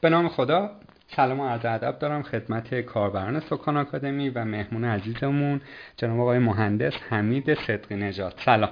به 0.00 0.10
نام 0.10 0.28
خدا 0.28 0.70
سلام 1.16 1.40
و 1.40 1.48
عرض 1.48 1.64
ادب 1.64 1.98
دارم 1.98 2.22
خدمت 2.22 2.80
کاربران 2.80 3.40
سکان 3.40 3.76
آکادمی 3.76 4.30
و 4.30 4.44
مهمون 4.44 4.84
عزیزمون 4.84 5.60
جناب 5.96 6.20
آقای 6.20 6.38
مهندس 6.38 6.92
حمید 7.08 7.54
صدقی 7.54 7.96
نجات 7.96 8.34
سلام. 8.44 8.70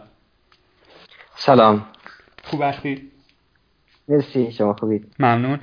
سلام. 1.36 1.86
خوب 2.44 2.62
هستی؟ 2.62 3.10
مرسی 4.08 4.52
شما 4.52 4.72
خوبید؟ 4.72 5.14
ممنون. 5.18 5.60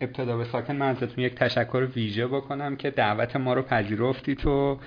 ابتدا 0.00 0.36
به 0.36 0.44
ساکن 0.44 0.76
من 0.76 0.88
ازتون 0.88 1.24
یک 1.24 1.34
تشکر 1.34 1.88
ویژه 1.96 2.26
بکنم 2.26 2.76
که 2.76 2.90
دعوت 2.90 3.36
ما 3.36 3.54
رو 3.54 3.62
پذیرفتی 3.62 4.34
تو 4.34 4.78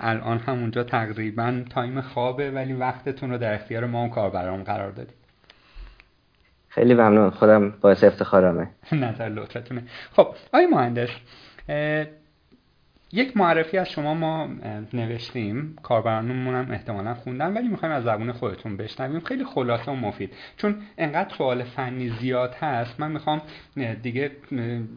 الان 0.00 0.38
همونجا 0.38 0.84
تقریبا 0.84 1.64
تایم 1.70 2.00
خوابه 2.00 2.50
ولی 2.50 2.72
وقتتون 2.72 3.30
رو 3.30 3.38
در 3.38 3.54
اختیار 3.54 3.86
ما 3.86 4.04
و 4.06 4.10
کاربران 4.10 4.64
قرار 4.64 4.90
دادید. 4.90 5.21
خیلی 6.74 6.94
ممنون. 6.94 7.30
خودم 7.30 7.70
باعث 7.80 8.04
افتخارمه. 8.04 8.68
نظر 8.92 9.28
لطفتونه. 9.28 9.82
خب 10.12 10.34
آقای 10.52 10.66
مهندس 10.66 11.08
یک 13.12 13.36
معرفی 13.36 13.78
از 13.78 13.90
شما 13.90 14.14
ما 14.14 14.48
نوشتیم. 14.92 15.76
کاربرانمون 15.82 16.54
هم 16.54 16.70
احتمالا 16.70 17.14
خوندن 17.14 17.54
ولی 17.54 17.68
می‌خوایم 17.68 17.94
از 17.94 18.04
زبون 18.04 18.32
خودتون 18.32 18.76
بشنویم. 18.76 19.20
خیلی 19.20 19.44
خلاصه 19.44 19.92
و 19.92 19.94
مفید. 19.94 20.34
چون 20.56 20.76
انقدر 20.98 21.34
سوال 21.34 21.62
فنی 21.62 22.08
زیاد 22.08 22.54
هست 22.54 23.00
من 23.00 23.12
می‌خوام 23.12 23.42
دیگه 24.02 24.30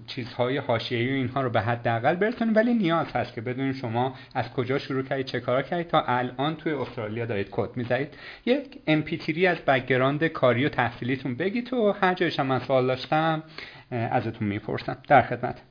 چیزهای 0.07 0.57
حاشیه‌ای 0.57 1.09
و 1.09 1.13
اینها 1.13 1.41
رو 1.41 1.49
به 1.49 1.61
حداقل 1.61 2.15
برسونیم. 2.15 2.55
ولی 2.55 2.73
نیاز 2.73 3.07
هست 3.15 3.33
که 3.33 3.41
بدونیم 3.41 3.73
شما 3.73 4.15
از 4.35 4.53
کجا 4.53 4.77
شروع 4.77 5.03
کردید 5.03 5.25
چه 5.25 5.39
کارا 5.39 5.61
کردید. 5.61 5.87
تا 5.87 6.01
الان 6.01 6.55
توی 6.55 6.71
استرالیا 6.73 7.25
دارید 7.25 7.47
کد 7.51 7.69
می‌زنید. 7.77 8.17
یک 8.45 8.79
مختصری 8.87 9.47
از 9.47 9.57
background 9.57 10.23
کاری 10.23 10.65
و 10.65 10.69
تحصیلیتون 10.69 11.35
بگید 11.35 11.73
و 11.73 11.91
هر 12.01 12.13
جایش 12.13 12.39
من 12.39 12.59
سوال 12.59 12.87
داشتم 12.87 13.43
ازتون 13.91 14.47
می‌پرسم. 14.47 14.97
در 15.07 15.21
خدمت. 15.21 15.61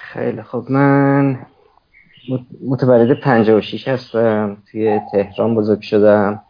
خیلی 0.00 0.42
خب 0.42 0.64
من 0.68 1.38
متولد 2.68 3.20
56 3.20 3.88
هستم. 3.88 4.56
توی 4.70 5.00
تهران 5.12 5.54
بزرگ 5.54 5.80
شدم. 5.80 6.42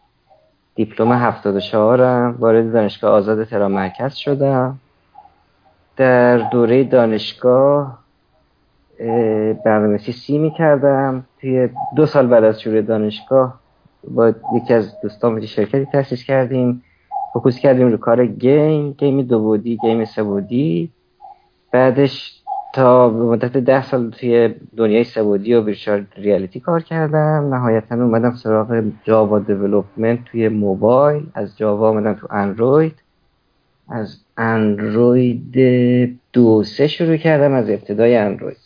دیپلم 0.75 1.11
74 1.11 2.27
م 2.27 2.35
وارد 2.39 2.73
دانشگاه 2.73 3.11
آزاد 3.11 3.43
تهران 3.43 3.71
مرکز 3.71 4.15
شدم. 4.15 4.79
در 5.97 6.37
دوره 6.37 6.83
دانشگاه 6.83 7.99
برنامه‌نویسی 9.65 10.11
C 10.11 10.37
می 10.37 10.51
کردم. 10.51 11.25
توی 11.41 11.69
دو 11.95 12.05
سال 12.05 12.27
بعد 12.27 12.43
از 12.43 12.61
شروع 12.61 12.81
دانشگاه 12.81 13.59
با 14.07 14.33
یکی 14.55 14.73
از 14.73 15.01
دوستان 15.03 15.45
شرکتی 15.45 15.85
تأسیس 15.85 16.23
کردیم. 16.23 16.83
focus 17.33 17.59
کردیم 17.59 17.87
رو 17.91 17.97
کار 17.97 18.25
game. 18.25 18.91
game 18.91 19.21
دو 19.21 19.39
بعدی 19.39 19.77
game 19.77 20.05
سه 20.05 20.23
بعدی. 20.23 20.91
بعدش 21.71 22.40
تا 22.73 23.09
به 23.09 23.23
مدت 23.23 23.57
ده 23.57 23.83
سال 23.83 24.09
توی 24.09 24.55
دنیای 24.77 25.03
سه‌بعدی 25.03 25.53
و 25.53 25.63
virtual 25.63 26.05
reality 26.17 26.59
کار 26.59 26.81
کردم. 26.81 27.53
نهایتا 27.53 27.95
اومدم 27.95 28.31
سراغ 28.31 28.83
Java 29.03 29.39
development 29.39 30.25
توی 30.25 30.49
موبایل. 30.49 31.23
از 31.33 31.57
جاوا 31.57 31.89
اومدم 31.89 32.13
تو 32.13 32.27
اندروید. 32.29 32.95
از 33.89 34.17
اندروید 34.37 35.53
دو 36.33 36.63
سه 36.63 36.87
شروع 36.87 37.17
کردم 37.17 37.53
از 37.53 37.69
ابتدای 37.69 38.15
اندروید. 38.15 38.57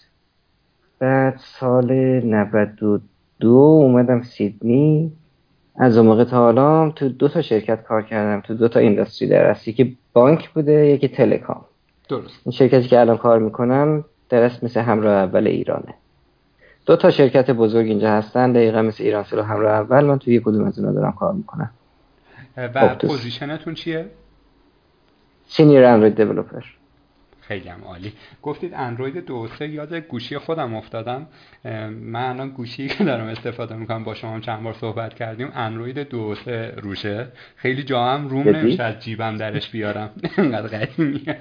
بعد 1.00 1.36
سال 1.38 1.92
92 2.26 3.48
اومدم 3.48 4.22
سیدنی. 4.22 5.12
از 5.76 5.98
اون 5.98 6.08
موقع 6.08 6.24
تا 6.24 6.38
حالا 6.38 6.90
تو 6.90 7.10
دو 7.10 7.28
تا 7.28 7.42
شرکت 7.42 7.84
کار 7.84 8.02
کردم 8.02 8.42
تو 8.42 8.54
دو 8.54 8.68
تا 8.68 8.80
industry 8.80 9.28
در 9.28 9.54
که 9.54 9.92
بانک 10.14 10.50
بوده 10.50 10.88
یکی 10.88 11.08
telecom. 11.08 11.66
درست. 12.10 12.40
این 12.46 12.52
شرکتی 12.52 12.88
که 12.88 13.00
الان 13.00 13.18
کار 13.18 13.40
می‌کنم 13.40 14.06
درست 14.30 14.64
مثل 14.64 14.80
همراه 14.80 15.14
اول 15.14 15.48
ایرانه. 15.48 15.94
دو 16.86 16.96
تا 16.96 17.12
شرکت 17.12 17.52
بزرگ 17.52 17.86
اینجا 17.86 18.12
هستن 18.12 18.52
دقیقا 18.52 18.82
مثل 18.82 19.04
ایرانسل 19.04 19.24
و 19.24 19.42
همراه 19.42 19.72
اول 19.72 20.06
من 20.06 20.20
توی 20.20 20.34
یک 20.34 20.44
کدوم 20.44 20.64
از 20.64 20.76
دارم 20.76 21.12
کار 21.12 21.34
می‌کنم. 21.34 21.70
و 22.58 22.96
position 22.96 23.52
تون 23.52 23.74
چیه؟ 23.74 24.06
senior 25.48 25.86
Android 25.86 26.16
developer 26.16 26.62
خیلی 27.48 27.70
هم 27.70 27.84
عالی. 27.86 28.14
گفتید 28.42 28.74
اندروید 28.76 29.26
دو 29.26 29.48
سه 29.60 29.68
یاد 29.68 29.94
گوشی 29.94 30.38
خودم 30.38 30.76
افتادم. 30.76 31.28
من 32.02 32.30
الان 32.30 32.50
گوشی 32.50 32.88
که 32.88 33.04
دارم 33.04 33.28
استفاده 33.28 33.76
می‌کنم 33.76 34.04
با 34.04 34.14
شما 34.14 34.34
هم 34.34 34.42
چند 34.42 34.64
بار 34.64 34.74
صحبت 34.74 35.14
کردیم. 35.14 35.52
اندروید 35.56 36.00
دو 36.00 36.36
سه 36.36 36.74
روشه. 36.82 37.28
خیلی 37.56 37.84
جا 37.84 38.04
هم 38.04 38.28
روم 38.28 38.50
نمیشه 38.50 38.84
از 38.84 39.00
جیبم 39.00 39.38
درش 39.38 39.70
بیارم. 39.70 40.10
انقدر 40.38 40.68
قدیمیه 40.68 41.38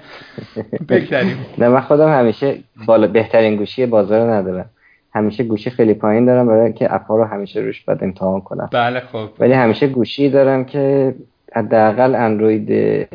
بگذاریم. 0.89 1.45
نه 1.57 1.69
من 1.69 1.81
خودم 1.81 2.19
همیشه 2.19 2.57
بالا 2.85 3.07
بهترین 3.07 3.55
گوشی 3.55 3.85
بازار 3.85 4.33
ندارم. 4.33 4.69
همیشه 5.15 5.43
گوشی 5.43 5.69
خیلی 5.69 5.93
پایین 5.93 6.25
دارم 6.25 6.47
برای 6.47 6.63
اینکه 6.63 6.93
اپا 6.93 7.17
رو 7.17 7.23
همیشه 7.23 7.59
روش 7.59 7.81
باید 7.81 8.03
امتحان 8.03 8.41
کنم. 8.41 8.69
بله 8.71 8.99
خب. 8.99 9.29
ولی 9.39 9.53
همیشه 9.53 9.87
گوشی 9.87 10.29
دارم 10.29 10.65
که 10.65 11.15
حداقل 11.55 12.15
اندروید 12.15 12.71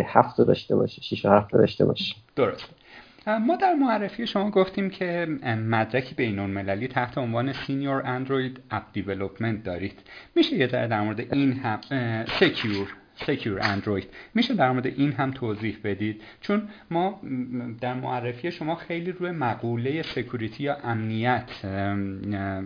هفت 0.07 0.41
داشته 0.41 0.77
باشه 0.77 1.03
6 1.03 1.25
و 1.25 1.29
7 1.29 1.53
داشته 1.53 1.85
باشه. 1.85 2.15
درست. 2.37 2.80
ما 3.27 3.57
در 3.57 3.75
معرفی 3.75 4.27
شما 4.27 4.51
گفتیم 4.51 4.91
که 4.91 5.27
مدرکی 5.69 6.15
بین 6.15 6.39
المللی 6.39 6.89
تحت 6.89 7.19
عنوان 7.19 7.53
senior 7.53 8.03
Android 8.07 8.61
app 8.71 8.83
development 8.93 9.65
دارید. 9.65 9.99
میشه 10.35 10.57
یه 10.57 10.67
ذره 10.67 10.87
در 10.87 11.01
مورد 11.01 11.35
این 11.35 11.53
هم 11.53 11.81
secure 12.41 12.89
secure 13.27 13.59
Android. 13.63 14.09
میشه 14.35 14.55
در 14.55 14.73
مورد 14.73 14.87
این 14.87 15.13
هم 15.13 15.31
توضیح 15.31 15.77
بدید؟ 15.85 16.23
چون 16.41 16.63
ما 16.91 17.21
در 17.81 17.95
معرفی 17.95 18.51
شما 18.51 18.75
خیلی 18.75 19.13
روی 19.13 19.31
مقوله 19.31 20.03
security 20.03 20.65
یا 20.65 20.77
امنیت 20.85 21.65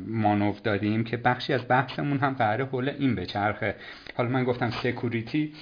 مانور 0.07 0.55
دادیم 0.65 1.05
که 1.05 1.17
بخشی 1.17 1.53
از 1.53 1.69
بحثمون 1.69 2.19
هم 2.19 2.33
قراره 2.33 2.65
حول 2.65 2.89
این 2.89 3.15
بچرخه 3.15 3.75
حالا 4.17 4.29
من 4.29 4.45
گفتم 4.45 4.71
security 4.71 5.53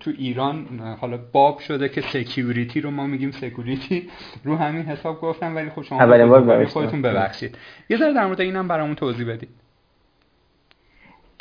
تو 0.00 0.10
ایران 0.18 0.66
حالا 1.00 1.16
باب 1.32 1.58
شده 1.58 1.88
که 1.88 2.00
security 2.00 2.80
رو 2.80 2.90
ما 2.90 3.06
میگیم 3.06 3.30
security. 3.30 4.08
رو 4.44 4.56
همین 4.56 4.82
حساب 4.82 5.20
گفتم 5.20 5.56
ولی 5.56 5.70
خب 5.70 5.82
شما 5.82 5.98
خودتون 6.66 7.02
ببخشید. 7.02 7.58
یه 7.90 7.96
ذره 7.96 8.12
در 8.12 8.26
مورد 8.26 8.40
اینم 8.40 8.68
برامون 8.68 8.94
توضیح 8.94 9.28
بدید. 9.28 9.48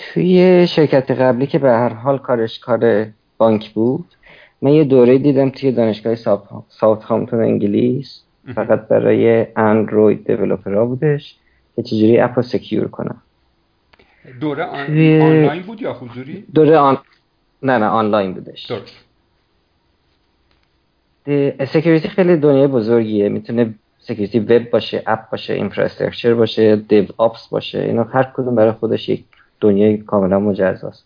توی 0.01 0.67
شرکت 0.67 1.11
قبلی 1.11 1.47
که 1.47 1.59
به 1.59 1.69
هر 1.69 1.93
حال 1.93 2.17
کارش 2.17 2.59
کار 2.59 3.07
بانک 3.37 3.69
بود 3.69 4.05
من 4.61 4.71
یه 4.71 4.83
دوره 4.83 5.17
دیدم 5.17 5.49
توی 5.49 5.71
دانشگاه 5.71 6.15
Southampton 6.69 7.39
انگلیس. 7.39 8.21
فقط 8.55 8.87
برای 8.87 9.47
Android 9.55 10.27
developer 10.27 10.79
ها 10.79 10.85
بودش 10.85 11.35
که 11.75 11.83
چجوری 11.83 12.19
app 12.19 12.33
رو 12.35 12.41
secure 12.41 12.87
کنم. 12.87 13.21
دوره 14.39 14.63
آن... 14.63 14.85
توی... 14.85 15.21
آنلاین 15.21 15.61
بود 15.61 15.81
یا 15.81 15.93
حضوری؟ 15.93 16.45
دوره 16.53 16.77
آن... 16.77 16.97
نه 17.63 17.77
نه 17.77 17.85
آنلاین 17.85 18.33
بودش. 18.33 18.71
درست. 18.71 18.95
security 21.71 22.07
خیلی 22.07 22.37
دنیای 22.37 22.67
بزرگیه. 22.67 23.29
می‌تونه 23.29 23.73
security 23.99 24.39
وب 24.39 24.69
باشه 24.69 25.03
app 25.07 25.29
باشه 25.29 25.53
infrastructure 25.53 26.33
باشه 26.33 26.75
DevOps 26.75 27.47
باشه 27.47 27.79
اینا 27.79 28.03
هر 28.03 28.23
کدوم 28.23 28.55
برای 28.55 28.71
خودش 28.71 29.09
یک 29.09 29.23
دنیای 29.61 29.97
کاملا 29.97 30.39
مجزاست. 30.39 31.05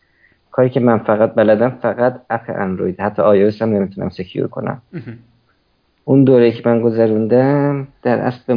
کاری 0.52 0.70
که 0.70 0.80
من 0.80 0.98
فقط 0.98 1.34
بلدم 1.36 1.70
فقط 1.70 2.22
app 2.30 2.42
اندروید 2.48 3.00
حتی 3.00 3.22
iOS 3.22 3.52
هم 3.62 3.70
نمی‌تونم 3.70 4.10
secure 4.10 4.48
کنم. 4.48 4.82
اون 6.06 6.24
دوره 6.24 6.52
که 6.52 6.70
من 6.70 6.82
گذروندم 6.82 7.88
در 8.04 8.20
اصل 8.20 8.54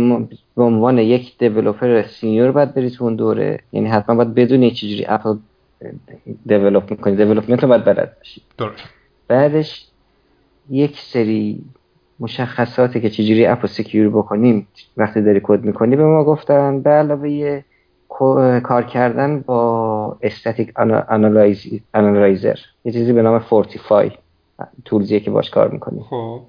به 0.56 0.62
عنوان 0.62 0.98
یک 0.98 1.38
developer 1.38 2.02
senior 2.02 2.52
باید 2.52 2.74
بری 2.74 2.90
تو 2.90 3.04
اون 3.04 3.16
دوره. 3.16 3.60
یعنی 3.72 3.88
حتما 3.88 4.16
باید 4.16 4.34
بدونی 4.34 4.70
چجوری 4.70 5.06
app 5.08 5.36
develop 6.46 6.90
می‌کنی. 6.90 7.16
development 7.16 7.62
رو 7.62 7.68
باید 7.68 7.84
بلد 7.84 8.16
باشی. 8.16 8.42
بعدش 9.28 9.88
یک 10.70 10.98
سری 10.98 11.64
مشخصاتی 12.20 13.00
که 13.00 13.10
چجوری 13.10 13.46
app 13.46 13.60
رو 13.62 13.68
secure 13.68 14.08
بکنیم 14.08 14.68
وقتی 14.96 15.22
داری 15.22 15.40
کد 15.42 15.64
می‌کنی 15.64 15.96
به 15.96 16.04
ما 16.04 16.24
گفتن 16.24 16.80
به 16.80 16.90
علاوه 16.90 17.62
کار 18.62 18.82
کردن 18.82 19.40
با 19.40 20.16
static 20.22 20.72
analyzer 21.94 22.58
یه 22.84 22.92
چیزی 22.92 23.12
به 23.12 23.22
نام 23.22 23.38
Fortify 23.38 24.10
tools 24.84 25.10
یه 25.10 25.20
که 25.20 25.30
باش 25.30 25.50
کار 25.50 25.68
می‌کنی. 25.68 26.00
خب. 26.00 26.40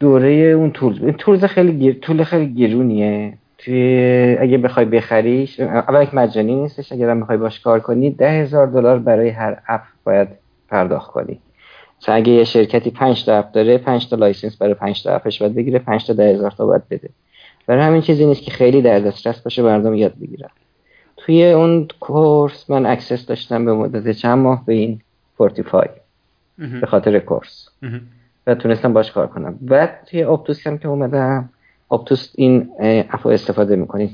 دوره 0.00 0.30
اون 0.30 0.70
tools. 0.70 1.02
این 1.02 1.12
tools 1.12 1.44
خیلی 1.44 1.72
گر... 1.72 1.98
tool 2.02 2.24
خیلی 2.24 2.46
گرونیه 2.46 3.32
توی 3.58 4.36
اگه 4.40 4.58
بخوای 4.58 4.86
بخریش 4.86 5.60
اول 5.60 6.02
یک 6.02 6.14
مجانی 6.14 6.54
نیستش. 6.54 6.92
اگر 6.92 7.10
هم 7.10 7.20
بخوای 7.20 7.38
باش 7.38 7.60
کار 7.60 7.80
کنی 7.80 8.10
ده 8.10 8.30
هزار 8.30 8.66
دلار 8.66 8.98
برای 8.98 9.28
هر 9.28 9.62
app 9.68 9.80
باید 10.04 10.28
پرداخت 10.68 11.10
کنی. 11.10 11.40
مثلا 12.02 12.14
اگه 12.14 12.32
یه 12.32 12.44
شرکتی 12.44 12.90
5 12.90 13.24
تا 13.24 13.38
app 13.38 13.52
داره 13.52 13.78
5 13.78 14.10
تا 14.10 14.16
license 14.16 14.56
برای 14.56 14.74
5 14.74 15.02
تا 15.02 15.14
app 15.14 15.31
ش 15.31 15.42
باید 15.42 15.54
بگیره 15.54 15.78
5 15.78 16.06
تا 16.06 16.12
ده 16.12 16.34
هزار 16.34 16.50
تا 16.50 16.66
باید 16.66 16.82
بده. 16.90 17.08
برای 17.66 17.82
همین 17.84 18.00
چیزی 18.00 18.26
نیست 18.26 18.42
که 18.42 18.50
خیلی 18.50 18.82
در 18.82 19.00
دسترس 19.00 19.40
باشه 19.40 19.62
مردم 19.62 19.94
یاد 19.94 20.14
بگیرن. 20.20 20.48
توی 21.16 21.50
اون 21.50 21.88
course 22.00 22.70
من 22.70 22.86
access 22.86 23.26
داشتم 23.26 23.64
به 23.64 23.72
مدت 23.72 24.10
چند 24.10 24.38
ماه 24.38 24.66
به 24.66 24.72
این 24.72 25.00
Fortify 25.36 25.88
به 26.80 26.86
خاطر 26.86 27.18
course. 27.18 27.68
و 28.46 28.54
تونستم 28.54 28.92
باش 28.92 29.12
کار 29.12 29.26
کنم. 29.26 29.58
بعد 29.60 30.04
توی 30.10 30.22
Optus 30.22 30.66
هم 30.66 30.78
که 30.78 30.88
اومدم 30.88 31.48
Optus 31.90 32.32
این 32.34 32.70
app 32.80 33.16
و 33.16 33.28
استفاده 33.28 33.76
می‌کنه 33.76 34.10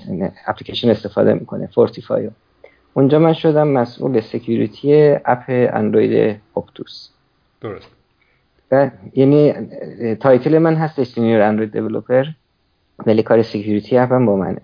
اپلیکیشن 0.47 0.91
استفاده 0.91 1.35
می‌کنه 1.35 1.67
Fortify 1.67 2.23
و 2.23 2.31
اونجا 2.95 3.19
من 3.19 3.33
شدم 3.33 3.69
مسئول 3.69 4.21
security 4.21 5.17
app 5.25 5.45
اندروید 5.49 6.41
Optus 6.57 7.09
درست. 7.61 7.89
و 8.73 8.91
یعنی 9.15 9.55
title 10.15 10.59
من 10.59 10.75
هست 10.75 11.05
senior 11.05 11.41
Android 11.41 11.73
developer 11.73 12.25
ولی 13.07 13.23
کار 13.23 13.43
security 13.43 13.99
app 13.99 14.13
هم 14.13 14.27
با 14.27 14.37
منه. 14.37 14.61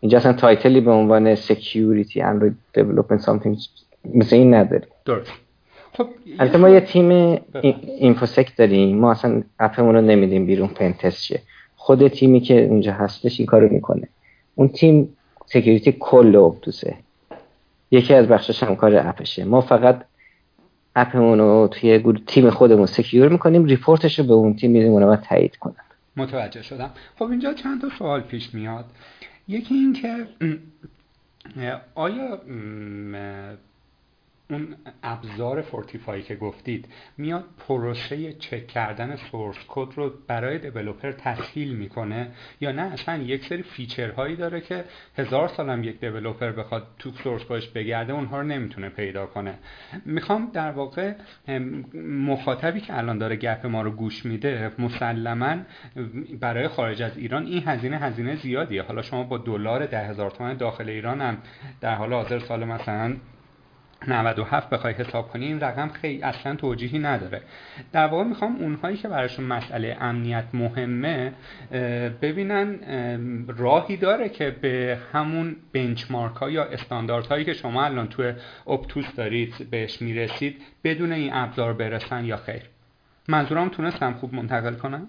اینجا 0.00 0.18
اصلا 0.18 0.32
title 0.32 0.72
ی 0.72 0.80
به 0.80 0.90
عنوان 0.90 1.34
security 1.34 2.22
Android 2.22 2.56
development 2.72 3.20
something 3.20 3.58
مثل 4.14 4.36
این 4.36 4.54
نداری 4.54 4.86
درست. 5.04 5.32
خب 5.92 6.06
البته 6.38 6.58
ما 6.58 6.68
یه 6.68 6.80
تیم 6.80 7.38
InfoSec 7.98 8.56
داریم. 8.56 8.98
ما 8.98 9.10
اصلا 9.10 9.42
app 9.58 9.76
مون 9.76 9.94
رو 9.94 10.00
نمیدیم 10.00 10.46
بیرون 10.46 10.68
pentest 10.68 11.22
شه. 11.22 11.40
خود 11.76 12.08
تیمی 12.08 12.40
که 12.40 12.64
اونجا 12.64 12.92
هستش 12.92 13.40
این 13.40 13.46
کارو 13.46 13.68
می‌کنه. 13.68 14.08
اون 14.54 14.68
تیم 14.68 15.16
security 15.46 15.96
کل 16.00 16.36
Optus 16.36 16.84
ه 16.84 16.94
یکی 17.90 18.14
از 18.14 18.28
بخشش 18.28 18.62
هم 18.62 18.76
کار 18.76 18.96
app 18.96 19.17
شه. 19.17 19.44
ما 19.44 19.60
فقط 19.60 20.04
app 20.96 21.17
مون 21.17 21.38
رو 21.38 21.68
توی 21.70 22.14
تیم 22.26 22.50
خودمون 22.50 22.86
secure 22.86 23.28
می‌کنیم 23.28 23.64
report 23.64 24.05
ش 24.05 24.18
رو 24.18 24.24
به 24.24 24.32
اون 24.32 24.54
تیم 24.56 24.70
میدیم 24.70 24.92
اونا 24.92 25.16
تایید 25.16 25.56
کنن. 25.56 25.74
متوجه 26.18 26.62
شدم. 26.62 26.90
خب 27.18 27.24
اینجا 27.24 27.54
چند 27.54 27.80
تا 27.80 27.88
سوال 27.98 28.20
پیش 28.20 28.54
میاد. 28.54 28.84
یکی 29.48 29.74
این 29.74 29.92
که 29.92 30.26
آیا 31.94 32.40
اون 34.50 34.76
ابزار 35.02 35.62
Fortify 35.62 36.22
که 36.22 36.36
گفتید 36.36 36.88
میاد 37.18 37.44
پروسه 37.68 38.32
چک 38.32 38.66
کردن 38.66 39.16
source 39.16 39.56
code 39.68 39.88
رو 39.94 40.12
برای 40.26 40.58
developer 40.58 41.12
تسهیل 41.12 41.76
می‌کنه 41.76 42.30
یا 42.60 42.72
نه؟ 42.72 42.82
اصلا 42.82 43.16
یک 43.16 43.44
سری 43.44 43.62
feature 43.62 44.14
هایی 44.14 44.36
داره 44.36 44.60
که 44.60 44.84
هزار 45.16 45.48
سالم 45.48 45.84
یک 45.84 46.00
developer 46.00 46.52
بخواد 46.52 46.86
تو 46.98 47.10
source 47.10 47.44
باش 47.44 47.68
بگرده 47.68 48.12
اونها 48.12 48.40
رو 48.40 48.46
نمی‌تونه 48.46 48.88
پیدا 48.88 49.26
کنه. 49.26 49.58
می‌خوام 50.04 50.50
در 50.52 50.70
واقع 50.70 51.14
مخاطبی 52.04 52.80
که 52.80 52.98
الان 52.98 53.18
داره 53.18 53.36
گپ 53.36 53.66
ما 53.66 53.82
رو 53.82 53.90
گوش 53.90 54.26
میده 54.26 54.72
مسلما 54.78 55.56
برای 56.40 56.68
خارج 56.68 57.02
از 57.02 57.18
ایران 57.18 57.46
این 57.46 57.62
هزینه 57.66 57.98
هزینه 57.98 58.36
زیادیه. 58.36 58.82
حالا 58.82 59.02
شما 59.02 59.22
با 59.22 59.38
دلار 59.38 59.86
ده 59.86 60.06
هزار 60.06 60.30
تومن 60.30 60.56
داخل 60.56 60.88
ایران 60.88 61.20
هم 61.20 61.38
در 61.80 61.94
حال 61.94 62.12
حاضر 62.12 62.38
سال 62.38 62.64
مثلا 62.64 63.16
97 64.06 64.70
بخوای 64.70 64.94
حساب 64.94 65.28
کنی 65.28 65.46
این 65.46 65.60
رقم 65.60 65.88
خیلی 65.88 66.22
اصلا 66.22 66.56
توجیهی 66.56 66.98
نداره. 66.98 67.40
در 67.92 68.06
واقع 68.06 68.24
می‌خوام 68.24 68.56
اونهایی 68.56 68.96
که 68.96 69.08
براشون 69.08 69.44
مسئله 69.44 69.96
امنیت 70.00 70.44
مهمه 70.54 71.32
ببینن 72.22 72.78
راهی 73.56 73.96
داره 73.96 74.28
که 74.28 74.56
به 74.62 74.98
همون 75.12 75.56
بنچمارک 75.72 76.36
ها 76.36 76.50
یا 76.50 76.64
استاندارد 76.64 77.26
هایی 77.26 77.44
که 77.44 77.52
شما 77.52 77.84
الان 77.84 78.08
توی 78.08 78.32
Optus 78.66 79.14
دارید 79.16 79.54
بهش 79.70 80.02
می‌رسید 80.02 80.56
بدون 80.84 81.12
این 81.12 81.30
ابزار 81.32 81.72
برسن 81.72 82.24
یا 82.24 82.36
خیر. 82.36 82.62
منظورم 83.28 83.68
تونستم 83.68 84.12
خوب 84.12 84.34
منتقل 84.34 84.74
کنم؟ 84.74 85.08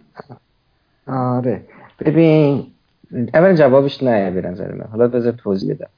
آره. 1.07 1.61
ببین 1.99 2.67
اول 3.33 3.55
جوابش 3.55 4.03
نه 4.03 4.31
به 4.31 4.41
نظر 4.41 4.71
من. 4.71 4.87
حالا 4.91 5.07
بذار 5.07 5.31
توضیح 5.31 5.73
بدم. 5.73 5.89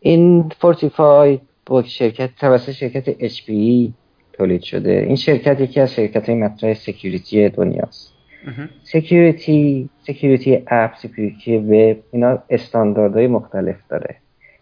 این 0.00 0.52
Fortify 0.60 1.40
با 1.66 1.82
شرکت 1.82 2.30
توسط 2.40 2.72
شرکت 2.72 3.28
HPE 3.28 3.90
تولید 4.32 4.62
شده. 4.62 5.04
این 5.06 5.16
شرکت 5.16 5.60
یکی 5.60 5.80
از 5.80 5.94
شرکت 5.94 6.28
های 6.28 6.38
مطرح 6.38 6.74
security 6.74 7.48
دنیاست 7.48 8.14
security 8.82 9.88
security 10.06 10.62
app 10.66 10.96
security 10.96 11.56
وب 11.56 11.96
اینا 12.12 12.38
استانداردهای 12.50 13.26
مختلف 13.26 13.76
داره. 13.90 14.16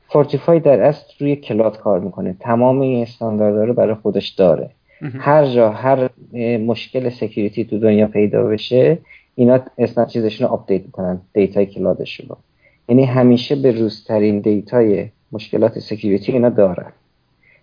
Fortify 0.09 0.61
در 0.61 0.81
اصل 0.81 1.05
روی 1.19 1.37
cloud 1.37 1.79
کار 1.79 2.01
می‌کنه. 2.01 2.37
تمام 2.41 2.81
این 2.81 3.03
استانداردها 3.03 3.65
رو 3.65 3.75
برای 3.75 3.95
خودش 3.95 4.29
داره. 4.29 4.71
هر 5.19 5.47
جا 5.47 5.71
هر 5.71 6.11
مشکل 6.59 7.09
security 7.09 7.65
تو 7.65 7.79
دنیا 7.79 8.07
پیدا 8.07 8.43
بشه 8.43 8.99
اینا 9.35 9.61
استان 9.79 10.07
چیزشون 10.07 10.49
رو 10.49 10.53
update 10.53 10.83
می‌کنن. 10.83 11.21
data 11.35 11.67
ی 11.67 11.73
cloud 11.73 12.04
شون 12.04 12.29
رو 12.29 12.37
یعنی 12.89 13.05
همیشه 13.05 13.57
به 13.57 13.71
روزترین 13.71 14.41
data 14.41 14.95
ی 14.95 15.09
مشکلات 15.33 15.79
security 15.79 16.33
اینا 16.33 16.49
دارن 16.49 16.93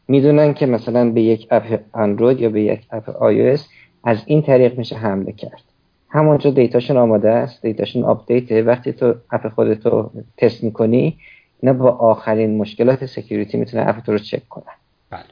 می‌دونن 0.08 0.54
که 0.54 0.66
مثلا 0.66 1.12
به 1.12 1.22
یک 1.22 1.48
app 1.52 1.80
اندروید 1.94 2.40
یا 2.40 2.50
به 2.50 2.62
یک 2.62 2.88
app 2.92 3.10
iOS 3.10 3.58
از 4.04 4.18
این 4.26 4.42
طریق 4.42 4.78
میشه 4.78 4.96
حمله 4.96 5.32
کرد. 5.32 5.64
همونجا 6.10 6.50
data 6.50 6.74
شون 6.74 6.98
آماده 6.98 7.30
است 7.30 7.62
data 7.62 7.83
شون 7.83 8.04
update 8.04 8.55
ه 8.55 8.64
وقتی 8.64 8.94
تو 8.94 9.14
app 9.32 9.50
خودتو 9.50 10.12
تست 10.38 10.64
می‌کنی 10.64 11.18
اینا 11.62 11.74
با 11.74 11.92
آخرین 11.92 12.58
مشکلات 12.58 13.06
security 13.06 13.58
می‌تونه 13.58 13.90
اپ 13.90 14.00
تو 14.00 14.12
رو 14.12 14.18
چک 14.18 14.50
کنن 14.50 14.74
بله. 15.10 15.24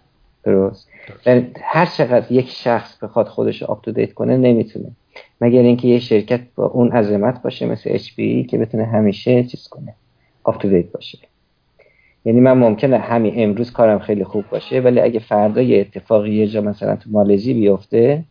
درست. 0.43 0.89
یعنی 1.25 1.47
هر 1.61 1.85
چقدر 1.85 2.31
یک 2.31 2.49
شخص 2.49 3.03
بخواد 3.03 3.27
خودش 3.27 3.61
رو 3.61 3.71
up 3.71 3.89
کنه 4.13 4.37
نمی‌تونه. 4.37 4.91
مگر 5.41 5.61
اینکه 5.61 5.87
یه 5.87 5.99
شرکت 5.99 6.41
با 6.55 6.65
اون 6.65 6.91
عظمت 6.91 7.41
باشه 7.41 7.65
مثل 7.65 7.97
HP 7.97 8.47
که 8.49 8.57
بتونه 8.57 8.85
همیشه 8.85 9.43
چیز 9.43 9.67
کنه 9.67 9.95
up 10.43 10.65
باشه. 10.91 11.17
یعنی 12.25 12.39
من 12.39 12.51
ممکنه 12.51 12.97
همین 12.97 13.33
امروز 13.35 13.71
کارم 13.71 13.99
خیلی 13.99 14.23
خوب 14.23 14.49
باشه 14.49 14.79
ولی 14.79 14.99
اگه 14.99 15.19
فردا 15.19 15.61
یه 15.61 15.79
اتفاقی 15.79 16.35
یه 16.35 16.47
جا 16.47 16.61
مثلا 16.61 16.95
تو 16.95 17.09
مالزی 17.09 17.53
بیفته 17.53 18.23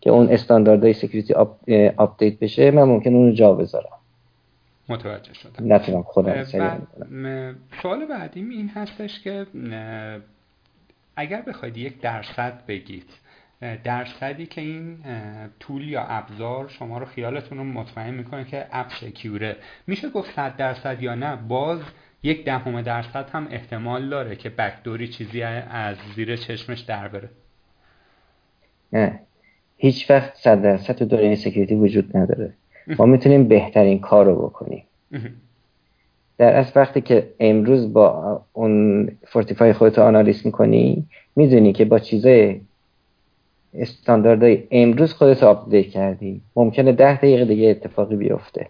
که 0.00 0.10
اون 0.10 0.28
استانداردهای 0.28 0.92
security 0.92 1.34
آپدیت 1.96 2.38
بشه 2.38 2.70
من 2.70 2.82
ممکن 2.82 3.14
اون 3.14 3.26
رو 3.26 3.32
جا 3.32 3.52
بذارم. 3.52 3.86
متوجه 4.88 5.34
شدم. 5.34 5.72
نتونم 5.72 6.02
خودم 6.02 6.44
سوال 7.82 8.06
بعدیم 8.06 8.50
این 8.50 8.68
هستش 8.68 9.20
که 9.20 9.46
اگر 11.16 11.42
بخواید 11.42 11.76
یک 11.76 12.00
درصد 12.00 12.62
بگید 12.68 13.06
درصدی 13.84 14.46
که 14.46 14.60
این 14.60 14.98
tool 15.60 15.88
یا 15.88 16.02
ابزار 16.02 16.68
شما 16.68 16.98
رو 16.98 17.06
خیالتون 17.06 17.58
رو 17.58 17.64
مطمئن 17.64 18.14
می‌کنه 18.14 18.44
که 18.44 18.66
اپ 18.72 18.88
secure 19.00 19.48
ه 19.48 19.56
میشه 19.86 20.08
گفت 20.10 20.34
صد 20.36 20.56
درصد 20.56 21.02
یا 21.02 21.14
نه؟ 21.14 21.36
باز 21.36 21.80
یک 22.22 22.44
دهم 22.44 22.82
درصد 22.82 23.30
هم 23.32 23.48
احتمال 23.50 24.08
داره 24.08 24.36
که 24.36 24.50
backdoor 24.50 25.02
ی 25.02 25.08
چیزی 25.08 25.42
از 25.42 25.96
زیر 26.16 26.36
چشمش 26.36 26.80
در 26.80 27.08
بره. 27.08 27.28
نه. 28.92 29.20
هیچ 29.76 30.10
وقت 30.10 30.34
صد 30.34 30.62
درصد 30.62 30.94
تو 30.94 31.04
دنیای 31.04 31.36
security 31.36 31.74
وجود 31.74 32.16
نداره. 32.16 32.52
ما 32.98 33.06
می‌تونیم 33.06 33.48
بهترین 33.48 33.98
کار 33.98 34.26
رو 34.26 34.36
بکنیم. 34.36 34.84
در 36.38 36.56
از 36.56 36.72
وقتی 36.76 37.00
که 37.00 37.30
امروز 37.40 37.92
با 37.92 38.42
اون 38.52 39.08
Fortify 39.26 39.72
خودت 39.72 39.98
آنالیز 39.98 40.46
می‌کنی 40.46 41.06
می‌دونی 41.36 41.72
که 41.72 41.84
با 41.84 41.98
چیزای 41.98 42.60
استانداردهای 43.74 44.62
امروز 44.70 45.12
خودت 45.12 45.42
آپدیت 45.42 45.86
کردی. 45.86 46.40
ممکنه 46.56 46.92
ده 46.92 47.16
دقیقه 47.16 47.44
دیگه 47.44 47.68
اتفاقی 47.68 48.16
بیفته. 48.16 48.68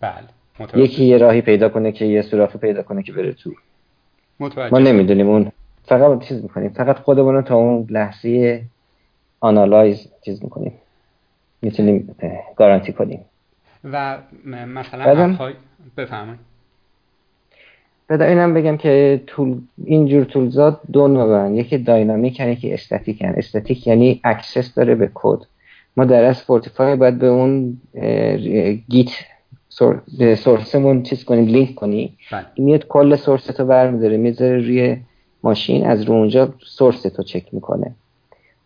بله. 0.00 0.39
یکی 0.74 1.04
یه 1.04 1.18
راهی 1.18 1.40
پیدا 1.40 1.68
کنه 1.68 1.92
که 1.92 2.04
یه 2.04 2.22
سوراخی 2.22 2.58
پیدا 2.58 2.82
کنه 2.82 3.02
که 3.02 3.12
بره 3.12 3.32
تو. 3.32 3.52
متوجه 4.40 4.72
ما 4.72 4.78
نمی‌دونیم 4.78 5.28
اون 5.28 5.52
فقط 5.84 6.22
چیز 6.22 6.42
می‌کنیم. 6.42 6.68
فقط 6.68 6.98
خودمون 6.98 7.34
رو 7.34 7.42
تا 7.42 7.56
اون 7.56 7.86
لحظه 7.90 8.62
آنالایز 9.40 10.08
چیز 10.24 10.44
می‌کنیم. 10.44 10.72
می‌تونیم 11.62 12.16
گارانتی 12.56 12.92
کنیم. 12.92 13.24
و 13.84 14.18
مثلا 14.44 15.32
های 15.32 15.54
بفهمید 15.96 16.38
بعد 18.08 18.22
اینم 18.22 18.54
بگم 18.54 18.76
که 18.76 19.22
طول 19.26 19.60
اینجور 19.84 20.24
طولزاد 20.24 20.80
دو 20.92 21.08
نوعن 21.08 21.54
یکی 21.54 21.78
داینامیک 21.78 22.40
یکی 22.40 22.72
استاتیک 22.72 23.22
هن. 23.22 23.34
استاتیک 23.36 23.86
یعنی 23.86 24.20
اکسس 24.24 24.74
داره 24.74 24.94
به 24.94 25.10
کد. 25.14 25.38
ما 25.96 26.04
در 26.04 26.24
از 26.24 26.42
فورتیفای 26.42 26.96
باید 26.96 27.18
به 27.18 27.26
اون 27.26 27.80
گیت 28.88 29.10
سورسمون 30.36 31.02
چیز 31.02 31.24
کنیم 31.24 31.44
لینک 31.44 31.74
کنی. 31.74 32.16
بله. 32.32 32.46
میاد 32.56 32.86
کل 32.86 33.16
سورس 33.16 33.44
تو 33.44 33.64
برمیداره 33.64 34.16
می‌ذاره 34.16 34.56
روی 34.56 34.96
ماشین 35.42 35.86
از 35.86 36.02
رو 36.02 36.14
اونجا 36.14 36.54
source 36.66 37.02
تو 37.02 37.22
چک 37.22 37.54
می‌کنه. 37.54 37.94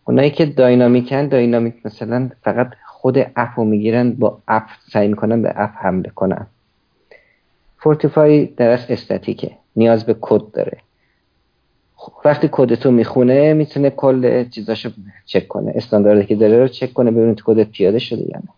اونایی 0.05 0.31
که 0.31 0.47
dynamic 0.47 1.18
ن 1.18 1.29
dynamic 1.29 1.75
مثلا 1.85 2.31
فقط 2.43 2.71
خود 2.87 3.19
اپ 3.19 3.49
رو 3.57 3.65
می‌گیرن 3.65 4.13
با 4.13 4.39
اپ 4.49 4.63
سعی 4.93 5.09
می‌کنن 5.09 5.43
به 5.43 5.53
اپ 5.57 5.71
حمله 5.81 6.11
کنن. 6.11 6.47
Fortify 7.79 8.47
درست 8.47 8.91
استاتیکه. 8.91 9.51
نیاز 9.77 10.07
به 10.07 10.17
کد 10.21 10.51
داره. 10.53 10.79
وقتی 12.25 12.49
کد 12.53 12.75
تو 12.75 12.91
می‌خونه 12.91 13.53
می‌تونه 13.53 13.91
کل 13.91 14.49
چیزاشو 14.49 14.91
چک 15.27 15.49
کنه. 15.49 15.73
استانداردی 15.75 16.27
که 16.27 16.37
داره 16.37 16.59
رو 16.59 16.69
چک 16.69 16.93
کنه 16.93 17.11
ببینید 17.11 17.43
کدت 17.45 17.71
پیاده 17.71 17.99
شده 17.99 18.23
یا 18.23 18.39
نه. 18.39 18.49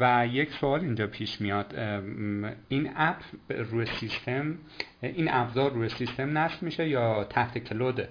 و 0.00 0.26
یک 0.32 0.50
سوال 0.60 0.80
اینجا 0.80 1.06
پیش 1.06 1.40
میاد. 1.40 1.74
این 2.68 2.90
اپ 2.96 3.16
روی 3.48 3.86
سیستم 3.86 4.54
این 5.02 5.28
ابزار 5.30 5.72
روی 5.72 5.88
سیستم 5.88 6.38
نصب 6.38 6.62
میشه 6.62 6.88
یا 6.88 7.24
تحت 7.24 7.58
cloud 7.58 8.00
ه 8.00 8.08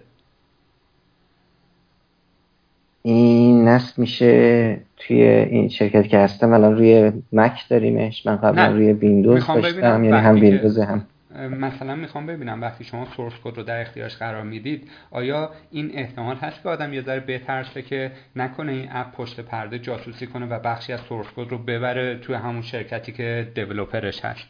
این 3.04 3.68
نصب 3.68 4.00
میشه 4.00 4.82
توی 4.98 5.22
این 5.24 5.70
شرکت 5.70 6.08
که 6.08 6.18
هستم. 6.18 6.54
الان 6.54 6.78
روی 6.78 7.12
مک 7.34 7.70
داریمش. 7.70 8.26
من 8.26 8.36
قبلا 8.36 8.72
روی 8.72 8.94
ویندوز 8.94 9.48
داشتم. 9.48 10.04
یعنی 10.04 10.18
هم 10.18 10.36
ویندوز 10.36 10.80
هم. 10.80 11.06
مثلا 11.36 11.96
می‌خوام 11.96 12.26
ببینم 12.26 12.62
وقتی 12.62 12.84
شما 12.84 13.06
source 13.06 13.34
code 13.44 13.58
رو 13.58 13.64
در 13.64 13.82
اختیارش 13.82 14.16
قرار 14.16 14.44
می‌دید 14.44 14.90
آیا 15.12 15.52
این 15.72 15.92
احتمال 15.94 16.36
هست 16.36 16.64
که 16.64 16.70
آدم 16.70 16.94
یه 16.94 17.02
ذره 17.02 17.20
بترسه 17.20 17.82
که 17.82 18.12
نکنه 18.36 18.72
این 18.72 18.90
اپ 18.92 19.12
پشت 19.12 19.40
پرده 19.40 19.80
جاسوسی 19.80 20.28
کنه 20.28 20.46
و 20.46 20.60
بخشی 20.60 20.94
از 20.94 21.00
source 21.00 21.28
code 21.36 21.50
رو 21.50 21.58
ببره 21.58 22.18
توی 22.18 22.36
همون 22.36 22.62
شرکتی 22.62 23.12
که 23.12 23.52
developer 23.56 24.13
ش 24.13 24.26
هست؟ 24.26 24.48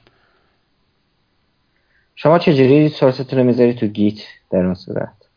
شما 2.15 2.39
چجوری 2.39 2.89
source 2.89 3.23
تون 3.23 3.39
رو 3.39 3.45
می‌ذاری 3.45 3.73
تو 3.73 3.88
Git 3.88 4.20
در 4.51 4.65
اون 4.65 4.73
صورت؟ 4.73 5.29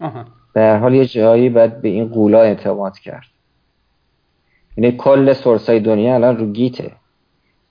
آها. 0.00 0.24
در 0.54 0.78
حال 0.78 0.94
یه 0.94 1.06
جایی 1.06 1.48
باید 1.48 1.82
به 1.82 1.88
این 1.88 2.08
غولا 2.08 2.40
اعتماد 2.42 2.98
کرد. 2.98 3.26
یعنی 4.76 4.96
کل 4.96 5.32
source 5.32 5.68
های 5.68 5.80
دنیا 5.80 6.14
الان 6.14 6.36
رو 6.36 6.52
Git 6.52 6.92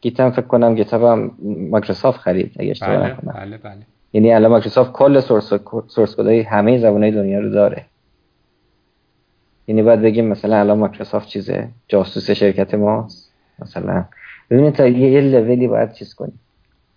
ه. 0.05 0.11
Git 0.11 0.19
هم 0.19 0.31
فکر 0.31 0.41
کنم 0.41 0.75
Git 0.75 0.93
هم 0.93 1.31
مایکروسافت 1.71 2.19
خرید 2.19 2.55
اگه 2.59 2.71
اشتباه 2.71 2.97
بله، 2.97 3.13
نکنم. 3.13 3.33
بله 3.33 3.57
بله. 3.57 3.81
یعنی 4.13 4.33
الان 4.33 4.51
مایکروسافت 4.51 4.91
کل 4.91 5.19
source 5.19 5.53
source 5.87 6.15
code 6.15 6.36
ای 6.36 6.41
همه 6.41 6.77
زبانهای 6.77 7.11
دنیا 7.11 7.39
رو 7.39 7.49
داره. 7.49 7.85
یعنی 9.67 9.83
باید 9.83 10.01
بگیم 10.01 10.25
مثلا 10.25 10.59
الان 10.59 10.77
مایکروسافت 10.77 11.27
چیزه 11.27 11.67
جاسوس 11.87 12.31
شرکت 12.31 12.73
ماست 12.73 13.31
مثلا. 13.59 14.05
ببینید 14.49 14.73
تا 14.73 14.87
یه 14.87 15.21
لولی 15.21 15.67
باید 15.67 15.93
چیز 15.93 16.13
کنیم. 16.13 16.39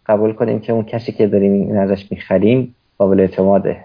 قبول 0.07 0.33
کنیم 0.33 0.61
که 0.61 0.73
اون 0.73 0.85
کسی 0.85 1.13
که 1.13 1.27
داریم 1.27 1.53
این 1.53 1.77
ازش 1.77 2.13
می‌خریم 2.13 2.75
قابل 2.99 3.21
اعتماده. 3.21 3.85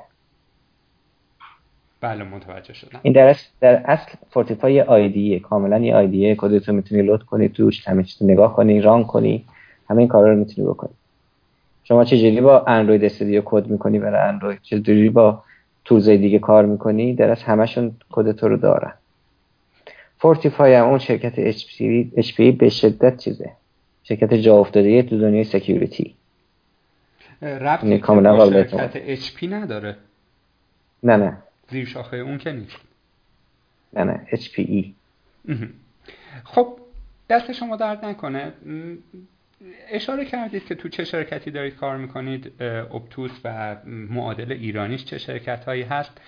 بله 2.04 2.24
متوجه 2.24 2.74
شدم. 2.74 3.00
این 3.02 3.14
در 3.14 3.28
اصل, 3.28 3.48
در 3.60 3.76
اصل 3.86 4.12
Fortify 4.30 4.82
IDE 4.82 5.25
ه 5.25 5.40
کاملا 5.40 5.80
یه 5.80 5.96
IDE 5.96 6.26
ه 6.26 6.36
کدتو 6.36 6.74
می‌تونی 6.74 7.02
load 7.02 7.24
کنی 7.24 7.50
توش 7.50 7.88
همه 7.88 8.04
چیز 8.04 8.24
نگاه 8.24 8.56
کنی 8.56 8.82
run 8.82 9.04
کنی 9.04 9.46
همه 9.90 10.00
این 10.00 10.08
کارا 10.08 10.32
رو 10.32 10.38
می‌تونی 10.40 10.68
بکنی. 10.68 10.94
شما 11.84 12.06
چجوری 12.06 12.42
با 12.42 12.66
Android 12.68 13.04
Studio 13.04 13.42
کد 13.46 13.68
می‌کنی 13.68 14.00
برای 14.00 14.30
اندروید؟ 14.30 14.60
چجوری 14.64 15.10
با 15.10 15.44
tools 15.86 16.12
ای 16.12 16.18
دیگه 16.18 16.40
کار 16.40 16.66
می‌کنی؟ 16.66 17.14
در 17.14 17.30
اصل 17.30 17.46
همشون 17.46 17.96
کد 18.12 18.32
تو 18.32 18.48
رو 18.48 18.58
دارن. 18.58 18.94
Fortify 20.18 20.74
هم 20.74 20.88
اون 20.88 21.00
شرکت 21.00 21.52
HP 22.22 22.42
به 22.42 22.70
شدت 22.70 23.18
چیزه. 23.18 23.52
شرکت 24.04 24.34
جا 24.34 24.58
افتاده 24.58 25.04
تو 25.04 25.20
دنیای 25.20 25.44
security. 25.44 26.16
ربطی 27.42 27.88
یعنی 27.88 28.00
کاملا 28.00 28.50
شرکت 28.50 29.16
HP 29.16 29.44
نداره. 29.44 29.98
نه 31.04 31.18
نه. 31.18 31.38
زیر 31.70 31.86
شاخه 31.86 32.18
اون 32.18 32.38
که 32.38 32.52
نیست. 32.52 32.78
نه 33.94 34.04
نه 34.04 34.28
HPE 34.32 34.86
خب 36.44 36.80
دست 37.30 37.52
شما 37.52 37.76
درد 37.76 38.06
نکنه. 38.06 38.54
اشاره 39.90 40.26
کردید 40.26 40.66
که 40.66 40.76
تو 40.76 40.90
چه 40.90 41.04
شرکتی 41.04 41.52
دارید 41.52 41.76
کار 41.76 41.98
می‌کنید 41.98 42.62
Optus 42.62 43.32
و 43.44 43.76
معادل 43.86 44.52
ایرانیش 44.52 45.06
چه 45.06 45.18
شرکت 45.18 45.66
هایی 45.66 45.84
هست. 45.84 46.22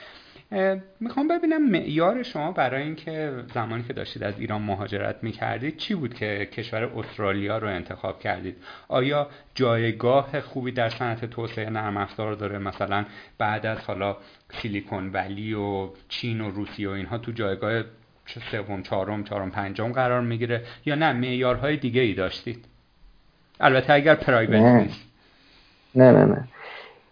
می‌خوام 0.99 1.27
ببینم 1.27 1.69
معیار 1.69 2.23
شما 2.23 2.51
برای 2.51 2.83
اینکه 2.83 3.33
زمانی 3.53 3.83
که 3.83 3.93
داشتید 3.93 4.23
از 4.23 4.39
ایران 4.39 4.61
مهاجرت 4.61 5.15
می‌کردید 5.21 5.77
چی 5.77 5.95
بود 5.95 6.13
که 6.13 6.49
کشور 6.51 6.83
استرالیا 6.83 7.57
رو 7.57 7.67
انتخاب 7.67 8.19
کردید؟ 8.19 8.55
آیا 8.87 9.29
جایگاه 9.55 10.41
خوبی 10.41 10.71
در 10.71 10.89
صنعت 10.89 11.25
توسعه 11.25 11.69
نرم 11.69 11.97
افزار 11.97 12.33
داره؟ 12.33 12.57
مثلا 12.57 13.05
بعد 13.37 13.65
از 13.65 13.77
حالا 13.77 14.17
سیلیکون 14.61 15.09
ولی 15.13 15.53
و 15.53 15.89
چین 16.09 16.41
و 16.41 16.49
روسیه 16.51 16.89
و 16.89 16.91
اینها 16.91 17.17
تو 17.17 17.31
جایگاه 17.31 17.83
سوم 18.51 18.81
چهارم 18.81 19.23
چهارم 19.23 19.51
پنجم 19.51 19.91
قرار 19.91 20.21
می‌گیره 20.21 20.61
یا 20.85 20.95
نه؟ 20.95 21.13
معیارهای 21.13 21.77
دیگه 21.77 22.01
ای 22.01 22.13
داشتید؟ 22.13 22.65
البته 23.59 23.93
اگر 23.93 24.15
پرایوت 24.15 24.53
نیست. 24.53 25.01
نه 25.95 26.11
نه 26.11 26.25
نه. 26.25 26.47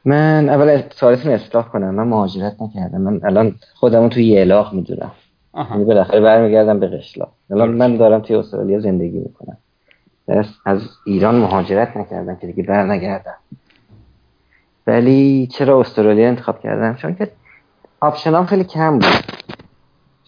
من 0.05 0.49
اول 0.49 0.81
سوالتون 0.89 1.31
اصلاح 1.31 1.67
کنم. 1.67 1.95
من 1.95 2.07
مهاجرت 2.07 2.61
نکردم. 2.61 3.01
من 3.01 3.19
الان 3.23 3.55
خودمون 3.73 4.09
توی 4.09 4.23
یلاق 4.23 4.73
می‌دونم. 4.73 5.11
یعنی 5.71 5.83
بالاخره 5.83 6.21
برمیگردم 6.21 6.79
به 6.79 6.87
قشلا. 6.87 7.27
الان 7.51 7.69
من 7.69 7.97
دارم 7.97 8.21
توی 8.21 8.35
استرالیا 8.35 8.79
زندگی 8.79 9.19
می‌کنم. 9.19 9.57
از 10.65 10.81
ایران 11.05 11.35
مهاجرت 11.35 11.97
نکردم 11.97 12.35
که 12.35 12.47
دیگه 12.47 12.63
بر 12.63 12.83
نگردم 12.83 13.35
ولی 14.87 15.47
چرا 15.47 15.79
استرالیا 15.79 16.27
انتخاب 16.27 16.59
کردم؟ 16.59 16.95
چون 16.95 17.15
که 17.15 17.31
آپشنام 18.01 18.45
خیلی 18.45 18.63
کم 18.63 18.99
بود. 18.99 19.05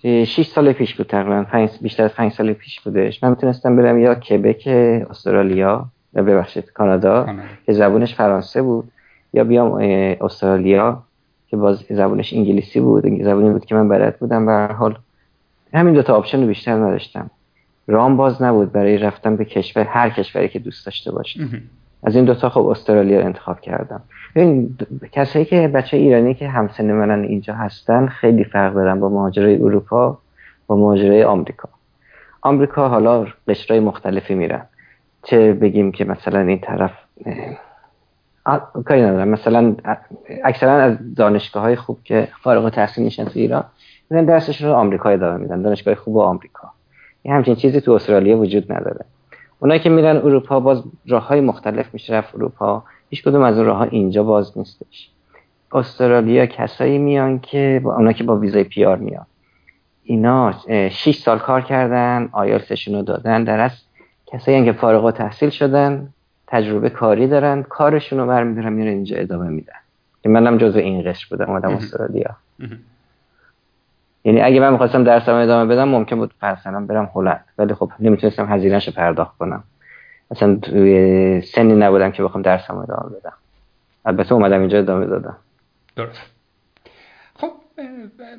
6 0.04 0.48
سال 0.48 0.74
پیش 0.74 0.96
بود 0.96 1.08
تقریبا. 1.08 1.68
بیشتر 1.82 2.04
از 2.04 2.14
5 2.14 2.32
سال 2.32 2.54
پیش 2.54 2.82
بودش. 2.82 3.24
من 3.24 3.30
می‌تونستم 3.30 3.76
برم 3.76 4.00
یا 4.00 4.16
کبک 4.16 4.68
استرالیا 5.10 5.86
ببخشید 6.16 6.72
کانادا. 6.72 7.26
که 7.66 7.74
زبونش 7.74 8.16
فرانسه 8.16 8.62
بود. 8.62 8.92
یا 9.36 9.44
بیام 9.44 9.72
استرالیا 10.22 11.04
که 11.48 11.58
باز 11.58 11.84
زبونش 11.90 12.34
انگلیسی 12.34 12.80
بود 12.80 13.24
زبونی 13.24 13.50
بود 13.50 13.66
که 13.66 13.76
من 13.76 13.90
بلد 13.90 14.20
بودم. 14.20 14.46
به 14.46 14.74
حال 14.74 14.98
همین 15.74 15.94
دو 15.94 16.02
تا 16.02 16.16
option 16.16 16.42
رو 16.42 16.48
بیشتر 16.48 16.72
نداشتم. 16.72 17.30
راهم 17.88 18.18
باز 18.18 18.42
نبود 18.42 18.72
برای 18.72 18.98
رفتن 18.98 19.36
به 19.36 19.46
کشور 19.46 19.84
هر 19.84 20.10
کشوری 20.10 20.50
که 20.50 20.60
دوست 20.60 20.86
داشته 20.86 21.12
باشه 21.12 21.40
از 22.04 22.16
این 22.16 22.26
دوتا 22.26 22.50
خب 22.50 22.66
استرالیا 22.68 23.22
انتخاب 23.22 23.60
کردم. 23.60 24.02
این 24.36 24.78
کسایی 25.12 25.46
که 25.46 25.68
بچه 25.68 25.98
ایرانی 25.98 26.34
که 26.34 26.48
همسن 26.48 26.92
منن 26.92 27.24
اینجا 27.24 27.54
هستن 27.54 28.08
خیلی 28.08 28.44
فرق 28.44 28.74
دارن 28.74 29.00
با 29.00 29.10
مهاجرای 29.10 29.56
اروپا 29.56 30.18
با 30.68 30.76
مهاجرای 30.76 31.24
آمریکا. 31.24 31.70
آمریکا 32.42 32.90
حالا 32.90 33.28
قشرهای 33.48 33.80
مختلفی 33.80 34.36
میرن. 34.36 34.66
چه 35.24 35.54
بگیم 35.54 35.92
که 35.92 36.06
مثلا 36.06 36.40
این 36.40 36.60
طرف 36.60 36.92
کاری 38.86 39.02
ندارم. 39.02 39.28
مثلا 39.28 39.76
اکثرا 40.44 40.72
از 40.72 40.98
دانشگاه 41.16 41.64
های 41.64 41.76
خوب 41.76 41.98
که 42.04 42.28
فارغ 42.44 42.64
التحصیل 42.64 43.04
میشن 43.04 43.26
تو 43.26 43.40
ایران 43.40 43.64
میرن 44.10 44.26
درسشون 44.26 44.70
رو 44.70 44.76
آمریکا 44.76 45.10
ادامه 45.10 45.38
میدن 45.38 45.62
دانشگاه 45.62 45.96
خوب 45.96 46.18
آمریکا. 46.18 46.72
یه 47.24 47.34
همچین 47.34 47.56
چیزی 47.56 47.82
تو 47.82 47.92
استرالیا 47.92 48.38
وجود 48.38 48.72
نداره. 48.72 49.06
اونایی 49.60 49.80
که 49.80 49.90
میرن 49.90 50.18
اروپا 50.18 50.60
باز 50.60 50.84
راه 51.08 51.28
های 51.28 51.42
مختلف 51.42 51.94
میشه 51.94 52.14
رفت 52.14 52.36
اروپا. 52.36 52.84
هیچ 53.10 53.24
کدوم 53.24 53.42
از 53.42 53.58
اون 53.58 53.66
راه 53.66 53.78
ها 53.78 53.84
اینجا 53.84 54.24
باز 54.24 54.58
نیستش. 54.58 55.10
استرالیا 55.72 56.46
کسایی 56.46 56.98
میان 56.98 57.40
که 57.40 57.82
با 57.84 58.12
که 58.12 58.24
با 58.24 58.38
ویزای 58.38 58.64
پیار 58.64 58.98
میان. 58.98 59.26
اینا 60.04 60.54
6 60.90 61.16
سال 61.16 61.40
کار 61.40 61.62
کردن 61.62 62.30
آیلتسشون 62.32 62.96
رو 62.96 63.02
دادن. 63.02 63.44
در 63.44 63.60
از 63.60 63.72
کسایی 64.26 64.66
که 64.66 64.72
فارغ 64.72 65.12
تحصیل 65.12 65.50
شدن. 65.50 66.14
تجربه 66.56 66.90
کاری 66.90 67.28
دارن 67.28 67.64
کارشون 67.64 68.20
رو 68.20 68.28
برمیدارن 68.28 68.74
میرن 68.74 68.88
اینجا 68.88 69.18
ادامه 69.18 69.50
میدن. 69.50 69.74
که 70.24 70.30
منم 70.30 70.58
جزو 70.58 70.80
این 70.80 71.04
قش 71.04 71.26
بودم 71.26 71.50
آدم 71.50 71.70
استرالیا. 71.70 72.36
یعنی 74.24 74.42
اگه 74.42 74.60
من 74.60 74.72
می‌خواستم 74.72 75.04
درسم 75.04 75.34
ادامه 75.34 75.74
بدم 75.74 75.88
ممکن 75.88 76.16
بود 76.16 76.34
مثلا 76.44 76.86
برم 76.86 77.12
هلند. 77.16 77.46
ولی 77.58 77.74
خب 77.74 77.92
نمی‌تونستم 78.00 78.54
هزینهش 78.54 78.90
پرداخت 78.90 79.38
کنم. 79.38 79.64
اصلا 80.32 80.56
توی 80.56 81.42
سنی 81.42 81.74
نبودم 81.74 82.12
که 82.12 82.24
بخوام 82.24 82.42
درسم 82.42 82.78
ادامه 82.78 83.10
بدم. 83.20 83.34
البته 84.06 84.34
اومدم 84.34 84.60
اینجا 84.60 84.78
ادامه 84.78 85.06
دادم. 85.06 85.38
درست. 85.96 86.35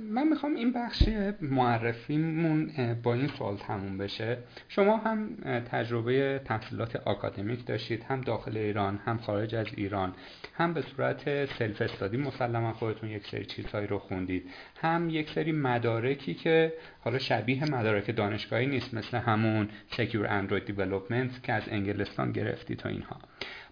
من 0.00 0.28
می‌خوام 0.28 0.54
این 0.54 0.72
بخش 0.72 1.02
معرفیمون 1.40 2.70
با 3.02 3.14
این 3.14 3.28
سوال 3.28 3.56
تموم 3.56 3.98
بشه. 3.98 4.38
شما 4.68 4.96
هم 4.96 5.36
تجربه 5.70 6.40
تحصیلات 6.44 6.96
آکادمیک 6.96 7.66
داشتید 7.66 8.02
هم 8.02 8.20
داخل 8.20 8.56
ایران 8.56 9.00
هم 9.04 9.18
خارج 9.18 9.54
از 9.54 9.66
ایران 9.76 10.14
هم 10.54 10.74
به 10.74 10.82
صورت 10.82 11.44
self 11.58 11.82
study 11.82 12.16
مسلما 12.16 12.72
خودتون 12.72 13.10
یک 13.10 13.26
سری 13.26 13.44
چیزهایی 13.44 13.86
رو 13.86 13.98
خوندید 13.98 14.50
هم 14.82 15.10
یک 15.10 15.30
سری 15.30 15.52
مدارکی 15.52 16.34
که 16.34 16.72
حالا 17.00 17.18
شبیه 17.18 17.64
مدارک 17.64 18.16
دانشگاهی 18.16 18.66
نیست 18.66 18.94
مثل 18.94 19.18
همون 19.18 19.68
secure 19.96 20.26
Android 20.26 20.64
development 20.64 21.42
که 21.42 21.52
از 21.52 21.62
انگلستان 21.68 22.32
گرفتید 22.32 22.78
تا 22.78 22.88
اینها. 22.88 23.16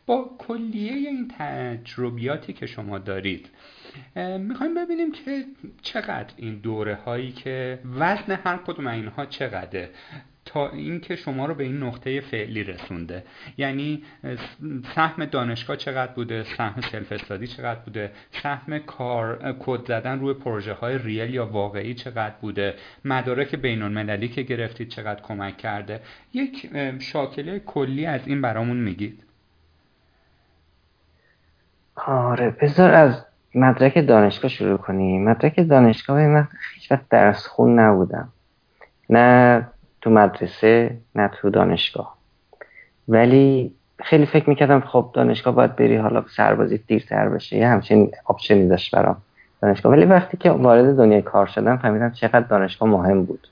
با 0.07 0.37
کلیه 0.39 0.93
این 0.93 1.33
تجربیاتی 1.39 2.53
که 2.53 2.67
شما 2.67 2.99
دارید 2.99 3.51
می‌خوایم 4.39 4.75
ببینیم 4.75 5.13
که 5.13 5.45
چقدر 5.83 6.35
این 6.37 6.55
دوره 6.55 6.95
هایی 6.95 7.33
که 7.33 7.79
وزن 7.99 8.39
هر 8.45 8.57
کدوم 8.57 8.87
اینها 8.87 9.27
چقدره. 9.27 9.91
تا 10.45 10.71
اینکه 10.71 11.17
شما 11.17 11.47
رو 11.47 11.55
به 11.55 11.65
این 11.65 11.83
نقطه 11.83 12.21
فعلی 12.21 12.65
رسونده. 12.65 13.25
یعنی 13.59 14.03
سهم 14.95 15.25
دانشگاه 15.25 15.77
چقدر 15.77 16.13
بوده؟ 16.13 16.43
سهم 16.43 16.81
self 16.81 17.13
study 17.13 17.47
چقدر 17.47 17.81
بوده؟ 17.81 18.13
سهم 18.31 18.79
کار 18.79 19.57
کد 19.59 19.87
زدن 19.87 20.21
روی 20.21 20.35
پروژه 20.35 20.73
های 20.73 20.99
real 20.99 21.35
یا 21.35 21.47
واقعی 21.47 21.95
چقدر 21.95 22.35
بوده؟ 22.41 22.75
مدارک 23.05 23.55
بین 23.55 23.83
المللی 23.83 24.29
که 24.29 24.43
گرفتید 24.43 24.89
چقدر 24.89 25.21
کمک 25.23 25.57
کرده؟ 25.57 26.01
یک 26.33 26.71
شاکله 26.99 27.59
کلی 27.59 28.07
از 28.07 28.29
این 28.29 28.43
برامون 28.43 28.77
میگید. 28.77 29.23
آره 31.97 32.51
بذار 32.51 32.91
از 32.91 33.25
مدرک 33.55 34.07
دانشگاه 34.07 34.51
شروع 34.51 34.77
کنیم 34.77 35.25
مدرک 35.25 35.69
دانشگاه 35.69 36.27
من 36.27 36.49
هیچ 36.75 36.93
وقت 36.93 37.09
درس 37.11 37.47
خون 37.47 37.79
نبودم. 37.79 38.29
نه 39.11 39.67
تو 40.01 40.11
مدرسه 40.11 40.97
نه 41.15 41.29
تو 41.29 41.51
دانشگاه. 41.51 42.17
ولی 43.09 43.75
خیلی 44.03 44.27
فکر 44.27 44.49
می‌کردم 44.49 44.81
خب 44.81 45.11
دانشگاه 45.15 45.55
باید 45.55 45.77
بری 45.77 45.97
حالا 45.97 46.25
سربازی 46.37 46.79
دیرتر 46.87 47.29
بشه. 47.29 47.57
یه 47.57 47.69
همچین 47.69 48.11
آپشنی 48.25 48.69
داشت 48.69 48.95
برام 48.95 49.17
دانشگاه. 49.63 49.93
ولی 49.93 50.05
وقتی 50.05 50.37
که 50.37 50.51
وارد 50.51 50.97
دنیای 50.97 51.23
کار 51.23 51.47
شدم 51.47 51.77
فهمیدم 51.77 52.11
چقدر 52.11 52.41
دانشگاه 52.41 52.89
مهم 52.89 53.25
بود. 53.25 53.49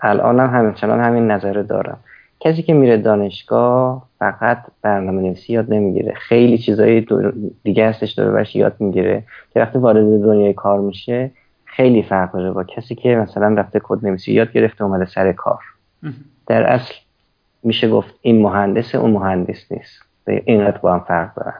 الانم 0.00 0.50
همچنان 0.50 1.00
همین 1.00 1.30
نظر 1.30 1.52
دارم. 1.52 1.98
کسی 2.40 2.62
که 2.62 2.74
میره 2.74 2.96
دانشگاه 2.96 4.08
فقط 4.18 4.58
برنامه 4.82 5.22
نویسی 5.22 5.52
یاد 5.52 5.72
نمی‌گیره. 5.74 6.14
خیلی 6.14 6.58
چیزایی 6.58 7.06
دیگه 7.64 7.88
هستش 7.88 8.12
داره 8.12 8.30
برش 8.30 8.56
یاد 8.56 8.76
می‌گیره. 8.78 9.24
که 9.54 9.60
وقتی 9.60 9.78
وارد 9.78 10.22
دنیای 10.22 10.52
کار 10.52 10.80
میشه 10.80 11.30
خیلی 11.64 12.02
فرق 12.02 12.32
داره 12.32 12.50
با 12.50 12.64
کسی 12.64 12.94
که 12.94 13.16
مثلا 13.16 13.48
رفته 13.48 13.80
کد 13.82 14.06
نویسی 14.06 14.32
یاد 14.32 14.52
گرفته 14.52 14.84
اومده 14.84 15.04
سر 15.04 15.32
کار. 15.32 15.60
در 16.46 16.62
اصل 16.62 16.94
میشه 17.62 17.90
گفت 17.90 18.14
این 18.22 18.42
مهندس 18.42 18.94
اون 18.94 19.10
مهندس 19.10 19.72
نیست. 19.72 20.02
اینقدر 20.26 20.78
با 20.78 20.92
هم 20.92 21.04
فرق 21.08 21.34
دارن. 21.34 21.54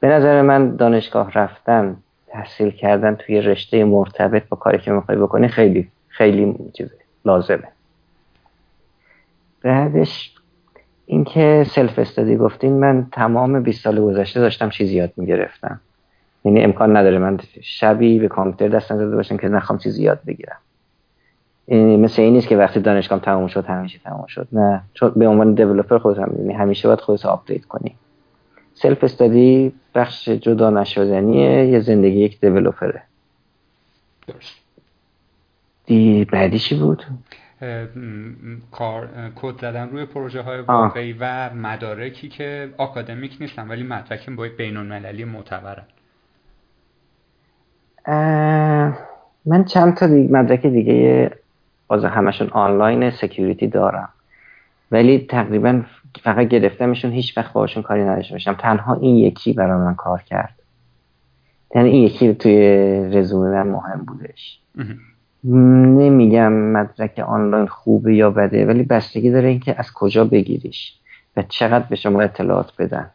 به 0.00 0.08
نظر 0.08 0.42
من 0.42 0.76
دانشگاه 0.76 1.32
رفتن 1.32 1.96
تحصیل 2.28 2.70
کردن 2.70 3.14
توی 3.14 3.40
رشته 3.40 3.84
مرتبط 3.84 4.48
با 4.48 4.56
کاری 4.56 4.78
که 4.78 4.92
می‌خوای 4.92 5.18
بکنی 5.18 5.48
خیلی 5.48 5.88
خیلی 6.08 6.56
چیزه. 6.72 6.94
لازمه. 7.24 7.68
بعدش 9.62 10.34
اینکه 11.06 11.66
self 11.68 11.98
study 11.98 12.36
گفتین 12.36 12.72
من 12.72 13.06
تمام 13.12 13.62
20 13.62 13.84
سال 13.84 14.00
گذشته 14.00 14.40
داشتم 14.40 14.70
چیزی 14.70 14.96
یاد 14.96 15.12
می‌گرفتم. 15.16 15.80
یعنی 16.44 16.62
امکان 16.62 16.96
نداره 16.96 17.18
من 17.18 17.38
شبی 17.62 18.18
به 18.18 18.28
کامپیوتر 18.28 18.76
دست 18.76 18.92
نزده 18.92 19.16
باشم 19.16 19.36
که 19.36 19.48
نخوام 19.48 19.78
چیزی 19.78 20.02
یاد 20.02 20.20
بگیرم. 20.26 20.56
این 21.66 22.00
مثل 22.00 22.22
این 22.22 22.32
نیست 22.32 22.48
که 22.48 22.56
وقتی 22.56 22.80
دانشگاه 22.80 23.20
تموم 23.20 23.46
شد 23.46 23.64
همیشه 23.64 23.98
تموم 24.04 24.26
شد. 24.26 24.48
نه 24.52 24.82
چون 24.94 25.12
به 25.16 25.26
عنوان 25.26 25.54
developer 25.54 25.98
خودت 25.98 26.18
هم 26.18 26.28
می‌بینی 26.30 26.54
همیشه 26.54 26.88
باید 26.88 27.00
خودت 27.00 27.26
update 27.26 27.64
کنی. 27.64 27.94
self 28.74 29.04
study 29.04 29.72
بخش 29.94 30.28
جدا 30.28 30.70
نشدنیه 30.70 31.66
یه 31.66 31.80
زندگی 31.80 32.18
یک 32.20 32.40
developer 32.40 32.96
ه 32.96 33.02
درست. 34.26 34.54
دی 35.86 36.24
بعدی 36.24 36.58
چی 36.58 36.78
بود؟ 36.78 37.04
کار 38.70 39.08
کد 39.36 39.60
زدن 39.60 39.88
روی 39.88 40.06
پروژه 40.06 40.42
های 40.42 40.60
واقعی 40.60 41.12
و 41.20 41.50
مدارکی 41.54 42.28
که 42.28 42.74
آکادمیک 42.78 43.36
نیستن 43.40 43.68
ولی 43.68 43.82
مدرک 43.82 44.30
باید 44.30 44.56
بین 44.56 44.76
المللی 44.76 45.24
معتبرن 45.24 45.84
من 49.46 49.64
چند 49.64 49.94
تا 49.96 50.06
مدرک 50.06 50.66
دیگه 50.66 51.30
باز 51.86 52.04
همشون 52.04 52.48
آنلاین 52.48 53.10
security 53.10 53.66
دارم. 53.66 54.08
ولی 54.90 55.18
تقریبا 55.18 55.82
فقط 56.22 56.48
گرفتمشون 56.48 57.10
هیچ 57.10 57.38
وقت 57.38 57.52
باشون 57.52 57.82
کاری 57.82 58.04
نداشته 58.04 58.34
باشم. 58.34 58.54
تنها 58.54 58.94
این 58.94 59.16
یکی 59.16 59.52
برای 59.52 59.78
من 59.78 59.94
کار 59.94 60.22
کرد. 60.22 60.54
یعنی 61.74 61.90
این 61.90 62.02
یکی 62.02 62.34
توی 62.34 62.60
رزومه 63.12 63.50
من 63.50 63.68
مهم 63.68 64.04
بودش. 64.04 64.60
نمیگم 65.44 66.52
مدرک 66.52 67.18
آنلاین 67.18 67.66
خوبه 67.66 68.14
یا 68.14 68.30
بده 68.30 68.66
ولی 68.66 68.82
بستگی 68.82 69.30
داره 69.30 69.48
اینکه 69.48 69.74
از 69.78 69.92
کجا 69.92 70.24
بگیریش 70.24 70.94
و 71.36 71.42
چقدر 71.48 71.84
به 71.90 71.96
شما 71.96 72.20
اطلاعات 72.20 72.72
بدن. 72.78 73.10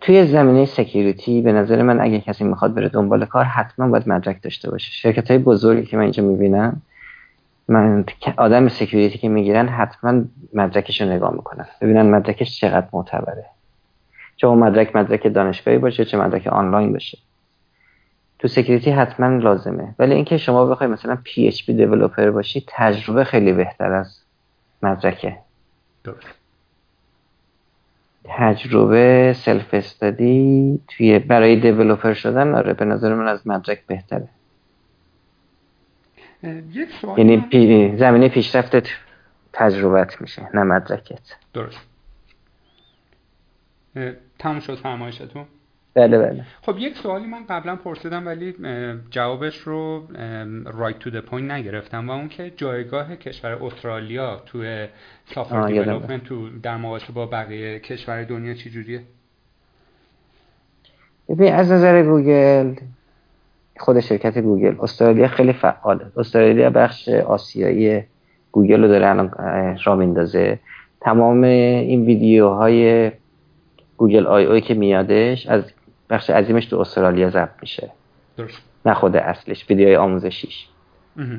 توی 0.00 0.26
زمینه 0.26 0.64
security 0.64 1.42
به 1.42 1.52
نظر 1.52 1.82
من 1.82 2.00
اگه 2.00 2.20
کسی 2.20 2.44
می‌خواد 2.44 2.74
بره 2.74 2.88
دنبال 2.88 3.24
کار 3.24 3.44
حتما 3.44 3.88
باید 3.88 4.08
مدرک 4.08 4.42
داشته 4.42 4.70
باشه. 4.70 4.92
شرکت 4.92 5.30
های 5.30 5.38
بزرگی 5.38 5.86
که 5.86 5.96
من 5.96 6.02
اینجا 6.02 6.22
می‌بینم 6.22 6.82
من 7.68 8.04
آدم 8.36 8.68
security 8.68 9.18
که 9.18 9.28
می‌گیرن 9.28 9.68
حتما 9.68 10.22
مدرکش 10.54 11.00
رو 11.00 11.08
نگاه 11.08 11.32
می‌کنن. 11.34 11.66
ببینن 11.80 12.10
مدرکش 12.10 12.60
چقدر 12.60 12.86
معتبره. 12.92 13.44
چه 14.36 14.46
مدرک 14.48 14.96
مدرک 14.96 15.26
دانشگاهی 15.26 15.78
باشه 15.78 16.04
چه 16.04 16.18
مدرک 16.18 16.46
آنلاین 16.46 16.92
باشه. 16.92 17.18
تو 18.38 18.48
security 18.48 18.90
حتما 18.90 19.26
لازمه. 19.28 19.94
ولی 19.98 20.14
اینکه 20.14 20.36
شما 20.36 20.66
بخوای 20.66 20.90
مثلا 20.90 21.18
PHP 21.24 21.46
developer 21.48 22.30
باشی 22.30 22.64
تجربه 22.68 23.24
خیلی 23.24 23.52
بهتر 23.52 23.92
از 23.92 24.20
مدرکه. 24.82 25.36
درست. 26.04 26.26
تجربه 28.24 29.32
self 29.36 29.74
study 29.74 30.80
توی 30.88 31.18
برای 31.18 31.60
developer 31.60 32.12
شدن 32.12 32.54
آره 32.54 32.72
به 32.74 32.84
نظر 32.84 33.14
من 33.14 33.28
از 33.28 33.46
مدرک 33.46 33.86
بهتره. 33.86 34.28
یعنی 37.16 37.40
پی... 37.40 37.96
زمینه 37.96 38.28
پیشرفتت 38.28 38.88
تجربت 39.52 40.20
میشه 40.20 40.48
نه 40.54 40.62
مدرکت. 40.62 41.36
درست. 41.54 41.80
تموم 44.38 44.60
شد 44.60 44.74
فرمایشتون؟ 44.74 45.44
بله 45.94 46.18
بله. 46.18 46.44
خب 46.62 46.78
یک 46.78 46.96
سوالی 46.96 47.26
من 47.26 47.44
قبلا 47.48 47.76
پرسیدم 47.76 48.26
ولی 48.26 48.54
جوابش 49.10 49.56
رو 49.56 50.02
right 50.66 50.98
to 50.98 51.10
the 51.10 51.20
point 51.20 51.50
نگرفتم. 51.50 52.08
و 52.08 52.12
اون 52.12 52.28
که 52.28 52.52
جایگاه 52.56 53.16
کشور 53.16 53.50
استرالیا 53.52 54.42
توی 54.46 54.86
software 55.24 55.66
development 55.66 56.24
تو 56.24 56.48
در 56.62 56.76
مقایسه 56.76 57.12
با 57.12 57.26
بقیه 57.26 57.78
کشور 57.78 58.24
دنیا 58.24 58.54
چی 58.54 58.70
جوریه 58.70 59.00
ببین 61.28 61.52
از 61.52 61.72
نظر 61.72 62.02
گوگل 62.02 62.74
خود 63.76 64.00
شرکت 64.00 64.38
گوگل 64.38 64.76
استرالیا 64.80 65.28
خیلی 65.28 65.52
فعاله. 65.52 66.06
استرالیا 66.16 66.70
بخش 66.70 67.08
آسیایی 67.08 68.02
گوگل 68.52 68.82
رو 68.82 68.88
داره 68.88 69.06
الان 69.06 69.30
را 69.84 69.96
میندازه. 69.96 70.58
تمام 71.00 71.42
این 71.42 72.04
ویدیوهای 72.04 73.12
Google 73.96 74.26
I/O 74.26 74.44
ی 74.44 74.60
که 74.60 74.74
میادش 74.74 75.46
از 75.46 75.62
بخش 76.10 76.30
عظیمش 76.30 76.66
تو 76.66 76.80
استرالیا 76.80 77.30
ضبط 77.30 77.54
میشه. 77.62 77.90
درست. 78.36 78.62
نه 78.86 78.94
خود 78.94 79.16
اصلش 79.16 79.70
ویدیوهای 79.70 79.96
آموزشیش. 79.96 80.68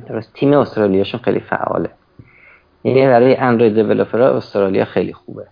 درست. 0.08 0.34
تیم 0.34 0.54
استرالیاشون 0.54 1.22
خیلی 1.24 1.40
فعاله. 1.40 1.90
یعنی 2.84 3.08
برای 3.08 3.36
اندروید 3.36 3.76
developer 3.76 4.23
ها 4.23 4.28
استرالیا 4.28 4.86
خیلی 4.86 5.14
خوبه. 5.14 5.46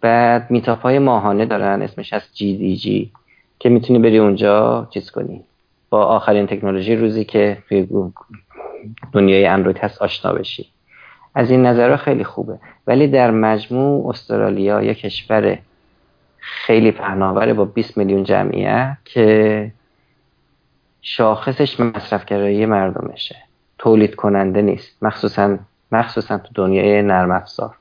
بعد 0.00 0.50
meetup 0.50 0.80
های 0.80 0.98
ماهانه 0.98 1.46
دارن 1.46 1.82
اسمش 1.82 2.12
از 2.12 2.22
GDG 2.34 3.12
که 3.58 3.68
می‌تونی 3.68 3.98
بری 3.98 4.18
اونجا 4.18 4.86
چیز 4.90 5.10
کنی. 5.10 5.44
با 5.90 6.04
آخرین 6.04 6.46
تکنولوژی 6.46 6.96
روزی 6.96 7.24
که 7.24 7.58
توی 7.68 7.86
دنیای 9.12 9.46
اندروید 9.46 9.78
هست 9.78 10.02
آشنا 10.02 10.32
بشی. 10.32 10.68
از 11.34 11.50
این 11.50 11.66
نظرها 11.66 11.96
خیلی 11.96 12.24
خوبه. 12.24 12.58
ولی 12.86 13.08
در 13.08 13.30
مجموع 13.30 14.08
استرالیا 14.08 14.82
یک 14.82 14.98
کشور 14.98 15.58
خیلی 16.48 16.92
پهناوره 16.92 17.54
با 17.54 17.64
20 17.64 17.98
میلیون 17.98 18.24
جمعیت 18.24 18.96
که 19.04 19.72
شاخصش 21.02 21.80
مصرفگرایی 21.80 22.66
مردمشه. 22.66 23.36
تولید 23.78 24.14
کننده 24.14 24.62
نیست. 24.62 25.02
مخصوصا 25.02 25.58
مخصوصا 25.92 26.38
تو 26.38 26.48
دنیای 26.54 27.02
نرم 27.02 27.30
افزار. 27.30 27.74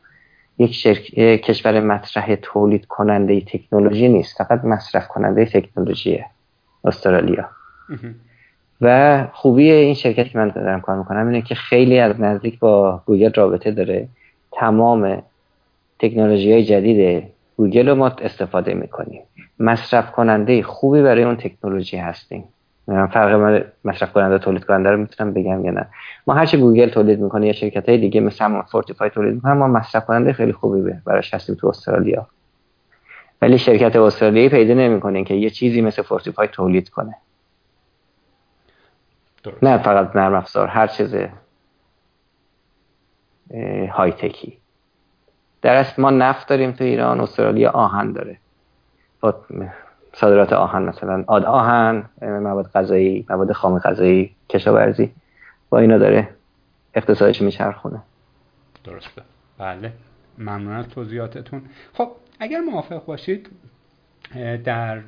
یک, 0.57 0.73
شرک... 0.73 1.01
کشور 1.19 1.79
مطرح 1.79 2.35
تولید 2.35 2.85
کننده 2.85 3.41
تکنولوژی 3.41 4.09
نیست. 4.09 4.37
فقط 4.37 4.65
مصرف 4.65 5.07
کننده 5.07 5.45
تکنولوژیه. 5.45 6.25
استرالیا. 6.85 7.49
و 8.81 9.27
خوبی 9.33 9.71
این 9.71 9.93
شرکت 9.93 10.29
که 10.29 10.37
من 10.37 10.49
دارم 10.49 10.81
کار 10.81 10.97
می‌کنم 10.97 11.27
اینه 11.27 11.41
که 11.41 11.55
خیلی 11.55 11.99
از 11.99 12.21
نزدیک 12.21 12.59
با 12.59 13.01
گوگل 13.05 13.33
رابطه 13.33 13.71
داره. 13.71 14.07
تمام 14.51 15.23
تکنولوژی 15.99 16.51
های 16.51 16.63
جدید 16.63 17.23
گوگل 17.57 17.89
رو 17.89 17.95
ما 17.95 18.07
استفاده 18.07 18.73
می‌کنیم. 18.73 19.21
مصرف 19.59 20.11
کننده 20.11 20.63
خوبی 20.63 21.01
برای 21.01 21.23
اون 21.23 21.35
تکنولوژی 21.35 21.97
هستیم. 21.97 22.43
من 22.87 23.07
فرق 23.07 23.63
مصرف 23.85 24.13
کننده 24.13 24.37
تولید 24.37 24.63
کننده 24.63 24.91
رو 24.91 24.97
می‌تونم 24.97 25.33
بگم 25.33 25.65
یا 25.65 25.71
نه. 25.71 25.87
ما 26.27 26.33
هرچی 26.33 26.57
گوگل 26.57 26.89
تولید 26.89 27.19
می‌کنه 27.19 27.47
یا 27.47 27.53
شرکت 27.53 27.89
های 27.89 27.97
دیگه 27.97 28.21
مثل 28.21 28.45
همون 28.45 28.61
Fortify 28.61 29.09
تولید 29.09 29.33
می‌کنه 29.33 29.53
ما 29.53 29.67
مصرف 29.67 30.05
کننده 30.05 30.33
خیلی 30.33 30.53
خوبی 30.53 30.91
براش 31.05 31.33
هستیم 31.33 31.55
تو 31.55 31.67
استرالیا. 31.67 32.27
ولی 33.41 33.57
شرکت 33.57 33.95
استرالیایی 33.95 34.49
پیدا 34.49 34.73
نمی‌کنه 34.73 35.23
که 35.23 35.33
یه 35.33 35.49
چیزی 35.49 35.81
مثل 35.81 36.01
Fortify 36.01 36.47
تولید 36.47 36.89
کنه. 36.89 37.15
درست. 39.43 39.63
نه 39.63 39.77
فقط 39.77 40.15
نرم 40.15 40.33
افزار 40.33 40.67
هر 40.67 40.87
چیز 40.87 41.15
high 43.91 44.11
tech 44.11 44.48
ی 44.48 44.57
در 45.67 45.75
اصل 45.75 46.01
ما 46.01 46.09
نفت 46.09 46.47
داریم 46.47 46.71
تو 46.71 46.83
ایران 46.83 47.19
استرالیا 47.19 47.71
آهن 47.71 48.11
داره. 48.11 48.37
صادرات 50.13 50.53
آهن 50.53 50.83
مثلا 50.83 51.23
آد 51.27 51.45
آهن 51.45 52.09
مواد 52.21 52.71
غذایی 52.71 53.25
مواد 53.29 53.51
خام 53.51 53.79
غذایی 53.79 54.35
کشاورزی 54.49 55.11
با 55.69 55.79
اینا 55.79 55.97
داره 55.97 56.29
اقتصادش 56.93 57.41
میچرخونه. 57.41 58.01
درسته. 58.83 59.21
بله. 59.57 59.93
ممنون 60.37 60.73
از 60.73 60.89
توضیحاتتون. 60.89 61.61
خب 61.93 62.11
اگر 62.39 62.59
موافق 62.59 63.05
باشید 63.05 63.49
در 64.63 64.99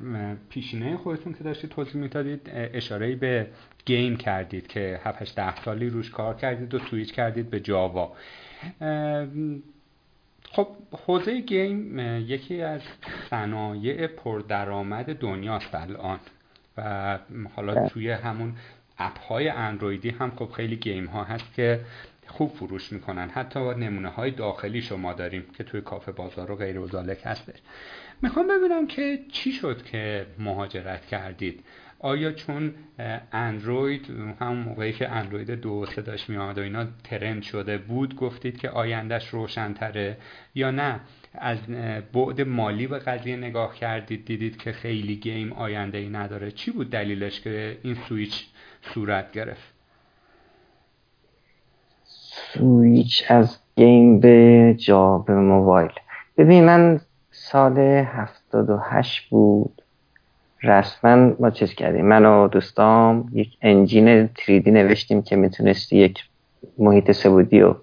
پیشینه 0.50 0.98
خودتون 0.98 1.34
که 1.34 1.44
داشتید 1.44 1.70
توضیح 1.70 2.02
می‌دادید 2.02 2.50
اشاره 2.54 3.16
به 3.16 3.48
گیم 3.86 4.18
کردید 4.18 4.68
که 4.68 5.00
7 5.04 5.36
ده 5.36 5.56
سالی 5.56 5.90
روش 5.90 6.12
کار 6.12 6.34
کردید 6.34 6.74
و 6.74 6.80
سویچ 6.80 7.14
کردید 7.14 7.50
به 7.50 7.60
جاوا. 7.60 8.12
خب 10.52 10.68
حوزه 11.06 11.42
گیم 11.42 12.00
یکی 12.20 12.62
از 12.62 12.82
صنایع 13.30 14.08
پردرآمد 14.08 15.14
دنیاست 15.20 15.76
الان. 15.76 16.20
و 16.78 17.20
حالا 17.56 17.74
بله. 17.76 17.90
توی 17.90 18.12
همون 18.12 18.56
app 18.98 19.20
های 19.20 19.50
اندرویدی 19.50 20.10
هم 20.10 20.32
خب 20.36 20.52
خیلی 20.52 20.76
game 20.76 21.06
ها 21.06 21.24
هست 21.24 21.54
که 21.56 21.80
خوب 22.28 22.50
فروش 22.56 22.92
می‌کنن. 22.92 23.30
حتی 23.30 23.60
نمونه 23.60 24.10
های 24.10 24.32
داخلی 24.32 24.82
شما 24.82 25.14
داریم 25.14 25.46
که 25.58 25.64
توی 25.64 25.82
کافه 25.82 26.12
بازار 26.12 26.52
و 26.52 26.56
غیر 26.56 26.80
و 26.80 27.00
هستش. 27.26 27.60
می‌خوام 28.22 28.48
ببینم 28.48 28.88
که 28.88 29.20
چی 29.32 29.52
شد 29.52 29.84
که 29.84 30.26
مهاجرت 30.40 31.06
کردید؟ 31.06 31.64
آیا 32.00 32.32
چون 32.32 32.74
اندروید 33.32 34.06
هم 34.40 34.56
موقعی 34.56 34.94
که 34.94 35.10
اندروید 35.10 35.52
دو 35.52 35.86
صداش 35.86 36.30
میاد 36.30 36.58
و 36.58 36.62
اینا 36.62 36.86
trend 37.04 37.42
شده 37.42 37.78
بود 37.78 38.16
گفتید 38.16 38.58
که 38.58 38.70
آیندهش 38.70 39.28
روشنتره 39.28 40.18
یا 40.56 40.72
نه؟ 40.72 41.00
از 41.34 41.58
بعد 42.14 42.42
مالی 42.42 42.88
به 42.88 43.00
قضیه 43.00 43.38
نگاه 43.38 43.76
کردید 43.76 44.26
دیدید 44.26 44.58
که 44.58 44.72
خیلی 44.72 45.16
game 45.16 45.54
آینده 45.54 45.98
ای 45.98 46.10
نداره. 46.10 46.52
چی 46.52 46.72
بود 46.72 46.90
دلیلش 46.90 47.42
که 47.42 47.78
این 47.84 47.96
سویچ 47.96 48.46
صورت 48.82 49.32
گرفت؟ 49.32 49.74
سویچ 52.04 53.24
از 53.28 53.60
game 53.76 54.20
به 54.20 54.76
جا 54.80 55.18
به 55.18 55.36
موبایل. 55.36 55.92
ببین 56.38 56.66
من 56.66 57.02
سال 57.32 57.78
78 57.78 59.30
بود. 59.30 59.82
رسما 60.64 61.32
ما 61.40 61.50
چیز 61.50 61.74
کردیم؟ 61.74 62.06
من 62.06 62.26
و 62.26 62.48
دوستام 62.48 63.30
یک 63.34 63.58
engine 63.62 64.28
3D 64.28 64.68
نوشتیم 64.68 65.22
که 65.22 65.36
می‌تونستی 65.36 65.98
یک 65.98 66.24
محیط 66.78 67.12
سه 67.12 67.28
بعدی 67.28 67.62
رو 67.62 67.76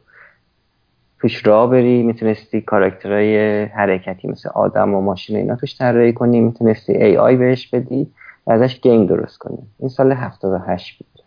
توش 1.21 1.47
راه 1.47 1.71
بری 1.71 2.03
می‌تونستی 2.03 2.61
کاراکترهای 2.61 3.65
حرکتی 3.65 4.29
مثل 4.29 4.49
آدم 4.49 4.95
و 4.95 5.01
ماشین 5.01 5.37
و 5.37 5.39
اینا 5.39 5.57
توش 5.57 5.79
طراحی 5.79 6.12
کنی 6.12 6.41
می‌تونستی 6.41 6.93
AI 6.92 7.37
بهش 7.37 7.69
بدی 7.69 8.07
و 8.47 8.53
ازش 8.53 8.81
game 8.81 9.07
درست 9.07 9.39
کنی. 9.39 9.59
این 9.79 9.89
سال 9.89 10.12
78 10.12 10.99
بود. 10.99 11.23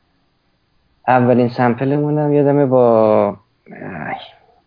اولین 1.08 1.50
sample 1.50 2.00
مونم 2.00 2.34
یادمه 2.34 2.66
با 2.66 3.38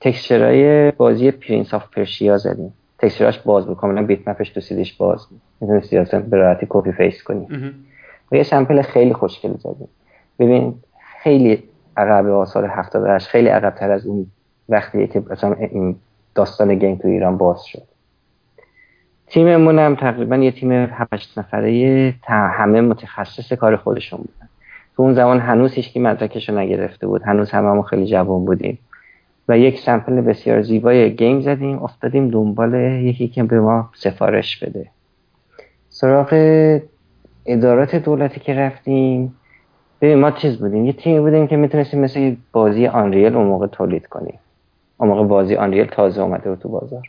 texture 0.00 0.70
های 0.70 0.90
بازی 0.90 1.30
Prince 1.30 1.74
of 1.74 1.90
Persia 1.90 2.38
زدیم. 2.38 2.74
texture 2.98 3.29
اش 3.29 3.38
باز 3.38 3.66
بود. 3.66 3.76
کاملا 3.76 4.02
bitmap 4.02 4.28
ش 4.28 4.50
تو 4.50 4.60
سیدیش 4.60 4.92
باز 4.96 5.26
می‌تونستی 5.62 5.98
اصلا 5.98 6.20
به 6.20 6.36
راحتی 6.36 6.66
copy 6.68 6.92
paste 6.92 7.22
کنی. 7.22 7.46
و 8.32 8.36
یه 8.36 8.42
sample 8.42 8.82
خیلی 8.82 9.12
خوشگل 9.12 9.56
زدیم 9.56 9.88
ببین 10.38 10.74
خیلی 11.22 11.62
عقب 11.96 12.44
سال 12.44 12.64
78 12.64 13.28
خیلی 13.28 13.48
عقب 13.48 13.74
تر 13.74 13.90
از 13.90 14.06
اون 14.06 14.26
وقتی 14.68 15.06
که 15.06 15.22
مثلا 15.30 15.54
این 15.54 15.96
داستان 16.34 16.74
game 16.74 16.96
تو 16.96 17.08
ایران 17.08 17.36
باز 17.36 17.64
شد. 17.64 17.82
تیممون 19.26 19.78
هم 19.78 19.94
تقریبا 19.94 20.36
یه 20.36 20.50
تیم 20.50 20.72
7 20.72 21.38
نفره 21.38 22.14
همه 22.28 22.80
متخصص 22.80 23.52
کار 23.52 23.76
خودشون 23.76 24.18
بودن. 24.18 24.48
تو 24.96 25.02
اون 25.02 25.14
زمان 25.14 25.40
هنوز 25.40 25.72
هیچکی 25.72 26.00
مدرکش 26.00 26.48
رو 26.48 26.58
نگرفته 26.58 27.06
بود. 27.06 27.22
هنوز 27.22 27.50
هممون 27.50 27.82
خیلی 27.82 28.06
جوان 28.06 28.44
بودیم. 28.44 28.78
و 29.48 29.58
یک 29.58 29.78
سمپل 29.78 30.20
بسیار 30.20 30.62
زیبای 30.62 31.16
گیم 31.16 31.40
زدیم 31.40 31.82
افتادیم 31.82 32.30
دنبال 32.30 32.74
یکی 32.74 33.28
که 33.28 33.42
به 33.42 33.60
ما 33.60 33.90
سفارش 33.94 34.64
بده. 34.64 34.86
سراغ 36.02 36.30
ادارات 37.46 37.96
دولتی 37.96 38.40
که 38.40 38.54
رفتیم. 38.54 39.34
ببین 40.00 40.18
ما 40.18 40.30
چیز 40.30 40.58
بودیم. 40.58 40.86
یه 40.86 40.92
تیمی 40.92 41.20
بودیم 41.20 41.46
که 41.46 41.56
می‌تونستیم 41.56 42.00
مثل 42.00 42.36
بازی 42.52 42.86
آنریل 42.86 43.36
اون 43.36 43.46
موقع 43.46 43.66
تولید 43.66 44.06
کنیم. 44.06 44.38
اون 44.96 45.08
موقع 45.08 45.24
بازی 45.24 45.54
آنریل 45.54 45.86
تازه 45.86 46.22
اومده 46.22 46.50
بود 46.50 46.58
تو 46.58 46.68
بازار. 46.68 47.02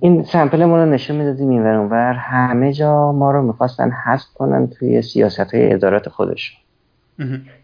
این 0.00 0.22
سمپل 0.22 0.64
ما 0.64 0.84
رو 0.84 0.90
نشون 0.90 1.16
می‌دادیم 1.16 1.48
این 1.48 1.62
ور 1.62 2.12
همه 2.12 2.72
جا 2.72 3.12
ما 3.12 3.30
رو 3.30 3.42
می‌خواستن 3.42 3.90
حذف 3.90 4.34
کنن 4.34 4.66
توی 4.66 5.02
سیاست 5.02 5.54
های 5.54 5.72
ادارات 5.72 6.08
خودشون. 6.08 6.58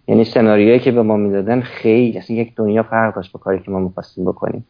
یعنی 0.09 0.24
سناریوهایی 0.24 0.81
که 0.81 0.90
به 0.90 1.03
ما 1.03 1.16
می‌دادن 1.16 1.61
خیلی 1.61 2.18
اصلا 2.18 2.37
یک 2.37 2.55
دنیا 2.57 2.83
فرق 2.83 3.14
داشت 3.14 3.33
با 3.33 3.40
کاری 3.40 3.59
که 3.59 3.70
ما 3.70 3.79
می‌خواستیم 3.79 4.24
بکنیم. 4.24 4.64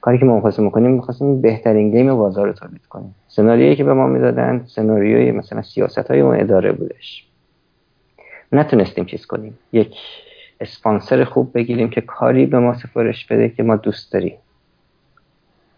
کاری 0.00 0.18
که 0.18 0.24
ما 0.24 0.34
می‌خواستیم 0.34 0.68
بکنیم 0.68 0.90
می‌خواستیم 0.90 1.40
بهترین 1.40 1.90
گیم 1.90 2.16
بازار 2.16 2.46
رو 2.46 2.52
تولید 2.52 2.86
کنیم. 2.86 3.14
سناریویی 3.28 3.76
که 3.76 3.84
به 3.84 3.92
ما 3.92 4.06
می‌دادن 4.06 4.64
سناریوی 4.66 5.32
مثلا 5.32 5.62
سیاست 5.62 6.10
های 6.10 6.20
اون 6.20 6.40
اداره 6.40 6.72
بودش. 6.72 7.28
نتونستیم 8.52 9.04
چیز 9.04 9.26
کنیم. 9.26 9.58
یک 9.72 9.96
اسپانسر 10.60 11.24
خوب 11.24 11.50
بگیریم 11.54 11.90
که 11.90 12.00
کاری 12.00 12.46
به 12.46 12.58
ما 12.58 12.74
سفارش 12.74 13.26
بده 13.26 13.48
که 13.48 13.62
ما 13.62 13.76
دوست 13.76 14.12
داریم. 14.12 14.36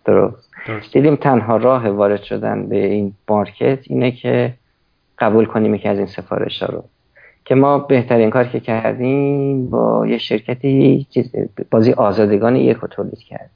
درست. 0.05 0.51
دیدیم 0.93 1.17
تنها 1.17 1.57
راه 1.57 1.89
وارد 1.89 2.23
شدن 2.23 2.67
به 2.67 2.87
این 2.87 3.13
market 3.29 3.79
اینه 3.83 4.11
که 4.11 4.55
قبول 5.19 5.45
کنیم 5.45 5.79
که 5.79 5.89
از 5.89 5.99
این 5.99 6.07
سفارش 6.07 6.63
ها 6.63 6.69
رو. 6.69 6.85
که 7.45 7.55
ما 7.55 7.79
بهترین 7.79 8.31
کار 8.31 8.45
که 8.45 8.61
کردیم 8.61 9.71
با 9.71 10.07
یه 10.07 10.19
شرکتی 10.19 11.07
بازی 11.71 11.93
آزادگان 11.93 12.57
یک 12.57 12.77
رو 12.77 12.89
تولید 12.89 13.19
کرد 13.19 13.51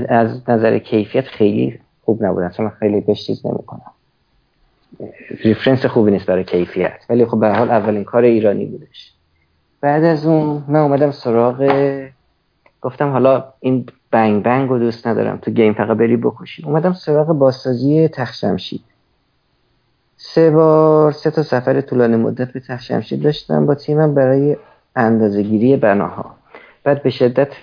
که 0.00 0.14
از 0.14 0.50
نظر 0.50 0.78
کیفیت 0.78 1.24
خیلی 1.24 1.80
خوب 2.04 2.24
نبود. 2.24 2.42
اصلا 2.42 2.68
خیلی 2.68 3.00
بهش 3.00 3.26
چیز 3.26 3.46
نمی‌کنم. 3.46 3.90
reference 5.44 5.86
خوبی 5.86 6.10
نیست 6.10 6.26
برای 6.26 6.44
کیفیت. 6.44 7.04
ولی 7.10 7.26
خب 7.26 7.40
به 7.40 7.54
حال 7.54 7.70
اولین 7.70 8.04
کار 8.04 8.22
ایرانی 8.22 8.66
بودش. 8.66 9.12
بعد 9.80 10.04
از 10.04 10.26
اون 10.26 10.64
من 10.68 10.80
اومدم 10.80 11.10
سراغ 11.10 11.70
گفتم 12.82 13.10
حالا 13.10 13.44
این 13.60 13.86
بنگ 14.10 14.42
بنگ 14.42 14.68
رو 14.68 14.78
دوست 14.78 15.06
ندارم. 15.06 15.36
تو 15.36 15.50
گیم 15.50 15.72
فقط 15.72 15.96
بری 15.96 16.16
بکشی. 16.16 16.64
اومدم 16.64 16.92
سراغ 16.92 17.26
بازسازی 17.26 18.08
تخشمشید 18.08 18.84
سه 20.16 20.50
بار 20.50 21.12
سه 21.12 21.30
تا 21.30 21.42
سفر 21.42 21.80
طولانی 21.80 22.16
مدت 22.16 22.52
به 22.52 22.60
تخشمشید 22.60 23.22
داشتم. 23.22 23.66
با 23.66 23.74
تیمم 23.74 24.14
برای 24.14 24.56
اندازهگیری 24.96 25.76
بناها. 25.76 26.35
بعد 26.86 27.02
به 27.02 27.10
شدت 27.10 27.54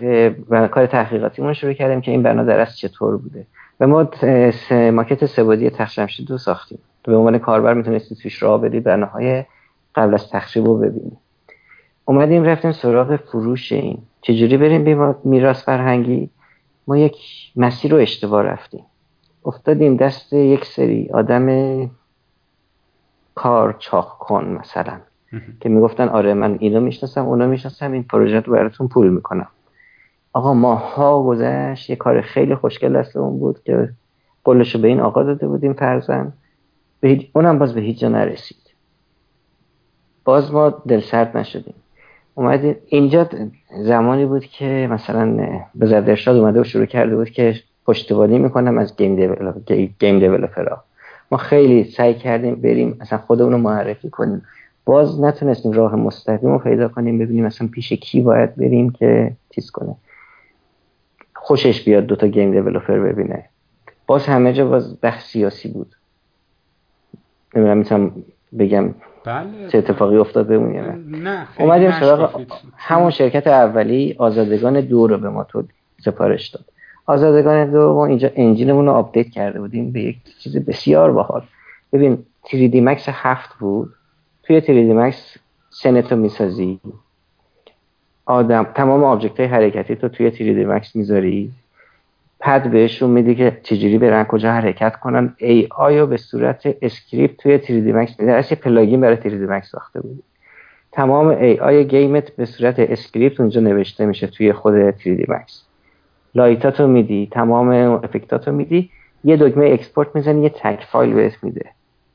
کار 0.72 0.86
تحقیقاتیمون 0.86 1.54
شروع 1.54 1.74
کردیم 1.74 2.02
که 2.02 2.12
این 2.12 2.24
بنا 2.24 2.44
در 2.44 2.60
از 2.60 2.78
چطور 2.78 3.18
بوده. 3.18 3.46
و 3.80 3.88
ما 3.88 4.10
ماکت 4.72 5.26
سبودی 5.26 5.70
تخشمشید 5.70 6.32
رو 6.32 6.38
ساختیم. 6.38 6.80
به 7.04 7.16
عنوان 7.16 7.38
کاربر 7.38 7.74
می‌تونستی 7.74 8.16
توش 8.16 8.44
راه 8.44 8.62
بدی 8.62 8.80
بناهای 8.80 9.46
قبل 9.96 10.14
از 10.14 10.30
تخریب 10.30 10.66
رو 10.66 10.78
ببینیم 10.78 11.18
اومدیم 12.06 12.44
رفتیم 12.44 12.72
سراغ 12.72 13.16
فروش 13.16 13.72
این. 13.72 13.98
چجوری 14.22 14.58
بریم 14.58 14.84
به 14.84 15.16
میراث 15.24 15.64
فرهنگی. 15.64 16.30
ما 16.88 16.98
یک 16.98 17.18
مسیر 17.56 17.92
رو 17.92 17.98
اشتباه 17.98 18.44
رفتیم. 18.44 18.86
افتادیم 19.46 19.98
دست 19.98 20.34
یک 20.34 20.66
سری 20.66 21.10
آدم 21.14 21.48
کار 23.36 23.76
چاخ 23.80 24.18
کن 24.18 24.46
مثلا. 24.46 25.00
که 25.60 25.70
می‌گفتن 25.70 26.08
آره 26.08 26.34
من 26.34 26.58
اینو 26.60 26.80
می‌شناسم 26.80 27.26
اونو 27.26 27.48
می‌شناسم 27.48 27.92
این 27.92 28.04
پروژه 28.04 28.40
رو 28.40 28.54
براتون 28.54 28.88
پول 28.88 29.10
می‌کنم. 29.10 29.48
آقا 30.34 30.54
ماها 30.54 31.24
گذشت 31.24 31.90
یه 31.90 31.96
کار 31.96 32.22
خیلی 32.22 32.56
خوشگل 32.56 33.04
اون 33.16 33.40
بود 33.40 33.64
که 33.64 33.90
قولشو 34.44 34.80
به 34.80 34.88
این 34.88 35.00
آقا 35.00 35.24
داده 35.24 35.48
بودیم 35.48 35.74
فرزن 35.74 36.34
به 37.00 37.28
اونم 37.34 37.60
باز 37.60 37.74
به 37.74 37.82
هیچ 37.82 38.00
جا 38.00 38.10
نرسید. 38.10 38.58
باز 40.26 40.54
ما 40.54 40.70
دل 40.70 41.00
سرد 41.00 41.38
نشدیم. 41.38 41.76
اومدیم. 42.36 42.76
اینجا 42.86 43.30
زمانی 43.78 44.26
بود 44.26 44.46
که 44.46 44.88
مثلا 44.92 45.38
به 45.76 45.86
زردرشاد 45.86 46.38
اومده 46.38 46.62
و 46.62 46.64
شروع 46.64 46.86
کرده 46.86 47.16
بود 47.16 47.30
که 47.30 47.56
پشتیبانی 47.86 48.40
می‌کنم 48.40 48.78
از 48.78 48.98
گیم 48.98 49.16
دیولپر 50.00 50.70
ها 50.70 50.84
ما 51.32 51.38
خیلی 51.38 51.84
سعی 51.84 52.14
کردیم 52.14 52.56
بریم 52.56 52.98
اصلا 53.02 53.20
خودمون 53.20 53.52
رو 53.52 53.58
معرفی 53.58 54.10
کنیم. 54.10 54.42
باز 54.86 55.22
نتونستیم 55.22 55.72
راه 55.72 55.96
مستقیم 55.96 56.52
رو 56.52 56.60
پیدا 56.60 56.88
کنیم 56.88 57.20
ببینیم 57.20 57.46
اصلا 57.46 57.68
پیش 57.68 57.94
کی 57.94 58.22
باید 58.22 58.56
بریم 58.56 58.90
که 58.90 59.32
تیز 59.50 59.72
کنه. 59.72 59.96
خوشش 61.36 61.84
بیاد 61.84 62.06
دوتا 62.06 62.28
گیم 62.28 62.52
دیولپر 62.52 63.00
ببینه. 63.00 63.50
باز 64.08 64.26
همه 64.26 64.54
جا 64.54 64.68
باز 64.68 65.02
بحث 65.02 65.24
سیاسی 65.24 65.70
بود. 65.70 65.96
نمی‌دونم 67.56 67.78
می‌تونم 67.78 68.12
بگم 68.60 68.96
بله. 69.24 69.68
چه 69.68 69.78
اتفاقی 69.78 70.18
افتاد 70.18 70.48
بمون 70.48 70.72
نه, 70.72 71.18
نه 71.18 71.48
اومدیم 71.60 71.92
سراغ 71.92 72.42
همون 72.78 73.10
شرکت 73.10 73.48
اولی 73.48 74.16
آزادگان 74.18 74.82
دو 74.82 75.08
رو 75.08 75.18
به 75.18 75.30
ما 75.30 75.44
تو 75.44 75.64
سفارش 76.06 76.50
داد. 76.50 76.66
آزادگان 77.06 77.72
دو 77.72 77.94
ما 77.94 78.06
اینجا 78.06 78.32
engine 78.36 78.69
مون 78.69 78.86
رو 78.86 78.92
آپدیت 78.92 79.30
کرده 79.30 79.60
بودیم 79.60 79.92
به 79.92 80.02
یک 80.02 80.18
چیز 80.40 80.58
بسیار 80.58 81.12
باحال. 81.12 81.44
ببین 81.94 82.26
3D 82.46 82.74
Max 82.74 83.02
هفت 83.08 83.58
بود. 83.60 83.94
توی 84.44 84.62
3D 84.62 85.14
Max 85.14 85.16
scene 85.70 86.03
تو 86.03 86.16
می‌سازی. 86.16 86.80
آدم 88.26 88.64
تمام 88.64 89.04
object 89.04 89.40
های 89.40 89.50
حرکتی 89.50 89.96
تو 89.96 90.10
توی 90.10 90.32
3D 90.32 90.68
Max 90.70 90.96
می‌ذاری. 90.96 91.52
path 92.40 92.72
بهشون 92.72 93.10
میدی 93.10 93.36
که 93.36 93.60
چجوری 93.64 93.98
برن 93.98 94.24
کجا 94.24 94.52
حرکت 94.52 94.96
کنن. 94.96 95.36
AI 95.38 95.68
ها 95.72 96.06
به 96.06 96.18
صورت 96.18 96.78
اسکریپت 96.82 97.38
توی 97.38 97.60
3D 97.60 97.96
Max 97.96 98.20
یه 98.52 98.58
پلاگین 98.58 99.02
برای 99.02 99.18
3D 99.18 99.50
Max 99.50 99.66
ساخته 99.68 100.02
بود 100.02 100.24
تمام 100.92 101.28
AI 101.28 101.60
game 101.60 101.86
ت 101.86 102.36
به 102.36 102.46
صورت 102.46 102.80
اسکریپت 102.80 103.40
اونجا 103.40 103.62
نوشته 103.62 104.06
میشه 104.06 104.28
توی 104.28 104.54
خود 104.54 104.92
3D 104.92 105.26
Max 105.26 105.54
light 106.36 106.73
اتو 106.73 106.88
میدی 106.88 107.28
تمام 107.32 107.70
effect 108.04 108.40
اتو 108.40 108.52
میدی. 108.52 108.90
یه 109.24 109.38
دکمه 109.38 109.66
export 109.66 110.16
می‌زنی 110.16 110.44
یه 110.44 110.50
تک 110.50 110.84
فایل 110.92 111.14
بهت 111.14 111.44
میده. 111.44 111.66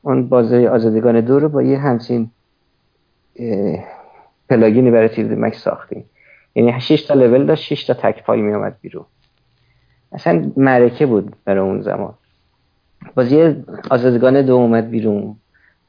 اون 0.09 0.29
بازی 0.29 0.69
آزادگان 0.69 1.21
دو 1.21 1.39
رو 1.39 1.49
با 1.49 1.61
یه 1.61 1.79
همچین 1.79 2.31
پلاگینی 4.49 4.91
برای 4.91 5.09
3D 5.09 5.45
Max 5.45 5.57
ساختیم. 5.57 6.05
یعنی 6.55 6.81
6 6.81 7.01
تا 7.01 7.13
لول 7.13 7.45
داشت 7.45 7.63
6 7.63 7.83
تا 7.83 7.93
تک 7.93 8.23
فایل 8.25 8.41
میومد 8.41 8.77
بیرون. 8.81 9.05
اصلا 10.11 10.51
معرکه 10.57 11.05
بود 11.05 11.35
برای 11.45 11.59
اون 11.59 11.81
زمان. 11.81 12.13
باز 13.15 13.31
یه 13.31 13.63
آزادگان 13.89 14.41
دو 14.41 14.53
اومد 14.53 14.89
بیرون. 14.89 15.35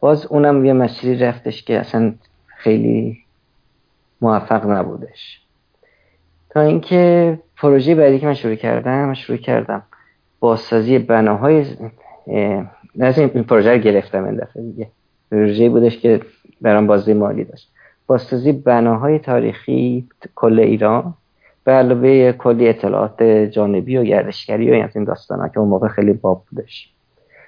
باز 0.00 0.26
اونم 0.26 0.64
یه 0.64 0.72
مسیری 0.72 1.18
رفتش 1.18 1.64
که 1.64 1.80
اصلا 1.80 2.14
خیلی 2.46 3.18
موفق 4.20 4.70
نبودش. 4.70 5.40
تا 6.50 6.60
اینکه 6.60 7.38
پروژه 7.56 7.94
بعدی 7.94 8.18
که 8.18 8.26
من 8.26 8.34
شروع 8.34 8.54
کردم 8.54 9.14
شروع 9.14 9.38
کردم 9.38 9.82
بازسازی 10.40 10.98
بناهای 10.98 11.64
نه 12.96 13.18
این 13.18 13.28
پروژه 13.28 13.72
رو 13.72 13.78
گرفتم 13.78 14.24
این 14.24 14.36
دفعه 14.36 14.62
دیگه. 14.62 14.86
پروژه 15.30 15.68
بودش 15.68 15.98
که 15.98 16.20
برام 16.60 16.86
بازی 16.86 17.14
مالی 17.14 17.44
داشت. 17.44 17.70
بازسازی 18.06 18.52
بناهای 18.52 19.18
تاریخی 19.18 20.08
کل 20.34 20.60
ایران 20.60 21.14
به 21.64 21.72
علاوه 21.72 22.32
کلی 22.32 22.68
اطلاعات 22.68 23.22
جانبی 23.22 23.96
و 23.96 24.04
گردشگری 24.04 24.70
و 24.70 24.88
این 24.94 25.04
داستان 25.04 25.40
ها 25.40 25.48
که 25.48 25.58
اون 25.58 25.68
موقع 25.68 25.88
خیلی 25.88 26.12
باب 26.12 26.44
بودش. 26.50 26.92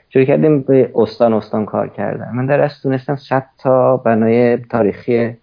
شروع 0.08 0.24
کردیم 0.24 0.62
به 0.62 0.90
استان 0.94 1.32
استان 1.32 1.66
کار 1.66 1.88
کردن. 1.88 2.32
من 2.34 2.46
در 2.46 2.60
از 2.60 2.80
تونستم 2.82 3.16
100 3.16 3.46
تا 3.58 3.96
بنای 3.96 4.56
تاریخی 4.56 5.36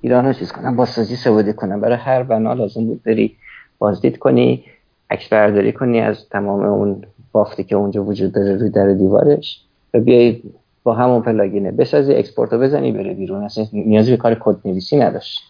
ایران 0.00 0.26
رو 0.26 0.32
چیز 0.32 0.52
کنم 0.52 0.76
بازسازی 0.76 1.16
سعودی 1.16 1.52
کنم. 1.52 1.80
برای 1.80 1.96
هر 1.96 2.22
بنا 2.22 2.52
لازم 2.52 2.86
بود 2.86 3.02
بری 3.02 3.36
بازدید 3.78 4.18
کنی 4.18 4.64
عکس 5.10 5.28
برداری 5.28 5.72
کنی 5.72 6.00
از 6.00 6.28
تمام 6.28 6.64
اون 6.64 7.02
بافتی 7.34 7.64
که 7.64 7.76
اونجا 7.76 8.04
وجود 8.04 8.32
داره 8.32 8.56
روی 8.56 8.70
در 8.70 8.92
دیوارش 8.92 9.60
و 9.94 10.00
بیای 10.00 10.42
با 10.82 10.94
همون 10.94 11.22
پلاگینه 11.22 11.70
بسازی 11.70 12.14
اکسپورت 12.14 12.52
رو 12.52 12.58
بزنی 12.58 12.92
بره 12.92 13.14
بیرون. 13.14 13.44
اصلا 13.44 13.66
نیازی 13.72 14.10
به 14.10 14.16
کار 14.16 14.36
کد 14.40 14.56
نویسی 14.64 14.96
نداشت. 14.96 15.40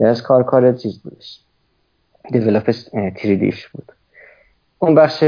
از 0.00 0.22
کار 0.22 0.42
کار 0.42 0.72
چیز 0.72 0.98
بودش. 0.98 1.40
دیولپ 2.32 2.70
3 2.70 3.12
بود. 3.72 3.92
اون 4.78 4.94
بخش 4.94 5.22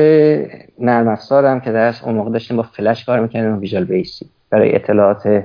نرم 0.79 1.09
افزارم 1.09 1.61
که 1.61 1.73
در 1.73 1.95
اون 2.05 2.15
موقع 2.15 2.31
داشتیم 2.31 2.57
با 2.57 2.62
فلش 2.62 3.05
کار 3.05 3.21
می‌کنیم 3.21 3.59
ویژوال 3.59 3.85
بیسی 3.85 4.27
برای 4.51 4.75
اطلاعات 4.75 5.45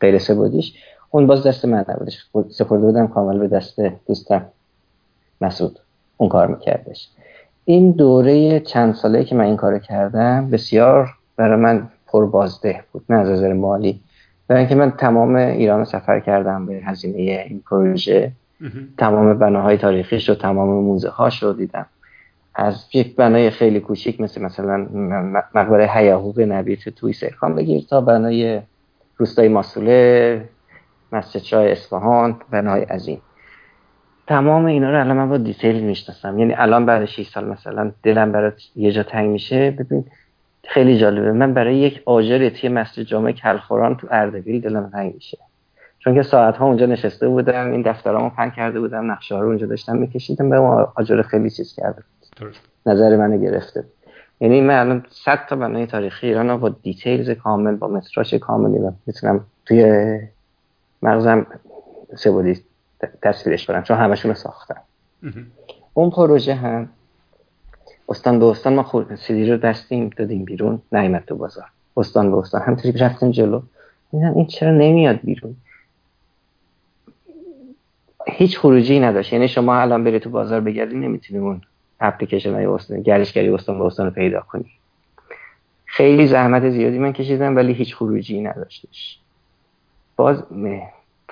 غیر 0.00 0.18
سبودیش 0.18 0.74
اون 1.10 1.26
باز 1.26 1.46
دست 1.46 1.64
من 1.64 1.84
نبودش. 1.88 2.26
سپرده 2.50 2.86
بودم 2.86 3.06
کامل 3.06 3.38
به 3.38 3.48
دست 3.48 3.80
دوستم 4.08 4.46
مسعود. 5.40 5.78
اون 6.16 6.28
کار 6.28 6.46
میکردش. 6.46 7.08
این 7.64 7.92
دوره 7.92 8.60
چند 8.60 8.94
ساله 8.94 9.24
که 9.24 9.34
من 9.34 9.44
این 9.44 9.56
کار 9.56 9.78
کردم 9.78 10.50
بسیار 10.50 11.08
برای 11.36 11.60
من 11.60 11.88
پر 12.06 12.26
بازده 12.26 12.84
بود 12.92 13.04
نه 13.08 13.16
از 13.16 13.28
نظر 13.28 13.52
مالی. 13.52 14.00
برای 14.48 14.60
اینکه 14.60 14.74
من 14.74 14.90
تمام 14.90 15.34
ایران 15.34 15.84
سفر 15.84 16.20
کردم 16.20 16.66
به 16.66 16.74
هزینه 16.74 17.46
این 17.48 17.62
پروژه 17.70 18.32
تمام 18.98 19.38
بناهای 19.38 19.76
تاریخیش 19.76 20.30
و 20.30 20.34
تمام 20.34 20.68
موزه 20.68 21.08
هاش 21.08 21.42
رو 21.42 21.52
دیدم. 21.52 21.86
از 22.54 22.84
یک 22.94 23.16
بنای 23.16 23.50
خیلی 23.50 23.80
کوچیک 23.80 24.20
مثل 24.20 24.42
مثلا 24.42 24.76
مقبره 25.54 25.90
هیاهوق 25.94 26.40
نبی 26.40 26.76
توی 26.76 27.12
سرخان 27.12 27.54
بگیر 27.54 27.84
تا 27.90 28.00
بنای 28.00 28.60
روستای 29.16 29.48
ماسوله 29.48 30.44
مسجد 31.12 31.40
شاه 31.40 31.64
اصفهان 31.64 32.40
بنای 32.50 32.82
عظیم. 32.82 33.20
تمام 34.26 34.64
اینا 34.64 34.90
رو 34.90 35.00
الان 35.00 35.16
من 35.16 35.28
با 35.28 35.36
detail 35.36 35.82
می‌شناسم. 35.84 36.38
یعنی 36.38 36.54
الان 36.54 36.86
بعد 36.86 37.04
6 37.04 37.28
سال 37.28 37.44
مثلا 37.44 37.92
دلم 38.02 38.32
برات 38.32 38.62
یه 38.76 38.92
جا 38.92 39.02
تنگ 39.02 39.30
میشه. 39.30 39.70
ببین 39.70 40.04
خیلی 40.64 40.98
جالبه. 40.98 41.32
من 41.32 41.54
برای 41.54 41.76
یک 41.76 42.02
آجر 42.06 42.48
توی 42.48 42.68
مسجد 42.68 43.02
جامع 43.02 43.32
کلخوران 43.32 43.96
تو 43.96 44.06
اردبیل 44.10 44.60
دلم 44.60 44.90
تنگ 44.92 45.14
میشه. 45.14 45.38
چون 45.98 46.14
که 46.14 46.22
ساعت 46.22 46.56
ها 46.56 46.66
اونجا 46.66 46.86
نشسته 46.86 47.28
بودم 47.28 47.72
این 47.72 47.82
دفترامو 47.82 48.30
پهن 48.30 48.50
کرده 48.50 48.80
بودم 48.80 49.10
نقشه 49.10 49.34
ها 49.34 49.40
رو 49.40 49.48
اونجا 49.48 49.66
داشتم 49.66 49.96
میکشیدم 49.96 50.50
یه 50.50 50.58
آجر 50.96 51.22
خیلی 51.22 51.50
چیز 51.50 51.74
کرده 51.74 52.02
نظر 52.86 53.16
منو 53.16 53.38
گرفته. 53.38 53.84
یعنی 54.40 54.60
من 54.60 54.78
الان 54.80 55.06
100 55.10 55.38
تا 55.48 55.56
بنای 55.56 55.86
تاریخی 55.86 56.26
ایران 56.26 56.56
با 56.56 56.68
details 56.68 57.30
کامل 57.30 57.76
با 57.76 57.88
متراژ 57.88 58.34
کاملی 58.34 58.78
می‌تونم 59.06 59.44
توی 59.66 60.18
مغزم 61.02 61.46
سه 62.16 62.30
تصویرش 63.22 63.66
کنم 63.66 63.82
چون 63.82 63.96
همشون 63.96 64.30
رو 64.30 64.34
ساختم. 64.34 64.80
اون 65.94 66.10
پروژه 66.10 66.54
هم 66.54 66.88
استان 68.08 68.38
به 68.38 68.46
استان 68.46 68.74
ما 68.74 68.82
خود 68.82 69.14
سیدی 69.14 69.50
رو 69.50 69.56
دستیم 69.56 70.08
دادیم 70.08 70.44
بیرون 70.44 70.82
نیمت 70.92 71.26
تو 71.26 71.36
بازار. 71.36 71.66
استان 71.96 72.30
به 72.30 72.36
استان. 72.36 72.62
همطوری 72.62 72.98
رفتیم 72.98 73.30
جلو. 73.30 73.62
این 74.12 74.46
چرا 74.46 74.70
نمیاد 74.70 75.20
بیرون؟ 75.24 75.56
هیچ 78.28 78.58
خروجی 78.58 79.00
نداشت. 79.00 79.32
یعنی 79.32 79.48
شما 79.48 79.76
الان 79.76 80.04
بری 80.04 80.20
تو 80.20 80.30
بازار 80.30 80.60
بگردی 80.60 80.96
نمی‌تونی 80.96 81.40
اون 81.40 81.60
اپلیکیشن 82.00 82.54
های 82.54 82.66
استان 82.66 83.02
گردشگری 83.02 83.48
استان 83.48 83.78
به 83.78 83.84
استان 83.84 84.06
رو 84.06 84.12
پیدا 84.12 84.40
کنی. 84.40 84.70
خیلی 85.84 86.26
زحمت 86.26 86.70
زیادی 86.70 86.98
من 86.98 87.12
کشیدم 87.12 87.56
ولی 87.56 87.72
هیچ 87.72 87.96
خروجی 87.96 88.40
نداشتش. 88.40 89.18
باز 90.16 90.42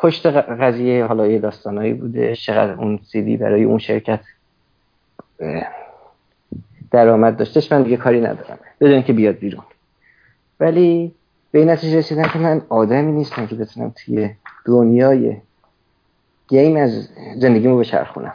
پشت 0.00 0.26
قضیه 0.26 1.04
حالا 1.04 1.26
یه 1.26 1.38
داستانایی 1.38 1.94
بوده 1.94 2.36
چقدر 2.36 2.72
اون 2.72 3.00
سیدی 3.12 3.36
برای 3.36 3.64
اون 3.64 3.78
شرکت 3.78 4.20
درآمد 6.90 7.36
داشتش 7.36 7.72
من 7.72 7.82
دیگه 7.82 7.96
کاری 7.96 8.20
ندارم. 8.20 8.58
بدون 8.80 9.02
که 9.02 9.12
بیاد 9.12 9.34
بیرون. 9.34 9.64
ولی 10.60 11.14
به 11.50 11.58
این 11.58 11.70
نتیجه 11.70 11.98
رسیدم 11.98 12.22
که 12.22 12.38
من 12.38 12.62
آدمی 12.68 13.12
نیستم 13.12 13.46
که 13.46 13.54
بتونم 13.54 13.92
توی 14.04 14.30
دنیای 14.64 15.36
game 16.48 16.76
از 16.76 17.08
زندگیمو 17.36 17.78
بچرخونم. 17.78 18.34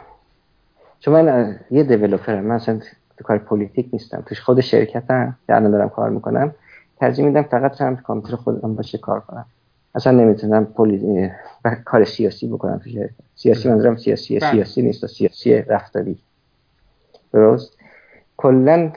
چون 1.00 1.14
من 1.14 1.60
یه 1.70 1.82
developer 1.82 2.38
م 2.38 2.44
من 2.44 2.54
اصلا 2.54 2.80
تو 3.18 3.24
کار 3.24 3.38
politic 3.38 3.88
نیستم. 3.92 4.24
توش 4.26 4.40
خود 4.40 4.60
شرکتم 4.60 5.36
که 5.46 5.56
الان 5.56 5.70
دارم 5.70 5.88
کار 5.88 6.10
می‌کنم. 6.10 6.54
ترجیح 7.00 7.24
میدم 7.24 7.42
فقط 7.42 7.72
تو 7.72 7.96
کامپیوتر 7.96 8.36
خودم 8.36 8.74
باشه 8.74 8.98
کار 8.98 9.20
کنم. 9.20 9.46
اصلا 9.96 10.12
نمی‌تونم 10.12 10.64
پولی... 10.64 11.30
کار 11.84 12.04
سیاسی 12.04 12.46
بکنم 12.48 12.78
تو 12.78 12.90
شرکت. 12.90 13.10
سیاسی 13.34 13.68
منظورم 13.68 13.96
سیاسی 13.96 14.38
بله. 14.38 14.50
سیاسی 14.50 14.82
نیست 14.82 15.06
سیاسی 15.06 15.54
رفتاری. 15.54 16.18
درست؟ 17.32 17.78
کلا 18.36 18.92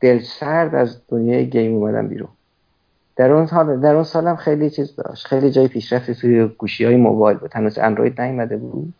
دل 0.00 0.20
سرد 0.20 0.74
از 0.74 1.00
دنیای 1.08 1.50
گیم 1.50 1.74
اومدم 1.74 2.08
بیرون. 2.08 2.28
در 3.16 3.32
اون 3.32 3.46
حال 3.46 3.80
در 3.80 3.94
اون 3.94 4.04
سالم 4.04 4.36
خیلی 4.36 4.70
چیز 4.70 4.96
داشت. 4.96 5.26
خیلی 5.26 5.50
جای 5.50 5.68
پیشرفتی 5.68 6.14
توی 6.14 6.44
گوشی 6.44 6.84
های 6.84 6.96
موبایل 6.96 7.38
بود. 7.38 7.50
هنوز 7.54 7.78
اندروید 7.78 8.20
نیومده 8.20 8.56
بود. 8.56 8.94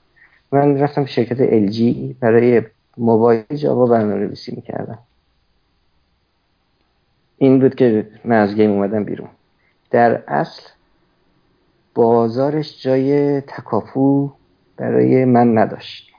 من 0.53 0.79
رفتم 0.79 1.05
شرکت 1.05 1.71
LG 1.71 1.83
برای 2.21 2.63
موبایل 2.97 3.45
جاوا 3.55 3.87
برنامه 3.87 4.15
نویسی 4.15 4.57
می‌کردم. 4.57 4.99
این 7.37 7.61
بود 7.61 7.75
که 7.75 8.07
من 8.25 8.37
از 8.37 8.55
گیم 8.55 8.71
اومدم 8.71 9.05
بیرون. 9.05 9.29
در 9.91 10.23
اصل 10.29 10.63
بازارش 11.99 12.83
جای 12.83 13.41
تکاپو 13.41 14.31
برای 14.77 15.25
من 15.25 15.59
نداشت. 15.59 16.11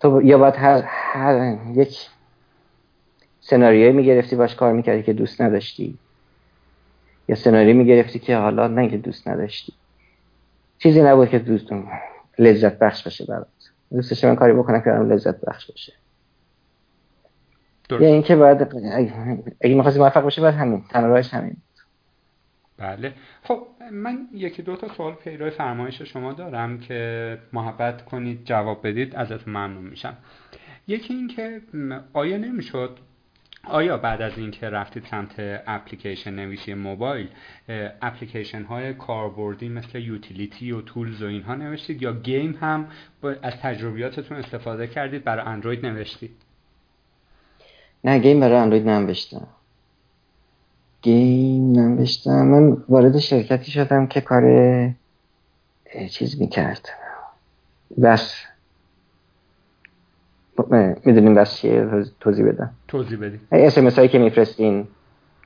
تو 0.00 0.22
یا 0.22 0.38
باید 0.38 0.54
هر, 0.56 0.82
هر 0.86 1.58
یک 1.74 1.98
سناریوی 3.40 3.92
می‌گرفتی 3.92 4.36
باش 4.36 4.54
کار 4.54 4.72
می‌کردی 4.72 5.02
که 5.02 5.12
دوست 5.12 5.40
نداشتی. 5.40 5.98
یا 7.28 7.36
سناریو 7.36 7.76
می‌گرفتی 7.76 8.18
که 8.18 8.36
حالا 8.36 8.68
نه 8.68 8.88
که 8.88 8.96
دوست 8.96 9.28
نداشتی. 9.28 9.72
چیزی 10.78 11.02
نبود 11.02 11.28
که 11.28 11.38
دوستم 11.38 11.88
لذت 12.38 12.78
بخش 12.78 13.04
باشه 13.04 13.24
برات. 13.24 13.46
دوستش 13.92 14.24
من 14.24 14.36
کاری 14.36 14.52
بکنم 14.52 14.80
که 14.80 14.90
لذت 14.90 15.40
بخش 15.40 15.70
باشه. 15.70 15.92
یا 17.90 18.08
اینکه 18.08 18.36
باید 18.36 18.62
اگه 19.60 19.74
می‌خواستی 19.74 20.00
موفق 20.00 20.22
باشه 20.22 20.40
باید 20.40 20.54
همین. 20.54 20.84
تنها 20.90 21.06
راهش 21.06 21.34
همین. 21.34 21.56
بله. 22.78 23.14
خب 23.42 23.66
من 23.92 24.28
یکی 24.34 24.62
دو 24.62 24.76
تا 24.76 24.88
سوال 24.88 25.14
پیرو 25.14 25.50
فرمایش 25.50 26.02
شما 26.02 26.32
دارم 26.32 26.80
که 26.80 27.38
محبت 27.52 28.04
کنید 28.04 28.44
جواب 28.44 28.86
بدید 28.86 29.16
ازتون 29.16 29.56
ممنون 29.56 29.84
میشم. 29.84 30.16
یکی 30.88 31.14
اینکه 31.14 31.60
آیا 32.12 32.36
نمی‌شد؟ 32.36 32.98
آیا 33.64 33.96
بعد 33.96 34.22
از 34.22 34.38
اینکه 34.38 34.70
رفتید 34.70 35.04
سمت 35.10 35.34
اپلیکیشن 35.66 36.34
نویسی 36.34 36.74
موبایل 36.74 37.28
اپلیکیشن 38.02 38.62
های 38.62 38.94
کاربردی 38.94 39.68
مثل 39.68 39.98
یوتیلیتی 39.98 40.72
و 40.72 40.80
تولز 40.80 41.22
و 41.22 41.26
اینها 41.26 41.54
نوشتید 41.54 42.02
یا 42.02 42.12
گیم 42.12 42.58
هم 42.60 42.88
از 43.42 43.54
تجربیاتتون 43.62 44.38
استفاده 44.38 44.86
کردید 44.86 45.24
برای 45.24 45.46
اندروید 45.46 45.86
نوشتید؟ 45.86 46.36
نه 48.04 48.18
گیم 48.18 48.40
برای 48.40 48.56
اندروید 48.56 48.88
ننوشتم. 48.88 49.46
گیم 51.08 51.72
ننوشتم 51.72 52.46
من 52.46 52.76
وارد 52.88 53.18
شرکتی 53.18 53.70
شدم 53.70 54.06
که 54.06 54.20
کار 54.20 54.44
چیز 56.10 56.40
می‌کرد. 56.40 56.88
بس. 58.02 58.34
می‌دونیم 61.04 61.34
بس 61.34 61.56
چیه؟ 61.56 62.04
توضیح 62.20 62.48
بدم. 62.48 62.70
توضیح 62.88 63.18
بدیم. 63.18 63.48
اسمس 63.52 63.96
هایی 63.96 64.08
که 64.08 64.18
میفرستین 64.18 64.88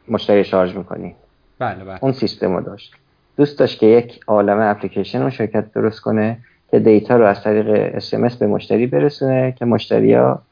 مشتری 0.08 0.44
شارژ 0.44 0.76
می‌کنین. 0.76 1.14
بله 1.58 1.84
بله. 1.84 1.98
اون 2.04 2.12
سیستم 2.12 2.56
رو 2.56 2.62
داشت. 2.62 2.94
دوست 3.36 3.58
داشت 3.58 3.78
که 3.78 3.86
یک 3.86 4.20
عالم 4.26 4.60
اپلیکیشن 4.60 5.26
و 5.26 5.30
شرکت 5.30 5.72
درست 5.72 6.00
کنه 6.00 6.38
که 6.70 6.78
دیتا 6.78 7.16
رو 7.16 7.26
از 7.26 7.42
طریق 7.42 7.94
اسمس 7.94 8.36
به 8.36 8.46
مشتری 8.46 8.86
برسونه 8.86 9.54
که 9.58 9.64
مشتری 9.64 10.14
ها 10.14 10.42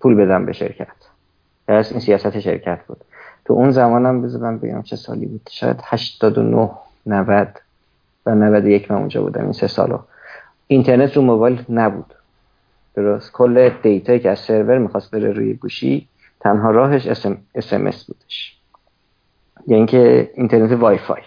پول 0.00 0.14
بدن 0.14 0.46
به 0.46 0.52
شرکت. 0.52 0.88
از 1.68 1.90
این 1.90 2.00
سیاست 2.00 2.40
شرکت 2.40 2.78
بود. 2.86 3.04
تو 3.46 3.54
اون 3.54 3.70
زمان 3.70 4.06
هم 4.06 4.22
بذارم 4.22 4.58
بگم 4.58 4.82
چه 4.82 4.96
سالی 4.96 5.26
بود؟ 5.26 5.48
شاید 5.50 5.80
89 5.84 6.70
90 7.06 7.60
و 8.26 8.34
91 8.34 8.90
من 8.90 8.96
اونجا 8.98 9.22
بودم 9.22 9.42
این 9.42 9.52
سه 9.52 9.66
سالو. 9.66 9.98
اینترنت 10.66 11.16
رو 11.16 11.22
موبایل 11.22 11.64
نبود. 11.68 12.14
درست. 12.94 13.32
کل 13.32 13.68
دیتایی 13.68 14.20
که 14.20 14.30
از 14.30 14.38
سرور 14.38 14.78
می‌خواست 14.78 15.10
بره 15.10 15.32
روی 15.32 15.54
گوشی 15.54 16.08
تنها 16.40 16.70
راهش 16.70 17.06
SMS 17.54 18.04
بودش. 18.04 18.56
یعنی 19.66 19.76
اینکه 19.76 20.30
اینترنت 20.34 20.72
وای 20.72 20.98
فای. 20.98 21.22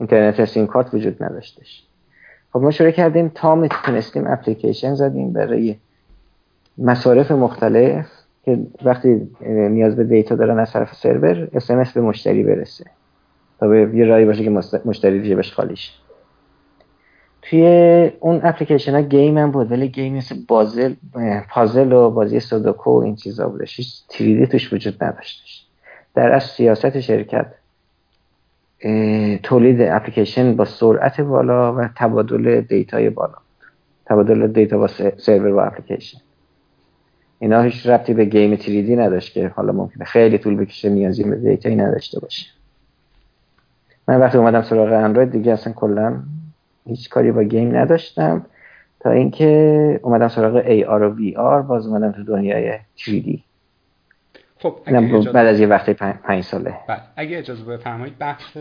اینترنت 0.00 0.44
سیم 0.44 0.66
کارت 0.66 0.94
وجود 0.94 1.22
نداشتش. 1.24 1.82
خب 2.52 2.60
ما 2.60 2.70
شروع 2.70 2.90
کردیم. 2.90 3.32
تا 3.34 3.54
می‌تونستیم 3.54 4.26
اپلیکیشن 4.26 4.94
زدیم 4.94 5.32
برای 5.32 5.76
مصارف 6.78 7.30
مختلف. 7.30 8.06
که 8.46 8.58
وقتی 8.84 9.28
نیاز 9.46 9.96
به 9.96 10.04
data 10.04 10.34
دارن 10.34 10.58
از 10.58 10.72
طرف 10.72 10.94
سرور 10.94 11.48
SMS 11.54 11.70
به 11.70 12.00
مشتری 12.00 12.42
برسه 12.42 12.84
تا 13.60 13.68
به 13.68 13.90
یه 13.94 14.04
راهی 14.04 14.26
باشه 14.26 14.44
که 14.44 14.50
مشتری 14.84 15.22
جیبش 15.22 15.52
خالیش 15.52 15.92
توی 17.42 17.66
اون 18.20 18.40
اپلیکیشن 18.42 18.94
ها 18.94 19.00
game 19.00 19.38
هم 19.38 19.50
بود 19.50 19.72
ولی 19.72 19.88
game 19.88 20.16
مثل 20.16 20.36
پازل 20.48 20.94
پازل 21.50 21.92
و 21.92 22.10
بازی 22.10 22.40
سودوکو 22.40 22.90
و 22.90 23.04
این 23.04 23.16
چیزا 23.16 23.48
بودش. 23.48 23.76
هیچ 23.76 24.02
3D 24.08 24.33
ای 24.33 24.46
توش 24.46 24.72
وجود 24.72 25.04
نداشتش. 25.04 25.66
در 26.14 26.32
از 26.32 26.44
سیاست 26.44 27.00
شرکت 27.00 27.46
تولید 29.42 29.80
اپلیکیشن 29.80 30.56
با 30.56 30.64
سرعت 30.64 31.20
بالا 31.20 31.74
و 31.74 31.88
تبادل 31.96 32.60
data 32.60 33.00
ی 33.00 33.10
بالا. 33.10 33.38
تبادل 34.06 34.46
data 34.46 34.78
با 34.78 34.86
سرور 35.16 35.54
و 35.54 35.58
اپلیکیشن. 35.58 36.18
اینا 37.38 37.62
هیچ 37.62 37.86
ربطی 37.86 38.14
به 38.14 38.24
game 38.24 38.56
3D 38.56 38.96
نداشت 38.96 39.32
که 39.32 39.48
حالا 39.48 39.72
ممکنه 39.72 40.04
خیلی 40.04 40.38
طول 40.38 40.56
بکشه 40.56 40.88
نیازی 40.88 41.24
به 41.24 41.36
data 41.36 41.63
یی 41.63 41.76
نداشته 41.76 42.20
باشه. 42.20 42.46
من 44.08 44.20
وقتی 44.20 44.38
اومدم 44.38 44.62
سراغ 44.62 44.92
اندروید 44.92 45.30
دیگه 45.30 45.52
اصلا 45.52 45.72
کلا 45.72 46.22
هیچ 46.86 47.08
کاری 47.08 47.32
با 47.32 47.42
گیم 47.42 47.76
نداشتم. 47.76 48.46
تا 49.00 49.10
اینکه 49.10 50.00
اومدم 50.02 50.28
سراغ 50.28 50.62
AR 50.62 51.02
و 51.02 51.16
VR 51.16 51.66
باز 51.66 51.86
اومدم 51.86 52.12
تو 52.12 52.22
دنیای 52.22 52.78
3D. 52.98 53.45
خب 54.58 54.80
بعد 55.32 55.46
از 55.46 55.60
یه 55.60 55.66
وقتی 55.66 55.92
پنج 55.92 56.44
ساله. 56.44 56.74
بله 56.88 57.00
اگه 57.16 57.38
اجازه 57.38 57.64
بفرمایید 57.64 58.18
بحث 58.18 58.56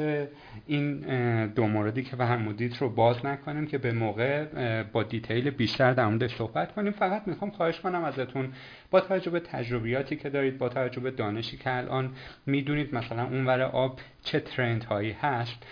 این 0.68 1.00
دو 1.48 1.68
موردی 1.68 2.04
که 2.04 2.16
فرمودید 2.16 2.78
رو 2.80 2.90
باز 2.90 3.26
نکنیم 3.26 3.68
که 3.68 3.78
به 3.78 3.92
موقع 3.92 4.46
با 4.84 5.04
دیتیل 5.04 5.50
بیشتر 5.50 5.94
در 5.94 6.06
موردش 6.08 6.36
صحبت 6.36 6.72
کنیم. 6.72 6.92
فقط 6.92 7.22
می‌خوام 7.26 7.52
خواهش 7.52 7.80
کنم 7.80 8.04
ازتون 8.04 8.48
با 8.92 9.00
توجه 9.02 9.32
به 9.32 9.40
تجربیاتی 9.40 10.16
که 10.16 10.30
دارید 10.30 10.58
با 10.58 10.70
توجه 10.70 11.02
به 11.02 11.12
دانشی 11.12 11.58
که 11.58 11.78
الان 11.78 12.10
می‌دونید 12.46 12.96
مثلا 12.96 13.24
اونور 13.24 13.62
آب 13.62 14.00
چه 14.24 14.40
ترند 14.40 14.84
هایی 14.84 15.12
هست 15.22 15.64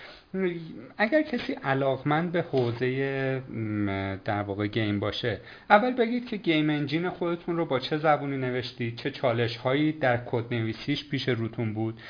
اگر 0.98 1.22
کسی 1.22 1.54
علاقمند 1.54 2.32
به 2.32 2.42
حوزه 2.42 3.42
در 4.26 4.42
واقع 4.42 4.68
game 4.68 5.00
باشه 5.00 5.40
اول 5.70 5.92
بگید 5.92 6.28
که 6.28 6.38
game 6.38 6.70
engine 6.70 7.10
خودتون 7.10 7.58
رو 7.58 7.66
با 7.66 7.80
چه 7.80 7.98
زبونی 7.98 8.38
نوشتید 8.38 8.96
چه 8.96 9.12
چالش 9.12 9.58
هایی 9.58 9.92
در 9.92 10.18
کد 10.26 10.54
نویسیش 10.54 11.10
پیش 11.10 11.30
روتون 11.30 11.74
بود 11.74 12.02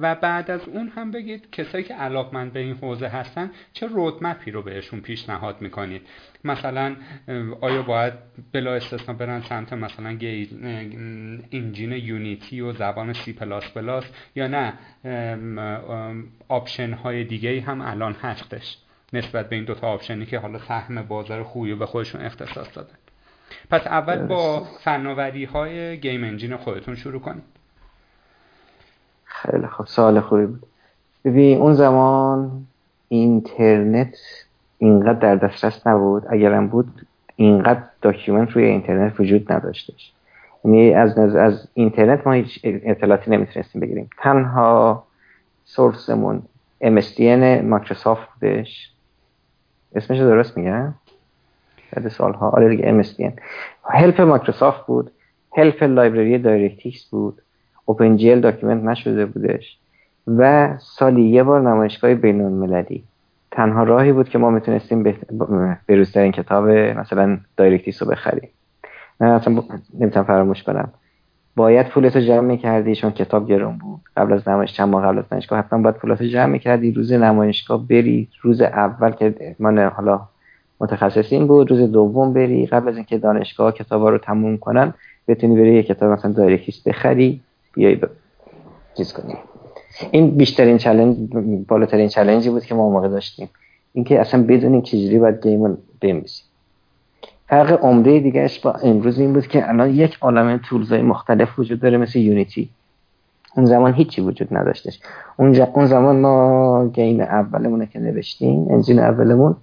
و 0.00 0.14
بعد 0.14 0.50
از 0.50 0.68
اون 0.68 0.88
هم 0.88 1.10
بگید 1.10 1.50
کسایی 1.50 1.84
که 1.84 1.94
علاقمند 1.94 2.52
به 2.52 2.60
این 2.60 2.74
حوزه 2.76 3.08
هستن 3.08 3.50
چه 3.72 3.86
roadmap 3.86 4.42
ی 4.42 4.50
رو 4.50 4.62
بهشون 4.62 5.00
پیشنهاد 5.00 5.62
می‌کنید. 5.62 6.02
مثلا 6.44 6.96
آیا 7.60 7.82
باید 7.82 8.12
بلا 8.52 8.74
استثنا 8.74 9.14
برن 9.14 9.40
سمت 9.40 9.72
مثلا 9.72 10.08
engine 11.52 11.92
Unity 11.92 12.60
و 12.60 12.72
زبان 12.72 13.12
سی 13.12 13.32
پلاس 13.32 13.72
پلاس 13.72 14.04
یا 14.34 14.46
نه؟ 14.46 14.72
option 16.48 16.92
های 16.92 17.24
دیگه 17.24 17.60
هم 17.68 17.80
الان 17.80 18.12
هستش 18.12 18.78
نسبت 19.12 19.48
به 19.48 19.56
این 19.56 19.64
دوتا 19.64 19.86
option 19.86 20.20
ی 20.20 20.26
که 20.26 20.38
حالا 20.38 20.58
سهم 20.58 21.02
بازار 21.02 21.42
خوبی 21.42 21.74
به 21.74 21.86
خودشون 21.86 22.20
اختصاص 22.20 22.66
دادن 22.74 22.94
پس 23.70 23.86
اول 23.86 24.26
با 24.26 24.64
فناوری 24.84 25.44
های 25.44 26.00
game 26.00 26.24
engine 26.24 26.56
خودتون 26.56 26.94
شروع 26.94 27.20
کنید. 27.20 27.42
خیلی 29.24 29.66
خوب. 29.66 29.86
سوال 29.86 30.20
خوبی 30.20 30.46
بود. 30.46 30.66
ببین 31.24 31.58
اون 31.58 31.74
زمان 31.74 32.66
اینترنت 33.08 34.16
اینقدر 34.78 35.18
در 35.18 35.36
دسترس 35.36 35.86
نبود. 35.86 36.22
اگرم 36.28 36.68
بود 36.68 37.06
اینقدر 37.36 37.82
document 38.02 38.50
روی 38.50 38.64
اینترنت 38.64 39.20
وجود 39.20 39.52
نداشتش. 39.52 40.12
یعنی 40.64 40.94
از, 40.94 41.18
از 41.18 41.68
اینترنت 41.74 42.26
ما 42.26 42.32
هیچ 42.32 42.60
اطلاعاتی 42.64 43.30
نمی‌تونستیم 43.30 43.80
بگیریم. 43.80 44.10
تنها 44.18 45.04
source 45.64 46.16
مون 46.16 46.42
MSDN 46.84 47.64
مایکروسافت 47.64 48.28
بودش. 48.40 48.90
اسمش 49.94 50.18
درست 50.18 50.56
میگم؟ 50.56 50.94
بعد 51.92 52.08
سالها. 52.08 52.50
آره 52.50 52.68
دیگه 52.68 53.02
MSDN 53.02 53.40
help 53.84 54.20
مایکروسافت 54.20 54.86
بود. 54.86 55.10
help 55.56 55.82
library 55.82 56.38
DirectX 56.38 57.04
بود. 57.04 57.42
OpenGL 57.84 58.40
document 58.40 58.84
نشده 58.84 59.26
بودش. 59.26 59.78
و 60.26 60.68
سالی 60.78 61.22
یه 61.22 61.42
بار 61.42 61.60
نمایشگاه 61.60 62.14
بین 62.14 62.40
المللی 62.40 63.04
تنها 63.50 63.82
راهی 63.82 64.12
بود 64.12 64.28
که 64.28 64.38
ما 64.38 64.50
می‌تونستیم 64.50 65.16
بروزترین 65.88 66.32
کتاب 66.32 66.68
مثلا 66.70 67.38
DirectX 67.56 68.02
رو 68.02 68.08
بخریم. 68.08 68.48
من 69.20 69.28
اصلا 69.28 69.62
نمی‌تونم 70.00 70.26
فراموش 70.26 70.62
کنم. 70.62 70.92
باید 71.58 71.88
پولتو 71.88 72.20
جمع 72.20 72.40
می‌کردی 72.40 72.94
چون 72.94 73.10
کتاب 73.10 73.48
گرون 73.48 73.78
بود. 73.78 74.00
قبل 74.16 74.32
از 74.32 74.48
نمایش 74.48 74.72
چند 74.72 74.88
ماه 74.88 75.06
قبل 75.06 75.18
از 75.18 75.24
نمایشگاه 75.32 75.58
حتما 75.58 75.82
باید 75.82 75.94
پولتو 75.94 76.24
جمع 76.24 76.46
می‌کردی. 76.46 76.92
روز 76.92 77.12
نمایشگاه 77.12 77.88
بری 77.88 78.28
روز 78.42 78.60
اول 78.60 79.10
که 79.10 79.56
من 79.58 79.88
حالا 79.88 80.20
متخصصین 80.80 81.46
بود 81.46 81.70
روز 81.70 81.92
دوم 81.92 82.32
بری 82.32 82.66
قبل 82.66 82.88
از 82.88 82.96
اینکه 82.96 83.18
دانشگاه 83.18 83.72
کتابا 83.72 84.10
رو 84.10 84.18
تموم 84.18 84.56
کنن 84.56 84.94
بتونی 85.28 85.56
بری 85.56 85.74
یه 85.74 85.82
کتاب 85.82 86.12
مثلا 86.12 86.32
DirectX 86.32 86.88
بخری 86.88 87.40
بیای 87.74 87.94
ب... 87.94 88.04
چیز 88.96 89.12
کنی. 89.12 89.34
این 90.10 90.30
بیشترین 90.30 90.78
چالش 90.78 91.16
بالاترین 91.68 92.08
challenge 92.08 92.46
ی 92.46 92.50
بود 92.50 92.64
که 92.64 92.74
ما 92.74 92.90
موقع 92.90 93.08
داشتیم. 93.08 93.48
اینکه 93.92 94.20
اصلا 94.20 94.42
بدونیم 94.42 94.82
چجوری 94.82 95.18
باید 95.18 95.46
game 95.46 95.78
بنویسیم 96.00 96.47
فرق 97.48 97.84
عمده 97.84 98.20
دیگهش 98.20 98.58
با 98.58 98.72
امروز 98.72 99.18
این 99.18 99.32
بود 99.32 99.46
که 99.46 99.68
الان 99.68 99.90
یک 99.90 100.18
عالم 100.20 100.56
tools 100.56 100.94
ای 100.94 101.02
مختلف 101.02 101.58
وجود 101.58 101.80
داره 101.80 101.98
مثل 101.98 102.18
Unity. 102.18 102.70
اون 103.56 103.66
زمان 103.66 103.94
هیچی 103.94 104.20
وجود 104.20 104.48
نداشتش. 104.56 105.00
اون 105.36 105.86
زمان 105.86 106.20
ما 106.20 106.88
game 106.88 107.20
اولمونه 107.20 107.86
که 107.86 107.98
نوشتیم 107.98 108.66
engine 108.70 108.98
اولمون 108.98 109.56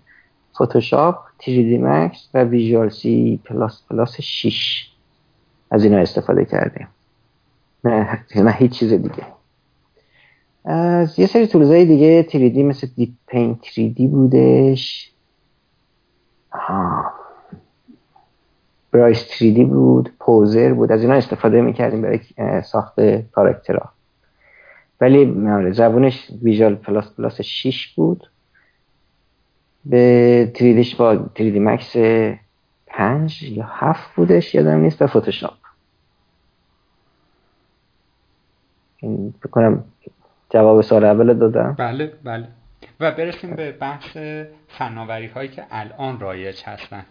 فتوشاپ 0.55 1.15
3D 1.45 1.77
Max 1.77 2.29
و 2.33 2.43
ویژوال 2.43 2.89
سی 2.89 3.39
پلاس 3.45 3.83
پلاس 3.89 4.21
6 4.21 4.87
از 5.71 5.83
اینا 5.83 5.97
استفاده 5.97 6.45
کردیم. 6.45 6.87
نه, 7.83 8.23
نه 8.35 8.51
هیچ 8.51 8.71
چیز 8.71 8.93
دیگه. 8.93 9.23
از 10.65 11.19
یه 11.19 11.27
سری 11.27 11.47
tools 11.47 11.79
ای 11.79 11.85
دیگه 11.85 12.27
دی 12.31 12.63
مثل 12.63 12.87
Deep 12.95 13.09
Paint 13.27 13.59
3D 13.75 14.07
بودش. 14.07 15.11
آه. 16.51 17.24
Bryce 18.95 19.27
3D 19.31 19.59
بود 19.59 20.11
Poser 20.19 20.73
بود 20.73 20.91
از 20.91 21.01
اینا 21.01 21.13
استفاده 21.13 21.61
می‌کردیم 21.61 22.01
برای 22.01 22.19
ساخت 22.61 23.01
character 23.31 23.85
ها 23.85 23.91
ولی 25.01 25.49
آره، 25.49 25.71
زبونش 25.71 26.31
Visual ++ 26.43 27.41
6 27.41 27.87
بود. 27.87 28.29
به 29.85 30.51
3Dش 30.55 30.95
با 30.95 31.15
3D 31.15 31.57
Max 31.57 31.97
5 32.87 33.43
یا 33.43 33.65
7 33.69 34.15
بودش 34.15 34.55
یادم 34.55 34.79
نیست 34.79 35.01
و 35.01 35.07
فتوشاپ. 35.07 35.53
بکنم 39.43 39.83
جواب 40.49 40.81
سوال 40.81 41.03
اول 41.03 41.33
دادم. 41.33 41.75
بله 41.79 42.13
بله. 42.23 42.47
و 42.99 43.11
برسیم 43.11 43.55
به 43.55 43.71
بحث 43.71 44.17
فناوری 44.67 45.27
هایی 45.27 45.49
که 45.49 45.65
الان 45.71 46.19
رایج 46.19 46.63
هستن. 46.65 47.05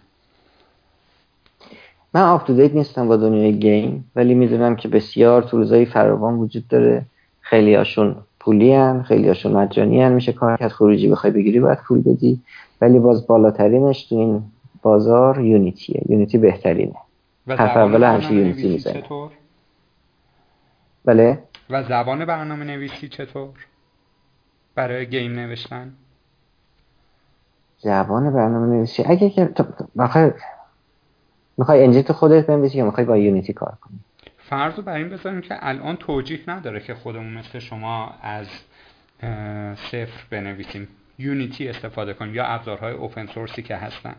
من 2.15 2.21
آپ 2.21 2.51
نیستم 2.51 3.09
با 3.09 3.17
دنیای 3.17 3.59
گیم 3.59 4.11
ولی 4.17 4.35
می‌دونم 4.35 4.77
که 4.77 4.89
بسیار 4.89 5.43
تولزایی 5.43 5.87
فراوان 5.87 6.35
وجود 6.35 6.69
داره. 6.69 7.05
خیلی 7.41 7.75
هاشون 7.75 8.17
پولی 8.41 8.75
هن 8.75 9.03
خیلی 9.03 9.29
هاشون 9.29 9.53
مجانی 9.53 10.03
هن. 10.03 10.13
میشه 10.13 10.33
کار 10.33 10.57
کرد 10.57 10.71
خروجی 10.71 11.09
بخوای 11.09 11.33
بگیری 11.33 11.61
باید 11.61 11.79
پول 11.79 12.03
بدی. 12.03 12.41
ولی 12.81 12.99
باز 12.99 13.27
بالاترینش 13.27 14.05
تو 14.07 14.15
این 14.15 14.43
بازار 14.83 15.41
یونیتیه 15.41 16.03
یونیتی 16.09 16.39
بهترینه. 16.39 16.97
و 17.47 17.53
اول 17.53 18.05
همیشه 18.05 18.35
یونیتی 18.35 18.69
می‌زنه. 18.69 19.03
بله؟ 21.05 21.39
و 21.71 21.83
زبان 21.83 22.25
برنامه 22.25 22.65
نویسی 22.65 23.09
چطور؟ 23.09 23.51
برای 24.75 25.07
گیم 25.07 25.33
نوشتن؟ 25.33 25.93
زبان 27.79 28.33
برنامه 28.33 28.67
نویسی 28.67 29.05
اگه 29.07 29.31
که 29.31 29.51
می‌خوای 31.59 31.85
انجین 31.85 32.03
تو 32.03 32.13
خودت 32.13 32.47
بنویسی 32.47 32.79
یا 32.79 32.85
می‌خوای 32.85 33.07
با 33.07 33.17
یونیتی 33.17 33.53
کار 33.53 33.75
کنی؟ 33.81 33.99
فرض 34.39 34.75
رو 34.77 34.83
بر 34.83 34.97
این 34.97 35.09
بذاریم 35.09 35.41
که 35.41 35.55
الان 35.61 35.97
توجیه 35.97 36.41
نداره 36.49 36.81
که 36.81 36.95
خودمون 36.95 37.33
مثل 37.33 37.59
شما 37.59 38.11
از 38.23 38.47
صفر 39.77 40.25
بنویسیم. 40.31 40.89
Unity 41.19 41.69
استفاده 41.69 42.15
کنیم 42.15 42.35
یا 42.35 42.45
ابزارهای 42.45 42.95
open 42.95 43.27
source 43.27 43.58
ی 43.58 43.63
که 43.63 43.77
هستن. 43.77 44.15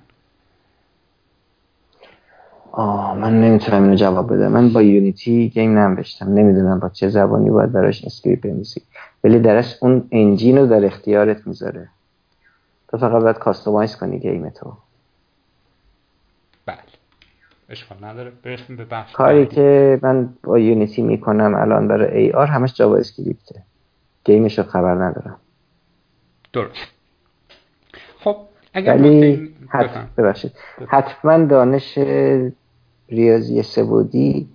آه 2.72 3.18
من 3.18 3.42
نمی‌تونم 3.42 3.84
اینو 3.84 3.96
جواب 3.96 4.34
بده 4.34 4.48
من 4.48 4.74
با 4.74 4.82
Unity 4.82 5.50
game 5.50 5.80
ننوشتم. 5.80 6.34
نمی‌دونم 6.34 6.80
با 6.80 6.90
چه 6.90 7.08
زبانی 7.08 7.50
باید 7.50 7.72
براش 7.72 8.06
script 8.06 8.42
بنویسی. 8.42 8.82
ولی 9.24 9.40
درش 9.40 9.78
اون 9.82 10.08
engine 10.12 10.58
رو 10.58 10.68
در 10.68 10.86
اختیارت 10.86 11.48
می‌ذاره. 11.48 11.90
تو 12.88 12.98
فقط 12.98 13.24
باید 13.24 13.38
customize 13.38 13.96
کنی 13.96 14.20
game 14.20 14.50
تو. 14.50 14.74
اشکال 17.70 17.98
نداره. 18.02 18.32
برسیم 18.44 18.76
به 18.76 18.86
بحث 18.86 19.12
کاری 19.12 19.46
که 19.46 20.00
من 20.02 20.30
با 20.44 20.60
Unity 20.60 21.02
می‌کنم 21.02 21.56
الان 21.56 21.88
برای 21.88 22.18
AR 22.18 22.48
همش 22.48 22.74
JavaScript 22.74 22.98
ه 22.98 23.62
game 24.26 24.48
ش 24.48 24.60
رو 24.60 24.66
خبر 24.66 24.94
ندارم. 24.94 25.38
درست. 26.54 26.76
خب 28.20 28.36
اگر 28.74 28.98
ولی 28.98 29.54
ببخشید. 30.18 30.52
حتما 30.88 31.46
دانش 31.46 31.98
ریاضی 33.10 33.64
سه‌بعدی 33.64 34.48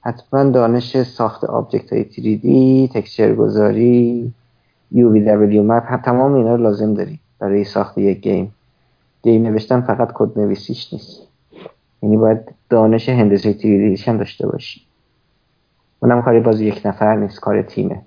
حتما 0.00 0.50
دانش 0.50 1.02
ساخت 1.02 1.44
object 1.44 1.92
های 1.92 2.04
3D 2.04 2.92
texture 2.94 3.34
گذاری 3.34 4.32
UVW 4.94 5.56
map 5.56 6.02
تمام 6.04 6.34
اینا 6.34 6.56
رو 6.56 6.62
لازم 6.62 6.94
داری 6.94 7.20
برای 7.38 7.64
ساخت 7.64 7.98
یک 7.98 8.20
game. 8.20 8.54
game 9.22 9.42
نوشتن 9.42 9.80
فقط 9.80 10.10
کد 10.14 10.38
نویسیش 10.38 10.92
نیست. 10.92 11.25
یعنی 12.06 12.16
باید 12.16 12.54
دانش 12.68 13.08
هندسه 13.08 13.52
3D 13.52 14.08
هم 14.08 14.16
داشته 14.16 14.46
باشی. 14.46 14.80
اونم 16.00 16.22
کاری 16.22 16.40
باز 16.40 16.60
یک 16.60 16.82
نفر 16.84 17.16
نیست 17.16 17.40
کار 17.40 17.62
تیمه. 17.62 18.02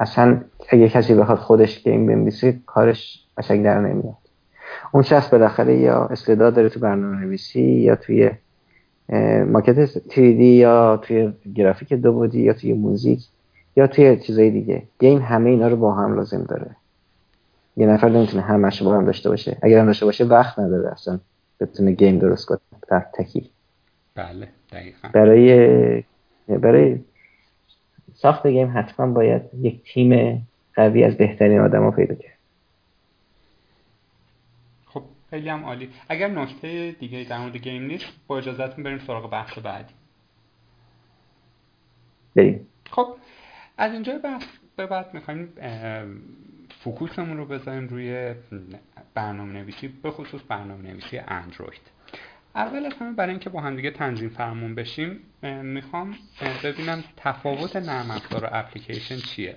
اصلا 0.00 0.40
اگه 0.68 0.88
کسی 0.88 1.14
بخواد 1.14 1.38
خودش 1.38 1.82
game 1.82 2.06
بنویسه 2.06 2.58
کارش 2.66 3.24
قشنگ 3.38 3.64
در 3.64 3.80
نمیاد. 3.80 4.16
اون 4.92 5.02
شخص 5.02 5.28
بالاخره 5.28 5.76
یا 5.76 6.06
استعداد 6.06 6.54
داره 6.54 6.68
تو 6.68 6.80
برنامه 6.80 7.16
نویسی 7.16 7.62
یا 7.62 7.96
توی 7.96 8.30
ماکت 9.46 9.86
3D 9.86 10.40
یا 10.40 10.96
توی 10.96 11.32
گرافیک 11.54 11.92
دو 11.92 12.12
بعدی 12.12 12.42
یا 12.42 12.52
توی 12.52 12.72
موزیک 12.72 13.24
یا 13.76 13.86
توی 13.86 14.16
چیزای 14.16 14.50
دیگه. 14.50 14.82
game 14.98 15.18
همه 15.18 15.50
اینا 15.50 15.68
رو 15.68 15.76
با 15.76 15.94
هم 15.94 16.14
لازم 16.14 16.42
داره. 16.42 16.70
یه 17.76 17.86
نفر 17.86 18.08
نمی‌تونه 18.08 18.42
همش 18.42 18.82
با 18.82 18.94
هم 18.94 19.04
داشته 19.04 19.28
باشه. 19.28 19.58
اگر 19.62 19.78
هم 19.78 19.86
داشته 19.86 20.06
باشه 20.06 20.24
وقت 20.24 20.58
نداره 20.58 20.92
اصلا 20.92 21.18
بتونه 21.60 21.92
game 21.92 22.18
درست 22.18 22.46
کنه. 22.46 22.58
در 22.88 23.06
تکی 23.14 23.50
بله 24.14 24.48
دقیقا. 24.72 25.08
برای 25.08 26.04
برای 26.48 27.00
ساخت 28.14 28.46
گیم 28.46 28.72
حتما 28.78 29.06
باید 29.06 29.42
یک 29.54 29.82
تیم 29.82 30.42
قوی 30.74 31.04
از 31.04 31.16
بهترین 31.16 31.60
آدم 31.60 31.90
پیدا 31.90 32.14
کرد. 32.14 32.34
خیلی 35.30 35.48
هم 35.48 35.64
عالی. 35.64 35.90
اگر 36.08 36.28
نکته 36.28 36.96
دیگه 37.00 37.26
در 37.30 37.38
مورد 37.38 37.56
گیم 37.56 37.82
نیست 37.82 38.04
با 38.26 38.38
اجازهتون 38.38 38.84
بریم 38.84 38.98
سراغ 38.98 39.30
بحث 39.30 39.58
بعدی. 39.58 39.94
بریم. 42.36 42.66
خب 42.90 43.16
از 43.78 43.92
اینجا 43.92 44.18
بحث 44.18 44.44
به 44.76 44.86
بعد 44.86 45.14
می‌خوایم 45.14 45.48
فوکوسمون 46.84 47.36
رو 47.36 47.46
بذاریم 47.46 47.88
روی 47.88 48.34
برنامه 49.14 49.52
نویسی 49.52 49.88
به 49.88 50.10
خصوص 50.10 50.40
برنامه 50.48 50.90
نویسی 50.90 51.18
اندروید. 51.18 51.93
اول 52.54 52.86
از 52.86 52.92
همه 53.00 53.12
برای 53.12 53.30
اینکه 53.30 53.50
با 53.50 53.60
هم 53.60 53.76
دیگه 53.76 53.90
تنظیم 53.90 54.28
فرمون 54.28 54.74
بشیم 54.74 55.20
می‌خوام 55.62 56.14
ببینم 56.64 57.04
تفاوت 57.16 57.76
نرم 57.76 58.10
افزار 58.10 58.44
و 58.44 58.48
اپلیکیشن 58.52 59.16
چیه. 59.16 59.56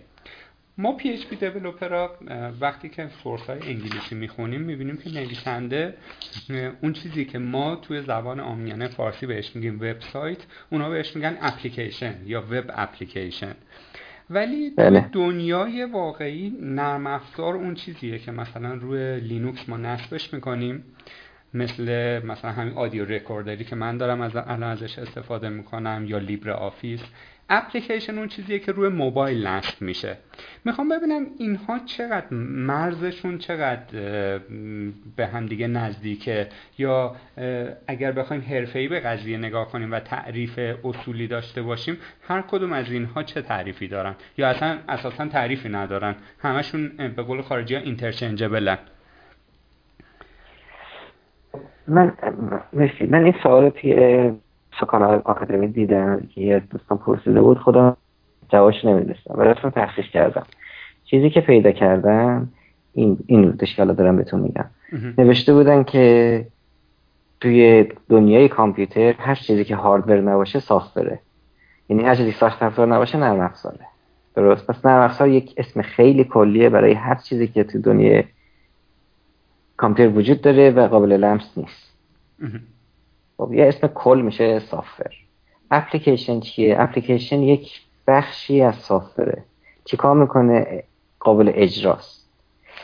ما 0.78 0.91
PHP 0.91 1.36
developer 1.36 2.09
ها 2.09 2.18
وقتی 2.62 2.89
که 2.89 3.10
source 3.24 3.41
های 3.41 3.60
انگلیسی 3.62 4.16
می‌خونیم 4.16 4.62
می‌بینیم 4.62 4.98
که 4.98 5.10
نویسنده 5.10 5.98
اون 6.82 6.93
چیزی 6.93 7.26
که 7.26 7.39
ما 7.39 7.76
توی 7.76 8.02
زبان 8.02 8.39
عامیانه 8.39 8.88
فارسی 8.88 9.26
بهش 9.26 9.56
میگیم 9.56 9.76
وبسایت 9.76 10.38
اونا 10.70 10.89
بهش 10.89 11.16
میگن 11.16 11.38
اپلیکیشن 11.41 12.16
یا 12.26 12.41
web 12.41 12.72
application. 12.74 13.55
ولی 14.30 14.70
بله. 14.70 15.10
دنیای 15.12 15.86
واقعی 15.86 16.58
نرم 16.62 17.08
افزار 17.08 17.56
اون 17.56 17.76
چیزیه 17.76 18.20
که 18.20 18.32
مثلا 18.32 18.74
روی 18.74 19.20
لینوکس 19.20 19.70
ما 19.70 19.78
نصبش 19.78 20.34
می‌کنیم. 20.34 20.84
مثل 21.54 22.20
مثلا 22.26 22.52
همین 22.52 22.74
audio 22.74 23.05
recorder 23.05 23.57
ی 23.57 23.63
که 23.64 23.76
من 23.76 23.98
دارم 23.98 24.22
از 24.22 24.36
الان 24.36 24.64
ازش 24.64 25.00
استفاده 25.00 25.50
می‌کنم 25.50 26.06
یا 26.08 26.18
LibreOffice 26.18 27.01
application 27.49 28.18
اون 28.18 28.28
چیزیه 28.28 28.60
که 28.60 28.72
روی 28.72 28.89
موبایل 28.89 29.48
نصب 29.48 29.82
میشه. 29.82 30.18
می‌خوام 30.66 30.89
ببینم 30.89 31.26
اینها 31.39 31.80
چقدر 31.80 32.28
مرزشون 32.32 33.38
چقدر 33.38 33.86
به 35.16 35.28
همدیگه 35.28 35.68
نزدیکه 35.68 36.48
یا 36.78 37.16
اگر 37.88 38.12
بخوایم 38.12 38.41
حرفه‌ای 38.41 38.88
به 38.88 39.00
قضیه 39.00 39.38
نگاه 39.38 39.72
کنیم 39.72 39.91
و 39.91 40.00
تعریف 40.00 40.60
اصولی 40.84 41.28
داشته 41.28 41.62
باشیم 41.62 41.98
هر 42.22 42.41
کدوم 42.41 42.74
از 42.74 42.91
اینها 42.91 43.24
چه 43.24 43.41
تعریفی 43.41 43.88
دارن؟ 43.88 44.16
یا 44.38 44.50
اصلا 44.50 44.78
اساسا 44.89 45.28
تعریفی 45.28 45.70
ندارن. 45.70 46.16
همشون 46.39 46.88
به 46.88 47.24
قول 47.24 47.41
خارجی 47.41 47.76
ها 47.76 47.82
interchangeable 47.82 48.72
ن 48.72 48.78
من 51.88 52.14
من 53.10 53.24
این 53.24 53.36
سوال 53.43 53.72
سکان 54.82 55.03
آکادمی 55.03 55.68
دیدم 55.68 56.28
که 56.36 56.41
یه 56.41 56.60
دوستان 56.60 56.97
پرسیده 56.97 57.41
بود. 57.41 57.60
خدا 57.60 57.97
جوابش 58.49 58.86
نمی‌دونستم 58.86 59.34
و 59.36 59.41
رفتم 59.41 59.70
تحقیق 59.70 60.05
کردم. 60.05 60.45
چیزی 61.05 61.30
که 61.30 61.41
پیدا 61.41 61.72
کردم 61.72 62.47
این 62.93 63.18
این 63.28 63.51
بودش 63.51 63.76
که 63.76 63.86
دارم 63.86 64.18
بهتون 64.18 64.39
میگم. 64.39 64.66
نوشته 65.18 65.53
بودن 65.53 65.84
که 65.84 66.45
توی 67.41 67.88
دنیای 68.10 68.49
کامپیوتر 68.49 69.14
هر 69.20 69.36
چیزی 69.36 69.64
که 69.64 69.76
هاردور 69.76 70.22
نباشه 70.22 70.60
سافتوره 70.60 71.20
یعنی 71.89 72.03
هر 72.03 72.16
چیزی 72.16 72.32
ساخت 72.32 72.64
افزار 72.64 72.88
نباشه 72.88 73.18
نرم 73.18 73.39
افزاره. 73.39 73.86
درست؟ 74.36 74.68
پس 74.68 74.86
نرم 74.86 75.01
افزار 75.01 75.28
یک 75.28 75.53
اسم 75.58 75.82
خیلی 75.82 76.24
کلیه 76.24 76.70
برای 76.70 76.93
هر 76.93 77.16
چیزی 77.16 77.47
که 77.47 77.64
تو 77.64 77.82
دنیای 77.82 78.24
کامپیوتر 79.78 80.17
وجود 80.17 80.41
داره 80.41 80.71
و 80.71 80.88
قابل 80.88 81.11
لمس 81.11 81.57
نیست. 81.57 81.93
خب 83.38 83.53
یه 83.53 83.67
اسم 83.67 83.88
کل 83.88 84.21
میشه 84.25 84.59
software 84.59 85.13
application 85.72 86.39
چیه؟ 86.39 86.75
اپلیکیشن 86.80 87.39
یک 87.39 87.82
بخشی 88.07 88.61
از 88.61 88.75
software 88.76 89.36
ه 89.36 89.43
چیکار 89.86 90.15
می‌کنه؟ 90.15 90.84
قابل 91.19 91.51
اجراست. 91.55 92.30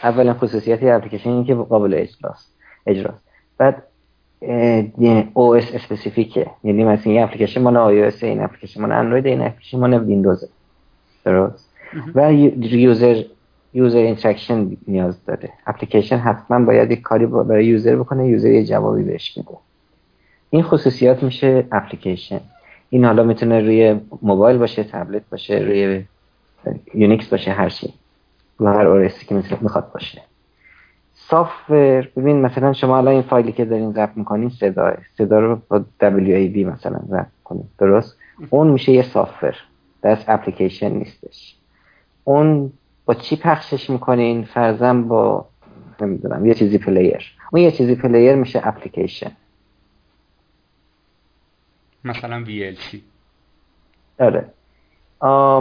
اولین 0.03 0.33
خصوصیت 0.33 0.83
اپلیکیشن 0.83 1.29
اینه 1.29 1.45
که 1.45 1.55
قابل 1.55 1.93
اجراست. 1.93 2.53
اجراست. 2.87 3.23
بعد 3.57 3.83
OS 5.34 5.55
specific 5.55 5.71
ه 5.73 6.47
یعنی 6.63 6.83
مثلا 6.83 7.13
این 7.13 7.23
اپلیکیشن 7.23 7.61
مال 7.61 7.77
iOS 7.77 8.23
این 8.23 8.41
اپلیکیشن 8.43 8.81
مال 8.81 8.91
اندروید 8.91 9.25
این 9.25 9.41
اپلیکیشن 9.41 9.79
مال 9.79 9.93
ویندوز 9.93 10.49
درست؟ 11.25 11.69
و 12.15 12.33
user 12.34 13.23
user 13.73 13.97
interaction 13.97 14.77
نیاز 14.88 15.26
داره. 15.26 15.49
اپلیکیشن 15.67 16.17
حتما 16.17 16.65
باید 16.65 16.91
یک 16.91 17.01
کاری 17.01 17.26
برای 17.26 17.65
user 17.65 17.95
بکنه 17.95 18.28
user 18.27 18.51
یه 18.51 18.65
جوابی 18.65 19.03
بهش 19.03 19.38
میده. 19.38 19.57
این 20.49 20.63
خصوصیات 20.63 21.24
میشه 21.24 21.67
اپلیکیشن 21.71 22.39
این 22.89 23.05
حالا 23.05 23.24
می‌تونه 23.24 23.59
روی 23.59 23.99
موبایل 24.21 24.57
باشه 24.57 24.84
تبلت 24.84 25.30
باشه 25.32 25.57
روی 25.57 26.03
Unix 26.93 27.27
باشه 27.28 27.51
هر 27.51 27.69
چی. 27.69 27.93
رو 28.57 28.67
هر 28.67 28.88
OS 28.88 29.13
ی 29.13 29.25
که 29.26 29.36
می‌خواد 29.61 29.91
باشه. 29.93 30.21
software 31.13 32.09
ببین 32.15 32.41
مثلا 32.41 32.74
شما 32.74 32.97
الان 32.97 33.13
این 33.13 33.21
فایلی 33.21 33.51
که 33.51 33.65
دارین 33.65 33.91
ضبط 33.91 34.11
می‌کنین 34.15 34.49
صدا 34.49 34.93
صدا 35.17 35.39
رو 35.39 35.61
با 35.69 35.80
WAV 36.01 36.57
مثلا 36.57 36.99
ضبط 37.07 37.28
کنید 37.43 37.65
درست؟ 37.78 38.17
اون 38.49 38.67
میشه 38.67 38.91
یه 38.91 39.01
software 39.01 39.55
دست 40.03 40.26
اپلیکیشن 40.28 40.91
نیستش. 40.91 41.55
اون 42.24 42.71
با 43.05 43.13
چی 43.13 43.35
پخشش 43.35 43.89
می‌کنین؟ 43.89 44.43
فرضا 44.43 45.07
با 45.07 45.45
نمی‌دونم 46.01 46.45
یه 46.45 46.53
چیزی 46.53 46.77
player. 46.77 47.23
اون 47.51 47.61
یه 47.61 47.71
چیزی 47.71 47.95
player 47.95 48.36
میشه 48.35 48.67
اپلیکیشن. 48.67 49.31
مثلا 52.03 52.45
VLC 52.45 52.97
آره. 54.19 54.45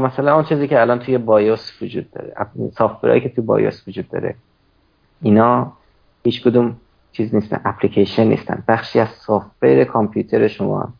مثلا 0.07 0.35
اون 0.35 0.45
چیزی 0.45 0.69
که 0.69 0.81
الان 0.81 0.99
توی 0.99 1.19
BIOS 1.19 1.83
وجود 1.83 2.11
داره. 2.11 2.35
software 2.79 3.11
هایی 3.11 3.23
که 3.23 3.29
توی 3.29 3.45
BIOS 3.45 3.89
وجود 3.89 4.09
داره. 4.09 4.35
اینا 5.23 5.73
هیچ 6.25 6.43
کدوم 6.43 6.77
چیز 7.13 7.35
نیستن 7.35 7.61
اپلیکیشن 7.65 8.25
نیستن. 8.25 8.65
بخشی 8.69 9.01
از 9.01 9.09
software 9.09 9.85
کامپیوتر 9.85 10.49
شما. 10.49 10.93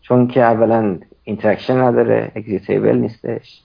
چون 0.00 0.28
که 0.28 0.42
اولا 0.42 0.98
interaction 1.24 1.80
نداره 1.80 2.32
executable 2.34 2.96
نیستش. 2.98 3.62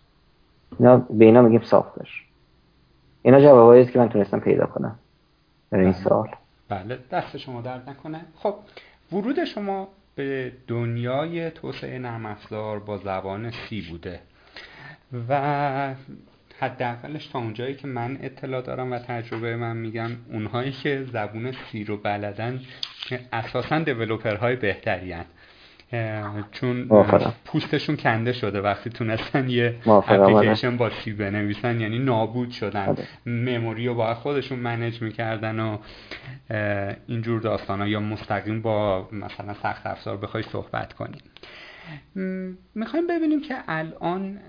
اینا 0.80 0.98
به 0.98 1.26
اینا 1.26 1.42
میگیم 1.42 1.62
software 1.62 2.08
اینا 3.22 3.42
جوابایی 3.42 3.86
که 3.86 4.00
من 4.00 4.10
تونستم 4.10 4.40
پیدا 4.40 4.66
کنم. 4.66 5.00
در 5.72 5.80
این 5.80 5.92
بله. 5.92 6.04
سال. 6.04 6.30
بله 6.70 7.00
دست 7.12 7.38
شما 7.38 7.62
درد 7.62 7.90
نکنه. 7.90 8.26
خب 8.36 8.56
ورود 9.12 9.46
شما 9.46 9.88
به 10.16 10.52
دنیای 10.68 11.52
توسعه 11.52 12.00
نرم 12.00 12.26
افزار 12.26 12.80
با 12.80 12.98
زبان 12.98 13.52
C 13.52 13.82
بوده 13.82 14.20
و 15.30 15.96
حداقلش 16.60 17.28
تا 17.28 17.40
اونجایی 17.40 17.76
که 17.76 17.88
من 17.88 18.18
اطلاع 18.22 18.62
دارم 18.62 18.92
و 18.92 19.00
تجربه 19.00 19.56
من 19.56 19.78
میگم 19.78 20.12
اونهایی 20.32 20.72
که 20.72 21.06
زبون 21.14 21.52
C 21.52 21.84
رو 21.84 21.98
بلدن 21.98 22.62
اساسا 23.34 23.80
developer 23.80 24.42
های 24.42 24.56
بهتری 24.56 25.16
چون 26.52 26.88
پوستشون 27.46 27.96
کنده 27.96 28.34
شده 28.34 28.62
وقتی 28.62 28.90
تونستن 28.90 29.50
یه 29.50 29.76
اپلیکیشن 29.86 30.78
با 30.78 30.90
C 30.90 31.14
بنویسن 31.14 31.80
یعنی 31.80 32.00
نابود 32.00 32.52
شدن. 32.52 32.90
آره. 32.90 33.08
memory 33.26 33.88
رو 33.88 33.96
با 33.96 34.14
خودشون 34.14 34.60
manage 34.60 35.02
می‌کردن 35.02 35.60
و 35.60 35.78
اینجور 37.08 37.42
داستان 37.42 37.82
ها 37.82 37.88
یا 37.88 38.00
مستقیم 38.00 38.62
با 38.62 39.08
مثلا 39.12 39.54
سخت 39.54 39.88
افزار 39.88 40.18
بخوای 40.18 40.44
صحبت 40.44 40.94
کنیم 40.94 41.22
می‌خوایم 42.76 43.08
ببینیم 43.08 43.42
که 43.42 43.56
الان 43.68 44.40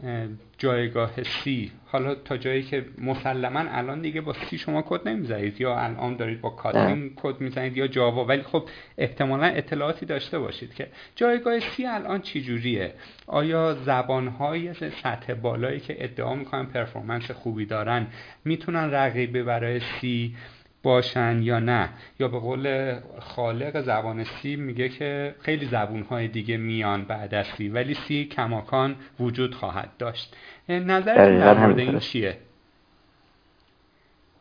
جایگاه 0.59 1.23
C 1.23 1.73
حالا 1.87 2.15
تا 2.15 2.37
جایی 2.37 2.63
که 2.63 2.85
مسلما 2.99 3.59
الان 3.59 4.01
دیگه 4.01 4.21
با 4.21 4.33
C 4.33 4.59
شما 4.59 4.83
کد 4.83 5.09
نمی‌زنید 5.09 5.61
یا 5.61 5.79
الان 5.79 6.17
دارید 6.17 6.41
با 6.41 6.51
Kotlin 6.51 7.13
code 7.17 7.41
می‌زنید 7.41 7.77
یا 7.77 7.87
Java 7.87 8.25
ولی 8.25 8.43
خب 8.43 8.69
احتمالا 8.99 9.47
اطلاعاتی 9.47 10.07
داشته 10.07 10.39
باشید 10.39 10.75
که 10.75 10.89
جایگاه 11.17 11.61
سی 11.61 11.87
الان 11.87 12.21
چی 12.21 12.43
جوریه 12.43 12.95
آیا 13.27 13.75
زبانهای 13.75 14.75
سطح 14.75 15.35
بالایی 15.35 15.81
که 15.81 16.05
ادعا 16.05 16.35
می‌کنن 16.35 16.67
پرفورمنس 16.67 17.31
خوبی 17.31 17.67
دارن 17.67 18.07
می‌تونن 18.45 18.91
رقیبه 18.91 19.43
برای 19.43 19.81
سی 19.81 20.37
باشن 20.85 21.43
یا 21.43 21.59
نه. 21.59 21.89
یا 22.21 22.29
به 22.29 22.39
قول 22.39 22.95
خالق 23.21 23.81
زبان 23.81 24.25
سی 24.25 24.57
میگه 24.57 24.89
که 24.89 25.35
خیلی 25.41 25.67
زبونهای 25.67 26.29
دیگه 26.29 26.57
میان 26.57 27.05
بعد 27.05 27.35
از 27.35 27.47
سی 27.47 27.69
ولی 27.69 27.95
سی 27.95 28.25
کماکان 28.25 28.95
وجود 29.21 29.55
خواهد 29.55 29.89
داشت. 29.99 30.37
نظر 30.69 31.39
در 31.39 31.67
مورد 31.67 31.79
این 31.79 31.99
چیه؟ 31.99 32.37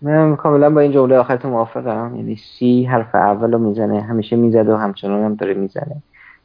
من 0.01 0.35
کاملا 0.35 0.69
با 0.69 0.81
این 0.81 0.91
جمله 0.91 1.17
آخرتون 1.17 1.51
موافقم. 1.51 2.15
یعنی 2.15 2.35
سی 2.35 2.83
حرف 2.83 3.15
اول 3.15 3.51
رو 3.51 3.57
می‌زنه 3.57 4.01
همیشه 4.01 4.35
می‌زد 4.35 4.69
و 4.69 4.77
همچنان 4.77 5.23
هم 5.23 5.35
داره 5.35 5.53
می‌زنه. 5.53 5.95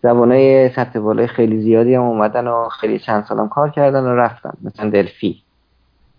زبانهای 0.03 0.68
سطح 0.68 0.99
بالای 0.99 1.26
خیلی 1.26 1.61
زیادی 1.61 1.94
هم 1.94 2.03
اومدن 2.03 2.46
و 2.46 2.68
خیلی 2.68 2.99
چند 2.99 3.24
سالم 3.24 3.49
کار 3.49 3.70
کردن 3.70 4.05
و 4.05 4.16
رفتن. 4.16 4.53
مثلا 4.62 4.90
دلفی. 4.90 5.42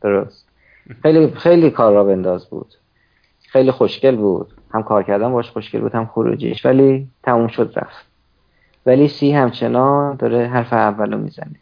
درست. 0.01 0.49
خیلی 1.01 1.27
خیلی 1.27 1.69
کار 1.69 1.93
را 1.93 2.03
بنداز 2.03 2.49
بود. 2.49 2.73
خیلی 3.51 3.71
خوشگل 3.71 4.15
بود. 4.15 4.53
هم 4.71 4.83
کار 4.83 5.03
کردن 5.03 5.31
باش 5.31 5.49
خوشگل 5.49 5.79
بود 5.79 5.95
هم 5.95 6.05
خروجیش. 6.05 6.65
ولی 6.65 7.07
تموم 7.23 7.47
شد 7.47 7.73
رفت. 7.75 8.05
ولی 8.85 9.07
سی 9.07 9.31
همچنان 9.31 10.15
داره 10.15 10.47
حرف 10.47 10.73
اولو 10.73 11.17
می‌زنه. 11.17 11.55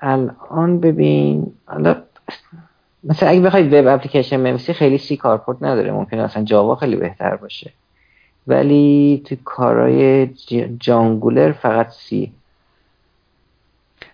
الان 0.00 0.80
ببین 0.80 1.52
مثلا 3.04 3.28
اگه 3.28 3.40
بخواید 3.40 3.72
web 3.72 3.86
application 3.86 4.42
بنویسی 4.42 4.72
خیلی 4.72 4.98
C 4.98 5.16
کاربرد 5.16 5.62
نداره. 5.62 5.92
ممکنه 5.92 6.22
اصلا 6.22 6.44
Java 6.44 6.74
خیلی 6.74 6.96
بهتر 6.96 7.36
باشه. 7.36 7.72
ولی 8.46 9.22
تو 9.26 9.36
کارهای 9.44 10.26
جانگولر 10.80 11.52
فقط 11.52 11.88
C. 11.90 12.32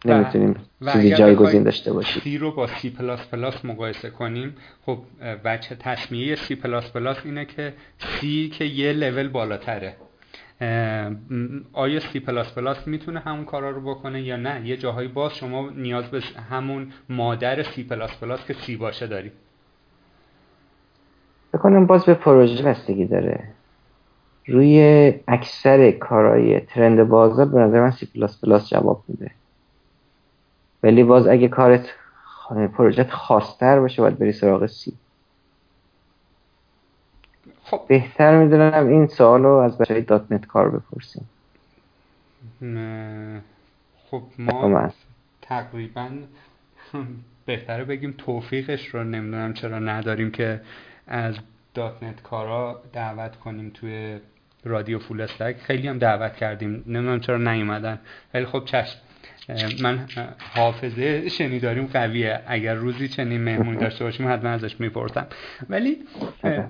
نمی‌تونیم 0.05 0.57
چیزی 0.93 1.15
جایگزین 1.15 1.63
داشته 1.63 1.93
باشیم. 1.93 2.23
سی 2.23 2.39
رو 2.39 2.51
با 2.51 2.67
سی 2.67 2.91
پلاس 2.91 3.27
پلاس 3.27 3.65
مقایسه 3.65 4.11
کنیم 4.11 4.57
خب 4.87 4.99
بچه 5.45 5.75
تصمیه 5.75 6.37
سی 6.37 6.55
پلاس 6.55 6.93
پلاس 6.93 7.17
اینه 7.25 7.45
که 7.45 7.73
C 7.99 8.49
که 8.49 8.65
یه 8.65 8.93
لول 8.93 9.29
بالاتره. 9.29 9.97
آیا 11.73 12.01
سی 12.01 12.21
پلاس 12.21 12.55
پلاس 12.55 12.87
می‌تونه 12.87 13.21
همون 13.21 13.45
کارا 13.45 13.71
رو 13.71 13.81
بکنه 13.95 14.23
یا 14.23 14.37
نه؟ 14.37 14.69
یه 14.69 14.77
جاهایی 14.77 15.09
باز 15.09 15.35
شما 15.35 15.71
نیاز 15.71 16.05
به 16.05 16.21
همون 16.51 16.93
مادر 17.09 17.63
سی 17.63 17.83
پلاس 17.83 18.17
پلاس 18.21 18.47
که 18.47 18.55
سی 18.55 18.77
باشه 18.77 19.07
داری 19.07 19.33
بکنم 21.55 21.87
باز 21.87 22.05
به 22.05 22.15
پروژه 22.15 22.63
بستگی 22.63 23.07
داره. 23.07 23.45
روی 24.47 25.15
اکثر 25.29 25.91
کارهای 25.91 26.61
trend 26.61 27.09
بازار 27.09 27.47
به 27.47 27.59
نظر 27.59 27.81
من 27.81 27.91
سی 27.91 28.07
پلاس 28.07 28.45
پلاس 28.45 28.71
جواب 28.71 29.05
میده. 29.09 29.31
ولی 30.83 31.05
باز 31.05 31.27
اگه 31.27 31.49
کارت 31.49 31.95
پروژت 32.77 33.11
خاصتر 33.11 33.81
باشه 33.81 34.03
باید 34.03 34.19
بری 34.19 34.33
سراغ 34.33 34.67
C. 34.67 34.93
خب. 37.65 37.81
بهتر 37.89 38.37
می‌دونم 38.45 38.87
این 38.87 39.07
سوال 39.07 39.43
رو 39.43 39.51
از 39.51 39.79
بچه 39.79 40.01
.NET 40.01 40.47
کار 40.47 40.71
بپرسیم. 40.71 41.29
خب 44.11 44.23
ما 44.39 44.91
تقریبا 45.43 46.09
بهتره 47.47 47.85
بگیم 47.85 48.15
توفیقش 48.19 48.87
رو 48.87 49.05
نمی‌دونم 49.05 49.55
چرا 49.55 49.79
نداریم 49.79 50.31
که 50.31 50.61
از 51.07 51.37
.NET 51.75 52.23
کارا 52.23 52.83
دعوت 52.93 53.37
کنیم 53.37 53.71
توی 53.75 54.21
رادیو 54.65 54.99
فول 54.99 55.27
خیلی 55.67 55.89
هم 55.89 55.99
دعوت 55.99 56.37
کردیم. 56.37 56.71
نمی‌دونم 56.87 57.21
چرا 57.21 57.37
نیومدن. 57.37 57.99
ولی 58.35 58.47
خب 58.47 58.65
چشم. 58.65 58.99
من 59.83 60.07
حافظه 60.55 61.29
شنیداریم 61.29 61.87
قویه. 61.87 62.41
اگر 62.47 62.75
روزی 62.75 63.09
چنین 63.09 63.41
مهمونی 63.41 63.77
داشته 63.87 64.05
باشیم 64.05 64.29
حتما 64.33 64.51
ازش 64.51 64.81
می‌پرسم. 64.81 65.27
ولی 65.69 65.97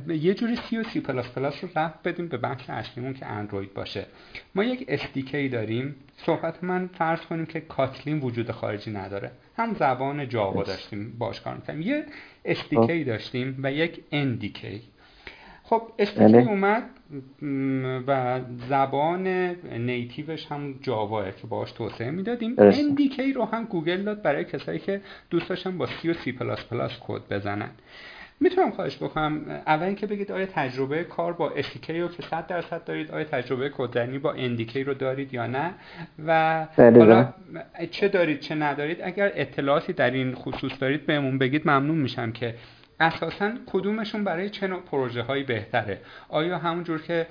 یه 0.08 0.34
جوری 0.34 0.56
C 0.57 0.78
و 0.78 0.82
C++ 0.82 1.64
رو 1.64 1.70
ربط 1.76 2.09
بدیم 2.08 2.28
به 2.28 2.36
بخش 2.36 2.70
اصلیمون 2.70 3.14
که 3.14 3.26
اندروید 3.26 3.74
باشه. 3.74 4.06
ما 4.54 4.64
یک 4.64 4.84
SDK 4.88 5.48
داریم. 5.48 5.94
صحبت 6.16 6.64
من 6.64 6.90
فرض 6.98 7.20
کنیم 7.20 7.46
که 7.46 7.60
کاتلین 7.60 8.20
وجود 8.20 8.50
خارجی 8.50 8.90
نداره. 8.90 9.30
هم 9.56 9.74
زبان 9.74 10.28
جاوا 10.28 10.62
داشتیم 10.62 11.18
باش 11.18 11.40
کار 11.40 11.54
می‌کنیم 11.54 11.82
یه 11.82 12.04
SDK 12.44 13.05
داشتیم 13.04 13.56
و 13.62 13.72
یک 13.72 14.00
NDK 14.12 14.82
خب 15.62 15.82
SDK 15.98 16.24
بله. 16.24 16.48
اومد. 16.48 16.82
و 18.06 18.40
زبان 18.68 19.26
native 19.78 20.30
ش 20.30 20.46
هم 20.46 20.74
جاواه 20.82 21.30
که 21.30 21.46
باش 21.46 21.72
توسعه 21.72 22.11
می‌دادیم. 22.11 22.56
NDK 22.56 23.20
رو 23.34 23.44
هم 23.44 23.64
گوگل 23.64 24.02
داد 24.02 24.22
برای 24.22 24.44
کسایی 24.44 24.78
که 24.78 25.00
دوست 25.30 25.48
داشتن 25.48 25.78
با 25.78 25.86
سی 25.86 26.11
و 26.11 26.14
سی 26.14 26.32
پلاس 26.32 26.64
پلاس 26.64 26.92
کد 27.00 27.22
بزنن. 27.30 27.70
می‌تونم 28.40 28.70
خواهش 28.70 28.96
بکنم 28.96 29.62
اول 29.66 29.86
اینکه 29.86 30.06
بگید 30.06 30.32
آیا 30.32 30.46
تجربه 30.46 31.04
کار 31.04 31.32
با 31.32 31.52
SDK 31.56 31.90
رو 31.90 32.08
که 32.08 32.22
100 32.22 32.46
درصد 32.46 32.84
دارید 32.84 33.11
آیا 33.11 33.24
تجربه 33.24 33.70
کدزنی 33.76 34.18
با 34.18 34.34
NDK 34.36 34.76
رو 34.76 34.94
دارید 34.94 35.34
یا 35.34 35.46
نه؟ 35.46 35.74
و 36.26 36.66
حالا 36.76 37.32
چه 37.90 38.08
دارید 38.08 38.40
چه 38.40 38.54
ندارید؟ 38.54 38.98
اگر 39.02 39.32
اطلاعاتی 39.34 39.92
در 39.92 40.11
این 40.11 40.34
خصوص 40.34 40.72
دارید 40.80 41.06
بهمون 41.06 41.38
بگید 41.38 41.62
ممنون 41.64 41.98
میشم 41.98 42.32
که 42.32 42.54
اساسا 43.01 43.53
کدومشون 43.66 44.24
برای 44.24 44.51
چه 44.51 44.66
نوع 44.66 44.80
پروژه 44.80 45.22
هایی 45.22 45.44
بهتره؟ 45.44 46.01
آیا 46.28 46.59
همونجور 46.59 47.03
که 47.03 47.26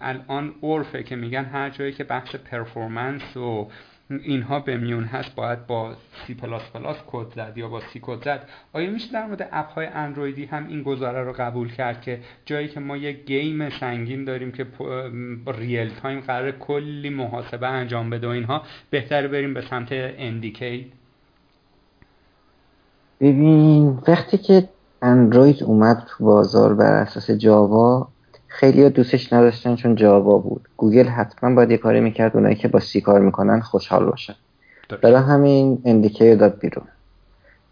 الان 0.00 0.54
عرفه 0.62 1.02
که 1.02 1.16
میگن 1.16 1.44
هر 1.44 1.70
جایی 1.70 1.92
که 1.92 2.04
بحث 2.04 2.34
performance 2.34 3.36
و 3.36 3.68
اینها 4.10 4.60
به 4.60 4.76
میون 4.76 5.04
هست 5.04 5.34
باید 5.34 5.66
با 5.66 5.96
سی 6.26 6.34
پلاس 6.34 6.62
پلاس 6.74 6.96
کد 7.06 7.34
زد 7.34 7.52
یا 7.56 7.68
با 7.68 7.80
C 7.80 8.00
کد 8.02 8.24
زد 8.24 8.48
آیا 8.72 8.90
میشه 8.90 9.12
در 9.12 9.26
مورد 9.26 9.48
app 9.52 9.70
های 9.70 9.86
اندرویدی 9.86 10.44
هم 10.44 10.68
این 10.68 10.82
گزاره 10.82 11.22
رو 11.22 11.32
قبول 11.32 11.72
کرد 11.72 12.02
که 12.02 12.20
جایی 12.44 12.68
که 12.68 12.80
ما 12.80 12.96
یک 12.96 13.24
game 13.24 13.70
سنگین 13.70 14.24
داریم 14.24 14.52
که 14.52 14.66
real 15.46 15.90
time 16.02 16.20
قراره 16.20 16.50
کلی 16.50 17.10
محاسبه 17.10 17.68
انجام 17.68 18.10
بده 18.10 18.26
و 18.26 18.30
اینها 18.30 18.62
بهتر 18.90 19.28
بریم 19.28 19.54
به 19.54 19.60
سمت 19.60 19.88
NDK 19.92 20.92
ببین 23.20 23.98
وقتی 24.08 24.38
که 24.38 24.68
اندروید 25.02 25.62
اومد 25.62 26.02
تو 26.08 26.24
بازار 26.24 26.74
بر 26.74 26.92
اساس 26.92 27.30
جاوا. 27.30 28.08
خیلی 28.46 28.90
دوستش 28.90 29.32
نداشتن 29.32 29.76
چون 29.76 29.94
جاوا 29.94 30.38
بود. 30.38 30.68
گوگل 30.76 31.06
حتما 31.06 31.54
باید 31.54 31.70
یه 31.70 31.76
کاری 31.76 32.00
می‌کرد 32.00 32.36
اونایی 32.36 32.54
که 32.54 32.68
با 32.68 32.80
C 32.80 33.00
کار 33.00 33.20
می‌کنن 33.20 33.60
خوشحال 33.60 34.04
باشن. 34.04 34.34
برای 35.02 35.22
همین 35.22 35.82
NDK 35.84 36.34
داد 36.34 36.58
بیرون. 36.58 36.86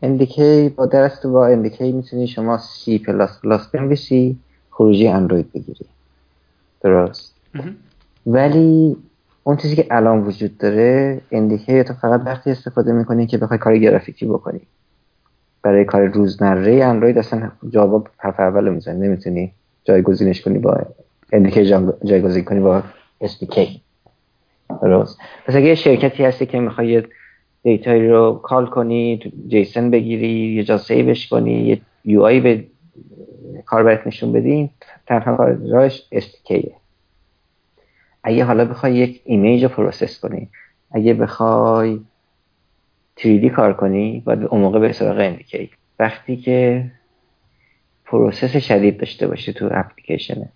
NDK 0.03 0.69
با 0.69 0.87
درست 0.87 1.27
با 1.27 1.47
NDK 1.47 1.93
می‌تونی 1.93 2.27
شما 2.27 2.59
سی 2.59 2.99
پلاس 2.99 3.41
پلاس 3.41 3.67
بنویسی 3.67 4.39
خروجی 4.71 5.09
اندروید 5.09 5.53
بگیری. 5.53 5.87
درست. 6.83 7.35
ولی 8.27 8.97
اون 9.45 9.57
چیزی 9.57 9.77
که 9.77 9.87
الان 9.91 10.21
وجود 10.21 10.59
داره 10.59 11.21
NDK 11.33 11.85
تو 11.85 11.95
فقط 11.95 12.21
وقتی 12.27 12.51
استفاده 12.51 12.93
می‌کنی 12.93 13.27
که 13.27 13.39
بخوای 13.39 13.59
کار 13.59 13.79
گرافیکی 13.79 14.27
بکنی. 14.27 14.61
برای 15.65 15.85
کار 15.85 16.07
روزمره 16.07 16.85
اندروید 16.85 17.19
اصلا 17.19 17.53
جاوا 17.71 18.09
حرف 18.19 18.41
اول 18.41 18.69
می‌زنه. 18.69 19.09
نمی‌تونی 19.09 19.53
جایگزینش 19.85 20.41
کنی 20.43 20.59
با 20.59 20.87
NDK 21.33 21.65
جایگزین 22.05 22.45
کنی 22.45 22.61
با 22.61 22.83
SDK 23.25 23.61
درست. 24.83 25.19
پس 25.47 25.57
اگه 25.57 25.75
شرکتی 25.75 26.25
هستی 26.25 26.47
که 26.47 26.61
می‌خوای 26.61 27.03
data 27.63 27.93
یی 27.93 28.09
رو 28.09 28.41
call 28.43 28.67
کنی 28.67 29.33
JSON 29.49 29.91
بگیری 29.91 30.55
یه 30.55 30.65
جا 30.65 30.79
save 30.79 31.12
ش 31.12 31.29
کنی 31.29 31.53
یه 31.53 31.81
UI 32.05 32.41
به 32.41 32.65
کاربرت 33.67 34.07
نشون 34.07 34.33
بدی 34.33 34.71
تنها 35.07 35.37
کارش 35.37 36.09
SDK 36.15 36.71
اگه 38.25 38.45
حالا 38.45 38.65
بخوای 38.65 38.95
یک 38.95 39.23
image 39.25 39.63
رو 39.63 39.69
process 39.69 40.21
کنی 40.21 40.49
اگه 40.91 41.15
بخوای 41.15 42.01
3D 43.21 43.47
کار 43.47 43.73
کنی 43.73 44.23
باید 44.27 44.45
اون 44.45 44.61
موقع 44.61 44.79
به 44.79 44.93
سراغ 44.93 45.37
وقتی 45.99 46.37
که 46.37 46.85
process 48.05 48.57
شدید 48.57 48.99
داشته 48.99 49.27
باشی 49.27 49.53
تو 49.53 49.69
اپلیکیشنت. 49.73 50.53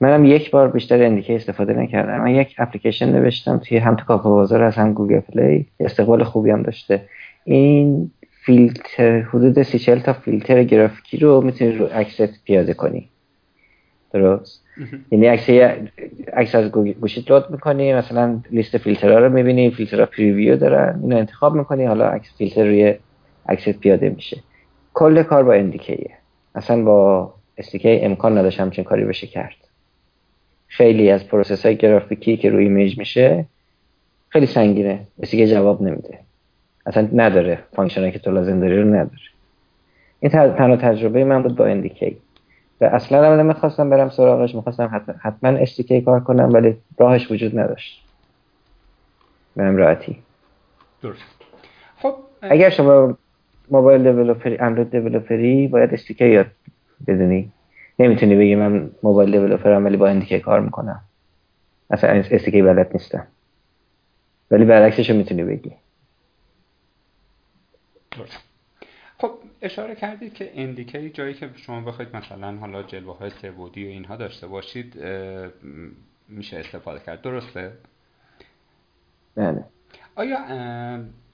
منم 0.00 0.24
یک 0.24 0.50
بار 0.50 0.68
بیشتر 0.68 1.02
NDK 1.02 1.34
استفاده 1.36 1.72
نکردم. 1.72 2.20
من 2.20 2.34
یک 2.34 2.54
اپلیکیشن 2.58 3.12
نوشتم 3.12 3.58
توی 3.58 3.78
هم 3.78 3.96
تو 3.96 4.04
کافه 4.04 4.28
بازار 4.28 4.62
از 4.62 4.74
هم 4.74 4.92
گوگل 4.92 5.20
پلی. 5.20 5.66
استقبال 5.80 6.24
خوبی 6.24 6.50
هم 6.50 6.62
داشته. 6.62 7.08
این 7.44 8.10
فیلتر 8.30 9.20
حدود 9.20 9.62
سی 9.62 9.96
تا 9.96 10.12
فیلتر 10.12 10.64
گرافیکی 10.64 11.16
رو 11.16 11.40
می‌تونی 11.40 11.72
رو 11.72 11.86
عکست 11.86 12.44
پیاده 12.44 12.74
کنی. 12.74 13.09
درست. 14.12 14.64
یعنی 15.10 15.26
عکس 16.32 16.54
از 16.54 16.70
گوشیت 16.70 17.30
load 17.30 17.50
می‌کنی 17.50 17.94
مثلا 17.94 18.40
لیست 18.50 18.78
فیلترها 18.78 19.18
رو 19.18 19.32
می‌بینی 19.32 19.70
فیلترها 19.70 20.06
preview 20.06 20.56
دارن 20.56 21.00
اینو 21.02 21.16
انتخاب 21.16 21.54
می‌کنی 21.54 21.84
حالا 21.84 22.08
عکس 22.08 22.36
فیلتر 22.36 22.64
روی 22.64 22.94
عکست 23.48 23.80
پیاده 23.80 24.08
میشه. 24.08 24.36
کل 24.94 25.22
کار 25.22 25.44
با 25.44 25.52
NDK 25.52 25.87
یه 25.87 26.10
اصلا 26.54 26.84
با 26.84 27.32
SDK 27.58 27.88
امکان 27.88 28.38
نداشت 28.38 28.60
همچین 28.60 28.84
کاری 28.84 29.04
بشه 29.04 29.26
کرد. 29.26 29.56
خیلی 30.68 31.10
از 31.10 31.28
process 31.28 31.66
های 31.66 31.76
گرافیکی 31.76 32.36
که 32.36 32.50
روی 32.50 32.64
image 32.64 32.98
میشه 32.98 33.44
خیلی 34.28 34.46
سنگینه. 34.46 35.00
SDK 35.22 35.46
جواب 35.46 35.82
نمیده. 35.82 36.18
اصلا 36.86 37.08
نداره. 37.12 37.58
function 37.72 38.06
ی 38.06 38.10
که 38.10 38.18
تو 38.18 38.30
لازم 38.30 38.60
داری 38.60 38.82
رو 38.82 38.88
نداره. 38.88 39.22
این 40.20 40.32
تنها 40.32 40.76
تجربه 40.76 41.24
من 41.24 41.42
بود 41.42 41.56
با 41.56 41.66
NDK 41.66 42.16
اصلا 42.86 43.32
هم 43.32 43.40
نمی‌خواستم 43.40 43.90
برم 43.90 44.08
سراغش 44.08 44.54
می‌خواستم 44.54 45.02
حتما 45.20 45.64
SDK 45.64 45.92
کار 45.92 46.20
کنم 46.20 46.52
ولی 46.52 46.76
راهش 46.98 47.30
وجود 47.30 47.58
نداشت. 47.58 48.04
به 49.56 49.70
راحتی. 49.70 50.22
درست. 51.02 51.22
خب 51.96 52.14
اگر 52.42 52.70
شما 52.70 53.18
موبایل 53.70 54.02
دیولپری 54.02 54.58
اندروید 54.58 54.90
دیولپری 54.90 55.68
باید 55.68 55.96
SDK 55.96 56.20
یاد 56.20 56.46
بدونی. 57.06 57.52
نمی‌تونی 57.98 58.36
بگی 58.36 58.54
من 58.54 58.90
موبایل 59.02 59.30
دیولپرم 59.30 59.84
ولی 59.84 59.96
با 59.96 60.20
NDK 60.20 60.32
کار 60.32 60.60
می‌کنم. 60.60 61.00
اصلا 61.90 62.22
SDK 62.22 62.54
بلد 62.54 62.90
نیستم. 62.92 63.26
ولی 64.50 64.64
برعکسش 64.64 65.10
می‌تونی 65.10 65.44
بگی. 65.44 65.72
درست. 68.10 68.49
اشاره 69.62 69.94
کردید 69.94 70.34
که 70.34 70.50
اندیکی 70.54 71.10
جایی 71.10 71.34
که 71.34 71.50
شما 71.56 71.80
بخواید 71.80 72.16
مثلا 72.16 72.56
حالا 72.56 72.82
جلوه 72.82 73.18
های 73.18 73.30
سبودی 73.30 73.84
و 73.84 73.88
اینها 73.88 74.16
داشته 74.16 74.46
باشید 74.46 75.04
میشه 76.28 76.58
استفاده 76.58 77.04
کرد 77.04 77.22
درسته؟ 77.22 77.72
بله 79.36 79.64
آیا 80.16 80.38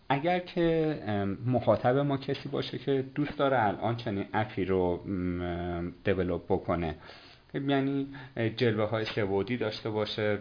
اگر 0.09 0.39
که 0.39 0.99
مخاطب 1.47 1.97
ما 1.97 2.17
کسی 2.17 2.49
باشه 2.49 2.79
که 2.79 3.05
دوست 3.15 3.39
داره 3.39 3.65
الان 3.65 3.97
چنین 3.97 4.25
app 4.33 4.57
ی 4.57 4.65
رو 4.65 5.01
develop 6.05 6.45
بکنه 6.49 6.95
یعنی 7.61 8.07
جلوه 8.57 8.89
های 8.89 9.05
سه‌بعدی 9.05 9.57
داشته 9.57 9.91
باشه 9.91 10.39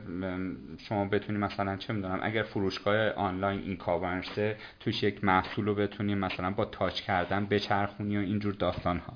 شما 0.78 1.06
بتونی 1.06 1.38
مثلا 1.38 1.78
چه 1.78 1.94
می‌دونم 1.94 2.20
اگر 2.24 2.44
فروشگاه 2.44 3.10
آنلاین 3.10 3.62
e-commerce 3.62 3.78
ه 3.78 4.56
توش 4.80 5.04
یک 5.04 5.24
محصول 5.24 5.66
رو 5.66 5.76
بتونی 5.76 6.16
مثلا 6.16 6.52
با 6.52 6.66
touch 6.66 7.02
کردن 7.02 7.46
بچرخونی 7.46 8.18
و 8.18 8.20
اینجور 8.20 8.54
داستان 8.54 8.98
ها 8.98 9.14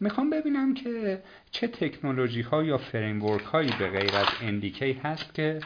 می‌خوام 0.00 0.30
ببینم 0.30 0.74
که 0.74 1.22
چه 1.50 1.68
تکنولوژی 1.68 2.42
ها 2.42 2.62
یا 2.62 2.78
framework 2.78 3.44
هایی 3.44 3.70
به 3.78 3.88
غیر 3.88 4.16
از 4.16 4.28
NDK 4.42 4.92
هست 4.92 5.34
که 5.34 5.60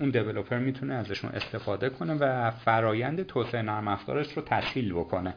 اون 0.00 0.10
دیولوپر 0.10 0.58
می‌تونه 0.58 0.94
ازشون 0.94 1.30
استفاده 1.30 1.90
کنه 1.90 2.14
و 2.14 2.50
فرایند 2.50 3.22
توسعه 3.22 3.62
نرم 3.62 3.88
افزارش 3.88 4.32
رو 4.32 4.42
تسهیل 4.42 4.92
بکنه. 4.92 5.34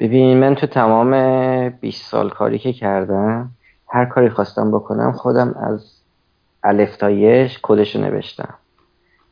ببین 0.00 0.38
من 0.38 0.54
تو 0.54 0.66
تمام 0.66 1.10
20 1.68 2.10
سال 2.10 2.30
کاری 2.30 2.58
که 2.58 2.72
کردم 2.72 3.50
هر 3.88 4.04
کاری 4.04 4.28
خواستم 4.28 4.70
بکنم 4.70 5.12
خودم 5.12 5.54
از 5.60 6.00
الف 6.64 6.96
تا 6.96 7.10
یش 7.10 7.58
کدش 7.62 7.96
رو 7.96 8.02
نوشتم. 8.02 8.54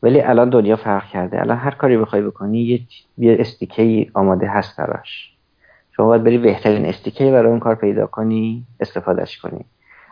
ولی 0.03 0.21
الان 0.21 0.49
دنیا 0.49 0.75
فرق 0.75 1.05
کرده. 1.05 1.41
الان 1.41 1.57
هر 1.57 1.71
کاری 1.71 1.97
بخوای 1.97 2.21
بکنی 2.21 2.61
یه, 2.61 2.79
یه 3.17 3.37
استیکی 3.39 4.11
آماده 4.13 4.47
هست 4.47 4.77
براش. 4.77 5.31
شما 5.91 6.05
باید 6.05 6.23
بری 6.23 6.37
بهترین 6.37 6.85
استیکی 6.85 7.31
برای 7.31 7.49
اون 7.49 7.59
کار 7.59 7.75
پیدا 7.75 8.07
کنی 8.07 8.63
استفادهش 8.79 9.37
کنی. 9.37 9.65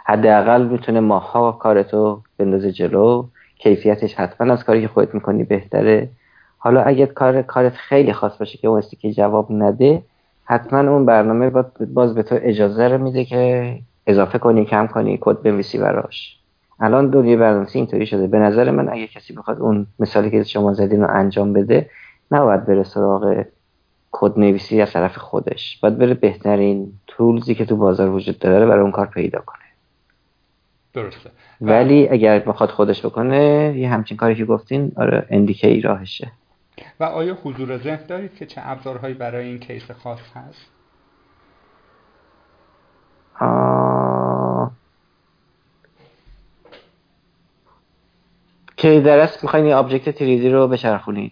حداقل 0.05 0.65
می‌تونه 0.65 0.99
ماها 0.99 1.51
کارتو 1.51 2.21
بندازه 2.37 2.71
جلو. 2.71 3.25
کیفیتش 3.57 4.15
حتما 4.15 4.53
از 4.53 4.63
کاری 4.63 4.81
که 4.81 4.87
خودت 4.87 5.15
می‌کنی 5.15 5.43
بهتره. 5.43 6.09
حالا 6.57 6.81
اگه 6.81 7.05
کار 7.05 7.41
کارت 7.41 7.73
خیلی 7.73 8.13
خاص 8.13 8.37
باشه 8.37 8.57
که 8.57 8.67
اون 8.67 8.77
استیکی 8.77 9.13
جواب 9.13 9.51
نده 9.51 10.03
حتما 10.45 10.79
اون 10.79 11.05
برنامه 11.05 11.49
باز 11.93 12.15
به 12.15 12.23
تو 12.23 12.37
اجازه 12.41 12.87
رو 12.87 12.97
میده 12.97 13.25
که 13.25 13.79
اضافه 14.07 14.37
کنی 14.37 14.65
کم 14.65 14.87
کنی 14.87 15.17
کد 15.21 15.41
بنویسی 15.41 15.77
براش. 15.77 16.37
الان 16.79 17.09
دنیای 17.09 17.37
برنامه‌نویسی 17.37 17.77
اینطوری 17.77 18.05
شده. 18.05 18.27
به 18.27 18.39
نظر 18.39 18.71
من 18.71 18.89
اگه 18.89 19.07
کسی 19.07 19.33
بخواد 19.33 19.59
اون 19.59 19.87
مثالی 19.99 20.31
که 20.31 20.43
شما 20.43 20.73
زدین 20.73 21.01
رو 21.01 21.07
انجام 21.09 21.53
بده 21.53 21.89
نباید 22.31 22.65
بره 22.65 22.83
سراغ 22.83 23.43
کد 24.11 24.39
نویسی 24.39 24.81
از 24.81 24.91
طرف 24.91 25.17
خودش. 25.17 25.79
باید 25.81 25.97
بره 25.97 26.13
بهترین 26.13 26.93
تولزی 27.07 27.55
که 27.55 27.65
تو 27.65 27.75
بازار 27.75 28.09
وجود 28.09 28.39
داره 28.39 28.65
برای 28.65 28.81
اون 28.81 28.91
کار 28.91 29.05
پیدا 29.05 29.39
کنه. 29.39 29.59
درسته. 30.93 31.29
ولی 31.61 32.09
اگر 32.09 32.39
بخواد 32.39 32.69
خودش 32.69 33.05
بکنه 33.05 33.73
یه 33.77 33.89
همچین 33.89 34.17
کاری 34.17 34.35
که 34.35 34.45
گفتین 34.45 34.91
آره 34.95 35.25
NDK 35.29 35.81
راهشه. 35.81 36.31
و 36.99 37.03
آیا 37.03 37.37
حضور 37.43 37.77
ذهن 37.77 38.05
دارید 38.05 38.35
که 38.35 38.45
چه 38.45 38.61
ابزارهایی 38.63 39.13
برای 39.13 39.45
این 39.45 39.59
case 39.59 39.91
خاص 39.91 40.19
هست؟ 40.35 40.65
آه... 43.39 44.71
که 48.77 49.01
درست 49.01 49.43
می‌خواین 49.43 49.65
یه 49.65 49.75
object 49.75 50.09
3D 50.09 50.36
ی 50.36 50.49
رو 50.49 50.67
بچرخونید. 50.67 51.31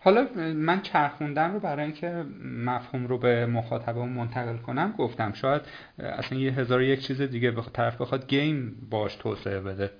حالا 0.00 0.28
من 0.54 0.82
چرخوندن 0.82 1.52
رو 1.52 1.60
برای 1.60 1.84
اینکه 1.84 2.24
مفهوم 2.44 3.06
رو 3.06 3.18
به 3.18 3.46
مخاطبمون 3.46 4.08
منتقل 4.08 4.56
کنم. 4.56 4.94
گفتم 4.98 5.32
شاید 5.32 5.62
اصلا 5.98 6.38
یه 6.38 6.52
هزار 6.52 6.82
یک 6.82 7.00
چیز 7.00 7.20
دیگه 7.20 7.50
بخ... 7.50 7.68
طرف 7.72 8.00
بخواد 8.00 8.26
گیم 8.28 8.88
باش 8.90 9.16
توسعه 9.16 9.60
بده. 9.60 9.90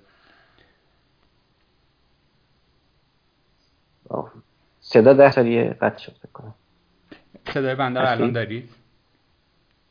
صدا 4.91 5.13
ده 5.13 5.31
سالیه 5.31 5.77
قطع 5.81 5.99
شد 5.99 6.13
کنم. 6.33 6.55
صدای 7.55 7.75
بنده 7.75 8.01
رو 8.01 8.09
الان 8.09 8.33
داری؟ 8.33 8.69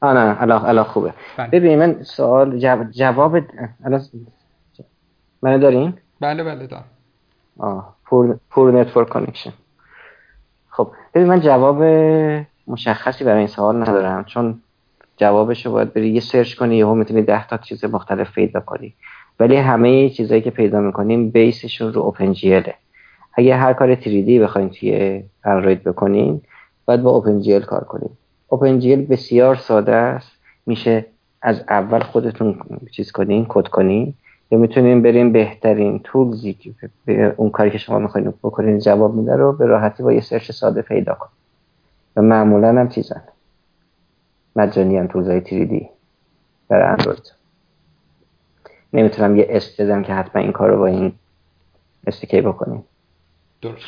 آه 0.01 0.13
نه 0.13 0.41
الان 0.41 0.65
الان 0.65 0.83
خوبه. 0.83 1.13
بله. 1.37 1.49
ببین 1.49 1.79
من 1.79 2.03
سوال 2.03 2.59
جواب, 2.59 2.91
جواب 2.91 3.35
الان 3.85 4.01
منو 5.41 5.59
دارین؟ 5.59 5.93
بله 6.19 6.43
بله 6.43 6.67
دارم. 6.67 6.83
آه 7.57 7.95
پور 8.05 8.39
پور 8.49 8.71
نتورک 8.71 9.09
کانکشن. 9.09 9.53
خب 10.69 10.91
ببین 11.13 11.27
من 11.27 11.39
جواب 11.39 11.83
مشخصی 12.67 13.23
برای 13.23 13.37
این 13.37 13.47
سوال 13.47 13.81
ندارم 13.81 14.23
چون 14.23 14.61
جوابش 15.17 15.65
رو 15.65 15.71
باید 15.71 15.93
بری 15.93 16.09
یه 16.09 16.19
search 16.19 16.55
کنی 16.55 16.77
یهو 16.77 16.95
می‌تونی 16.95 17.21
ده 17.21 17.47
تا 17.47 17.57
چیز 17.57 17.85
مختلف 17.85 18.31
پیدا 18.31 18.59
کنی. 18.59 18.93
ولی 19.39 19.55
همه 19.55 20.09
چیزایی 20.09 20.41
که 20.41 20.51
پیدا 20.51 20.79
می‌کنیم 20.79 21.29
base 21.29 21.61
شون 21.61 21.93
رو 21.93 22.01
OpenGL 22.01 22.33
ه 22.33 22.75
اگه 23.37 23.55
هر 23.55 23.73
کار 23.73 23.95
3D 23.95 24.29
بخواین 24.29 24.69
توی 24.69 25.23
اندروید 25.43 25.83
بکنین 25.83 26.41
باید 26.85 27.01
با 27.01 27.39
GL 27.39 27.61
کار 27.61 27.83
کنین. 27.83 28.79
GL 28.79 29.05
بسیار 29.05 29.55
ساده 29.55 29.95
است. 29.95 30.31
میشه 30.65 31.05
از 31.41 31.63
اول 31.69 31.99
خودتون 31.99 32.59
چیز 32.91 33.11
کنین 33.11 33.45
کد 33.49 33.67
کنین 33.67 34.13
یا 34.51 34.59
می‌تونین 34.59 35.01
بریم 35.01 35.31
بهترین 35.31 35.99
tools 36.03 36.45
ی 36.45 36.53
که 36.53 36.73
اون 37.37 37.49
کاری 37.49 37.71
که 37.71 37.77
شما 37.77 37.99
می‌خواین 37.99 38.33
بکنین 38.43 38.79
جواب 38.79 39.15
میده 39.15 39.35
رو 39.35 39.53
به 39.53 39.65
راحتی 39.65 40.03
با 40.03 40.13
یه 40.13 40.21
search 40.21 40.51
ساده 40.51 40.81
پیدا 40.81 41.13
کن. 41.13 41.29
و 42.15 42.21
معمولا 42.21 42.67
هم 42.67 42.89
چیزن. 42.89 43.21
مجانی 44.55 44.97
هم 44.97 45.07
تولزهای 45.07 45.41
3D 45.41 45.85
برای 46.67 46.87
اندروید. 46.87 47.33
نمی‌تونم 48.93 49.35
یه 49.35 49.47
است 49.49 49.81
بدم 49.81 50.03
که 50.03 50.13
حتما 50.13 50.41
این 50.41 50.51
کار 50.51 50.69
رو 50.69 50.77
با 50.77 50.85
این 50.85 51.11
استیکی 52.07 52.41
بکنیم 52.41 52.83
درست. 53.61 53.85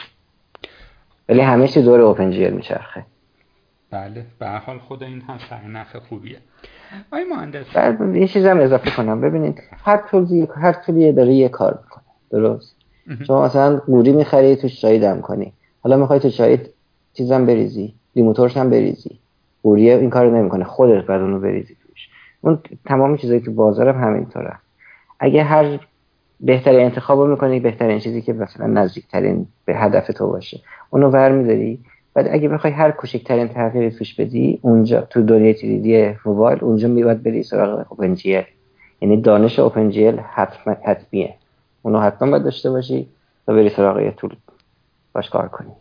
ولی 1.29 1.41
همه 1.41 1.67
چی 1.67 1.81
دور 1.81 2.01
اوپن 2.01 2.31
جی 2.31 2.49
میچرخه. 2.49 3.05
بله 3.91 4.25
به 4.39 4.47
حال 4.49 4.77
خود 4.77 5.03
این 5.03 5.21
هم 5.21 5.37
سرنخ 5.49 5.95
خوبیه. 5.95 6.37
آی 7.11 7.23
مهندس. 7.23 7.65
یه 8.15 8.27
چیز 8.27 8.45
هم 8.45 8.59
اضافه 8.59 8.91
کنم. 8.91 9.21
ببینید 9.21 9.63
هر 9.85 9.97
طولی 9.97 10.47
هر 10.55 10.73
طولی 10.73 11.11
داره 11.11 11.33
یه 11.33 11.49
کار 11.49 11.79
می‌کنه. 11.83 12.03
درست؟ 12.31 12.75
شما 13.27 13.45
مثلا 13.45 13.77
گوری 13.77 14.11
می‌خری 14.11 14.55
توش 14.55 14.81
چای 14.81 14.99
دم 14.99 15.21
کنی. 15.21 15.53
حالا 15.81 15.97
می‌خوای 15.97 16.19
تو 16.19 16.29
چای 16.29 16.59
چیزم 17.13 17.45
بریزی 17.45 17.93
لیمو 18.15 18.47
هم 18.55 18.69
بریزی. 18.69 19.19
گوریه 19.63 19.97
این 19.97 20.09
کارو 20.09 20.35
نمی‌کنه 20.35 20.63
خودت 20.63 21.05
بعد 21.05 21.21
اونو 21.21 21.39
بریزی 21.39 21.75
توش. 21.75 22.09
اون 22.41 22.59
تمام 22.85 23.17
چیزایی 23.17 23.41
که 23.41 23.49
بازارم 23.49 24.03
همینطوره. 24.03 24.57
اگه 25.19 25.43
هر 25.43 25.79
بهترین 26.39 26.79
انتخاب 26.79 27.19
رو 27.19 27.27
می‌کنی 27.27 27.59
بهترین 27.59 27.99
چیزی 27.99 28.21
که 28.21 28.33
مثلا 28.33 28.67
نزدیکترین 28.67 29.47
به 29.65 29.75
هدف 29.75 30.07
تو 30.07 30.27
باشه. 30.27 30.59
اونو 30.89 31.09
ور 31.09 31.31
میداری 31.31 31.79
بعد 32.13 32.27
اگه 32.31 32.49
بخوای 32.49 32.73
هر 32.73 32.91
کوچکترین 32.91 33.47
تغییری 33.47 33.91
توش 33.91 34.15
بدی 34.15 34.59
اونجا 34.61 35.01
تو 35.01 35.21
دنیای 35.21 35.53
تریدی 35.53 36.15
موبایل 36.25 36.59
اونجا 36.61 36.87
میباید 36.87 37.23
بری 37.23 37.43
سراغ 37.43 37.85
اوپن 37.89 38.15
جی 38.15 38.41
یعنی 39.01 39.21
دانش 39.21 39.59
اوپن 39.59 39.89
جی 39.89 40.07
حتما 40.07 40.75
حتمیه. 40.85 41.35
اونو 41.81 41.99
حتما 41.99 42.31
باید 42.31 42.43
داشته 42.43 42.69
باشی 42.69 43.07
تا 43.45 43.53
بری 43.53 43.69
سراغ 43.69 43.99
یه 43.99 44.11
طول 44.11 44.35
باش 45.13 45.29
کار 45.29 45.47
کنی. 45.47 45.71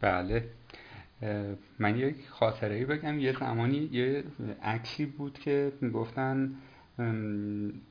بله. 0.00 0.42
من 1.78 1.96
یک 1.96 2.14
خاطره 2.30 2.74
ای 2.74 2.84
بگم. 2.84 3.18
یه 3.18 3.34
زمانی 3.40 3.88
یه 3.92 4.24
عکسی 4.62 5.06
بود 5.06 5.38
که 5.38 5.72
گفتن 5.94 6.50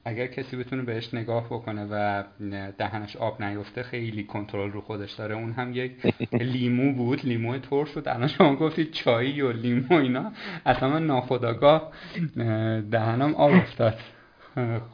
اگر 0.06 0.28
کسی 0.28 0.58
بتونه 0.58 0.82
بهش 0.82 1.14
نگاه 1.14 1.46
بکنه 1.46 1.88
و 1.92 2.24
دهنش 2.78 3.16
آب 3.16 3.44
نیفته 3.44 3.84
خیلی 3.84 4.24
کنترل 4.24 4.72
رو 4.72 4.82
خودش 4.82 5.12
داره. 5.12 5.36
اون 5.36 5.52
هم 5.52 5.74
یک 5.74 5.92
لیمو 6.54 6.94
بود. 6.94 7.26
لیمو 7.26 7.58
ترش 7.58 7.92
بود 7.92 8.08
الان 8.08 8.28
شما 8.28 8.56
گفتید 8.56 8.92
چایی 8.92 9.42
و 9.42 9.52
لیمو 9.52 9.94
اینا. 9.94 10.32
اصلا 10.66 10.90
من 10.90 11.08
ناخداگاه 11.08 11.92
دهنم 12.92 13.36
آب 13.36 13.52
افتاد. 13.52 14.00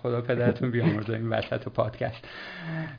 خدا 0.04 0.22
پدرتون 0.22 0.72
بیامرزه 0.72 1.14
این 1.14 1.30
وسط 1.30 1.70
پادکست. 1.70 2.26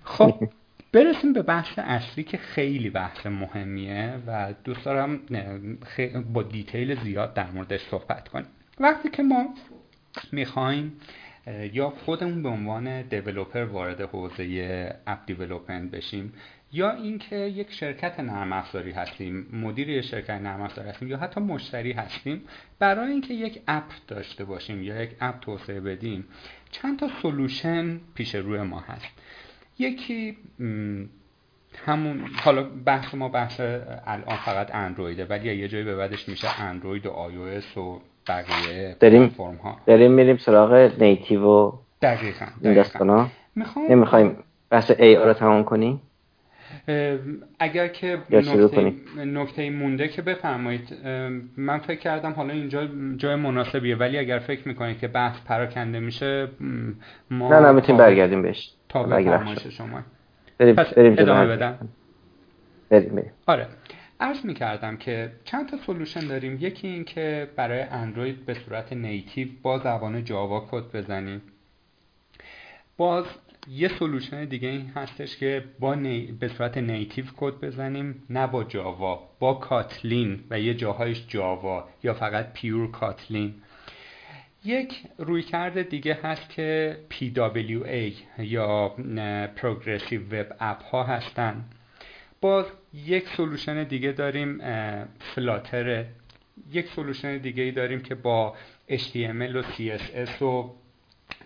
خب 0.05 0.49
برسیم 0.93 1.33
به 1.33 1.43
بحث 1.43 1.79
اصلی 1.79 2.25
که 2.25 2.37
خیلی 2.37 2.91
بحث 2.91 3.27
مهمیه 3.27 4.15
و 4.27 4.55
دوست 4.65 4.85
دارم 4.85 5.21
با 6.33 6.43
detail 6.43 7.01
زیاد 7.05 7.35
در 7.35 7.51
موردش 7.51 7.81
صحبت 7.81 8.29
کنیم. 8.29 8.47
وقتی 8.81 9.09
که 9.09 9.23
ما 9.23 9.55
می‌خوایم 10.33 10.93
یا 11.73 11.91
خودمون 11.91 12.43
به 12.43 12.49
عنوان 12.49 13.03
developer 13.03 13.64
وارد 13.65 14.01
حوزه 14.01 14.97
app 15.07 15.18
development 15.26 15.91
بشیم 15.91 16.33
یا 16.73 16.91
اینکه 16.91 17.37
یک 17.37 17.73
شرکت 17.73 18.21
نرم 18.21 18.53
افزاری 18.53 18.93
هستیم 18.93 19.47
مدیر 19.53 19.89
یک 19.89 20.05
شرکت 20.05 20.31
نرم 20.31 20.61
افزاری 20.63 20.89
هستیم 20.89 21.09
یا 21.09 21.17
حتی 21.17 21.41
مشتری 21.41 21.93
هستیم 21.93 22.43
برای 22.79 23.11
اینکه 23.11 23.35
یک 23.35 23.63
اپ 23.69 23.85
داشته 24.09 24.45
باشیم 24.45 24.83
یا 24.83 25.03
یک 25.03 25.11
اپ 25.21 25.41
توسعه 25.41 25.81
بدیم 25.81 26.25
چند 26.71 26.99
تا 26.99 27.11
سلوشن 27.23 28.01
پیش 28.15 28.35
روی 28.35 28.63
ما 28.63 28.81
هست. 28.81 29.07
یکی 29.79 30.37
همون 31.87 32.31
حالا 32.43 32.63
بحث 32.63 33.15
ما 33.15 33.29
بحث 33.29 33.61
الان 33.61 34.37
فقط 34.37 34.75
اندرویده 34.75 35.25
ولی 35.25 35.57
یه 35.57 35.69
جایی 35.69 35.85
به 35.85 35.97
بعدش 35.97 36.29
میشه 36.29 36.61
اندروید 36.61 37.07
و 37.07 37.11
آی 37.11 37.37
و 37.37 38.01
بقیه 38.29 38.97
داریم 39.01 39.29
فرم 39.29 39.55
ها 39.55 39.77
داریم 39.87 40.12
میریم 40.12 40.37
سراغ 40.37 40.73
نیتیو 41.03 41.43
و 41.43 41.73
دقیقاً, 42.03 42.47
دقیقاً. 42.64 43.27
می‌خوام 43.57 43.87
نمی‌خوایم 43.91 44.37
بحث 44.71 44.91
ای 44.99 45.16
رو 45.16 45.33
تمام 45.33 45.64
کنیم؟ 45.64 46.01
اگر 47.59 47.89
که 47.89 48.18
نکته, 48.31 48.93
نکته 49.16 49.71
مونده 49.71 50.09
که 50.09 50.23
بفرمایید. 50.23 51.07
من 51.57 51.79
فکر 51.79 51.99
کردم 51.99 52.33
حالا 52.33 52.53
اینجا 52.53 52.89
جای 53.16 53.35
مناسبیه 53.35 53.97
ولی 53.97 54.18
اگر 54.18 54.39
فکر 54.39 54.68
می‌کنید 54.68 54.99
که 54.99 55.09
بحث 55.09 55.41
پراکنده 55.47 56.01
میشه 56.01 56.49
ما 57.31 57.49
نه 57.49 57.61
نه 57.61 57.73
می‌تونیم 57.73 57.97
برگردیم 57.97 58.43
بهش. 58.43 58.71
تا 58.89 59.03
بفرمایش 59.03 59.66
شما. 59.66 60.01
بریم 60.59 60.75
بریم 60.75 61.14
ادامه 61.18 61.47
بدم. 61.47 61.89
بریم 62.91 63.14
بریم. 63.14 63.33
آره. 63.47 63.66
عرض 64.21 64.45
می 64.45 64.55
کردم 64.55 64.97
که 64.97 65.33
چند 65.45 65.68
تا 65.68 65.77
solution 65.87 66.20
داریم. 66.21 66.59
یکی 66.61 66.89
این 66.89 67.05
که 67.05 67.51
برای 67.57 67.81
اندروید 67.81 68.47
به 68.47 68.55
صورت 68.55 68.93
native 68.93 69.49
با 69.62 69.79
زبان 69.79 70.25
جاوا 70.25 70.68
کد 70.71 70.97
بزنیم. 70.97 71.43
باز 72.97 73.25
یه 73.68 73.89
solution 73.89 74.45
دیگه 74.45 74.68
این 74.68 74.93
هستش 74.97 75.37
که 75.37 75.64
با 75.79 75.95
به 76.41 76.49
صورت 76.49 76.79
native 76.78 77.24
کد 77.37 77.55
بزنیم 77.55 78.23
نه 78.31 78.47
با 78.47 78.64
جاوا 78.64 79.29
با 79.39 79.55
Kotlin 79.55 80.45
و 80.51 80.61
یه 80.61 80.75
جاهایش 80.75 81.25
جاوا 81.29 81.89
یا 82.03 82.14
فقط 82.14 82.53
pure 82.53 82.91
Kotlin 82.91 83.55
یک 84.64 85.03
رویکرد 85.18 85.89
دیگه 85.89 86.18
هست 86.23 86.51
که 86.51 86.99
PWA 87.11 88.12
یا 88.39 88.95
Progressive 89.57 90.33
Web 90.33 90.61
App 90.61 90.83
ها 90.93 91.05
هستن. 91.05 91.64
باز 92.41 92.64
یک 92.95 93.28
solution 93.28 93.85
دیگه 93.84 94.12
داریم 94.12 94.59
Flutter 95.18 96.05
یک 96.72 96.88
solution 96.89 97.39
دیگه 97.38 97.70
داریم 97.70 98.01
که 98.01 98.14
با 98.14 98.57
HTML 98.91 99.55
و 99.55 99.62
CSS 99.62 100.43
و 100.43 100.70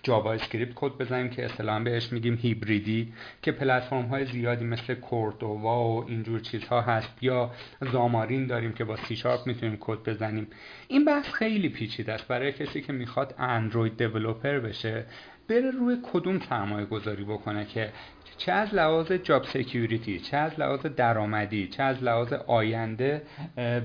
جاوا 0.02 0.32
اسکریپت 0.32 0.72
کد 0.74 0.92
بزنیم 0.92 1.28
که 1.28 1.44
اصطلاحا 1.44 1.80
بهش 1.80 2.12
میگیم 2.12 2.38
هیبریدی 2.42 3.12
که 3.42 3.52
پلتفرم 3.52 4.04
های 4.06 4.24
زیادی 4.24 4.64
مثل 4.64 4.94
Cordova 4.94 5.84
و 5.84 6.08
اینجور 6.08 6.40
چیزها 6.40 6.80
هست 6.80 7.22
یا 7.22 7.50
Xamarin 7.92 8.46
داریم 8.46 8.72
که 8.72 8.84
با 8.84 8.96
سی 8.96 9.16
شارپ 9.16 9.46
می‌تونیم 9.46 9.76
کد 9.80 9.98
بزنیم. 9.98 10.46
این 10.88 11.04
بحث 11.04 11.28
خیلی 11.28 11.68
پیچیده 11.68 12.12
است 12.12 12.28
برای 12.28 12.52
کسی 12.52 12.80
که 12.80 12.92
می‌خواد 12.92 13.34
Android 13.38 13.96
developer 13.96 14.58
بشه. 14.58 15.04
بره 15.48 15.70
روی 15.70 15.98
کدوم 16.12 16.38
سرمایه 16.38 16.86
گذاری 16.86 17.24
بکنه 17.24 17.64
که 17.64 17.92
چه 18.36 18.52
از 18.52 18.74
لحاظ 18.74 19.12
job 19.12 19.44
security 19.44 20.18
چه 20.18 20.36
از 20.36 20.60
لحاظ 20.60 20.80
درآمدی 20.86 21.68
چه 21.68 21.82
از 21.82 22.02
لحاظ 22.02 22.32
آینده 22.32 23.22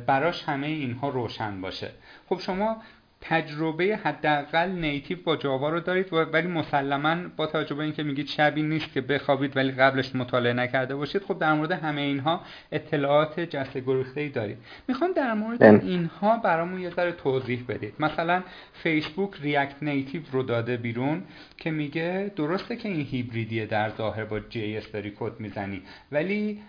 براش 0.07 0.43
همه 0.43 0.67
اینها 0.67 1.09
روشن 1.09 1.61
باشه. 1.61 1.91
خب 2.29 2.39
شما 2.39 2.77
تجربه 3.21 3.99
حداقل 4.03 4.69
native 4.69 5.17
با 5.23 5.35
جاوا 5.35 5.69
رو 5.69 5.79
دارید 5.79 6.13
ولی 6.13 6.47
مسلما 6.47 7.15
با 7.37 7.45
توجه 7.47 7.75
به 7.75 7.83
اینکه 7.83 8.03
میگید 8.03 8.27
شبی 8.27 8.63
نیست 8.63 8.93
که 8.93 9.01
بخوابید 9.01 9.57
ولی 9.57 9.71
قبلش 9.71 10.15
مطالعه 10.15 10.53
نکرده 10.53 10.95
باشید 10.95 11.21
خب 11.23 11.39
در 11.39 11.53
مورد 11.53 11.71
همه 11.71 12.01
اینها 12.01 12.41
اطلاعات 12.71 13.39
جسته 13.39 13.79
گریخته 13.79 14.21
ای 14.21 14.29
دارید. 14.29 14.57
می‌خوام 14.87 15.11
در 15.11 15.33
مورد 15.33 15.63
اینها 15.63 16.37
برامون 16.37 16.81
یه 16.81 16.89
ذره 16.89 17.11
توضیح 17.11 17.63
بدید. 17.67 17.93
مثلا 17.99 18.43
فیسبوک 18.73 19.31
React 19.41 19.83
Native 19.83 20.21
رو 20.31 20.43
داده 20.43 20.77
بیرون 20.77 21.23
که 21.57 21.71
میگه 21.71 22.31
درسته 22.35 22.75
که 22.75 22.89
این 22.89 23.05
هیبریدیه 23.05 23.65
در 23.65 23.89
ظاهر 23.89 24.25
با 24.25 24.39
JS 24.39 24.91
داری 24.91 25.13
کد 25.19 25.39
می‌زنی 25.39 25.81
ولی 26.11 26.59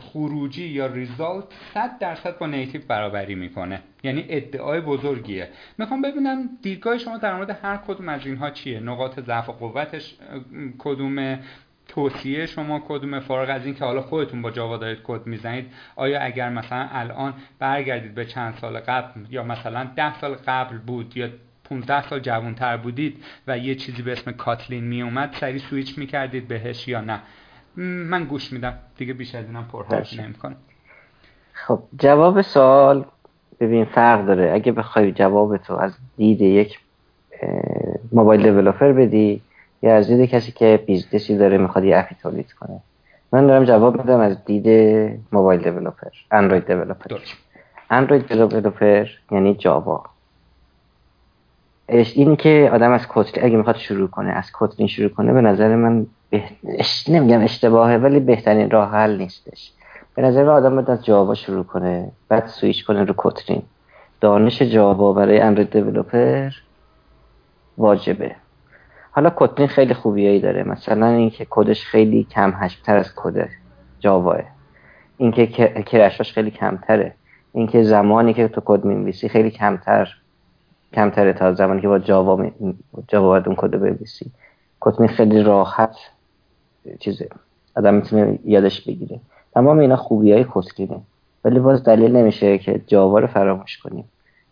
خروجی 0.00 0.64
یا 0.64 0.86
result 0.86 1.44
100 1.74 1.98
درصد 1.98 2.38
با 2.38 2.46
native 2.46 2.80
برابری 2.88 3.34
می‌کنه. 3.34 3.80
یعنی 4.02 4.24
ادعای 4.28 4.80
بزرگیه. 4.80 5.48
می‌خوام 5.78 5.97
ببینم 6.02 6.48
دیدگاه 6.62 6.98
شما 6.98 7.18
در 7.18 7.36
مورد 7.36 7.50
هر 7.50 7.76
کدوم 7.76 8.08
از 8.08 8.26
اینها 8.26 8.50
چیه؟ 8.50 8.80
نقاط 8.80 9.20
ضعف 9.20 9.48
و 9.48 9.52
قوتش 9.52 10.14
کدوم 10.78 11.38
توصیه 11.88 12.46
شما 12.46 12.82
کدوم 12.88 13.20
فارغ 13.20 13.50
از 13.50 13.66
اینکه 13.66 13.84
حالا 13.84 14.02
خودتون 14.02 14.42
با 14.42 14.50
جاوا 14.50 14.76
دارید 14.76 14.98
کد 15.04 15.26
می‌زنید؟ 15.26 15.72
آیا 15.96 16.20
اگر 16.20 16.50
مثلا 16.50 16.88
الان 16.92 17.34
برگردید 17.58 18.14
به 18.14 18.24
چند 18.24 18.54
سال 18.54 18.80
قبل 18.80 19.20
یا 19.30 19.42
مثلا 19.42 19.88
ده 19.96 20.18
سال 20.20 20.34
قبل 20.34 20.78
بود 20.78 21.16
یا 21.16 21.28
15 21.64 22.08
سال 22.08 22.20
جوانتر 22.20 22.76
بودید 22.76 23.24
و 23.46 23.58
یه 23.58 23.74
چیزی 23.74 24.02
به 24.02 24.12
اسم 24.12 24.32
کاتلین 24.32 24.84
می 24.84 25.02
اومد 25.02 25.32
سری 25.40 25.58
سویچ 25.58 25.98
می‌کردید 25.98 26.48
بهش 26.48 26.88
یا 26.88 27.00
نه؟ 27.00 27.20
من 27.76 28.24
گوش 28.24 28.52
میدم. 28.52 28.78
دیگه 28.96 29.12
بیش 29.12 29.34
از 29.34 29.46
اینم 29.46 29.64
پرحرفی 29.64 30.16
نمی‌کنم. 30.16 30.56
خب 31.52 31.82
جواب 31.98 32.42
سوال 32.42 33.04
ببین 33.60 33.84
فرق 33.84 34.26
داره. 34.26 34.52
اگه 34.54 34.72
بخوای 34.72 35.12
جواب 35.12 35.56
تو 35.56 35.74
از 35.74 35.92
دید 36.16 36.40
یک 36.40 36.78
mobile 38.12 38.42
developer 38.42 38.92
بدی 38.92 39.42
یا 39.82 39.96
از 39.96 40.08
دید 40.08 40.30
کسی 40.30 40.52
که 40.52 40.84
business 40.86 41.30
ی 41.30 41.36
داره 41.36 41.58
می‌خواد 41.58 41.84
یه 41.84 41.98
اپی 41.98 42.14
تولید 42.22 42.52
کنه. 42.52 42.80
من 43.32 43.46
دارم 43.46 43.64
جواب 43.64 43.96
میدم 43.96 44.20
از 44.20 44.44
دید 44.44 44.68
mobile 45.32 45.62
developer 45.62 46.08
Android 46.30 46.66
developer 46.66 47.18
Android 47.90 48.28
developer 48.28 49.06
یعنی 49.30 49.54
جاوا. 49.54 50.04
این 51.88 52.36
که 52.36 52.70
آدم 52.72 52.92
از 52.92 53.08
Kotlin 53.08 53.46
اگه 53.46 53.56
می‌خواد 53.56 53.76
شروع 53.76 54.08
کنه 54.08 54.30
از 54.30 54.52
Kotlin 54.52 54.88
شروع 54.88 55.08
کنه 55.08 55.32
به 55.32 55.40
نظر 55.40 55.76
من 55.76 56.06
به... 56.30 56.42
نمیگم 57.08 57.40
اشتباهه 57.40 57.96
ولی 57.96 58.20
بهترین 58.20 58.70
راه 58.70 58.90
حل 58.90 59.18
نیستش. 59.18 59.72
به 60.18 60.24
نظر 60.24 60.48
آدم 60.48 60.74
باید 60.74 60.90
از 60.90 61.04
جاوا 61.04 61.34
شروع 61.34 61.64
کنه 61.64 62.12
بعد 62.28 62.46
سویچ 62.46 62.84
کنه 62.84 63.04
رو 63.04 63.14
Kotlin 63.14 63.62
دانش 64.20 64.62
جاوا 64.62 65.12
برای 65.12 65.40
اندروید 65.40 65.70
دیولپر 65.70 66.50
واجبه. 67.76 68.34
حالا 69.10 69.30
کوتلین 69.30 69.68
خیلی 69.68 69.94
خوبیایی 69.94 70.40
داره. 70.40 70.62
مثلا 70.62 71.06
اینکه 71.06 71.46
کدش 71.50 71.84
خیلی 71.84 72.24
کم 72.24 72.68
تر 72.84 72.96
از 72.96 73.14
کد 73.16 73.48
جاواه. 73.98 74.40
اینکه 75.16 75.46
کرشاش 75.86 76.32
خیلی 76.32 76.50
کمتره. 76.50 77.14
اینکه 77.52 77.82
زمانی 77.82 78.34
که 78.34 78.48
تو 78.48 78.62
کد 78.64 78.84
می‌نویسی 78.84 79.28
خیلی 79.28 79.50
کمتر 79.50 80.08
کمتره 80.94 81.32
تا 81.32 81.52
زمانی 81.52 81.80
که 81.80 81.88
با 81.88 81.98
جاوا. 81.98 82.50
جاوا 83.08 83.28
باید 83.28 83.46
اون 83.46 83.56
کد 83.56 83.70
بنویسی. 83.70 84.32
کوتلین 84.80 85.08
خیلی 85.08 85.42
راحت 85.42 85.96
چیزه. 87.00 87.28
آدم 87.76 87.94
می‌تونه 87.94 88.38
یادش 88.44 88.88
بگیره. 88.88 89.20
تمام 89.58 89.78
اینا 89.78 89.96
خوبی 89.96 90.32
های 90.32 90.44
کوتلینه 90.44 91.00
ولی 91.44 91.60
باز 91.60 91.84
دلیل 91.84 92.16
نمیشه 92.16 92.58
که 92.58 92.80
جاوا 92.86 93.18
رو 93.18 93.26
فراموش 93.26 93.78
کنیم. 93.78 94.04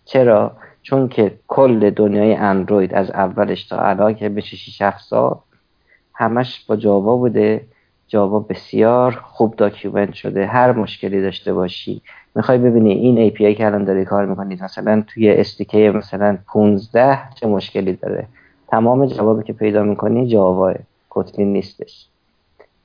چرا؟ 0.04 0.52
چون 0.82 1.08
که 1.08 1.32
کل 1.48 1.90
دنیای 1.90 2.34
اندروید 2.34 2.94
از 2.94 3.10
اولش 3.10 3.64
تا 3.64 3.78
الان 3.78 4.14
که 4.14 4.28
به 4.28 4.40
6 4.40 4.82
7 4.82 5.04
سال 5.04 5.36
همش 6.14 6.64
با 6.68 6.76
جاوا 6.76 7.16
بوده. 7.16 7.64
جاوا 8.08 8.40
بسیار 8.40 9.12
خوب 9.12 9.56
داکیومنت 9.56 10.14
شده. 10.14 10.46
هر 10.46 10.72
مشکلی 10.72 11.22
داشته 11.22 11.52
باشی. 11.52 12.02
می‌خوای 12.34 12.58
ببینی 12.58 12.92
این 12.92 13.30
API 13.30 13.56
که 13.56 13.66
الان 13.66 13.84
داری 13.84 14.04
کار 14.04 14.26
می‌کنید 14.26 14.62
مثلا 14.62 15.04
توی 15.06 15.44
SDK 15.44 15.74
مثلا 15.74 16.38
15 16.52 17.18
چه 17.34 17.46
مشکلی 17.46 17.92
داره. 17.92 18.26
تمام 18.68 19.06
جوابی 19.06 19.42
که 19.42 19.52
پیدا 19.52 19.82
می‌کنی 19.82 20.26
جاوا. 20.26 20.74
کوتلین 21.08 21.52
نیستش. 21.52 22.08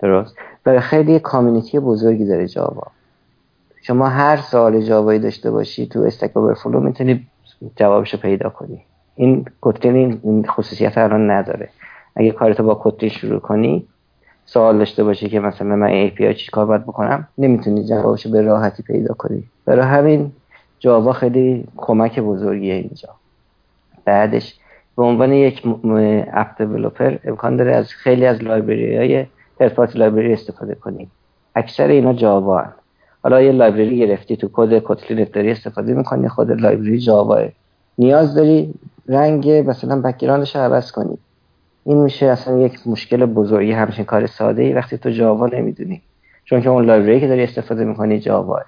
درست. 0.02 0.36
برای 0.64 0.80
خیلی 0.80 1.20
کامیونیتی 1.20 1.80
بزرگی 1.80 2.26
داره 2.26 2.47
جاوا. 2.47 2.84
شما 3.82 4.08
هر 4.08 4.38
سال 4.38 4.82
جاوایی 4.82 5.20
داشته 5.20 5.52
باشی 5.52 5.88
تو 5.88 5.99
استک 5.99 6.38
اوورفلو 6.38 6.80
می‌تونی 6.80 7.28
جوابشو 7.76 8.18
پیدا 8.18 8.49
کنی. 8.49 8.82
این 9.16 9.45
کوتلین 9.62 10.20
این 10.24 10.45
خصوصیت 10.45 10.97
الان 10.97 11.32
نداره. 11.32 11.70
اگه 12.16 12.32
کارتو 12.32 12.64
با 12.64 12.76
کوتلین 12.76 13.12
شروع 13.12 13.39
کنی 13.39 13.88
سوال 14.45 14.78
داشته 14.78 15.04
باشی 15.04 15.30
که 15.30 15.39
مثلا 15.39 15.76
من 15.76 15.88
ای 15.88 16.10
پی 16.10 16.34
چی 16.34 16.52
کار 16.52 16.66
باید 16.66 16.84
بکنم 16.84 17.28
نمی‌تونی 17.38 17.84
جوابشو 17.84 18.32
به 18.32 18.41
راحتی 18.41 18.84
پیدا 18.84 19.14
کنی. 19.14 19.43
برای 19.66 19.86
همین 19.86 20.32
جاوا 20.80 21.14
خیلی 21.14 21.68
کمک 21.78 22.20
بزرگیه 22.20 22.74
اینجا. 22.74 23.10
بعدش 24.06 24.60
به 24.97 25.04
عنوان 25.04 25.34
یک 25.34 25.62
app 26.34 26.58
developer 26.58 27.18
امکان 27.24 27.58
داره 27.58 27.76
از 27.76 27.93
خیلی 27.93 28.26
از 28.26 28.43
library 28.43 28.97
های 28.97 29.26
third-party 29.62 29.99
library 29.99 30.34
استفاده 30.34 30.76
کنی 30.76 31.09
اکثر 31.55 31.88
اینا 31.88 32.14
جاوا 32.14 32.64
حالا 33.24 33.41
یه 33.41 33.51
library 33.52 33.97
گرفتی 33.99 34.38
تو 34.38 34.49
کد 34.53 34.80
Kotlin 34.80 35.24
ت 35.24 35.32
داری 35.32 35.51
استفاده 35.51 35.93
می‌کنی 35.93 36.30
خود 36.30 36.51
library 36.52 36.99
جاوا 36.99 37.41
نیاز 37.97 38.36
داری 38.36 38.74
رنگ 39.07 39.49
مثلا 39.49 40.01
background 40.02 40.47
ش 40.47 40.56
عوض 40.55 40.91
کنی. 40.91 41.18
این 41.86 41.97
میشه 41.97 42.26
اصلا 42.26 42.57
یک 42.57 42.80
مشکل 42.86 43.26
بزرگی 43.26 43.72
همچین 43.72 44.05
کار 44.05 44.28
ساده 44.28 44.62
ای 44.62 44.74
وقتی 44.74 44.97
تو 44.97 45.09
جاوا 45.09 45.47
نمی‌دونی. 45.47 46.01
چون 46.45 46.62
که 46.62 46.70
اون 46.70 46.86
library 46.86 47.20
که 47.20 47.28
داری 47.28 47.43
استفاده 47.43 47.86
می‌کنی 47.86 48.20
جاوا 48.20 48.59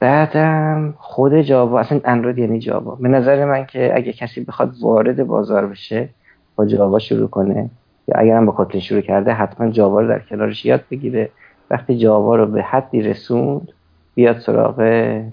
بعدم 0.00 0.94
خود 0.98 1.40
جاوا 1.40 1.80
اصلا 1.80 2.00
اندروید 2.04 2.38
یعنی 2.38 2.58
جاوا. 2.58 2.94
به 2.94 3.08
نظر 3.08 3.44
من 3.44 3.66
که 3.66 3.92
اگه 3.96 4.12
کسی 4.12 4.44
بخواد 4.44 4.74
وارد 4.80 5.26
بازار 5.26 5.66
بشه 5.66 6.08
با 6.56 6.66
جاوا 6.66 6.98
شروع 6.98 7.28
کنه. 7.28 7.70
یا 8.08 8.14
اگر 8.16 8.36
هم 8.36 8.46
با 8.46 8.52
کوتلین 8.52 8.80
شروع 8.80 9.00
کرده 9.00 9.32
حتما 9.32 9.70
جاوا 9.70 10.00
رو 10.00 10.08
در 10.08 10.18
کنارش 10.18 10.64
یاد 10.64 10.84
بگیره. 10.90 11.30
وقتی 11.70 11.98
جاوا 11.98 12.36
رو 12.36 12.46
به 12.46 12.62
حدی 12.62 13.02
رسوند 13.02 13.72
بیاد 14.14 14.38
سراغ 14.38 14.82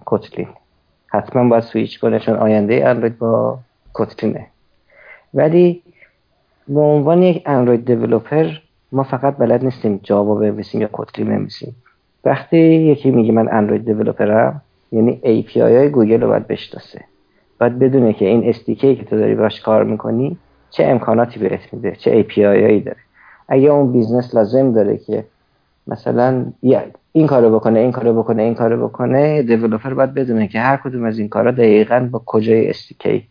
کوتلین 0.05 0.47
حتما 1.07 1.49
باید 1.49 1.63
سویچ 1.63 1.99
کنه 1.99 2.19
چون 2.19 2.36
آینده 2.36 2.88
اندروید 2.88 3.17
با 3.17 3.59
کوتلینه 3.93 4.47
ولی 5.34 5.82
به 6.67 6.80
عنوان 6.80 7.23
یک 7.23 7.43
اندروید 7.45 7.86
دیولوپر 7.86 8.47
ما 8.91 9.03
فقط 9.03 9.38
بلد 9.38 9.63
نیستیم 9.63 9.99
جاوا 10.03 10.36
بنویسیم 10.36 10.82
یا 10.82 10.88
کوتلین 10.88 11.28
بنویسیم. 11.28 11.76
وقتی 12.26 12.57
یکی 12.57 13.11
میگه 13.11 13.32
من 13.32 13.47
Android 13.51 13.86
developer 13.86 14.54
م 14.54 14.61
یعنی 14.91 15.19
API 15.23 15.57
های 15.57 15.89
گوگل 15.89 16.21
رو 16.21 16.28
باید 16.28 16.47
بشناسه. 16.47 17.01
باید 17.59 17.80
بدونه 17.80 18.13
که 18.13 18.26
این 18.26 18.53
SDK 18.53 18.80
که 18.82 19.03
تو 19.09 19.17
داری 19.17 19.36
باش 19.36 19.61
کار 19.61 19.84
می‌کنی 19.84 20.38
چه 20.76 20.84
امکاناتی 20.84 21.39
بهت 21.39 21.73
میده؟ 21.73 21.91
چه 21.91 22.23
API 22.23 22.38
هایی 22.38 22.80
داره؟ 22.80 22.97
اگه 23.47 23.69
اون 23.69 23.91
business 23.91 24.36
لازم 24.36 24.73
داره 24.73 24.97
که 24.97 25.23
مثلا 25.88 26.45
این 27.11 27.28
کارو 27.28 27.55
بکنه 27.55 27.80
این 27.80 27.91
کارو 27.91 28.23
بکنه 28.23 28.43
این 28.43 28.55
کارو 28.55 28.88
بکنه 28.88 29.41
developer 29.41 29.93
باید 29.93 30.13
بدونه 30.13 30.47
که 30.47 30.59
هر 30.59 30.78
کدوم 30.78 31.03
از 31.03 31.19
این 31.19 31.30
کارا 31.30 31.51
دقیقا 31.51 32.09
با 32.11 32.21
کجای 32.26 32.73
SDK 32.73 33.21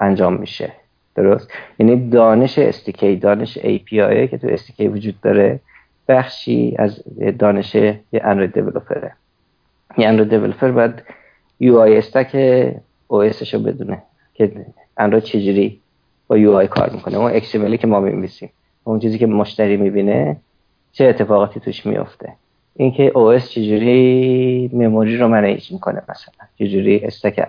انجام 0.00 0.36
میشه. 0.36 0.72
درست؟ 1.14 1.48
یعنی 1.78 2.10
دانش 2.10 2.60
SDK 2.60 3.04
دانش 3.20 3.58
API 3.58 4.30
که 4.30 4.38
تو 4.40 4.56
SDK 4.56 4.80
وجود 4.80 5.20
داره 5.20 5.60
بخشی 6.08 6.74
از 6.78 7.02
دانش 7.38 7.74
یه 7.74 8.00
اندروید 8.12 8.52
دیولپره 8.52 9.12
یه 9.98 10.08
اندروید 10.08 10.30
دیولپر 10.30 10.70
باید 10.70 11.02
UI 11.62 11.96
استک 11.96 12.32
OS 13.12 13.54
رو 13.54 13.60
بدونه 13.60 14.02
که 14.34 14.52
اندروید 14.96 15.24
چجوری 15.24 15.80
با 16.28 16.36
UI 16.38 16.66
کار 16.68 16.90
می‌کنه. 16.90 17.16
اون 17.16 17.40
XML 17.40 17.78
که 17.78 17.86
ما 17.86 18.00
می‌نویسیم. 18.00 18.50
اون 18.84 18.98
چیزی 18.98 19.18
که 19.18 19.26
مشتری 19.26 19.76
می‌بینه 19.76 20.36
چه 20.92 21.04
اتفاقاتی 21.04 21.60
توش 21.60 21.86
میفته 21.86 22.32
اینکه 22.76 23.12
OS 23.14 23.42
چجوری 23.48 24.70
مموری 24.72 25.16
رو 25.16 25.28
منیج 25.28 25.72
می‌کنه 25.72 26.02
مثلا. 26.08 26.46
چجوری 26.58 27.04
استک 27.04 27.46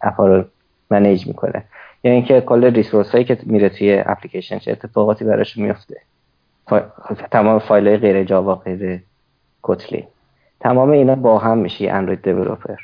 اپا 0.00 0.26
رو 0.26 0.44
منیج 0.90 1.26
می‌کنه. 1.26 1.64
یا 2.04 2.12
اینکه 2.12 2.40
کل 2.40 2.64
ریسورس 2.64 3.10
هایی 3.10 3.24
که 3.24 3.38
میره 3.42 3.68
توی 3.68 4.02
اپلیکیشن 4.06 4.58
چه 4.58 4.72
اتفاقاتی 4.72 5.24
براش 5.24 5.56
میفته 5.56 5.96
تمام 7.30 7.58
فایل 7.58 7.88
های 7.88 7.96
غیر 7.96 8.24
جاوا 8.24 8.54
غیر 8.54 9.00
Kotlin. 9.62 10.04
تمام 10.60 10.90
اینا 10.90 11.14
با 11.14 11.38
هم 11.38 11.58
میشه 11.58 11.90
Android 11.90 12.22
developer 12.22 12.76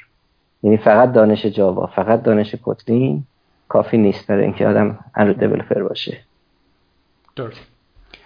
یعنی 0.62 0.76
فقط 0.76 1.12
دانش 1.12 1.46
جاوا 1.46 1.86
فقط 1.86 2.22
دانش 2.22 2.54
Kotlin. 2.64 3.22
کافی 3.68 3.98
نیست 3.98 4.26
برای 4.26 4.44
اینکه 4.44 4.66
آدم 4.66 4.98
Android 5.14 5.40
developer 5.40 5.82
باشه. 5.82 6.18
درست. 7.36 7.60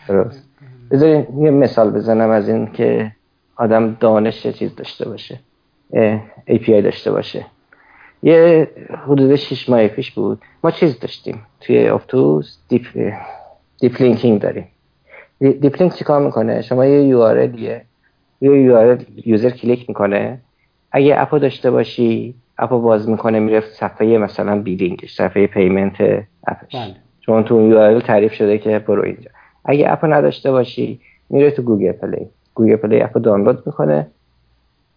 درست. 0.08 0.48
بذارین 0.90 1.26
یه 1.38 1.50
مثال 1.50 1.90
بزنم 1.90 2.30
از 2.30 2.48
این 2.48 2.72
که 2.72 3.12
آدم 3.56 3.96
دانش 4.00 4.46
چیز 4.46 4.76
داشته 4.76 5.08
باشه. 5.08 5.40
API 6.48 6.68
داشته 6.70 7.12
باشه. 7.12 7.46
یه 8.22 8.70
حدود 9.06 9.36
6 9.36 9.68
ماه 9.68 9.88
پیش 9.88 10.10
بود. 10.10 10.42
ما 10.64 10.70
چیز 10.70 11.00
داشتیم. 11.00 11.46
توی 11.60 11.88
افتوز 11.88 12.58
deep 12.68 13.14
deep 13.80 14.02
linking 14.02 14.40
داریم. 14.40 14.68
deep 15.40 15.82
link 15.82 15.94
چیکار 15.94 16.22
می‌کنه؟ 16.22 16.62
شما 16.62 16.86
یه 16.86 17.02
URL 17.02 17.54
یه 17.54 17.84
URL 18.40 18.98
user 19.24 19.50
کلیک 19.50 19.88
می‌کنه. 19.88 20.38
اگه 20.92 21.14
اپو 21.20 21.38
داشته 21.38 21.70
باشی 21.70 22.34
اپو 22.58 22.80
باز 22.80 23.08
می‌کنه 23.08 23.40
میره 23.40 23.60
صفحه 23.60 24.18
مثلا 24.18 24.62
billing 24.62 25.03
ش 25.03 25.14
صفحه 25.14 25.46
payment 25.46 25.96
اپش 26.46 26.74
بله. 26.74 26.94
چون 27.20 27.44
تو 27.44 27.68
URL 27.68 28.00
تعریف 28.00 28.32
شده 28.32 28.58
که 28.58 28.78
برو 28.78 29.02
اینجا. 29.02 29.30
اگه 29.64 29.92
اپو 29.92 30.06
نداشته 30.06 30.50
باشی 30.50 31.00
میره 31.30 31.50
تو 31.50 31.62
Google 31.62 31.92
Play. 31.92 32.26
Google 32.54 32.76
Play 32.76 33.02
اپو 33.02 33.18
دانلود 33.18 33.62
می‌کنه 33.66 34.06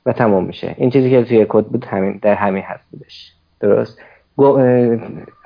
و 0.05 0.13
تموم 0.13 0.45
میشه. 0.45 0.75
این 0.77 0.89
چیزی 0.89 1.09
که 1.09 1.23
توی 1.23 1.45
کد 1.49 1.65
بود 1.65 1.85
همین 1.85 2.19
در 2.21 2.35
همین 2.35 2.63
حد 2.63 2.81
بودش. 2.91 3.33
درست. 3.59 3.99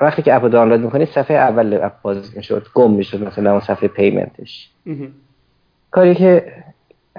وقتی 0.01 0.22
که 0.22 0.36
app 0.36 0.46
و 0.46 0.49
دانلود 0.49 0.80
می‌کنی 0.80 1.05
صفحه 1.05 1.38
اول 1.38 1.80
app 1.84 2.01
باز 2.01 2.38
می‌شد. 2.38 2.68
گم 2.74 2.91
می‌شد 2.91 3.24
مثلا 3.24 3.51
اون 3.51 3.60
صفحه 3.60 3.88
payment 3.88 4.45
ش. 4.45 4.70
کاری 5.91 6.16
که 6.16 6.53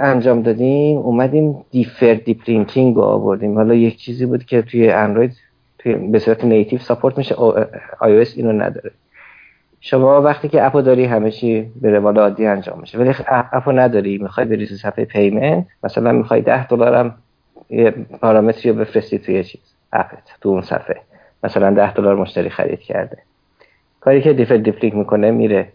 انجام 0.00 0.42
دادیم 0.42 0.98
اومدیم 0.98 1.64
deferred 1.70 2.14
deep 2.14 2.40
linking 2.48 2.96
رو 2.96 3.02
آوردیم. 3.02 3.54
حالا 3.54 3.74
یک 3.74 3.96
چیزی 3.96 4.26
بود 4.26 4.44
که 4.44 4.62
توی 4.62 4.90
اندروید 4.90 5.36
توی 5.78 5.94
به 5.94 6.18
صورت 6.18 6.44
native 6.44 6.78
support 6.78 7.18
میشه 7.18 7.34
iOS 8.00 8.26
اینو 8.36 8.52
نداره. 8.52 8.90
شما 9.80 10.22
وقتی 10.22 10.48
که 10.48 10.66
app 10.66 10.78
و 10.78 10.82
داری 10.82 11.04
همه 11.04 11.30
چی 11.30 11.70
به 11.80 11.90
روال 11.90 12.18
عادی 12.18 12.46
انجام 12.46 12.80
میشه. 12.80 12.98
ولی 12.98 13.14
app 13.28 13.61
و 13.61 13.72
نداری 13.72 14.18
می‌خوای 14.18 14.46
بری 14.46 14.66
صفحه 14.66 15.04
payment 15.04 15.66
مثلا 15.84 16.12
می‌خوای 16.12 16.40
10 16.40 16.66
دلارم 16.66 17.14
یه 17.70 17.90
پارامتری 18.20 18.70
رو 18.70 18.78
بفرستی 18.78 19.18
توی 19.18 19.44
چیز 19.44 19.60
app 19.92 20.15
ت 20.15 20.22
تو 20.40 20.48
اون 20.48 20.62
صفحه. 20.62 21.00
مثلا 21.44 21.70
10 21.70 21.92
دلار 21.92 22.16
مشتری 22.16 22.50
خرید 22.50 22.80
کرده. 22.80 23.18
کاری 24.00 24.22
که 24.22 24.32
deferred 24.32 24.56
deep 24.56 24.75
link 24.75 24.94
می‌کنه 24.94 25.30
میره. 25.30 25.68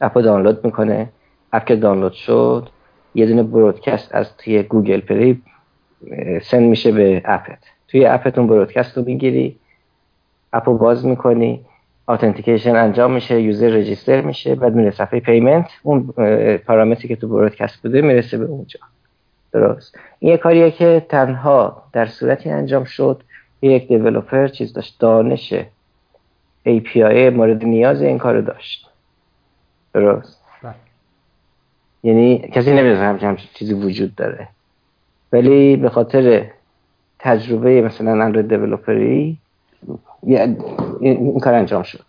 app 0.00 0.15
و 0.15 0.20
دانلود 0.20 0.64
می‌کنه. 0.64 1.08
app 1.52 1.64
که 1.64 1.76
دانلود 1.76 2.12
شد. 2.12 2.68
یه 3.14 3.26
دونه 3.26 3.42
broadcast 3.42 4.14
از 4.14 4.36
توی 4.36 4.62
گوگل 4.62 5.00
پلی 5.00 5.42
send 6.42 6.62
میشه 6.62 6.92
به 6.92 7.22
app 7.24 7.49
ت 7.49 7.58
توی 7.88 8.06
app 8.06 8.26
تون 8.26 8.46
broadcast 8.46 8.98
رو 8.98 9.04
می‌گیری. 9.04 9.58
app 10.52 10.72
و 10.72 10.78
باز 10.78 11.06
می‌کنی. 11.06 11.64
authentication 12.06 12.76
انجام 12.76 13.12
میشه. 13.12 13.40
user 13.40 13.68
register 13.68 14.20
میشه. 14.20 14.54
بعد 14.54 14.74
میره 14.74 14.90
صفحه 14.90 15.20
payment 15.20 15.70
اون 15.82 16.06
پارامتری 16.66 17.08
که 17.08 17.16
تو 17.16 17.28
برودکست 17.28 17.82
بوده 17.82 18.00
می‌رسه 18.00 18.38
به 18.38 18.44
اونجا. 18.44 18.80
درست. 19.52 19.98
این 20.18 20.30
یه 20.30 20.36
کاریه 20.36 20.70
که 20.70 21.06
تنها 21.08 21.82
در 21.92 22.06
صورتی 22.06 22.50
انجام 22.50 22.84
شد. 22.84 23.22
یک 23.62 23.88
دیولوپر 23.88 24.48
چیز 24.48 24.72
داشت. 24.72 25.00
دانش 25.00 25.54
API 26.66 27.32
مورد 27.32 27.64
نیاز 27.64 28.02
این 28.02 28.18
کارو 28.18 28.42
داشت. 28.42 28.90
درست. 29.94 30.41
یعنی 32.02 32.38
کسی 32.38 32.72
نمی‌دونه 32.72 33.18
همچین 33.18 33.48
چیزی 33.54 33.74
وجود 33.74 34.14
داره. 34.14 34.48
ولی 35.32 35.76
به 35.76 35.90
خاطر 35.90 36.50
تجربه 37.18 37.82
مثلا 37.82 38.24
اندروید 38.24 38.48
دیولوپری 38.48 39.38
این 40.22 41.40
کار 41.40 41.54
انجام 41.54 41.82
شد. 41.82 42.04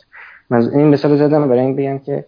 من 0.49 0.69
این 0.69 0.87
مثال 0.87 1.17
زدم 1.17 1.49
برای 1.49 1.59
این 1.59 1.75
بگم 1.75 1.99
که 1.99 2.25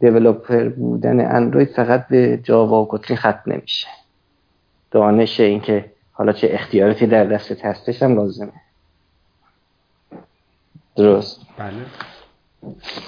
دیولوپر 0.00 0.68
بودن 0.68 1.36
اندروید 1.36 1.68
فقط 1.68 2.08
به 2.08 2.40
جاوا 2.42 2.82
و 2.82 2.88
کوتلین 2.88 3.18
ختم 3.18 3.42
نمیشه. 3.46 3.88
دانش 4.90 5.40
اینکه 5.40 5.84
حالا 6.12 6.32
چه 6.32 6.48
اختیاراتی 6.50 7.06
در 7.06 7.24
دست 7.24 7.64
هستش 7.64 8.02
هم 8.02 8.14
لازمه. 8.14 8.52
درست. 10.96 11.40
بله. 11.58 11.72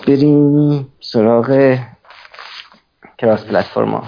بریم 0.06 0.86
سراغ 1.00 1.78
کراس 3.18 3.44
پلتفرما 3.44 4.02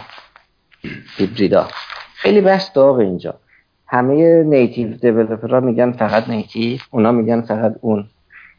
هیبریدا. 1.17 1.69
خیلی 2.15 2.41
بحث 2.41 2.73
داغ 2.75 2.97
اینجا. 2.97 3.35
همه 3.87 4.43
نیتیو 4.43 5.27
ها 5.51 5.61
میگن 5.61 5.93
فقط 5.93 6.29
نیتیو 6.29 6.79
اونا 6.91 7.13
میگن 7.13 7.41
فقط 7.41 7.75
اون. 7.81 8.07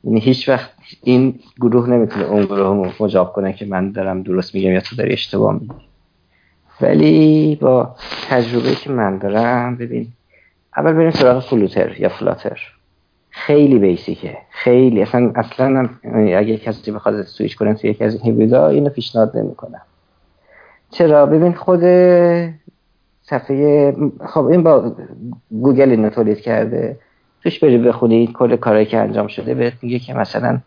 یعنی 0.03 0.19
هیچ 0.19 0.49
وقت 0.49 0.69
این 1.03 1.39
گروه 1.61 1.89
نمی‌تونه 1.89 2.25
اون 2.25 2.45
گروه 2.45 2.93
مجاب 2.99 3.33
کنه 3.33 3.53
که 3.53 3.65
من 3.65 3.91
دارم 3.91 4.23
درست 4.23 4.55
میگم 4.55 4.71
یا 4.71 4.81
تو 4.81 4.95
داری 4.95 5.13
اشتباه 5.13 5.53
میگی. 5.53 5.73
ولی 6.81 7.55
با 7.61 7.95
تجربه 8.29 8.75
که 8.75 8.91
من 8.91 9.17
دارم 9.17 9.75
ببین 9.75 10.07
اول 10.77 10.93
بریم 10.93 11.11
سراغ 11.11 11.43
فلوتر 11.43 11.95
یا 11.99 12.09
فلاتر. 12.09 12.59
خیلی 13.29 13.79
بیسیکه. 13.79 14.37
خیلی. 14.51 15.01
اصلا 15.01 15.31
اصلا 15.35 15.89
اگه 16.13 16.57
کسی 16.57 16.91
بخواد 16.91 17.21
سویچ 17.21 17.55
کنه 17.55 17.73
توی 17.73 17.89
یکی 17.89 18.03
از 18.03 18.13
این 18.13 18.23
هیبریدا 18.23 18.67
اینو 18.67 18.89
پیشنهاد 18.89 19.37
نمی‌کنم. 19.37 19.81
چرا؟ 20.91 21.25
ببین 21.25 21.53
خود 21.53 21.79
صفحه 23.21 23.95
خب 24.25 24.45
این 24.45 24.63
با 24.63 24.95
گوگل 25.51 25.89
اینو 25.89 26.09
تولید 26.09 26.41
کرده. 26.41 26.99
توش 27.43 27.59
بری 27.59 27.77
بخونی 27.77 28.27
کل 28.27 28.55
کارهایی 28.55 28.85
که 28.85 28.97
انجام 28.97 29.27
شده. 29.27 29.53
بهت 29.53 29.73
میگه 29.81 29.99
که 29.99 30.13
مثلا 30.13 30.59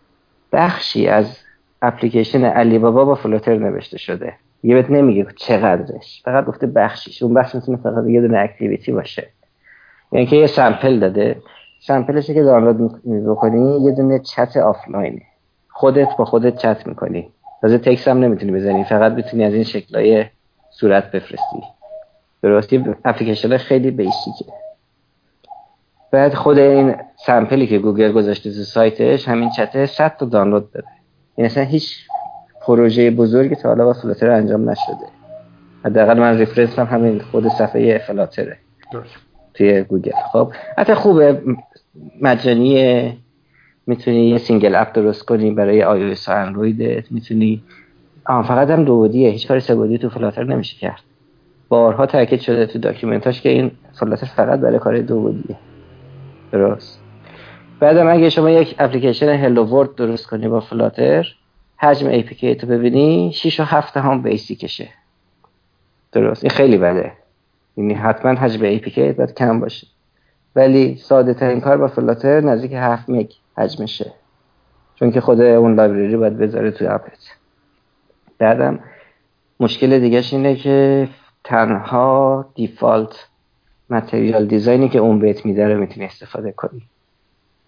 بخشی 0.52 1.08
از 1.08 1.38
اپلیکیشن 1.82 2.44
علی 2.44 2.78
بابا 2.78 3.04
با 3.04 3.14
فلوتر 3.14 3.58
نوشته 3.58 3.98
شده. 3.98 4.34
یه 4.62 4.74
بهت 4.74 4.90
نمیگه 4.90 5.26
چقدرش. 5.36 6.22
فقط 6.24 6.44
گفته 6.44 6.66
بخشیش. 6.66 7.22
اون 7.22 7.34
بخش 7.34 7.54
می‌تونه 7.54 7.78
فقط 7.78 8.06
یه 8.06 8.20
دونه 8.20 8.38
activity 8.38 8.92
باشه. 8.92 9.28
یعنی 10.12 10.26
که 10.26 10.36
یه 10.36 10.46
sample 10.46 10.98
داده. 10.98 11.36
sample 11.80 12.15
ش 12.15 12.26
که 12.26 12.42
دانلود 12.42 13.02
بکنی 13.26 13.84
یه 13.84 13.92
دونه 13.92 14.18
chat 14.18 14.56
offline 14.56 15.14
ه 15.14 15.22
خودت 15.68 16.08
با 16.18 16.24
خودت 16.24 16.56
چت 16.56 16.86
می‌کنی. 16.86 17.30
تازه 17.62 17.78
تکس 17.78 18.08
هم 18.08 18.18
نمی‌تونی 18.18 18.52
بزنی. 18.52 18.84
فقط 18.84 19.12
می‌تونی 19.12 19.44
از 19.44 19.54
این 19.54 19.64
شکلای 19.64 20.24
صورت 20.70 21.10
بفرستی. 21.10 21.62
درستی؟ 22.42 22.84
اپلیکیشن 23.04 23.56
خیلی 23.56 23.90
basic 23.90 24.29
ه. 24.29 24.44
بعد 26.10 26.34
خود 26.34 26.58
این 26.58 26.94
sample 27.26 27.60
ی 27.60 27.66
که 27.66 27.78
گوگل 27.78 28.12
گذاشته 28.12 28.50
تو 28.50 28.62
سایتش 28.62 29.28
همین 29.28 29.50
چته 29.50 29.86
100 29.86 30.16
تا 30.16 30.26
دانلود 30.26 30.72
داره. 30.72 30.86
این 31.36 31.46
اصلا 31.46 31.64
هیچ 31.64 31.98
پروژه 32.66 33.10
بزرگی 33.10 33.54
تا 33.54 33.68
حالا 33.68 33.84
با 33.84 33.92
فلاتر 33.92 34.30
انجام 34.30 34.70
نشده. 34.70 35.06
حداقل 35.84 36.18
من 36.18 36.38
reference 36.38 36.78
م 36.78 36.86
همین 36.86 37.20
خود 37.20 37.48
صفحه 37.48 37.98
فلاتره. 37.98 38.58
توی 39.54 39.82
گوگل. 39.82 40.12
خب 40.32 40.52
حتی 40.78 40.94
خوبه. 40.94 41.42
مجانیه 42.20 43.16
می‌تونی 43.86 44.28
یه 44.28 44.38
single 44.38 44.74
app 44.74 44.92
درست 44.92 45.22
کنی 45.22 45.50
برای 45.50 45.82
آی 45.82 46.02
او 46.04 46.14
و 46.28 46.32
اندرویدت 46.32 47.12
می‌تونی 47.12 47.62
آه 48.26 48.46
فقط 48.46 48.70
هم 48.70 48.84
دو 48.84 48.96
بعدیه 48.96 49.30
هیچ 49.30 49.48
کاری 49.48 49.60
سه 49.60 49.98
تو 49.98 50.08
فلاتر 50.08 50.44
نمیشه 50.44 50.76
کرد. 50.76 51.02
بارها 51.68 52.06
تاکید 52.06 52.40
شده 52.40 52.66
تو 52.66 52.78
document 52.78 53.28
اش 53.28 53.40
که 53.40 53.48
این 53.48 53.70
فلاتر 53.92 54.26
فقط 54.26 54.60
برای 54.60 54.78
کار 54.78 54.98
دو 54.98 55.20
بعدیه. 55.20 55.56
درست. 56.52 57.00
بعدم 57.80 58.08
اگه 58.08 58.30
شما 58.30 58.50
یک 58.50 58.74
application 58.78 59.28
hello 59.28 59.64
world 59.64 59.94
درست 59.94 60.26
کنی 60.26 60.48
با 60.48 60.60
فلاتر 60.60 61.26
حجم 61.76 62.08
APK 62.08 62.54
تو 62.54 62.66
ببینی 62.66 63.32
6 63.34 63.60
و 63.60 63.62
7 63.62 63.96
هم 63.96 64.22
basic 64.22 64.59
شه. 64.59 64.88
درست. 66.12 66.44
این 66.44 66.50
خیلی 66.50 66.78
بده. 66.78 67.12
یعنی 67.76 67.94
حتما 67.94 68.32
حجم 68.32 68.64
APK 68.64 69.12
باید 69.12 69.34
کم 69.34 69.60
باشه. 69.60 69.86
ولی 70.56 70.96
ساده 70.96 71.34
ترین 71.34 71.60
کار 71.60 71.76
با 71.76 71.88
فلاتر 71.88 72.40
نزدیک 72.40 72.72
7 72.72 73.10
مگ. 73.10 73.30
حجمشه 73.56 74.12
چون 74.94 75.10
که 75.10 75.20
خود 75.20 75.40
اون 75.40 75.74
library 75.74 76.16
باید 76.16 76.38
بذاره 76.38 76.70
توی 76.70 76.86
app 76.86 77.05
ت. 77.05 77.18
بعدم 78.38 78.80
مشکل 79.60 79.98
دیگهش 79.98 80.32
اینه 80.32 80.56
که 80.56 81.08
تنها 81.44 82.46
default 82.54 83.28
material 83.90 84.46
design 84.46 84.82
ی 84.82 84.88
که 84.88 84.98
اون 84.98 85.18
بهت 85.18 85.46
میده 85.46 85.68
رو 85.68 85.80
می‌تونی 85.80 86.06
استفاده 86.06 86.52
کنی. 86.52 86.82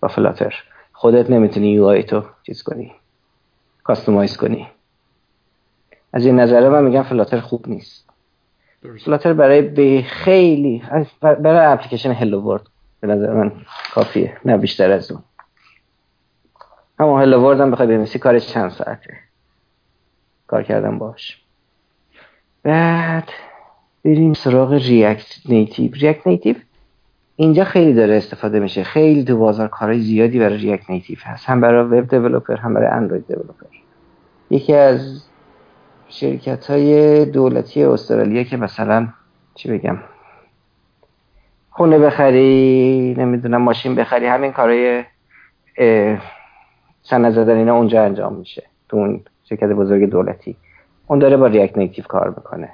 با 0.00 0.08
فلاتر. 0.08 0.54
خودت 0.92 1.30
نمی‌تونی 1.30 1.72
UI 1.72 2.02
تو 2.02 2.22
چیز 2.42 2.62
کنی. 2.62 2.92
customize 3.84 4.36
کنی. 4.36 4.68
از 6.12 6.26
این 6.26 6.40
نظره 6.40 6.68
من 6.68 6.84
میگم 6.84 7.02
فلاتر 7.02 7.40
خوب 7.40 7.68
نیست. 7.68 8.10
فلاتر 9.04 9.32
برای 9.32 9.62
به 9.62 10.02
خیلی 10.02 10.82
برای 11.20 11.72
application 11.72 12.12
hello 12.12 12.40
world 12.40 12.62
به 13.00 13.06
نظر 13.06 13.32
من 13.32 13.52
کافیه. 13.94 14.36
نه 14.44 14.56
بیشتر 14.56 14.90
از 14.90 15.12
اون. 15.12 15.22
اما 16.98 17.20
hello 17.20 17.40
world 17.40 17.60
هم 17.60 17.70
بخوای 17.70 17.88
بنویسی 17.88 18.18
کارش 18.18 18.46
چند 18.46 18.70
ساعته؟ 18.70 19.16
کار 20.46 20.62
کردم 20.62 20.98
باش. 20.98 21.42
بعد 22.62 23.28
بریم 24.04 24.32
سراغ 24.32 24.72
React 24.72 25.26
Native 25.48 25.92
React 25.94 26.26
Native 26.26 26.56
اینجا 27.36 27.64
خیلی 27.64 27.94
داره 27.94 28.16
استفاده 28.16 28.60
میشه. 28.60 28.84
خیلی 28.84 29.24
تو 29.24 29.38
بازار 29.38 29.68
کارهای 29.68 30.00
زیادی 30.00 30.38
برای 30.38 30.56
React 30.56 30.90
Native 30.90 31.18
هست. 31.22 31.46
هم 31.46 31.60
برای 31.60 32.00
web 32.00 32.08
developer 32.08 32.56
هم 32.56 32.74
برای 32.74 32.88
اندروید 32.88 33.26
developer 33.26 33.66
یکی 34.50 34.74
از 34.74 35.24
شرکت 36.08 36.70
های 36.70 37.24
دولتی 37.24 37.84
استرالیا 37.84 38.42
که 38.42 38.56
مثلا 38.56 39.08
چی 39.54 39.70
بگم؟ 39.70 39.98
خونه 41.70 41.98
بخری 41.98 43.14
نمی‌دونم 43.18 43.62
ماشین 43.62 43.94
بخری 43.94 44.26
همین 44.26 44.52
کارهای 44.52 45.04
سند 47.04 47.30
زدن 47.30 47.56
اینا 47.56 47.76
اونجا 47.76 48.04
انجام 48.04 48.34
میشه. 48.34 48.62
تو 48.88 48.96
اون 48.96 49.20
شرکت 49.44 49.68
بزرگ 49.68 50.10
دولتی. 50.10 50.56
اون 51.06 51.18
داره 51.18 51.36
با 51.36 51.46
React 51.46 51.78
Native 51.78 52.04
کار 52.04 52.28
می‌کنه. 52.28 52.68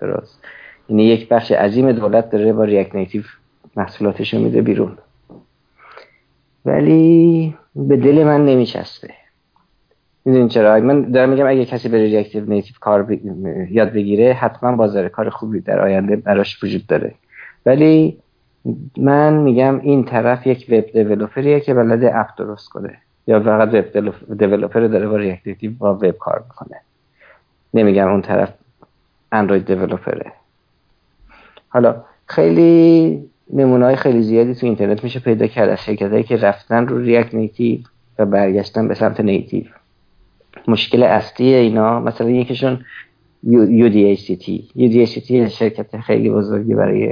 درست. 0.00 0.44
یعنی 0.88 1.04
یک 1.04 1.28
بخش 1.28 1.52
عظیم 1.52 1.92
دولت 1.92 2.30
داره 2.30 2.52
با 2.52 2.64
React 2.64 2.94
Native 2.94 3.22
محصولاتش 3.76 4.34
رو 4.34 4.40
میده 4.40 4.62
بیرون. 4.62 4.98
ولی 6.64 7.54
به 7.76 7.96
دل 7.96 8.24
من 8.24 8.44
نمیچسبه. 8.44 9.10
می‌دونین 10.24 10.48
چرا؟ 10.48 10.80
من 10.80 11.02
دارم 11.02 11.28
میگم 11.28 11.46
اگه 11.46 11.64
کسی 11.64 11.88
به 11.88 11.98
React 11.98 12.44
Native 12.44 12.74
کار 12.80 13.18
یاد 13.70 13.92
بگیره 13.92 14.32
حتما 14.32 14.76
بازار 14.76 15.08
کار 15.08 15.30
خوبی 15.30 15.60
در 15.60 15.80
آینده 15.80 16.16
براش 16.16 16.64
وجود 16.64 16.86
داره. 16.86 17.14
ولی 17.66 18.18
من 18.96 19.32
میگم 19.32 19.80
این 19.80 20.04
طرف 20.04 20.46
یک 20.46 20.66
web 20.68 20.86
developer 20.92 21.48
یه 21.48 21.60
که 21.60 21.74
بلد 21.74 22.04
app 22.04 22.26
درست 22.38 22.68
کنه. 22.68 22.98
یا 23.26 23.40
فقط 23.40 23.74
web 23.74 24.14
developer 24.38 24.86
داره 24.86 25.08
با 25.08 25.16
React 25.16 25.72
با 25.78 25.94
وب 25.94 26.10
کار 26.10 26.44
می‌کنه. 26.48 26.80
نمیگم 27.74 28.08
اون 28.08 28.22
طرف 28.22 28.52
اندروید 29.32 29.66
developer 29.66 30.25
ه 30.25 30.32
حالا 31.68 32.04
خیلی 32.26 33.22
نمونه 33.52 33.84
های 33.84 33.96
خیلی 33.96 34.22
زیادی 34.22 34.54
تو 34.54 34.66
اینترنت 34.66 35.04
میشه 35.04 35.20
پیدا 35.20 35.46
کرد 35.46 35.68
از 35.68 35.84
شرکت 35.84 36.26
که 36.26 36.36
رفتن 36.36 36.86
رو 36.86 36.98
React 36.98 37.34
Native 37.34 37.78
و 38.18 38.26
برگشتن 38.26 38.88
به 38.88 38.94
سمت 38.94 39.20
native 39.20 39.64
مشکل 40.68 41.02
اصلی 41.02 41.54
اینا 41.54 42.00
مثلا 42.00 42.30
یکیشون 42.30 42.84
UDACT 43.46 44.48
UDACT 44.76 45.32
شرکت 45.32 46.00
خیلی 46.00 46.30
بزرگی 46.30 46.74
برای 46.74 47.08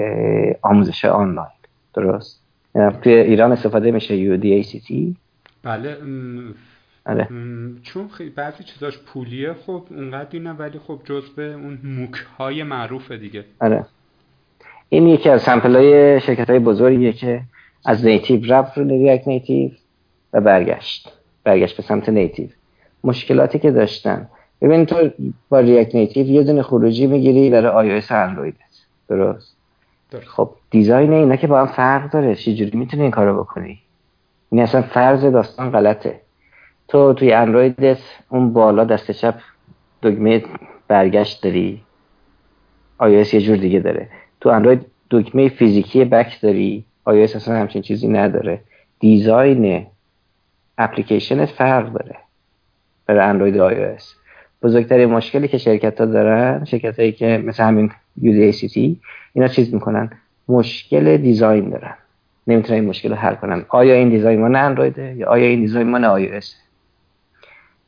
آموزش 0.63 1.05
آنلاین. 1.05 1.49
درست؟ 1.95 2.43
یعنی 2.75 2.93
توی 3.03 3.13
ایران 3.13 3.53
استفاده 3.53 3.91
میشه 3.91 4.37
UDACT 4.37 4.93
بله 5.63 5.97
آره. 7.07 7.29
چون 7.83 8.09
خیلی 8.09 8.31
بعضی 8.31 8.65
چیزاش 8.65 8.99
پولیه 8.99 9.55
خب 9.67 9.85
اونقدر 9.91 10.39
نه 10.39 10.53
ولی 10.53 10.79
خب 10.79 11.01
به 11.37 11.53
اون 11.53 11.79
موک 11.85 12.15
های 12.39 12.63
معروفه 12.63 13.17
دیگه. 13.17 13.45
آره. 13.61 13.85
این 14.89 15.07
یکی 15.07 15.29
از 15.29 15.43
سمپل 15.43 15.77
های 15.77 16.21
شرکت 16.21 16.51
های 16.51 16.59
بزرگیه 16.59 17.13
که 17.13 17.43
از 17.85 18.05
نیتیو 18.05 18.55
رفت 18.55 18.79
رو 18.79 18.89
ریاکت 18.89 19.29
نیتیو 19.29 19.71
و 20.33 20.41
برگشت. 20.41 21.13
برگشت 21.45 21.77
به 21.77 21.83
سمت 21.83 22.09
native. 22.09 22.49
مشکلاتی 23.05 23.59
که 23.59 23.71
داشتن. 23.71 24.29
ببین 24.61 24.87
تو 24.87 25.11
با 25.49 25.61
React 25.61 25.95
Native 25.95 26.27
یه 26.27 26.43
دونه 26.43 26.63
خروجی 26.63 27.07
می‌گیری 27.07 27.51
برای 27.51 27.73
آی 27.73 27.97
او 27.97 28.03
اندرویدت 28.11 28.57
درست. 29.09 29.57
خب 30.27 30.51
design 30.71 31.13
اینا 31.13 31.37
که 31.37 31.47
با 31.47 31.61
هم 31.61 31.67
فرق 31.67 32.11
داره. 32.11 32.35
چجوری 32.35 32.79
می‌تونی 32.79 33.03
این 33.03 33.11
کارو 33.11 33.45
بکنی؟ 33.45 33.79
این 34.53 34.63
اصلا 34.63 34.83
فرض 34.83 35.25
داستان 35.25 35.71
غلطه. 35.71 36.21
تو 36.89 37.13
توی 37.13 37.33
اندرویدت 37.33 37.99
اون 38.29 38.53
بالا 38.53 38.85
دست 38.85 39.11
چپ 39.11 39.35
دکمه 40.03 40.43
برگشت 40.89 41.43
داری. 41.43 41.83
iOS 43.03 43.35
یه 43.35 43.41
جور 43.41 43.57
دیگه 43.57 43.81
داره. 43.81 44.09
تو 44.41 44.49
اندروید 44.49 44.87
دکمه 45.11 45.49
فیزیکی 45.49 46.05
back 46.05 46.41
داری. 46.41 46.85
iOS 47.09 47.37
اصلا 47.37 47.55
همچین 47.55 47.83
چیزی 47.83 48.09
نداره. 48.09 48.61
design 49.01 49.87
application 50.79 51.43
ت 51.43 51.49
فرق 51.49 51.93
داره 51.93 52.17
برای 53.07 53.21
اندروید 53.21 53.57
و 53.57 53.71
iOS 53.71 54.05
بزرگترین 54.63 55.09
مشکلی 55.09 55.49
که 55.49 55.59
شرکت 55.59 56.01
ها 56.01 56.07
دارن 56.07 56.65
شرکت 56.65 56.99
هایی 56.99 57.13
که 57.13 57.43
مثل 57.45 57.63
همین 57.65 57.91
تی 58.21 59.01
اینا 59.33 59.49
چیز 59.49 59.75
می‌کنن؟ 59.75 60.11
مشکل 60.49 61.17
design 61.17 61.71
دارن. 61.71 61.95
نمی‌تونن 62.47 62.79
این 62.81 62.89
مشکل 62.89 63.09
رو 63.09 63.15
حل 63.15 63.35
کنن 63.35 63.65
آیا 63.69 63.95
این 63.95 64.09
design 64.09 64.41
مال 64.41 64.57
اندرویده 64.57 65.15
یا 65.17 65.29
آیا 65.29 65.47
این 65.47 65.61
design 65.61 65.91
مال 65.91 66.27
iOS 66.27 66.47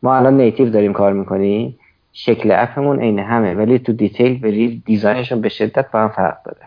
ما 0.02 0.16
الان 0.16 0.36
native 0.36 0.70
داریم 0.70 0.92
کار 0.92 1.12
می‌کنیم. 1.12 1.78
شکل 2.12 2.50
app 2.52 2.76
مون 2.76 3.00
عین 3.00 3.18
همه 3.18 3.54
ولی 3.54 3.78
تو 3.78 3.92
detail 3.92 4.40
بری 4.40 4.82
design 4.86 5.19
شون 5.19 5.40
به 5.40 5.48
شدت 5.48 5.90
با 5.90 6.00
هم 6.00 6.08
فرق 6.08 6.42
داره. 6.44 6.66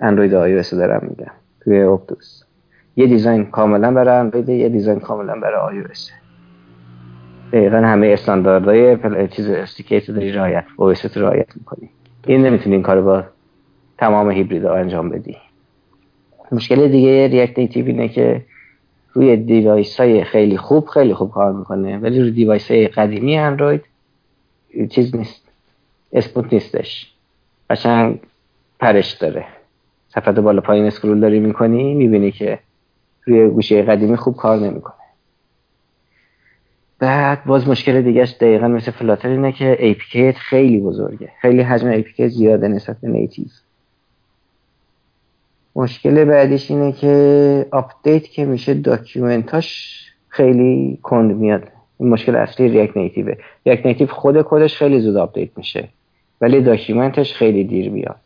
اندروید 0.00 0.62
iOS 0.62 0.70
دارم 0.70 1.06
میگم. 1.10 1.32
توی 1.60 1.80
اپتوس. 1.80 2.42
یه 2.96 3.06
دیزاین 3.06 3.46
کاملا 3.46 3.92
برای 3.92 4.16
اندروید 4.16 4.48
یه 4.48 4.68
دیزاین 4.68 5.00
کاملا 5.00 5.40
برای 5.40 5.82
iOS 5.82 6.12
دقیقا 7.52 7.76
همه 7.76 8.06
استانداردهای 8.06 9.28
چیز 9.28 9.50
استیکیت 9.50 10.10
داری 10.10 10.32
رعایت 10.32 10.64
اویس 10.76 11.16
رعایت 11.16 11.56
می‌کنی. 11.56 11.90
این 12.26 12.46
نمی‌تونی 12.46 12.74
این 12.74 12.82
کارو 12.82 13.02
با 13.02 13.24
تمام 13.98 14.30
هیبرید 14.30 14.66
انجام 14.66 15.08
بدی. 15.08 15.36
مشکل 16.52 16.88
دیگه 16.88 17.28
ریاکت 17.28 17.58
نیتیو 17.58 17.86
اینه 17.86 18.08
که 18.08 18.44
روی 19.12 19.36
دیوایس 19.36 20.00
های 20.00 20.24
خیلی 20.24 20.56
خوب 20.56 20.86
خیلی 20.86 21.14
خوب 21.14 21.30
کار 21.30 21.52
می‌کنه 21.52 21.98
ولی 21.98 22.20
روی 22.20 22.30
دیوایس 22.30 22.70
های 22.70 22.88
قدیمی 22.88 23.38
اندروید 23.38 23.84
چیز 24.90 25.16
نیست 25.16 25.48
smooth 26.12 26.52
نیستش. 26.52 27.12
قشنگ 27.70 28.20
پرش 28.80 29.12
داره. 29.12 29.44
صفحه 30.08 30.32
بالا 30.32 30.60
پایین 30.60 30.84
scroll 30.84 31.20
داری 31.20 31.40
می‌کنی 31.40 31.94
می‌بینی 31.94 32.30
که 32.30 32.58
روی 33.24 33.48
گوشی 33.48 33.82
قدیمی 33.82 34.16
خوب 34.16 34.36
کار 34.36 34.58
نمی‌کنه. 34.58 34.94
بعد 36.98 37.44
باز 37.44 37.68
مشکل 37.68 38.02
دیگهش 38.02 38.30
دقیقا 38.40 38.68
مثل 38.68 38.90
Flutter 38.90 39.28
اینه 39.28 39.52
که 39.52 39.96
APK 39.96 40.36
خیلی 40.36 40.80
بزرگه. 40.80 41.32
خیلی 41.40 41.62
حجم 41.62 42.02
APK 42.02 42.22
زیاده 42.22 42.68
نسبت 42.68 42.96
به 43.00 43.08
native 43.08 43.44
مشکل 45.78 46.24
بعدیش 46.24 46.70
اینه 46.70 46.92
که 46.92 47.66
update 47.70 48.24
که 48.24 48.44
میشه 48.44 48.74
document 48.74 49.73
اش 49.73 49.98
خیلی 50.28 50.98
کند 51.02 51.36
میاد. 51.36 51.62
این 52.00 52.08
مشکل 52.08 52.36
اصلی 52.36 52.68
React 52.68 52.96
Native 52.96 53.34
ه 53.66 53.69
React 53.69 53.86
Native 53.86 54.06
خود 54.06 54.42
کدش 54.42 54.76
خیلی 54.76 55.00
زود 55.00 55.16
update 55.16 55.50
میشه 55.56 55.88
ولی 56.40 56.60
document 56.60 57.19
ش 57.19 57.34
خیلی 57.34 57.64
دیر 57.64 57.90
میاد. 57.90 58.16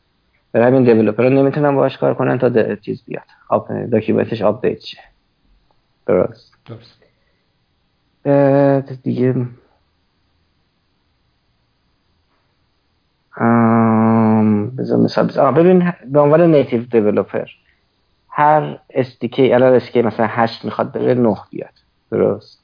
برای 0.52 0.66
همین 0.66 0.84
developer 0.84 1.24
ها 1.24 1.28
نمی‌تونن 1.28 1.74
باهاش 1.74 1.98
کار 1.98 2.14
کنن 2.14 2.38
تا 2.38 2.74
چیز 2.76 3.02
بیاد. 3.06 3.24
document 3.90 4.32
ش 4.32 4.42
update 4.42 4.80
شه. 4.80 4.98
درست. 6.06 6.52
درست. 6.66 7.02
دیگه 9.02 9.34
بذار 14.78 14.98
مثال 14.98 15.26
بزن 15.26 15.54
ببین 15.54 15.92
به 16.06 16.20
عنوان 16.20 16.54
native 16.54 16.82
developer 16.82 17.48
هر 18.28 18.78
SDK 18.90 19.52
الان 19.52 19.74
SDK 19.74 20.02
مثلا 20.02 20.26
هشت 20.30 20.64
می‌خواد 20.64 20.92
بره 20.92 21.14
نه 21.14 21.36
بیاد. 21.50 21.72
درست؟ 22.10 22.62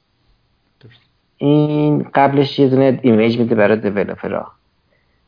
این 1.37 2.09
قبلش 2.13 2.59
یه 2.59 2.67
دونه 2.67 2.99
image 3.01 3.39
میده 3.39 3.55
برای 3.55 3.77
developer 3.77 4.44
ها 4.44 4.51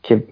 که 0.02 0.24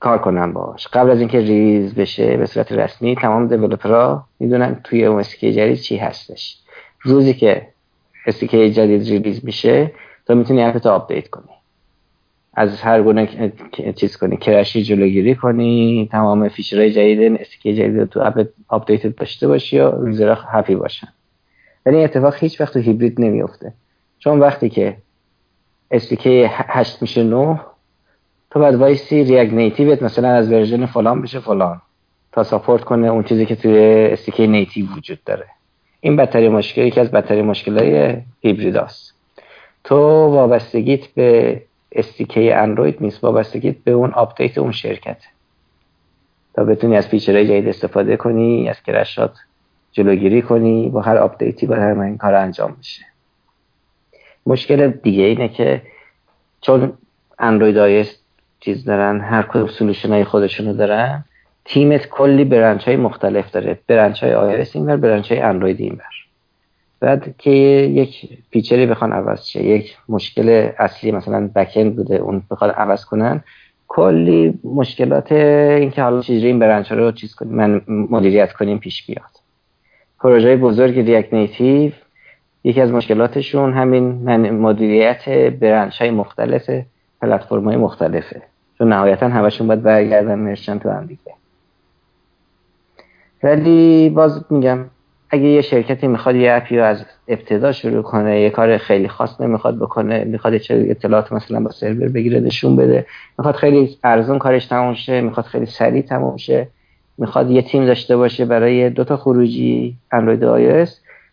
کار 0.00 0.18
کنن 0.18 0.52
باش 0.52 0.88
قبل 0.88 1.10
از 1.10 1.18
اینکه 1.18 1.38
release 1.38 1.94
بشه 1.94 2.36
به 2.36 2.46
صورت 2.46 2.72
رسمی 2.72 3.16
تمام 3.16 3.48
developer 3.48 4.18
ها 4.18 4.26
می‌دونن 4.40 4.80
توی 4.84 5.04
اون 5.04 5.20
SDK 5.20 5.52
جدید 5.52 5.78
چی 5.78 5.96
هستش. 5.96 6.58
روزی 7.00 7.34
که 7.34 7.68
SDK 8.26 8.70
جدید 8.70 9.08
release 9.08 9.44
میشه 9.44 9.92
تو 10.26 10.34
می‌تونی 10.34 10.62
app 10.62 10.79
تو 10.79 10.90
update 10.90 11.28
کنی. 11.28 11.44
از 12.56 12.80
هر 12.80 13.02
گونه 13.02 13.52
چیز 13.96 14.16
کنی. 14.16 14.36
crash 14.36 14.74
ی 14.74 14.82
جلوگیری 14.82 15.34
کنی 15.34 16.08
تمام 16.12 16.48
feature 16.48 16.82
های 16.82 16.92
جدید 16.92 17.40
SDK 17.40 17.74
جدید 17.74 18.04
تو 18.04 18.20
app 18.20 18.46
update 18.68 19.06
داشته 19.06 19.48
باشی 19.48 19.78
و 19.78 20.06
user 20.06 20.58
ها 20.58 20.61
happy 20.61 20.74
باشن. 20.74 21.08
ولی 21.86 22.04
اتفاق 22.04 22.34
هیچ 22.34 22.60
وقت 22.60 22.72
تو 22.72 22.80
هیبرید 22.80 23.20
نمیفته 23.20 23.72
چون 24.18 24.38
وقتی 24.38 24.68
که 24.68 24.96
SDK 25.90 26.44
8 26.48 27.02
میشه 27.02 27.22
9 27.22 27.60
تو 28.50 28.60
بعد 28.60 28.74
وایسی 28.74 29.24
React 29.24 29.52
Native 29.52 29.95
ت 29.95 30.02
مثلا 30.02 30.28
از 30.28 30.52
version 30.52 30.86
فلان 30.86 31.22
بشه 31.22 31.40
فلان. 31.40 31.80
تا 32.32 32.42
support 32.42 32.84
کنه 32.84 33.06
اون 33.06 33.22
چیزی 33.22 33.46
که 33.46 33.56
توی 33.56 33.78
SDK 34.12 34.46
native 34.46 34.86
وجود 34.96 35.18
داره. 35.24 35.46
این 36.00 36.16
بدترین 36.16 36.52
مشکل 36.52 36.82
یکی 36.82 37.00
از 37.00 37.10
بدترین 37.10 37.44
مشکلهای 37.44 38.16
هیبرید 38.40 38.76
است 38.76 39.14
تو 39.84 39.96
وابستگیت 40.26 41.06
به 41.06 41.62
SDK 41.94 42.52
اندروید 42.52 42.96
نیست 43.00 43.24
وابستگیت 43.24 43.76
به 43.84 43.90
اون 43.90 44.10
update 44.10 44.58
اون 44.58 44.72
شرکت. 44.72 45.22
تا 46.54 46.64
بتونی 46.64 46.96
از 46.96 47.08
feature 47.08 47.38
های 47.38 47.46
جدید 47.46 47.68
استفاده 47.68 48.16
کنی 48.16 48.68
از 48.68 48.82
crash 48.82 49.27
ات 49.27 49.36
جلوگیری 49.92 50.42
کنی 50.42 50.88
با 50.88 51.00
هر 51.00 51.16
آپدیتی 51.16 51.66
با 51.66 51.74
هر 51.74 52.00
این 52.00 52.16
کار 52.16 52.34
انجام 52.34 52.74
میشه 52.78 53.04
مشکل 54.46 54.90
دیگه 54.90 55.24
اینه 55.24 55.48
که 55.48 55.82
چون 56.60 56.92
اندروید 57.38 57.76
های 57.76 58.04
چیز 58.60 58.84
دارن 58.84 59.20
هر 59.20 59.42
کدوم 59.42 59.66
سلوشن 59.66 60.08
های 60.08 60.24
خودشونو 60.24 60.72
دارن 60.72 61.24
تیمت 61.64 62.08
کلی 62.08 62.44
برنچ 62.44 62.84
های 62.84 62.96
مختلف 62.96 63.50
داره. 63.50 63.78
برنچ 63.86 64.22
های 64.22 64.34
آی 64.34 64.66
این 64.74 64.86
بر 64.86 64.96
برنچ 64.96 65.32
های 65.32 65.40
اندروید 65.40 65.80
این 65.80 65.94
بر 65.94 66.23
بعد 67.00 67.34
که 67.38 67.50
یک 67.50 68.38
فیچری 68.50 68.86
بخوان 68.86 69.12
عوض 69.12 69.44
شه 69.44 69.62
یک 69.62 69.96
مشکل 70.08 70.70
اصلی 70.78 71.12
مثلا 71.12 71.50
بکند 71.54 71.96
بوده 71.96 72.16
اون 72.16 72.42
بخواد 72.50 72.70
عوض 72.70 73.04
کنن 73.04 73.44
کلی 73.88 74.58
مشکلات 74.64 75.32
اینکه 75.32 76.02
حالا 76.02 76.20
چجوری 76.20 76.46
این 76.46 76.58
برنچ 76.58 76.92
رو 76.92 77.12
چیز 77.12 77.34
کنیم 77.34 77.54
من 77.54 77.80
مدیریت 77.86 78.52
کنیم 78.52 78.78
پیش 78.78 79.06
بیاد. 79.06 79.30
پروژه 80.20 80.56
بزرگ 80.56 80.98
ریاکت 80.98 81.34
نیتیو 81.34 81.92
یکی 82.64 82.80
از 82.80 82.92
مشکلاتشون 82.92 83.72
همین 83.72 84.50
مدیریت 84.50 85.28
برنچ 85.28 86.00
های 86.00 86.10
مختلف 86.10 86.70
پلتفرم 87.22 87.64
های 87.64 87.76
مختلفه 87.76 88.42
چون 88.78 88.88
نهایتا 88.88 89.28
همشون 89.28 89.66
باید 89.66 89.82
برگردن 89.82 90.34
مرچنت 90.34 90.82
تو 90.82 90.90
هم 90.90 91.06
دیگه. 91.06 91.34
ولی 93.42 94.10
باز 94.10 94.44
میگم 94.50 94.84
اگه 95.34 95.44
یه 95.44 95.60
شرکتی 95.60 96.06
می‌خواد 96.06 96.36
یه 96.36 96.52
اپی 96.52 96.76
رو 96.76 96.84
از 96.84 97.04
ابتدا 97.28 97.72
شروع 97.72 98.02
کنه 98.02 98.40
یه 98.40 98.50
کار 98.50 98.78
خیلی 98.78 99.08
خاص 99.08 99.40
نمی‌خواد 99.40 99.78
بکنه 99.78 100.24
می‌خواد 100.24 100.56
چه 100.56 100.86
اطلاعات 100.88 101.32
مثلا 101.32 101.60
با 101.60 101.70
سرور 101.70 102.08
بگیره 102.08 102.40
نشون 102.40 102.76
بده 102.76 103.06
می‌خواد 103.38 103.54
خیلی 103.54 103.98
ارزون 104.04 104.38
کارش 104.38 104.66
تموم 104.66 104.94
شه 104.94 105.20
می‌خواد 105.20 105.46
خیلی 105.46 105.66
سریع 105.66 106.02
تموم 106.02 106.36
شه 106.36 106.68
می‌خواد 107.18 107.50
یه 107.50 107.62
تیم 107.62 107.86
داشته 107.86 108.16
باشه 108.16 108.44
برای 108.44 108.90
دو 108.90 109.04
تا 109.04 109.16
خروجی 109.16 109.96
اندروید 110.12 110.42
و 110.42 110.84
iOS 110.86 110.90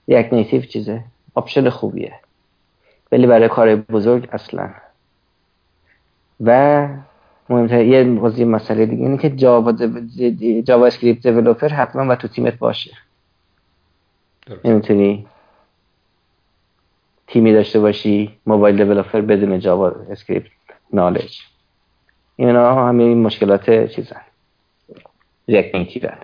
React 0.07 0.27
Native 0.31 0.61
چیزه. 0.61 1.01
option 1.35 1.69
خوبیه. 1.69 2.13
ولی 3.11 3.27
برای 3.27 3.49
کار 3.49 3.75
بزرگ 3.75 4.29
اصلا. 4.31 4.69
و 6.41 6.87
مهمتر 7.49 7.85
یه 7.85 8.03
مسئله 8.45 8.85
دیگه 8.85 9.03
اینه 9.03 9.17
که 9.17 9.29
Java 9.29 9.73
JavaScript 10.63 11.27
developer 11.27 11.67
حتما 11.67 12.13
و 12.13 12.15
تو 12.15 12.27
تیمت 12.27 12.57
باشه. 12.57 12.91
نمی‌تونی 14.63 15.27
تیمی 17.27 17.53
داشته 17.53 17.79
باشی 17.79 18.39
موبایل 18.45 18.77
developer 18.77 19.21
بدون 19.21 19.59
JavaScript 19.59 20.51
نالج. 20.93 21.39
اینا 22.35 22.87
همه 22.87 23.03
این 23.03 23.21
مشکلات 23.21 23.85
چیزن 23.91 24.21
ریاکت 25.47 26.17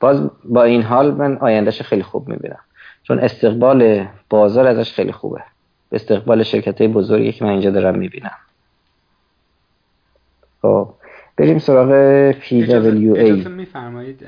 باز 0.00 0.30
با 0.44 0.62
این 0.62 0.82
حال 0.82 1.14
من 1.14 1.36
آیندهش 1.36 1.82
خیلی 1.82 2.02
خوب 2.02 2.28
می‌بینم. 2.28 2.60
چون 3.02 3.18
استقبال 3.18 4.06
بازار 4.30 4.66
ازش 4.66 4.92
خیلی 4.92 5.12
خوبه. 5.12 5.42
استقبال 5.92 6.42
شرکت 6.42 6.80
های 6.80 6.88
بزرگی 6.88 7.32
که 7.32 7.44
من 7.44 7.50
اینجا 7.50 7.70
دارم 7.70 7.98
می‌بینم. 7.98 8.38
خب. 10.62 10.94
بریم 11.38 11.58
سراغ 11.58 12.32
PWA 12.32 13.18
اجازه 13.18 13.48
میفرمایید 13.48 14.26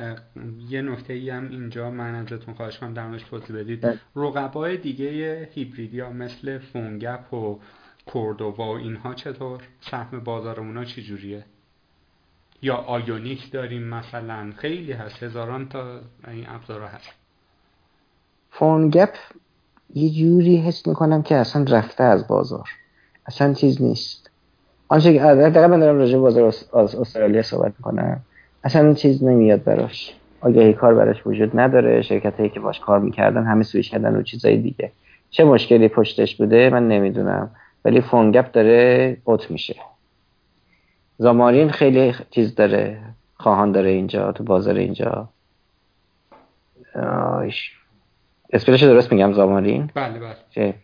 یه 0.69 0.83
نکته 0.83 1.13
ای 1.13 1.31
هم 1.31 1.49
اینجا 1.51 1.91
من 1.91 2.15
ازتون 2.15 2.55
خواهش 2.55 2.79
کنم 2.79 2.95
در 2.95 3.07
موردش 3.07 3.23
توضیح 3.23 3.57
بدید. 3.57 3.81
بله. 3.81 3.99
رقبای 4.17 4.77
دیگه 4.77 5.49
هیبریدیا 5.55 6.11
مثل 6.11 6.59
فونگپ 6.59 7.35
و 7.35 7.59
کوردووا 8.07 8.73
و 8.73 8.77
اینها 8.77 9.15
چطور؟ 9.15 9.61
سهم 9.81 10.21
بازار 10.25 10.61
اونا 10.61 10.85
چی 10.85 11.03
جوریه 11.03 11.45
یا 12.63 12.75
آیونیک 12.75 13.53
داریم 13.53 13.83
مثلا؟ 13.83 14.53
خیلی 14.57 14.93
هست 14.93 15.23
هزاران 15.23 15.69
تا 15.69 16.01
این 16.29 16.45
ابزارها 16.49 16.89
هست. 16.89 17.11
فونگپ 18.51 19.15
یه 19.95 20.11
جوری 20.11 20.57
حس 20.57 20.87
می‌کنم 20.87 21.23
که 21.23 21.35
اصلا 21.35 21.65
رفته 21.69 22.05
از 22.05 22.29
بازار. 22.29 22.69
اصلا 23.27 23.55
چیز 23.55 23.83
نیست. 23.83 24.30
آنچه 24.93 25.13
که 25.13 25.19
دقیقا 25.21 25.67
من 25.67 25.81
دارم 25.81 25.99
راجع 25.99 26.19
بازار 26.19 26.55
استرالیا 26.73 27.43
صحبت 27.43 27.73
می‌کنم. 27.79 28.21
اصلا 28.65 28.95
چیز 28.95 29.25
نمیاد 29.25 29.65
براش. 29.65 30.15
آگهی 30.41 30.73
کار 30.73 30.95
براش 30.95 31.27
وجود 31.27 31.61
نداره. 31.61 32.03
شرکت 32.03 32.37
هایی 32.37 32.51
که 32.51 32.61
باش 32.61 32.81
کار 32.81 32.99
می‌کردن 32.99 33.45
همه 33.45 33.63
سویش 33.63 33.91
کردن 33.91 34.17
و 34.17 34.23
چیزای 34.23 34.57
دیگه. 34.57 34.93
چه 35.31 35.45
مشکلی 35.45 35.89
پشتش 35.89 36.37
بوده 36.37 36.71
من 36.71 36.89
نمی‌دونم. 36.89 37.51
ولی 37.85 38.01
فونگپ 38.01 38.53
داره 38.53 39.17
اوت 39.25 39.51
میشه. 39.51 39.77
زامارین 41.19 41.71
خیلی 41.71 42.15
چیز 42.31 42.55
داره. 42.55 42.99
خواهان 43.35 43.73
داره 43.73 43.91
اینجا 43.91 44.33
تو 44.33 44.45
بازار 44.45 44.75
اینجا. 44.75 45.29
اسپلش 48.53 48.83
درست 48.83 49.13
میگم 49.13 49.33
زامارین؟ 49.33 49.91
بله 49.95 50.19
بله. 50.19 50.75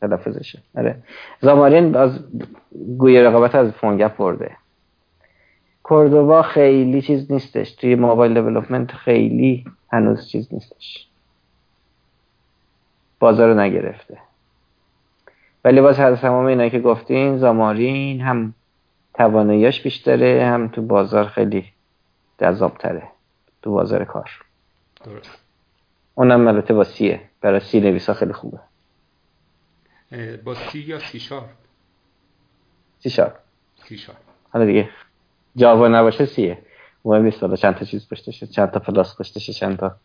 تلفظشه. 0.00 0.62
آره. 0.76 1.02
زامارین 1.40 1.96
از 1.96 2.24
گوی 2.98 3.22
رقابت 3.22 3.54
از 3.54 3.72
فونگپ 3.72 4.16
برده. 4.16 4.56
کوردوبا 5.82 6.42
خیلی 6.42 7.02
چیز 7.02 7.32
نیستش. 7.32 7.72
توی 7.72 7.94
موبایل 7.94 8.34
دیولپمنت 8.34 8.92
خیلی 8.92 9.64
هنوز 9.92 10.28
چیز 10.28 10.54
نیستش. 10.54 11.08
بازار 13.18 13.48
رو 13.48 13.60
نگرفته. 13.60 14.18
ولی 15.64 15.80
باز 15.80 15.98
هر 15.98 16.16
تمام 16.16 16.44
اینا 16.46 16.68
که 16.68 16.80
گفتین 16.80 17.38
Xamarin 17.38 18.20
هم 18.20 18.54
تواناییاش 19.14 19.82
بیشتره 19.82 20.46
هم 20.46 20.68
تو 20.68 20.82
بازار 20.82 21.24
خیلی 21.24 21.64
جذابتره. 22.40 23.02
تو 23.62 23.72
بازار 23.72 24.04
کار. 24.04 24.30
درست. 25.04 25.38
اونم 26.14 26.48
البته 26.48 26.74
با 26.74 26.84
C 26.84 26.96
ه. 26.96 27.20
برای 27.40 27.60
C 27.60 27.80
نویسا 27.80 28.14
خیلی 28.14 28.32
خوبه. 28.32 28.58
با 30.44 30.54
C 30.54 30.78
یا 30.78 30.98
C 30.98 31.20
Sharp 31.20 31.50
C 32.98 33.10
Sharp 33.10 33.34
C 33.88 33.98
Sharp 33.98 34.18
حالا 34.50 34.64
دیگه 34.66 34.88
جاوا 35.56 35.88
نباشه 35.88 36.26
سیه. 36.26 36.58
مهم 37.04 37.22
نیست 37.22 37.42
حالا 37.42 37.56
چند 37.56 37.74
تا 37.74 37.84
چیز 37.84 38.08
پشتشه 38.08 38.46
چند 38.46 38.70
تا 38.70 38.80
پلاس 38.80 39.20
پشتشه 39.20 39.52
چند 39.52 39.76
تا 39.78 39.96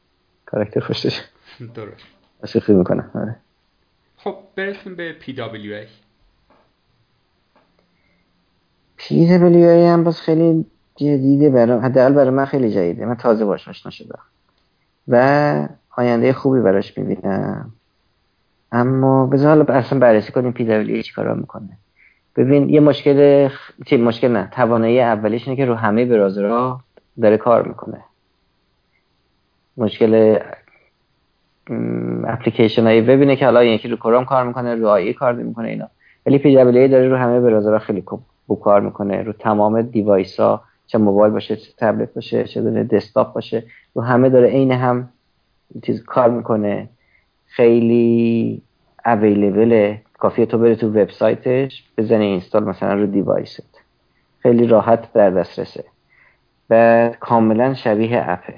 کاراکتر 0.46 0.80
پشتشه 0.80 1.22
درست. 1.76 2.04
اشوخی 2.44 2.74
می‌کنم. 2.74 3.12
آره. 3.16 3.36
خب 4.18 4.38
برسیم 4.56 4.96
به 4.96 5.16
PWA 5.22 5.88
PWA 9.00 9.92
هم 9.92 10.04
باز 10.04 10.22
خیلی 10.22 10.66
جدیده 10.96 11.50
برای 11.50 11.80
حداقل 11.80 12.14
برای 12.14 12.30
من 12.30 12.46
خیلی 12.46 12.72
جدیده. 12.74 13.06
من 13.06 13.16
تازه 13.16 13.46
باش 13.46 13.68
آشنا 13.68 13.92
شدم. 13.92 14.20
و 15.08 15.68
آینده 15.98 16.34
خوبی 16.34 16.62
براش 16.62 16.98
می‌بینم. 16.98 17.74
اما 18.74 19.26
بذار 19.26 19.48
حالا 19.48 19.74
اصلا 19.74 20.00
بررسی 20.00 20.32
کنیم 20.32 20.54
PWA 20.58 21.02
چی 21.04 21.14
کارا 21.14 21.34
می‌کنه. 21.34 21.70
ببین 22.36 22.70
یه 22.70 22.80
مشکل 22.80 23.50
چی؟ 23.86 23.98
مشکل 23.98 24.28
نه. 24.28 24.50
توانایی 24.52 25.02
اولیش 25.02 25.48
اینه 25.48 25.58
که 25.58 25.66
رو 25.66 25.76
همه 25.76 26.06
browser 26.06 26.72
ها 26.72 26.82
داره 27.22 27.38
کار 27.38 27.68
می‌کنه. 27.68 28.04
مشکل 29.78 30.40
اپلیکیشن 32.28 32.84
های 32.84 33.02
وب 33.02 33.15
اینه 33.15 33.36
که 33.36 33.46
حالا 33.46 33.64
یکی 33.64 33.88
رو 33.88 33.96
کروم 33.96 34.26
کار 34.26 34.48
می‌کنه 34.48 34.76
رو 34.76 34.88
IE 34.88 35.14
کار 35.14 35.34
می‌کنه 35.34 35.70
اینا. 35.70 35.90
ولی 36.26 36.38
PWA 36.38 36.88
داره 36.88 37.08
رو 37.08 37.18
همه 37.18 37.40
browser 37.40 37.75
ها 37.75 37.80
خیلی 37.80 38.04
خوب 38.48 38.62
کار 38.64 38.82
می‌کنه. 38.82 39.24
رو 39.24 39.34
تمام 39.34 39.82
device 39.82 40.40
ها 40.40 40.64
چه 40.88 40.98
موبایل 40.98 41.34
باشه 41.34 41.56
چه 41.56 41.72
تبلت 41.78 42.14
باشه 42.14 42.44
چه 42.44 42.84
دسکتاپ 42.84 43.34
باشه 43.34 43.64
رو 43.94 44.02
همه 44.02 44.30
داره 44.30 44.48
عین 44.48 44.72
هم 44.72 45.10
چیز 45.84 46.04
کار 46.04 46.30
می‌کنه. 46.30 46.90
خیلی 47.56 48.62
available 49.06 49.96
کافیه 50.18 50.46
تو 50.46 50.58
بری 50.58 50.76
تو 50.76 50.88
وبسایتش 50.88 51.84
بزنی 51.98 52.26
install 52.26 52.64
مثلا 52.64 52.94
رو 52.94 53.06
device 53.06 53.63
ت. 53.63 53.82
خیلی 54.40 54.68
راحت 54.68 55.14
در 55.14 55.30
دسترسه. 55.30 55.84
و 56.70 57.10
کاملا 57.20 57.74
شبیه 57.74 58.30
app 58.30 58.49
ه 58.49 58.56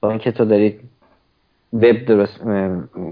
با 0.00 0.10
اینکه 0.10 0.32
تو 0.32 0.44
داری 0.44 0.80
وب 1.72 2.04
درست 2.04 2.40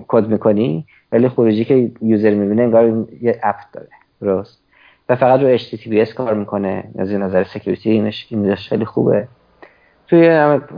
کد 0.08 0.28
می‌کنی 0.28 0.86
ولی 1.12 1.28
خروجی 1.28 1.64
که 1.64 1.90
user 2.02 2.34
می‌بینه 2.34 2.62
انگار 2.62 3.06
یه 3.20 3.40
app 3.42 3.56
داره. 3.72 3.88
درست. 4.20 4.62
و 5.08 5.16
فقط 5.16 5.40
رو 5.40 5.58
HTTPS 5.58 6.12
کار 6.14 6.34
می‌کنه. 6.34 6.84
از 6.98 7.12
نظر 7.12 7.44
security 7.44 7.90
اینش 7.90 8.68
خیلی 8.68 8.84
خوبه. 8.84 9.28
توی 10.08 10.18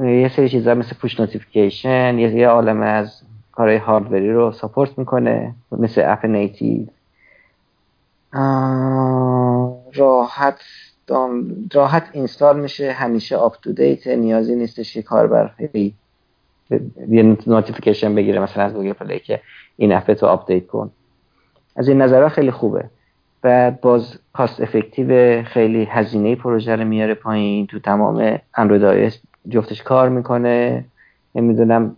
یه 0.03 0.29
سری 0.29 0.49
چیزا 0.49 0.75
مثل 0.75 0.97
push 1.01 1.21
notification 1.21 2.19
یه 2.19 2.49
عالم 2.49 2.81
از 2.83 3.23
کارهای 3.59 3.77
hardware 3.77 4.27
ی 4.27 4.33
رو 4.33 4.53
support 4.53 4.99
می‌کنه 4.99 5.55
مثل 5.73 6.03
app 6.07 6.27
native 6.27 6.87
راحت 9.95 10.61
راحت 11.75 12.11
install 12.13 12.61
میشه 12.61 12.93
همیشه 12.93 13.37
up 13.37 13.57
to 13.63 13.73
date 13.73 14.07
نیازی 14.07 14.55
نیستش 14.55 14.95
که 14.95 15.03
کاربر 15.03 15.51
یه 17.09 17.37
notification 17.47 18.15
بگیره 18.15 18.41
مثلا 18.41 18.65
از 18.65 18.75
Google 18.75 18.93
Play 18.93 19.19
که 19.19 19.41
این 19.77 19.93
app 19.93 20.13
تو 20.13 20.27
update 20.27 20.67
کن. 20.67 20.91
از 21.77 21.89
این 21.89 22.03
نظرها 22.03 22.29
خیلی 22.29 22.51
خوبه. 22.51 22.85
بعد 23.43 23.81
باز 23.81 24.19
cost 24.33 24.61
effective 24.61 25.43
خیلی 25.43 25.85
هزینه 25.85 26.37
پروژه 26.37 26.77
رو 26.77 26.85
میاره 26.85 27.15
پایین. 27.15 27.67
تو 27.67 27.79
تمام 27.79 28.39
اندروید 28.55 29.13
جفتش 29.49 29.83
کار 29.83 30.09
می‌کنه. 30.09 30.85
نمی‌دونم 31.35 31.97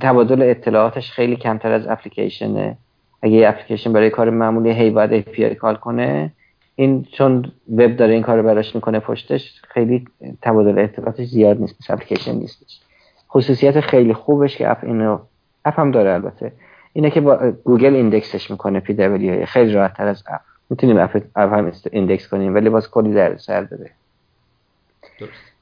تبادل 0.00 0.42
اطلاعاتش 0.42 1.10
خیلی 1.10 1.36
کمتر 1.36 1.72
از 1.72 1.86
اپلیکیشنه. 1.86 2.76
اگه 3.22 3.34
یه 3.34 3.48
اپلیکیشن 3.48 3.92
برای 3.92 4.10
کار 4.10 4.30
معمولی 4.30 4.70
هی 4.70 4.90
باید 4.90 5.24
API 5.24 5.54
call 5.54 5.76
کنه 5.76 6.32
این 6.74 7.04
چون 7.12 7.52
وب 7.72 7.96
داره 7.96 8.12
این 8.12 8.22
کار 8.22 8.42
براش 8.42 8.74
می‌کنه 8.74 8.98
پشتش 8.98 9.62
خیلی 9.68 10.04
تبادل 10.42 10.78
اطلاعاتش 10.78 11.26
زیاد 11.26 11.60
نیست 11.60 11.76
مثل 11.80 11.92
اپلیکیشن 11.92 12.34
نیستش. 12.34 12.80
خصوصیت 13.30 13.80
خیلی 13.80 14.14
خوبش 14.14 14.56
که 14.56 14.70
app 14.70 14.78
اینو 14.82 15.18
app 15.64 15.80
هم 15.80 15.90
داره 15.90 16.10
البته. 16.10 16.52
اینه 16.92 17.10
که 17.10 17.20
با 17.20 17.52
گوگل 17.64 17.94
index 17.94 18.34
ش 18.34 18.50
می‌کنه 18.50 18.80
PWA 18.80 19.46
خیلی 19.46 19.72
راحت 19.72 19.94
تر 19.94 20.06
از 20.06 20.24
app. 20.28 20.40
می‌تونیم 20.70 20.98
app, 20.98 21.22
app 21.36 21.52
هم 21.52 21.72
index 21.92 22.28
کنیم 22.28 22.54
ولی 22.54 22.70
باز 22.70 22.90
کلی 22.90 23.14
دردسر 23.14 23.62
داره. 23.62 23.90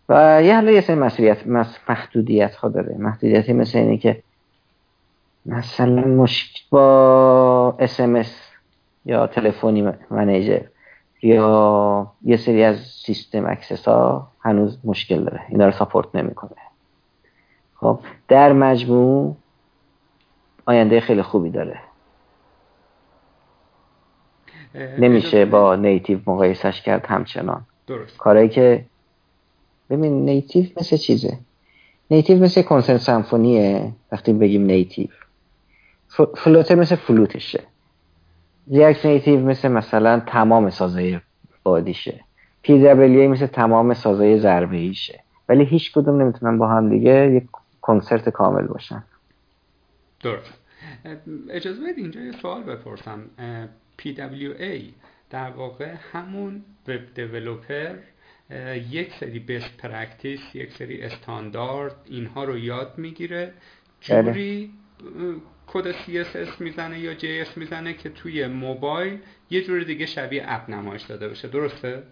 و 0.08 0.42
یه 0.42 0.54
حالا 0.54 0.70
یه 0.70 0.80
سری 0.80 0.96
مسئولیت 0.96 1.46
محدودیت 1.88 2.54
ها 2.54 2.68
داره. 2.68 2.96
محدودیتی 2.98 3.52
مثل 3.52 3.78
اینه 3.78 3.96
که 3.96 4.22
مثلا 5.46 6.00
مشکل 6.00 6.60
با 6.70 7.76
SMS 7.78 8.00
یا 9.04 9.26
telephony 9.26 9.92
manager 10.10 10.62
یا 11.22 12.12
یه 12.22 12.36
سری 12.36 12.64
از 12.64 12.76
سیستم 12.80 13.46
access 13.46 13.88
ها 13.88 14.28
هنوز 14.40 14.78
مشکل 14.84 15.24
داره. 15.24 15.40
اینا 15.48 15.66
رو 15.66 15.72
support 15.72 16.14
نمی‌کنه. 16.14 16.50
خب 17.74 18.00
در 18.28 18.52
مجموع 18.52 19.36
آینده 20.66 21.00
خیلی 21.00 21.22
خوبی 21.22 21.50
داره. 21.50 21.80
نمیشه 24.98 25.44
با 25.44 25.76
native 25.76 26.18
مقایسش 26.26 26.82
کرد 26.82 27.06
همچنان. 27.06 27.66
درست. 27.86 28.16
کارهایی 28.16 28.48
که 28.48 28.84
ببین 29.90 30.24
native 30.24 30.64
مثل 30.76 30.96
چیزه. 30.96 31.38
native 32.10 32.38
مثل 32.38 32.62
کنسرت 32.62 33.00
سمفونیه 33.00 33.92
وقتی 34.12 34.32
بگیم 34.32 34.64
native. 34.64 35.06
Flutter 36.36 36.74
مثل 36.74 36.94
فلوتشه. 36.94 37.62
React 38.70 39.06
Native 39.06 39.40
مثل 39.40 39.68
مثلا 39.68 40.20
تمام 40.20 40.70
سازهای 40.70 41.20
بادیشه. 41.62 42.24
PWA 42.62 43.30
مثل 43.30 43.46
تمام 43.46 43.94
سازهای 43.94 44.38
ضربه‌ایشه 44.38 45.20
ولی 45.48 45.64
هیچ 45.64 45.92
کدوم 45.92 46.22
نمی‌تونن 46.22 46.58
با 46.58 46.68
هم 46.68 46.90
دیگه 46.90 47.32
یک 47.32 47.44
کنسرت 47.80 48.28
کامل 48.28 48.66
باشن. 48.66 49.04
درست. 50.20 50.54
اجازه 51.50 51.82
بدید 51.82 51.98
اینجا 51.98 52.20
یه 52.20 52.32
سوال 52.32 52.62
بپرسم. 52.62 53.20
PWA 53.98 54.82
در 55.30 55.50
واقع 55.50 55.94
همون 56.12 56.62
web 56.88 57.00
developer 57.14 57.94
یک 58.90 59.12
سری 59.20 59.38
best 59.38 59.76
practice 59.78 60.40
یک 60.54 60.72
سری 60.72 61.02
استاندارد 61.02 61.96
اینها 62.04 62.44
رو 62.44 62.58
یاد 62.58 62.92
می‌گیره. 62.96 63.52
بله. 64.08 64.22
جوری 64.22 64.70
کد 65.66 65.92
CSS 65.92 66.60
می‌زنه 66.60 67.00
یا 67.00 67.14
JS 67.14 67.56
می‌زنه 67.56 67.94
که 67.94 68.08
توی 68.08 68.46
موبایل 68.46 69.18
یه 69.50 69.62
جور 69.62 69.82
دیگه 69.82 70.06
شبیه 70.06 70.44
اپ 70.46 70.70
نمایش 70.70 71.02
داده 71.02 71.28
بشه 71.28 71.48
درسته؟ 71.48 72.02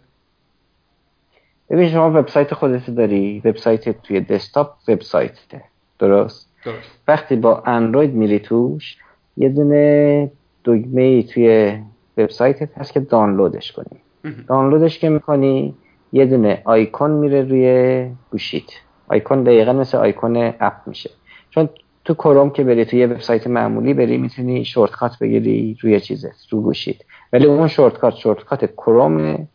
ببین 1.71 1.91
شما 1.91 2.11
وبسایت 2.11 2.55
خودت 2.55 2.91
داری. 2.91 3.43
وبسایت 3.45 4.03
توی 4.03 4.21
desktop 4.21 4.75
website 4.89 5.48
ه. 5.48 5.65
درست؟ 5.99 6.53
درست. 6.65 7.01
وقتی 7.09 7.37
با 7.37 7.63
اندروید 7.67 8.15
میری 8.15 8.39
توش 8.39 8.97
یه 9.37 9.49
دونه 9.49 10.31
دگمه 10.65 11.03
ای 11.03 11.23
توی 11.23 11.79
وبسایتت 12.17 12.79
هست 12.79 12.93
که 12.93 13.01
دانلودش 13.01 13.73
کنی. 13.73 14.01
دانلودش 14.49 14.99
که 14.99 15.09
می‌کنی 15.09 15.75
یه 16.13 16.27
دونه 16.27 16.63
آیکون 16.65 17.11
میره 17.11 17.43
روی 17.43 18.07
گوشیت. 18.31 18.71
آیکون 19.09 19.43
دقیقا 19.43 19.73
مثل 19.73 19.99
آیکون 19.99 20.37
اپ 20.61 20.75
میشه. 20.87 21.11
چون 21.51 21.69
تو 22.05 22.15
کروم 22.15 22.51
که 22.51 22.65
بری 22.65 22.85
تو 22.85 22.97
یه 22.97 23.07
وبسایت 23.07 23.47
معمولی 23.47 23.95
بری 23.95 24.19
می‌تونی 24.19 24.65
shortcut 24.65 25.19
بگیری 25.21 25.77
روی 25.81 26.01
چیزت 26.01 26.49
رو 26.51 26.61
گوشیت 26.61 27.05
ولی 27.33 27.47
اون 27.47 27.69
shortcut 27.69 28.15
shortcut 28.15 28.65
کروم 28.65 29.49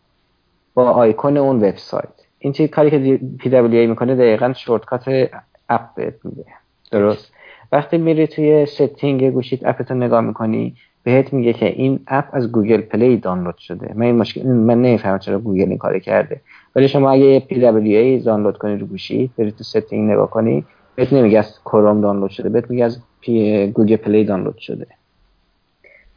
با 0.73 0.91
آیکون 0.91 1.37
اون 1.37 1.55
وبسایت. 1.55 2.09
این 2.39 2.53
چیز 2.53 2.69
کاری 2.69 2.91
که 2.91 3.19
PWA 3.39 3.89
می‌کنه 3.89 4.15
دقیقا 4.15 4.53
shortcut 4.53 5.29
app 5.69 5.99
میده. 6.23 6.45
درست؟ 6.91 7.33
وقتی 7.71 7.97
میری 7.97 8.27
توی 8.27 8.65
setting 8.65 9.31
گوشیت 9.31 9.65
app 9.65 9.82
تو 9.82 9.93
نگاه 9.93 10.21
می‌کنی 10.21 10.75
بهت 11.07 11.33
میگه 11.33 11.53
که 11.53 11.65
این 11.65 11.99
app 12.07 12.25
از 12.33 12.51
گوگل 12.51 12.81
پلی 12.81 13.17
دانلود 13.17 13.57
شده. 13.57 13.93
من 13.95 14.05
این 14.05 14.15
مشکل 14.15 14.47
من 14.47 14.81
نمی‌فهمم 14.81 15.19
چرا 15.19 15.39
گوگل 15.39 15.69
این 15.69 15.77
کاری 15.77 15.99
کرده. 15.99 16.41
ولی 16.75 16.87
شما 16.87 17.11
اگه 17.11 17.39
PWA 17.39 18.19
دانلود 18.19 18.57
کنی 18.57 18.77
رو 18.77 18.87
گوشی 18.87 19.29
بری 19.37 19.51
تو 19.51 19.63
setting 19.63 20.11
نگاه 20.11 20.29
کنی 20.29 20.65
بهت 20.95 21.13
نمیگه 21.13 21.39
از 21.39 21.59
کروم 21.65 22.01
دانلود 22.01 22.31
شده 22.31 22.49
بهت 22.49 22.71
میگه 22.71 22.85
از 22.85 22.99
پی 23.21 23.67
گوگل 23.67 23.95
پلی 23.95 24.23
دانلود 24.23 24.57
شده. 24.57 24.87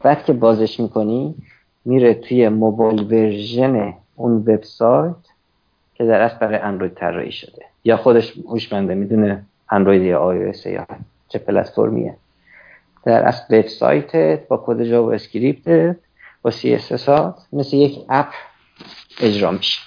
بعد 0.03 0.25
که 0.25 0.33
بازش 0.33 0.79
می‌کنی 0.79 1.35
میره 1.85 2.13
توی 2.13 2.49
mobile 2.49 3.01
version 3.01 3.93
اون 4.15 4.31
وبسایت 4.31 5.15
که 5.95 6.05
در 6.05 6.21
اصل 6.21 6.37
برای 6.37 6.59
اندروید 6.59 6.93
طراحی 6.93 7.31
شده. 7.31 7.61
یا 7.83 7.97
خودش 7.97 8.37
هوشمنده 8.47 8.95
می‌دونه 8.95 9.43
اندروید 9.69 10.01
یا 10.01 10.19
iOS 10.19 10.45
ه 10.45 10.53
یا 10.65 10.85
چه 11.27 11.39
پلتفرمیه. 11.39 12.15
در 13.05 13.23
اصل 13.23 13.59
وبسایت 13.59 14.47
با 14.47 14.63
کد 14.65 14.83
JavaScript 14.83 15.95
با 16.41 16.51
CSS 16.51 17.09
مثل 17.53 17.77
یک 17.77 17.99
app 18.09 18.27
اجرا 19.19 19.51
میشه. 19.51 19.79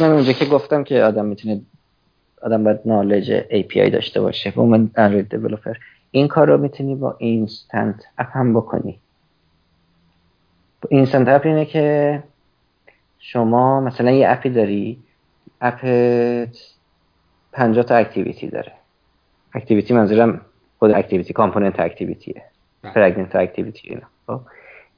من 0.00 0.12
اونجا 0.12 0.32
که 0.32 0.44
گفتم 0.44 0.84
که 0.84 1.02
آدم 1.02 1.26
می‌تونه 1.26 1.60
آدم 2.42 2.64
باید 2.64 2.80
knowledge 2.84 3.40
API 3.40 3.90
داشته 3.92 4.20
باشه. 4.20 4.50
با 4.50 4.64
من 4.64 4.90
Android 4.96 5.28
developer 5.28 5.74
این 6.10 6.28
کار 6.28 6.48
رو 6.48 6.58
می‌تونی 6.58 6.94
با 6.94 7.16
instant 7.18 8.04
app 8.18 8.36
هم 8.36 8.54
بکنی. 8.54 9.00
instant 10.88 11.28
app 11.28 11.46
اینه 11.46 11.64
که 11.64 12.22
شما 13.18 13.80
مثلا 13.80 14.10
یه 14.10 14.28
app 14.28 14.45
ی 14.45 14.50
داری. 14.50 15.02
app 15.60 15.78
ت 15.78 15.84
50 17.52 17.84
تا 17.84 17.96
activity 17.96 18.48
داره. 18.48 18.72
activity 19.54 19.94
منظورم 19.94 20.40
خود 20.78 20.90
activity 20.90 21.32
component 21.32 21.80
activity 21.80 22.42
ه 22.94 22.99
fragment 22.99 23.36
activity 23.36 23.88
اینا. 23.88 24.06
خب؟ 24.26 24.40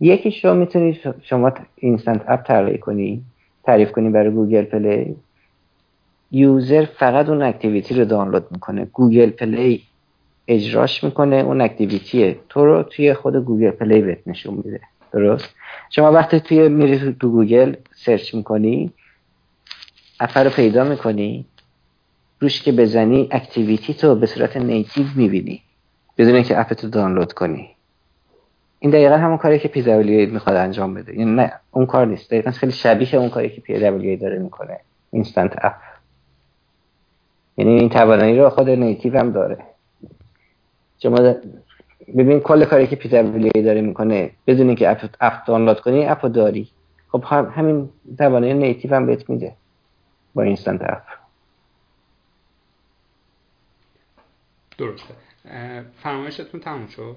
یکیش 0.01 0.45
رو 0.45 0.55
می‌تونی 0.55 1.01
شما 1.23 1.53
instant 1.77 2.25
app 2.29 2.43
طراحی 2.47 2.79
کنی 2.79 3.23
تعریف 3.65 3.93
کنی 3.93 4.11
برای 4.11 4.31
گوگل 4.31 4.63
پلی. 4.63 5.17
user 6.31 6.85
فقط 6.85 7.29
اون 7.29 7.43
activity 7.43 7.95
رو 7.95 8.05
دانلود 8.05 8.47
می‌کنه. 8.51 8.85
گوگل 8.85 9.31
پلی 9.31 9.83
اجراش 10.49 11.05
می‌کنه 11.05 11.37
اون 11.37 11.61
activity 11.61 12.37
تو 12.49 12.65
رو 12.65 12.83
توی 12.83 13.15
خود 13.15 13.37
گوگل 13.37 13.71
پلی 13.71 14.03
بهت 14.03 14.19
نشون 14.27 14.55
میده. 14.55 14.81
درست؟ 15.13 15.55
شما 15.91 16.13
وقتی 16.13 16.41
توی 16.41 16.69
میری 16.69 17.17
تو 17.21 17.31
گوگل 17.31 17.75
search 17.95 18.35
می‌کنی 18.35 18.93
app 20.21 20.45
رو 20.45 20.51
پیدا 20.51 20.85
می‌کنی. 20.85 21.45
روش 22.43 22.63
که 22.63 22.73
بزنی 22.73 23.29
activity 23.31 23.95
تو 23.95 24.15
به 24.15 24.27
صورت 24.27 24.57
native 24.57 25.07
می‌بینی. 25.17 25.63
بدون 26.19 26.35
اینکه 26.35 26.61
app 26.61 26.73
تو 26.73 26.89
دانلود 26.89 27.33
کنی. 27.33 27.71
این 28.79 28.91
دقیقا 28.91 29.17
همون 29.17 29.37
کاری 29.37 29.59
که 29.59 29.69
PWA 29.69 29.83
می‌خواد 30.27 30.57
انجام 30.57 30.95
بده. 30.95 31.19
یعنی 31.19 31.35
نه 31.35 31.53
اون 31.71 31.87
کار 31.87 32.07
نیست. 32.07 32.31
دقیقا 32.31 32.51
خیلی 32.51 32.73
شبیه 32.73 33.15
اون 33.15 33.29
کاری 33.29 33.51
که 33.51 33.61
PWA 33.61 34.19
داره 34.19 34.39
می‌کنه. 34.39 34.81
instant 35.11 35.55
app 35.63 35.75
یعنی 37.57 37.81
این 37.81 37.89
توانایی 37.89 38.39
رو 38.39 38.51
خود 38.51 38.71
native 38.71 39.19
هم 39.19 39.33
داره. 39.33 39.59
شما 40.99 41.35
ببین 42.17 42.41
کل 42.41 42.65
کاری 42.65 42.87
که 42.87 42.97
PWA 42.97 43.65
داره 43.65 43.81
می‌کنه 43.81 44.31
بدون 44.47 44.67
اینکه 44.67 44.91
app 45.21 45.47
دانلود 45.47 45.81
کنی 45.81 46.07
app 46.07 46.23
و 46.23 46.29
داری. 46.29 46.69
خب 47.09 47.25
همین 47.31 47.89
توانایی 48.19 48.55
native 48.55 48.95
هم 48.95 49.07
بهت 49.07 49.31
میده. 49.31 49.53
با 50.35 50.43
instant 50.43 50.83
app 50.83 51.22
درسته. 54.83 55.15
فرمایشتون 56.03 56.61
تموم 56.61 56.87
شد؟ 56.87 57.17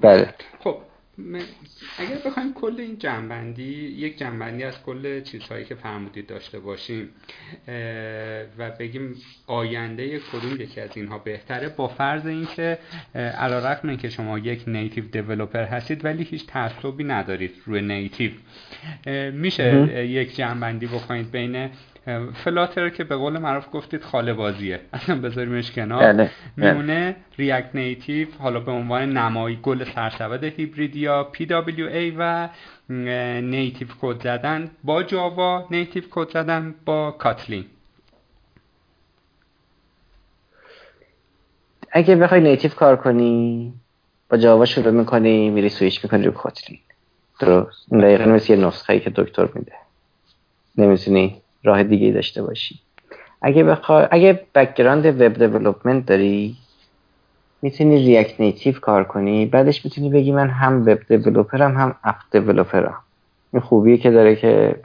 بله. 0.00 0.34
خب 0.60 0.78
اگر 1.98 2.18
بخوایم 2.26 2.54
کل 2.54 2.74
این 2.78 2.98
جمع‌بندی 2.98 3.72
یک 3.88 4.18
جمع‌بندی 4.18 4.64
از 4.64 4.82
کل 4.82 5.20
چیزهایی 5.20 5.64
که 5.64 5.74
فرمودید 5.74 6.26
داشته 6.26 6.58
باشیم 6.58 7.08
و 8.58 8.70
بگیم 8.78 9.14
آینده 9.46 10.18
کدوم 10.18 10.60
یکی 10.60 10.80
از 10.80 10.90
اینها 10.96 11.18
بهتره 11.18 11.68
با 11.68 11.88
فرض 11.88 12.26
اینکه 12.26 12.78
علی‌رغم 13.14 13.96
که 13.96 14.08
شما 14.08 14.38
یک 14.38 14.64
native 14.66 15.04
developer 15.04 15.64
هستید 15.64 16.04
ولی 16.04 16.24
هیچ 16.24 16.46
تعصبی 16.46 17.04
ندارید 17.04 17.54
روی 17.66 17.80
native 17.80 18.30
میشه 19.32 20.06
یک 20.06 20.36
جمع‌بندی 20.36 20.86
بکنید 20.86 21.30
بین 21.30 21.70
Flutter 22.44 22.88
که 22.88 23.04
به 23.04 23.16
قول 23.16 23.38
معروف 23.38 23.66
گفتید 23.72 24.02
خاله 24.02 24.32
بازیه. 24.32 24.80
اصلا 24.92 25.20
بذاریمش 25.20 25.70
کنار. 25.70 26.28
میمونه 26.56 27.16
React 27.38 27.74
Native 27.74 28.28
حالا 28.38 28.60
به 28.60 28.72
عنوان 28.72 29.16
نمایی 29.16 29.58
گل 29.62 29.84
سرسبد 29.84 30.44
هیبرید 30.44 30.96
یا 30.96 31.24
PWA 31.24 32.14
و 32.18 32.48
native 33.40 33.88
کد 34.00 34.22
زدن 34.22 34.70
با 34.84 35.02
Java 35.02 35.66
native 35.70 36.02
کد 36.10 36.30
زدن 36.30 36.74
با 36.84 37.10
Kotlin 37.10 37.64
اگه 41.92 42.16
بخوای 42.16 42.40
native 42.40 42.70
کار 42.70 42.96
کنی 42.96 43.72
با 44.30 44.36
Java 44.36 44.64
شروع 44.64 44.90
می‌کنی 44.90 45.50
میری 45.50 45.68
سویش 45.68 46.04
می‌کنی 46.04 46.24
رو 46.24 46.32
Kotlin 46.32 46.80
درست. 47.40 47.94
دقیقا 47.94 48.24
مثل 48.24 48.52
یه 48.52 48.66
نسخه 48.66 49.00
که 49.00 49.10
دکتر 49.10 49.48
میده. 49.54 49.72
نمی‌تونی؟ 50.78 51.42
راه 51.64 51.82
دیگه 51.82 52.12
داشته 52.12 52.42
باشی. 52.42 52.78
اگه 53.42 53.64
بخوای 53.64 54.06
اگه 54.10 54.40
background 54.54 55.06
web 55.06 55.32
development 55.32 56.06
داری 56.06 56.56
می‌تونی 57.62 57.96
React 57.96 58.40
Native 58.40 58.74
کار 58.80 59.04
کنی. 59.04 59.46
بعدش 59.46 59.84
می‌تونی 59.84 60.10
بگی 60.10 60.32
من 60.32 60.48
هم 60.48 60.82
web 60.86 60.98
developer 61.08 61.69
م 61.69 61.76
هم 61.76 61.94
app 62.04 62.16
developer 62.32 62.91
م 62.91 62.98
این 63.52 63.62
خوبیه 63.62 63.96
که 63.96 64.10
داره 64.10 64.36
که 64.36 64.76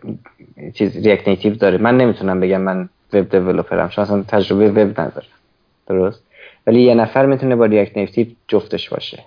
چیز 0.74 0.98
React 0.98 1.28
Native 1.28 1.56
داره. 1.56 1.78
من 1.78 1.98
نمی‌تونم 1.98 2.40
بگم 2.40 2.62
من 2.62 2.90
web 3.14 3.30
developer 3.30 3.84
م 3.84 3.90
چون 3.90 4.04
اصلا 4.04 4.24
تجربه 4.28 4.70
وب 4.70 5.00
ندارم. 5.00 5.28
درست؟ 5.88 6.24
ولی 6.68 6.82
یه 6.82 6.96
نفر 6.96 7.26
می‌تونه 7.26 7.56
با 7.56 7.66
ریاکت 7.66 7.98
نیتیو 7.98 8.28
جفتش 8.48 8.90
باشه. 8.90 9.24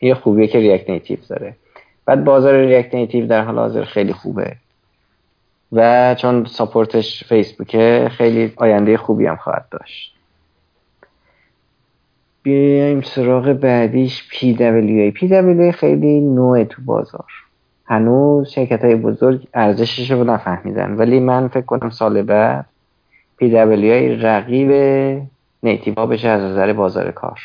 یه 0.00 0.14
خوبیه 0.14 0.46
که 0.46 0.58
ریاکت 0.58 0.90
نیتیو 0.90 1.18
داره. 1.28 1.56
بعد 2.06 2.24
بازار 2.24 2.54
ریاکت 2.54 2.94
نیتیو 2.94 3.26
در 3.26 3.44
حال 3.44 3.58
حاضر 3.58 3.84
خیلی 3.84 4.12
خوبه. 4.12 4.56
و 5.72 6.14
چون 6.14 6.44
ساپورتش 6.44 7.24
فیسبوکه 7.24 8.10
خیلی 8.10 8.52
آینده 8.56 8.96
خوبی 8.96 9.26
هم 9.26 9.36
خواهد 9.36 9.66
داشت. 9.70 10.14
بیایم 12.42 13.00
سراغ 13.00 13.52
بعدیش 13.52 14.28
PWA 14.32 15.18
PWA 15.18 15.74
خیلی 15.74 16.20
نوع 16.20 16.64
تو 16.64 16.82
بازار. 16.82 17.26
هنوز 17.84 18.48
شرکت 18.48 18.84
های 18.84 18.94
بزرگ 18.94 19.48
ارزشش 19.54 20.10
رو 20.10 20.24
نفهمیدن 20.24 20.92
ولی 20.92 21.20
من 21.20 21.48
فکر 21.48 21.64
کنم 21.64 21.90
سال 21.90 22.22
بعد 22.22 22.66
PWA 23.42 24.24
رقیب 24.24 24.70
نیتیوا 25.62 26.06
بشه 26.06 26.28
از 26.28 26.42
نظر 26.42 26.72
بازار 26.72 27.10
کار. 27.10 27.40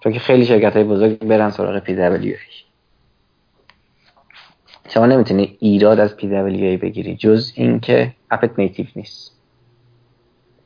چون 0.00 0.12
که 0.12 0.18
خیلی 0.18 0.44
شرکت 0.44 0.72
های 0.72 0.84
بزرگ 0.84 1.18
برن 1.18 1.50
سراغ 1.50 1.84
PWA 1.84 2.71
شما 4.94 5.06
نمی‌تونی 5.06 5.56
ایراد 5.60 6.00
از 6.00 6.14
PWA 6.18 6.80
بگیری 6.82 7.16
جز 7.16 7.52
اینکه 7.54 8.14
اپت 8.30 8.58
نیتیو 8.58 8.86
نیست. 8.96 9.40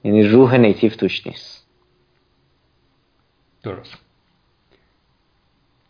یعنی 0.05 0.23
روح 0.23 0.57
نیتیو 0.57 0.91
توش 0.91 1.27
نیست. 1.27 1.67
درست. 3.63 3.95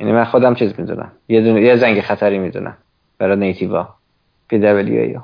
یعنی 0.00 0.12
من 0.12 0.24
خودم 0.24 0.54
چیز 0.54 0.80
می‌دونم. 0.80 1.12
یه, 1.28 1.42
یه 1.42 1.76
زنگ 1.76 2.00
خطری 2.00 2.38
می‌دونم 2.38 2.76
برای 3.18 3.36
نیتیوا 3.36 3.94
PWA 4.52 5.20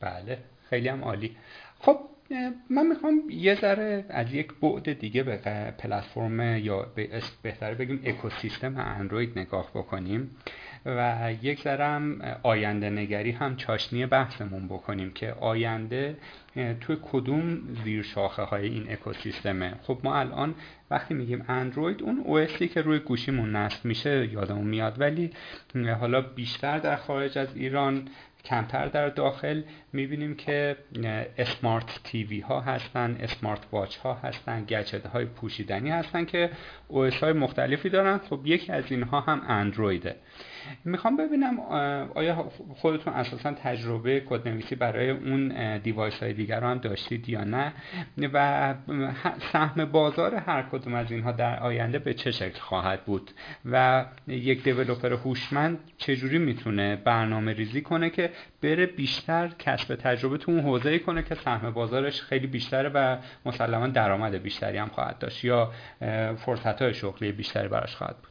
بله 0.00 0.38
خیلی 0.70 0.88
هم 0.88 1.04
عالی. 1.04 1.36
خب 1.80 1.98
من 2.70 2.86
می‌خوام 2.86 3.22
یه 3.30 3.54
ذره 3.54 4.04
از 4.08 4.34
یک 4.34 4.52
بعد 4.62 4.92
دیگه 4.92 5.22
به 5.22 5.36
پلتفرم 5.78 6.58
یا 6.58 6.86
بهتره 7.42 7.74
بگیم 7.74 8.00
اکوسیستم 8.04 8.76
اندروید 8.76 9.38
نگاه 9.38 9.70
بکنیم. 9.74 10.36
و 10.86 11.32
یک 11.42 11.62
ذرم 11.62 12.20
آینده 12.42 12.90
نگری 12.90 13.30
هم 13.30 13.56
چاشنی 13.56 14.06
بحثمون 14.06 14.68
بکنیم 14.68 15.10
که 15.10 15.32
آینده 15.32 16.16
توی 16.80 16.96
کدوم 17.02 17.58
زیر 17.84 18.02
شاخه 18.02 18.42
های 18.42 18.68
این 18.68 18.92
اکوسیستمه. 18.92 19.74
خب 19.82 19.98
ما 20.04 20.16
الان 20.16 20.54
وقتی 20.90 21.14
میگیم 21.14 21.44
اندروید 21.48 22.02
اون 22.02 22.20
او 22.24 22.44
که 22.44 22.82
روی 22.82 22.98
گوشیمون 22.98 23.56
نصب 23.56 23.84
میشه 23.84 24.28
یادمون 24.32 24.66
میاد. 24.66 25.00
ولی 25.00 25.30
حالا 26.00 26.20
بیشتر 26.20 26.78
در 26.78 26.96
خارج 26.96 27.38
از 27.38 27.56
ایران 27.56 28.08
کمتر 28.44 28.86
در 28.86 29.08
داخل 29.08 29.62
می‌بینیم 29.92 30.34
که 30.34 30.76
اسمارت 31.38 32.00
تیوی 32.04 32.40
ها 32.40 32.60
هستن 32.60 33.16
اسمارت 33.20 33.60
واچ 33.72 33.96
ها 33.96 34.14
هستن 34.14 34.64
گجت 34.64 35.06
های 35.06 35.24
پوشیدنی 35.24 35.90
هستن 35.90 36.24
که 36.24 36.50
اوس 36.88 37.14
های 37.14 37.32
مختلفی 37.32 37.88
دارن. 37.88 38.18
خب 38.18 38.40
یکی 38.44 38.72
از 38.72 38.84
اینها 38.92 39.20
هم 39.20 39.42
اندرویده. 39.48 40.16
می‌خوام 40.84 41.16
ببینم 41.16 41.60
آیا 42.14 42.50
خودتون 42.76 43.12
اساسا 43.12 43.52
تجربه 43.52 44.20
کدنویسی 44.20 44.74
برای 44.74 45.10
اون 45.10 45.78
دیوایس 45.78 46.22
های 46.22 46.32
دیگر 46.32 46.60
هم 46.60 46.78
داشتید 46.78 47.28
یا 47.28 47.44
نه؟ 47.44 47.72
و 48.32 48.74
سهم 49.52 49.84
بازار 49.84 50.34
هر 50.34 50.62
کدوم 50.62 50.94
از 50.94 51.12
اینها 51.12 51.32
در 51.32 51.60
آینده 51.60 51.98
به 51.98 52.14
چه 52.14 52.30
شکل 52.30 52.60
خواهد 52.60 53.04
بود؟ 53.04 53.30
و 53.72 54.04
یک 54.28 54.64
دیولوپر 54.64 55.12
هوشمند 55.12 55.78
چجوری 55.98 56.38
می‌تونه 56.38 56.96
برنامه 56.96 57.52
ریزی 57.52 57.80
کنه 57.80 58.10
که 58.10 58.30
بره 58.62 58.86
بیشتر 58.86 59.48
کسب 59.58 59.94
تجربه 59.94 60.38
تو 60.38 60.52
اون 60.52 60.60
حوزه 60.60 60.98
کنه 60.98 61.22
که 61.22 61.34
سهم 61.34 61.70
بازارش 61.70 62.22
خیلی 62.22 62.46
بیشتره 62.46 62.88
و 62.88 63.16
مسلما 63.46 63.86
درآمد 63.86 64.34
بیشتری 64.34 64.78
هم 64.78 64.88
خواهد 64.88 65.18
داشت 65.18 65.44
یا 65.44 65.72
فرصت 66.36 66.82
های 66.82 66.94
شغلی 66.94 67.32
بیشتری 67.32 67.68
براش 67.68 67.96
خواهد 67.96 68.16
بود؟ 68.16 68.29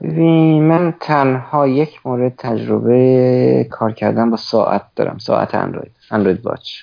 من 0.00 0.94
تنها 1.00 1.68
یک 1.68 2.00
مورد 2.04 2.36
تجربه 2.36 3.66
کار 3.70 3.92
کردن 3.92 4.30
با 4.30 4.36
ساعت 4.36 4.82
دارم. 4.96 5.18
ساعت 5.18 5.54
اندروید. 5.54 5.92
اندروید 6.10 6.46
واچ. 6.46 6.82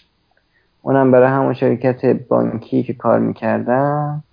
اونم 0.81 1.11
برای 1.11 1.27
همون 1.27 1.53
شرکت 1.53 2.05
بانکی 2.05 2.83
که 2.83 2.93
کار 2.93 3.19
می‌کردم 3.19 4.23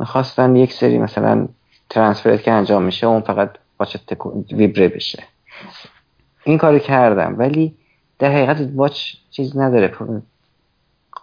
می‌خواستن 0.00 0.56
یک 0.56 0.72
سری 0.72 0.98
مثلا 0.98 1.48
transfer 1.90 2.42
که 2.42 2.52
انجام 2.52 2.82
میشه 2.82 3.06
اون 3.06 3.20
فقط 3.20 3.50
watch 3.80 3.96
ویبره 4.52 4.88
بشه. 4.88 5.22
این 6.44 6.58
کارو 6.58 6.78
کردم. 6.78 7.34
ولی 7.38 7.74
در 8.18 8.30
حقیقت 8.30 8.68
watch 8.74 9.14
چیز 9.30 9.58
نداره. 9.58 9.92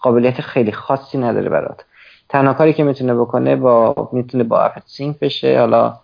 قابلیت 0.01 0.41
خیلی 0.41 0.71
خاصی 0.71 1.17
نداره 1.17 1.49
برات. 1.49 1.85
تنها 2.29 2.53
کاری 2.53 2.73
که 2.73 2.83
می‌تونه 2.83 3.15
بکنه 3.15 3.55
با 3.55 4.09
می‌تونه 4.13 4.43
با 4.43 4.59
app 4.59 4.77
ت 4.77 4.83
sync 4.85 5.19
بشه. 5.19 5.59
حالا 5.59 5.99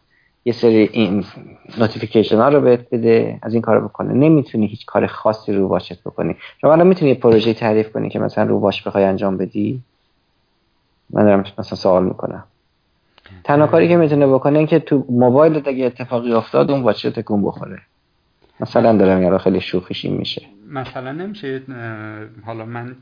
یه 0.46 0.54
سری 0.54 0.90
این 0.92 1.26
notification 1.78 2.38
ها 2.38 2.50
رو 2.50 2.62
بهت 2.62 2.90
بده 2.90 3.40
از 3.42 3.54
این 3.54 3.62
کار 3.62 3.82
بکنه. 3.82 4.14
نمی‌تونی 4.14 4.68
هیچ 4.68 4.86
کار 4.86 5.08
خاصی 5.08 5.54
رو 5.54 5.68
watch 5.68 5.94
ت 5.94 6.00
بکنی. 6.02 6.36
شما 6.62 6.74
الان 6.74 6.88
می‌تونی 6.88 7.12
یه 7.12 7.18
پروژه 7.18 7.54
تعریف 7.54 7.92
کنی 7.92 8.10
که 8.10 8.20
مثلا 8.20 8.44
رو 8.44 8.60
watch 8.60 8.88
بخوای 8.88 9.04
انجام 9.04 9.38
بدی؟ 9.38 9.82
من 11.10 11.24
دارم 11.24 11.40
مثلا 11.40 11.78
سوال 11.78 12.06
می‌کنم. 12.06 12.44
تنها 13.44 13.68
کاری 13.68 13.88
که 13.88 13.98
می‌تونه 13.98 14.28
بکنه 14.28 14.58
این 14.58 14.68
که 14.68 14.80
تو 14.80 15.06
موبایل 15.10 15.62
اگه 15.66 15.86
اتفاقی 15.86 16.34
افتاد 16.34 16.72
اون 16.72 16.82
واچ 16.82 17.08
تکون 17.08 17.44
بخوره. 17.44 17.82
مثلا 18.60 18.98
دارم 18.98 19.22
یارو 19.22 19.38
خیلی 19.38 19.62
شوخیش 19.62 20.06
میشه. 20.06 20.42
مثلا 20.70 21.12
نمیشه 21.12 21.62
حالا 22.46 22.66
من 22.66 22.96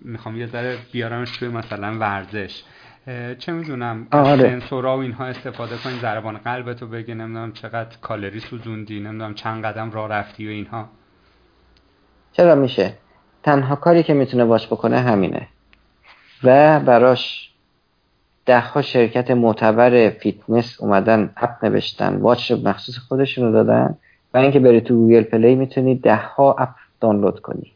می‌خوام 0.00 0.36
یه 0.36 0.46
ذره 0.46 0.76
بیارمش 0.92 1.36
توی 1.36 1.48
مثلا 1.48 1.98
ورزش. 1.98 2.62
چه 3.38 3.52
می‌دونم 3.52 4.06
آره. 4.10 4.42
سنسورا 4.42 4.96
و 4.96 5.00
اینها 5.00 5.26
استفاده 5.26 5.76
کنی 5.76 5.98
ضربان 5.98 6.36
قلبتو 6.36 6.86
بگه 6.86 7.14
نمی‌دونم 7.14 7.52
چقدر 7.52 7.96
کالری 8.02 8.40
سوزوندی 8.40 9.00
نمی‌دونم 9.00 9.34
چند 9.34 9.64
قدم 9.64 9.90
راه 9.90 10.08
رفتی 10.08 10.46
و 10.46 10.50
اینها. 10.50 10.88
چرا 12.32 12.54
میشه؟ 12.54 12.92
تنها 13.42 13.76
کاری 13.76 14.02
که 14.02 14.14
می‌تونه 14.14 14.44
باش 14.44 14.66
بکنه 14.66 14.98
همینه. 14.98 15.48
و 16.44 16.80
براش 16.80 17.50
ده 18.46 18.60
ها 18.60 18.82
شرکت 18.82 19.30
معتبر 19.30 20.10
فیتنس 20.10 20.80
اومدن 20.80 21.30
app 21.36 21.64
نوشتن 21.64 22.16
watch 22.16 22.52
مخصوص 22.52 22.98
خودشونو 22.98 23.52
دادن. 23.52 23.98
و 24.34 24.38
اینکه 24.38 24.60
بری 24.60 24.80
تو 24.80 24.94
گوگل 24.94 25.22
پلی 25.22 25.54
می‌تونی 25.54 25.94
ده 25.94 26.16
ها 26.16 26.56
app 26.58 26.74
دانلود 27.00 27.40
کنی. 27.40 27.72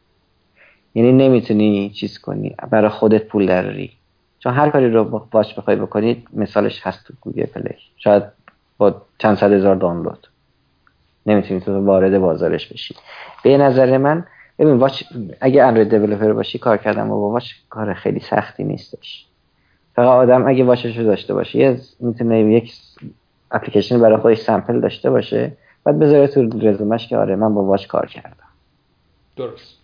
یعنی 0.95 1.13
نمی‌تونی 1.13 1.91
چیز 1.91 2.19
کنی 2.19 2.57
برای 2.71 2.91
خودت 2.91 3.27
پول 3.27 3.47
دراری 3.47 4.00
چون 4.43 4.55
هر 4.55 4.71
کاری 4.71 4.91
رو 4.91 5.05
باش 5.05 5.55
بخوای 5.55 5.77
بکنید 5.77 6.29
مثالش 6.33 6.87
هست 6.87 7.07
تو 7.07 7.15
گوگل 7.21 7.47
پلی. 7.47 7.75
شاید 7.97 8.23
با 8.79 9.03
چند 9.19 9.37
صد 9.37 9.53
هزار 9.53 9.77
دانلود. 9.77 10.27
نمی‌تونید 11.27 11.63
تو 11.63 11.85
وارد 11.85 12.19
بازارش 12.19 12.73
بشید 12.73 12.97
به 13.45 13.57
نظر 13.57 13.99
من 13.99 14.27
ببین 14.59 14.77
واچ 14.77 15.03
اگه 15.41 15.65
اندروید 15.65 15.91
دیولپر 15.91 16.33
باشی 16.33 16.59
کار 16.59 16.77
کردن 16.77 17.09
با 17.09 17.17
واچ 17.17 17.53
کار 17.71 17.95
خیلی 17.95 18.21
سختی 18.21 18.65
نیستش. 18.65 19.27
فقط 19.95 20.07
آدم 20.07 20.49
اگه 20.49 20.65
واچش 20.65 20.99
رو 20.99 21.05
داشته 21.05 21.35
باشه 21.35 21.59
یه 21.59 21.81
می‌تونه 22.01 22.41
یک 22.41 22.73
اپلیکیشن 23.51 24.01
برای 24.01 24.17
خودش 24.17 24.39
سمپل 24.39 24.81
داشته 24.81 25.11
باشه. 25.11 25.53
بعد 25.85 25.99
بذاره 25.99 26.27
تو 26.27 26.41
رزومش 26.43 27.09
که 27.09 27.17
آره 27.17 27.37
من 27.37 27.55
با 27.55 27.65
واچ 27.65 27.87
کار 27.87 28.07
کردم. 28.07 28.37
درست. 29.37 29.80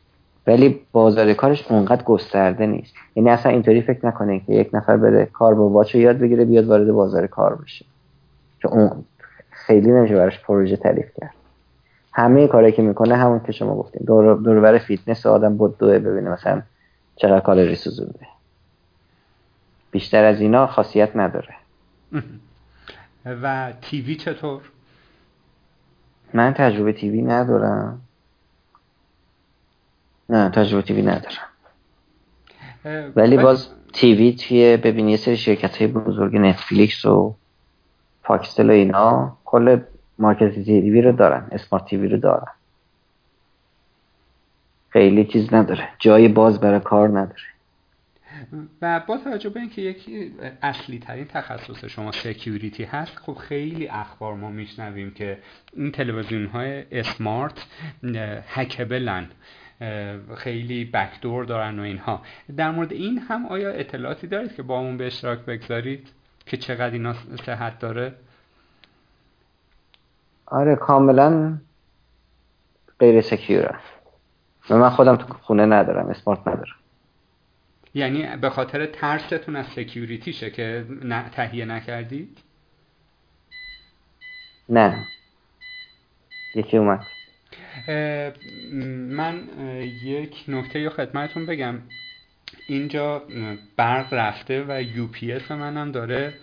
ولی 0.46 0.80
بازار 0.92 1.34
کارش 1.34 1.70
اونقدر 1.70 2.02
گسترده 2.02 2.66
نیست. 2.66 2.94
یعنی 3.14 3.30
اصلا 3.30 3.52
اینطوری 3.52 3.82
فکر 3.82 4.06
نکنه 4.06 4.40
که 4.40 4.52
یک 4.52 4.70
نفر 4.72 4.96
بره 4.96 5.26
کار 5.26 5.54
با 5.54 5.68
واچ 5.68 5.94
یاد 5.94 6.18
بگیره 6.18 6.44
بیاد 6.44 6.66
وارد 6.66 6.92
بازار 6.92 7.26
کار 7.26 7.54
بشه. 7.54 7.84
چون 8.58 8.72
اون 8.72 9.04
خیلی 9.50 9.90
نمیشه 9.90 10.14
براش 10.14 10.40
پروژه 10.40 10.76
تعریف 10.76 11.06
کرد. 11.20 11.34
همه 12.12 12.48
کاری 12.48 12.72
که 12.72 12.82
می‌کنه 12.82 13.16
همون 13.16 13.40
که 13.46 13.52
شما 13.52 13.76
گفتیم 13.76 14.02
دور 14.06 14.36
دور 14.36 14.78
فیتنس 14.78 15.26
آدم 15.26 15.56
بود 15.56 15.78
دوه 15.78 15.98
ببینه 15.98 16.30
مثلا 16.30 16.62
چقدر 17.16 17.40
کالری 17.40 17.74
سوزونده 17.74 18.26
بیشتر 19.90 20.24
از 20.24 20.40
اینا 20.40 20.66
خاصیت 20.66 21.16
نداره. 21.16 21.54
و 23.42 23.72
TV 23.82 24.16
چطور؟ 24.16 24.60
من 26.34 26.54
تجربه 26.54 26.92
تیوی 26.92 27.22
ندارم. 27.22 28.00
نه 30.28 30.50
تجربه 30.50 30.82
تیوی 30.82 31.02
ندارم. 31.02 31.48
ولی 33.16 33.36
باز 33.36 33.68
تیوی 33.92 34.32
توی 34.32 34.76
ببینی 34.76 35.10
یه 35.10 35.16
سری 35.16 35.36
شرکت 35.36 35.76
های 35.76 35.86
بزرگ 35.86 36.36
نتفلیکس 36.36 37.04
و 37.04 37.34
پاکستل 38.22 38.70
و 38.70 38.72
اینا 38.72 39.36
کل 39.44 39.80
market 40.18 40.64
TV 40.64 41.02
رو 41.02 41.12
دارن 41.12 41.48
smart 41.52 41.84
TV 41.84 42.08
رو 42.08 42.16
دارن. 42.16 42.52
خیلی 44.88 45.24
چیز 45.24 45.54
نداره 45.54 45.88
جای 45.98 46.28
باز 46.28 46.60
برای 46.60 46.80
کار 46.80 47.08
نداره. 47.08 47.42
و 48.82 49.00
با 49.06 49.18
توجه 49.18 49.48
به 49.48 49.60
اینکه 49.60 49.82
یکی 49.82 50.32
اصلی 50.62 50.98
ترین 50.98 51.24
تخصص 51.24 51.84
شما 51.84 52.12
security 52.12 52.84
هست 52.84 53.16
خب 53.16 53.34
خیلی 53.34 53.88
اخبار 53.88 54.34
ما 54.34 54.50
میشنویم 54.50 55.10
که 55.10 55.38
این 55.76 55.92
تلویزیون 55.92 56.46
های 56.46 56.84
اسمارت 56.92 57.66
هکبلن. 58.48 59.28
خیلی 60.36 60.84
بکدور 60.84 61.44
دارن 61.44 61.78
و 61.78 61.82
اینها. 61.82 62.22
در 62.56 62.70
مورد 62.70 62.92
این 62.92 63.18
هم 63.18 63.46
آیا 63.46 63.70
اطلاعاتی 63.70 64.26
دارید 64.26 64.56
که 64.56 64.62
با 64.62 64.78
اون 64.78 64.96
به 64.96 65.06
اشتراک 65.06 65.38
بگذارید 65.38 66.08
که 66.46 66.56
چقدر 66.56 66.90
اینا 66.90 67.14
صحت 67.46 67.78
داره؟ 67.78 68.14
آره 70.46 70.76
کاملا 70.76 71.58
غیر 73.00 73.20
سکیور 73.20 73.80
و 74.70 74.76
من 74.78 74.90
خودم 74.90 75.16
تو 75.16 75.34
خونه 75.34 75.66
ندارم 75.66 76.08
اسمارت 76.08 76.48
ندارم. 76.48 76.76
یعنی 77.94 78.36
به 78.36 78.50
خاطر 78.50 78.86
ترستون 78.86 79.56
از 79.56 79.66
سکیوریتیشه 79.66 80.50
که 80.50 80.86
تهیه 81.32 81.64
نکردید؟ 81.64 82.38
نه. 84.68 85.06
یکی 86.54 86.76
اومد. 86.76 87.00
من 89.08 89.40
یک 90.04 90.44
نکته 90.48 90.80
یا 90.80 90.90
خدمتون 90.90 91.46
بگم. 91.46 91.74
اینجا 92.68 93.22
برق 93.76 94.14
رفته 94.14 94.64
و 94.68 94.82
یو 94.82 95.06
پی 95.06 95.32
اس 95.32 95.50
منم 95.50 95.92
داره. 95.92 96.34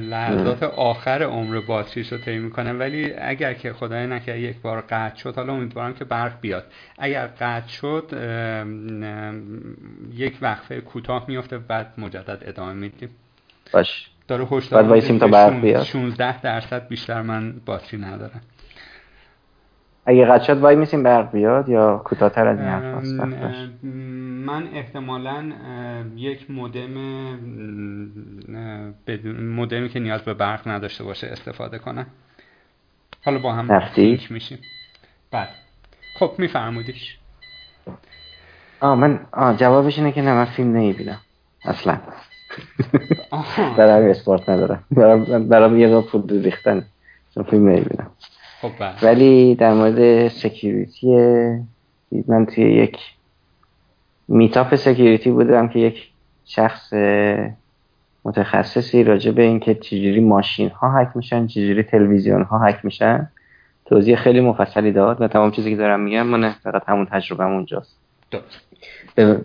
لحظات 0.00 0.62
آخر 0.62 1.22
عمر 1.22 1.60
باتریش 1.60 2.12
رو 2.12 2.18
طی 2.18 2.38
می‌کنه. 2.38 2.72
ولی 2.72 3.12
اگر 3.12 3.54
که 3.54 3.72
خدای 3.72 4.06
نکرده 4.06 4.40
یک 4.40 4.56
بار 4.56 4.80
قطع 4.80 5.16
شد 5.16 5.34
حالا 5.36 5.52
امیدوارم 5.52 5.94
که 5.94 6.04
برق 6.04 6.40
بیاد. 6.40 6.64
اگر 6.98 7.26
قطع 7.26 7.68
شد 7.68 8.04
یک 10.14 10.38
وقفه 10.40 10.80
کوتاه 10.80 11.24
میفته 11.28 11.58
بعد 11.58 11.92
مجدد 11.98 12.42
ادامه 12.46 12.72
میدیم. 12.72 13.08
باش. 13.72 14.10
داره 14.28 14.44
هشدار 14.44 15.00
تا 15.00 15.26
برق 15.28 15.60
بیاد. 15.60 15.84
16 15.84 16.40
درصد 16.40 16.88
بیشتر 16.88 17.22
من 17.22 17.54
باتری 17.66 18.00
ندارم. 18.00 18.40
اگه 20.08 20.24
قد 20.24 20.42
شد 20.42 20.58
وای 20.58 20.76
میسیم 20.76 21.02
برق 21.02 21.32
بیاد 21.32 21.68
یا 21.68 22.02
کوتاهتر 22.04 22.46
از 22.46 22.58
این 22.58 22.68
حرف 22.68 23.04
من 24.46 24.68
احتمالا 24.74 25.52
یک 26.16 26.50
مودم 26.50 26.90
مودمی 29.40 29.88
که 29.88 30.00
نیاز 30.00 30.22
به 30.22 30.34
برق 30.34 30.68
نداشته 30.68 31.04
باشه 31.04 31.26
استفاده 31.26 31.78
کنم. 31.78 32.06
حالا 33.24 33.38
با 33.38 33.52
هم 33.52 33.72
نفتی 33.72 34.20
میشیم. 34.30 34.58
بعد 35.30 35.48
خب 36.18 36.32
میفرمودیش. 36.38 37.18
آه 38.80 38.98
من 38.98 39.20
آه 39.32 39.56
جوابش 39.56 39.98
اینه 39.98 40.12
که 40.12 40.22
نه 40.22 40.34
من 40.34 40.44
فیلم 40.44 40.76
نمی‌بینم. 40.76 41.20
اصلا. 41.64 41.98
برای 43.76 44.10
اسپورت 44.10 44.48
ندارم 44.48 44.84
برای 45.48 45.80
یه 45.80 46.00
پول 46.00 46.42
ریختن 46.42 46.84
فیلم 47.50 47.68
نمی‌بینم. 47.68 48.10
خب 48.60 48.70
بله. 48.78 48.94
ولی 49.02 49.54
در 49.54 49.74
مورد 49.74 50.28
security 50.28 51.16
من 52.28 52.46
توی 52.46 52.64
یک 52.64 52.98
meetup 54.28 54.74
security 54.74 55.30
بودم 55.30 55.68
که 55.68 55.78
یک 55.78 56.08
شخص 56.44 56.92
متخصصی 58.24 59.04
راجع 59.04 59.30
به 59.30 59.42
اینکه 59.42 59.74
چجوری 59.74 60.20
ماشین 60.20 60.68
ها 60.68 61.00
هک 61.00 61.08
میشن 61.14 61.46
چجوری 61.46 61.82
تلویزیون 61.82 62.42
ها 62.42 62.58
هک 62.58 62.84
میشن 62.84 63.28
توضیح 63.86 64.16
خیلی 64.16 64.40
مفصلی 64.40 64.92
داد 64.92 65.20
و 65.20 65.28
تمام 65.28 65.50
چیزی 65.50 65.70
که 65.70 65.76
دارم 65.76 66.00
میگم 66.00 66.26
من 66.26 66.50
فقط 66.50 66.82
همون 66.88 67.06
تجربه 67.06 67.44
اونجاست. 67.44 67.98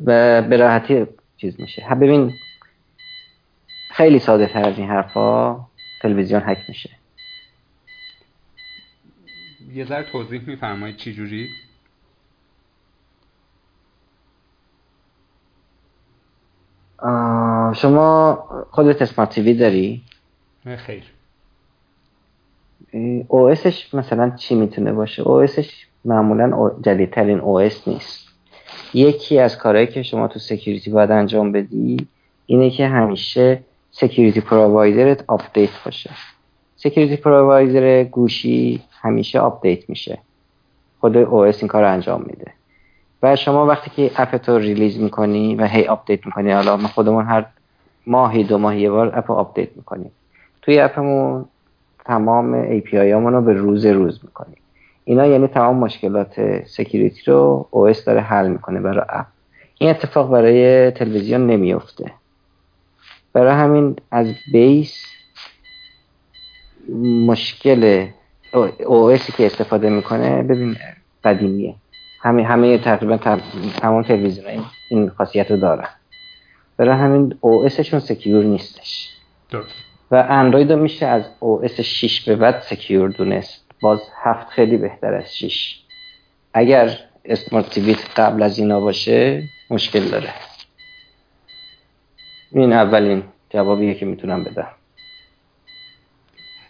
و 0.06 0.42
به 0.42 0.58
راحتی 0.58 1.06
چیز 1.38 1.62
میشه. 1.62 1.96
ببین 2.02 2.32
خیلی 3.92 4.20
ساده 4.20 4.48
تر 4.48 4.70
از 4.70 4.78
این 4.78 4.90
حرفا 4.90 5.60
تلویزیون 6.02 6.42
هک 6.46 6.58
میشه. 6.68 6.90
یه 9.74 9.86
ذره 9.86 10.04
توضیح 10.04 10.42
میفرمایید 10.48 10.98
چی 10.98 11.14
جوری؟ 11.14 11.50
شما 17.76 18.34
خودت 18.72 19.02
اسمارت 19.02 19.30
تیوی 19.30 19.54
داری؟ 19.54 20.02
خیر. 20.78 21.04
او 23.28 23.50
اسش 23.50 23.94
مثلا 23.94 24.30
چی 24.30 24.56
می‌تونه 24.56 24.94
باشه؟ 24.94 25.22
او 25.22 25.32
اسش 25.32 25.86
معمولا 26.06 26.72
جدیدترین 26.82 27.40
او 27.40 27.60
اس 27.60 27.88
نیست. 27.88 28.28
یکی 28.94 29.40
از 29.40 29.58
کارهایی 29.58 29.88
که 29.88 30.04
شما 30.04 30.28
تو 30.28 30.40
security 30.40 30.90
باید 30.90 31.12
انجام 31.12 31.52
بدی 31.52 32.08
اینه 32.46 32.70
که 32.70 32.88
همیشه 32.88 33.64
security 33.92 34.42
provider 34.42 35.15
ت 35.15 35.24
update 35.28 35.84
باشه. 35.86 36.10
security 36.84 37.22
provider 37.22 38.04
گوشی 38.04 38.82
همیشه 39.02 39.40
update 39.40 39.90
میشه. 39.90 40.18
خود 41.00 41.18
OS 41.18 41.58
این 41.60 41.68
کار 41.68 41.84
انجام 41.84 42.24
میده. 42.28 42.52
و 43.24 43.36
شما 43.36 43.66
وقتی 43.66 43.92
که 43.96 44.12
app 44.22 44.50
رو 44.50 44.58
release 44.58 45.00
می‌کنی 45.00 45.56
و 45.56 45.68
هی 45.68 45.86
update 45.86 46.26
می‌کنی 46.26 46.52
حالا 46.52 46.78
ما 46.78 46.88
خودمون 46.88 47.26
هر 47.26 47.46
ماهی 48.08 48.44
دو 48.44 48.58
ماهی 48.58 48.82
یه 48.82 48.90
بار 48.90 49.18
app 49.18 49.32
رو 49.32 49.38
update 49.38 49.70
می‌کنیم. 49.76 50.12
توی 50.62 50.80
app 50.80 51.13
مون 51.13 51.46
تمام 52.06 52.80
API 52.80 52.94
رو 52.94 53.42
به 53.42 53.54
روز 53.54 53.86
روز 53.86 54.20
می‌کنیم. 54.24 54.58
اینا 55.04 55.26
یعنی 55.26 55.48
تمام 55.48 55.76
مشکلات 55.76 56.64
security 56.66 57.22
رو 57.32 57.68
OS 57.72 58.04
داره 58.04 58.22
حل 58.22 58.48
می‌کنه 58.48 58.80
برای 58.80 59.06
app. 59.10 59.26
این 59.78 59.90
اتفاق 59.90 60.32
برای 60.32 60.92
تلویزیون 60.92 61.48
نمیفته 61.48 62.12
برای 63.34 63.54
همین 63.54 63.96
از 64.12 64.28
base 64.52 65.13
مشکل 67.28 68.08
OS 68.82 69.36
که 69.38 69.46
استفاده 69.46 69.90
می‌کنه 69.90 70.44
ببین 70.44 70.78
قدیمیه. 71.24 71.76
همه 72.22 72.44
همه 72.44 72.78
تقریبا 72.78 73.18
تمام 73.82 74.04
تلویزیون 74.04 74.66
این, 74.90 75.10
خاصیت 75.10 75.52
رو 75.52 75.58
دارن. 75.58 75.88
برای 76.78 76.96
همین 76.96 77.38
OS 77.42 77.61
شون 77.61 78.00
secure 78.00 78.44
نیستش. 78.44 79.10
درست. 79.50 79.76
و 80.12 80.26
اندروید 80.30 80.72
رو 80.72 80.80
میشه 80.80 81.06
از 81.06 81.24
OS 81.42 81.82
6 81.82 82.22
به 82.22 82.36
بعد 82.36 82.60
secure 82.62 83.10
دونست. 83.10 83.66
باز 83.82 84.02
هفت 84.24 84.50
خیلی 84.50 84.78
بهتر 84.78 85.14
از 85.14 85.38
6 85.38 85.80
اگر 86.54 87.00
smart 87.26 87.57
TV 87.57 87.70
ت 87.70 88.20
قبل 88.20 88.44
از 88.44 88.60
اینا 88.60 88.80
باشه 88.80 89.44
مشکل 89.70 90.10
داره. 90.10 90.30
این 92.52 92.74
اولین 92.74 93.24
جوابیه 93.50 93.94
که 93.94 94.06
می‌تونم 94.06 94.44
بدم. 94.44 94.68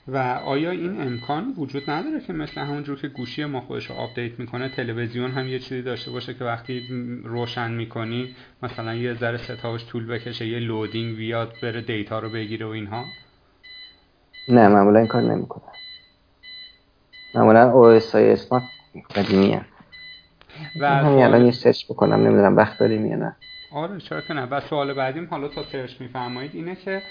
و 0.07 0.17
آیا 0.45 0.71
این 0.71 1.01
امکان 1.01 1.53
وجود 1.57 1.89
نداره 1.89 2.19
که 2.19 2.33
مثل 2.33 2.61
همونجور 2.61 2.99
که 2.99 3.07
گوشی 3.07 3.45
ما 3.45 3.61
خودش 3.61 3.85
رو 3.85 3.95
update 3.95 4.39
می‌کنه 4.39 4.69
تلویزیون 4.69 5.31
هم 5.31 5.47
یه 5.47 5.59
چیزی 5.59 5.81
داشته 5.81 6.11
باشه 6.11 6.33
که 6.33 6.43
وقتی 6.43 6.87
روشن 7.23 7.71
می‌کنی 7.71 8.35
مثلا 8.63 8.95
یه 8.95 9.13
ذره 9.13 9.37
setup 9.37 9.72
ش 9.72 9.85
طول 9.85 10.07
بکشه 10.07 10.47
یه 10.47 10.59
loading 10.59 11.15
بیاد 11.15 11.53
بره 11.63 11.81
data 11.81 12.19
رو 12.19 12.29
بگیره 12.29 12.65
و 12.65 12.69
اینها؟ 12.69 13.05
نه 14.49 14.67
معمولا 14.67 14.99
این 14.99 15.07
کار 15.07 15.21
نمی‌کنه. 15.21 15.63
معمولا 17.35 17.71
OS 17.71 18.15
های 18.15 18.31
smart 18.31 18.63
قدیمی 19.15 19.59
و 20.79 20.89
همین 20.89 21.23
الان 21.23 21.45
یه 21.45 21.51
search 21.51 21.85
بکنم 21.85 22.27
نمی‌دونم 22.27 22.57
وقت 22.57 22.79
داریم 22.79 23.05
یا 23.05 23.15
نه. 23.15 23.35
آره 23.73 23.99
چرا 23.99 24.21
که 24.21 24.33
نه. 24.33 24.41
و 24.41 24.61
سوال 24.61 24.93
بعدیم 24.93 25.27
حالا 25.31 25.47
تا 25.47 25.63
search 25.63 26.01
میفرمایید 26.01 26.55
اینه 26.55 26.75
که 26.75 27.01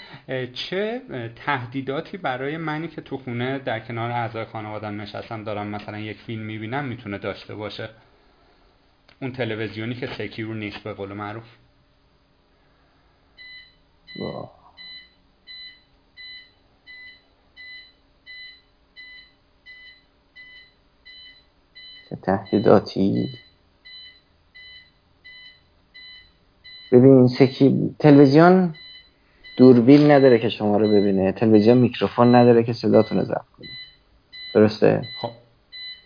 چه 0.53 1.01
تهدیداتی 1.35 2.17
برای 2.17 2.57
منی 2.57 2.87
که 2.87 3.01
تو 3.01 3.17
خونه 3.17 3.59
در 3.59 3.79
کنار 3.79 4.11
اعضای 4.11 4.45
خانوادم 4.45 5.01
نشستم 5.01 5.43
دارم 5.43 5.67
مثلا 5.67 5.99
یک 5.99 6.17
فیلم 6.17 6.41
می‌بینم 6.41 6.85
می‌تونه 6.85 7.17
داشته 7.17 7.55
باشه؟ 7.55 7.89
اون 9.21 9.31
تلویزیونی 9.31 9.95
که 9.95 10.07
سکیور 10.07 10.55
نیست 10.55 10.83
به 10.83 10.93
قول 10.93 11.13
معروف. 11.13 11.43
تهدیداتی؟ 22.23 23.29
ببین 26.93 27.27
سکی 27.27 27.95
تلویزیون 27.99 28.73
دوربین 29.57 30.11
نداره 30.11 30.39
که 30.39 30.49
شما 30.49 30.77
رو 30.77 30.87
ببینه. 30.87 31.31
تلویزیون 31.31 31.77
میکروفون 31.77 32.35
نداره 32.35 32.63
که 32.63 32.73
صداتون 32.73 33.17
رو 33.17 33.23
ضبط 33.23 33.45
کنه. 33.57 33.67
درسته؟ 34.55 35.01
خب. 35.21 35.29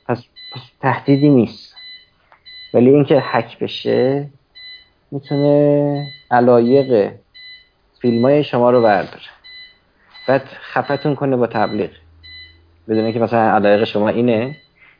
پس, 0.07 0.23
پس 0.53 0.61
تهدیدی 0.81 1.29
نیست. 1.29 1.75
ولی 2.73 2.89
اینکه 2.89 3.19
حک 3.19 3.59
بشه 3.59 4.27
می‌تونه 5.11 6.07
علایق 6.31 7.11
فیلم 8.01 8.25
های 8.25 8.43
شما 8.43 8.71
رو 8.71 8.81
برداره. 8.81 9.29
بعد 10.27 10.43
خفتون 10.73 11.15
کنه 11.15 11.35
با 11.35 11.47
تبلیغ. 11.47 11.89
بدونه 12.89 13.13
که 13.13 13.19
مثلا 13.19 13.55
علایق 13.55 13.83
شما 13.83 14.09
اینه. 14.09 14.55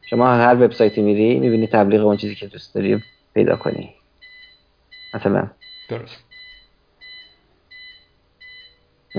شما 0.10 0.28
هر 0.36 0.56
وبسایتی 0.56 1.02
میری 1.02 1.40
می‌بینی 1.40 1.68
تبلیغ 1.68 2.06
اون 2.06 2.18
چیزی 2.18 2.36
که 2.36 2.48
دوست 2.48 2.76
داری 2.76 3.04
پیدا 3.34 3.56
کنی. 3.56 3.90
مثلا 5.14 5.48
درست. 5.90 6.24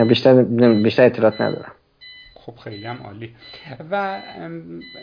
بیشتر 0.09 0.43
بیشتر 0.83 1.07
اطلاعات 1.07 1.41
ندارم. 1.41 1.73
خب 2.49 2.57
خیلی 2.57 2.87
هم 2.87 2.97
عالی. 2.97 3.35
و 3.91 4.23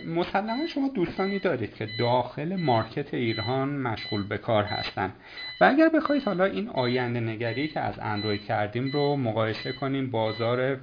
مسلما 0.07 0.67
شما 0.67 0.89
دوستانی 0.95 1.39
دارید 1.39 1.75
که 1.75 1.87
داخل 1.99 2.55
مارکت 2.55 3.13
ایران 3.13 3.69
مشغول 3.69 4.27
به 4.27 4.37
کار 4.37 4.63
هستن. 4.63 5.13
و 5.61 5.65
اگر 5.65 5.89
بخواید 5.89 6.23
حالا 6.23 6.45
این 6.45 6.69
آینده 6.69 7.19
نگری 7.19 7.67
که 7.67 7.79
از 7.79 7.99
اندروید 7.99 8.45
کردیم 8.45 8.91
رو 8.91 9.15
مقایسه 9.15 9.71
کنیم 9.71 10.11
بازار 10.11 10.79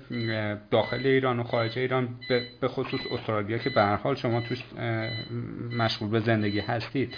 داخل 0.70 1.06
ایران 1.06 1.40
و 1.40 1.42
خارج 1.42 1.78
ایران 1.78 2.08
به 2.60 2.68
خصوص 2.68 3.00
استرالیا 3.10 3.58
که 3.58 3.70
به 3.70 3.82
حال 3.82 4.14
شما 4.14 4.40
توش 4.40 4.62
مشغول 5.78 6.08
به 6.08 6.20
زندگی 6.20 6.60
هستید. 6.60 7.14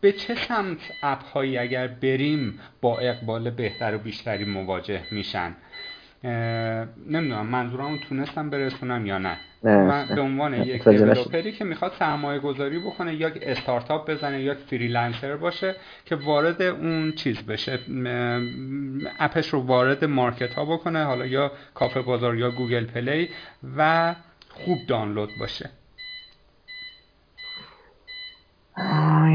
به 0.00 0.12
چه 0.12 0.34
سمت 0.34 0.78
اپ 1.02 1.22
هایی 1.22 1.58
اگر 1.58 1.86
بریم 1.86 2.58
با 2.80 2.98
اقبال 2.98 3.50
بهتر 3.50 3.94
و 3.94 3.98
بیشتری 3.98 4.44
مواجه 4.44 5.02
میشن؟ 5.10 5.54
نمی‌دونم 7.10 7.46
منظورم 7.46 7.98
تونستم 8.08 8.50
برسونم 8.50 9.06
یا 9.06 9.18
نه. 9.18 9.36
من 9.62 10.06
به 10.14 10.20
عنوان 10.20 10.54
یک 10.54 10.88
developer 10.88 11.46
ی 11.46 11.52
که 11.52 11.64
می‌خواد 11.64 11.92
سرمایه 11.98 12.38
گذاری 12.40 12.78
بکنه 12.78 13.14
یا 13.14 13.30
استارتاپ 13.42 14.10
بزنه 14.10 14.42
یا 14.42 14.54
freelancer 14.54 15.36
باشه 15.36 15.74
که 16.04 16.16
وارد 16.16 16.62
اون 16.62 17.12
چیز 17.12 17.42
بشه. 17.42 17.78
app 19.18 19.36
ش 19.36 19.48
رو 19.48 19.60
وارد 19.60 20.04
market 20.04 20.54
ها 20.54 20.64
بکنه 20.64 21.04
حالا 21.04 21.26
یا 21.26 21.52
کافه 21.74 22.00
بازار 22.00 22.36
یا 22.36 22.50
گوگل 22.50 22.84
پلی 22.84 23.28
و 23.76 24.14
خوب 24.48 24.78
دانلود 24.88 25.30
باشه. 25.40 25.70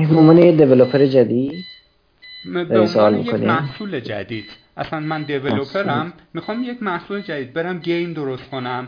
به 0.09 0.15
عنوان 0.15 0.37
یه 0.37 0.51
developer 0.51 1.05
جدید؟ 1.05 1.65
به 2.53 2.79
عنوان 2.79 3.19
یک 3.19 3.33
محصول 3.33 3.99
جدید. 3.99 4.60
اصلا 4.81 4.99
من 4.99 5.23
developer 5.23 6.04
م 6.04 6.13
می‌خوام 6.33 6.63
یک 6.63 6.83
محصول 6.83 7.21
جدید 7.21 7.53
برم 7.53 7.79
game 7.79 8.13
درست 8.13 8.49
کنم 8.49 8.87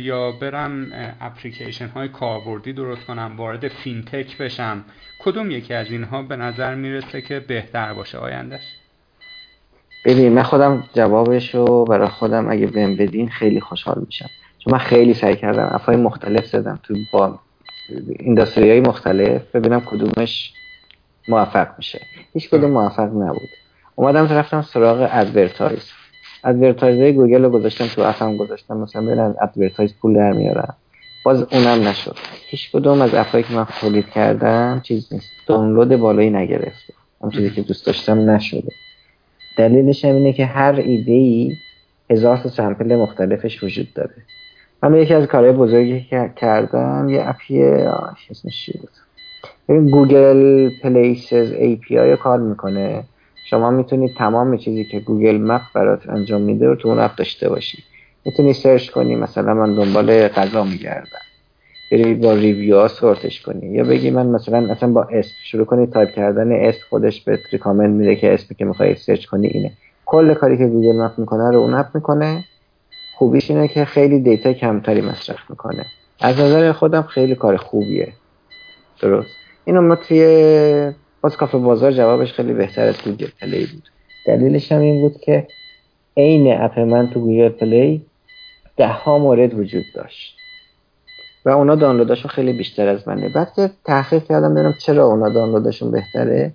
یا 0.00 0.32
برم 0.32 0.86
اپلیکیشن 1.20 1.88
های 1.88 2.08
کاربردی 2.08 2.72
درست 2.72 3.04
کنم 3.04 3.34
وارد 3.36 3.68
fintech 3.68 4.38
بشم. 4.38 4.84
کدوم 5.20 5.50
یکی 5.50 5.74
از 5.74 5.90
اینها 5.90 6.22
به 6.22 6.36
نظر 6.36 6.74
می‌رسه 6.74 7.22
که 7.22 7.40
بهتر 7.40 7.94
باشه 7.94 8.18
آیندهش؟ 8.18 8.64
ببین 10.04 10.32
من 10.32 10.42
خودم 10.42 10.84
جوابش 10.94 11.54
رو 11.54 11.84
برای 11.84 12.08
خودم 12.08 12.50
اگه 12.50 12.66
بهم 12.66 12.96
بدین 12.96 13.28
خیلی 13.28 13.60
خوشحال 13.60 14.02
میشم. 14.06 14.28
چون 14.58 14.72
من 14.72 14.78
خیلی 14.78 15.14
سعی 15.14 15.36
کردم 15.36 15.70
app 15.72 15.90
ای 15.90 15.96
مختلف 15.96 16.46
زدم 16.46 16.80
تو 16.82 16.94
با 17.12 17.40
industry 18.18 18.70
های 18.70 18.80
مختلف 18.80 19.56
ببینم 19.56 19.80
کدومش 19.80 20.52
موفق 21.28 21.68
میشه. 21.78 22.00
هیچ 22.32 22.50
کدوم 22.50 22.70
موفق 22.70 23.08
نبود. 23.08 23.48
اومدم 24.02 24.28
رفتم 24.28 24.62
سراغ 24.62 25.08
advertise 25.12 25.90
advertise 26.44 27.14
گوگل 27.14 27.44
رو 27.44 27.50
گذاشتم 27.50 27.86
تو 27.86 28.02
app 28.02 28.28
م 28.28 28.36
گذاشتم. 28.36 28.76
مثلا 28.76 29.06
برن 29.06 29.34
advertise 29.40 29.94
پول 30.00 30.14
در 30.14 30.32
میارم. 30.32 30.74
باز 31.24 31.42
اونم 31.52 31.88
نشد. 31.88 32.16
هیچ 32.50 32.70
کدوم 32.72 33.02
از 33.02 33.14
app 33.14 33.32
ایی 33.32 33.44
که 33.44 33.54
من 33.54 33.66
تولید 33.80 34.10
کردم 34.10 34.80
چیز 34.82 35.12
نیست. 35.12 35.30
دانلود 35.46 35.96
بالایی 35.96 36.30
نگرفته. 36.30 36.94
اون 37.18 37.30
چیزی 37.30 37.50
که 37.50 37.62
دوست 37.62 37.86
داشتم 37.86 38.30
نشده. 38.30 38.72
دلیلش 39.58 40.04
هم 40.04 40.14
اینه 40.14 40.32
که 40.32 40.46
هر 40.46 40.74
ایده 40.74 41.12
ای 41.12 41.52
هزار 42.10 42.36
تا 42.36 42.48
sample 42.48 42.96
مختلفش 42.96 43.62
وجود 43.62 43.94
داره. 43.94 44.14
من 44.82 44.94
یکی 44.94 45.14
از 45.14 45.26
کارهای 45.26 45.52
بزرگی 45.52 46.00
که 46.00 46.30
کردم 46.36 47.08
یه 47.08 47.28
app 47.28 47.54
ی 47.54 47.62
اسمش 48.30 48.66
چی 48.66 48.78
بود؟ 48.78 49.90
Google 49.90 50.70
Places 50.82 51.52
API 51.52 52.16
کار 52.16 52.38
می‌کنه. 52.38 53.04
شما 53.52 53.70
می‌تونید 53.70 54.16
تمام 54.16 54.56
چیزی 54.56 54.84
که 54.84 55.00
Google 55.00 55.38
Map 55.38 55.60
برات 55.74 56.08
انجام 56.08 56.40
میده 56.40 56.66
رو 56.66 56.76
تو 56.76 56.88
اون 56.88 56.98
app 56.98 57.16
داشته 57.16 57.48
باشی. 57.48 57.82
می‌تونی 58.24 58.52
search 58.52 58.90
کنی 58.90 59.16
مثلا 59.16 59.54
من 59.54 59.74
دنبال 59.74 60.28
غذا 60.28 60.64
میگردم. 60.64 61.18
بری 61.90 62.14
با 62.14 62.32
review 62.32 62.78
ها 62.78 62.88
sort 62.88 63.24
ش 63.24 63.42
کنی. 63.42 63.66
یا 63.66 63.84
بگی 63.84 64.10
من 64.10 64.26
مثلا 64.26 64.72
اصلا 64.72 64.88
با 64.88 65.02
اسم 65.02 65.34
شروع 65.44 65.64
کنی 65.64 65.86
تایپ 65.86 66.10
کردن 66.10 66.52
اسم 66.52 66.80
خودش 66.90 67.24
به 67.24 67.38
recommend 67.52 67.94
میده 67.94 68.16
که 68.16 68.34
اسمی 68.34 68.56
که 68.56 68.64
می‌خوای 68.64 68.94
search 68.94 69.26
کنی 69.26 69.46
اینه. 69.46 69.72
کل 70.06 70.34
کاری 70.34 70.58
که 70.58 70.66
Google 70.66 70.96
Map 70.96 71.18
می‌کنه 71.18 71.50
رو 71.50 71.58
اون 71.58 71.74
app 71.74 71.86
می‌کنه. 71.94 72.44
خوبیش 73.18 73.50
اینه 73.50 73.68
که 73.68 73.84
خیلی 73.84 74.20
data 74.20 74.52
کمتری 74.52 75.00
مصرف 75.00 75.50
می‌کنه. 75.50 75.86
از 76.20 76.40
نظر 76.40 76.72
خودم 76.72 77.02
خیلی 77.02 77.34
کار 77.34 77.56
خوبیه. 77.56 78.12
درست. 79.02 79.36
اینو 79.64 79.80
ما 79.80 79.96
توی 79.96 80.22
باز 81.22 81.36
کافه 81.36 81.58
بازار 81.58 81.92
جوابش 81.92 82.32
خیلی 82.32 82.52
بهتر 82.52 82.82
از 82.82 83.02
گوگل 83.04 83.28
پلی 83.40 83.66
بود. 83.66 83.88
دلیلش 84.26 84.72
هم 84.72 84.80
این 84.80 85.00
بود 85.00 85.20
که 85.20 85.46
عین 86.16 86.62
app 86.62 86.78
من 86.78 87.10
تو 87.10 87.20
گوگل 87.20 87.48
پلی 87.48 88.06
ده 88.76 88.88
ها 88.88 89.18
مورد 89.18 89.54
وجود 89.54 89.84
داشت. 89.94 90.36
و 91.44 91.50
اونا 91.50 91.74
دانلوداشون 91.74 92.30
خیلی 92.30 92.52
بیشتر 92.52 92.88
از 92.88 93.08
منه. 93.08 93.28
بعد 93.28 93.52
که 93.56 93.70
تحقیق 93.84 94.24
کردم 94.24 94.54
ببینم 94.54 94.74
چرا 94.80 95.06
اونا 95.06 95.28
دانلوداشون 95.28 95.90
بهتره 95.90 96.52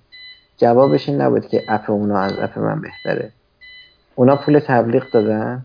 جوابش 0.56 1.08
این 1.08 1.20
نبود 1.20 1.46
که 1.46 1.62
app 1.68 1.90
اونا 1.90 2.18
از 2.18 2.38
app 2.38 2.58
من 2.58 2.80
بهتره. 2.80 3.32
اونا 4.14 4.36
پول 4.36 4.58
تبلیغ 4.58 5.02
دادن 5.12 5.64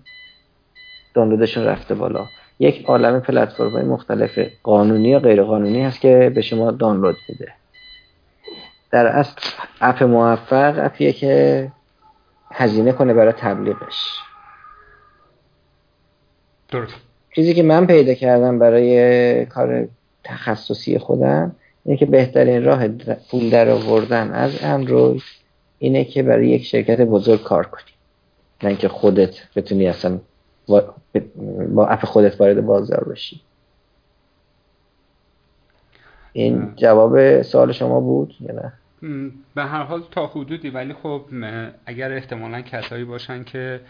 دانلودشون 1.14 1.64
رفته 1.64 1.96
بالا. 1.96 2.26
یک 2.60 2.86
عالم 2.86 3.20
پلتفرم 3.20 3.86
مختلف 3.88 4.40
قانونی 4.64 5.10
یا 5.10 5.20
غیر 5.20 5.44
قانونی 5.44 5.84
هست 5.84 6.02
که 6.02 6.32
به 6.36 6.42
شما 6.42 6.72
دانلود 6.72 7.16
میده 7.30 7.54
در 8.94 9.08
اصل 9.08 9.34
اپ 9.82 10.04
موفق 10.04 10.86
اپیه 10.86 11.14
که 11.14 11.72
هزینه 12.52 12.92
کنه 12.92 13.14
برای 13.14 13.34
تبلیغش. 13.34 14.20
درست. 16.70 16.94
چیزی 17.36 17.54
که 17.54 17.64
من 17.64 17.88
پیدا 17.88 18.14
کردم 18.14 18.60
برای 18.60 19.46
کار 19.46 19.88
تخصصی 20.24 20.98
خودم 20.98 21.56
اینه 21.86 21.98
که 21.98 22.06
بهترین 22.06 22.64
راه 22.64 22.88
پول 23.32 23.50
در 23.50 23.70
آوردن 23.70 24.32
از 24.32 24.64
اندروید 24.64 25.24
اینه 25.80 26.06
که 26.06 26.24
برای 26.24 26.50
یک 26.50 26.66
شرکت 26.66 27.02
بزرگ 27.02 27.44
کار 27.44 27.66
کنی. 27.66 27.92
نه 28.64 28.70
اینکه 28.70 28.88
خودت 28.88 29.36
بتونی 29.56 29.88
اصلا 29.88 30.20
با 31.74 31.88
اپ 31.88 32.06
خودت 32.06 32.42
وارد 32.42 32.66
بازار 32.66 33.04
بشی. 33.04 33.42
این 36.34 36.74
جواب 36.76 37.42
سوال 37.42 37.72
شما 37.72 38.00
بود 38.00 38.36
یا 38.40 38.56
نه؟ 38.56 38.74
به 39.56 39.64
هر 39.64 39.84
حال 39.84 40.04
تا 40.12 40.28
حدودی 40.28 40.70
ولی 40.70 40.94
خب 40.94 41.26
اگر 41.86 42.12
احتمالا 42.12 42.62
کسایی 42.62 43.04
باشن 43.04 43.44
که 43.44 43.82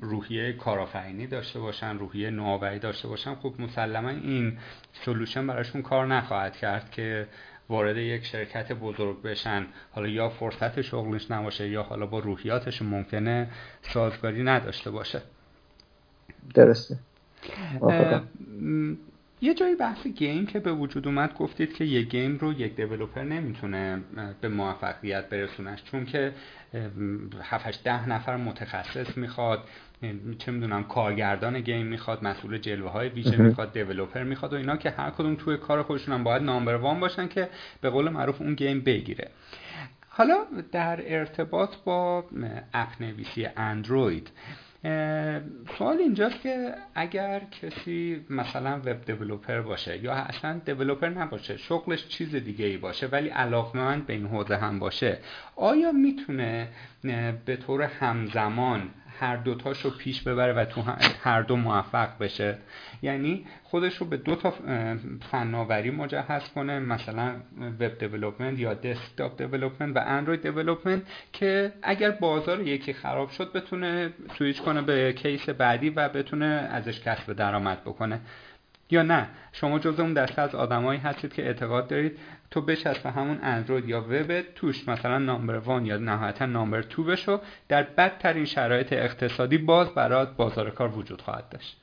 روحیه 0.00 0.52
کارآفرینی 0.52 1.26
داشته 1.26 1.60
باشن 1.60 1.98
روحیه 1.98 2.30
نوآوری 2.30 2.78
داشته 2.78 3.08
باشن 3.08 3.34
خب 3.34 3.54
مسلما 3.58 4.08
این 4.08 4.58
سلوشن 4.92 5.46
براشون 5.46 5.82
کار 5.82 6.06
نخواهد 6.06 6.56
کرد 6.56 6.90
که 6.90 7.26
وارد 7.68 7.96
یک 7.96 8.24
شرکت 8.24 8.72
بزرگ 8.72 9.22
بشن. 9.22 9.66
حالا 9.92 10.08
یا 10.08 10.28
فرصت 10.28 10.80
شغلش 10.80 11.30
نباشه 11.30 11.68
یا 11.68 11.82
حالا 11.82 12.06
با 12.06 12.18
روحیاتش 12.18 12.82
ممکنه 12.82 13.50
سازگاری 13.82 14.42
نداشته 14.42 14.90
باشه. 14.90 15.22
درسته. 16.54 16.98
یه 19.42 19.54
جایی 19.54 19.74
بحث 19.74 20.06
game 20.06 20.46
که 20.46 20.60
به 20.60 20.72
وجود 20.72 21.06
اومد 21.06 21.34
گفتید 21.34 21.74
که 21.74 21.84
یه 21.84 22.02
game 22.02 22.38
رو 22.38 22.52
یک 22.52 22.76
developer 22.76 23.22
نمی‌تونه 23.22 24.02
به 24.40 24.48
موفقیت 24.48 25.28
برسونش 25.28 25.84
چون 25.84 26.04
که 26.04 26.32
7 27.42 27.84
ده 27.84 28.08
نفر 28.08 28.36
متخصص 28.36 29.16
می‌خواد 29.16 29.68
چه 30.38 30.52
می‌دونم 30.52 30.84
کارگردان 30.84 31.60
game 31.60 31.86
می‌خواد 31.86 32.24
مسئول 32.24 32.58
جلوه 32.58 32.90
های 32.90 33.08
ویژه 33.08 33.36
می‌خواد 33.42 33.72
developer 33.72 34.22
می‌خواد 34.22 34.52
و 34.52 34.56
اینا 34.56 34.76
که 34.76 34.90
هر 34.90 35.10
کدوم 35.10 35.34
توی 35.34 35.56
کار 35.56 35.82
خودشون 35.82 36.14
هم 36.14 36.24
باید 36.24 36.42
number 36.42 36.74
one 36.74 37.00
باشن 37.00 37.28
که 37.28 37.48
به 37.80 37.90
قول 37.90 38.08
معروف 38.08 38.40
اون 38.40 38.54
گیم 38.54 38.80
بگیره. 38.80 39.30
حالا 40.08 40.44
در 40.72 41.18
ارتباط 41.18 41.76
با 41.84 42.24
اپ 42.74 42.88
نویسی 43.00 43.48
اندروید 43.56 44.30
سوال 45.78 45.98
اینجاست 45.98 46.42
که 46.42 46.74
اگر 46.94 47.40
کسی 47.40 48.26
مثلا 48.30 48.80
وب 48.84 49.04
دیولوپر 49.04 49.60
باشه 49.60 50.04
یا 50.04 50.12
اصلا 50.12 50.60
دیولوپر 50.66 51.08
نباشه 51.08 51.56
شغلش 51.56 52.08
چیز 52.08 52.34
دیگه 52.34 52.66
ای 52.66 52.76
باشه 52.76 53.06
ولی 53.06 53.28
علاقمند 53.28 54.06
به 54.06 54.12
این 54.12 54.26
حوزه 54.26 54.56
هم 54.56 54.78
باشه 54.78 55.18
آیا 55.56 55.92
می‌تونه 55.92 56.68
به 57.46 57.56
طور 57.56 57.82
همزمان 57.82 58.90
هر 59.20 59.36
دوتاشو 59.36 59.90
پیش 59.98 60.22
ببره 60.22 60.52
و 60.52 60.64
تو 60.64 60.82
هر 61.22 61.42
دو 61.42 61.56
موفق 61.56 62.18
بشه. 62.20 62.58
یعنی 63.02 63.46
خودش 63.62 63.96
رو 63.96 64.06
به 64.06 64.16
دو 64.16 64.36
تا 64.36 64.54
فناوری 65.30 65.90
مجهز 65.90 66.42
کنه 66.54 66.78
مثلا 66.78 67.34
web 67.80 67.98
development 67.98 68.58
یا 68.58 68.74
desktop 68.74 69.38
development 69.38 69.96
و 69.96 69.98
Android 70.06 70.42
development 70.42 71.02
که 71.32 71.72
اگر 71.82 72.10
بازار 72.10 72.60
یکی 72.60 72.92
خراب 72.92 73.30
شد 73.30 73.52
بتونه 73.52 74.12
سویچ 74.38 74.62
کنه 74.62 74.82
به 74.82 75.12
case 75.12 75.48
بعدی 75.48 75.90
و 75.90 76.08
بتونه 76.08 76.46
ازش 76.46 77.00
کسب 77.00 77.32
درآمد 77.32 77.80
بکنه. 77.80 78.20
یا 78.90 79.02
نه؟ 79.02 79.26
شما 79.52 79.78
جز 79.78 80.00
اون 80.00 80.14
دسته 80.14 80.42
از 80.42 80.54
آدمایی 80.54 81.00
هستید 81.00 81.32
که 81.32 81.46
اعتقاد 81.46 81.88
دارید 81.88 82.18
تو 82.50 82.60
بچسب 82.60 83.06
همون 83.06 83.38
اندروید 83.42 83.88
یا 83.88 84.00
وب 84.00 84.42
توش 84.54 84.88
مثلا 84.88 85.18
number 85.18 85.58
one 85.58 85.86
یا 85.86 85.96
نهایتا 85.96 86.46
number 86.46 86.82
two 86.82 87.04
بشو. 87.04 87.40
در 87.68 87.82
بدترین 87.82 88.44
شرایط 88.44 88.92
اقتصادی 88.92 89.58
باز 89.58 89.88
برات 89.94 90.36
بازار 90.36 90.70
کار 90.70 90.98
وجود 90.98 91.22
خواهد 91.22 91.44
داشت. 91.50 91.76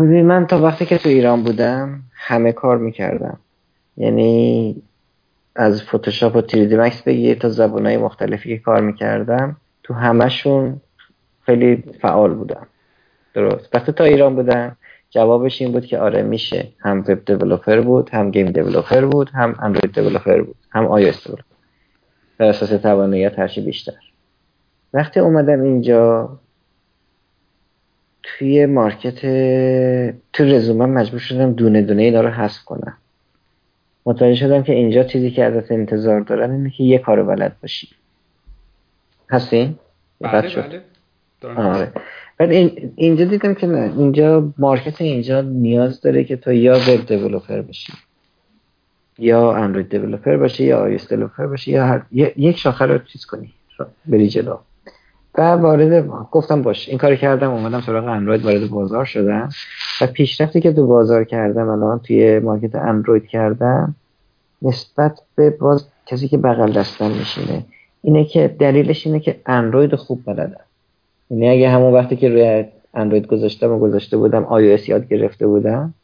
ببین 0.00 0.26
من 0.26 0.46
تا 0.46 0.62
وقتی 0.62 0.86
که 0.86 0.98
تو 0.98 1.08
ایران 1.08 1.42
بودم 1.42 2.02
همه 2.14 2.52
کار 2.52 2.78
می‌کردم. 2.78 3.38
یعنی 3.96 4.82
از 5.56 5.82
فتوشاپ 5.82 6.36
و 6.36 6.40
3D 6.40 6.76
Max 6.76 7.02
بگیر 7.02 7.38
تا 7.38 7.48
زبانهای 7.48 7.96
مختلفی 7.96 8.56
که 8.56 8.62
کار 8.62 8.80
می‌کردم 8.80 9.56
تو 9.82 9.94
همشون 9.94 10.80
خیلی 11.46 11.84
فعال 12.02 12.34
بودم. 12.34 12.66
درست. 13.34 13.74
وقتی 13.74 13.92
تو 13.92 14.04
ایران 14.04 14.34
بودم 14.34 14.76
جوابش 15.10 15.62
این 15.62 15.72
بود 15.72 15.86
که 15.86 15.98
آره 15.98 16.22
میشه. 16.22 16.68
هم 16.78 17.04
web 17.08 17.24
developer 17.24 17.80
بود 17.80 18.10
هم 18.10 18.30
game 18.30 18.46
developer 18.46 19.04
بود 19.04 19.30
هم 19.30 19.56
Android 19.62 19.94
developer 19.94 20.42
بود 20.42 20.56
هم 20.70 20.86
iOS 20.86 21.26
بر 22.38 22.46
اساس 22.46 22.68
تواناییت 22.68 23.38
هرچی 23.38 23.60
بیشتر. 23.60 23.92
وقتی 24.94 25.20
اومدم 25.20 25.62
اینجا 25.62 26.30
توی 28.22 28.66
مارکت 28.66 29.20
تو 30.32 30.44
رزومه 30.44 30.86
مجبور 30.86 31.20
شدم 31.20 31.52
دونه 31.52 31.82
دونه 31.82 32.02
اینا 32.02 32.20
رو 32.20 32.28
حذف 32.28 32.64
کنم. 32.64 32.96
متوجه 34.06 34.34
شدم 34.34 34.62
که 34.62 34.72
اینجا 34.72 35.02
چیزی 35.04 35.30
که 35.30 35.44
ازت 35.44 35.72
انتظار 35.72 36.20
دارن 36.20 36.50
اینه 36.50 36.70
که 36.70 36.84
یه 36.84 36.98
کارو 36.98 37.26
بلد 37.26 37.56
باشی. 37.62 37.88
هستین؟ 39.30 39.78
بله 40.20 40.56
بله. 40.56 40.82
آره. 41.56 41.92
ولی 42.40 42.90
اینجا 42.96 43.24
دیدم 43.24 43.54
که 43.54 43.66
نه 43.66 43.92
اینجا 43.98 44.52
مارکت 44.58 45.00
اینجا 45.00 45.40
نیاز 45.40 46.00
داره 46.00 46.24
که 46.24 46.36
تو 46.36 46.52
یا 46.52 46.74
وب 46.88 47.06
دیولپر 47.06 47.62
بشی 47.62 47.92
یا 49.18 49.52
اندروید 49.52 49.88
دیولپر 49.88 50.36
باشی 50.36 50.64
یا 50.64 50.80
آیس 50.80 51.08
دیولپر 51.08 51.46
باشی 51.46 51.70
یا 51.70 51.86
هر... 51.86 52.02
یک 52.12 52.58
شاخه 52.58 52.86
رو 52.86 52.98
چیز 52.98 53.26
کنی 53.26 53.52
بری 54.06 54.28
جلو. 54.28 54.56
و 55.38 55.42
وارد 55.42 56.06
گفتم 56.08 56.62
باش 56.62 56.88
این 56.88 56.98
کاری 56.98 57.16
کردم 57.16 57.50
اومدم 57.50 57.80
سراغ 57.80 58.04
اندروید 58.04 58.44
وارد 58.44 58.70
بازار 58.70 59.04
شدم. 59.04 59.48
و 60.00 60.06
پیشرفتی 60.06 60.60
که 60.60 60.72
تو 60.72 60.86
بازار 60.86 61.24
کردم 61.24 61.68
الان 61.68 61.98
توی 61.98 62.38
مارکت 62.38 62.74
اندروید 62.74 63.26
کردم 63.26 63.94
نسبت 64.62 65.20
به 65.34 65.50
باز 65.50 65.86
کسی 66.06 66.28
که 66.28 66.38
بغل 66.38 66.72
دستم 66.72 67.10
میشینه 67.10 67.64
اینه 68.02 68.24
که 68.24 68.56
دلیلش 68.58 69.06
اینه 69.06 69.20
که 69.20 69.40
اندروید 69.46 69.94
خوب 69.94 70.22
بلدم. 70.26 70.64
یعنی 71.30 71.48
اگه 71.48 71.70
همون 71.70 71.92
وقتی 71.92 72.16
که 72.16 72.28
روی 72.28 72.64
اندروید 72.94 73.26
گذاشتم 73.26 73.72
و 73.72 73.78
گذاشته 73.78 74.16
بودم 74.16 74.44
iOS 74.44 74.88
یاد 74.88 75.08
گرفته 75.08 75.46
بودم 75.46 75.94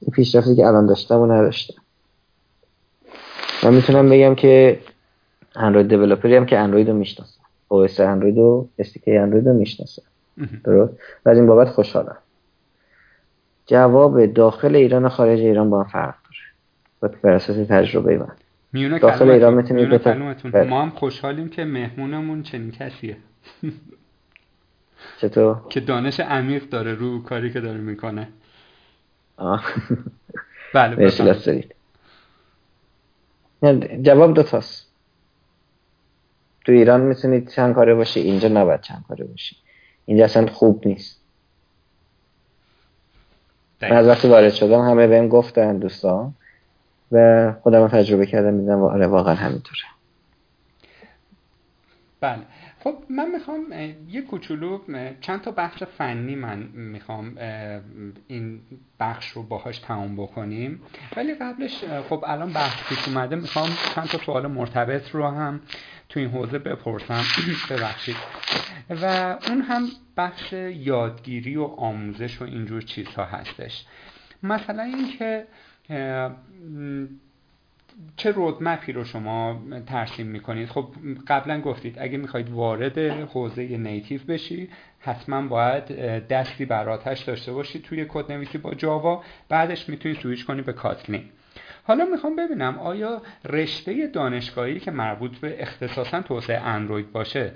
این 0.00 0.10
پیشرفتی 0.10 0.56
که 0.56 0.66
الان 0.66 0.86
داشتم 0.86 1.20
و 1.20 1.26
نداشتم. 1.26 1.82
من 3.62 3.74
می‌تونم 3.74 4.10
بگم 4.10 4.34
که 4.34 4.78
اندروید 5.56 5.88
دیولپری 5.88 6.36
هم 6.36 6.46
که 6.46 6.58
اندروید 6.58 6.88
رو 6.88 6.96
می‌شناسم. 6.96 7.40
OS 7.70 8.00
اندروید 8.00 8.38
و 8.38 8.68
SDK 8.82 9.08
اندروید 9.08 9.48
رو 9.48 9.54
می‌شناسم. 9.54 10.02
درست؟ 10.64 10.92
و 11.26 11.30
از 11.30 11.36
این 11.36 11.46
بابت 11.46 11.68
خوشحالم. 11.68 12.16
جواب 13.66 14.26
داخل 14.26 14.76
ایران 14.76 15.04
و 15.04 15.08
خارج 15.08 15.40
ایران 15.40 15.70
با 15.70 15.82
هم 15.82 15.88
فرق 15.88 16.14
داره. 17.02 17.14
بر 17.22 17.30
اساس 17.30 17.56
تجربه 17.56 18.18
من. 18.18 18.32
میونه 18.72 18.98
داخل 18.98 19.30
ایران 19.30 19.54
می‌تونید 19.54 19.88
بله. 19.88 20.64
ما 20.64 20.82
هم 20.82 20.90
خوشحالیم 20.90 21.48
که 21.48 21.64
مهمونمون 21.64 22.42
چنین 22.42 22.70
کسیه. 22.70 23.16
چطور؟ 25.20 25.62
که 25.68 25.80
دانش 25.80 26.20
عمیق 26.20 26.68
داره 26.68 26.94
رو 26.94 27.22
کاری 27.22 27.52
که 27.52 27.60
داره 27.60 27.78
می‌کنه. 27.78 28.28
بله 30.74 30.96
مرسی 30.96 31.64
جواب 34.02 34.34
دو 34.34 34.42
تاست. 34.42 34.86
تو 36.64 36.72
ایران 36.72 37.00
می‌تونید 37.00 37.50
چند 37.50 37.74
کاره 37.74 37.94
باشی 37.94 38.20
اینجا 38.20 38.48
نباید 38.48 38.80
چند 38.80 39.04
کاره 39.08 39.24
باشی. 39.24 39.56
اینجا 40.06 40.24
اصلا 40.24 40.46
خوب 40.46 40.86
نیست. 40.86 41.20
من 43.82 43.92
از 43.92 44.06
وقتی 44.06 44.28
وارد 44.28 44.52
شدم 44.52 44.80
همه 44.80 45.06
بهم 45.06 45.28
گفتن 45.28 45.78
دوستان. 45.78 46.34
و 47.12 47.52
خودم 47.62 47.88
تجربه 47.88 48.26
کردم 48.26 48.54
میدم 48.54 48.82
آره 48.82 49.06
واقعا 49.06 49.34
همینطوره. 49.34 49.80
بله. 52.20 52.42
خب 52.84 53.02
من 53.10 53.30
می‌خوام 53.30 53.72
یه 54.08 54.22
کوچولو 54.22 54.80
چند 55.20 55.40
تا 55.40 55.50
بخش 55.50 55.82
فنی 55.82 56.34
من 56.34 56.58
می‌خوام 56.74 57.36
این 58.26 58.60
بخش 59.00 59.28
رو 59.28 59.42
باهاش 59.42 59.78
تمام 59.78 60.16
بکنیم. 60.16 60.80
ولی 61.16 61.34
قبلش 61.34 61.84
خب 62.08 62.24
الان 62.26 62.52
بحث 62.52 62.88
پیش 62.88 63.08
اومده 63.08 63.36
می‌خوام 63.36 63.68
چند 63.94 64.06
تا 64.06 64.18
سوال 64.18 64.46
مرتبط 64.46 65.10
رو 65.10 65.26
هم 65.28 65.60
تو 66.08 66.20
این 66.20 66.28
حوزه 66.28 66.58
بپرسم. 66.58 67.24
ببخشید. 67.70 68.16
و 68.90 69.36
اون 69.48 69.60
هم 69.62 69.88
بخش 70.16 70.52
یادگیری 70.52 71.56
و 71.56 71.62
آموزش 71.62 72.40
و 72.40 72.44
اینجور 72.44 72.82
چیزها 72.82 73.24
هستش. 73.24 73.84
مثلا 74.42 74.82
اینکه 74.82 75.46
چه 78.16 78.30
رودمپی 78.30 78.92
رو 78.92 79.04
شما 79.04 79.62
ترسیم 79.86 80.26
می‌کنید؟ 80.26 80.68
خب 80.68 80.88
قبلا 81.28 81.60
گفتید 81.60 81.96
اگه 81.98 82.18
می‌خواید 82.18 82.50
وارد 82.50 82.98
حوزه 82.98 83.62
نیتیو 83.62 84.20
بشی 84.28 84.68
حتما 85.00 85.42
باید 85.42 85.84
دستی 86.28 86.64
بر 86.64 86.88
آتش 86.88 87.22
داشته 87.22 87.52
باشید 87.52 87.82
توی 87.82 88.06
کد 88.08 88.32
نویسی 88.32 88.58
با 88.58 88.74
جاوا 88.74 89.24
بعدش 89.48 89.88
می‌تونید 89.88 90.18
سویچ 90.18 90.44
کنید 90.44 90.64
به 90.64 90.72
کاتلین. 90.72 91.24
حالا 91.84 92.04
می‌خوام 92.04 92.36
ببینم 92.36 92.78
آیا 92.78 93.22
رشته 93.44 94.06
دانشگاهی 94.06 94.80
که 94.80 94.90
مربوط 94.90 95.36
به 95.38 95.62
اختصاصا 95.62 96.22
توسعه 96.22 96.60
اندروید 96.60 97.12
باشه 97.12 97.52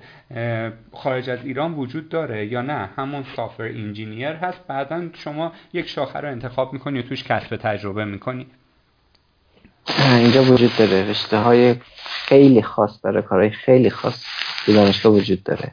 خارج 0.92 1.30
از 1.30 1.44
ایران 1.44 1.74
وجود 1.74 2.08
داره 2.08 2.46
یا 2.46 2.62
نه؟ 2.62 2.88
همون 2.96 3.24
سافر 3.36 3.64
انجینیر 3.64 4.28
هست 4.28 4.66
بعدا 4.66 5.08
شما 5.12 5.52
یک 5.72 5.88
شاخه 5.88 6.20
رو 6.20 6.28
انتخاب 6.28 6.72
می‌کنی 6.72 6.98
و 6.98 7.02
توش 7.02 7.24
کسب 7.24 7.56
تجربه 7.56 8.04
می‌کنی. 8.04 8.46
اینجا 10.22 10.42
وجود 10.42 10.76
داره. 10.76 11.10
رشته 11.10 11.38
های 11.38 11.76
خیلی 12.04 12.62
خاص 12.62 12.90
داره 13.04 13.22
کارهای 13.22 13.50
خیلی 13.50 13.90
خاص 13.90 14.14
تو 14.66 14.72
دانشگاه 14.72 15.12
وجود 15.12 15.42
داره. 15.42 15.72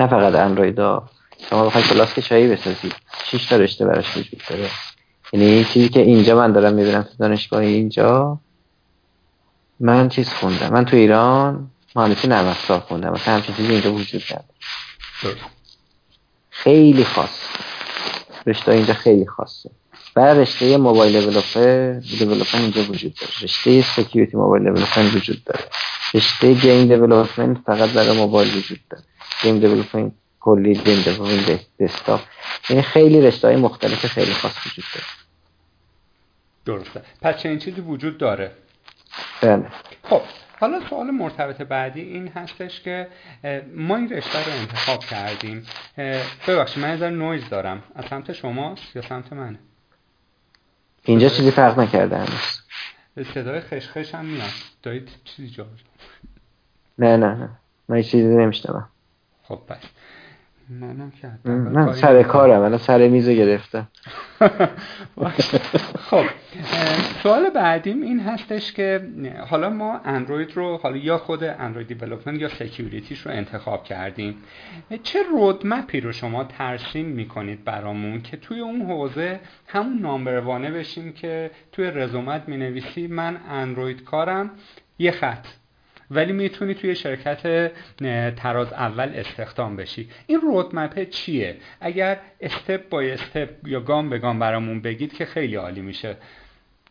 نه 0.00 0.06
فقط 0.06 0.34
اندرویدا. 0.34 1.08
شما 1.50 1.66
بخواید 1.66 1.86
کلاس 1.86 2.14
که 2.14 2.22
چایی 2.22 2.48
بسازید 2.48 2.94
6 3.24 3.46
تا 3.46 3.56
رشته 3.56 3.84
براش 3.86 4.16
وجود 4.16 4.42
داره. 4.48 4.70
یعنی 5.32 5.64
چیزی 5.64 5.88
که 5.88 6.00
اینجا 6.00 6.36
من 6.36 6.52
دارم 6.52 6.74
می‌بینم 6.74 7.02
تو 7.02 7.10
دانشگاه 7.18 7.60
اینجا 7.60 8.38
من 9.80 10.08
چیز 10.08 10.28
خوندم. 10.28 10.72
من 10.72 10.84
تو 10.84 10.96
ایران 10.96 11.70
مهندسی 11.96 12.28
نرم 12.28 12.46
افزار 12.46 12.80
خوندم. 12.80 13.12
مثلا 13.12 13.34
همچین 13.34 13.54
چیزی 13.54 13.72
اینجا 13.72 13.92
وجود 13.92 14.22
نداره. 14.24 15.40
خیلی 16.50 17.04
خاص. 17.04 17.40
رشته 18.46 18.72
اینجا 18.72 18.94
خیلی 18.94 19.26
خاصه. 19.26 19.70
برای 20.14 20.40
رشته 20.40 20.76
mobile 20.76 21.20
developer 21.20 21.92
developer 22.18 22.58
اینجا 22.58 22.82
وجود 22.82 23.14
داره. 23.14 23.32
رشته 23.42 23.82
security 23.82 24.36
mobile 24.36 24.62
development 24.62 25.14
وجود 25.14 25.44
داره. 25.44 25.64
رشته 26.14 26.54
game 26.54 26.88
development 26.88 27.58
فقط 27.66 27.90
برای 27.90 28.16
موبایل 28.16 28.56
وجود 28.56 28.80
داره. 28.90 29.04
game 29.42 29.58
development 29.58 30.12
کلی 30.40 30.74
game 30.74 31.02
development 31.02 31.60
desktop 31.80 32.20
یعنی 32.70 32.82
خیلی 32.82 33.20
رشته 33.20 33.48
های 33.48 33.56
مختلف 33.56 34.06
خیلی 34.06 34.32
خاص 34.32 34.66
وجود 34.66 34.84
داره. 34.94 35.06
درسته. 36.66 37.02
پس 37.22 37.38
چه 37.42 37.58
چیزی 37.58 37.80
وجود 37.80 38.18
داره؟ 38.18 38.50
بله. 39.42 39.66
خب 40.02 40.20
حالا 40.60 40.80
سوال 40.90 41.10
مرتبط 41.10 41.62
بعدی 41.62 42.00
این 42.00 42.28
هستش 42.28 42.80
که 42.80 43.08
ما 43.74 43.96
این 43.96 44.12
رشته 44.12 44.44
رو 44.44 44.52
انتخاب 44.52 45.04
کردیم. 45.04 45.66
ببخشید 46.48 46.82
من 46.82 46.90
از 46.90 47.02
نویز 47.02 47.48
دارم. 47.50 47.82
از 47.94 48.04
سمت 48.10 48.32
شماست 48.32 48.96
یا 48.96 49.02
سمت 49.02 49.32
منه؟ 49.32 49.58
اینجا 51.08 51.28
چیزی 51.28 51.50
فرق 51.50 51.78
نکرده 51.78 52.16
هنوز. 52.16 52.60
صدای 53.34 53.60
خشخش 53.60 54.14
هم 54.14 54.24
میاد 54.24 54.50
دارید 54.82 55.08
چیزی 55.24 55.50
جا 55.50 55.66
نه 56.98 57.16
نه 57.16 57.34
نه. 57.34 57.50
من 57.88 58.02
چیزی 58.02 58.36
نمیشتم 58.36 58.88
خب 59.42 59.54
پس 59.68 59.82
منم 60.70 61.12
من 61.46 61.92
سر 61.92 62.22
کارم 62.22 62.70
من 62.70 62.78
سر 62.78 63.08
میز 63.08 63.28
گرفتم. 63.28 63.88
خب 66.08 66.24
سوال 67.22 67.50
بعدیم 67.50 68.02
این 68.02 68.20
هستش 68.20 68.72
که 68.72 69.08
حالا 69.48 69.70
ما 69.70 70.00
اندروید 70.04 70.56
رو 70.56 70.76
حالا 70.76 70.96
یا 70.96 71.18
خود 71.18 71.44
Android 71.44 71.88
development 71.88 72.40
یا 72.40 72.48
security 72.48 73.06
ش 73.06 73.20
رو 73.20 73.32
انتخاب 73.32 73.84
کردیم. 73.84 74.36
چه 75.02 75.22
roadmap 75.22 75.90
ی 75.90 76.00
رو 76.00 76.12
شما 76.12 76.44
ترسیم 76.44 77.06
می‌کنید 77.06 77.64
برامون 77.64 78.22
که 78.22 78.36
توی 78.36 78.60
اون 78.60 78.82
حوزه 78.82 79.40
همون 79.66 79.98
number 79.98 80.41
one 80.41 80.63
ه 80.63 80.70
بشیم 80.70 81.12
که 81.12 81.50
توی 81.72 81.90
رزومت 81.90 82.48
می‌نویسی 82.48 83.06
من 83.06 83.36
اندروید 83.48 84.04
کارم 84.04 84.50
یه 84.98 85.10
خط. 85.10 85.46
ولی 86.10 86.32
می‌تونی 86.32 86.74
توی 86.74 86.94
شرکت 86.94 87.72
تراز 88.36 88.72
اول 88.72 89.12
استخدام 89.14 89.76
بشی. 89.76 90.08
این 90.26 90.40
roadmap 90.40 91.08
چیه؟ 91.08 91.56
اگر 91.80 92.18
step 92.40 92.88
by 92.88 93.10
step 93.10 93.48
یا 93.66 93.80
گام 93.80 94.10
به 94.10 94.18
گام 94.18 94.38
برامون 94.38 94.80
بگید 94.80 95.12
که 95.12 95.24
خیلی 95.24 95.56
عالی 95.56 95.80
میشه. 95.80 96.16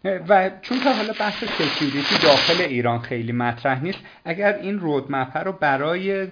و 0.03 0.51
چون 0.61 0.79
که 0.79 0.93
حالا 0.93 1.13
بحث 1.19 1.43
security 1.43 2.17
داخل 2.23 2.61
ایران 2.61 2.99
خیلی 2.99 3.31
مطرح 3.31 3.83
نیست 3.83 3.99
اگر 4.25 4.53
این 4.53 4.79
roadmap 4.79 5.37
رو 5.37 5.51
برای 5.51 6.27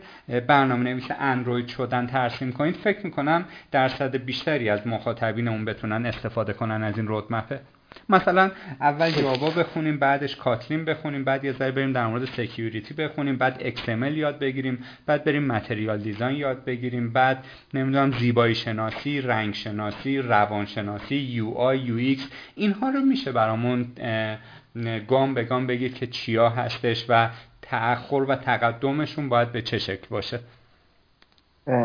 برنامه 0.48 0.84
نویس 0.84 1.08
اندروید 1.20 1.68
شدن 1.68 2.08
ترسیم 2.08 2.52
کنید 2.52 2.76
فکر 2.76 3.06
می‌کنم 3.06 3.46
درصد 3.72 4.16
بیشتری 4.16 4.70
از 4.70 4.88
مخاطبین 4.88 5.48
اون 5.48 5.66
بتونن 5.66 6.06
استفاده 6.06 6.54
کنن 6.54 6.84
از 6.84 6.98
این 6.98 7.08
roadmap 7.08 7.53
ه 7.53 7.60
مثلا 8.10 8.52
اول 8.82 9.12
جاوا 9.12 9.50
بخونیم 9.50 10.00
بعدش 10.00 10.36
Kotlin 10.36 10.86
بخونیم 10.86 11.24
بعد 11.24 11.46
یه 11.46 11.52
ذره 11.52 11.72
بریم 11.72 11.94
در 11.94 12.08
مورد 12.08 12.26
security 12.26 12.94
بخونیم 12.94 13.38
بعد 13.38 13.76
XML 13.76 14.18
یاد 14.18 14.40
بگیریم 14.40 14.84
بعد 15.06 15.24
بریم 15.24 15.44
material 15.44 15.98
design 15.98 16.38
یاد 16.38 16.66
بگیریم 16.66 17.14
بعد 17.14 17.46
نمی‌دونم 17.74 18.12
زیبایی 18.12 18.56
شناسی 18.56 19.22
رنگ 19.22 19.54
شناسی 19.54 20.18
روان 20.18 20.66
شناسی 20.66 21.16
UI 21.16 21.50
UX 21.50 22.28
اینها 22.56 22.90
رو 22.90 23.00
میشه 23.00 23.32
برامون 23.32 23.88
گام 25.08 25.34
به 25.34 25.44
گام 25.44 25.68
بگید 25.68 25.96
که 25.96 26.08
چیا 26.08 26.50
هستش 26.50 27.06
و 27.10 27.30
تأخر 27.62 28.16
و 28.16 28.36
تقدمشون 28.36 29.30
باید 29.30 29.52
به 29.52 29.62
چه 29.62 29.78
شکل 29.78 30.08
باشه. 30.10 30.40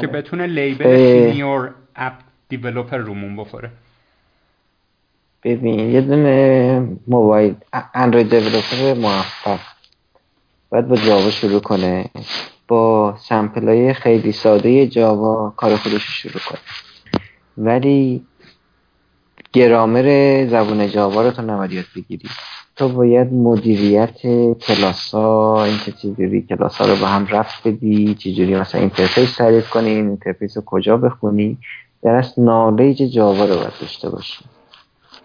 که 0.00 0.06
بتونه 0.06 0.46
label 0.46 0.96
senior 0.96 1.74
app 1.96 2.12
developer 2.48 2.96
رومون 2.96 3.36
بخوره. 3.36 3.70
ببین 5.44 5.90
یه 5.90 6.00
دونه 6.00 6.88
mobile 7.08 7.54
Android 7.94 8.30
developer 8.30 8.94
موفق. 8.94 9.60
باید 10.70 10.88
با 10.88 10.96
جاوا 10.96 11.30
شروع 11.30 11.60
کنه. 11.60 12.10
با 12.68 13.14
sample 13.28 13.68
های 13.68 13.94
خیلی 13.94 14.32
ساده 14.32 14.86
جاوا 14.86 15.52
کار 15.56 15.76
خودش 15.76 15.92
رو 15.92 15.98
شروع 16.00 16.42
کنه. 16.48 16.58
ولی 17.56 18.24
گرامر 19.52 20.06
زبون 20.50 20.88
جاوا 20.88 21.22
رو 21.22 21.30
تو 21.30 21.42
نباید 21.42 21.72
یاد 21.72 21.84
بگیری. 21.96 22.28
تو 22.76 22.88
باید 22.88 23.32
مدیریت 23.32 24.20
کلاس 24.60 25.14
ها 25.14 25.64
این 25.64 25.78
چجوری 25.78 26.42
کلاس 26.42 26.76
ها 26.76 26.86
رو 26.86 26.96
با 26.96 27.06
هم 27.06 27.26
ربط 27.26 27.68
بدی 27.68 28.14
چجوری 28.14 28.56
مثلا 28.56 28.80
interface 28.80 29.36
تعریف 29.36 29.70
کنی 29.70 29.88
این 29.88 30.08
interface 30.08 30.56
رو 30.56 30.62
کجا 30.66 30.96
بخونی. 30.96 31.58
در 32.02 32.14
از 32.14 32.38
knowledge 32.38 32.96
جاوا 32.96 33.44
رو 33.44 33.54
باید 33.54 33.72
داشته 33.80 34.10
باشی. 34.10 34.44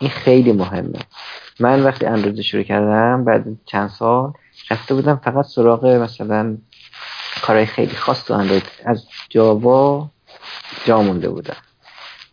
خیلی 0.02 0.52
مهمه. 0.52 1.00
من 1.60 1.84
وقتی 1.84 2.06
اندروید 2.06 2.42
شروع 2.42 2.64
کردم 2.64 3.24
بعد 3.24 3.46
چند 3.66 3.90
سال 3.90 4.34
رفته 4.72 4.94
بودم 4.94 5.16
فقط 5.16 5.46
سراغ 5.46 5.86
مثلا 5.86 6.58
کارهای 7.42 7.66
خیلی 7.66 7.96
خاص 7.96 8.26
تو 8.26 8.34
اندروید. 8.34 8.64
از 8.86 9.04
جاوا 9.30 10.10
جا 10.86 11.02
مونده 11.02 11.30
بودم. 11.30 11.58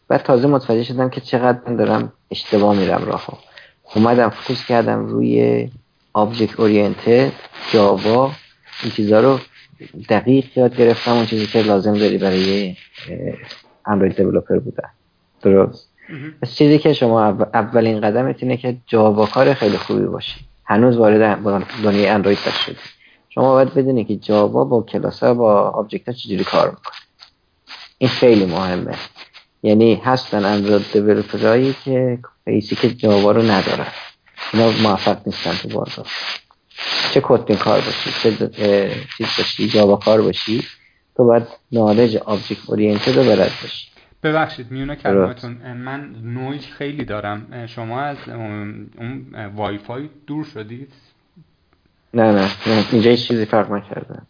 بعد 0.08 0.22
تازه 0.22 0.48
متوجه 0.48 0.82
شدم 0.82 1.10
که 1.10 1.20
چقدر 1.20 1.58
من 1.66 1.76
دارم 1.76 2.12
اشتباه 2.30 2.76
میرم 2.76 3.04
راه 3.04 3.40
اومدم 3.94 4.28
focus 4.28 4.64
کردم 4.64 5.06
روی 5.06 5.70
object 6.12 6.60
oriented 6.60 7.32
Java. 7.72 8.32
این 8.82 8.92
چیزا 8.92 9.20
رو 9.20 9.38
دقیق 10.08 10.58
یاد 10.58 10.76
گرفتم 10.76 11.12
اون 11.12 11.26
چیزی 11.26 11.46
که 11.46 11.62
لازم 11.62 11.94
داری 11.94 12.18
برای 12.18 12.76
Android 13.86 14.16
developer 14.16 14.58
بودن. 14.58 14.88
درست؟ 15.42 15.91
پس 16.42 16.54
چیزی 16.54 16.78
که 16.78 16.92
شما 16.92 17.28
اولین 17.54 18.00
قدمت 18.00 18.42
اینه 18.42 18.56
که 18.56 18.76
جاوا 18.86 19.26
کار 19.26 19.54
خیلی 19.54 19.76
خوبی 19.76 20.06
باشی 20.06 20.40
هنوز 20.64 20.96
وارد 20.96 21.42
دنیای 21.84 22.08
اندروید 22.08 22.38
شدی 22.38 22.76
شما 23.28 23.52
باید 23.52 23.74
بدونی 23.74 24.04
که 24.04 24.16
جاوا 24.16 24.64
با 24.64 24.82
کلاس 24.82 25.22
ها 25.22 25.34
با 25.34 25.60
object 25.60 26.08
ها 26.08 26.14
چجوری 26.14 26.44
کار 26.44 26.70
می‌کنه. 26.70 26.96
این 27.98 28.10
خیلی 28.10 28.46
مهمه. 28.46 28.94
یعنی 29.62 29.94
هستن 29.94 30.44
Android 30.44 30.92
developer 30.92 31.59
ایی 31.59 31.74
که 31.84 32.18
basic 32.44 32.98
جاوا 32.98 33.32
رو 33.32 33.42
ندارن. 33.42 33.86
اینا 34.52 34.70
موفق 34.70 35.18
نیستن 35.26 35.54
تو 35.54 35.68
بازار. 35.68 36.06
چه 37.14 37.20
Kotlin 37.24 37.56
کار 37.56 37.80
باشی 37.80 38.10
چه 38.22 38.30
چیز 39.16 39.26
باشی 39.38 39.68
جاوا 39.68 39.96
کار 39.96 40.22
باشی 40.22 40.64
تو 41.16 41.24
باید 41.24 41.42
knowledge 41.72 42.16
object 42.16 42.58
oriented 42.70 43.16
رو 43.16 43.24
بلد 43.24 43.52
باشی. 43.62 43.91
ببخشید 44.22 44.70
میونه 44.70 44.96
کلامتون 44.96 45.72
من 45.72 46.14
نویز 46.22 46.66
خیلی 46.66 47.04
دارم. 47.04 47.66
شما 47.66 48.00
از 48.00 48.28
اون 48.28 48.90
وای 49.56 49.78
فای 49.78 50.08
دور 50.26 50.44
شدید. 50.44 50.92
نه 52.14 52.32
نه 52.32 52.50
اینجا 52.92 53.10
هیچ 53.10 53.28
چیزی 53.28 53.44
فرق 53.44 53.72
نکرده. 53.72 54.22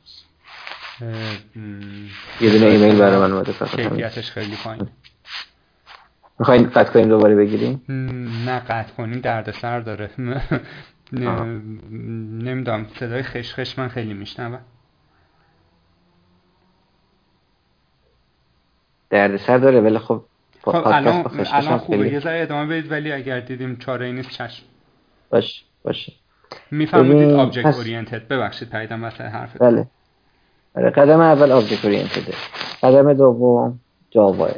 یه 2.40 2.51
دونه 2.51 2.66
ایمیل 2.66 2.98
برای 2.98 3.19
من 3.19 3.32
اومده 3.32 3.52
فقط 3.52 3.77
کیفیتش 3.77 4.31
خیلی 4.31 4.56
پایین. 4.64 4.89
می‌خواین 6.39 6.70
قطع 6.70 6.93
کنیم 6.93 7.09
دوباره 7.09 7.35
بگیریم؟ 7.35 7.82
نه 8.47 8.59
قطع 8.59 8.93
کنیم 8.93 9.20
دردسر 9.20 9.81
داره. 9.81 10.10
نمی‌دونم 11.12 12.86
صدای 13.01 13.23
خشخش 13.23 13.78
من 13.78 13.89
خیلی 13.89 14.14
میشنوم. 14.14 14.60
دردسر 19.12 19.59
داره 19.59 19.80
ولی 19.80 19.98
خب 19.98 20.20
خب 20.62 20.86
الان 20.86 21.24
الان 21.52 21.78
خوبه. 21.78 22.12
یه 22.12 22.20
ذره 22.20 22.43
ادامه 22.43 22.66
بدید 22.66 22.93
ولی 22.93 23.12
اگر 23.12 23.40
دیدیم 23.40 23.76
چاره 23.76 24.12
نیست 24.12 24.30
چشم. 24.30 24.62
باش 25.30 25.64
باشه. 25.84 26.12
می‌فهمید 26.70 27.30
object 27.30 27.66
oriented 27.66 28.28
ببخشید 28.28 28.68
پریدم 28.68 29.01
مثلا 29.01 29.28
حرف 29.28 29.56
بله. 29.56 29.86
آره 30.76 30.90
قدم 30.90 31.20
اول 31.20 31.52
object 31.52 31.84
oriented 31.84 32.34
قدم 32.82 33.12
دوم 33.12 33.78
جاوا. 34.10 34.48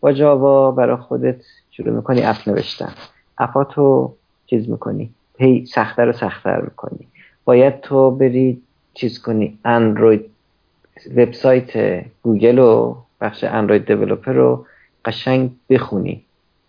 با 0.00 0.12
جاوا 0.12 0.70
برای 0.70 0.96
خودت 0.96 1.42
شروع 1.70 1.96
می‌کنی 1.96 2.22
اپ 2.22 2.48
نوشتن. 2.48 2.92
اپاتو 3.38 4.14
چیز 4.46 4.70
می‌کنی. 4.70 5.10
هی 5.38 5.66
سختتر 5.66 6.08
و 6.08 6.12
سختتر 6.12 6.60
می‌کنی. 6.60 7.08
باید 7.44 7.80
تو 7.80 8.10
بری 8.10 8.62
چیز 8.94 9.22
کنی 9.22 9.58
اندروید 9.64 10.30
وبسایت 11.16 12.02
گوگل 12.22 12.58
و 12.58 12.96
بخش 13.20 13.44
Android 13.44 13.86
developer 13.86 14.32
رو 14.32 14.66
قشنگ 15.04 15.50
بخونی. 15.70 16.22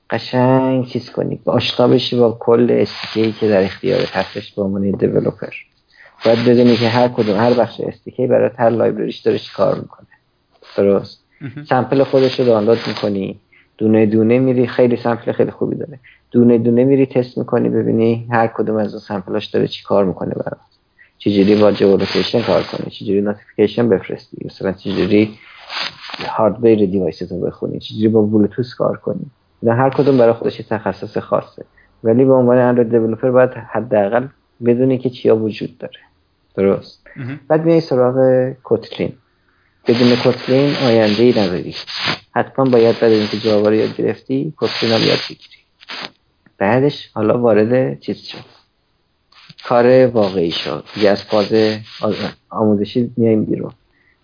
قشنگ 0.10 0.86
چیز 0.86 1.10
کنی. 1.10 1.40
آشنا 1.46 1.88
بشی 1.88 2.18
با 2.18 2.38
کل 2.40 2.68
SDK 2.72 3.17
ای 3.17 3.32
که 3.32 3.50
در 3.50 3.64
اختیار 3.64 4.00
هستش 4.00 4.54
به 4.54 4.62
عنوان 4.62 4.92
developer 4.92 5.54
باید 6.26 6.40
بدونی 6.46 6.76
که 6.76 6.90
هر 6.90 7.08
کدوم 7.08 7.38
هر 7.38 7.54
بخش 7.54 7.82
SDK 7.82 8.16
ای 8.16 8.28
برای 8.28 8.50
هر 8.58 8.70
library 8.70 9.07
ش 9.07 9.18
داره 9.18 9.40
چی 9.40 9.54
کار 9.54 9.76
می‌کنه. 9.76 10.08
درست. 10.78 11.24
sample 11.70 12.04
خودش 12.04 12.40
رو 12.40 12.46
دانلود 12.46 12.78
می‌کنی. 12.88 13.40
دونه 13.78 14.06
دونه 14.06 14.40
میری. 14.40 14.68
خیلی 14.68 14.96
sample 14.98 15.32
خیلی 15.32 15.52
خوبی 15.52 15.76
داره. 15.76 16.00
دونه 16.32 16.58
دونه 16.58 16.84
میری 16.84 17.06
تست 17.06 17.38
می‌کنی 17.38 17.70
ببینی 17.70 18.28
هر 18.32 18.48
کدوم 18.48 18.76
از 18.76 18.94
اون 18.94 19.02
sample 19.02 19.35
اش 19.35 19.46
داره 19.46 19.68
چی 19.68 19.84
کار 19.84 20.06
می‌کنه 20.06 20.30
برات. 20.30 20.58
چجوری 21.18 21.56
با 21.56 21.72
geolocation 21.72 22.42
کار 22.42 22.64
کنی؟ 22.64 22.92
چجوری 22.92 23.22
notification 23.22 23.90
بفرستی؟ 23.90 24.38
مثلا 24.46 24.72
چجوری 24.72 25.38
hardware 26.28 27.06
رو 27.30 27.40
بخونی 27.40 27.80
چجوری 27.80 28.08
با 28.08 28.22
بلوتوث 28.22 28.74
کار 28.74 28.98
کنی. 28.98 29.26
نه 29.64 29.74
هر 29.74 29.90
کدوم 29.90 30.18
برای 30.18 30.34
خودش 30.34 30.58
تخصص 30.58 31.18
خاصه. 31.18 31.66
ولی 32.04 32.26
به 32.26 32.34
عنوان 32.34 32.58
Android 32.58 32.92
developer 32.92 33.32
باید 33.32 33.50
حداقل 33.50 34.28
بدونی 34.66 34.98
که 34.98 35.10
چیا 35.10 35.38
وجود 35.38 35.78
داره. 35.78 36.00
درست. 36.56 37.08
بعد 37.48 37.66
میای 37.66 37.82
سراغ 37.82 38.50
کوتلین 38.64 39.14
بدون 39.88 40.16
کوتلین 40.16 40.76
آینده 40.76 41.24
ای 41.24 41.32
نداری. 41.32 41.76
حتما 42.32 42.66
باید 42.66 43.00
بعد 43.00 43.12
اینکه 43.12 43.38
جاوا 43.38 43.70
رو 43.70 43.76
یاد 43.76 43.96
گرفتی 43.96 44.54
کوتلین 44.58 44.92
رو 44.94 45.00
یاد 45.00 45.20
بگیری. 45.30 45.58
بعدش 46.58 47.10
حالا 47.14 47.40
وارد 47.40 48.00
چیز 48.00 48.18
شد 48.18 48.38
کار 49.64 50.08
واقعی 50.08 50.52
شد 50.52 50.84
دیگه 50.96 51.10
از 51.10 51.24
فاز 51.24 51.54
آموزشی 52.50 53.12
میایم 53.18 53.46
بیرون. 53.46 53.72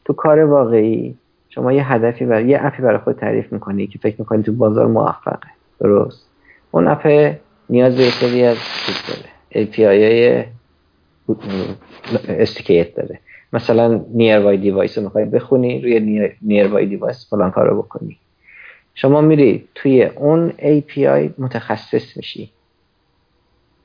تو 0.06 0.14
کار 0.14 0.40
واقعی 0.40 1.18
شما 1.56 1.74
یه 1.74 1.92
هدفی 1.94 2.26
برای 2.26 2.48
یه 2.48 2.66
اپی 2.66 2.82
برای 2.82 2.98
خود 2.98 3.16
تعریف 3.16 3.54
می‌کنی 3.54 3.88
که 3.88 4.00
فکر 4.00 4.16
می‌کنی 4.20 4.44
تو 4.44 4.54
بازار 4.54 4.88
موفقه. 4.88 5.48
درست. 5.80 6.30
اون 6.72 6.88
اپ 6.88 7.36
نیاز 7.70 7.98
به 7.98 8.10
سری 8.10 8.44
از 8.44 8.58
چیز 8.86 8.96
داره. 9.08 9.66
API 9.66 9.80
های 9.80 10.44
SDK 12.28 12.79
ت 12.79 12.96
داره. 12.96 13.20
مثلا 13.54 14.06
nearby 14.14 14.58
device 14.58 14.98
رو 14.98 15.04
می‌خوای 15.04 15.26
بخونی 15.26 15.82
روی 15.82 16.00
nearby 16.42 16.86
device 16.86 17.30
فلان 17.30 17.52
کارو 17.52 17.82
بکنی. 17.82 18.18
شما 18.94 19.22
میری 19.22 19.68
توی 19.76 20.04
اون 20.04 20.52
API 20.52 21.30
متخصص 21.38 22.18
میشی. 22.18 22.52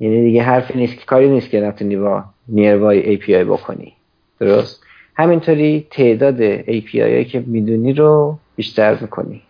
یعنی 0.01 0.23
دیگه 0.23 0.43
حرفی 0.43 0.79
نیست 0.79 0.99
که 0.99 1.07
کاری 1.07 1.31
نیست 1.31 1.51
که 1.51 1.61
نتونی 1.61 1.97
با 1.97 2.25
nearby 2.49 3.19
API 3.19 3.31
بکنی. 3.31 3.93
درست؟ 4.41 4.88
همینطوری 5.19 5.87
تعداد 5.91 6.63
API 6.63 6.95
هایی 6.95 7.25
که 7.25 7.41
می‌دونی 7.47 7.93
رو 7.93 8.39
بیشتر 8.57 8.99
می‌کنی. 9.01 9.43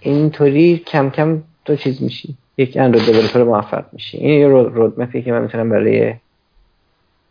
اینطوری 0.00 0.78
کم 0.78 1.10
کم 1.10 1.42
تو 1.64 1.76
چیز 1.76 2.02
میشی. 2.02 2.36
یک 2.56 2.76
اندروید 2.76 3.06
دیولپر 3.06 3.42
موفق 3.42 3.84
میشی. 3.92 4.18
این 4.18 4.40
یه 4.40 4.48
رودمپی 4.48 5.22
که 5.22 5.32
من 5.32 5.42
می‌تونم 5.42 5.68
برای 5.68 6.14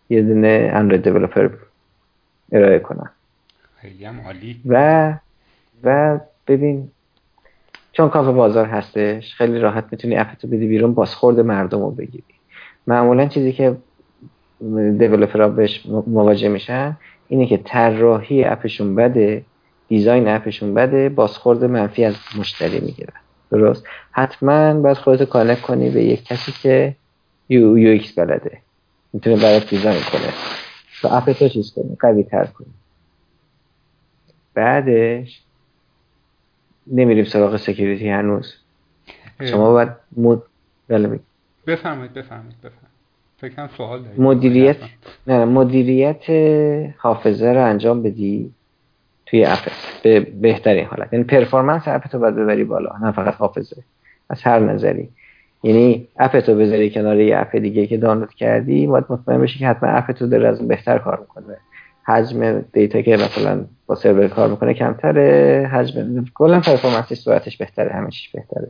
یه 0.10 0.22
دونه 0.22 0.72
اندروید 0.74 1.04
دیولپر 1.04 1.50
ارائه 2.52 2.80
کنم. 2.80 3.12
خیلی 3.82 4.06
هم 4.06 4.22
عالی. 4.22 4.62
و 4.66 5.14
و 5.84 6.20
ببین 6.48 6.92
چون 7.92 8.10
کافه 8.10 8.32
بازار 8.32 8.66
هستش 8.66 9.36
خیلی 9.36 9.60
راحت 9.60 9.86
می‌تونی 9.92 10.18
اپتو 10.18 10.48
بدی 10.48 10.68
بیرون 10.68 10.94
بازخورد 10.94 11.40
مردم 11.40 11.80
رو 11.80 11.92
بگیری. 11.92 12.24
معمولا 12.88 13.28
چیزی 13.28 13.54
که 13.54 13.78
دیولپرها 14.98 15.50
بهش 15.50 15.86
مواجه 15.86 16.50
میشن 16.50 16.98
اینه 17.28 17.48
که 17.48 17.58
طراحی 17.58 18.44
اپشون 18.44 18.96
بده 18.96 19.46
design 19.88 20.28
اپشون 20.28 20.74
بده 20.74 21.10
بازخورد 21.10 21.64
منفی 21.64 22.06
از 22.06 22.16
مشتری 22.40 22.80
می‌گیرن 22.80 23.14
درست؟ 23.52 23.84
حتما 24.12 24.74
باید 24.74 24.98
خودتو 24.98 25.26
connect 25.26 25.62
کنی 25.62 25.90
به 25.90 26.04
یک 26.04 26.24
کسی 26.24 26.52
که 26.52 26.96
U, 27.50 27.78
UX 27.78 28.20
بلده. 28.20 28.58
می‌تونه 29.14 29.36
برات 29.36 29.70
design 29.70 30.02
کنه. 30.12 30.34
و 31.04 31.08
اپتو 31.16 31.50
چیز 31.50 31.74
کنی؟ 31.74 31.98
قوی 32.00 32.24
تر 32.24 32.46
کنی. 32.46 32.74
بعدش 34.54 35.42
نمیریم 36.88 37.26
سراغ 37.26 37.58
security 37.58 38.10
هنوز. 38.10 38.54
شما 39.46 39.72
باید 39.72 39.90
مد... 40.18 40.42
بله 40.88 41.20
بفرمایید 41.68 42.14
بفرمایید 42.14 42.58
بفرمایید. 42.58 42.89
فکرم 43.42 43.70
سوال 43.78 44.02
دارید 44.02 44.22
مدیریت 44.22 44.78
نه 45.28 45.46
مدیریت 45.46 46.24
حافظه 46.98 47.54
رو 47.54 47.66
انجام 47.66 48.04
بدی 48.04 48.52
توی 49.26 49.46
اپ. 49.46 49.60
به 50.04 50.20
بهترین 50.20 50.86
حالت. 50.86 51.14
یعنی 51.14 51.26
performance 51.26 51.88
اپ 51.88 52.08
تو 52.08 52.20
باید 52.20 52.36
ببری 52.36 52.64
بالا 52.64 52.98
نه 53.02 53.12
فقط 53.12 53.34
حافظه. 53.34 53.84
از 54.30 54.42
هر 54.44 54.60
نظری. 54.60 55.10
یعنی 55.64 56.08
اپ 56.20 56.40
تو 56.40 56.56
بذاری 56.56 56.90
کنار 56.90 57.20
یه 57.20 57.38
اپ 57.38 57.56
دیگه 57.56 57.88
که 57.88 57.98
دانلود 57.98 58.34
کردی 58.34 58.88
باید 58.88 59.06
مطمئن 59.10 59.42
بشی 59.42 59.60
که 59.60 59.68
حتما 59.68 59.90
اپ 59.90 60.12
تو 60.12 60.28
داره 60.28 60.48
از 60.48 60.68
بهتر 60.68 60.98
کار 60.98 61.20
می‌کنه. 61.20 61.58
حجم 62.04 62.62
دیتا 62.74 63.02
که 63.02 63.14
مثلا 63.14 63.66
با 63.86 63.96
سرور 63.96 64.28
کار 64.28 64.50
می‌کنه 64.50 64.74
کمتره 64.74 65.70
حجم 65.74 66.26
کلا 66.34 66.60
performance 66.60 67.09
ش 67.09 67.18
سرعتش 67.18 67.58
بهتره 67.58 67.92
همه 67.92 68.10
چیش 68.10 68.30
بهتره. 68.30 68.68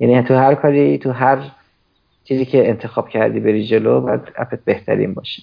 یعنی 0.00 0.22
تو 0.22 0.34
هر 0.34 0.54
کاری 0.54 0.98
تو 0.98 1.10
هر 1.10 1.38
چیزی 2.24 2.44
که 2.44 2.68
انتخاب 2.68 3.08
کردی 3.08 3.40
بری 3.40 3.66
جلو 3.66 4.00
باید 4.00 4.20
اپت 4.36 4.64
بهترین 4.64 5.14
باشه. 5.14 5.42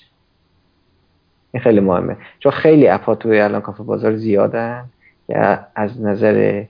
این 1.52 1.64
خیلی 1.64 1.80
مهمه. 1.80 2.18
چون 2.40 2.52
خیلی 2.52 2.88
اپا 2.88 3.16
توی 3.16 3.40
الان 3.40 3.62
کافه 3.62 3.84
بازار 3.84 4.16
زیادن 4.16 4.86
که 5.28 5.60
از 5.76 6.02
نظر 6.02 6.64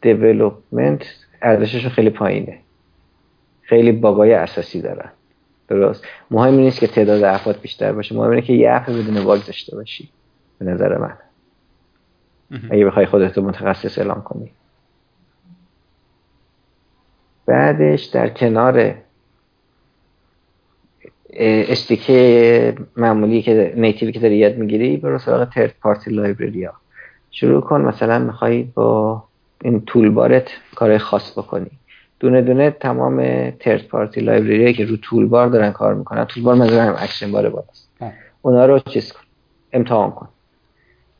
development 0.00 1.04
ارزششون 1.42 1.90
خیلی 1.90 2.10
پایینه. 2.10 2.58
خیلی 3.62 3.92
باگای 3.92 4.32
اساسی 4.32 4.82
دارن. 4.82 5.10
درست. 5.68 6.04
مهم 6.30 6.54
نیست 6.54 6.80
که 6.80 6.86
تعداد 6.86 7.22
افراد 7.22 7.60
بیشتر 7.60 7.92
باشه. 7.92 8.14
مهم 8.14 8.30
اینه 8.30 8.42
که 8.42 8.52
یه 8.52 8.70
اپ 8.72 8.90
بدون 8.90 9.24
باگ 9.24 9.40
داشته 9.46 9.76
باشی. 9.76 10.08
به 10.58 10.64
نظر 10.64 10.98
من. 10.98 11.16
اگه 12.70 12.86
بخوای 12.86 13.06
خودت 13.06 13.38
متخصص 13.38 13.98
اعلام 13.98 14.22
کنی. 14.22 14.50
بعدش 17.46 18.04
در 18.04 18.28
کنار 18.28 18.94
SDK 21.36 22.74
معمولی 22.96 23.42
که 23.42 23.72
native 23.76 24.07
ی 24.07 24.12
که 24.12 24.20
داری 24.20 24.36
یاد 24.36 24.56
می‌گیری 24.56 24.96
برو 24.96 25.18
سراغ 25.18 25.54
third 25.54 25.74
party 25.82 26.10
library 26.10 26.64
ها 26.64 26.72
شروع 27.30 27.60
کن 27.60 27.80
مثلا 27.80 28.18
می‌خوای 28.18 28.62
با 28.62 29.22
این 29.64 29.80
toolbar 29.80 30.41
ت 30.41 30.50
کار 30.74 30.98
خاص 30.98 31.38
بکنی. 31.38 31.70
دونه 32.20 32.42
دونه 32.42 32.70
تمام 32.70 33.50
third 33.50 33.88
party 33.88 34.20
library 34.20 34.72
که 34.74 34.84
رو 34.84 34.96
toolbar 34.96 35.48
دارن 35.48 35.72
کار 35.72 35.94
می‌کنن 35.94 36.24
toolbar 36.24 36.54
منظورم 36.54 36.96
action 36.98 37.32
bar 37.32 37.48
بالاست. 37.48 37.88
اونا 38.42 38.66
رو 38.66 38.78
چیز 38.78 39.12
کن 39.12 39.20
امتحان 39.72 40.10
کن. 40.10 40.28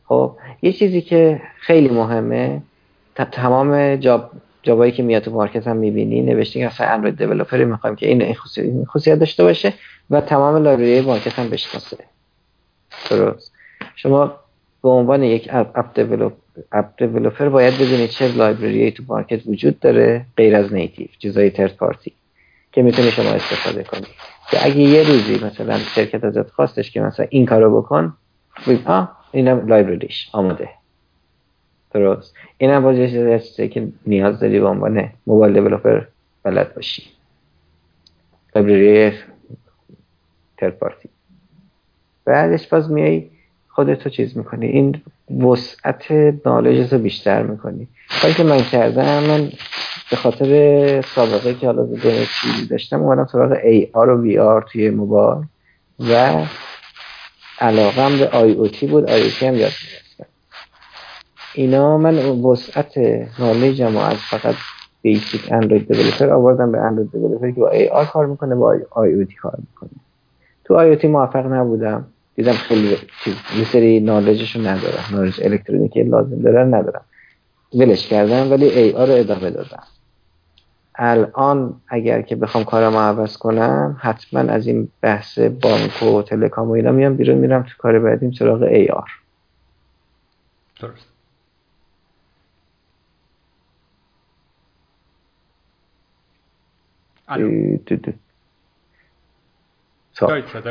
خب 0.05 0.37
یه 0.63 0.73
چیزی 0.73 1.01
که 1.01 1.41
خیلی 1.61 1.89
مهمه 1.89 2.63
تمام 3.33 3.97
job 3.97 4.31
job 4.63 4.78
هایی 4.78 4.93
که 4.93 5.03
میاد 5.03 5.23
تو 5.23 5.31
market 5.31 5.67
هم 5.67 5.77
می‌بینی 5.77 6.23
نوشته 6.23 6.61
که 6.61 6.67
اصلا 6.67 6.87
Android 6.87 7.19
developer 7.19 7.60
ی 7.60 7.65
می‌خوایم 7.65 7.97
که 7.97 8.09
این 8.09 8.35
خصوصیت 8.85 9.19
داشته 9.19 9.45
باشه 9.45 9.73
و 10.11 10.21
تمام 10.21 10.57
library 10.57 11.01
market 11.01 11.39
هم 11.39 11.51
بشناسه. 11.51 11.99
درست. 13.11 13.53
شما 13.97 14.37
به 14.83 14.89
عنوان 14.89 15.23
یک 15.23 15.49
app 15.53 15.95
develop 15.95 16.33
app 16.73 16.87
developer 16.99 17.49
باید 17.49 17.75
بدونید 17.75 18.11
چه 18.11 18.37
library 18.37 18.91
تو 18.91 19.03
market 19.09 19.41
وجود 19.47 19.81
داره 19.81 20.27
غیر 20.37 20.57
از 20.57 20.73
native 20.73 21.07
چیزای 21.19 21.51
third 21.51 21.77
party 21.77 22.13
که 22.73 22.83
می‌تونی 22.83 23.11
شما 23.11 23.31
استفاده 23.31 23.85
کنی. 23.85 24.07
که 24.51 24.67
اگه 24.67 24.77
یه 24.77 25.03
روزی 25.03 25.45
مثلا 25.45 25.79
شرکت 25.79 26.25
ازت 26.25 26.51
خواستش 26.51 26.91
که 26.91 27.01
مثلا 27.01 27.27
این 27.31 27.47
کارو 27.47 27.83
بکن 27.83 28.17
آه 28.85 29.17
اینم 29.33 29.67
لایبرریش 29.67 30.29
آماده. 30.33 30.69
درست. 31.95 32.35
اینم 32.59 32.83
باز 32.83 32.97
یه 32.97 33.69
که 33.69 33.89
نیاز 34.07 34.41
داری 34.41 34.61
به 34.61 34.67
عنوان 34.67 35.11
موبایل 35.27 35.53
دیولپر 35.53 36.03
بلد 36.43 36.75
باشی. 36.75 37.03
لایبرری 38.55 39.13
ترد 40.57 40.79
پارتی 40.79 41.09
بعدش 42.25 42.67
باز 42.67 42.91
میای 42.91 43.31
خودتو 43.69 44.11
چیز 44.11 44.37
می‌کنی. 44.37 44.67
این 44.67 45.03
وسعت 45.47 46.13
نالج 46.47 46.93
رو 46.93 46.99
بیشتر 46.99 47.43
می‌کنی. 47.43 47.89
کاری 48.23 48.35
که 48.35 48.43
من 48.43 48.63
کردم 48.63 49.23
من 49.23 49.53
به 50.11 50.17
خاطر 50.17 51.01
سابقه 51.01 51.55
که 51.55 51.67
حالا 51.67 51.89
چیزی 52.43 52.67
داشتم 52.71 53.03
اومدم 53.03 53.27
سراغ 53.27 53.55
AR 53.55 53.97
و 53.97 54.25
VR 54.25 54.73
توی 54.73 54.91
موبایل 54.91 55.45
و 55.99 56.45
علاقم 57.59 58.19
به 58.19 58.27
IoT 58.27 58.85
بود. 58.85 59.09
IoT 59.09 59.43
هم 59.43 59.55
یاد 59.55 59.73
میرستم 59.83 60.02
اینا 61.55 61.99
من 61.99 62.19
وسعت 62.19 62.99
نالجم 63.39 63.97
از 63.97 64.17
فقط 64.17 64.55
بیسیک 65.03 65.53
اندروید 65.53 65.93
دیولپر 65.93 66.31
آوردم 66.31 66.73
به 66.73 66.79
اندروید 66.79 67.13
دیولپر 67.13 67.51
که 67.51 67.61
با 67.61 67.71
AR 67.71 68.13
کار 68.13 68.27
می‌کنه 68.27 68.55
با 68.55 68.77
IoT 68.77 69.35
کار 69.43 69.57
می‌کنه. 69.59 69.91
تو 70.65 70.97
IoT 70.97 71.05
موفق 71.05 71.47
نبودم. 71.47 72.13
دیدم 72.35 72.53
خیلی 72.53 72.97
چیز 73.25 73.35
یه 73.59 73.65
سری 73.65 74.01
نالجشو 74.01 74.61
ندارم. 74.61 75.05
نالج 75.13 75.41
الکترونیکی 75.45 76.03
لازم 76.03 76.43
دارن 76.43 76.75
ندارم. 76.75 77.05
ولش 77.75 78.09
کردم 78.09 78.51
ولی 78.51 78.65
ای 78.65 78.93
آر 78.93 79.07
رو 79.07 79.13
ادامه 79.13 79.51
دادم. 79.51 79.83
الان 80.95 81.81
اگر 81.89 82.23
که 82.23 82.37
بخوام 82.37 82.65
کارم 82.65 82.97
عوض 82.97 83.37
کنم 83.37 83.97
حتما 84.01 84.41
از 84.41 84.67
این 84.67 84.89
بحث 85.01 85.39
بانک 85.39 86.03
و 86.03 86.23
تلکام 86.23 86.69
و 86.69 86.73
اینا 86.73 86.93
میام 86.93 87.17
بیرون 87.17 87.39
میرم 87.39 87.63
تو 87.63 87.71
کار 87.79 87.99
بعدیم 87.99 88.31
سراغ 88.31 88.63
ای 88.63 88.89
آر 88.89 89.09
درست. 90.81 91.12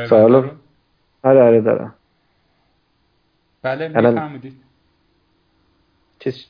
سوال 0.08 0.50
آره 1.22 1.42
آره 1.42 1.60
دارم. 1.60 1.94
بله 3.62 3.88
میفرمودید 3.88 4.54
چیز؟ 6.18 6.46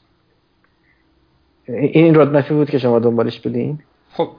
این 1.69 2.15
رودمپی 2.15 2.55
بود 2.55 2.71
که 2.71 2.79
شما 2.79 2.99
دنبالش 2.99 3.41
بودین؟ 3.41 3.79
خب 4.13 4.31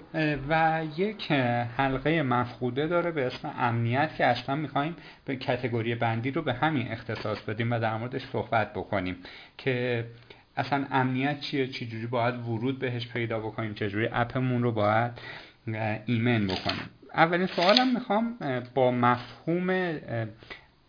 و 0.49 0.81
یک 0.97 1.31
حلقه 1.77 2.23
مفقوده 2.23 2.87
داره 2.87 3.11
به 3.11 3.25
اسم 3.25 3.51
امنیت 3.57 4.15
که 4.17 4.25
اصلا 4.25 4.55
می‌خوایم 4.55 4.95
به 5.25 5.35
category 5.35 5.95
بندی 5.95 6.31
رو 6.31 6.41
به 6.41 6.53
همین 6.53 6.91
اختصاص 6.91 7.41
بدیم 7.41 7.71
و 7.71 7.79
در 7.79 7.97
موردش 7.97 8.25
صحبت 8.31 8.73
بکنیم 8.73 9.15
که 9.57 10.05
اصلا 10.57 10.85
امنیت 10.91 11.39
چیه 11.39 11.67
چجوری 11.67 12.07
باید 12.07 12.35
ورود 12.35 12.79
بهش 12.79 13.07
پیدا 13.07 13.39
بکنیم 13.39 13.73
چجوری 13.73 14.09
اپمون 14.11 14.63
رو 14.63 14.71
باید 14.71 15.11
ایمن 16.05 16.47
بکنیم 16.47 16.89
اولین 17.13 17.47
سوالم 17.47 17.93
می‌خوام 17.93 18.37
با 18.73 18.91
مفهوم 18.91 19.99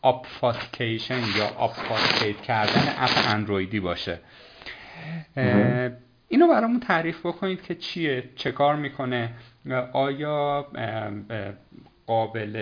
obfuscation 0.02 1.20
یا 1.36 1.46
obfuscate 1.46 2.40
کردن 2.40 2.94
اپ 2.98 3.10
اندرویدی 3.28 3.80
باشه. 3.80 4.18
اینو 6.28 6.48
برامون 6.48 6.80
تعریف 6.80 7.26
بکنید 7.26 7.62
که 7.62 7.74
چیه 7.74 8.24
چه 8.36 8.52
کار 8.52 8.76
می‌کنه 8.76 9.30
آیا 9.92 10.66
قابل 12.06 12.56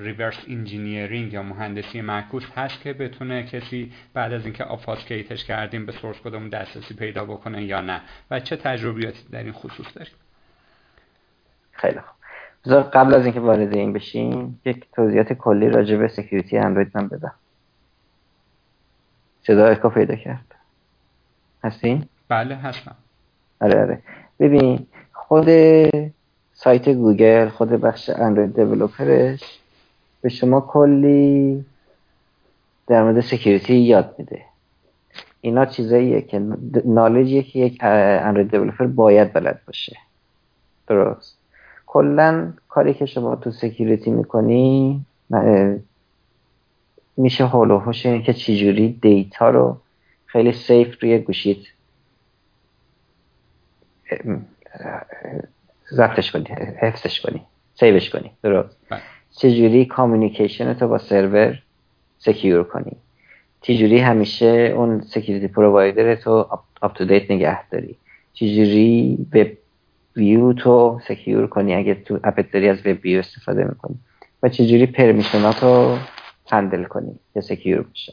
reverse 0.00 0.38
engineering 0.48 1.32
یا 1.32 1.42
مهندسی 1.42 2.00
معکوس 2.00 2.44
هست 2.56 2.80
که 2.80 2.92
بتونه 2.92 3.42
کسی 3.42 3.92
بعد 4.14 4.32
از 4.32 4.44
اینکه 4.44 4.64
obfuscate 4.64 5.30
ش 5.30 5.44
کردیم 5.44 5.86
به 5.86 5.92
source 5.92 6.16
code 6.20 6.36
مون 6.36 6.48
دسترسی 6.48 6.94
پیدا 6.94 7.24
بکنه 7.24 7.64
یا 7.64 7.80
نه؟ 7.80 8.00
و 8.30 8.40
چه 8.40 8.56
تجربیاتی 8.56 9.18
در 9.30 9.42
این 9.42 9.52
خصوص 9.52 9.86
داریم؟ 9.94 10.12
خیلی 11.76 12.00
خوب. 12.00 12.16
بذار 12.66 12.82
قبل 12.82 13.14
از 13.14 13.24
اینکه 13.24 13.40
وارد 13.40 13.74
این 13.74 13.92
بشیم 13.92 14.60
یک 14.64 14.86
توضیحات 14.92 15.32
کلی 15.32 15.68
راجع 15.68 15.96
به 15.96 16.08
security 16.08 16.58
اندروید 16.58 16.90
من 16.94 17.08
بدم. 17.08 17.34
صدا 19.46 19.66
اکو 19.66 19.88
پیدا 19.88 20.14
کرد. 20.14 20.54
هستین؟ 21.64 22.06
بله 22.28 22.54
هستم. 22.54 22.96
آره 23.60 23.80
آره. 23.80 24.02
ببین 24.40 24.86
خود 25.12 25.48
سایت 26.52 26.88
گوگل 26.88 27.48
خود 27.48 27.68
بخش 27.68 28.10
Android 28.10 28.54
developer 28.56 29.41
ش 29.41 29.60
به 30.20 30.28
شما 30.28 30.60
کلی 30.60 31.64
در 32.86 33.02
مورد 33.02 33.20
security 33.20 33.74
یاد 33.74 34.14
میده. 34.18 34.42
اینا 35.40 35.66
چیزاییه 35.66 36.22
که 36.22 36.42
knowledge 36.84 37.31
یه 37.31 37.42
که 37.42 37.58
یک 37.58 37.78
Android 37.82 38.50
developer 38.50 38.86
باید 38.86 39.32
بلد 39.32 39.60
باشه. 39.66 39.96
درست. 40.86 41.35
کلا 41.96 42.52
کاری 42.68 42.94
که 42.94 43.06
شما 43.06 43.36
تو 43.36 43.50
security 43.50 44.10
می‌کنی 44.10 45.00
میشه 47.16 47.46
حول 47.46 47.70
و 47.70 47.78
حوش 47.78 48.02
که 48.02 48.32
چجوری 48.32 48.98
data 49.02 49.50
رو 49.50 49.80
خیلی 50.26 50.52
safe 50.52 51.02
روی 51.02 51.18
گوشیت 51.18 51.56
ضبطش 55.92 56.32
کنی 56.32 56.44
حفظش 56.80 57.20
کنی 57.20 57.42
save 57.74 57.98
ش 57.98 58.10
کنی 58.10 58.30
درست. 58.42 58.76
بله. 58.90 59.00
چجوری 59.30 59.84
communication 59.84 60.74
تو 60.74 60.88
با 60.88 60.98
سرور 60.98 61.62
secure 62.18 62.64
کنی؟ 62.64 62.96
چجوری 63.60 63.98
همیشه 63.98 64.74
اون 64.76 65.00
security 65.00 65.48
provider 65.48 66.14
تو 66.14 66.30
up 66.80 66.94
to 66.94 67.04
date 67.04 67.30
نگه 67.30 67.68
داری؟ 67.68 67.96
چجوری 68.32 69.18
web 69.32 69.65
view 70.16 70.52
تو 70.52 71.00
secure 71.08 71.46
کنی 71.46 71.74
اگه 71.74 71.94
تو 71.94 72.18
اپت 72.24 72.52
داری 72.52 72.68
از 72.68 72.86
web 72.86 72.98
view 73.04 73.18
استفاده 73.18 73.64
می‌کنی. 73.64 73.96
و 74.42 74.48
چجوری 74.48 74.86
permission 74.86 75.55
ات 75.55 75.62
رو 75.62 75.98
handle 76.50 76.84
کنی 76.84 77.14
که 77.34 77.40
secure 77.40 77.82
بشه. 77.82 78.12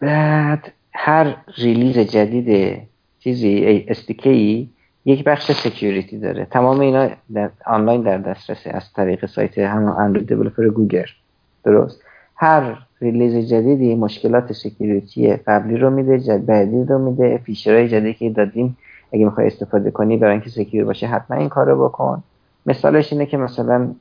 بعد 0.00 0.72
هر 0.92 1.36
release 1.56 1.98
جدید 1.98 2.80
چیزی 3.18 3.84
استیکی 3.88 4.70
یک 5.04 5.24
بخش 5.24 5.52
security 5.52 6.18
داره. 6.18 6.44
تمام 6.44 6.80
اینا 6.80 7.10
در 7.34 7.50
آنلاین 7.66 8.02
در 8.02 8.18
دسترسه 8.18 8.70
از 8.70 8.92
طریق 8.92 9.26
سایت 9.26 9.58
همون 9.58 9.88
اندروید 9.88 10.28
developer 10.28 10.68
گوگل 10.68 11.06
درست؟ 11.64 12.02
هر 12.36 12.78
release 13.00 13.48
جدیدی 13.48 13.94
مشکلات 13.94 14.52
security 14.52 15.36
قبلی 15.36 15.76
رو 15.76 15.90
میده 15.90 16.38
بعدی 16.38 16.84
رو 16.84 16.98
میده 16.98 17.38
feature 17.38 17.77
های 17.77 17.88
جدیدی 17.88 18.14
که 18.14 18.30
دادیم 18.30 18.76
اگه 19.16 19.24
می‌خوای 19.24 19.46
استفاده 19.46 19.90
کنی 19.90 20.16
برای 20.16 20.32
اینکه 20.32 20.50
secure 20.50 20.84
باشه 20.84 21.06
حتما 21.06 21.36
این 21.36 21.48
کارو 21.48 21.88
بکن. 21.88 22.22
مثالش 22.66 23.12
اینه 23.12 23.26
که 23.26 23.36
مثلا 23.36 23.94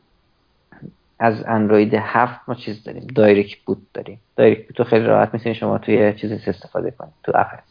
از 1.19 1.43
اندروید 1.47 1.93
هفت 1.93 2.39
ما 2.47 2.55
چیز 2.55 2.83
داریم 2.83 3.07
direct 3.15 3.57
boot 3.65 3.77
داریم. 3.93 4.19
direct 4.35 4.67
boot 4.67 4.87
خیلی 4.87 5.05
راحت 5.05 5.33
می‌تونی 5.33 5.55
شما 5.55 5.77
توی 5.77 6.13
چیز 6.13 6.31
استفاده 6.31 6.91
کنی 6.91 7.09
تو 7.23 7.31
اپت 7.35 7.63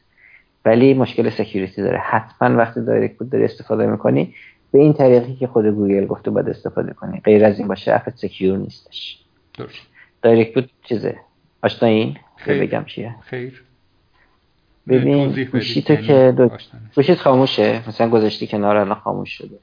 ولی 0.65 0.95
مشکل 0.95 1.31
security 1.31 1.83
داره. 1.83 1.99
حتما 1.99 2.57
وقتی 2.57 2.81
direct 2.81 3.17
boot 3.19 3.31
داری 3.31 3.45
استفاده 3.45 3.87
می‌کنی 3.87 4.35
به 4.73 4.79
این 4.79 4.93
طریقی 4.93 5.35
که 5.35 5.47
خود 5.47 5.67
گوگل 5.67 6.07
گفته 6.07 6.31
باید 6.31 6.49
استفاده 6.49 6.93
کنی. 6.93 7.21
غیر 7.25 7.45
از 7.45 7.59
این 7.59 7.69
باشه 7.69 7.95
اپت 7.95 8.17
secure 8.17 8.59
نیستش. 8.59 9.25
درست. 9.59 9.87
direct 10.23 10.55
boot 10.55 10.65
چیزه؟ 10.83 11.17
آشنایی 11.63 12.17
بگم 12.47 12.85
چیه؟ 12.85 13.15
خیر. 13.21 13.65
ببین 14.89 15.45
گوشی 15.53 15.83
تو 15.83 15.93
یعنی 15.93 16.07
که 16.07 16.35
دو... 16.37 16.51
گوشیت 16.97 17.19
خاموشه 17.19 17.89
مثلا 17.89 18.11
گذاشتی 18.11 18.47
کنار 18.47 18.77
الان 18.77 18.95
خاموش 18.95 19.31
شده. 19.31 19.59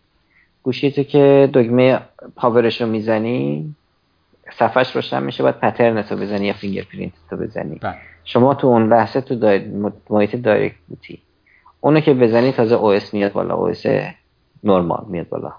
گوشی 0.63 0.91
تو 0.91 1.03
که 1.03 1.49
دگمه 1.53 1.99
power 2.35 2.68
ش 2.68 2.81
رو 2.81 2.87
می‌زنی 2.87 3.75
صفحش 4.53 4.95
روشن 4.95 5.23
میشه 5.23 5.43
باید 5.43 5.59
pattern 5.59 6.01
تو 6.01 6.15
بزنی 6.15 6.45
یا 6.45 6.53
fingerprint 6.53 7.13
تو 7.29 7.37
بزنی. 7.37 7.75
بله. 7.75 7.95
شما 8.23 8.53
تو 8.53 8.67
اون 8.67 8.93
لحظه 8.93 9.21
تو 9.21 9.35
دای... 9.35 9.65
محیط 10.09 10.35
direct 10.35 10.75
boot 10.87 11.13
ی 11.13 11.19
اونو 11.81 11.99
که 11.99 12.13
بزنی 12.13 12.51
تازه 12.51 12.75
OS 12.75 13.13
میاد 13.13 13.33
بالا. 13.33 13.55
OS 13.55 13.85
نرمال 14.63 15.05
میاد 15.07 15.29
بالا. 15.29 15.53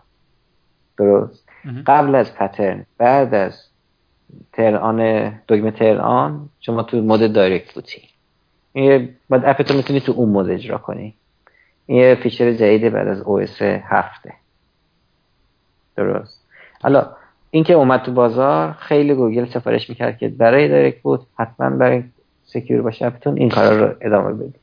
درست؟ 0.99 1.49
قبل 1.87 2.15
از 2.15 2.35
pattern 2.35 2.87
بعد 2.99 3.35
از 3.35 3.67
تران 4.53 5.29
دگمه 5.49 5.71
تران 5.71 6.49
شما 6.61 6.83
تو 6.83 7.01
مود 7.01 7.33
دایرکت 7.33 7.75
بوتی 7.75 8.03
این 8.73 9.09
باید 9.29 9.43
اپتو 9.47 9.75
می‌تونی 9.75 10.01
تو 10.01 10.13
اون 10.13 10.29
مود 10.29 10.51
اجرا 10.51 10.79
کنی. 10.79 11.15
این 11.87 11.99
یه 11.99 12.15
فیچر 12.15 12.53
جدیده 12.53 12.91
بعد 12.91 13.09
از 13.09 13.21
او 13.21 13.41
اس 13.41 13.63
هفته. 13.63 14.33
درست. 15.97 16.41
حالا 16.83 17.07
این 17.51 17.65
که 17.65 17.73
اومد 17.75 18.03
تو 18.03 18.13
بازار 18.13 18.73
خیلی 18.73 19.15
گوگل 19.15 19.47
سفارش 19.47 19.89
می‌کرد 19.89 20.19
که 20.19 20.29
برای 20.29 20.69
دایرکت 20.69 21.03
بود 21.03 21.27
حتما 21.39 21.71
برای 21.71 22.03
سکیور 22.45 22.83
باشه 22.83 23.07
اپتون 23.07 23.39
این 23.39 23.49
کارا 23.49 23.87
رو 23.87 23.95
ادامه 24.01 24.33
بدید 24.33 24.55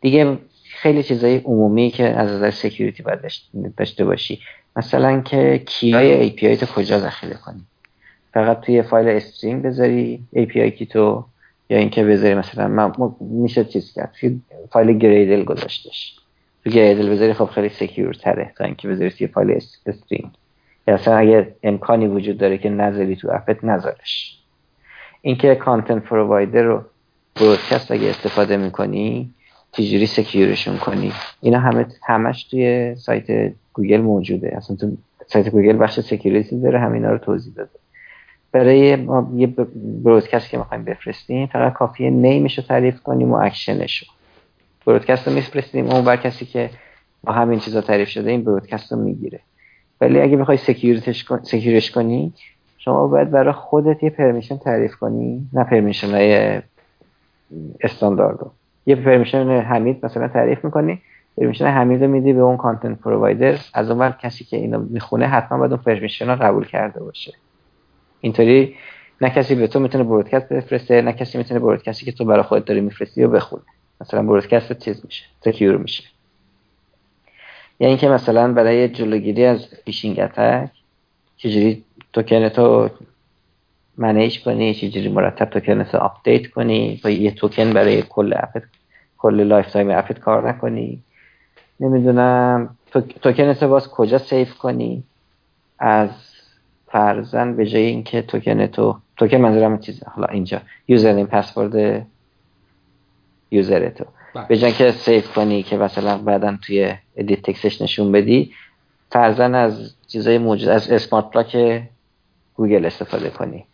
دیگه 0.00 0.38
خیلی 0.64 1.02
چیزای 1.02 1.36
عمومی 1.36 1.90
که 1.90 2.04
از 2.04 2.28
نظر 2.30 2.50
سکیوریتی 2.50 3.02
باید 3.02 3.18
داشته 3.76 4.04
باشی. 4.04 4.40
مثلا 4.76 5.20
که 5.20 5.62
key 5.66 6.04
های 6.04 6.30
API 6.30 6.60
تو 6.60 6.66
کجا 6.66 6.98
ذخیره 6.98 7.34
کنی؟ 7.34 7.60
فقط 8.32 8.60
توی 8.60 8.82
فایل 8.82 9.08
string 9.08 9.62
بذاری 9.62 10.26
API 10.36 10.68
key 10.78 10.86
تو 10.86 11.24
یا 11.70 11.78
اینکه 11.78 12.04
بذاری 12.04 12.34
مثلا 12.34 12.68
من 12.68 12.92
میشه 13.20 13.64
چیز 13.64 13.92
کرد؟ 13.92 14.14
فایل 14.72 14.98
Gradle 14.98 15.44
گذاشتش. 15.44 16.16
تو 16.64 16.70
Gradle 16.70 17.10
بذاری 17.10 17.32
خب 17.32 17.44
خیلی 17.44 17.68
secure 17.68 18.14
تره 18.14 18.52
تا 18.58 18.64
اینکه 18.64 18.88
بذاری 18.88 19.10
توی 19.10 19.26
فایل 19.26 19.60
string 19.86 20.30
یا 20.88 20.94
اصلا 20.94 21.16
اگر 21.16 21.46
امکانی 21.62 22.06
وجود 22.06 22.38
داره 22.38 22.58
که 22.58 22.70
نذاری 22.70 23.16
تو 23.16 23.28
اپت 23.32 23.64
نذارش. 23.64 24.38
اینکه 25.22 25.54
content 25.54 26.04
provider 26.04 26.62
رو 26.62 26.82
broadcast 27.36 27.90
اگه 27.90 28.10
استفاده 28.10 28.56
می‌کنی 28.56 29.30
چجوری 29.72 30.06
secure 30.06 30.49
شون 30.49 30.78
کنی 30.78 31.12
اینا 31.40 31.58
همه 31.58 31.86
همش 32.06 32.44
توی 32.44 32.94
سایت 32.94 33.52
گوگل 33.72 34.00
موجوده. 34.00 34.56
اصلا 34.56 34.76
تو 34.76 34.96
سایت 35.26 35.48
گوگل 35.48 35.78
بخش 35.78 36.00
security 36.00 36.60
داره 36.60 36.80
همینا 36.80 37.10
رو 37.10 37.18
توضیح 37.18 37.54
داده. 37.54 37.70
برای 38.52 38.78
یه 39.34 39.46
broadcast 40.04 40.50
که 40.50 40.58
می‌خوایم 40.58 40.84
بفرستیم 40.84 41.46
فقط 41.46 41.72
کافیه 41.72 42.10
name 42.10 42.42
ش 42.42 42.58
رو 42.58 42.64
تعریف 42.64 43.00
کنیم 43.00 43.32
و 43.32 43.34
اکشنش 43.34 43.98
رو 43.98 44.06
broadcast 44.86 45.28
رو 45.28 45.34
میفرستیم 45.34 45.86
اون 45.90 46.04
بر 46.04 46.16
کسی 46.16 46.46
که 46.46 46.70
با 47.24 47.32
همین 47.32 47.58
چیزا 47.58 47.80
تعریف 47.80 48.08
شده 48.08 48.30
این 48.30 48.44
broadcast 48.44 48.92
رو 48.92 48.98
می‌گیره. 48.98 49.40
ولی 50.00 50.20
اگه 50.20 50.36
می‌خوای 50.36 50.58
secure 51.42 51.78
ش 51.78 51.90
کنی 51.90 52.32
شما 52.78 53.06
باید 53.06 53.30
برای 53.30 53.52
خودت 53.52 54.02
یه 54.02 54.10
permission 54.10 54.56
تعریف 54.56 54.94
کنی. 54.94 55.48
نه 55.52 55.64
permission 55.64 56.10
های 56.10 56.62
استانداردو. 57.80 58.50
یه 58.86 58.96
permission 58.96 59.60
حمید 59.60 60.06
مثلا 60.06 60.28
تعریف 60.28 60.64
می‌کنی 60.64 61.00
permission 61.36 61.66
حمید 61.66 62.04
رو 62.04 62.10
میدی 62.10 62.32
به 62.32 62.40
اون 62.40 62.56
content 62.56 62.98
provider 62.98 63.58
از 63.74 63.90
اون 63.90 64.10
کسی 64.10 64.44
که 64.44 64.56
اینو 64.56 64.78
می‌خونه 64.90 65.26
حتما 65.26 65.58
باید 65.58 65.72
اون 65.72 65.82
permission 65.82 66.30
رو 66.30 66.36
قبول 66.36 66.66
کرده 66.66 67.00
باشه. 67.00 67.32
اینطوری 68.20 68.76
نه 69.20 69.30
کسی 69.30 69.54
به 69.54 69.66
تو 69.66 69.80
می‌تونه 69.80 70.04
broadcast 70.04 70.48
بفرسته 70.48 71.02
نه 71.02 71.12
کسی 71.12 71.38
می‌تونه 71.38 71.60
broadcast 71.60 72.00
ی 72.00 72.04
که 72.04 72.12
تو 72.12 72.24
برای 72.24 72.42
خودت 72.42 72.64
داری 72.64 72.80
میفرستی 72.80 73.22
رو 73.22 73.30
بخونه. 73.30 73.62
مثلا 74.00 74.22
broadcast 74.22 74.78
چیز 74.78 75.04
میشه 75.04 75.24
secure 75.44 75.76
میشه. 75.76 76.04
یعنی 77.80 77.96
که 77.96 78.08
مثلا 78.08 78.52
برای 78.52 78.88
جلوگیری 78.88 79.44
از 79.44 79.66
phishing 79.84 80.20
attack 80.20 80.70
چجوری 81.36 81.84
توکن 82.12 82.48
تو 82.48 82.90
manage 83.96 84.40
کنی 84.42 84.74
چجوری 84.74 85.08
مرتب 85.08 85.44
توکن 85.44 85.84
تو 85.84 85.98
آپدیت 85.98 86.46
کنی 86.46 87.00
با 87.04 87.10
یه 87.10 87.30
توکن 87.30 87.72
برای 87.72 88.02
کل 88.02 88.34
اپت 88.36 88.62
کل 89.18 89.42
lifetime 89.42 89.90
اپت 89.90 90.18
کار 90.18 90.48
نکنی. 90.48 91.02
نمی‌دونم 91.80 92.76
توکن 93.22 93.52
تو 93.52 93.68
باز 93.68 93.88
کجا 93.88 94.18
save 94.18 94.54
کنی؟ 94.54 95.02
از 95.78 96.10
فرضاً 96.92 97.56
به 97.56 97.66
جای 97.66 97.82
اینکه 97.82 98.22
توکن 98.22 98.66
تو 98.66 98.96
توکن 99.16 99.36
منظورم 99.36 99.78
چیزه؟ 99.78 100.06
حالا 100.06 100.28
اینجا. 100.28 100.60
username 100.88 101.26
password 101.26 102.06
user 103.50 103.88
تو. 103.88 104.04
بله. 104.34 104.46
به 104.48 104.56
جای 104.56 104.72
که 104.72 104.92
save 104.92 105.34
کنی 105.34 105.62
که 105.62 105.76
مثلا 105.76 106.18
بعدا 106.18 106.56
توی 106.66 106.94
ادیت 107.16 107.42
تکسش 107.42 107.82
نشون 107.82 108.12
بدی 108.12 108.52
فرضاً 109.10 109.54
از 109.54 109.94
چیزای 110.06 110.38
موجود 110.38 110.68
از 110.68 110.90
Smart 110.90 111.36
Lock 111.36 111.82
گوگل 112.54 112.86
استفاده 112.86 113.30
کنی. 113.30 113.64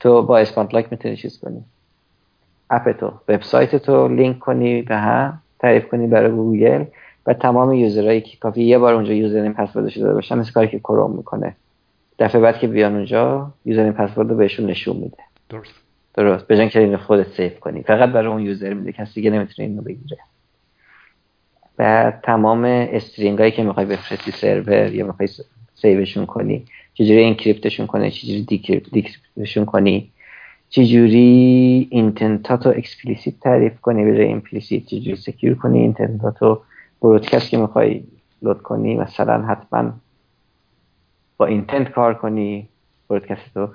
تو 0.00 0.22
با 0.22 0.38
Smart 0.38 0.74
Lock 0.74 0.86
می‌تونی 0.90 1.16
چیز 1.16 1.40
کنی. 1.40 1.64
اپ 2.70 2.92
تو 2.92 3.12
وبسایت 3.28 3.76
تو 3.76 4.08
لینک 4.08 4.38
کنی 4.38 4.82
به 4.82 4.96
هم 4.96 5.42
تعریف 5.58 5.88
کنی 5.88 6.06
برای 6.06 6.30
گوگل. 6.30 6.84
و 7.26 7.34
تمام 7.34 7.72
user 7.72 7.99
هایی 7.99 8.20
که 8.20 8.36
کافی 8.36 8.62
یه 8.62 8.78
بار 8.78 8.94
اونجا 8.94 9.12
username 9.12 9.52
password 9.52 9.88
شده 9.88 10.14
باشن 10.14 10.38
مثل 10.38 10.52
کاری 10.52 10.68
که 10.68 10.78
کروم 10.78 11.16
می‌کنه. 11.16 11.56
دفعه 12.18 12.40
بعد 12.40 12.58
که 12.58 12.66
بیان 12.66 12.94
اونجا 12.94 13.52
username 13.64 13.92
password 13.92 14.30
رو 14.30 14.36
بهشون 14.36 14.66
نشون 14.66 14.96
میده. 14.96 15.16
درست. 15.48 15.74
درست. 16.14 16.46
بجای 16.46 16.68
که 16.68 16.80
اینو 16.80 16.96
خودت 16.96 17.28
save 17.28 17.60
کنی. 17.60 17.82
فقط 17.82 18.08
برای 18.08 18.26
اون 18.26 18.42
user 18.42 18.74
میده. 18.74 18.92
کسی 18.92 19.14
دیگه 19.14 19.30
نمی‌تونه 19.30 19.68
اینو 19.68 19.82
بگیره. 19.82 20.18
و 21.78 22.12
تمام 22.22 22.64
string 22.64 23.38
هایی 23.38 23.50
که 23.50 23.62
می‌خوای 23.62 23.86
بفرستی 23.86 24.30
سرور 24.30 24.94
یا 24.94 25.06
می‌خوای 25.06 25.28
save 25.74 26.00
شون 26.00 26.26
کنی 26.26 26.64
چجوری 26.94 27.24
encrypt 27.24 27.63
شون 27.63 27.86
کنی 27.86 28.10
چجوری 28.10 28.42
decrypt 28.42 29.20
شون 29.20 29.64
کنی 29.64 30.10
چجوری 30.68 31.88
intent 31.90 32.68
هاتو 32.68 32.86
explicit 32.86 33.34
تعریف 33.40 33.80
کنی 33.80 34.04
به 34.04 34.22
implicit 34.22 34.86
چجوری 34.86 35.16
secure 35.16 35.54
کنی 35.54 35.78
intent 35.78 36.33
هاتو 36.33 36.60
broadcast 37.02 37.50
که 37.50 37.58
می‌خوای 37.58 38.04
load 38.42 38.62
کنی 38.62 38.96
مثلا 38.96 39.42
حتما 39.42 39.92
با 41.36 41.46
intent 41.46 41.88
کار 41.92 42.14
کنی 42.14 42.68
broadcast 43.08 43.54
تو. 43.54 43.68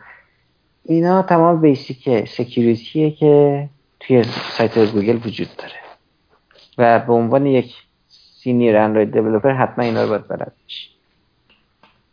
اینا 0.84 1.22
تمام 1.22 1.62
basic 1.62 2.26
security 2.26 3.02
ه 3.02 3.12
که 3.12 3.70
توی 4.00 4.24
سایت 4.24 4.80
گوگل 4.80 5.20
وجود 5.26 5.48
داره. 5.58 5.80
و 6.78 7.00
به 7.00 7.14
عنوان 7.14 7.46
یک 7.46 7.76
senior 8.08 8.78
اندروید 8.78 9.12
developer 9.12 9.52
حتما 9.52 9.86
اینا 9.86 10.04
رو 10.04 10.10
باید 10.10 10.28
بلد 10.28 10.54
باشی. 10.62 10.90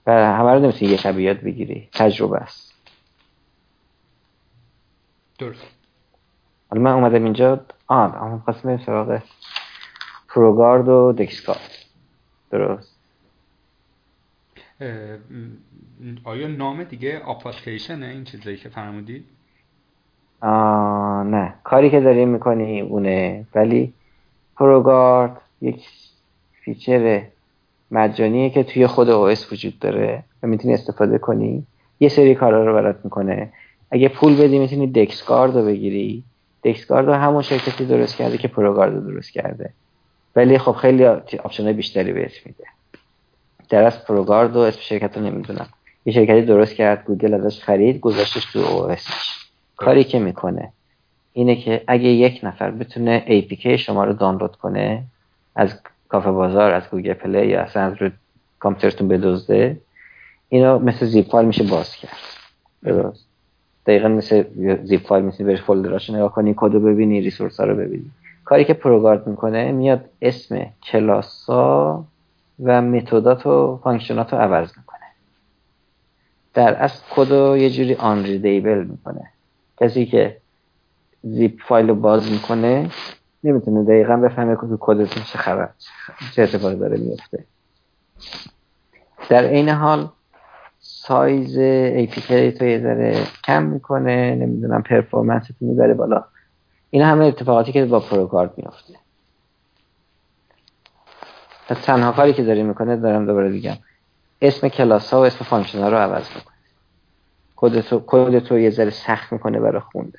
و 0.06 0.12
همه 0.12 0.52
رو 0.52 0.59
نمی‌تونی 0.59 0.90
یه 0.90 0.97
شب 0.97 1.18
یاد 1.18 1.40
بگیری. 1.40 1.89
تجربه 1.93 2.36
است. 2.36 2.73
درست. 5.39 5.66
حالا 6.70 6.82
من 6.82 6.93
اومدم 6.93 7.24
اینجا. 7.24 7.60
آن 7.86 8.14
اما 8.14 8.39
خواستم 8.44 8.62
بریم 8.62 8.86
سراغ 8.86 9.23
ProGuard 10.28 10.89
و 10.89 11.12
DexGuard 11.12 11.70
درست. 12.51 12.95
آیا 16.24 16.48
نام 16.48 16.85
دیگه 16.85 17.28
اپلیکیشنه 17.28 18.07
این 18.07 18.24
چیزایی 18.24 18.57
که 18.57 18.69
فرمودید؟ 18.69 19.24
نه. 21.31 21.55
کاری 21.65 21.90
که 21.90 22.01
داریم 22.01 22.28
می‌کنی 22.28 22.81
اونه. 22.81 23.47
ولی 23.55 23.93
ProGuard 24.57 25.40
یک 25.61 25.89
feature 26.65 27.23
مجانیه 27.90 28.51
که 28.51 28.62
توی 28.62 28.86
خود 28.86 29.09
OS 29.09 29.53
وجود 29.53 29.78
داره 29.78 30.24
و 30.43 30.47
می‌تونی 30.47 30.74
استفاده 30.74 31.19
کنی. 31.19 31.66
یه 32.01 32.09
سری 32.09 32.35
کارا 32.35 32.65
رو 32.65 32.74
برات 32.74 33.01
می‌کنه. 33.05 33.53
اگه 33.90 34.09
پول 34.09 34.36
بدی 34.36 34.59
می‌تونی 34.59 34.86
DexGuard 34.86 35.57
رو 35.57 35.65
بگیری. 35.65 36.24
DexGuard 36.65 37.07
رو 37.07 37.12
همون 37.12 37.43
شرکتی 37.43 37.85
درست 37.85 38.16
کرده 38.16 38.39
که 38.39 38.48
ProGuard 38.48 38.94
رو 38.94 39.01
درست 39.01 39.32
کرده. 39.32 39.70
ولی 40.36 40.59
خب 40.59 40.73
خیلی 40.73 41.05
option 41.05 41.73
بیشتری 41.73 42.12
بهت 42.12 42.47
میده. 42.47 42.65
در 43.68 43.82
از 43.82 44.05
ProGuard 44.05 44.57
و 44.56 44.59
اسم 44.59 44.80
شرکت 44.80 45.16
رو 45.16 45.24
نمی‌دونم. 45.24 45.66
یه 46.05 46.12
شرکتی 46.12 46.43
درست 46.43 46.74
کرد 46.74 47.05
گوگل 47.05 47.34
ازش 47.34 47.60
خرید 47.60 48.01
گذاشتش 48.01 48.44
تو 48.44 48.59
OS 48.59 48.94
کاری 49.76 50.05
که 50.05 50.18
می‌کنه 50.18 50.72
اینه 51.32 51.56
که 51.56 51.84
اگه 51.86 52.09
یک 52.09 52.40
نفر 52.43 52.70
بتونه 52.70 53.24
APK 53.26 53.66
شما 53.66 54.05
رو 54.05 54.12
دانلود 54.12 54.56
کنه 54.56 55.02
از 55.56 55.80
کافه 56.09 56.30
بازار 56.30 56.72
از 56.72 56.82
گوگل 56.90 57.12
پلی 57.12 57.47
یا 57.47 57.60
اصلا 57.60 57.82
از 57.82 57.94
رو 57.98 58.10
کامپیوترتون 58.59 59.09
بدزده 59.09 59.76
اینا 60.48 60.78
مثل 60.78 61.06
زیپ 61.06 61.30
فایل 61.30 61.47
میشه 61.47 61.64
باز 61.64 61.97
کرد. 61.97 62.16
درست. 62.84 63.26
دقیقا 63.86 64.09
مثل 64.09 64.44
زیپ 64.84 65.06
فایل 65.06 65.24
می‌تونی 65.24 65.48
بری 65.48 65.56
folder 65.57 65.95
اشو 65.95 66.15
نگاه 66.14 66.32
کنی 66.32 66.55
کد 66.56 66.72
رو 66.72 66.80
ببینی 66.80 67.20
resource 67.20 67.61
ها 67.60 67.66
رو 67.66 67.76
ببینی. 67.76 68.10
کاری 68.44 68.64
که 68.64 68.74
ProGuard 68.74 69.27
می‌کنه 69.26 69.72
میاد 69.72 70.05
اسم 70.22 70.66
کلاس 70.82 71.44
ها 71.44 72.05
و 72.65 72.83
method 72.82 73.37
ات 73.37 73.47
و 73.47 73.81
function 73.85 74.27
ات 74.27 74.32
رو 74.33 74.39
عوض 74.39 74.69
می‌کنه. 74.77 75.07
در 76.55 76.74
اصل 76.74 77.03
کد 77.11 77.33
رو 77.33 77.57
یه 77.57 77.70
جوری 77.70 77.95
unreadable 77.94 78.85
می‌کنه. 78.85 79.31
کسی 79.81 80.07
که 80.07 80.37
زیپ 81.23 81.61
فایل 81.69 81.89
رو 81.89 81.95
باز 81.95 82.33
می‌کنه 82.33 82.91
نمی‌تونه 83.45 83.85
دقیقا 83.85 84.16
بفهمه 84.16 84.57
که 84.57 84.77
کدتون 84.81 85.23
چه 85.23 85.39
خبر 85.39 85.69
چه 86.35 86.43
اتفاقی 86.43 86.77
داره 86.77 86.97
میفته 86.97 87.45
در 89.28 89.43
این 89.43 89.69
حال 89.69 90.09
size 90.78 91.59
APK 92.09 92.28
تو 92.59 92.65
یه 92.65 92.81
ذره 92.83 93.24
کم 93.45 93.62
می‌کنه 93.62 94.35
نمی‌دونم 94.35 94.83
performance 94.82 95.47
تو 95.47 95.55
می‌بره 95.61 95.95
بالا. 95.95 96.24
این 96.91 97.03
همه 97.03 97.24
اتفاقاتی 97.24 97.73
که 97.73 97.85
با 97.85 98.01
ProGuard 98.01 98.53
میفته 98.57 98.95
پس 101.68 101.80
تنها 101.80 102.12
کاری 102.12 102.32
که 102.32 102.43
داری 102.43 102.62
می‌کنه 102.62 102.97
دارم 102.97 103.26
دوباره 103.26 103.51
میگم 103.51 103.77
اسم 104.43 104.68
کلاس 104.68 105.14
ها 105.14 105.20
و 105.20 105.26
اسم 105.26 105.44
function 105.44 105.78
ها 105.78 105.88
رو 105.88 105.97
عوض 105.97 106.24
می‌کنه. 106.34 106.56
کد 108.06 108.38
تو 108.38 108.59
یه 108.59 108.70
ذره 108.70 108.90
سخت 108.90 109.32
می‌کنه 109.32 109.60
برای 109.60 109.80
خوندن. 109.80 110.18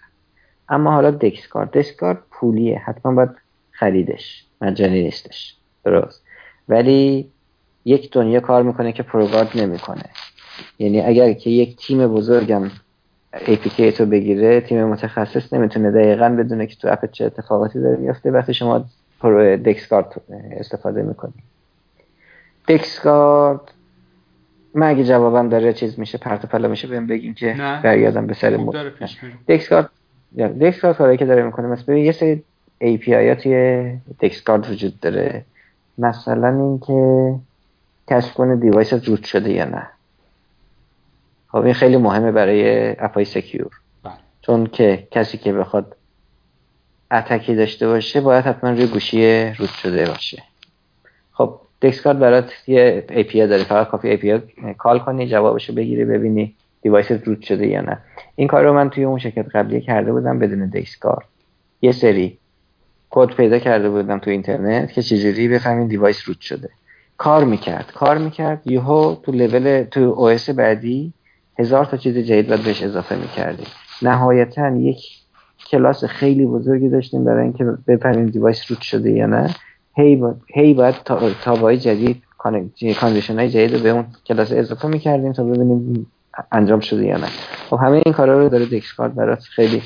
اما 0.69 0.91
حالا 0.91 1.11
DexGuard 1.11 1.71
DexGuard 1.71 2.17
پولیه. 2.31 2.81
حتما 2.85 3.13
باید 3.13 3.29
خریدش. 3.71 4.45
مجانی 4.61 5.03
نیستش. 5.03 5.55
درست. 5.85 6.23
ولی 6.69 7.31
یک 7.85 8.11
دنیا 8.11 8.39
کار 8.39 8.63
می‌کنه 8.63 8.91
که 8.91 9.03
ProGuard 9.03 9.57
نمی‌کنه. 9.57 10.03
یعنی 10.79 11.01
اگر 11.01 11.33
که 11.33 11.49
یک 11.49 11.77
تیم 11.77 12.07
بزرگم 12.07 12.71
APK 13.35 13.93
تو 13.97 14.05
بگیره 14.05 14.61
تیم 14.61 14.83
متخصص 14.83 15.53
نمی‌تونه 15.53 15.91
دقیقا 15.91 16.29
بدونه 16.29 16.67
که 16.67 16.75
تو 16.75 16.87
app 16.91 17.11
چه 17.11 17.25
اتفاقاتی 17.25 17.79
داره 17.79 17.97
میفته 17.97 18.31
وقتی 18.31 18.53
شما 18.53 18.85
پرو 19.19 19.57
DexGuard 19.57 20.21
استفاده 20.51 21.01
می‌کنی 21.01 21.33
DexGuard 22.67 23.71
من 24.73 24.87
اگه 24.87 25.03
جوابم 25.03 25.49
داره 25.49 25.73
چیز 25.73 25.99
میشه 25.99 26.17
پرت 26.17 26.43
و 26.43 26.47
پلا 26.47 26.67
میشه 26.67 26.87
بهم 26.87 27.07
بگیم 27.07 27.33
که 27.33 27.53
برگردم 27.83 28.27
به 28.27 28.33
سر 28.33 28.57
مورد 28.57 28.93
DexGuard 29.47 29.89
DexGuard 30.39 30.97
کاری 30.97 31.17
که 31.17 31.25
داره 31.25 31.43
می‌کنه 31.43 31.67
مثلا 31.67 31.95
یه 31.95 32.11
سری 32.11 32.43
API 32.83 33.09
ها 33.09 33.35
توی 33.35 33.91
DexGuard 34.21 34.69
وجود 34.71 34.99
داره. 34.99 35.45
مثلا 35.97 36.47
اینکه 36.47 37.35
کشف 38.09 38.33
کنه 38.33 38.55
device 38.55 38.93
root 38.93 39.25
شده 39.25 39.51
یا 39.51 39.65
نه. 39.65 39.87
خب 41.47 41.57
این 41.57 41.73
خیلی 41.73 41.97
مهمه 41.97 42.31
برای 42.31 42.89
app 42.99 43.25
ای 43.25 43.32
secure 43.32 43.71
بله. 44.03 44.13
چون 44.41 44.67
که 44.67 45.07
کسی 45.11 45.37
که 45.37 45.53
بخواد 45.53 45.95
attack 47.11 47.49
ی 47.49 47.55
داشته 47.55 47.87
باشه 47.87 48.21
باید 48.21 48.45
حتما 48.45 48.69
روی 48.69 48.87
گوشی 48.87 49.45
root 49.45 49.69
شده 49.69 50.05
باشه. 50.05 50.43
خب 51.31 51.59
DexGuard 51.81 52.19
برات 52.19 52.51
یه 52.67 53.05
API 53.09 53.35
داره 53.35 53.63
فقط 53.63 53.87
کافی 53.87 54.17
API 54.17 54.61
call 54.77 54.99
کنی 54.99 55.27
جوابشو 55.27 55.73
بگیری 55.73 56.05
ببینی 56.05 56.55
device 56.81 57.11
root 57.11 57.41
شده 57.41 57.67
یا 57.67 57.81
نه. 57.81 57.97
این 58.35 58.47
کار 58.47 58.63
رو 58.63 58.73
من 58.73 58.89
توی 58.89 59.03
اون 59.03 59.19
شرکت 59.19 59.55
قبلی 59.55 59.81
کرده 59.81 60.11
بودم 60.11 60.39
بدون 60.39 60.69
DexGuard 60.69 61.25
یه 61.81 61.91
سری 61.91 62.37
کد 63.09 63.35
پیدا 63.35 63.59
کرده 63.59 63.89
بودم 63.89 64.19
تو 64.19 64.29
اینترنت 64.29 64.93
که 64.93 65.01
چجوری 65.01 65.47
بفهمین 65.47 65.87
device 65.87 66.27
root 66.27 66.41
شده. 66.41 66.69
کار 67.17 67.43
می‌کرد 67.43 67.91
کار 67.95 68.17
می‌کرد 68.17 68.61
یهو 68.65 69.15
تو 69.15 69.31
لول 69.31 69.83
تو 69.83 69.99
او 69.99 70.37
بعدی 70.57 71.13
هزار 71.59 71.85
تا 71.85 71.97
چیز 71.97 72.17
جدید 72.17 72.47
باید 72.47 72.63
بهش 72.63 72.83
اضافه 72.83 73.15
می‌کردیم 73.15 73.67
نهایتا 74.01 74.69
یک 74.69 74.97
کلاس 75.71 76.03
خیلی 76.03 76.45
بزرگی 76.45 76.89
داشتیم 76.89 77.23
برای 77.23 77.43
اینکه 77.43 77.63
بفهمیم 77.63 78.25
device 78.25 78.71
root 78.71 78.81
شده 78.81 79.11
یا 79.11 79.25
نه. 79.25 79.55
هی 79.95 80.15
باید, 80.15 80.35
هی 80.53 80.73
باید 80.73 80.95
تابای 81.43 81.77
جدید 81.77 82.23
condition 82.99 83.39
های 83.39 83.49
جدید 83.49 83.73
رو 83.73 83.79
به 83.79 83.89
اون 83.89 84.05
کلاس 84.25 84.51
اضافه 84.51 84.87
می‌کردیم 84.87 85.33
تا 85.33 85.43
ببینیم 85.43 86.11
انجام 86.51 86.79
شده 86.79 87.05
یا 87.05 87.17
نه. 87.17 87.27
خب 87.69 87.77
همه 87.81 88.01
این 88.05 88.13
کارا 88.13 88.39
رو 88.39 88.49
داره 88.49 88.65
DexGuard 88.65 89.15
برات 89.15 89.43
خیلی 89.43 89.83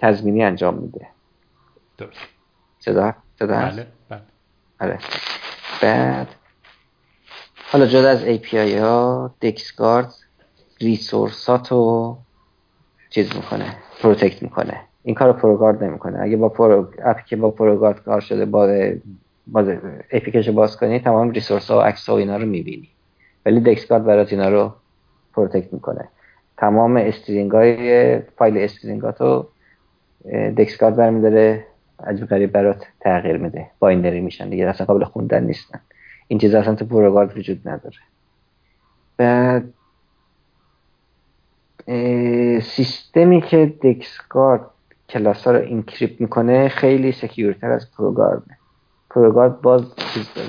تضمینی 0.00 0.42
انجام 0.42 0.74
میده. 0.74 1.06
درست. 1.98 2.18
صدا؟ 2.78 3.14
صدا 3.38 3.56
بله 3.56 3.86
بله. 4.08 4.20
آره. 4.80 4.98
بعد 5.82 6.28
حالا 7.72 7.86
جدا 7.86 8.08
از 8.08 8.24
API 8.24 8.54
ها 8.54 9.34
DexGuard 9.42 10.14
resource 10.80 11.89
اتو 11.89 12.16
چیز 13.10 13.36
می‌کنه 13.36 13.76
protect 14.02 14.42
می‌کنه. 14.42 14.80
این 15.02 15.14
کار 15.14 15.28
رو 15.28 15.32
ProGuard 15.32 15.84
نمی‌کنه. 15.84 16.20
اگه 16.20 16.36
با 16.36 16.48
پرو 16.48 16.88
app 17.04 17.17
ی 17.17 17.22
که 17.26 17.36
با 17.36 17.50
ProGuard 17.50 18.02
کار 18.02 18.20
شده 18.20 18.44
با 18.44 18.90
باز 19.46 19.68
APK 20.10 20.33
ش 20.33 20.48
باز 20.48 20.76
کنی 20.76 20.98
تمام 20.98 21.30
resource 21.30 21.70
ها 21.70 21.78
و 21.78 21.80
عکس 21.80 22.08
ها 22.08 22.14
و 22.14 22.18
اینا 22.18 22.36
رو 22.36 22.46
می‌بینی. 22.46 22.88
ولی 23.46 23.60
DexGuard 23.60 24.04
برات 24.04 24.32
اینا 24.32 24.48
رو 24.48 24.72
protect 25.34 25.72
می‌کنه. 25.72 26.08
تمام 26.56 26.96
string 26.96 27.50
های 27.50 28.18
فایل 28.18 28.58
string 28.58 29.24
اتو 29.24 29.46
DexGuard 30.56 30.96
برمیداره. 30.96 31.66
عجیب 32.06 32.26
غریب 32.26 32.52
برات 32.52 32.86
تغییر 33.00 33.36
میده. 33.36 33.66
binary 33.78 34.20
میشن 34.20 34.48
دیگه 34.48 34.66
اصلا 34.66 34.86
قابل 34.86 35.04
خوندن 35.04 35.44
نیستن. 35.44 35.80
این 36.28 36.38
چیز 36.38 36.54
اصلا 36.54 36.74
تو 36.74 36.84
ProGuard 36.84 37.38
وجود 37.38 37.68
نداره. 37.68 37.96
بعد 39.16 39.64
سیستمی 42.62 43.40
که 43.40 43.72
DexGuard 43.82 44.66
کلاس 45.10 45.44
ها 45.44 45.52
رو 45.52 45.58
encrypt 45.58 46.20
می‌کنه 46.20 46.68
خیلی 46.68 47.12
secure 47.12 47.55
تر 47.55 47.70
از 47.70 47.90
ProGuard 47.96 48.42
ProGuard 49.10 49.60
باز 49.60 49.82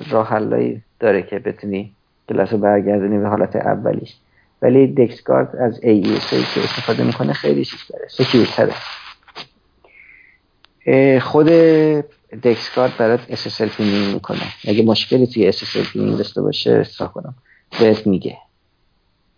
راه 0.10 0.28
حلایی 0.28 0.82
داره 1.00 1.24
که 1.24 1.40
بتونی 1.40 1.94
کلاس 2.30 2.54
رو 2.54 2.58
برگردونی 2.58 3.18
به 3.18 3.28
حالت 3.28 3.56
اولیش. 3.56 4.16
ولی 4.62 4.88
DexGuard 4.88 5.56
از 5.56 5.80
AES 5.80 6.30
که 6.54 6.64
استفاده 6.64 7.04
می‌کنه 7.04 7.34
خیلی 7.34 7.68
داره 7.90 8.08
secure 8.08 8.52
تره 8.52 8.74
خود 11.20 11.46
DexGuard 12.44 12.98
برات 12.98 13.36
SSL 13.36 13.76
pinning 13.78 14.14
می‌کنه. 14.14 14.42
اگه 14.68 14.84
مشکلی 14.84 15.28
توی 15.28 15.52
SSL 15.52 15.92
pinning 15.94 16.18
داشته 16.18 16.42
باشه 16.42 16.84
سا 16.84 17.08
کنم. 17.08 17.36
بهت 17.80 18.08
میگه. 18.08 18.38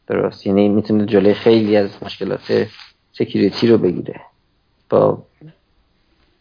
درست. 0.07 0.47
یعنی 0.47 0.69
می‌تونه 0.69 1.05
جلوی 1.05 1.33
خیلی 1.33 1.77
از 1.77 1.89
مشکلات 2.01 2.67
security 3.11 3.67
رو 3.67 3.77
بگیره. 3.77 4.21
با 4.93 5.23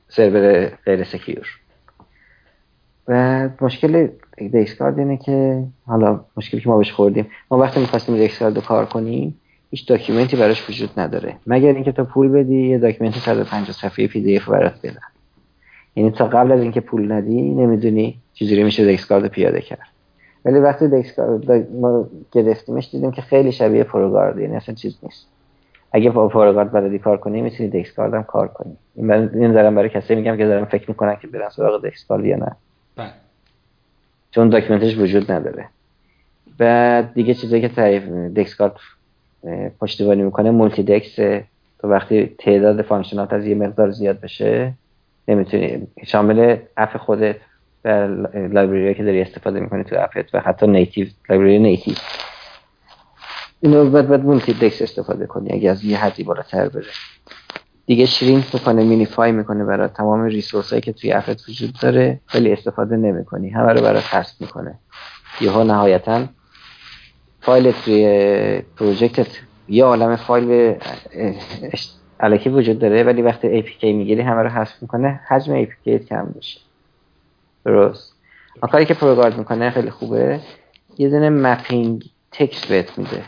سرور 0.09 0.67
غیر 0.67 1.05
secure. 1.05 1.47
و 3.09 3.49
مشکل 3.61 4.09
DexGuard 4.55 4.99
اینه 4.99 5.17
که 5.17 5.65
حالا 5.87 6.25
مشکلی 6.37 6.61
که 6.61 6.69
ما 6.69 6.79
بهش 6.79 6.93
خوردیم 6.93 7.27
ما 7.51 7.59
وقتی 7.59 7.81
می‌خواستیم 7.81 8.17
DexGuard 8.17 8.57
رو 8.57 8.63
کار 8.63 8.87
کنیم 8.87 9.41
هیچ 9.71 9.89
document 9.89 10.31
ی 10.31 10.37
براش 10.37 10.71
وجود 10.71 10.91
نداره. 10.97 11.37
مگر 11.47 11.73
اینکه 11.73 11.93
تو 11.93 12.05
پول 12.05 12.29
بدی 12.29 12.69
یه 12.69 12.79
document 12.79 13.19
150 13.19 13.73
صفحه 13.73 14.07
PDF 14.07 14.49
برات 14.49 14.79
بدن. 14.83 15.01
یعنی 15.97 16.11
تا 16.11 16.27
قبل 16.27 16.53
از 16.53 16.61
اینکه 16.61 16.81
پول 16.81 17.13
ندی 17.13 17.41
نمی‌دونی 17.41 18.19
چجوری 18.35 18.65
میشه 18.65 18.93
DexGuard 18.93 19.27
پیاده 19.27 19.61
کرد. 19.61 19.89
ولی 20.45 20.59
وقتی 20.59 20.89
DexGuard 20.89 21.53
ما 21.81 22.09
گرفتیمش 22.33 22.91
دیدیم 22.91 23.11
که 23.11 23.23
خیلی 23.23 23.53
شبیه 23.53 23.85
ProGuard 23.85 24.39
یعنی 24.39 24.57
اصلا 24.57 24.75
چیز 24.75 24.99
نیست. 25.03 25.32
اگه 25.93 26.11
با 26.11 26.29
ProGuard 26.29 26.73
بلدی 26.73 26.99
کار 26.99 27.17
کنی 27.17 27.41
می‌تونی 27.41 27.69
DexGuard 27.69 28.15
هم 28.15 28.23
کار 28.23 28.49
کنی. 28.49 28.77
این 28.95 29.13
این 29.13 29.53
دارم 29.53 29.75
برای 29.75 29.89
کسی 29.89 30.15
میگم 30.15 30.37
که 30.37 30.47
دارم 30.47 30.65
فکر 30.65 30.85
می‌کنن 30.89 31.17
که 31.17 31.27
برن 31.27 31.49
سراغ 31.49 31.83
DexGuard 31.83 32.25
یا 32.25 32.37
نه. 32.37 32.57
بله. 32.97 33.11
چون 34.31 34.49
document 34.49 34.89
ش 34.89 34.99
وجود 34.99 35.33
نداره. 35.33 35.69
بعد 36.59 37.15
دیگه 37.15 37.35
چیزایی 37.35 37.63
که 37.63 37.69
تعریف 37.69 38.09
DexGuard 38.09 38.77
پشتیبانی 39.81 40.23
می‌کنه 40.23 40.51
multidex 40.51 41.17
تو 41.79 41.89
وقتی 41.89 42.37
تعداد 42.39 42.83
function 42.83 43.27
ات 43.27 43.33
از 43.33 43.47
یه 43.47 43.55
مقدار 43.55 43.91
زیاد 43.91 44.21
بشه 44.21 44.73
نمی‌تونی 45.29 45.87
شامل 46.05 46.57
app 46.77 46.97
خودت 46.97 47.37
و 47.85 47.89
library 48.35 48.95
که 48.95 49.05
داری 49.05 49.23
استفاده 49.23 49.61
می‌کنی 49.61 49.85
تو 49.85 49.97
app 49.99 50.26
ت 50.26 50.35
و 50.35 50.41
حتی 50.41 50.67
native 50.67 51.07
library 51.29 51.59
native 51.59 51.95
اینو 53.63 53.91
باید 53.91 54.25
multidex 54.25 54.83
استفاده 54.83 55.27
کنی 55.27 55.53
اگه 55.53 55.71
از 55.71 55.85
یه 55.85 55.99
حدی 55.99 56.25
بالاتر 56.25 56.69
بره. 56.69 56.87
دیگه 57.87 58.07
shrink 58.07 58.55
می‌کنه 58.55 58.85
minify 58.85 59.33
می‌کنه 59.33 59.65
برای 59.65 59.89
تمام 59.89 60.25
resource 60.25 60.71
هایی 60.71 60.83
که 60.83 60.93
توی 60.93 61.13
app 61.13 61.40
ت 61.40 61.49
وجود 61.49 61.75
داره 61.83 62.21
ولی 62.35 62.53
استفاده 62.53 62.97
نمی‌کنی. 62.97 63.51
همه 63.51 63.73
رو 63.73 63.81
برای 63.81 64.01
حذف 64.01 64.41
می‌کنه. 64.41 64.79
یهو 65.41 65.65
نهایتا 65.65 66.29
فایل 67.41 67.73
توی 67.85 68.63
project 68.77 69.29
ت 69.29 69.37
یه 69.69 69.85
عالم 69.85 70.17
فایل 70.17 70.79
الکی 72.21 72.51
وجود 72.51 72.79
داره 72.79 73.03
ولی 73.03 73.23
وقتی 73.23 73.63
APK 73.63 73.85
می‌گیری 73.85 74.21
همه 74.21 74.43
رو 74.43 74.49
حذف 74.49 74.83
می‌کنه 74.83 75.21
حجم 75.29 75.65
APK 75.65 75.89
کم 76.09 76.33
میشه. 76.35 76.61
درست. 77.65 78.13
کاری 78.61 78.85
که 78.85 78.95
ProGuard 78.95 79.39
می‌کنه 79.39 79.71
خیلی 79.71 79.91
خوبه 79.91 80.41
یه 80.99 81.09
دونه 81.09 81.31
mapping 81.31 82.05
text 82.33 82.69
بهت 82.69 82.99
میده. 82.99 83.25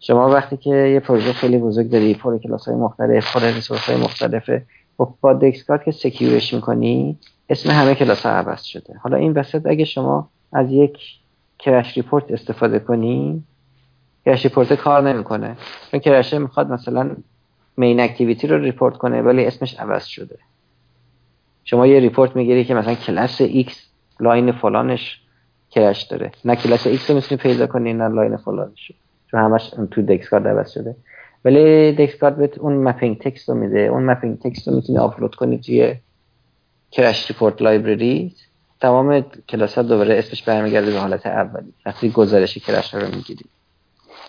شما 0.00 0.30
وقتی 0.30 0.56
که 0.56 0.70
یه 0.70 1.00
پروژه 1.00 1.32
خیلی 1.32 1.58
بزرگ 1.58 1.90
داری 1.90 2.14
پر 2.14 2.38
کلاس 2.38 2.68
های 2.68 2.76
مختلف 2.76 3.32
پر 3.32 3.40
resource 3.40 3.80
های 3.80 3.96
مختلفه 3.96 4.66
با, 4.96 5.14
با 5.20 5.32
DexGuard 5.32 5.84
که 5.84 5.90
secure 5.90 6.38
ش 6.38 6.54
می‌کنی 6.54 7.18
اسم 7.48 7.70
همه 7.70 7.94
کلاس 7.94 8.26
ها 8.26 8.32
عوض 8.32 8.62
شده. 8.62 8.94
حالا 9.02 9.16
این 9.16 9.32
وسط 9.32 9.66
اگه 9.66 9.84
شما 9.84 10.28
از 10.52 10.72
یک 10.72 10.98
crash 11.58 11.96
report 11.96 12.32
استفاده 12.32 12.78
کنی 12.78 13.44
crash 14.24 14.44
report 14.44 14.72
کار 14.72 15.12
نمی‌کنه. 15.12 15.56
چون 15.90 16.00
crash 16.00 16.32
ه 16.32 16.38
می‌خواد 16.38 16.70
مثلا 16.70 17.16
main 17.76 18.00
activity 18.00 18.46
رو 18.46 18.58
report 18.58 18.96
کنه 18.96 19.22
ولی 19.22 19.44
اسمش 19.44 19.74
عوض 19.74 20.04
شده. 20.04 20.38
شما 21.64 21.86
یه 21.86 22.00
report 22.00 22.36
می‌گیری 22.36 22.64
که 22.64 22.74
مثلا 22.74 22.94
کلاس 22.94 23.42
X 23.42 23.72
line 24.20 24.52
فلانش 24.52 25.20
crash 25.70 26.02
داره. 26.02 26.30
نه 26.44 26.56
کلاس 26.56 26.88
X 26.88 27.08
رو 27.08 27.14
می‌تونی 27.14 27.40
پیدا 27.40 27.66
کنی 27.66 27.92
نه 27.92 28.08
line 28.08 28.36
فلانش 28.36 28.92
چون 29.30 29.40
همش 29.40 29.70
تو 29.90 30.02
DexGuard 30.02 30.48
عوض 30.48 30.70
شده. 30.70 30.96
ولی 31.44 31.92
DexGuard 31.92 32.36
بهت 32.36 32.58
اون 32.58 32.72
mapping 32.72 33.18
text 33.18 33.48
رو 33.48 33.54
میده. 33.54 33.80
اون 33.80 34.02
mapping 34.02 34.38
text 34.38 34.68
رو 34.68 34.74
می‌تونی 34.74 34.98
آپلود 34.98 35.34
کنی 35.34 35.58
توی 35.58 35.94
crash 36.90 37.30
report 37.30 37.62
library. 37.62 38.34
تمام 38.80 39.20
کلاس 39.48 39.74
ها 39.74 39.82
دوباره 39.82 40.18
اسمش 40.18 40.42
برمیگرده 40.42 40.90
به 40.90 40.98
حالت 40.98 41.26
اولی. 41.26 41.74
وقتی 41.86 42.10
گزارش 42.10 42.58
crash 42.58 42.94
رو 42.94 43.14
می‌گیری. 43.14 43.44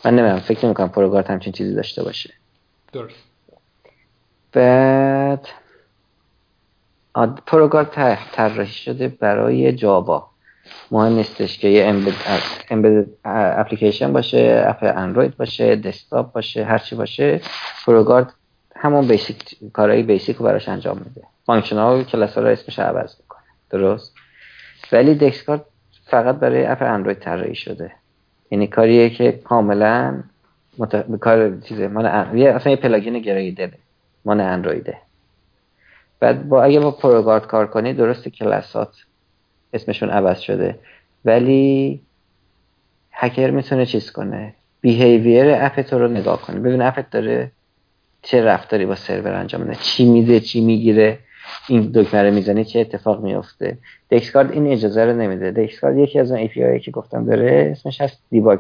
من 0.06 0.16
نمی‌دونم 0.16 0.40
فکر 0.40 0.66
نمی‌کنم 0.66 0.90
ProGuard 0.90 1.28
همچین 1.28 1.54
چیزی 1.54 1.76
داشته 1.76 2.04
باشه. 2.04 2.34
درست. 2.94 3.16
بعد 4.52 5.48
ProGuard 7.46 7.92
طراحی 8.32 8.72
شده 8.72 9.08
برای 9.08 9.74
جاوا. 9.74 10.30
مهم 10.92 11.14
نیستش 11.14 11.58
که 11.58 11.68
یه 11.68 11.86
embedded 12.70 13.06
application 13.26 14.14
باشه 14.14 14.64
اپ 14.68 14.78
اندروید 14.98 15.38
باشه 15.38 15.76
دسکتاپ 15.76 16.32
باشه 16.32 16.66
هرچی 16.66 16.96
باشه 16.96 17.42
ProGuard 17.86 18.34
همون 18.76 19.08
basic 19.08 19.58
کارهای 19.74 20.04
basic 20.04 20.38
رو 20.38 20.46
براش 20.46 20.70
انجام 20.70 20.98
میده. 20.98 21.22
function 21.46 21.97
ا 21.97 22.04
کلاس 22.04 22.36
ها 22.36 22.42
رو 22.42 22.48
اسمش 22.48 22.80
عوض 22.80 23.16
می‌کنه. 23.20 23.40
درست؟ 23.70 24.16
ولی 24.92 25.16
DexGuard 25.16 25.66
فقط 26.04 26.36
برای 26.36 26.66
اپ 26.66 26.82
اندروید 26.82 27.20
طراحی 27.20 27.56
شده. 27.56 27.92
یعنی 28.52 28.68
کاریه 28.68 29.10
که 29.10 29.32
کاملا 29.32 30.24
مت... 30.78 31.18
کار 31.20 31.60
چیزه 31.60 31.88
مال 31.88 32.06
اصلا 32.06 32.72
یه 32.72 32.76
plugin 32.76 33.20
Gradle 33.20 33.70
مال 34.26 34.42
اندرویده. 34.42 34.98
بعد 36.20 36.50
با 36.50 36.64
اگه 36.64 36.80
با 36.80 36.92
ProGuard 36.92 37.48
کار 37.48 37.68
کنی 37.68 37.94
درست 37.94 38.30
کلاسات 38.30 38.96
اسمشون 39.74 40.10
عوض 40.10 40.40
شده. 40.40 40.80
ولی 41.26 42.02
هکر 43.12 43.52
می‌تونه 43.52 43.86
چیز 43.86 44.12
کنه. 44.12 44.54
behavior 44.82 45.46
اپ 45.56 45.82
تو 45.82 46.00
رو 46.00 46.08
نگاه 46.08 46.42
کنه. 46.42 46.60
ببین 46.60 46.82
اپت 46.82 47.10
داره 47.10 47.52
چه 48.22 48.44
رفتاری 48.44 48.86
با 48.86 48.96
سرور 48.96 49.34
انجام 49.34 49.62
میده. 49.62 49.76
چی 49.82 50.06
میده 50.06 50.40
چی 50.40 50.62
می‌گیره. 50.62 51.20
این 51.68 51.92
دکمه 51.96 52.24
رو 52.24 52.34
می‌زنی 52.34 52.66
چه 52.66 52.80
اتفاق 52.80 53.24
میفته 53.24 53.78
DexGuard 54.12 54.52
این 54.52 54.68
اجازه 54.68 55.06
رو 55.06 55.14
نمیده. 55.14 55.52
DexGuard 55.52 55.98
یکی 55.98 56.20
از 56.20 56.32
اون 56.32 56.48
API 56.48 56.82
که 56.84 56.92
گفتم 56.92 57.26
داره 57.26 57.70
اسمش 57.72 58.02
هست 58.02 58.20
debug 58.30 58.60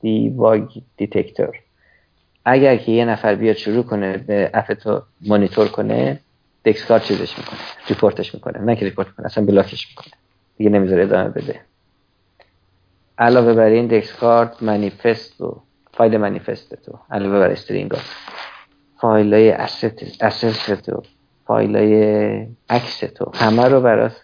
debug 0.00 0.68
detector 0.96 1.58
اگر 2.44 2.76
که 2.76 2.92
یه 2.92 3.04
نفر 3.04 3.34
بیاد 3.34 3.56
شروع 3.56 3.82
کنه 3.82 4.16
به 4.16 4.50
اپ 4.54 4.72
تو 4.72 5.02
مانیتور 5.20 5.68
کنه 5.68 6.20
DexGuard 6.64 7.02
چیزش 7.02 7.38
می‌کنه. 7.38 7.58
report 7.88 8.23
ش 8.23 8.34
می‌کنه. 8.34 8.58
نه 8.58 8.76
که 8.76 8.84
report 8.84 9.08
کنه 9.08 9.26
اصلا 9.26 9.44
block 9.44 9.75
ش 9.75 9.88
می‌کنه. 9.88 10.21
دیگه 10.62 10.74
نمی‌ذاره 10.74 11.02
ادامه 11.02 11.28
بده. 11.28 11.60
علاوه 13.18 13.54
بر 13.54 13.64
این 13.64 13.86
DexGuard 13.86 14.56
manifest 14.60 15.40
و 15.40 15.62
فایل 15.94 16.16
منیفست 16.16 16.74
تو. 16.74 16.98
علاوه 17.10 17.38
بر 17.38 17.50
string 17.50 17.92
فایل 19.00 19.34
های 19.34 19.50
asset 20.20 20.74
تو. 20.74 21.02
فایل 21.46 21.76
های 21.76 22.46
عکس 22.70 23.00
تو. 23.00 23.30
همه 23.34 23.68
رو 23.68 23.80
برات 23.80 24.16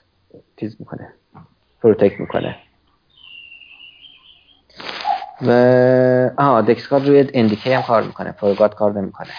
چیز 0.61 0.77
می‌کنه. 0.81 1.13
protect 1.83 2.21
می‌کنه. 2.21 2.57
و 5.43 5.51
آها 6.39 6.61
DexGuard 6.61 7.09
روی 7.09 7.31
NDK 7.35 7.73
هم 7.73 7.83
کار 7.83 8.03
می‌کنه. 8.03 8.33
ProGuard 8.33 8.75
کار 8.75 9.01
نمی‌کنه. 9.01 9.33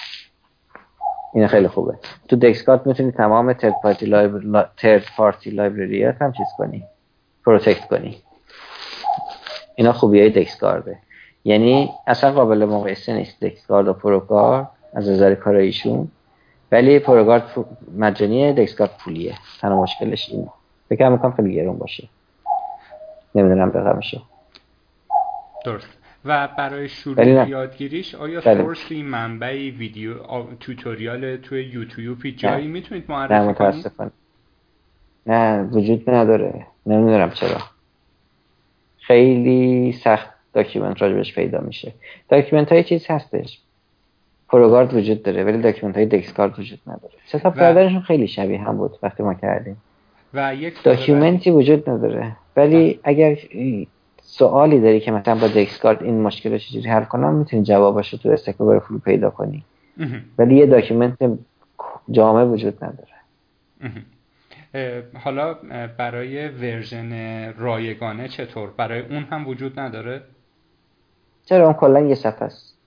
این 1.33 1.47
خیلی 1.47 1.67
خوبه. 1.67 1.97
تو 2.27 2.35
DexGuard 2.35 2.87
می‌تونی 2.87 3.11
تمام 3.11 3.53
third 3.53 3.73
party 3.83 4.05
libr... 4.05 4.65
party 5.17 5.49
library 5.49 6.12
ات 6.12 6.21
هم 6.21 6.31
چیز 6.31 6.47
کنی. 6.57 6.83
protect 7.45 7.87
کنی. 7.87 8.17
اینا 9.75 9.93
خوبی 9.93 10.19
های 10.19 10.29
DexGuard 10.29 10.90
ه 10.90 10.97
یعنی 11.43 11.89
اصلا 12.07 12.31
قابل 12.31 12.65
مقایسه 12.65 13.13
نیست 13.13 13.43
DexGuard 13.43 13.87
و 13.87 13.93
ProGuard 13.93 14.67
از 14.93 15.09
نظر 15.09 15.35
کاراییشون 15.35 16.11
ولی 16.71 16.99
ProGuard 16.99 17.43
مجانیه 17.97 18.53
DexGuard 18.53 18.91
پولیه. 19.03 19.35
تنها 19.61 19.81
مشکلش 19.81 20.29
اینه. 20.29 20.49
فکر 20.89 21.09
می‌کنم 21.09 21.31
خیلی 21.31 21.55
گرون 21.55 21.77
باشه. 21.77 22.09
نمی‌دونم 23.35 23.71
رقمشو 23.71 24.21
درست. 25.65 25.98
و 26.25 26.47
برای 26.57 26.89
شروع 26.89 27.49
یادگیریش 27.49 28.15
آیا 28.15 28.41
source 28.41 28.94
ی 28.94 29.03
منبعی 29.03 29.71
ویدیو 29.71 30.13
tutorial 30.59 31.37
توی 31.37 31.63
یوتیوبی 31.63 32.31
جایی 32.31 32.67
می‌تونید 32.67 33.03
معرفی 33.09 33.53
کنید؟ 33.53 34.11
نه 35.25 35.63
وجود 35.63 36.09
نداره. 36.09 36.65
نمی‌دونم 36.85 37.29
چرا. 37.29 37.57
خیلی 38.97 39.91
سخت 39.91 40.29
document 40.53 41.01
راجبش 41.01 41.35
پیدا 41.35 41.59
میشه. 41.59 41.93
document 42.29 42.71
های 42.71 42.83
چیز 42.83 43.05
هستش. 43.09 43.59
ProGuard 44.49 44.93
وجود 44.93 45.23
داره 45.23 45.43
ولی 45.43 45.57
document 45.57 45.97
های 45.97 46.05
DexGuard 46.05 46.59
وجود 46.59 46.79
نداره. 46.87 47.13
setup 47.25 47.55
کردنشون 47.55 48.01
خیلی 48.01 48.27
شبیه 48.27 48.59
هم 48.61 48.77
بود 48.77 48.99
وقتی 49.03 49.23
ما 49.23 49.33
کردیم. 49.33 49.77
و 50.33 50.55
یک 50.55 50.83
document 50.83 51.44
ی 51.44 51.51
وجود 51.51 51.89
نداره. 51.89 52.35
ولی 52.55 52.99
اگر 53.03 53.37
سوالی 54.31 54.81
داری 54.81 54.99
که 54.99 55.11
مثلا 55.11 55.35
با 55.35 55.47
DexGuard 55.47 56.03
این 56.03 56.21
مشکل 56.21 56.51
رو 56.51 56.57
چجوری 56.57 56.89
حل 56.89 57.03
کنم؟ 57.03 57.35
می‌تونی 57.35 57.63
جوابش 57.63 58.13
رو 58.13 58.19
تو 58.19 58.29
Stack 58.29 58.79
Overflow 58.79 58.99
پیدا 58.99 59.29
کنی. 59.29 59.63
ولی 60.37 60.55
یه 60.55 60.65
document 60.65 61.17
جامع 62.11 62.43
وجود 62.43 62.83
نداره. 62.83 63.09
حالا 65.19 65.53
برای 65.97 66.47
version 66.47 67.11
رایگانه 67.53 68.27
چطور؟ 68.27 68.69
برای 68.77 68.99
اون 68.99 69.23
هم 69.23 69.47
وجود 69.47 69.79
نداره؟ 69.79 70.21
چرا؟ 71.45 71.65
اون 71.65 71.73
کلا 71.73 71.99
یه 71.99 72.15
صفحه 72.15 72.43
است. 72.43 72.77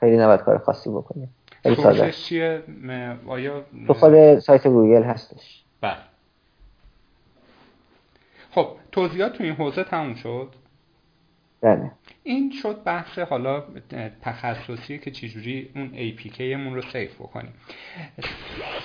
خیلی 0.00 0.16
نباید 0.16 0.40
کار 0.40 0.58
خاصی 0.58 0.90
بکنی. 0.90 1.28
خیلی 1.62 1.74
ساده. 1.74 2.10
چیه؟ 2.10 2.62
آیا 3.26 3.64
تو 3.86 3.94
خود 3.94 4.38
سایت 4.38 4.66
گوگل 4.66 5.02
هستش. 5.02 5.64
بله. 5.80 5.96
خب 8.50 8.68
توضیحات 8.92 9.32
تو 9.32 9.44
این 9.44 9.52
حوزه 9.52 9.84
تموم 9.84 10.14
شد؟ 10.14 10.48
بله. 11.62 11.90
این 12.22 12.52
شد 12.62 12.82
بحث 12.84 13.18
حالا 13.18 13.64
تخصصی 14.22 14.98
که 14.98 15.10
چجوری 15.10 15.70
اون 15.74 15.90
APK 15.94 16.40
مون 16.40 16.74
رو 16.74 16.82
سیف 16.82 17.14
بکنیم. 17.14 17.52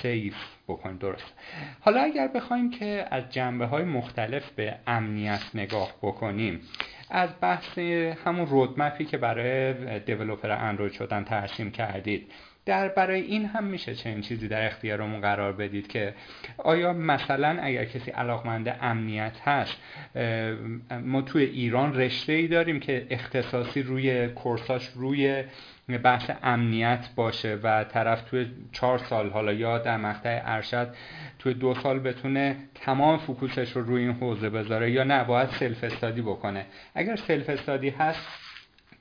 سیف 0.02 0.34
بکنیم 0.68 0.96
درست. 0.96 1.34
حالا 1.80 2.00
اگر 2.00 2.28
بخوایم 2.28 2.70
که 2.70 3.06
از 3.10 3.30
جنبه 3.30 3.66
های 3.66 3.84
مختلف 3.84 4.50
به 4.50 4.74
امنیت 4.86 5.42
نگاه 5.54 5.92
بکنیم 6.02 6.60
از 7.10 7.30
بحث 7.40 7.78
همون 8.24 8.46
رودمپی 8.46 9.04
که 9.04 9.18
برای 9.18 10.00
دیولوپر 10.00 10.50
اندروید 10.50 10.92
شدن 10.92 11.24
ترسیم 11.24 11.70
کردید 11.70 12.32
در 12.66 12.88
برای 12.88 13.20
این 13.20 13.46
هم 13.46 13.64
میشه 13.64 13.94
چنین 13.94 14.20
چیزی 14.20 14.48
در 14.48 14.66
اختیارمون 14.66 15.20
قرار 15.20 15.52
بدید 15.52 15.88
که 15.88 16.14
آیا 16.58 16.92
مثلا 16.92 17.58
اگر 17.62 17.84
کسی 17.84 18.10
علاقمند 18.10 18.76
امنیت 18.80 19.40
هست 19.44 19.76
ما 21.04 21.22
توی 21.22 21.44
ایران 21.44 21.94
رشته 21.94 22.32
ای 22.32 22.48
داریم 22.48 22.80
که 22.80 23.06
اختصاصی 23.10 23.82
روی 23.82 24.28
course 24.28 24.73
اش 24.73 24.88
روی 24.94 25.44
بحث 26.02 26.30
امنیت 26.42 27.08
باشه 27.16 27.58
و 27.62 27.84
طرف 27.84 28.22
توی 28.22 28.46
چهار 28.72 28.98
سال 28.98 29.30
حالا 29.30 29.52
یا 29.52 29.78
در 29.78 29.96
مقطع 29.96 30.42
ارشد 30.44 30.94
توی 31.38 31.54
دو 31.54 31.74
سال 31.74 31.98
بتونه 31.98 32.56
تمام 32.74 33.18
focus 33.18 33.55
ش 33.55 33.70
رو 33.70 33.82
روی 33.82 34.02
این 34.02 34.12
حوزه 34.12 34.50
بذاره 34.50 34.90
یا 34.90 35.04
نه 35.04 35.24
باید 35.24 35.48
self 35.50 35.84
study 35.84 36.22
بکنه. 36.22 36.66
اگر 36.94 37.16
self 37.16 37.50
study 37.50 37.88
هست 37.88 38.45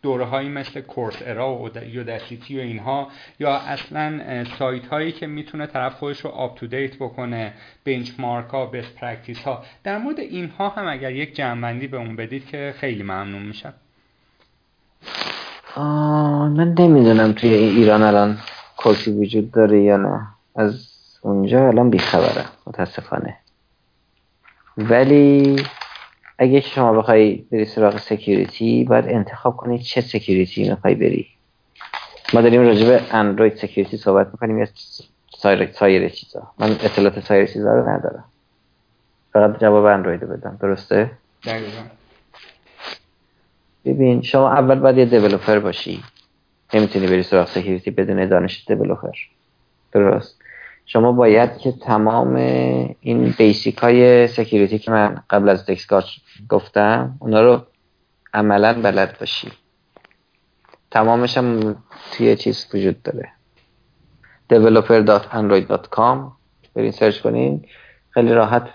دوره 0.06 0.26
هایی 0.26 0.49
مثل 0.49 0.82
Coursera 0.81 1.56
و 1.56 1.69
Udacity 1.77 2.57
و 2.57 2.61
اینها 2.61 3.07
یا 3.40 3.56
اصلا 3.56 4.44
سایت 4.60 4.88
هایی 4.88 5.11
که 5.11 5.27
می‌تونه 5.27 5.68
طرف 5.68 5.94
خودش 5.94 6.19
رو 6.19 6.30
up 6.30 6.57
to 6.57 6.68
date 6.68 6.95
بکنه 6.95 7.53
benchmark 7.85 8.49
ها 8.49 8.65
best 8.65 8.95
practice 8.95 9.39
ها. 9.40 9.64
در 9.84 9.98
مورد 9.98 10.19
اینها 10.19 10.69
هم 10.69 10.88
اگر 10.88 11.11
یک 11.11 11.36
جمع‌بندی 11.35 11.88
به 11.88 11.98
اون 11.98 12.15
بدید 12.15 12.45
که 12.45 12.73
خیلی 12.77 13.03
ممنون 13.03 13.41
میشم. 13.41 13.73
من 16.57 16.76
نمی‌دونم 16.80 17.34
توی 17.34 17.53
ایران 17.53 18.03
الان 18.03 18.38
course 18.77 19.07
ی 19.07 19.11
وجود 19.11 19.52
داره 19.52 19.82
یا 19.82 19.98
نه. 19.98 20.22
از 20.56 20.88
اونجا 21.22 21.68
الان 21.68 21.90
بیخبرم 21.90 22.49
متاسفانه. 22.68 23.38
ولی 24.77 25.56
اگه 26.38 26.60
شما 26.60 26.94
بخوای 26.94 27.36
بری 27.36 27.66
سراغ 27.66 27.98
security 27.97 28.84
باید 28.84 29.06
انتخاب 29.07 29.57
کنی 29.57 29.80
چه 29.80 30.02
security 30.02 30.69
می‌خوای 30.70 30.95
بری. 30.95 31.28
ما 32.34 32.41
داریم 32.41 32.62
راجع 32.62 32.88
به 32.88 33.02
اندروید 33.16 33.56
security 33.56 33.97
صحبت 33.98 34.28
می‌کنیم 34.32 34.60
یا 34.60 34.68
سایر, 35.38 35.72
سایر 35.72 36.10
چیزا. 36.10 36.52
من 36.60 36.72
اطلاعات 36.72 37.20
سایر 37.20 37.45
چیزا 37.45 37.74
رو 37.74 37.90
ندارم. 37.90 38.24
فقط 39.34 39.62
جواب 39.62 39.86
اندروید 39.86 40.20
بدم. 40.20 40.57
درسته؟ 40.62 41.12
دقیقا. 41.45 41.82
ببین 43.86 44.22
شما 44.22 44.52
اول 44.52 44.80
باید 44.80 44.98
یه 44.98 45.06
developer 45.06 45.60
باشی. 45.60 46.03
نمی‌تونی 46.74 47.07
بری 47.07 47.24
سراغ 47.24 47.48
security 47.47 47.91
بدون 47.91 48.30
دانش 48.30 48.66
developer 48.68 49.18
درست؟ 49.91 50.41
شما 50.86 51.12
باید 51.12 51.57
که 51.57 51.72
تمام 51.72 52.36
این 53.02 53.36
basic 53.38 53.77
های 53.78 54.28
security 54.27 54.80
که 54.80 54.91
من 54.91 55.24
قبل 55.30 55.49
از 55.49 55.66
DexGuard 55.65 56.06
گفتم 56.49 57.18
اونا 57.20 57.41
رو 57.41 57.62
عملا 58.34 58.82
بلد 58.82 59.20
باشی. 59.20 59.52
تمامش 60.91 61.38
هم 61.38 61.76
توی 62.12 62.36
چیز 62.36 62.68
وجود 62.74 63.03
داره. 63.03 63.32
developer.android.com 64.53 66.18
برین 66.76 66.91
search 66.91 67.22
کنین 67.22 67.66
خیلی 68.10 68.34
راحت 68.34 68.70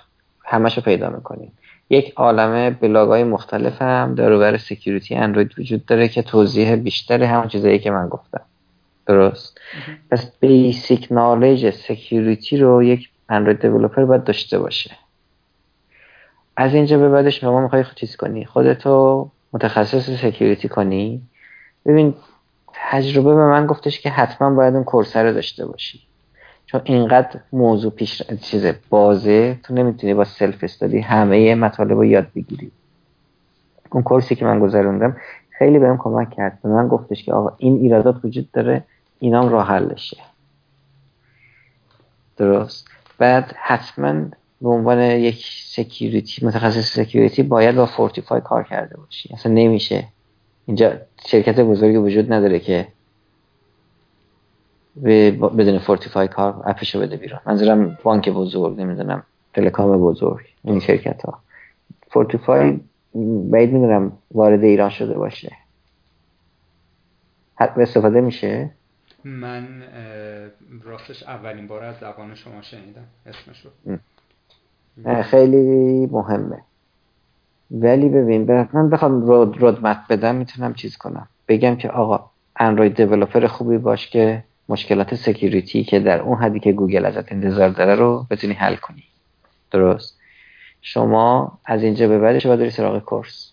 همش 0.45 0.77
رو 0.77 0.83
پیدا 0.83 1.11
می‌کنین. 1.11 1.53
یک 1.91 2.13
عالمه 2.17 2.71
بلاگ 2.71 3.09
های 3.09 3.25
مختلف 3.25 3.83
هم 3.83 4.15
در 4.15 4.57
security 4.57 5.15
اندروید 5.15 5.59
وجود 5.59 5.87
داره 5.87 6.09
که 6.09 6.23
توضیح 6.23 6.77
بیشتر 6.77 7.23
همون 7.23 7.49
چیزایی 7.49 7.79
که 7.79 7.91
من 7.91 8.09
گفتم. 8.09 8.43
درست. 9.13 9.61
پس 10.11 10.33
basic 10.41 11.09
knowledge 11.11 11.71
security 11.71 12.57
رو 12.57 12.83
یک 12.83 13.09
Android 13.29 13.61
developer 13.61 14.05
باید 14.05 14.25
داشته 14.25 14.59
باشه. 14.59 14.91
از 16.57 16.75
اینجا 16.75 16.99
به 16.99 17.09
بعدش 17.09 17.41
شما 17.41 17.61
می‌خوای 17.61 17.85
چیز 17.95 18.17
کنی؟ 18.17 18.45
خودتو 18.45 19.29
متخصص 19.53 20.11
security 20.11 20.69
کنی. 20.69 21.23
ببین 21.87 22.15
تجربه 22.73 23.35
به 23.35 23.47
من 23.47 23.67
گفتش 23.67 24.01
که 24.01 24.11
حتما 24.11 24.51
باید 24.55 24.75
اون 24.75 24.85
course 24.85 25.17
ه 25.17 25.23
رو 25.23 25.33
داشته 25.33 25.67
باشی. 25.67 26.01
چون 26.67 26.81
اینقدر 26.85 27.41
موضوع 27.53 27.93
پیش 27.93 28.23
چیز 28.23 28.67
بازه 28.91 29.59
تو 29.63 29.75
نمی‌تونی 29.75 30.15
با 30.15 30.25
self 30.25 30.65
study 30.65 31.01
همه 31.01 31.55
مطالب 31.55 31.93
رو 31.93 32.05
یاد 32.05 32.27
بگیری. 32.37 32.71
اون 33.93 34.03
course 34.03 34.30
ی 34.30 34.35
که 34.35 34.45
من 34.45 34.61
گذروندم 34.61 35.17
خیلی 35.51 35.79
بهم 35.79 35.99
کمک 35.99 36.31
کرد. 36.31 36.59
به 36.63 36.69
من 36.69 36.89
گفتش 36.89 37.25
که 37.25 37.33
آقا 37.33 37.57
این 37.59 37.77
ایرادات 37.77 38.25
وجود 38.25 38.51
داره. 38.53 38.85
اینام 39.21 39.49
راه 39.49 39.67
حلشه. 39.67 40.17
درست. 42.37 42.89
بعد 43.19 43.55
حتما 43.59 44.25
به 44.61 44.69
عنوان 44.69 45.01
یک 45.01 45.47
security 45.65 46.47
متخصص 46.47 46.95
security 46.95 47.43
باید 47.43 47.77
با 47.77 47.87
Fortify 47.87 48.41
کار 48.41 48.63
کرده 48.63 48.97
باشی. 48.97 49.35
اصلا 49.35 49.53
نمیشه. 49.53 50.05
اینجا 50.67 50.93
شرکت 51.27 51.61
بزرگی 51.61 51.97
وجود 51.97 52.33
نداره 52.33 52.59
که 52.59 52.89
بدون 55.59 55.79
Fortify 55.79 56.29
کار 56.29 56.63
app 56.67 56.84
شو 56.84 57.01
بده 57.01 57.17
بیرون. 57.17 57.41
منظورم 57.47 57.99
بانک 58.03 58.29
بزرگ 58.29 58.81
نمی‌دونم 58.81 59.23
telecom 59.55 59.99
بزرگ 59.99 60.47
این 60.65 60.81
شرکت 60.81 61.23
ها 61.25 61.39
Fortify 62.11 62.81
باید 63.51 63.73
می‌دونم 63.73 64.13
وارد 64.31 64.65
ایران 64.65 64.91
شده 64.91 65.15
باشه. 65.15 65.57
حتی 67.55 67.83
استفاده 67.83 68.21
میشه؟ 68.21 68.71
من 69.25 69.83
راستش 70.83 71.23
اولین 71.23 71.67
بار 71.67 71.85
از 71.85 71.97
زبان 72.01 72.35
شما 72.35 72.63
شنیدم 72.63 73.07
اسمشو. 73.27 73.69
خیلی 75.23 76.07
مهمه. 76.07 76.59
ولی 77.71 78.09
ببین 78.09 78.69
من 78.73 78.91
بخوام 78.91 79.21
road, 79.21 79.59
road 79.59 79.87
map 79.87 80.07
بدم 80.09 80.35
می‌تونم 80.35 80.75
چیز 80.75 80.97
کنم. 80.97 81.29
بگم 81.49 81.77
که 81.77 81.89
آقا 81.89 82.31
Android 82.57 82.97
developer 82.97 83.47
خوبی 83.47 83.79
باش 83.79 84.11
که 84.11 84.45
مشکلات 84.69 85.15
security 85.15 85.85
که 85.85 86.01
در 86.01 86.21
اون 86.21 86.39
حدی 86.39 86.61
که 86.61 86.73
گوگل 86.73 87.05
ازت 87.05 87.33
انتظار 87.33 87.69
داره 87.69 87.95
رو 87.95 88.27
بتونی 88.31 88.53
حل 88.53 88.77
کنی. 88.77 89.05
درست. 89.71 90.19
شما 90.83 91.59
از 91.65 91.83
اینجا 91.83 92.09
به 92.09 92.19
بعدش 92.19 92.47
باید 92.47 92.61
بری 92.61 92.71
سراغ 92.71 92.99
course. 92.99 93.53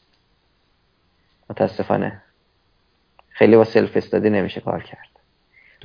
متاسفانه. 1.49 2.21
خیلی 3.29 3.55
با 3.55 3.63
self 3.63 3.97
study 3.97 4.29
نمیشه 4.29 4.61
کار 4.61 4.83
کرد. 4.83 5.16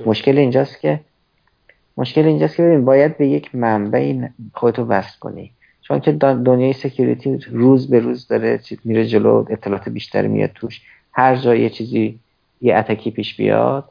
مشکل 0.05 0.37
اینجاست 0.37 0.79
که 0.79 0.99
مشکل 1.97 2.25
اینجاست 2.25 2.55
که 2.55 2.63
ببین 2.63 2.85
باید 2.85 3.17
به 3.17 3.27
یک 3.27 3.55
منبعی 3.55 4.29
خودتو 4.53 4.85
وصل 4.85 5.19
کنی. 5.19 5.51
چون 5.81 5.99
که 5.99 6.11
دنیای 6.11 6.73
security 6.73 7.37
روز 7.51 7.89
به 7.89 7.99
روز 7.99 8.27
داره 8.27 8.59
میره 8.83 9.05
جلو 9.05 9.45
اطلاعات 9.49 9.89
بیشتر 9.89 10.27
میاد 10.27 10.49
توش. 10.55 10.81
هر 11.11 11.35
جای 11.35 11.61
یه 11.61 11.69
چیزی 11.69 12.19
یه 12.61 12.75
attack 12.75 13.06
ی 13.06 13.11
پیش 13.11 13.35
بیاد 13.35 13.89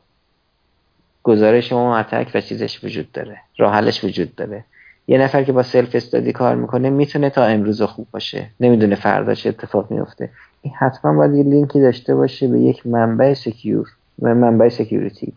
گزارش 1.23 1.73
اون 1.73 1.93
attack 1.93 2.31
و 2.35 2.41
چیزش 2.41 2.85
وجود 2.85 3.13
داره. 3.13 3.39
راه 3.59 3.75
حلش 3.75 4.05
وجود 4.05 4.35
داره. 4.35 4.65
یه 5.09 5.19
نفر 5.19 5.45
که 5.45 5.53
با 5.53 5.63
self 5.63 5.95
study 5.95 6.33
کار 6.33 6.57
می‌کنه 6.57 6.91
می‌تونه 6.91 7.31
تا 7.31 7.45
امروز 7.45 7.83
خوب 7.83 8.07
باشه. 8.11 8.47
نمی‌دونه 8.61 8.95
فردا 8.95 9.35
چه 9.35 9.49
اتفاق 9.49 9.91
میفته 9.91 10.31
این 10.63 10.75
حتما 10.75 11.17
باید 11.17 11.35
یه 11.35 11.43
لینکی 11.43 11.81
داشته 11.81 12.15
باشه 12.15 12.49
به 12.49 12.61
یک 12.61 12.87
منبع 12.87 13.35
secure 13.35 13.87
و 14.23 14.35
منبع 14.35 14.69
security 14.69 15.33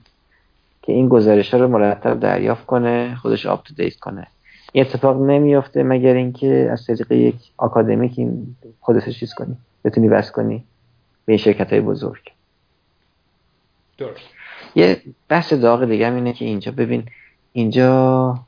که 0.85 0.93
این 0.93 1.09
گزارش 1.09 1.53
ها 1.53 1.59
رو 1.59 1.67
مرتب 1.67 2.19
دریافت 2.19 2.65
کنه 2.65 3.15
خودش 3.15 3.45
update 3.45 3.95
کنه. 3.95 4.27
این 4.71 4.85
اتفاق 4.85 5.21
نمیافته 5.21 5.83
مگر 5.83 6.13
اینکه 6.13 6.69
از 6.71 6.85
طریق 6.85 7.11
یک 7.11 7.35
آکادمیک 7.57 8.13
این 8.17 8.55
خودش 8.79 9.09
چیز 9.09 9.33
کنی 9.33 9.57
بتونی 9.85 10.09
وصل 10.09 10.31
کنی 10.31 10.63
به 11.25 11.33
این 11.33 11.37
شرکت 11.37 11.73
های 11.73 11.81
بزرگ. 11.81 12.31
درست. 13.97 14.21
یه 14.75 15.01
بحث 15.29 15.53
داغ 15.53 15.85
دیگه 15.85 16.13
اینه 16.13 16.33
که 16.33 16.45
اینجا 16.45 16.71
ببین 16.71 17.03
اینجا 17.53 18.39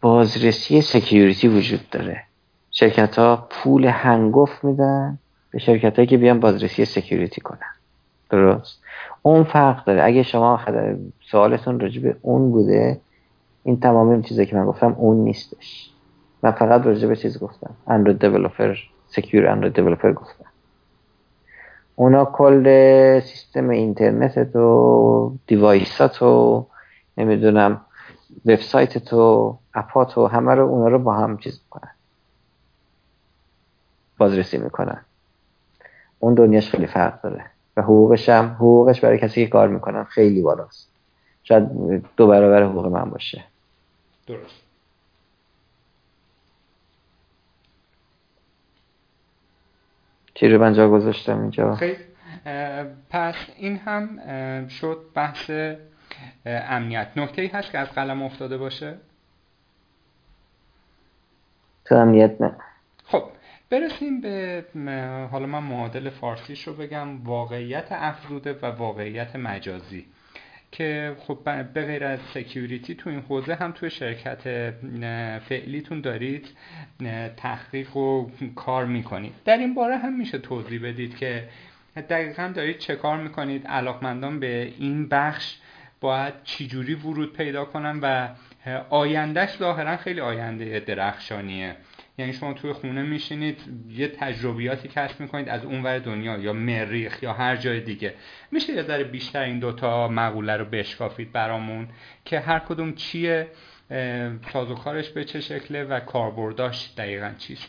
بازرسی 0.00 0.80
security 0.80 1.48
وجود 1.48 1.90
داره. 1.90 2.22
شرکت 2.70 3.18
ها 3.18 3.46
پول 3.50 3.84
هنگفت 3.84 4.64
میدن 4.64 5.18
به 5.50 5.58
شرکت 5.58 5.96
هایی 5.96 6.06
که 6.06 6.16
بیان 6.16 6.40
بازرسی 6.40 6.84
security 6.84 7.40
کنن. 7.40 7.75
درست. 8.30 8.82
اون 9.22 9.44
فرق 9.44 9.84
داره. 9.84 10.04
اگه 10.04 10.22
شما 10.22 10.60
سوالتون 11.30 11.80
راجع 11.80 12.02
به 12.02 12.16
اون 12.22 12.50
بوده 12.50 13.00
این 13.62 13.80
تمام 13.80 14.08
این 14.08 14.22
چیزی 14.22 14.46
که 14.46 14.56
من 14.56 14.66
گفتم 14.66 14.92
اون 14.92 15.16
نیستش. 15.16 15.90
من 16.42 16.50
فقط 16.50 16.86
راجع 16.86 17.08
به 17.08 17.16
چیز 17.16 17.38
گفتم. 17.38 17.76
Android 17.86 18.20
developer 18.20 18.76
secure 19.06 19.46
Android 19.46 19.74
developer 19.74 20.12
گفتم. 20.12 20.44
اونا 21.94 22.24
کل 22.24 23.20
سیستم 23.20 23.68
اینترنت 23.68 24.52
تو 24.52 25.38
device 25.46 26.03
ات 26.03 26.12
تو 26.12 26.66
نمی‌دونم 27.16 27.86
وبسایت 28.46 28.98
تو 28.98 29.58
app 29.74 30.04
ات 30.04 30.14
تو 30.14 30.26
همه 30.26 30.54
رو 30.54 30.68
اونا 30.68 30.88
رو 30.88 30.98
با 30.98 31.14
هم 31.14 31.38
چیز 31.38 31.60
می‌کنن. 31.64 31.90
بازرسی 34.18 34.58
می‌کنن. 34.58 35.04
اون 36.18 36.34
دنیاش 36.34 36.70
خیلی 36.70 36.86
فرق 36.86 37.22
داره. 37.22 37.55
و 37.76 37.82
حقوقش 37.82 38.28
هم 38.28 38.44
حقوقش 38.46 39.00
برای 39.00 39.18
کسی 39.18 39.44
که 39.44 39.50
کار 39.50 39.68
می‌کنن 39.68 40.04
خیلی 40.04 40.42
بالاست. 40.42 40.90
شاید 41.42 41.68
دو 42.16 42.26
برابر 42.26 42.62
حقوق 42.62 42.86
من 42.86 43.10
باشه. 43.10 43.44
درست. 44.26 44.62
چی 50.34 50.48
رو 50.48 50.60
من 50.60 50.74
جا 50.74 50.90
گذاشتم 50.90 51.40
اینجا؟ 51.40 51.74
خیلی. 51.74 51.96
پس 53.10 53.34
این 53.56 53.76
هم 53.76 54.68
شد 54.68 54.98
بحث 55.14 55.50
امنیت. 56.46 57.08
نکته 57.16 57.42
ای 57.42 57.48
هست 57.48 57.70
که 57.70 57.78
از 57.78 57.88
قلم 57.88 58.22
افتاده 58.22 58.58
باشه؟ 58.58 58.94
تو 61.84 61.94
امنیت 61.94 62.40
نه. 62.40 62.56
خب 63.04 63.24
برسیم 63.70 64.20
به 64.20 64.64
حالا 65.30 65.46
من 65.46 65.62
معادل 65.62 66.10
فارسیش 66.10 66.62
رو 66.62 66.74
بگم 66.74 67.24
واقعیت 67.24 67.86
افزوده 67.90 68.52
و 68.52 68.66
واقعیت 68.66 69.36
مجازی. 69.36 70.06
که 70.72 71.16
خب 71.18 71.38
به 71.74 71.82
غیر 71.86 72.04
از 72.04 72.18
سکیوریتی 72.34 72.94
تو 72.94 73.10
این 73.10 73.20
حوزه 73.20 73.54
هم 73.54 73.72
توی 73.72 73.90
شرکت 73.90 74.70
فعلیتون 75.48 76.00
دارید 76.00 76.48
تحقیق 77.36 77.96
و 77.96 78.30
کار 78.56 78.86
می‌کنید. 78.86 79.32
در 79.44 79.56
این 79.56 79.74
باره 79.74 79.96
هم 79.96 80.18
میشه 80.18 80.38
توضیح 80.38 80.82
بدید 80.88 81.16
که 81.16 81.48
دقیقا 81.96 82.52
دارید 82.54 82.78
چه 82.78 82.96
کار 82.96 83.22
می‌کنید 83.22 83.66
علاقمندان 83.66 84.40
به 84.40 84.72
این 84.78 85.08
بخش 85.08 85.56
باید 86.00 86.34
چجوری 86.44 86.94
ورود 86.94 87.36
پیدا 87.36 87.64
کنن 87.64 87.98
و 88.02 88.28
آیندهش 88.90 89.56
ظاهرا 89.58 89.96
خیلی 89.96 90.20
آینده 90.20 90.80
درخشانیه. 90.80 91.76
یعنی 92.18 92.32
شما 92.32 92.52
توی 92.52 92.72
خونه 92.72 93.02
میشینید 93.02 93.58
یه 93.90 94.08
تجربیاتی 94.08 94.88
کسب 94.88 95.20
می‌کنید 95.20 95.48
از 95.48 95.64
اونور 95.64 95.98
دنیا 95.98 96.36
یا 96.36 96.52
مریخ 96.52 97.22
یا 97.22 97.32
هر 97.32 97.56
جای 97.56 97.80
دیگه. 97.80 98.14
میشه 98.52 98.72
یه 98.72 98.82
ذره 98.82 99.04
بیشتر 99.04 99.42
این 99.42 99.58
دوتا 99.58 100.08
مقوله 100.08 100.56
رو 100.56 100.64
بشکافید 100.64 101.32
برامون 101.32 101.88
که 102.24 102.40
هر 102.40 102.58
کدوم 102.58 102.92
چیه 102.92 103.48
سازوکارش 104.52 105.10
به 105.10 105.24
چه 105.24 105.40
شکله 105.40 105.84
و 105.84 106.00
کاربرداش 106.00 106.94
دقیقا 106.96 107.32
چیست. 107.38 107.68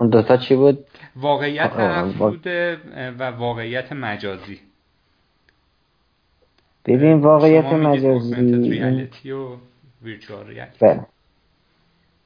اون 0.00 0.10
دوتا 0.10 0.36
چی 0.36 0.54
بود؟ 0.54 0.86
واقعیت 1.16 1.72
افزوده 1.72 2.80
و 3.18 3.30
واقعیت 3.30 3.92
مجازی. 3.92 4.60
ببین 6.84 7.20
واقعیت 7.20 7.64
مجازی. 7.64 8.34
و 9.32 9.56
بله. 10.80 11.06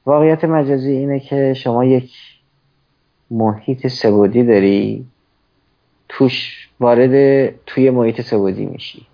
واقعیت 0.05 0.45
مجازی 0.45 0.91
اینه 0.91 1.19
که 1.19 1.53
شما 1.53 1.85
یک 1.85 2.11
محیط 3.31 3.87
سبودی 3.87 4.43
داری 4.43 5.05
توش 6.09 6.67
وارد 6.79 7.47
توی 7.65 7.89
محیط 7.89 8.21
سبودی 8.21 8.65
میشی. 8.65 9.07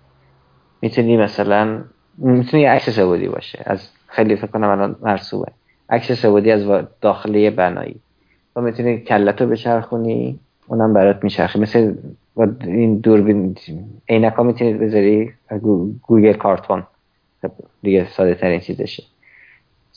می‌تونی 0.82 1.16
مثلا 1.16 1.84
می‌تونی 2.18 2.64
عکس 2.64 2.90
سبودی 2.90 3.28
باشه. 3.28 3.62
از 3.66 3.88
خیلی 4.06 4.36
فکر 4.36 4.46
کنم 4.46 4.68
الان 4.68 4.96
مرسوبه 5.02 5.52
عکس 5.90 6.12
سبودی 6.12 6.50
از 6.50 6.86
داخلی 7.00 7.50
بنایی. 7.50 8.00
و 8.56 8.60
می‌تونی 8.60 8.98
کلتو 8.98 9.46
بچرخونی 9.46 10.38
اونم 10.66 10.92
برات 10.92 11.24
میچرخه. 11.24 11.60
مثل 11.60 11.94
این 12.64 12.98
دوربین 12.98 13.56
عینک 14.08 14.32
ها 14.32 14.42
می‌تونید 14.42 14.78
بذاری 14.78 15.32
گوگل 16.02 16.32
کارتون. 16.32 16.82
خب، 17.42 17.50
دیگه 17.82 18.08
ساده 18.08 18.34
ترین 18.34 18.60
چیزشه. 18.60 19.02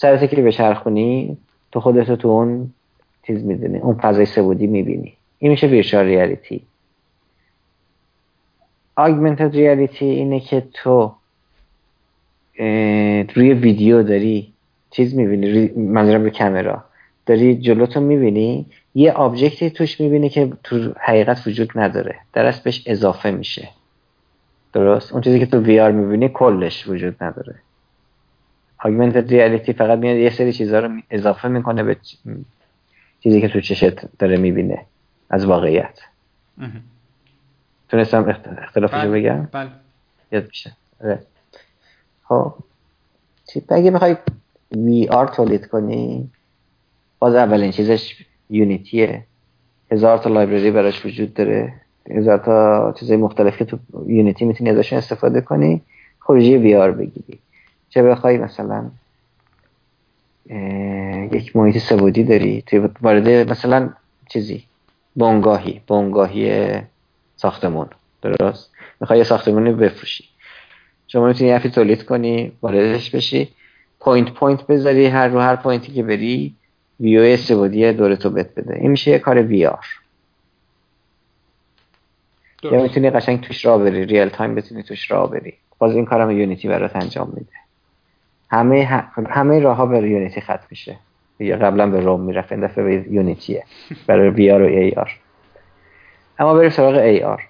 سر 0.01 0.27
که 0.27 0.41
بچرخونی 0.41 1.37
تو 1.71 1.79
خودتو 1.79 2.15
تو 2.15 2.27
اون 2.27 2.73
چیز 3.27 3.43
می‌دونی 3.43 3.77
اون 3.77 3.95
فضای 3.95 4.25
سه‌بعدی 4.25 4.67
می‌بینی. 4.67 5.13
این 5.39 5.51
میشه 5.51 5.67
virtual 5.67 6.05
reality 6.05 6.61
augmented 8.95 9.55
reality 9.55 10.05
اینه 10.05 10.39
که 10.39 10.63
تو 10.73 11.15
روی 13.35 13.53
ویدیو 13.53 14.03
داری 14.03 14.53
چیز 14.91 15.15
می‌بینی 15.15 15.67
منظورم 15.67 16.23
به 16.23 16.29
کامرا. 16.29 16.83
داری 17.25 17.55
جلوتو 17.55 17.99
می‌بینی 17.99 18.65
یه 18.95 19.11
object 19.11 19.61
ی 19.61 19.69
توش 19.69 20.01
می‌بینی 20.01 20.29
که 20.29 20.51
تو 20.63 20.93
حقیقت 20.99 21.47
وجود 21.47 21.71
نداره. 21.75 22.15
داره 22.33 22.53
بهش 22.63 22.83
اضافه 22.85 23.31
میشه. 23.31 23.69
درست؟ 24.73 25.11
اون 25.13 25.21
چیزی 25.21 25.39
که 25.39 25.45
تو 25.45 25.59
VR 25.59 25.91
می‌بینی 25.91 26.29
کلش 26.29 26.87
وجود 26.87 27.23
نداره. 27.23 27.55
آگمنتد 28.83 29.29
ریالیتی 29.29 29.73
فقط 29.73 29.99
میاد 29.99 30.17
یه 30.17 30.29
سری 30.29 30.53
چیزها 30.53 30.79
رو 30.79 30.89
اضافه 31.09 31.47
می‌کنه 31.47 31.83
به 31.83 31.97
چیزی 33.19 33.41
که 33.41 33.47
تو 33.47 33.61
چشت 33.61 34.17
داره 34.19 34.37
می‌بینه 34.37 34.85
از 35.29 35.45
واقعیت. 35.45 35.99
تونستم 37.89 38.29
اختلافشو 38.57 38.97
بله، 38.97 39.09
بگم؟ 39.09 39.47
بله. 39.51 39.69
یاد 40.31 40.47
میشه. 40.47 40.71
آره. 41.03 41.19
خب. 42.23 42.53
اگه 43.69 43.91
می‌خوای 43.91 44.15
وی 44.71 45.07
آر 45.07 45.27
تولید 45.27 45.67
کنی 45.67 46.29
باز 47.19 47.35
اولین 47.35 47.71
چیزش 47.71 48.25
یونیتیه 48.49 49.23
هزار 49.91 50.17
تا 50.17 50.29
لایبرری 50.29 50.71
براش 50.71 51.05
وجود 51.05 51.33
داره. 51.33 51.73
هزار 52.09 52.37
تا 52.37 52.93
چیزای 52.99 53.17
مختلف 53.17 53.57
که 53.57 53.65
تو 53.65 53.79
Unity 54.07 54.45
می‌تونی 54.45 54.69
ازشون 54.69 54.97
استفاده 54.97 55.41
کنی. 55.41 55.81
خروجی 56.19 56.57
VR 56.57 56.91
بگیری. 56.91 57.39
چه 57.93 58.03
بخوای 58.03 58.37
مثلا 58.37 58.91
یک 61.31 61.55
محیط 61.55 61.77
سه‌بعدی 61.77 62.23
داری 62.23 62.61
توی 62.61 62.89
وارد 63.01 63.29
مثلا 63.29 63.89
چیزی 64.29 64.63
بنگاهی 65.15 65.81
بنگاهی 65.87 66.71
ساختمون 67.35 67.87
درست؟ 68.21 68.71
می‌خوای 69.01 69.19
یه 69.19 69.25
ساختمونی 69.25 69.73
بفروشی. 69.73 70.23
شما 71.07 71.27
می‌تونی 71.27 71.51
app 71.51 71.65
ی 71.65 71.69
تولید 71.69 72.05
کنی 72.05 72.51
واردش 72.61 73.15
بشی. 73.15 73.49
point 73.99 74.31
point 74.31 74.67
بذاری 74.67 75.05
هر 75.05 75.27
رو 75.27 75.39
هر 75.39 75.55
point 75.55 75.85
ی 75.85 75.91
که 75.91 76.03
بری 76.03 76.55
view 76.99 77.21
سه‌بعدی 77.21 77.93
دور 77.93 78.15
تو 78.15 78.29
بت 78.29 78.55
بده. 78.55 78.75
این 78.75 78.91
میشه 78.91 79.11
یه 79.11 79.19
کار 79.19 79.43
VR. 79.43 79.85
یا 82.63 82.81
می‌تونی 82.81 83.09
قشنگ 83.09 83.41
توش 83.41 83.65
راه 83.65 83.77
بری 83.77 84.05
real 84.05 84.29
time 84.29 84.55
بتونی 84.55 84.83
توش 84.83 85.11
راه 85.11 85.27
بری. 85.27 85.53
باز 85.79 85.95
این 85.95 86.05
کارم 86.05 86.31
Unity 86.31 86.67
برات 86.67 86.95
انجام 86.95 87.33
میده. 87.33 87.60
همه 88.51 88.85
همه 89.29 89.59
راه 89.59 89.77
ها 89.77 89.85
به 89.85 89.97
Unity 89.97 90.41
ختم 90.41 90.61
میشه. 90.69 90.97
یا 91.39 91.57
قبلا 91.57 91.87
به 91.87 91.99
روم 91.99 92.21
می‌رفت. 92.21 92.51
این 92.51 92.61
دفعه 92.61 92.83
به 92.83 93.13
Unity 93.13 93.55
ه 93.55 93.63
برای 94.07 94.29
VR 94.29 94.61
و 94.61 94.65
AR 94.65 95.11
اما 96.39 96.53
بریم 96.53 96.69
سراغ 96.69 96.95
AR 96.95 97.43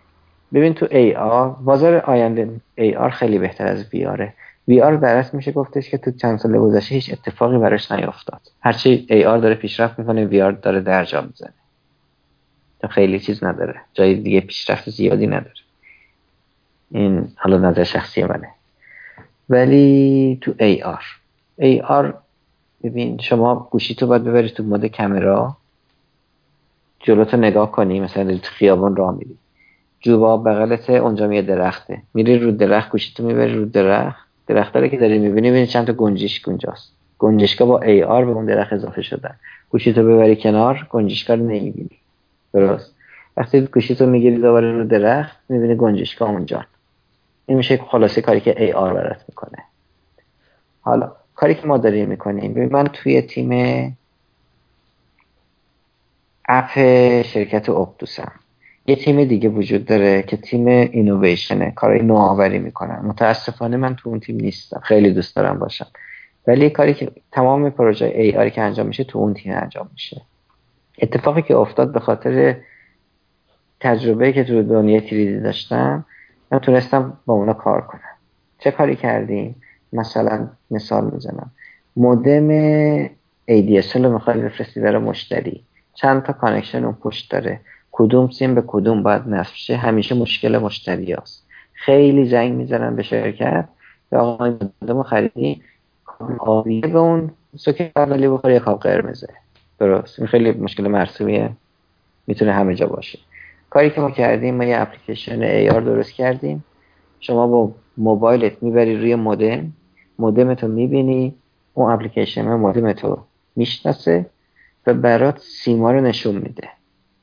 ببین 0.53 0.73
تو 0.73 0.87
AR 0.91 1.49
بازار 1.49 1.95
آینده 1.97 2.49
AR 2.75 3.09
خیلی 3.09 3.39
بهتر 3.39 3.67
از 3.67 3.93
وی 3.93 4.05
آره 4.05 4.33
وی 4.67 4.81
آر 4.81 4.95
درست 4.95 5.33
میشه 5.33 5.51
گفتش 5.51 5.89
که 5.89 5.97
تو 5.97 6.11
چند 6.11 6.39
سال 6.39 6.57
گذشته 6.57 6.95
هیچ 6.95 7.13
اتفاقی 7.13 7.57
براش 7.57 7.91
نیافتاد 7.91 8.41
هرچی 8.61 9.05
AR 9.09 9.37
داره 9.37 9.55
پیشرفت 9.55 9.99
می‌کنه 9.99 10.25
VR 10.25 10.51
داره 10.51 10.81
درجا 10.81 11.21
می‌زنه. 11.21 11.53
تو 12.81 12.87
خیلی 12.87 13.19
چیز 13.19 13.43
نداره. 13.43 13.75
جای 13.93 14.15
دیگه 14.15 14.41
پیشرفت 14.41 14.89
زیادی 14.89 15.27
نداره. 15.27 15.61
این 16.91 17.27
حالا 17.35 17.57
نظر 17.57 17.83
شخصی 17.83 18.23
منه. 18.23 18.49
ولی 19.51 20.37
تو 20.41 20.53
ای 20.59 20.81
آر 20.81 21.03
ای 21.57 21.81
آر 21.81 22.13
ببین 22.83 23.17
شما 23.17 23.67
گوشی 23.71 23.95
تو 23.95 24.07
باید 24.07 24.23
ببری 24.23 24.49
تو 24.49 24.63
مود 24.63 24.85
کامرا 24.85 25.57
جلوتو 26.99 27.37
نگاه 27.37 27.71
کنی 27.71 27.99
مثلا 27.99 28.37
تو 28.37 28.49
خیابان 28.51 28.95
راه 28.95 29.15
میری. 29.15 29.37
جوبا 29.99 30.37
بغلت 30.37 30.89
اونجا 30.89 31.33
یه 31.33 31.41
درخته. 31.41 32.01
میری 32.13 32.39
رو 32.39 32.51
درخت 32.51 32.91
گوشی 32.91 33.13
تو 33.15 33.23
می‌بری 33.23 33.53
رو 33.53 33.65
درخت. 33.65 34.27
درخت 34.47 34.73
که 34.91 34.97
داری 34.97 35.19
می‌بینی 35.19 35.49
ببینی 35.51 35.67
چند 35.67 35.87
تا 35.87 35.93
گنجشک 35.93 36.47
اونجاست. 36.47 36.91
گنجشکا 37.19 37.65
با 37.65 37.79
ای 37.79 38.03
آر 38.03 38.25
به 38.25 38.31
اون 38.31 38.45
درخت 38.45 38.73
اضافه 38.73 39.01
شدن. 39.01 39.35
گوشی 39.69 39.93
تو 39.93 40.03
ببری 40.03 40.35
کنار 40.35 40.87
گنجشکا 40.89 41.33
رو 41.33 41.43
نمی‌بینی. 41.43 41.97
درست. 42.53 42.95
وقتی 43.37 43.61
گوشی 43.61 43.95
تو 43.95 44.05
می‌گیری 44.05 44.35
دوباره 44.35 44.71
رو 44.71 44.83
درخت 44.87 45.37
می‌بینی 45.49 45.75
گنجشکا 45.75 46.25
اونجا. 46.25 46.65
این 47.51 47.57
میشه 47.57 47.77
خلاصه 47.77 48.21
کاری 48.21 48.39
که 48.39 48.63
ای 48.63 48.71
آر 48.71 48.93
برات 48.93 49.25
می‌کنه. 49.29 49.57
حالا 50.81 51.11
کاری 51.35 51.55
که 51.55 51.67
ما 51.67 51.77
داریم 51.77 52.09
می‌کنیم 52.09 52.69
من 52.71 52.87
توی 52.87 53.21
تیم 53.21 53.51
اپ 56.49 56.69
شرکت 57.21 57.69
اپتوسم 57.69 58.31
یه 58.85 58.95
تیم 58.95 59.23
دیگه 59.23 59.49
وجود 59.49 59.85
داره 59.85 60.23
که 60.23 60.37
تیم 60.37 60.67
اینویشنه 60.67 61.71
کارهای 61.71 62.01
نوآوری 62.01 62.59
می‌کنن. 62.59 62.99
متاسفانه 63.05 63.77
من 63.77 63.95
تو 63.95 64.09
اون 64.09 64.19
تیم 64.19 64.35
نیستم. 64.35 64.79
خیلی 64.83 65.11
دوست 65.11 65.35
دارم 65.35 65.59
باشم. 65.59 65.87
ولی 66.47 66.69
کاری 66.69 66.93
که 66.93 67.11
تمام 67.31 67.69
پروژه 67.69 68.05
AR 68.05 68.37
ی 68.37 68.51
که 68.51 68.61
انجام 68.61 68.87
میشه 68.87 69.03
تو 69.03 69.19
اون 69.19 69.33
تیم 69.33 69.53
انجام 69.53 69.89
میشه. 69.93 70.21
اتفاقی 71.01 71.41
که 71.41 71.55
افتاد 71.55 71.93
به 71.93 71.99
خاطر 71.99 72.57
تجربه 73.79 74.33
که 74.33 74.43
تو 74.43 74.63
دنیای 74.63 75.01
3D 75.01 75.39
داشتم 75.39 76.05
تونستم 76.59 77.17
با 77.25 77.33
اونا 77.33 77.53
کار 77.53 77.81
کنم. 77.81 78.01
چه 78.59 78.71
کاری 78.71 78.95
کردیم؟ 78.95 79.55
مثلا 79.93 80.47
مثال 80.71 81.09
می‌زنم. 81.13 81.51
مودم 81.95 83.05
ADSL 83.51 83.95
رو 83.95 84.13
می‌خوای 84.13 84.37
بفرستی 84.37 84.79
برای 84.79 85.01
مشتری. 85.01 85.63
چند 85.93 86.23
تا 86.23 86.33
connection 86.33 86.83
اون 86.83 86.93
پشت 86.93 87.31
داره؟ 87.31 87.59
کدوم 87.91 88.29
سیم 88.29 88.55
به 88.55 88.63
کدوم 88.67 89.03
باید 89.03 89.27
نصب 89.27 89.53
شه؟ 89.55 89.77
همیشه 89.77 90.15
مشکل 90.15 90.57
مشتری 90.57 91.13
هست. 91.13 91.45
خیلی 91.73 92.25
زنگ 92.25 92.53
می‌زنن 92.53 92.95
به 92.95 93.03
شرکت. 93.03 93.67
که 94.09 94.17
آقا 94.17 94.57
مودم 94.81 95.03
خریدی 95.03 95.61
آبیه 96.39 96.81
به 96.81 96.99
اون 96.99 97.31
سوکت 97.55 97.91
اولی 97.95 98.27
بخوره 98.27 98.55
یک 98.55 98.61
قرمزه. 98.61 99.27
درست. 99.79 100.19
این 100.19 100.27
خیلی 100.27 100.51
مشکل 100.51 100.87
مرسومیه. 100.87 101.49
می‌تونه 102.27 102.53
همه 102.53 102.75
جا 102.75 102.87
باشه. 102.87 103.19
کاری 103.71 103.89
که 103.89 104.01
ما 104.01 104.11
کردیم 104.11 104.55
ما 104.55 104.63
یه 104.63 104.81
اپلیکیشن 104.81 105.69
AR 105.69 105.73
درست 105.73 106.11
کردیم. 106.11 106.63
شما 107.19 107.47
با 107.47 107.71
موبایلت 107.97 108.63
می‌بری 108.63 108.97
روی 108.97 109.15
مودم. 109.15 109.73
مودمتو 110.19 110.67
می‌بینی 110.67 111.35
اون 111.73 111.91
اپلیکیشن 111.91 112.53
مودمتو 112.55 113.23
می‌شناسه 113.55 114.25
و 114.87 114.93
برات 114.93 115.39
سیما 115.39 115.91
رو 115.91 116.01
نشون 116.01 116.35
میده. 116.35 116.69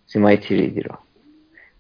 سیمای 0.07 0.37
تیریدی 0.37 0.81
رو. 0.81 0.95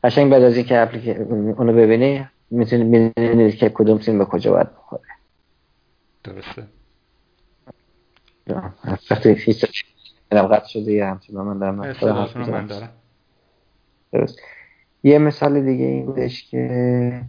قشنگ 0.04 0.32
بعد 0.32 0.42
از 0.42 0.56
اینکه 0.56 0.78
اپلیکیشن 0.78 1.22
اونو 1.32 1.72
ببینی 1.72 2.26
می‌تونی 2.50 3.10
ببینید 3.16 3.56
که 3.56 3.68
کدوم 3.68 3.98
سیم 3.98 4.18
به 4.18 4.24
کجا 4.24 4.52
باید 4.52 4.74
بخوره. 4.74 5.02
درسته. 6.24 6.62
وقتی 9.10 9.32
هیچ 9.32 9.64
قطع 10.32 10.66
شده 10.66 10.92
یه 10.92 11.06
همچنان 11.06 11.46
من 11.46 11.58
دارم 11.58 12.90
درست. 14.12 14.38
یه 15.02 15.18
مثال 15.18 15.60
دیگه 15.60 15.84
این 15.84 16.06
بودش 16.06 16.50
که 16.50 17.22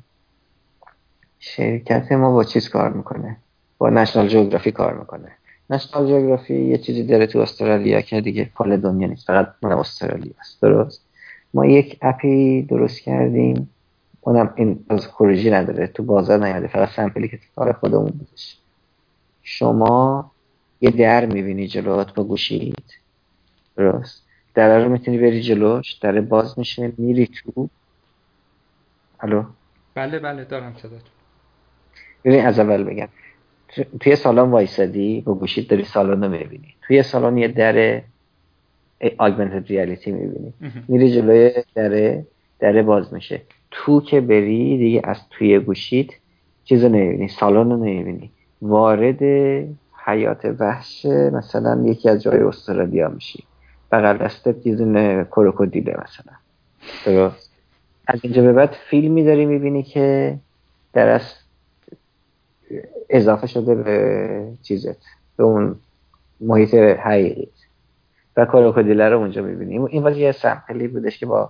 شرکت 1.39 2.11
ما 2.11 2.33
با 2.33 2.43
چیز 2.43 2.69
کار 2.69 2.93
می‌کنه؟ 2.93 3.37
با 3.77 3.89
نشنال 3.89 4.27
جغرافی 4.27 4.71
کار 4.71 4.99
می‌کنه. 4.99 5.31
نشنال 5.69 6.07
جغرافی 6.07 6.55
یه 6.55 6.77
چیزی 6.77 7.03
داره 7.03 7.27
تو 7.27 7.39
استرالیا 7.39 8.01
که 8.01 8.21
دیگه 8.21 8.49
کل 8.55 8.77
دنیا 8.77 9.07
نیست 9.07 9.27
فقط 9.27 9.53
من 9.61 9.71
استرالیا 9.71 10.33
است. 10.39 10.61
درست؟ 10.61 11.01
ما 11.53 11.65
یک 11.65 11.97
اپی 12.01 12.61
درست 12.61 12.99
کردیم. 12.99 13.69
اونم 14.21 14.53
این 14.55 14.85
از 14.89 15.07
خروجی 15.07 15.51
نداره 15.51 15.87
تو 15.87 16.03
بازار 16.03 16.45
نیاده 16.45 16.67
فقط 16.67 16.89
سمپلی 16.89 17.27
که 17.27 17.39
کار 17.55 17.73
خودمون 17.73 18.09
بودش. 18.09 18.57
شما 19.43 20.31
یه 20.81 20.91
در 20.91 21.25
می‌بینی 21.25 21.67
جلوات 21.67 22.13
با 22.13 22.23
گوشید 22.23 22.93
درست؟ 23.75 24.28
در 24.53 24.83
رو 24.83 24.91
می‌تونی 24.91 25.17
بری 25.17 25.41
جلوش 25.41 25.93
در 25.93 26.21
باز 26.21 26.59
میشه 26.59 26.91
میری 26.97 27.27
تو. 27.27 27.69
الو؟ 29.19 29.43
بله 29.95 30.19
بله 30.19 30.43
دارم 30.43 30.73
صدات. 30.77 31.01
ببین 32.25 32.45
از 32.45 32.59
اول 32.59 32.83
بگم. 32.83 33.07
توی 33.99 34.15
سالن 34.15 34.51
وایسادی 34.51 35.21
با 35.21 35.33
گوشید 35.33 35.67
داری 35.67 35.83
سالن 35.83 36.23
رو 36.23 36.29
می‌بینی. 36.29 36.73
توی 36.81 37.03
سالن 37.03 37.37
یه 37.37 37.47
در 37.47 38.01
آگمنتد 39.17 39.67
ریالیتی 39.67 40.11
می‌بینی. 40.11 40.53
میری 40.87 41.11
جلوی 41.11 41.51
در 41.75 42.21
در 42.59 42.81
باز 42.81 43.13
میشه. 43.13 43.41
تو 43.71 44.01
که 44.01 44.21
بری 44.21 44.77
دیگه 44.77 45.01
از 45.03 45.29
توی 45.29 45.59
گوشید 45.59 46.15
چیزو 46.63 46.89
نمی‌بینی 46.89 47.27
سالن 47.27 47.71
رو 47.71 47.77
نمی‌بینی. 47.77 48.31
وارد 48.61 49.23
حیات 50.05 50.55
وحش 50.59 51.05
مثلا 51.05 51.83
یکی 51.85 52.09
از 52.09 52.23
جای 52.23 52.39
استرالیا 52.39 53.09
میشی. 53.09 53.43
بغل 53.91 54.17
دستت 54.17 54.65
یه 54.67 54.75
دونه 54.75 55.23
کروکودیله 55.23 55.91
مثلا. 55.91 56.33
درست. 57.05 57.51
از 58.07 58.19
اینجا 58.23 58.41
به 58.41 58.53
بعد 58.53 58.75
فیلمی 58.89 59.23
داری 59.23 59.45
می‌بینی 59.45 59.83
که 59.83 60.37
در 60.93 61.21
اضافه 63.09 63.47
شده 63.47 63.75
به 63.75 64.47
چیزت 64.63 65.01
به 65.37 65.43
اون 65.43 65.79
محیط 66.41 66.73
حقیقی 66.73 67.47
و 68.37 68.45
کروکودیله 68.45 69.09
رو 69.09 69.17
اونجا 69.17 69.41
می‌بینیم 69.41 69.85
این 69.85 70.03
واسه 70.03 70.17
یه 70.17 70.31
سمپلی 70.31 70.87
بودش 70.87 71.17
که 71.17 71.25
با 71.25 71.49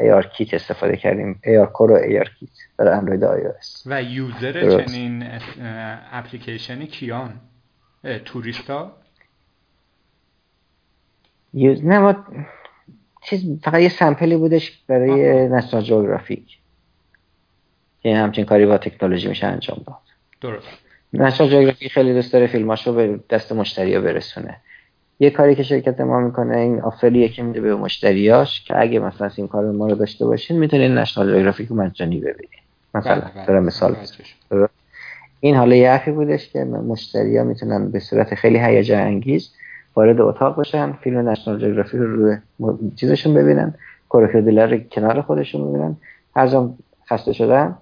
AR 0.00 0.26
کیت 0.26 0.54
استفاده 0.54 0.96
کردیم. 0.96 1.40
AR 1.44 1.72
کور 1.72 1.90
و 1.90 1.98
AR 1.98 2.28
کیت 2.38 2.50
برای 2.76 2.92
اندروید 2.92 3.24
آی 3.24 3.40
و 3.86 4.02
یوزر 4.02 4.84
چنین 4.84 5.24
اپلیکیشنی 6.12 6.86
کیان؟ 6.86 7.32
توریستا؟ 8.24 8.92
یوز... 11.54 11.84
نه 11.84 11.98
ما 11.98 12.16
چیز 13.22 13.60
فقط 13.62 13.80
یه 13.80 13.88
سمپلی 13.88 14.36
بودش 14.36 14.82
برای 14.86 15.48
نشنال 15.48 15.82
جغرافیک. 15.82 16.58
که 18.02 18.16
همچین 18.16 18.44
کاری 18.44 18.66
با 18.66 18.78
تکنولوژی 18.78 19.28
میشه 19.28 19.46
انجام 19.46 19.80
داد. 19.86 19.96
درست. 20.40 20.68
نشنال 21.12 21.50
جغرافیک 21.50 21.92
خیلی 21.92 22.14
دوست 22.14 22.32
داره 22.32 22.46
فیلماشو 22.46 22.94
به 22.94 23.20
دست 23.30 23.52
مشتری 23.52 23.98
برسونه. 23.98 24.56
یه 25.20 25.30
کاری 25.30 25.54
که 25.54 25.62
شرکت 25.62 26.00
ما 26.00 26.20
می‌کنه 26.20 26.56
این 26.58 26.80
آفریه 26.80 27.28
که 27.28 27.42
میده 27.42 27.60
به 27.60 27.74
مشتریاش 27.74 28.64
که 28.64 28.80
اگه 28.80 28.98
مثلا 28.98 29.30
این 29.36 29.48
کار 29.48 29.70
ما 29.70 29.86
رو 29.86 29.94
داشته 29.94 30.26
باشین 30.26 30.58
می‌تونین 30.58 30.98
نشنال 30.98 31.38
جغرافیک 31.38 31.72
مجانی 31.72 32.18
ببینید 32.18 32.60
مثلا 32.94 33.20
بله، 33.20 33.30
بله. 33.34 33.46
دارم 33.46 33.64
مثال 33.64 33.96
این 35.40 35.56
حالا 35.56 35.76
یه 35.76 35.90
حرفی 35.90 36.10
بودش 36.10 36.48
که 36.48 36.64
مشتری 36.64 37.38
ها 37.38 37.44
می‌تونن 37.44 37.90
به 37.90 38.00
صورت 38.00 38.34
خیلی 38.34 38.58
هیجان 38.58 39.00
انگیز 39.00 39.50
وارد 39.94 40.20
اتاق 40.20 40.56
باشن 40.56 40.92
فیلم 40.92 41.28
نشنال 41.28 41.58
جغرافی 41.58 41.98
رو 41.98 42.16
روی 42.16 42.36
چیزشون 42.96 43.34
ببینن 43.34 43.74
کروکودیلر 44.10 44.66
رو 44.66 44.78
کنار 44.78 45.20
خودشون 45.20 45.68
ببینن. 45.68 45.96
هر 46.36 46.46
جا 46.46 46.74
خسته 47.10 47.32
شدن 47.32 47.78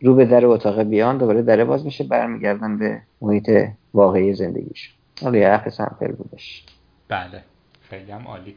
رو 0.00 0.14
به 0.14 0.24
در 0.24 0.46
اتاق 0.46 0.82
بیان 0.82 1.18
دوباره 1.18 1.42
در 1.42 1.64
باز 1.64 1.84
میشه 1.84 2.04
برمیگردن 2.04 2.78
به 2.78 3.00
محیط 3.20 3.50
واقعی 3.94 4.34
زندگیشون. 4.34 4.94
حالا 5.22 5.38
یه 5.38 5.48
حرف 5.48 5.68
سمپل 5.68 6.12
بودش. 6.12 6.64
بله. 7.08 7.42
خیلی 7.90 8.12
هم 8.12 8.26
عالی. 8.26 8.54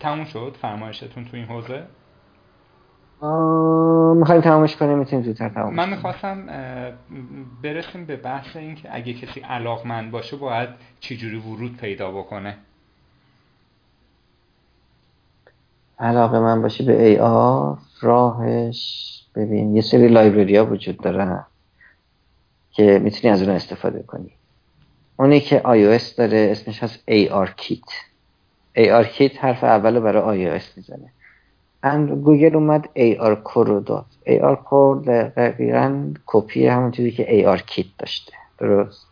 تموم 0.00 0.24
شد 0.24 0.56
فرمایشتون 0.62 1.24
تو 1.24 1.36
این 1.36 1.46
حوزه؟ 1.46 1.82
می‌خوایم 4.16 4.40
تمامش 4.40 4.76
کنیم 4.76 4.98
می‌تونیم 4.98 5.24
زودتر 5.24 5.48
تمامش 5.48 5.76
من 5.76 5.90
می‌خواستم 5.90 6.46
برسیم 7.62 8.06
به 8.06 8.16
بحث 8.16 8.56
این 8.56 8.74
که 8.74 8.94
اگه 8.96 9.14
کسی 9.14 9.40
علاقمند 9.40 10.10
باشه 10.10 10.36
باید 10.36 10.68
چجوری 11.00 11.36
ورود 11.36 11.76
پیدا 11.76 12.10
بکنه. 12.10 12.56
علاقه 15.98 16.38
من 16.38 16.62
باشه 16.62 16.84
به 16.84 17.06
AR 17.06 17.78
راهش 18.00 19.08
ببین 19.34 19.76
یه 19.76 19.82
سری 19.82 20.08
library 20.08 20.56
ها 20.56 20.66
وجود 20.66 20.98
دارن 20.98 21.44
که 22.70 22.98
می‌تونی 22.98 23.32
از 23.32 23.42
اون 23.42 23.50
استفاده 23.50 24.02
کنی. 24.02 24.30
اونی 25.16 25.40
که 25.40 25.60
iOS 25.60 26.14
داره 26.16 26.48
اسمش 26.50 26.82
هست 26.82 27.04
ARKit 27.10 27.92
ARKit 28.78 29.36
حرف 29.36 29.64
اول 29.64 30.00
برای 30.00 30.60
iOS 30.60 30.64
می‌زنه. 30.76 31.12
گوگل 32.24 32.56
اومد 32.56 32.88
AR 32.96 33.36
Core 33.48 33.66
رو 33.66 33.80
داد. 33.80 34.06
AR 34.26 34.56
Core 34.56 35.06
دقیقا 35.08 36.14
کپی 36.26 36.66
همون 36.66 36.90
چیزی 36.90 37.10
که 37.10 37.56
AR 37.56 37.60
Kit 37.60 37.86
داشته. 37.98 38.32
درست. 38.58 39.06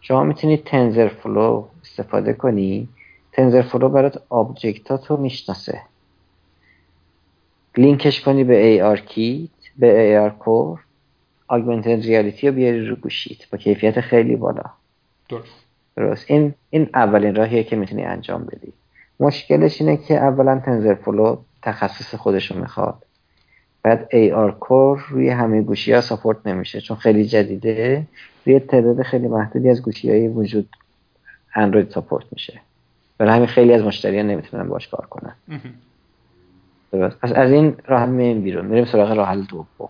شما 0.00 0.24
می‌تونید 0.24 0.64
TensorFlow 0.64 1.64
استفاده 1.82 2.32
کنی. 2.32 2.88
TensorFlow 3.32 3.88
برات 3.88 4.22
object 4.28 4.95
ات 4.95 5.06
رو 5.06 5.16
می‌شناسه. 5.16 5.80
لینکش 7.76 8.20
کنی 8.20 8.44
به 8.44 8.78
AR 8.78 8.98
Kit 9.10 9.68
به 9.78 10.30
AR 10.30 10.44
Core 10.44 10.78
Augmented 11.52 12.04
Reality 12.04 12.44
رو 12.44 12.52
بیاری 12.52 12.86
رو 12.86 12.96
گوشیت. 12.96 13.50
با 13.50 13.58
کیفیت 13.58 14.00
خیلی 14.00 14.36
بالا. 14.36 14.64
درست. 15.28 15.64
درست. 15.96 16.30
این 16.30 16.54
این 16.70 16.90
اولین 16.94 17.34
راهیه 17.34 17.64
که 17.64 17.76
می‌تونی 17.76 18.04
انجام 18.04 18.44
بدی. 18.44 18.72
مشکلش 19.20 19.80
اینه 19.80 19.96
که 19.96 20.14
اولا 20.14 20.58
TensorFlow 20.58 21.36
تخصص 21.62 22.14
خودشو 22.14 22.58
می‌خواد. 22.58 23.04
بعد 23.82 24.08
AR 24.10 24.52
Core 24.60 25.04
روی 25.08 25.28
همه 25.28 25.62
گوشی 25.62 25.92
ها 25.92 26.00
support 26.00 26.46
نمیشه 26.46 26.80
چون 26.80 26.96
خیلی 26.96 27.24
جدیده. 27.24 28.06
روی 28.46 28.60
تعداد 28.60 29.02
خیلی 29.02 29.28
محدودی 29.28 29.70
از 29.70 29.82
گوشی 29.82 30.10
های 30.10 30.28
وجود 30.28 30.68
اندروید 31.54 31.90
support 31.90 32.24
میشه. 32.32 32.60
برای 33.18 33.32
همین 33.34 33.46
خیلی 33.46 33.72
از 33.72 33.82
مشتریان 33.82 34.26
نمی‌تونن 34.26 34.68
باش 34.68 34.88
کار 34.88 35.06
کنن. 35.06 35.34
درست. 36.92 37.18
پس 37.18 37.32
از 37.32 37.52
این 37.52 37.76
راه 37.86 38.06
میریم 38.06 38.42
بیرون. 38.42 38.66
میریم 38.66 38.84
سراغ 38.84 39.12
راه 39.12 39.28
حل 39.28 39.42
دوم. 39.42 39.88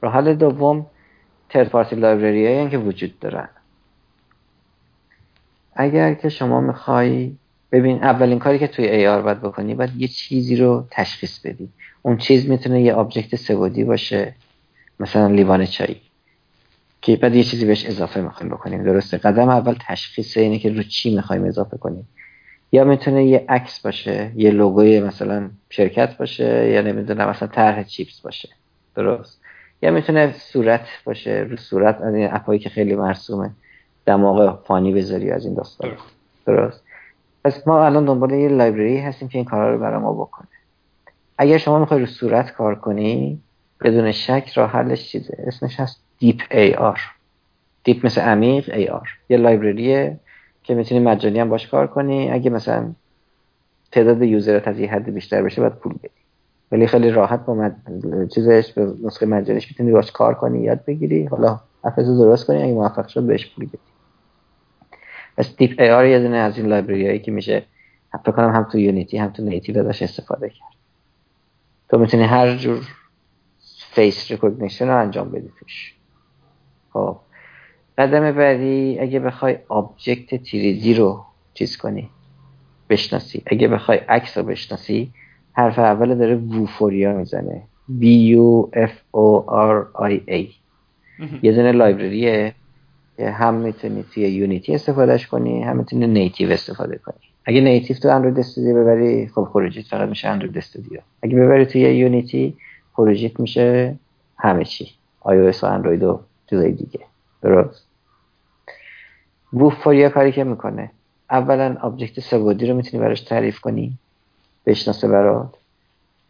راه 0.00 0.12
حل 0.12 0.34
دوم 0.34 0.86
third 1.48 1.68
party 1.68 1.96
library 1.96 2.70
که 2.70 2.78
وجود 2.78 3.18
دارن. 3.18 3.48
اگر 5.74 6.14
که 6.14 6.28
شما 6.28 6.60
می‌خوای 6.60 7.36
ببین 7.72 8.04
اولین 8.04 8.38
کاری 8.38 8.58
که 8.58 8.66
توی 8.66 9.06
AR 9.06 9.22
باید 9.22 9.40
بکنی 9.40 9.74
باید 9.74 9.90
یه 9.96 10.08
چیزی 10.08 10.56
رو 10.56 10.86
تشخیص 10.90 11.38
بدی. 11.38 11.68
اون 12.02 12.16
چیز 12.16 12.48
می‌تونه 12.48 12.82
یه 12.82 12.94
object 12.94 13.36
سه‌بعدی 13.36 13.84
باشه 13.84 14.34
مثلا 15.00 15.26
لیوان 15.26 15.64
چایی 15.64 16.00
که 17.02 17.16
بعد 17.16 17.34
یه 17.34 17.44
چیزی 17.44 17.66
بهش 17.66 17.86
اضافه 17.86 18.20
می‌خوایم 18.20 18.52
بکنیم. 18.52 18.84
درسته؟ 18.84 19.18
قدم 19.18 19.48
اول 19.48 19.74
تشخیص 19.88 20.36
اینه 20.36 20.58
که 20.58 20.72
رو 20.72 20.82
چی 20.82 21.14
می‌خوایم 21.16 21.44
اضافه 21.44 21.76
کنیم. 21.76 22.08
یا 22.72 22.84
می‌تونه 22.84 23.24
یه 23.24 23.44
عکس 23.48 23.80
باشه 23.80 24.32
یه 24.36 24.50
لوگوی 24.50 25.00
مثلا 25.00 25.50
شرکت 25.70 26.16
باشه 26.16 26.70
یا 26.70 26.82
نمی‌دونم 26.82 27.28
مثلا 27.28 27.48
طرح 27.48 27.82
چیپس 27.82 28.20
باشه. 28.20 28.48
درست؟ 28.96 29.40
یا 29.82 29.90
می‌تونه 29.90 30.34
صورت 30.38 30.86
باشه 31.04 31.46
رو 31.50 31.56
صورت 31.56 32.00
از 32.00 32.14
این 32.14 32.28
اپایی 32.32 32.58
که 32.58 32.68
خیلی 32.68 32.94
مرسومه 32.94 33.50
دماغ 34.06 34.64
فانی 34.66 34.92
بذاری 34.92 35.30
از 35.30 35.44
این 35.44 35.54
داستان. 35.54 35.90
درست؟ 36.46 36.82
پس 37.46 37.66
ما 37.68 37.86
الان 37.86 38.04
دنبال 38.04 38.30
یه 38.30 38.48
لایبرری 38.48 38.98
هستیم 38.98 39.28
که 39.28 39.38
این 39.38 39.44
کارا 39.44 39.74
رو 39.74 39.80
برای 39.80 39.98
ما 40.00 40.12
بکنه. 40.12 40.48
اگر 41.38 41.58
شما 41.58 41.78
می‌خوای 41.78 42.00
رو 42.00 42.06
صورت 42.06 42.52
کار 42.52 42.74
کنی 42.74 43.40
بدون 43.80 44.12
شک 44.12 44.52
راه 44.54 44.70
حلش 44.70 45.08
چیزه. 45.08 45.36
اسمش 45.46 45.80
هست 45.80 46.00
DeepAR 46.18 47.00
deep 47.84 48.06
مثل 48.06 48.20
عمیق 48.20 48.70
AR 48.74 49.08
یه 49.28 49.36
library 49.36 50.10
ه 50.10 50.20
که 50.62 50.74
می‌تونی 50.74 51.00
مجانی 51.00 51.40
هم 51.40 51.48
باش 51.48 51.68
کار 51.68 51.86
کنی. 51.86 52.30
اگه 52.30 52.50
مثلا 52.50 52.92
تعداد 53.92 54.22
user 54.22 54.59
ت 54.59 54.68
از 54.68 54.78
یه 54.78 54.90
حد 54.90 55.14
بیشتر 55.14 55.42
بشه 55.42 55.60
باید 55.60 55.74
پول 55.74 55.92
بدی. 55.92 56.08
ولی 56.72 56.86
خیلی 56.86 57.10
راحت 57.10 57.46
با 57.46 57.54
مد... 57.54 57.76
چیزش 58.34 58.72
به 58.72 58.92
نسخه 59.04 59.26
مجانیش 59.26 59.68
می‌تونی 59.70 59.92
باش 59.92 60.12
کار 60.12 60.34
کنی 60.34 60.62
یاد 60.62 60.84
بگیری. 60.84 61.24
حالا 61.24 61.60
app 61.84 62.04
تو 62.04 62.18
درست 62.18 62.46
کنی 62.46 62.62
اگه 62.62 62.74
موفق 62.74 63.08
شد 63.08 63.22
بهش 63.22 63.54
پول 63.54 63.66
بدی. 63.66 63.95
AR 65.78 66.06
یه 66.06 66.18
دونه 66.18 66.36
از 66.36 66.58
این 66.58 66.66
library 66.66 67.06
هایی 67.06 67.18
که 67.18 67.30
میشه 67.30 67.62
فکر 68.24 68.32
کنم 68.32 68.54
هم 68.54 68.64
تو 68.72 68.78
Unity 68.78 69.18
هم 69.18 69.28
تو 69.30 69.42
native 69.42 69.88
ازش 69.88 70.02
استفاده 70.02 70.48
کرد. 70.48 70.76
تو 71.88 71.98
می‌تونی 71.98 72.22
هر 72.22 72.56
جور 72.56 72.88
face 73.90 74.30
recognition 74.30 74.88
رو 74.88 74.98
انجام 74.98 75.30
بدی 75.30 75.50
توش. 75.60 75.94
خب. 76.92 77.16
قدم 77.98 78.32
بعدی 78.32 78.98
اگه 79.00 79.20
بخوای 79.20 79.58
object 79.68 80.42
3D 80.42 80.94
رو 80.94 81.24
چیز 81.54 81.76
کنی 81.76 82.10
بشناسی. 82.90 83.42
اگه 83.46 83.68
بخوای 83.68 83.98
عکس 83.98 84.38
رو 84.38 84.44
بشناسی 84.44 85.12
حرف 85.52 85.78
اول 85.78 86.14
داره 86.14 86.36
Vuforia 86.36 87.12
می‌زنه. 87.12 87.62
V 88.00 88.04
U 88.36 88.70
F 88.76 88.94
O 89.14 89.44
R 89.48 90.02
I 90.10 90.30
A 90.30 90.46
یه 91.42 91.52
دونه 91.52 91.72
library 91.72 92.44
ه 92.44 92.54
که 93.16 93.30
هم 93.30 93.54
می‌تونی 93.54 94.04
توی 94.14 94.28
Unity 94.28 94.74
استفاده‌ش 94.74 95.26
کنی 95.26 95.62
هم 95.62 95.76
می‌تونی 95.76 96.06
native 96.06 96.50
استفاده 96.50 96.98
کنی. 96.98 97.16
اگه 97.44 97.60
native 97.60 97.96
تو 97.96 98.08
Android 98.08 98.38
Studio 98.38 98.82
ببری 98.82 99.28
خب 99.28 99.44
خروجیت 99.44 99.86
فقط 99.86 100.08
میشه 100.08 100.28
Android 100.28 100.58
Studio. 100.58 101.00
اگه 101.22 101.36
ببری 101.36 101.66
توی 101.66 101.80
Unity 101.80 102.56
خروجیت 102.92 103.40
میشه 103.40 103.96
همه 104.38 104.64
چی. 104.64 104.90
آی 105.20 105.50
و 105.50 105.52
اندروید 105.62 106.02
و 106.02 106.20
چیزای 106.50 106.72
دیگه. 106.72 107.00
درست. 107.42 107.86
Vuforia 109.52 110.08
کاری 110.08 110.32
که 110.32 110.44
می‌کنه. 110.44 110.90
اولا 111.30 111.76
object 111.82 112.20
سه‌بعدی 112.20 112.66
رو 112.66 112.76
می‌تونی 112.76 113.02
براش 113.02 113.20
تعریف 113.20 113.60
کنی. 113.60 113.98
بشناسه 114.66 115.08
برات. 115.08 115.54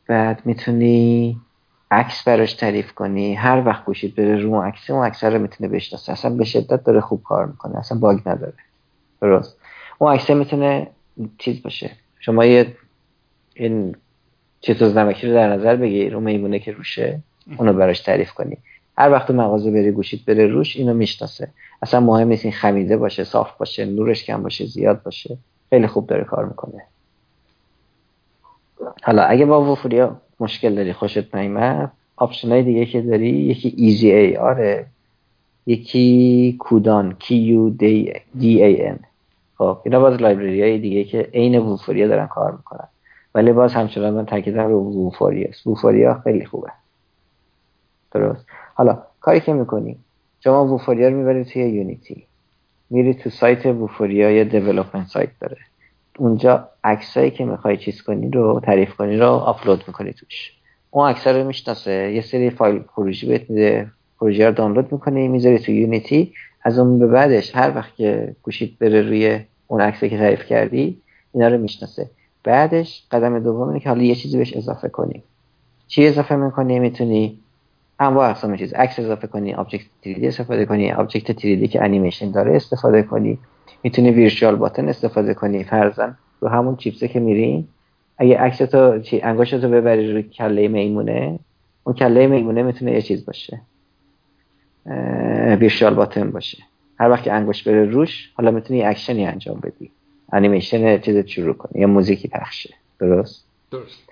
بعد 0.06 0.42
می‌تونی 0.44 1.40
عکس 1.90 2.24
براش 2.24 2.52
تعریف 2.52 2.92
کنی 2.92 3.34
هر 3.34 3.62
وقت 3.66 3.84
گوشید 3.84 4.14
بره 4.14 4.36
رو 4.36 4.62
عکس 4.62 4.90
اون 4.90 5.06
عکس 5.06 5.24
رو 5.24 5.38
می‌تونه 5.38 5.70
بشناسه. 5.70 6.12
اصلا 6.12 6.30
به 6.30 6.44
شدت 6.44 6.84
داره 6.84 7.00
خوب 7.00 7.22
کار 7.22 7.46
می‌کنه. 7.46 7.78
اصلا 7.78 7.98
bug 7.98 8.18
نداره. 8.26 8.54
درست. 9.20 9.56
اون 9.98 10.14
عکس 10.14 10.30
می‌تونه 10.30 10.90
چیز 11.38 11.62
باشه. 11.62 11.90
شما 12.20 12.44
یه 12.44 12.76
این 13.54 13.96
چیز 14.60 14.82
نمکی 14.82 15.26
رو 15.26 15.34
در 15.34 15.48
نظر 15.48 15.76
بگیر 15.76 16.14
اون 16.14 16.24
میمونه 16.24 16.58
که 16.58 16.72
روشه 16.72 17.20
اونو 17.58 17.72
براش 17.72 18.00
تعریف 18.00 18.32
کنی. 18.32 18.58
هر 18.98 19.10
وقت 19.10 19.30
مغازه 19.30 19.70
بری 19.70 19.90
گوشید 19.90 20.24
بره 20.24 20.46
روش 20.46 20.76
اینو 20.76 20.94
می‌شناسه. 20.94 21.48
اصلا 21.82 22.00
مهم 22.00 22.28
نیست 22.28 22.44
این 22.44 22.54
خمیده 22.54 22.96
باشه 22.96 23.24
صاف 23.24 23.56
باشه 23.56 23.84
نورش 23.84 24.24
کم 24.24 24.42
باشه 24.42 24.66
زیاد 24.66 25.02
باشه. 25.02 25.38
خیلی 25.70 25.86
خوب 25.86 26.06
داره 26.06 26.24
کار 26.24 26.44
می‌کنه. 26.44 26.82
حالا 29.02 29.22
اگه 29.22 29.46
با 29.46 29.72
Vuforia 29.72 30.20
مشکل 30.40 30.74
داری 30.74 30.92
خوشت 30.92 31.34
نیمد 31.34 31.92
option 32.16 32.48
های 32.48 32.62
دیگه 32.62 32.86
که 32.86 33.00
داری 33.02 33.28
یکی 33.28 33.74
EasyAR 33.76 34.10
ه. 34.10 34.86
یکی 35.66 36.56
کودان 36.58 37.14
کی 37.18 37.36
یو 37.36 37.70
دی, 37.70 38.12
دی 38.38 38.62
ای 38.62 38.86
ان 38.86 38.98
خب 39.58 39.78
اینا 39.84 40.00
باز 40.00 40.20
لایبرری 40.20 40.62
های 40.62 40.78
دیگه 40.78 41.04
که 41.04 41.30
عین 41.34 41.58
ووفوریا 41.58 42.08
دارن 42.08 42.26
کار 42.26 42.52
می‌کنن. 42.52 42.88
ولی 43.34 43.52
باز 43.52 43.74
همچنان 43.74 44.14
من 44.14 44.26
تاکیدم 44.26 44.68
رو 44.68 44.78
ووفوریا 44.78 45.48
ووفوریا 45.66 46.20
خیلی 46.24 46.46
خوبه. 46.46 46.70
درست. 48.12 48.46
حالا 48.74 49.02
کاری 49.20 49.40
که 49.40 49.52
می‌کنی 49.52 49.98
شما 50.40 50.66
ووفوریا 50.66 51.08
رو 51.08 51.16
می‌برید 51.16 51.46
توی 51.46 51.62
یونیتی 51.62 52.26
میری 52.90 53.14
تو 53.14 53.30
سایت 53.30 53.66
ووفوریا 53.66 54.30
یا 54.30 54.44
دیولپمنت 54.44 55.06
سایت 55.06 55.30
داره. 55.40 55.56
اونجا 56.18 56.68
عکسایی 56.84 57.30
که 57.30 57.44
می‌خوای 57.44 57.76
چیز 57.76 58.02
کنی 58.02 58.30
رو 58.30 58.60
تعریف 58.64 58.94
کنی 58.94 59.16
رو 59.16 59.26
آپلود 59.26 59.84
می‌کنی 59.86 60.12
توش. 60.12 60.52
اون 60.90 61.08
عکس 61.08 61.26
رو 61.26 61.46
می‌شناسه. 61.46 62.12
یه 62.14 62.20
سری 62.20 62.50
فایل 62.50 62.82
خروجی 62.94 63.26
بهت 63.26 63.50
میده. 63.50 63.90
پروژه 64.20 64.46
رو 64.46 64.54
دانلود 64.54 64.92
می‌کنی 64.92 65.28
می‌ذاری 65.28 65.58
تو 65.58 65.72
Unity 65.72 66.32
از 66.62 66.78
اون 66.78 66.98
به 66.98 67.06
بعدش 67.06 67.56
هر 67.56 67.72
وقت 67.76 67.96
که 67.96 68.36
گوشید 68.42 68.78
بره 68.78 69.02
روی 69.02 69.40
اون 69.66 69.80
عکسی 69.80 70.10
که 70.10 70.18
تعریف 70.18 70.44
کردی 70.44 71.00
اینا 71.34 71.48
رو 71.48 71.58
می‌شناسه. 71.58 72.10
بعدش 72.44 73.04
قدم 73.10 73.38
دوم 73.38 73.68
اینه 73.68 73.80
که 73.80 73.88
حالا 73.88 74.02
یه 74.02 74.14
چیزی 74.14 74.38
بهش 74.38 74.56
اضافه 74.56 74.88
کنی. 74.88 75.22
چی 75.88 76.06
اضافه 76.06 76.36
می‌کنی؟ 76.36 76.78
می‌تونی 76.78 77.38
انواع 78.00 78.30
اقسام 78.30 78.56
چیز. 78.56 78.72
عکس 78.72 78.98
اضافه 78.98 79.26
کنی 79.26 79.54
object 79.54 79.86
3D 80.04 80.24
استفاده 80.24 80.66
کنی 80.66 80.92
object 80.92 81.32
3D 81.32 81.68
که 81.68 81.84
انیمیشن 81.84 82.30
داره 82.30 82.56
استفاده 82.56 83.02
کنی. 83.02 83.38
می‌تونی 83.82 84.10
virtual 84.10 84.56
button 84.56 84.88
استفاده 84.88 85.34
کنی. 85.34 85.64
فرضا 85.64 86.18
رو 86.40 86.48
همون 86.48 86.76
چیپسه 86.76 87.08
که 87.08 87.20
میرین 87.20 87.68
اگه 88.18 88.38
عکس 88.38 88.58
تو 88.58 88.98
چی 88.98 89.20
انگشتتو 89.20 89.68
ببری 89.68 90.12
روی 90.12 90.22
کله 90.22 90.68
میمونه 90.68 91.38
اون 91.84 91.94
کله 91.94 92.26
میمونه 92.26 92.62
می‌تونه 92.62 92.92
یه 92.92 93.02
چیز 93.02 93.26
باشه. 93.26 93.60
virtual 95.60 95.94
button 95.94 96.30
باشه. 96.30 96.58
هر 96.98 97.10
وقت 97.10 97.22
که 97.22 97.32
انگشت 97.32 97.68
بره 97.68 97.84
روش 97.84 98.32
حالا 98.34 98.50
می‌تونی 98.50 98.82
اکشنی 98.82 99.26
انجام 99.26 99.60
بدی. 99.60 99.90
انیمیشن 100.32 100.98
چیز 100.98 101.26
شروع 101.26 101.54
کنی. 101.54 101.80
یا 101.80 101.86
موزیکی 101.86 102.28
پخش 102.28 102.54
شه. 102.54 102.74
درست؟ 102.98 103.46
درست. 103.70 104.10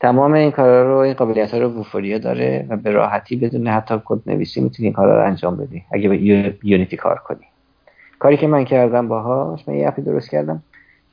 تمام 0.00 0.32
این 0.32 0.50
کارا 0.50 0.92
رو 0.92 0.96
این 0.96 1.14
قابلیت 1.14 1.54
ها 1.54 1.60
رو 1.60 1.68
Vuforia 1.68 2.18
داره 2.18 2.66
و 2.68 2.76
به 2.76 2.90
راحتی 2.90 3.36
بدون 3.36 3.68
حتی 3.68 3.94
کد 4.04 4.20
نویسی 4.26 4.60
می‌تونی 4.60 4.86
این 4.86 4.92
کارا 4.92 5.20
رو 5.22 5.26
انجام 5.26 5.56
بدی. 5.56 5.82
اگه 5.92 6.08
به 6.08 6.22
Unity 6.62 6.96
کار 6.96 7.18
کنی. 7.18 7.46
کاری 8.22 8.36
که 8.36 8.46
من 8.46 8.64
کردم 8.64 9.08
باهاش 9.08 9.68
من 9.68 9.74
یه 9.74 9.88
app 9.88 9.99
ی 9.99 10.02
درست 10.02 10.30
کردم. 10.30 10.62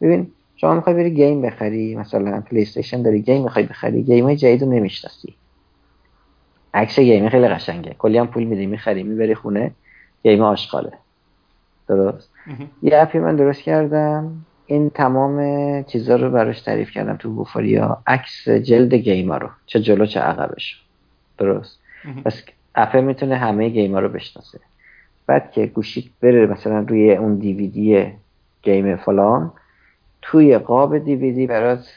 ببین 0.01 0.31
شما 0.55 0.75
می‌خوای 0.75 0.95
بری 0.95 1.11
game 1.11 1.41
بخری 1.41 1.95
مثلا 1.95 2.41
PlayStation 2.41 3.01
داری 3.01 3.21
game 3.22 3.43
می‌خوای 3.43 3.65
بخری 3.65 4.03
game 4.03 4.25
های 4.25 4.35
جدید 4.35 4.63
رو 4.63 4.69
نمی‌شناسی. 4.69 5.35
عکس 6.73 6.99
game 6.99 7.30
خیلی 7.29 7.47
قشنگه. 7.47 7.95
کلی 7.97 8.17
هم 8.17 8.27
پول 8.27 8.43
میدی 8.43 8.65
می‌خری 8.65 9.03
می‌بری 9.03 9.35
خونه 9.35 9.71
game 10.24 10.41
آشغاله. 10.41 10.91
درست؟ 11.88 12.29
یه 12.81 12.97
app 13.01 13.15
ی 13.15 13.19
من 13.19 13.35
درست 13.35 13.61
کردم. 13.61 14.45
این 14.65 14.89
تمام 14.89 15.83
چیزا 15.83 16.15
رو 16.15 16.31
براش 16.31 16.61
تعریف 16.61 16.91
کردم 16.91 17.15
تو 17.15 17.33
Vuforia. 17.33 18.01
عکس 18.07 18.49
جلد 18.49 18.93
game 18.93 19.29
ا 19.29 19.38
رو. 19.38 19.49
چه 19.65 19.79
جلو 19.79 20.05
چه 20.05 20.19
عقبش. 20.19 20.83
درست؟ 21.38 21.79
پس 22.25 22.43
app 22.75 22.95
می‌تونه 22.95 23.35
همه 23.35 23.69
game 23.69 23.93
ا 23.93 23.99
رو 23.99 24.09
بشناسه. 24.09 24.59
بعد 25.30 25.51
که 25.51 25.66
گوشیت 25.66 26.06
بره 26.22 26.45
مثلا 26.45 26.80
روی 26.80 27.16
اون 27.16 27.35
DVD 27.35 28.08
game 28.61 28.95
فلان 28.95 29.51
توی 30.22 30.58
قاب 30.58 30.98
دیویدی 30.98 31.48
برات 31.48 31.88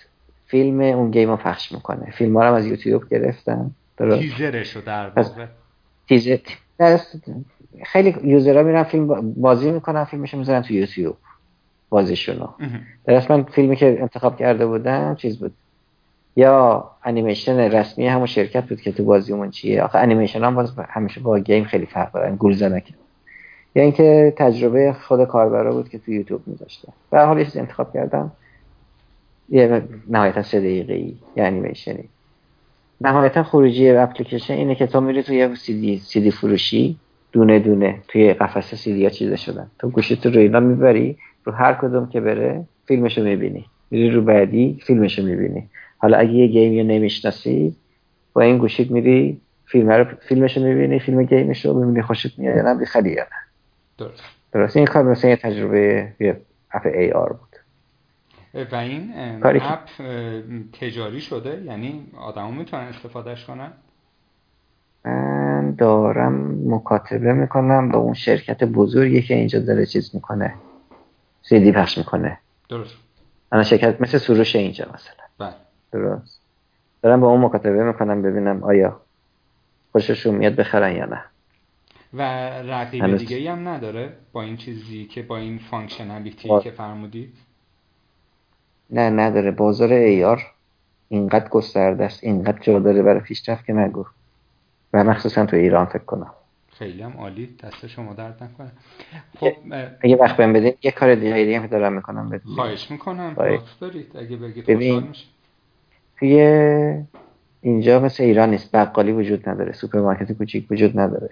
فیلم 0.46 0.80
اون 0.80 1.10
game 1.10 1.30
رو 1.30 1.36
پخش 1.36 1.72
می‌کنه. 1.72 2.10
فیلم 2.10 2.36
ها 2.36 2.48
رو 2.48 2.54
از 2.54 2.66
یوتیوب 2.66 3.08
گرفتم 3.08 3.70
درست؟ 3.96 4.20
تیزرشو 4.20 4.80
در 4.80 5.08
واقع. 5.08 5.46
تیزر. 6.08 6.38
خیلی 7.84 8.14
user 8.24 8.55
ها 8.55 8.62
میرن 8.62 8.82
فیلم 8.82 9.32
بازی 9.32 9.70
می‌کنن 9.70 10.04
فیلمشو 10.04 10.38
می‌ذارن 10.38 10.62
تو 10.62 10.74
یوتیوب 10.74 11.16
بازیشونو. 11.88 12.48
در 13.04 13.26
من 13.28 13.42
فیلمی 13.42 13.76
که 13.76 14.00
انتخاب 14.00 14.36
کرده 14.36 14.66
بودم 14.66 15.14
چیز 15.14 15.38
بود؟ 15.38 15.52
یا 16.36 16.90
انیمیشن 17.04 17.58
رسمی 17.58 18.06
همون 18.06 18.26
شرکت 18.26 18.68
بود 18.68 18.80
که 18.80 18.92
تو 18.92 19.04
بازیمون 19.04 19.50
چیه؟ 19.50 19.82
آخه 19.82 19.98
انیمیشن 19.98 20.44
هم 20.44 20.54
باز 20.54 20.72
همیشه 20.88 21.20
با 21.20 21.38
game 21.38 21.64
خیلی 21.64 21.86
فرق 21.86 22.12
دارن 22.12 22.36
گول 22.36 22.52
زنکه 22.52 22.94
یا 23.74 23.82
اینکه 23.82 24.34
تجربه 24.36 24.92
خود 24.92 25.24
کاربرا 25.24 25.72
بود 25.72 25.88
که 25.88 25.98
تو 25.98 26.12
یوتیوب 26.12 26.40
میذاشته. 26.46 26.88
به 27.10 27.20
حال 27.20 27.38
یه 27.38 27.46
انتخاب 27.54 27.92
کردم. 27.94 28.32
یه 29.48 29.82
نهایتا 30.08 30.42
سه 30.42 30.60
دقیقه 30.60 30.94
ای 30.94 31.14
انیمیشنی 31.36 32.08
نهایتا 33.00 33.42
خروجی 33.42 33.90
اپلیکیشن 33.90 34.54
اینه 34.54 34.74
که 34.74 34.86
تو 34.86 35.00
میری 35.00 35.22
توی 35.22 35.36
یه 35.36 35.54
سی 35.54 35.80
دی, 35.80 35.98
سی 35.98 36.20
دی 36.20 36.30
فروشی. 36.30 36.96
دونه 37.32 37.58
دونه 37.58 37.98
توی 38.08 38.32
قفسه 38.32 38.76
سی 38.76 38.94
دی 38.94 39.04
ها 39.04 39.10
چیزه 39.10 39.36
شدن. 39.36 39.70
تو 39.78 39.90
گوشی 39.90 40.16
تو 40.16 40.30
رو 40.30 40.38
اینا 40.38 40.60
می‌بری 40.60 41.16
رو 41.44 41.52
هر 41.52 41.74
کدوم 41.74 42.08
که 42.08 42.20
بره 42.20 42.64
فیلمشو 42.86 43.22
می‌بینی. 43.22 43.64
میری 43.90 44.10
رو 44.10 44.22
بعدی 44.22 44.78
فیلمشو 44.86 45.22
می‌بینی. 45.22 45.68
حالا 45.98 46.18
اگه 46.18 46.32
یه 46.32 46.46
گیمی 46.46 46.80
رو 46.80 46.86
نمی‌شناسی 46.86 47.76
با 48.32 48.42
این 48.42 48.58
گوشیت 48.58 48.90
میری 48.90 49.40
فیلم 49.66 49.90
رو 49.90 50.04
فیلمشو 50.28 50.60
می‌بینی 50.60 50.98
فیلم 50.98 51.22
گیمشو 51.22 51.74
می‌بینی 51.74 52.02
خوشت 52.02 52.38
میاد 52.38 52.56
یا 52.56 52.62
نه 52.62 52.80
بخری 52.80 53.10
یا 53.10 53.22
نه. 53.22 53.41
درست. 53.98 54.22
درست. 54.52 54.76
این 54.76 54.86
کار 54.86 55.02
مثلا 55.02 55.30
یه 55.30 55.36
تجربه 55.36 56.12
یه 56.20 56.40
اپ 56.70 56.86
ای 56.86 57.12
آر 57.12 57.32
بود. 57.32 57.56
و 58.54 58.74
این 58.76 59.12
اپ 59.44 59.88
تجاری 60.80 61.20
شده؟ 61.20 61.62
یعنی 61.64 62.06
آدما 62.18 62.50
می‌تونن 62.50 62.82
استفادهش 62.82 63.44
کنن؟ 63.44 63.72
من 65.04 65.70
دارم 65.70 66.58
مکاتبه 66.74 67.32
می‌کنم 67.32 67.88
با 67.88 67.98
اون 67.98 68.14
شرکت 68.14 68.64
بزرگی 68.64 69.22
که 69.22 69.34
اینجا 69.34 69.58
داره 69.60 69.86
چیز 69.86 70.14
می‌کنه. 70.14 70.54
سیدی 71.42 71.72
پخش 71.72 71.98
می‌کنه. 71.98 72.38
درست. 72.68 72.94
انا 73.52 73.62
شرکت 73.62 74.00
مثل 74.00 74.18
سروش 74.18 74.56
اینجا 74.56 74.84
مثلا. 74.94 75.24
بله. 75.38 75.54
درست. 75.92 76.40
دارم 77.02 77.20
با 77.20 77.28
اون 77.28 77.40
مکاتبه 77.40 77.84
می‌کنم 77.84 78.22
ببینم 78.22 78.62
آیا 78.62 79.00
خوششون 79.92 80.34
میاد 80.34 80.54
بخرن 80.54 80.96
یا 80.96 81.04
نه. 81.04 81.24
و 82.14 82.22
رقیب 82.50 83.16
دیگه 83.16 83.36
ای 83.36 83.46
هم 83.46 83.68
نداره 83.68 84.12
با 84.32 84.42
این 84.42 84.56
چیزی 84.56 85.04
که 85.04 85.22
با 85.22 85.36
این 85.36 85.58
functionality 85.58 86.48
با... 86.48 86.60
که 86.60 86.70
فرمودی؟ 86.70 87.32
نه 88.90 89.10
نداره. 89.10 89.50
بازار 89.50 89.92
AR 89.92 90.42
اینقدر 91.08 91.48
گسترده 91.48 92.04
است 92.04 92.24
اینقدر 92.24 92.58
جا 92.58 92.78
داره 92.78 93.02
برای 93.02 93.20
پیشرفت 93.20 93.64
که 93.64 93.72
نگو. 93.72 94.04
و 94.92 95.04
مخصوصا 95.04 95.46
تو 95.46 95.56
ایران 95.56 95.86
فکر 95.86 96.04
کنم. 96.04 96.30
خیلی 96.72 97.02
هم 97.02 97.12
عالی. 97.12 97.56
دست 97.64 97.86
شما 97.86 98.14
درد 98.14 98.42
نکنه. 98.42 98.72
خب 99.38 99.52
اگه 100.00 100.16
وقت 100.16 100.36
بهم 100.36 100.52
بدین 100.52 100.74
یه 100.82 100.90
کار 100.90 101.14
دیگه 101.14 101.34
دیگه 101.34 101.60
هم 101.60 101.66
دارم 101.66 101.92
می‌کنم 101.92 102.28
بدین 102.28 102.54
خواهش 102.54 102.90
می‌کنم. 102.90 103.34
دارید. 103.80 104.16
اگه 104.16 104.36
بگید 104.36 104.66
ببین 104.66 105.08
توی 106.18 106.40
اینجا 107.60 108.00
مثل 108.00 108.22
ایران 108.22 108.50
نیست. 108.50 108.76
بقالی 108.76 109.12
وجود 109.12 109.48
نداره. 109.48 109.72
سوپرمارکت 109.72 110.32
کوچیک 110.32 110.70
وجود 110.70 110.98
نداره. 110.98 111.30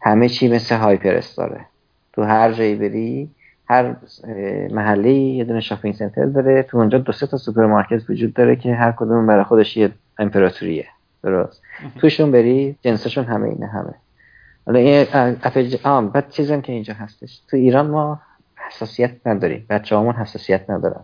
همه 0.00 0.28
چی 0.28 0.48
مثل 0.48 0.76
هایپر 0.76 1.20
داره 1.36 1.66
تو 2.12 2.22
هر 2.22 2.52
جایی 2.52 2.74
بری 2.74 3.30
هر 3.68 3.96
محله 4.70 5.12
یه 5.12 5.44
دونه 5.44 5.60
shopping 5.60 5.94
center 5.94 6.26
داره. 6.26 6.62
تو 6.62 6.78
اونجا 6.78 6.98
دو 6.98 7.12
سه 7.12 7.26
تا 7.26 7.36
سوپرمارکت 7.36 8.10
وجود 8.10 8.34
داره 8.34 8.56
که 8.56 8.74
هر 8.74 8.92
کدوم 8.92 9.26
برای 9.26 9.44
خودش 9.44 9.76
یه 9.76 9.90
امپراتوریه. 10.18 10.86
درست. 11.22 11.62
توشون 12.00 12.30
بری 12.30 12.76
جنسشون 12.82 13.24
همه 13.24 13.48
اینه 13.48 13.66
همه. 13.66 13.94
حالا 14.66 14.78
این 14.78 15.06
افج... 15.42 15.76
آم 15.84 16.08
بعد 16.08 16.30
چیزم 16.30 16.60
که 16.60 16.72
اینجا 16.72 16.94
هستش. 16.94 17.40
تو 17.48 17.56
ایران 17.56 17.86
ما 17.86 18.20
حساسیت 18.56 19.10
نداریم. 19.26 19.66
بچه 19.70 19.96
هامون 19.96 20.14
حساسیت 20.14 20.70
ندارن. 20.70 21.00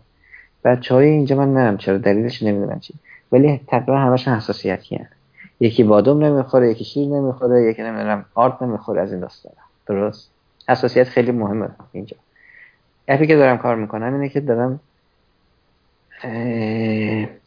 بچه 0.65 0.95
های 0.95 1.07
اینجا 1.07 1.37
من 1.37 1.55
نمی‌دونم 1.55 1.77
چرا 1.77 1.99
دلیلش 1.99 2.43
نمی‌دونم 2.43 2.81
چی. 2.81 2.95
ولی 3.33 3.61
تقریبا 3.67 3.99
همش 3.99 4.29
حساسیتی 4.29 4.97
هست 4.97 5.22
یکی 5.63 5.85
بادوم 5.85 6.25
نمی‌خوره 6.25 6.71
یکی 6.71 6.85
شیر 6.85 7.09
نمی‌خوره 7.09 7.63
یکی 7.63 7.83
نمی‌دونم 7.83 8.25
آرد 8.35 8.65
نمی‌خوره 8.65 9.01
از 9.01 9.13
این 9.13 9.21
داستان 9.21 9.53
درست؟ 9.87 10.31
حساسیت 10.69 11.09
خیلی 11.09 11.33
مهمه 11.33 11.69
اینجا. 11.93 12.17
app 13.09 13.22
ی 13.22 13.27
که 13.27 13.37
دارم 13.37 13.59
کار 13.59 13.77
می‌کنم 13.77 14.15
اینه 14.15 14.29
که 14.29 14.41
دارم 14.41 14.81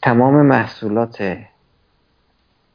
تمام 0.04 0.42
محصولات 0.42 1.38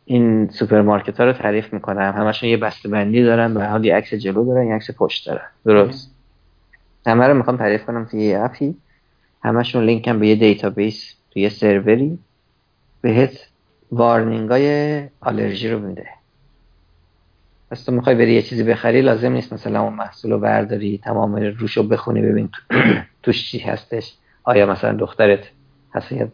این 0.05 0.49
سوپرمارکت 0.49 1.21
ها 1.21 1.27
رو 1.27 1.33
تعریف 1.33 1.73
می‌کنم. 1.73 2.13
همشون 2.17 2.49
یه 2.49 2.57
بسته 2.57 2.89
بندی 2.89 3.23
دارن 3.23 3.57
و 3.57 3.65
حال 3.65 3.85
یه 3.85 3.97
عکس 3.97 4.15
جلو 4.15 4.45
دارن 4.45 4.67
یه 4.67 4.75
عکس 4.75 4.91
پشت 4.91 5.27
دارن. 5.27 5.47
درست؟ 5.65 6.11
همه 7.07 7.27
رو 7.27 7.35
می‌خوام 7.35 7.57
تعریف 7.57 7.85
کنم 7.85 8.05
توی 8.05 8.23
یه 8.23 8.41
app 8.41 8.62
ی. 8.62 8.77
همشون 9.45 9.85
لینک 9.85 10.09
هم 10.09 10.19
به 10.19 10.29
یه 10.29 10.35
database 10.35 11.15
توی 11.31 11.43
یه 11.43 11.49
سروری 11.49 12.19
بهت 13.01 13.50
warning 13.93 14.51
های 14.51 15.03
allergy 15.21 15.69
رو 15.71 15.79
میده. 15.79 16.07
پس 17.71 17.85
تو 17.85 17.93
می‌خوای 17.93 18.15
بری 18.15 18.35
یه 18.35 18.43
چیزی 18.43 18.63
بخری 18.63 19.01
لازم 19.01 19.33
نیست 19.33 19.53
مثلا 19.53 19.83
اون 19.83 19.93
محصول 19.93 20.31
رو 20.31 20.39
برداری 20.39 21.01
تمام 21.05 21.37
روش 21.37 21.77
رو 21.77 21.83
بخونی 21.83 22.23
ببین 22.23 22.49
توش 23.23 23.51
چی 23.51 23.59
هستش. 23.59 24.15
آیا 24.45 24.67
مثلا 24.67 24.93
دخترت 24.93 25.51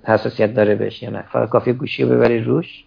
حساسیت, 0.04 0.54
داره 0.54 0.74
بهش 0.74 1.02
یا 1.02 1.10
نه؟ 1.10 1.22
فقط 1.22 1.48
کافی 1.48 1.72
گوشی 1.72 2.02
رو 2.02 2.08
ببری 2.08 2.40
روش. 2.40 2.84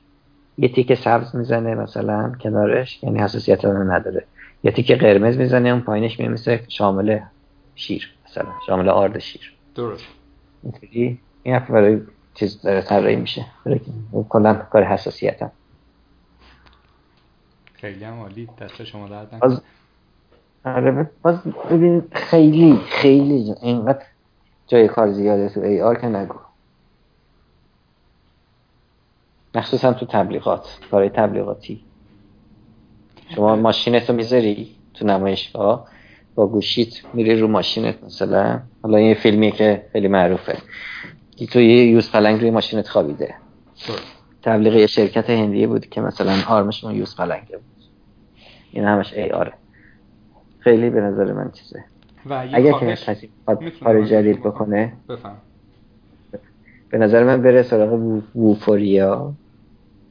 یه 0.58 0.70
تیک 0.70 0.94
سبز 0.94 1.36
می‌زنه 1.36 1.76
مثلا 1.76 2.32
کنارش 2.42 3.04
یعنی 3.04 3.20
حساسیت 3.20 3.66
رو 3.66 3.92
نداره. 3.92 4.26
یه 4.64 4.72
تیک 4.72 4.92
قرمز 4.92 5.38
می‌زنه 5.38 5.70
اون 5.70 5.82
پایینش 5.82 6.20
میمیسه 6.20 6.64
شامل 6.68 7.20
شیر 7.76 8.10
مثلا 8.26 8.46
شامل 8.68 8.90
آرد 8.90 9.20
شیر. 9.20 9.54
درست. 9.76 10.06
این 11.44 11.60
برای 11.60 12.02
چیز 12.40 12.62
داره 12.62 12.82
طراحی 12.82 13.16
میشه. 13.16 13.46
کلا 14.30 14.54
کار 14.54 14.84
حساسیت 14.84 15.42
هم. 15.42 15.52
خیلی 17.74 18.04
هم 18.04 18.20
عالی. 18.20 18.50
دست 18.62 18.84
شما 18.84 19.08
درد 19.08 19.40
باز 19.40 19.62
آره 20.66 21.10
باز 21.22 21.44
ببین 21.72 22.04
خیلی 22.12 22.80
خیلی 22.88 23.56
اینقدر 23.62 24.06
جای 24.68 24.88
کار 24.88 25.12
زیاده 25.12 25.50
تو 25.50 25.62
ای 25.62 25.82
آر 25.82 25.96
که 25.96 26.08
نگو. 26.08 26.36
مخصوصا 29.56 29.94
تو 29.94 30.06
تبلیغات 30.06 30.80
کارهای 30.92 31.10
تبلیغاتی. 31.10 31.84
شما 33.36 33.56
ماشینت 33.56 34.10
رو 34.10 34.16
می‌ذاری 34.16 34.76
تو 34.94 35.06
نمایشگاه 35.06 35.88
با 36.36 36.48
گوشیت 36.48 37.06
میری 37.14 37.40
رو 37.40 37.48
ماشینت 37.48 38.04
مثلا. 38.04 38.62
حالا 38.84 38.98
این 38.98 39.14
فیلمی 39.14 39.52
که 39.52 39.86
خیلی 39.92 40.08
معروفه. 40.08 40.58
تو 41.48 41.60
یه 41.60 41.86
یوز 41.86 42.12
پلنگ 42.12 42.42
روی 42.42 42.52
ماشینت 42.52 42.88
خوابیده. 42.88 43.36
تبلیغ 44.44 44.74
یه 44.74 44.88
شرکت 44.88 45.30
هندیه 45.30 45.68
بود 45.68 45.86
که 45.86 46.02
مثلا 46.02 46.36
آرمشون 46.48 46.96
یوز 46.96 47.16
پلنگه 47.16 47.58
بود. 47.58 47.84
این 48.72 48.84
همش 48.86 49.14
ای 49.14 49.32
آره 49.32 49.54
خیلی 50.60 50.90
به 50.90 51.02
نظر 51.02 51.34
من 51.34 51.52
چیزه. 51.52 51.84
و 52.26 52.48
اگر 52.54 52.80
که 52.80 52.86
کسی 52.86 53.30
کار 53.84 54.06
جدید 54.06 54.40
بکنه. 54.40 54.94
به 56.90 56.98
نظر 56.98 57.24
من 57.24 57.42
بره 57.42 57.64
سراغ 57.64 57.94
ووفوریا. 58.36 59.34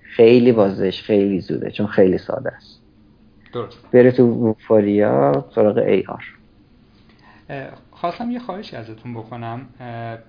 خیلی 0.00 0.52
بازش 0.52 1.02
خیلی 1.02 1.40
زوده 1.40 1.70
چون 1.70 1.86
خیلی 1.86 2.18
ساده 2.18 2.50
است. 2.50 2.80
درست. 3.52 3.78
بره 3.92 4.10
تو 4.10 4.26
ووفوریا 4.26 5.44
سراغ 5.54 5.76
ای 5.76 6.04
آر 6.08 6.24
خواستم 8.00 8.30
یه 8.30 8.38
خواهشی 8.38 8.76
ازتون 8.76 9.14
بکنم 9.14 9.66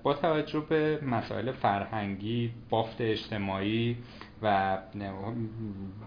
با 0.02 0.14
توجه 0.14 0.60
به 0.60 0.98
مسائل 1.02 1.52
فرهنگی 1.52 2.50
بافت 2.70 3.00
اجتماعی 3.00 3.96
و 4.42 4.78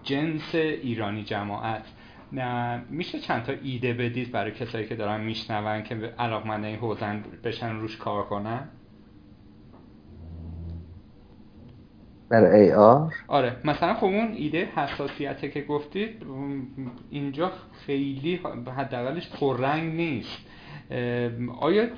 جنس 0.02 0.54
ایرانی 0.54 1.24
جماعت 1.24 1.84
میشه 2.90 3.18
چند 3.18 3.42
تا 3.42 3.52
ایده 3.62 3.92
بدید 3.92 4.32
برای 4.32 4.50
کسایی 4.50 4.86
که 4.86 4.96
دارن 4.96 5.20
میشنون 5.20 5.82
که 5.82 5.94
علاقمند 6.18 6.64
این 6.64 6.76
حوزن 6.76 7.24
بشن 7.44 7.76
روش 7.76 7.96
کار 7.96 8.24
کنن؟ 8.24 8.68
برای 12.28 12.60
AR 12.60 13.14
آره. 13.28 13.56
مثلا 13.64 13.94
خب 13.94 14.04
اون 14.04 14.32
ایده 14.32 14.68
حساسیته 14.76 15.50
که 15.50 15.62
گفتید 15.62 16.22
اینجا 17.10 17.52
خیلی 17.86 18.40
حداقلش 18.76 19.30
پررنگ 19.30 19.94
نیست. 19.94 20.38
آیا 21.60 21.88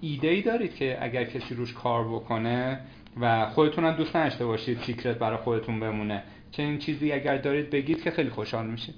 ایده 0.00 0.28
ای 0.28 0.42
دارید 0.42 0.74
که 0.74 0.98
اگر 1.00 1.24
کسی 1.24 1.54
روش 1.54 1.72
کار 1.72 2.08
بکنه 2.08 2.80
و 3.20 3.46
خودتون 3.46 3.84
هم 3.84 3.96
دوست 3.96 4.16
نداشته 4.16 4.46
باشید 4.46 4.78
secret 4.78 5.18
برای 5.18 5.36
خودتون 5.36 5.80
بمونه 5.80 6.22
چنین 6.50 6.78
چیزی 6.78 7.12
اگر 7.12 7.36
دارید 7.36 7.70
بگید 7.70 8.02
که 8.02 8.10
خیلی 8.10 8.30
خوشحال 8.30 8.66
میشه؟ 8.66 8.92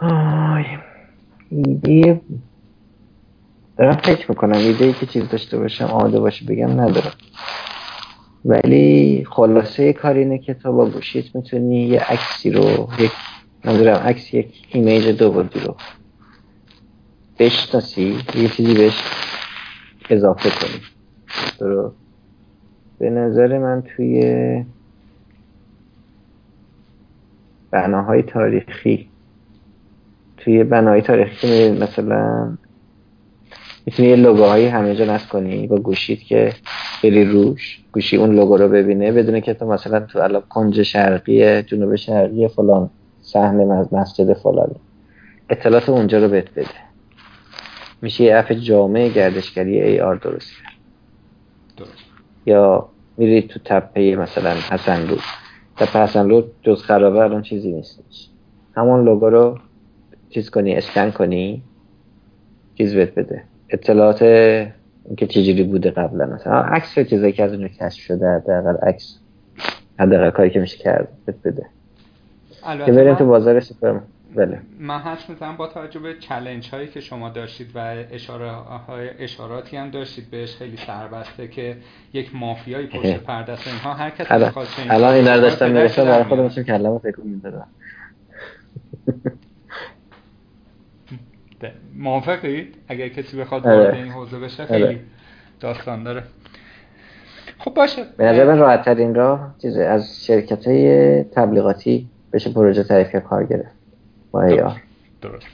آی 0.00 0.64
ایده 1.50 2.20
دارم 3.78 3.96
فکر 3.96 4.30
می‌کنم 4.30 4.58
ایده 4.58 4.84
ای 4.84 4.92
که 4.92 5.06
چیز 5.06 5.28
داشته 5.28 5.58
باشم 5.58 5.84
آماده 5.84 6.20
باشه 6.20 6.46
بگم 6.46 6.80
ندارم. 6.80 7.14
ولی 8.44 9.26
خلاصه 9.30 9.92
کار 9.92 10.14
اینه 10.14 10.38
که 10.38 10.54
تو 10.54 10.72
با 10.72 10.86
گوشیت 10.90 11.36
می‌تونی 11.36 11.86
یه 11.86 12.00
عکسی 12.00 12.50
رو 12.50 12.88
یک 12.98 13.12
منظورم 13.64 13.96
عکس 13.96 14.34
یک 14.34 14.66
ایمیج 14.72 15.08
دو 15.08 15.30
بودی 15.30 15.60
رو 15.60 15.76
بشناسی 17.38 18.18
یه 18.34 18.48
چیزی 18.48 18.74
بهش 18.74 19.02
اضافه 20.10 20.50
کنی 20.50 20.80
درست. 21.58 21.96
به 22.98 23.10
نظر 23.10 23.58
من 23.58 23.82
توی 23.96 24.64
بناهای 27.70 28.22
تاریخی 28.22 29.08
توی 30.36 30.64
بناهای 30.64 31.02
تاریخی 31.02 31.36
که 31.36 31.76
مثلا 31.80 32.56
می‌تونی 33.86 34.08
یه 34.08 34.16
لوگوهایی 34.16 34.66
همه 34.66 34.96
جا 34.96 35.04
نصب 35.04 35.28
کنی. 35.28 35.66
با 35.66 35.76
گوشید 35.76 36.22
که 36.22 36.52
بری 37.02 37.24
روش 37.24 37.84
گوشی 37.92 38.16
اون 38.16 38.34
لوگو 38.34 38.56
رو 38.56 38.68
ببینه 38.68 39.12
بدونه 39.12 39.40
که 39.40 39.54
تو 39.54 39.66
مثلا 39.66 40.00
تو 40.00 40.18
الان 40.18 40.42
کنج 40.48 40.82
شرقی 40.82 41.62
جنوب 41.62 41.96
شرقی 41.96 42.48
فلان. 42.48 42.90
صحنه 43.24 43.86
مسجد 43.92 44.32
فلانی. 44.32 44.76
اطلاعات 45.50 45.88
اونجا 45.88 46.18
رو 46.18 46.28
بهت 46.28 46.50
بده. 46.50 46.84
میشه 48.02 48.24
یه 48.24 48.36
اف 48.36 48.52
جامعه 48.52 49.08
گردشگری 49.08 49.80
ای 49.80 50.00
آر 50.00 50.14
درست 50.14 50.52
یا 52.46 52.88
میری 53.16 53.42
تو 53.42 53.60
تپه 53.64 54.16
مثلا 54.16 54.54
حسن 54.70 55.08
رو 55.08 55.16
تپه 55.76 55.98
حسن 55.98 56.28
رو 56.30 56.44
جز 56.62 56.82
خرابه 56.82 57.18
الان 57.18 57.42
چیزی 57.42 57.72
نیستش 57.72 58.28
همون 58.76 59.04
لوگو 59.04 59.26
رو 59.26 59.58
چیز 60.30 60.50
کنی 60.50 60.74
اسکن 60.74 61.10
کنی 61.10 61.62
چیز 62.78 62.94
بهت 62.94 63.14
بده. 63.14 63.44
اطلاعات 63.70 64.18
که 65.16 65.26
چجوری 65.28 65.62
بوده 65.62 65.90
قبلا 65.90 66.26
مثلا. 66.26 66.60
عکس 66.60 66.98
چیزایی 66.98 67.32
که 67.32 67.42
از 67.42 67.52
اونجا 67.52 67.68
کشف 67.68 68.00
شده 68.00 68.28
حداقل 68.28 68.76
عکس 68.76 69.18
حداقل 69.98 70.30
کاری 70.30 70.50
که 70.50 70.60
میشه 70.60 70.78
کرد 70.78 71.08
بهت 71.26 71.36
بده. 71.44 71.66
که 72.86 72.92
بریم 72.92 73.14
تو 73.14 73.26
بازار 73.26 73.60
سوپر 73.60 73.98
بله. 74.34 74.60
من 74.78 74.98
حس 74.98 75.30
می‌زنم 75.30 75.56
با 75.56 75.66
توجه 75.66 76.00
به 76.00 76.14
چلنج 76.14 76.68
هایی 76.70 76.88
که 76.88 77.00
شما 77.00 77.28
داشتید 77.28 77.70
و 77.74 78.04
اشاره 78.10 78.50
های 78.50 79.08
اشاراتی 79.18 79.76
هم 79.76 79.90
داشتید 79.90 80.30
بهش 80.30 80.56
خیلی 80.56 80.76
سربسته 80.76 81.48
که 81.48 81.76
یک 82.12 82.34
مافیایی 82.34 82.86
پشت 82.86 83.16
پرده 83.16 83.52
است 83.52 83.66
اینها 83.66 83.94
هر 83.94 84.10
کسی 84.10 84.34
بخواد 84.34 84.66
الان 84.88 85.14
این 85.14 85.24
داشتم 85.24 85.70
می‌رسه 85.70 86.04
برای 86.04 86.24
خودم 86.24 86.48
چون 86.48 86.64
کلمه 86.64 86.98
تکون 86.98 87.26
می‌دادم 87.26 87.66
موافقید؟ 91.94 92.74
اگر 92.88 93.08
کسی 93.08 93.36
بخواد 93.36 93.66
وارد 93.66 93.86
آره. 93.86 93.96
این 93.96 94.08
حوزه 94.12 94.38
بشه 94.38 94.64
خیلی 94.64 94.84
آره. 94.84 95.00
داستان 95.60 96.02
داره. 96.02 96.22
خب 97.58 97.74
باشه. 97.74 98.04
به 98.16 98.24
نظر 98.24 98.44
من 98.44 98.58
راحت 98.58 98.84
ترین 98.84 99.14
راه 99.14 99.54
چیزه 99.62 99.82
از 99.84 100.26
شرکت 100.26 100.66
های 100.66 101.22
تبلیغاتی 101.24 102.08
بشه 102.34 102.52
پروژه 102.52 102.84
تعریف 102.84 103.16
کار 103.16 103.46
گرفت. 103.46 103.74
با 104.30 104.42
ایار 104.42 104.80
درست 105.22 105.46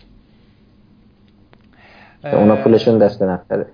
اونا 2.23 2.57
پولشون 2.57 2.99
دست 2.99 3.19
به 3.19 3.27
نفتره 3.27 3.67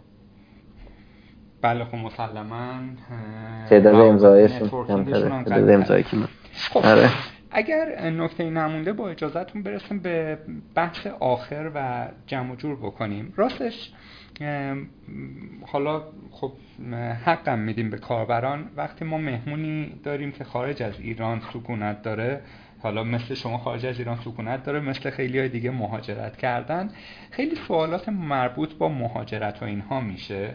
بله 1.62 1.84
خب 1.84 1.94
مسلما 1.94 2.80
تعداد 3.70 3.94
امضایشون 3.94 4.68
کمتره. 4.68 5.44
تعداد 5.44 5.70
امضایی 5.70 6.02
که 6.02 6.16
خب 6.52 6.86
آره. 6.86 7.10
اگر 7.50 8.10
نکته 8.10 8.50
نمونده 8.50 8.92
با 8.92 9.08
اجازهتون 9.08 9.62
برسیم 9.62 9.98
به 9.98 10.38
بحث 10.74 11.06
آخر 11.06 11.70
و 11.74 12.08
جمع 12.26 12.56
جور 12.56 12.76
بکنیم. 12.76 13.32
راستش 13.36 13.92
حالا 15.66 16.02
خب 16.30 16.52
حقم 17.24 17.58
میدیم 17.58 17.90
به 17.90 17.98
کاربران. 17.98 18.70
وقتی 18.76 19.04
ما 19.04 19.18
مهمونی 19.18 20.00
داریم 20.04 20.32
که 20.32 20.44
خارج 20.44 20.82
از 20.82 21.00
ایران 21.00 21.40
سکونت 21.52 22.02
داره 22.02 22.40
حالا 22.82 23.04
مثل 23.04 23.34
شما 23.34 23.58
خارج 23.58 23.86
از 23.86 23.98
ایران 23.98 24.16
سکونت 24.16 24.64
داره 24.64 24.80
مثل 24.80 25.10
خیلی 25.10 25.38
های 25.38 25.48
دیگه 25.48 25.70
مهاجرت 25.70 26.36
کردن. 26.36 26.90
خیلی 27.30 27.56
سوالات 27.68 28.08
مربوط 28.08 28.74
با 28.74 28.88
مهاجرت 28.88 29.62
و 29.62 29.64
اینها 29.64 30.00
میشه. 30.00 30.54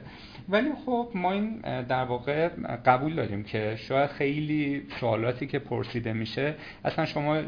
ولی 0.49 0.69
خب 0.85 1.09
ما 1.15 1.31
این 1.31 1.61
در 1.81 2.03
واقع 2.03 2.47
قبول 2.85 3.15
داریم 3.15 3.43
که 3.43 3.75
شاید 3.75 4.09
خیلی 4.09 4.87
سوالاتی 4.99 5.47
که 5.47 5.59
پرسیده 5.59 6.13
میشه 6.13 6.55
اصلا 6.85 7.05
شما 7.05 7.41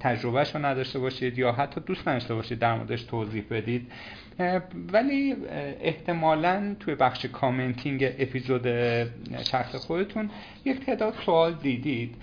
تجربهش 0.00 0.54
رو 0.54 0.66
نداشته 0.66 0.98
باشید 0.98 1.38
یا 1.38 1.52
حتی 1.52 1.80
دوست 1.80 2.08
نداشته 2.08 2.34
باشید 2.34 2.58
در 2.58 2.74
موردش 2.74 3.02
توضیح 3.02 3.44
بدید. 3.50 3.92
ولی 4.92 5.36
احتمالا 5.80 6.76
توی 6.80 6.94
بخش 6.94 7.26
کامنتینگ 7.26 8.04
اپیزود 8.18 8.68
شخص 9.50 9.74
خودتون 9.74 10.30
یک 10.64 10.86
تعداد 10.86 11.14
سوال 11.26 11.54
دیدید. 11.54 12.14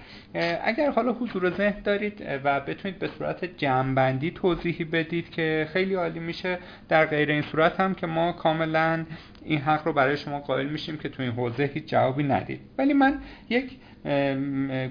اگر 0.63 0.91
حالا 0.91 1.13
حضور 1.13 1.49
ذهن 1.49 1.81
دارید 1.83 2.23
و 2.43 2.59
بتونید 2.59 2.99
به 2.99 3.07
صورت 3.07 3.45
جمعبندی 3.57 4.31
توضیحی 4.31 4.83
بدید 4.83 5.29
که 5.29 5.67
خیلی 5.73 5.93
عالی 5.93 6.19
میشه 6.19 6.59
در 6.89 7.05
غیر 7.05 7.31
این 7.31 7.41
صورت 7.41 7.79
هم 7.79 7.95
که 7.95 8.07
ما 8.07 8.31
کاملا 8.31 9.05
این 9.45 9.59
حق 9.59 9.87
رو 9.87 9.93
برای 9.93 10.17
شما 10.17 10.39
قائل 10.39 10.65
میشیم 10.65 10.97
که 10.97 11.09
تو 11.09 11.23
این 11.23 11.31
حوزه 11.31 11.63
هیچ 11.73 11.85
جوابی 11.85 12.23
ندید. 12.23 12.59
ولی 12.77 12.93
من 12.93 13.19
یک 13.49 13.77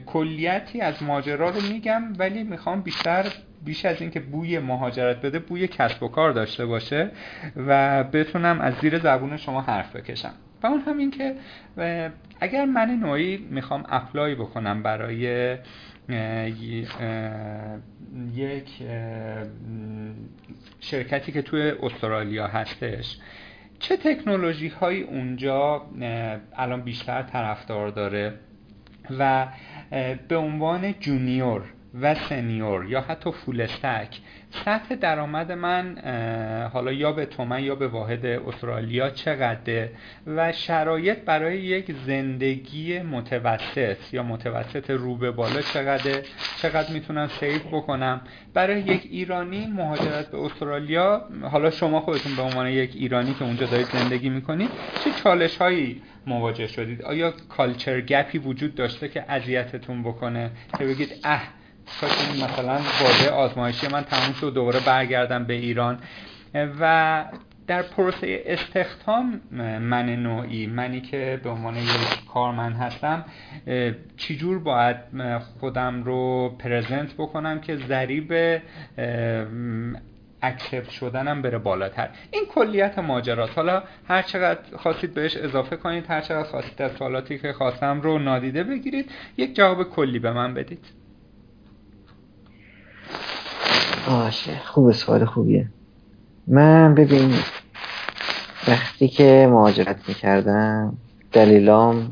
کلیتی 0.07 0.81
از 0.81 1.03
ماجرا 1.03 1.51
رو 1.51 1.61
میگم 1.73 2.13
ولی 2.19 2.43
می‌خوام 2.43 2.81
بیشتر 2.81 3.27
بیش 3.65 3.85
از 3.85 4.01
اینکه 4.01 4.21
بوی 4.21 4.59
مهاجرت 4.59 5.23
بده 5.23 5.39
بوی 5.39 5.69
کسب 5.69 6.03
و 6.03 6.09
کار 6.09 6.33
داشته 6.33 6.67
باشه 6.67 7.11
و 7.57 8.05
بتونم 8.05 8.61
از 8.61 8.75
زیر 8.75 8.99
زبون 8.99 9.37
شما 9.37 9.61
حرف 9.61 9.97
بکشم. 9.97 10.33
و 10.63 10.67
اون 10.67 10.81
هم 10.81 10.99
این 10.99 11.11
که 11.11 11.35
اگر 12.41 12.65
من 12.65 12.91
نوعی 12.91 13.37
می‌خوام 13.51 13.85
اپلای 13.89 14.35
بکنم 14.35 14.83
برای 14.83 15.57
یک 18.35 18.69
شرکتی 20.81 21.33
که 21.33 21.43
توی 21.43 21.73
استرالیا 21.83 22.47
هستش 22.47 23.19
چه 23.79 23.97
تکنولوژی 23.97 24.69
هایی 24.69 25.03
اونجا 25.03 25.87
الان 26.57 26.81
بیشتر 26.83 27.23
طرفدار 27.23 27.89
داره؟ 27.89 28.35
و 29.19 29.47
به 30.29 30.37
عنوان 30.37 30.95
جونیور 31.01 31.63
و 32.01 32.15
سنیور 32.15 32.85
یا 32.85 33.01
حتی 33.01 33.33
فول 33.33 33.61
استک 33.61 34.19
سطح 34.65 34.95
درآمد 34.95 35.53
من 35.53 35.99
حالا 36.73 36.93
یا 36.93 37.13
به 37.13 37.27
تومن 37.27 37.65
یا 37.65 37.75
به 37.75 37.89
واحد 37.89 38.27
استرالیا 38.27 39.11
چقدره 39.11 39.93
و 40.27 40.53
شرایط 40.53 41.19
برای 41.19 41.59
یک 41.59 41.95
زندگی 42.07 42.99
متوسط 42.99 43.97
یا 44.13 44.23
متوسط 44.23 44.91
رو 44.91 45.17
به 45.17 45.31
بالا 45.31 45.61
چقدر 45.61 46.23
چقدر 46.63 46.93
می‌تونم 46.93 47.29
save 47.41 47.59
بکنم. 47.59 48.21
برای 48.55 48.81
یک 48.81 49.09
ایرانی 49.11 49.67
مهاجرت 49.67 50.31
به 50.31 50.39
استرالیا 50.39 51.29
حالا 51.43 51.71
شما 51.71 52.01
خودتون 52.01 52.37
به 52.37 52.43
عنوان 52.43 52.67
یک 52.67 52.91
ایرانی 52.95 53.35
که 53.35 53.45
اونجا 53.45 53.67
دارید 53.67 53.87
زندگی 53.87 54.29
می‌کنید 54.29 54.71
چه 55.05 55.11
چالش 55.23 55.57
هایی 55.57 56.03
مواجه 56.27 56.67
شدید؟ 56.67 57.03
آیا 57.03 57.31
culture 57.49 58.01
gap 58.01 58.29
ی 58.29 58.39
وجود 58.39 58.75
داشته 58.75 59.09
که 59.09 59.25
اذیتتون 59.29 60.03
بکنه؟ 60.03 60.51
که 60.79 60.85
بگید 60.85 61.09
اه 61.25 61.43
کاش 62.01 62.43
مثلا 62.43 62.79
بازه 63.01 63.31
آزمایشی 63.31 63.89
من 63.89 64.03
تموم 64.03 64.33
شد 64.33 64.55
دوباره 64.55 64.81
برگردم 64.81 65.45
به 65.45 65.55
ایران. 65.55 65.99
و 66.81 67.25
در 67.67 67.83
پروسه 67.83 68.43
استخدام 68.47 69.41
من 69.81 70.09
نوعی 70.17 70.67
منی 70.67 71.01
که 71.01 71.41
به 71.43 71.51
عنوان 71.51 71.77
یک 71.77 72.25
کارمند 72.35 72.77
هستم 72.77 73.25
چجور 74.17 74.59
باید 74.59 74.97
خودم 75.61 76.03
رو 76.03 76.49
پرزنت 76.59 77.15
بکنم 77.15 77.61
که 77.61 77.77
ذریب 77.77 78.61
اکسپت 80.43 80.91
شدنم 80.91 81.43
بره 81.43 81.59
بالاتر. 81.59 82.09
این 82.31 82.43
کلیت 82.47 82.99
ماجرات. 82.99 83.51
حالا 83.57 83.83
هر 84.09 84.23
چقدر 84.23 84.77
خواستید 84.77 85.15
بهش 85.15 85.37
اضافه 85.37 85.77
کنید 85.77 86.05
هر 86.09 86.21
چقدر 86.21 86.49
خواستید 86.49 86.83
از 86.83 86.93
سوالاتی 86.93 87.39
که 87.39 87.53
خواستم 87.53 88.01
رو 88.01 88.19
نادیده 88.19 88.65
بگیرید 88.65 89.11
یک 89.37 89.55
جواب 89.57 89.83
کلی 89.83 90.19
به 90.19 90.33
من 90.33 90.55
بدید. 90.55 91.00
باشه 94.07 94.53
خوب 94.65 94.93
سوال 94.93 95.25
خوبیه. 95.25 95.69
من 96.47 96.95
ببین 96.95 97.35
وقتی 98.69 99.09
که 99.09 99.49
مهاجرت 99.51 100.09
می‌کردم 100.09 100.97
دلیلام 101.33 102.09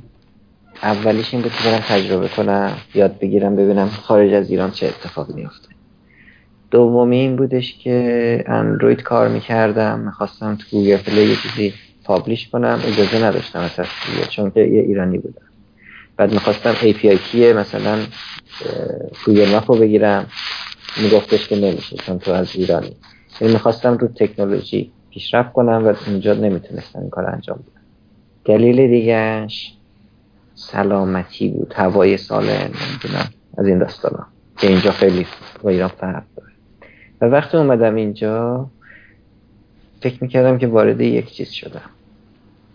اولیش 0.83 1.35
این 1.35 1.43
بود 1.43 1.53
که 1.53 1.71
برم 1.71 1.79
تجربه 1.79 2.29
کنم 2.29 2.73
یاد 2.95 3.19
بگیرم 3.19 3.57
ببینم 3.57 3.89
خارج 3.89 4.33
از 4.33 4.51
ایران 4.51 4.71
چه 4.71 4.87
اتفاقی 4.87 5.33
میفته 5.33 5.69
دومی 6.71 7.17
این 7.17 7.37
بودش 7.37 7.79
که 7.79 8.45
اندروید 8.47 9.03
کار 9.03 9.29
می‌کردم 9.29 9.99
می‌خواستم 9.99 10.55
تو 10.55 10.65
گوگل 10.71 10.97
پلی 10.97 11.23
یه 11.23 11.37
چیزی 11.37 11.75
publish 12.05 12.49
کنم 12.49 12.81
اجازه 12.85 13.25
نداشتم 13.25 13.59
از 13.59 13.71
چون 14.31 14.51
که 14.51 14.61
یه 14.61 14.83
ایرانی 14.83 15.19
بودم. 15.19 15.43
بعد 16.17 16.33
می‌خواستم 16.33 16.75
API 16.75 17.19
key 17.31 17.47
ه 17.47 17.53
مثلا 17.53 17.99
گوگل 19.27 19.57
مپ 19.57 19.71
رو 19.71 19.79
بگیرم. 19.79 20.27
میگفتش 20.97 21.49
که 21.49 21.57
نمیشه 21.57 21.97
چون 21.97 22.19
تو 22.19 22.33
از 22.33 22.57
ایرانی. 22.57 22.97
یعنی 23.41 23.53
می‌خواستم 23.53 23.97
رو 23.97 24.09
تکنولوژی 24.09 24.93
پیشرفت 25.11 25.53
کنم 25.53 25.87
و 25.87 25.95
اینجا 26.07 26.35
نمی‌تونستم 26.35 27.01
این 27.01 27.11
کار 27.11 27.27
انجام 27.27 27.57
بدم. 27.57 27.83
دلیل 28.45 28.89
دیگهش 28.89 29.75
سلامتی 30.55 31.49
بود 31.49 31.75
هوای 31.77 32.17
سالم 32.17 32.49
نمی‌دونم 32.49 33.31
از 33.59 33.67
این 33.67 33.79
داستانا 33.79 34.27
که 34.57 34.69
اینجا 34.69 34.91
خیلی 34.91 35.27
با 35.63 35.71
ایران 35.71 35.89
فرق 35.89 36.25
داره. 36.37 36.53
و 37.21 37.25
وقتی 37.25 37.57
اومدم 37.57 37.95
اینجا 37.95 38.67
فکر 40.01 40.19
می‌کردم 40.21 40.59
که 40.59 40.67
وارد 40.67 41.01
یک 41.01 41.33
چیز 41.33 41.51
شدم. 41.51 41.91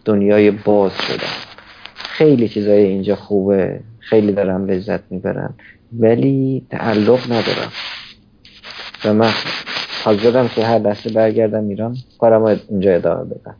دنیای 0.05 0.51
باز 0.51 0.91
شدم. 0.97 1.53
خیلی 1.95 2.49
چیزای 2.49 2.83
اینجا 2.83 3.15
خوبه 3.15 3.79
خیلی 3.99 4.31
دارم 4.31 4.65
لذت 4.65 5.11
می‌برم 5.11 5.53
ولی 5.99 6.65
تعلق 6.69 7.25
ندارم. 7.25 7.71
و 9.05 9.13
من. 9.13 9.31
حاضرم 10.03 10.47
که 10.47 10.65
هر 10.65 10.79
لحظه 10.79 11.13
برگردم 11.13 11.67
ایران 11.67 11.97
کارم 12.19 12.43
اینجا 12.43 12.95
ادامه 12.95 13.23
بدم. 13.23 13.55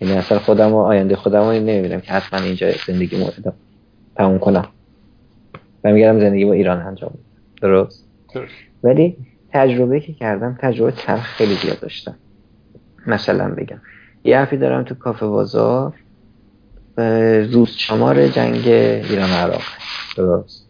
یعنی 0.00 0.14
اصلا 0.14 0.38
خودم 0.38 0.72
و 0.72 0.76
آینده 0.76 1.16
خودم 1.16 1.40
رو 1.40 1.52
نمی‌بینم 1.52 2.00
که 2.00 2.12
حتما 2.12 2.40
اینجا 2.40 2.66
زندگی 2.86 3.16
مو 3.16 3.30
تموم 4.16 4.38
کنم. 4.38 4.68
و 5.84 5.92
میگردم 5.92 6.20
زندگی 6.20 6.44
با 6.44 6.52
ایران 6.52 6.80
انجام 6.80 7.10
درست؟ 7.62 8.08
ولی 8.84 9.16
تجربه 9.52 10.00
که 10.00 10.12
کردم 10.12 10.58
تجربه 10.60 10.90
تلخ 10.90 11.26
خیلی 11.26 11.54
زیاد 11.54 11.80
داشتم. 11.80 12.14
مثلا 13.06 13.48
بگم. 13.48 13.80
یه 14.24 14.38
حرفی 14.38 14.56
دارم 14.56 14.82
تو 14.82 14.94
کافه 14.94 15.26
بازار 15.26 15.94
روز 17.52 17.70
شمار 17.70 18.28
جنگ 18.28 18.66
ایران 18.66 19.30
عراق 19.30 19.62
درست؟ 20.16 20.67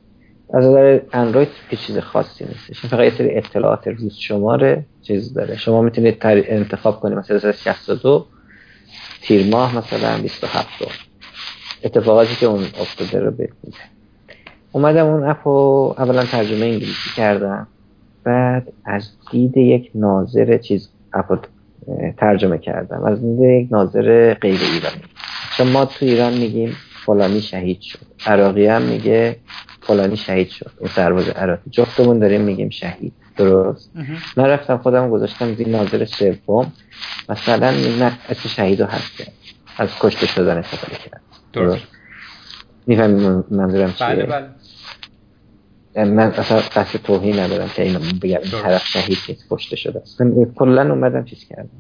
از 0.54 0.64
نظر 0.64 1.00
اندروید 1.12 1.48
که 1.70 1.76
چیز 1.76 1.98
خاصی 1.98 2.44
نیستش 2.44 2.86
فقط 2.86 3.00
یه 3.00 3.10
سری 3.10 3.36
اطلاعات 3.36 3.88
روز 3.88 4.14
شماره 4.14 4.84
چیز 5.02 5.34
داره. 5.34 5.56
شما 5.56 5.82
می‌تونید 5.82 6.16
انتخاب 6.24 7.00
کنید. 7.00 7.18
مثلا 7.18 7.52
62 7.52 8.26
تیر 9.22 9.46
ماه 9.46 9.76
مثلا 9.76 10.22
27 10.22 10.68
دو. 10.80 10.86
اتفاقاتی 11.84 12.34
که 12.34 12.46
اون 12.46 12.62
افتاده 12.80 13.20
رو 13.20 13.30
بهت 13.30 13.50
اومدم 14.72 15.06
اون 15.06 15.24
اپ 15.24 15.48
رو 15.48 15.94
اولا 15.98 16.24
ترجمه 16.24 16.66
انگلیسی 16.66 17.10
کردم. 17.16 17.66
بعد 18.24 18.72
از 18.84 19.10
دید 19.30 19.56
یک 19.56 19.90
ناظر 19.94 20.58
چیز 20.58 20.88
اپ 21.12 21.38
ترجمه 22.16 22.58
کردم. 22.58 23.04
از 23.04 23.20
دید 23.20 23.40
یک 23.40 23.68
ناظر 23.70 24.34
غیر 24.34 24.60
ایرانی. 24.60 25.02
چون 25.56 25.68
ما 25.68 25.84
تو 25.84 26.04
ایران 26.04 26.32
میگیم 26.32 26.76
فلانی 27.06 27.40
شهید 27.40 27.80
شد. 27.80 27.98
عراقی 28.26 28.66
هم 28.66 28.82
میگه 28.82 29.36
فلانی 29.88 30.16
شهید 30.16 30.48
شد. 30.48 30.70
اون 30.78 30.90
سرباز 30.90 31.28
عراقی. 31.28 31.70
جفتمون 31.70 32.18
داریم 32.18 32.40
میگیم 32.40 32.68
شهید. 32.68 33.12
درست؟ 33.36 33.90
من 34.36 34.44
رفتم 34.44 34.78
خودم 34.78 35.10
گذاشتم 35.10 35.54
زیر 35.54 35.68
ناظر 35.68 36.04
سوم. 36.04 36.72
مثلا 37.28 37.66
اسم 38.28 38.48
شهید 38.48 38.82
رو 38.82 38.86
هست. 38.86 39.30
از 39.76 39.88
کشته 40.00 40.26
شدن 40.26 40.56
استفاده 40.56 40.96
کرد 40.96 41.20
درست. 41.52 41.86
می‌فهمی 42.86 43.42
منظورم 43.50 43.92
چیه؟ 43.92 44.06
بله 44.06 44.26
بله. 44.26 44.48
من 46.04 46.32
اصلا 46.32 46.58
قصد 46.58 46.98
توهین 47.02 47.38
ندارم 47.38 47.68
که 47.68 47.82
اینو 47.82 47.98
بگم 47.98 48.38
این 48.42 48.62
طرف 48.62 48.86
شهید 48.86 49.18
نیست 49.28 49.44
کشته 49.50 49.76
شده 49.76 50.00
است. 50.00 50.22
کلا 50.56 50.82
اومدم 50.82 51.24
چیز 51.24 51.44
کردم. 51.44 51.70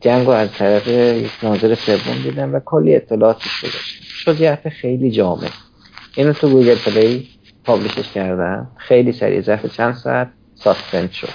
جنگ 0.00 0.28
از 0.28 0.52
طرف 0.52 0.88
یک 0.88 1.30
ناظر 1.42 1.74
سوم 1.74 2.22
دیدم 2.22 2.54
و 2.54 2.60
کلی 2.64 2.96
اطلاعاتش 2.96 3.60
گذاشتم 3.60 4.04
شد 4.04 4.40
یه 4.40 4.58
خیلی 4.80 5.10
جامع. 5.10 5.48
اینو 6.18 6.32
تو 6.32 6.48
گوگل 6.48 6.74
پلی 6.74 7.28
publish 7.64 8.01
ش 8.01 8.12
کردم. 8.14 8.70
خیلی 8.76 9.12
سریع 9.12 9.40
ظرف 9.40 9.76
چند 9.76 9.94
ساعت 9.94 10.30
suspend 10.54 11.10
شد. 11.10 11.28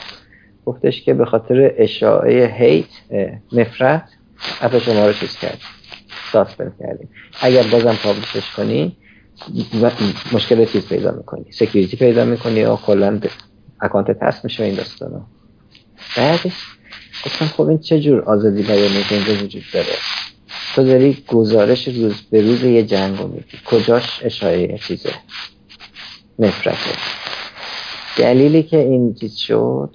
گفتش 0.66 1.02
که 1.02 1.14
به 1.14 1.26
خاطر 1.26 1.72
اشاعه 1.78 2.56
hate 2.58 2.86
نفرت 3.52 4.10
app 4.62 4.80
شما 4.80 5.08
رو 5.08 5.14
چیز 5.14 5.38
کرد 5.38 5.60
suspend 6.32 6.74
کردیم. 6.80 7.10
اگر 7.42 7.64
بازم 7.64 7.96
publish 8.04 8.41
ش 8.41 8.52
کنی 8.58 8.98
مشکل 10.32 10.66
چیز 10.66 10.88
پیدا 10.88 11.12
می‌کنی. 11.12 11.46
security 11.52 11.98
پیدا 11.98 12.26
می‌کنی 12.26 12.60
یا 12.60 12.76
کلا 12.76 13.20
account 13.82 14.20
ت 14.20 14.25
بسته 14.25 14.44
میشه 14.44 14.64
این 14.64 14.76
داستانا. 14.76 15.28
بعدش 16.18 16.54
گفتم 17.26 17.46
خب 17.46 17.68
این 17.68 17.80
چه 17.80 18.00
جور 18.00 18.22
آزادی 18.22 18.64
بیانی 18.64 19.04
که 19.10 19.16
اینجا 19.16 19.44
وجود 19.44 19.64
داره؟ 19.74 19.96
تو 20.76 20.84
داری 20.84 21.24
گزارش 21.28 21.88
روز 21.88 22.22
به 22.32 22.42
روز 22.42 22.64
یه 22.64 22.84
جنگ 22.84 23.18
رو 23.20 23.28
میدی 23.28 23.58
کجاش 23.66 24.20
اشاعه 24.24 24.78
چیزه؟ 24.78 25.14
نفرته. 26.40 26.98
دلیلی 28.18 28.64
که 28.64 28.78
این 28.78 29.14
چیز 29.14 29.36
شد 29.36 29.90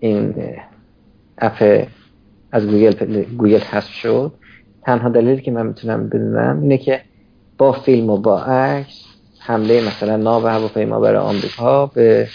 این 0.00 0.34
app 1.38 1.86
از 2.52 2.66
گوگل 2.66 3.22
گوگل 3.22 3.58
حذف 3.60 3.92
شد 3.92 4.32
تنها 4.82 5.08
دلیلی 5.08 5.42
که 5.42 5.50
من 5.50 5.66
می‌تونم 5.66 6.08
بدونم 6.08 6.58
اینه 6.62 6.78
که 6.78 7.00
با 7.58 7.72
فیلم 7.72 8.10
و 8.10 8.16
با 8.16 8.42
عکس 8.42 9.04
حمله 9.38 9.86
مثلا 9.86 10.16
ناو 10.16 10.46
هواپیمابر 10.46 11.18
آمریکا 11.18 11.86
به 11.86 12.28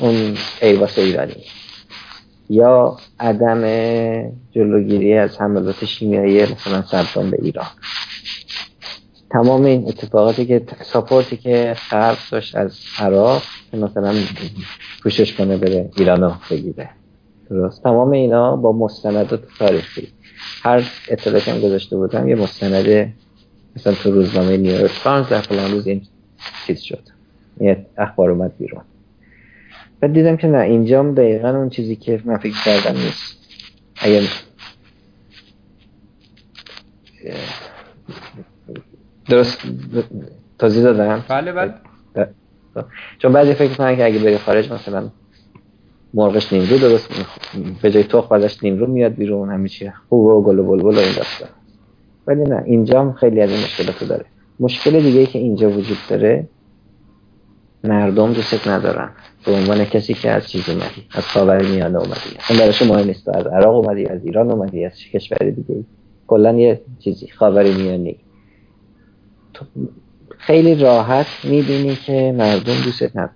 اون 0.00 0.34
ایرباس 0.62 0.98
ایرانی. 0.98 1.44
یا 2.50 2.96
عدم 3.20 3.62
جلوگیری 4.50 5.14
از 5.18 5.40
حملات 5.40 5.84
شیمیایی 5.84 6.42
مثلا 6.42 6.82
صدام 6.82 7.30
به 7.30 7.38
ایران. 7.42 7.66
تمام 9.30 9.64
این 9.64 9.88
اتفاقاتی 9.88 10.46
که 10.46 10.62
support 10.82 11.29
ی 11.29 11.36
که 11.36 11.76
غرب 11.90 12.16
داشت 12.30 12.56
از 12.56 12.78
عراق 12.98 13.42
که 13.70 13.76
مثلا 13.76 14.14
پوشش 15.02 15.32
کنه 15.32 15.56
بره 15.56 15.90
ایرانو 15.96 16.32
بگیره. 16.50 16.90
درست؟ 17.50 17.82
تمام 17.82 18.10
اینا 18.10 18.56
با 18.56 18.72
مستندات 18.72 19.40
تاریخی. 19.58 20.08
هر 20.62 20.90
اطلاعاتی 21.08 21.50
هم 21.50 21.60
گذاشته 21.60 21.96
بودم 21.96 22.28
یه 22.28 22.34
مستند 22.34 23.14
مثلا 23.76 23.94
تو 23.94 24.10
روزنامه 24.10 24.56
نیویورک 24.56 25.00
تایمز 25.04 25.28
در 25.28 25.40
فلان 25.40 25.70
روز 25.70 25.86
این 25.86 26.02
چیز 26.66 26.80
شد. 26.80 27.02
یه 27.60 27.86
اخبار 27.98 28.30
اومد 28.30 28.52
بیرون. 28.58 28.82
بعد 30.02 30.12
دیدم 30.12 30.36
که 30.36 30.46
نه 30.46 30.58
اینجام 30.58 31.14
دقیقا 31.14 31.48
اون 31.48 31.68
چیزی 31.68 31.96
که 31.96 32.22
من 32.24 32.36
فکر 32.36 32.64
کردم 32.64 32.98
نیست. 32.98 33.36
اگر 33.96 34.22
درست 39.28 39.62
توضیح 40.58 40.82
دادم؟ 40.82 41.24
بله 41.28 41.52
بله. 41.52 41.74
چون 43.18 43.32
بعضی 43.32 43.54
فکر 43.54 43.74
کنن 43.74 43.96
که 43.96 44.04
اگه 44.04 44.18
بری 44.18 44.38
خارج 44.38 44.72
مثلا 44.72 45.10
مرغش 46.14 46.52
نیمرو 46.52 46.78
درست 46.78 47.08
به 47.82 47.90
جای 47.90 48.04
تخم 48.04 48.34
ازش 48.34 48.64
نیمرو 48.64 48.86
میاد 48.86 49.14
بیرون 49.14 49.50
همه 49.50 49.68
چی. 49.68 49.90
خوب 50.08 50.24
و 50.24 50.42
گل 50.42 50.58
و 50.58 50.62
بلبل 50.62 50.94
و 50.94 50.98
این 50.98 51.14
داستان. 51.16 51.48
ولی 52.26 52.42
نه 52.42 52.62
اینجا 52.66 53.12
خیلی 53.12 53.40
از 53.40 53.50
این 53.50 53.60
مشکلات 53.60 54.04
داره. 54.04 54.24
مشکل 54.60 55.00
دیگه 55.00 55.20
ای 55.20 55.26
که 55.26 55.38
اینجا 55.38 55.70
وجود 55.70 55.98
داره 56.08 56.48
مردم 57.84 58.32
دوست 58.32 58.68
ندارن. 58.68 59.10
به 59.46 59.52
عنوان 59.52 59.84
کسی 59.84 60.14
که 60.14 60.30
از 60.30 60.50
چیز 60.50 60.68
اومدی 60.68 61.06
از 61.10 61.26
خاور 61.26 61.62
میانه 61.62 61.98
اومدی. 61.98 62.36
اصلا 62.38 62.58
براش 62.58 62.82
مهم 62.82 63.06
نیست 63.06 63.28
از 63.28 63.46
عراق 63.46 63.74
اومدی 63.74 64.06
از 64.06 64.24
ایران 64.24 64.50
اومدی 64.50 64.84
از 64.84 64.92
کشور 65.12 65.50
دیگه 65.50 65.84
کلا 66.26 66.52
یه 66.52 66.80
چیزی 66.98 67.28
خاور 67.28 67.72
میانه 67.72 68.14
خیلی 70.38 70.74
راحت 70.74 71.26
می‌بینی 71.44 71.96
که 71.96 72.34
مردم 72.38 72.74
دوست 72.84 73.02
ندارن. 73.02 73.32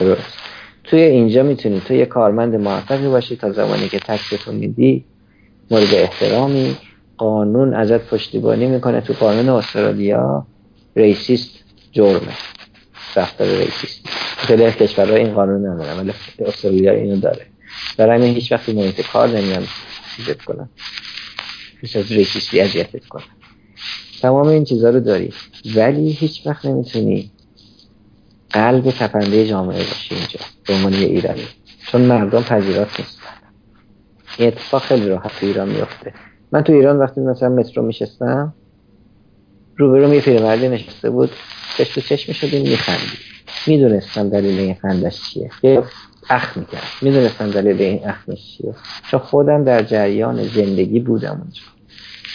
درست. 0.00 0.38
توی 0.84 1.00
اینجا 1.00 1.42
می‌تونی 1.42 1.80
تو 1.80 1.94
یه 1.94 2.06
کارمند 2.06 2.56
موفقی 2.56 3.08
باشی 3.08 3.36
تا 3.36 3.52
زمانی 3.52 3.88
که 3.88 3.98
tax 3.98 4.26
تون 4.26 4.54
میدی 4.54 5.04
مورد 5.70 5.94
احترامی. 5.94 6.76
قانون 7.16 7.74
ازت 7.74 8.06
پشتیبانی 8.06 8.66
می‌کنه 8.66 9.00
تو 9.00 9.12
قانون 9.12 9.48
استرالیا. 9.48 10.46
racist 10.96 11.50
جرمه. 11.92 12.32
رفتار 13.16 13.48
racist 13.48 14.00
خیلی 14.36 14.64
از 14.64 14.74
کشورها 14.74 15.16
این 15.16 15.34
قانون 15.34 15.66
ندارن 15.66 15.98
ولی 15.98 16.12
استرالیا 16.38 16.92
اینو 16.92 17.16
داره. 17.16 17.46
برای 17.96 18.18
همین 18.18 18.34
هیچ 18.34 18.52
وقتی 18.52 18.72
محیط 18.72 19.06
کار 19.12 19.28
نمیان 19.28 19.66
چیزت 20.16 20.42
کنن. 20.42 20.68
هیچ 21.80 21.96
از 21.96 22.12
ریسیستی 22.12 22.60
اذیتت 22.60 23.04
کنن. 23.04 23.24
تمام 24.22 24.46
این 24.48 24.64
چیزها 24.64 24.90
رو 24.90 25.00
داری. 25.00 25.32
ولی 25.76 26.10
هیچ 26.10 26.46
وقت 26.46 26.66
نمی‌تونی 26.66 27.30
قلب 28.50 28.90
تپنده 28.90 29.46
جامعه 29.46 29.78
باشی 29.78 30.14
اینجا 30.14 30.40
به 30.66 30.74
عنوان 30.74 30.94
ایرانی. 30.94 31.46
چون 31.86 32.00
مردم 32.00 32.42
پذیرات 32.42 33.00
نیستن. 33.00 33.30
این 34.38 34.48
اتفاق 34.48 34.82
خیلی 34.82 35.08
راحت 35.08 35.40
تو 35.40 35.46
ایران 35.46 35.68
میفته 35.68 36.14
من 36.52 36.62
تو 36.62 36.72
ایران 36.72 36.98
وقتی 36.98 37.20
مثلا 37.20 37.48
مترو 37.48 37.82
میشستم 37.82 38.54
روبرو 39.76 40.14
یه 40.14 40.20
پیرمردی 40.20 40.68
نشسته 40.68 41.10
بود. 41.10 41.30
چشم 41.78 41.94
تو 41.94 42.00
چشم 42.00 42.24
می‌شدیم 42.28 42.62
میخندی 42.62 43.18
می‌دونستم 43.66 44.28
دلیل 44.28 44.58
این 44.58 44.74
خندش 44.74 45.20
چیه. 45.22 45.50
یه 45.62 45.82
اخ 46.30 46.56
می‌کرد. 46.56 46.82
می‌دونستم 47.02 47.50
دلیل 47.50 47.82
این 47.82 48.08
اخمش 48.08 48.56
چیه. 48.56 48.74
چون 49.10 49.20
خودم 49.20 49.64
در 49.64 49.82
جریان 49.82 50.44
زندگی 50.44 51.00
بودم 51.00 51.30
اونجا. 51.30 51.62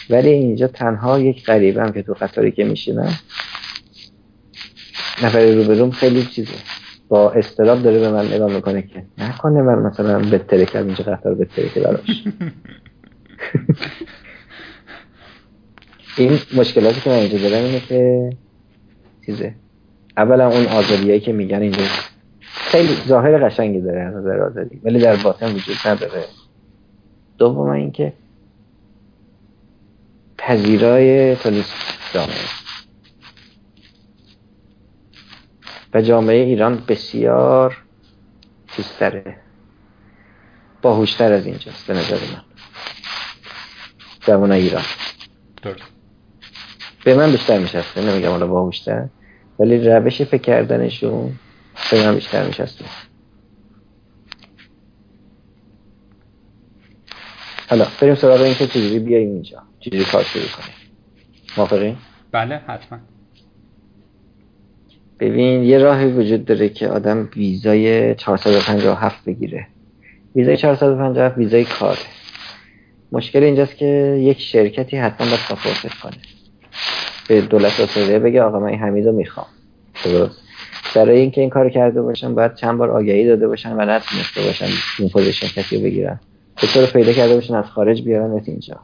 ولی 0.10 0.30
اینجا 0.30 0.68
تنها 0.68 1.20
یک 1.20 1.46
غریبم 1.46 1.92
که 1.92 2.02
تو 2.02 2.14
قطاری 2.14 2.52
که 2.52 2.64
میشینم 2.64 3.20
نفر 5.24 5.46
روبروم 5.46 5.92
خیلی 5.92 6.26
چیزه. 6.26 6.54
با 7.08 7.32
استراب 7.32 7.84
داره 7.84 8.00
به 8.00 8.12
من 8.12 8.34
نگاه 8.34 8.52
می‌کنه 8.52 8.82
که 8.82 9.04
نکنه 9.18 9.62
من 9.62 9.76
مثلا 9.76 10.20
بهتره 10.20 10.66
کردم 10.66 10.86
اینجا 10.86 11.04
قطار 11.04 11.36
بهتره 11.36 11.70
که 11.70 11.80
براش. 11.80 12.24
این 16.18 16.40
مشکلاتی 16.54 17.02
که 17.02 17.10
من 17.10 17.16
اینجا 17.16 17.50
دارم 17.50 17.64
اینه 17.64 17.80
که 17.80 18.30
چیزه. 19.26 19.56
اولا 20.18 20.50
اون 20.50 20.66
آزادیایی 20.66 21.20
که 21.20 21.34
میگن 21.34 21.62
اینجا 21.62 21.84
خیلی 22.42 22.96
ظاهر 23.08 23.46
قشنگی 23.46 23.82
داره 23.82 24.02
از 24.02 24.16
نظر 24.16 24.42
آزادی 24.42 24.82
ولی 24.84 25.00
در 25.00 25.16
باطن 25.16 25.56
وجود 25.56 25.76
نداره. 25.86 26.26
دوم 27.38 27.70
اینکه 27.70 28.14
پذیرای 30.38 31.30
نیست 31.30 31.74
جامعه. 32.14 32.36
و 35.94 36.02
جامعه 36.02 36.44
ایران 36.44 36.84
بسیار 36.88 37.78
چیزتره. 38.76 39.38
باهوشتر 40.82 41.34
از 41.34 41.46
اینجاست 41.46 41.88
به 41.88 41.94
نظر 41.94 42.16
من. 42.16 42.42
جوان 44.22 44.52
ایران. 44.52 44.84
به 47.06 47.16
من 47.16 47.32
بیشتر 47.32 47.60
میشسته 47.60 48.02
نمیگم 48.02 48.30
حالا 48.30 48.48
باهوشتر 48.48 49.08
ولی 49.60 49.90
روش 49.90 50.22
فکر 50.22 50.42
کردنشون 50.42 51.32
به 51.92 52.06
من 52.06 52.16
بیشتر 52.16 52.48
میشسته. 52.48 52.86
حالا 57.70 57.88
بریم 58.02 58.16
سراغ 58.16 58.42
این 58.42 58.54
که 58.54 58.68
چجوری 58.68 59.00
بیاییم 59.00 59.30
اینجا 59.30 59.64
چجوری 59.80 60.06
کار 60.06 60.24
شروع 60.24 60.46
کنیم. 60.46 60.76
موافقی؟ 61.58 61.98
بله 62.32 62.56
حتما. 62.56 63.00
ببین 65.20 65.64
یه 65.64 65.78
راهی 65.78 66.06
وجود 66.06 66.46
داره 66.46 66.70
که 66.70 66.88
آدم 66.88 67.30
ویزای 67.36 68.16
457 68.16 69.26
بگیره. 69.26 69.68
ویزای 70.36 70.58
457 70.58 71.38
ویزای 71.38 71.66
کاره. 71.66 72.00
مشکل 73.12 73.44
اینجاست 73.44 73.76
که 73.76 74.20
یک 74.22 74.40
شرکتی 74.40 74.98
حتما 74.98 75.28
باید 75.28 75.40
support 75.40 75.87
ت 75.87 75.94
کنه. 75.94 76.18
به 77.28 77.42
دولت 77.42 77.80
استرالیا 77.80 78.20
بگه 78.20 78.42
آقا 78.42 78.60
من 78.60 78.74
حمیدو 78.74 79.12
می‌خوام. 79.12 79.48
درست. 80.06 80.42
برای 80.96 81.20
اینکه 81.20 81.42
این 81.42 81.50
کار 81.50 81.70
کرده 81.70 82.02
باشن 82.02 82.36
باید 82.36 82.56
چند 82.56 82.78
بار 82.78 82.92
آگهی 82.92 83.28
داده 83.28 83.48
باشن 83.48 83.74
و 83.74 83.82
نتونسته 83.82 84.42
باشن 84.42 84.68
این 85.00 85.10
position 85.10 85.48
کسی 85.48 85.78
رو 85.78 85.84
بگیرن. 85.84 86.20
به 86.62 86.86
پیدا 86.86 87.14
کرده 87.14 87.36
باشن 87.36 87.56
از 87.56 87.66
خارج 87.66 88.02
بیارن 88.02 88.42
اینجا 88.46 88.80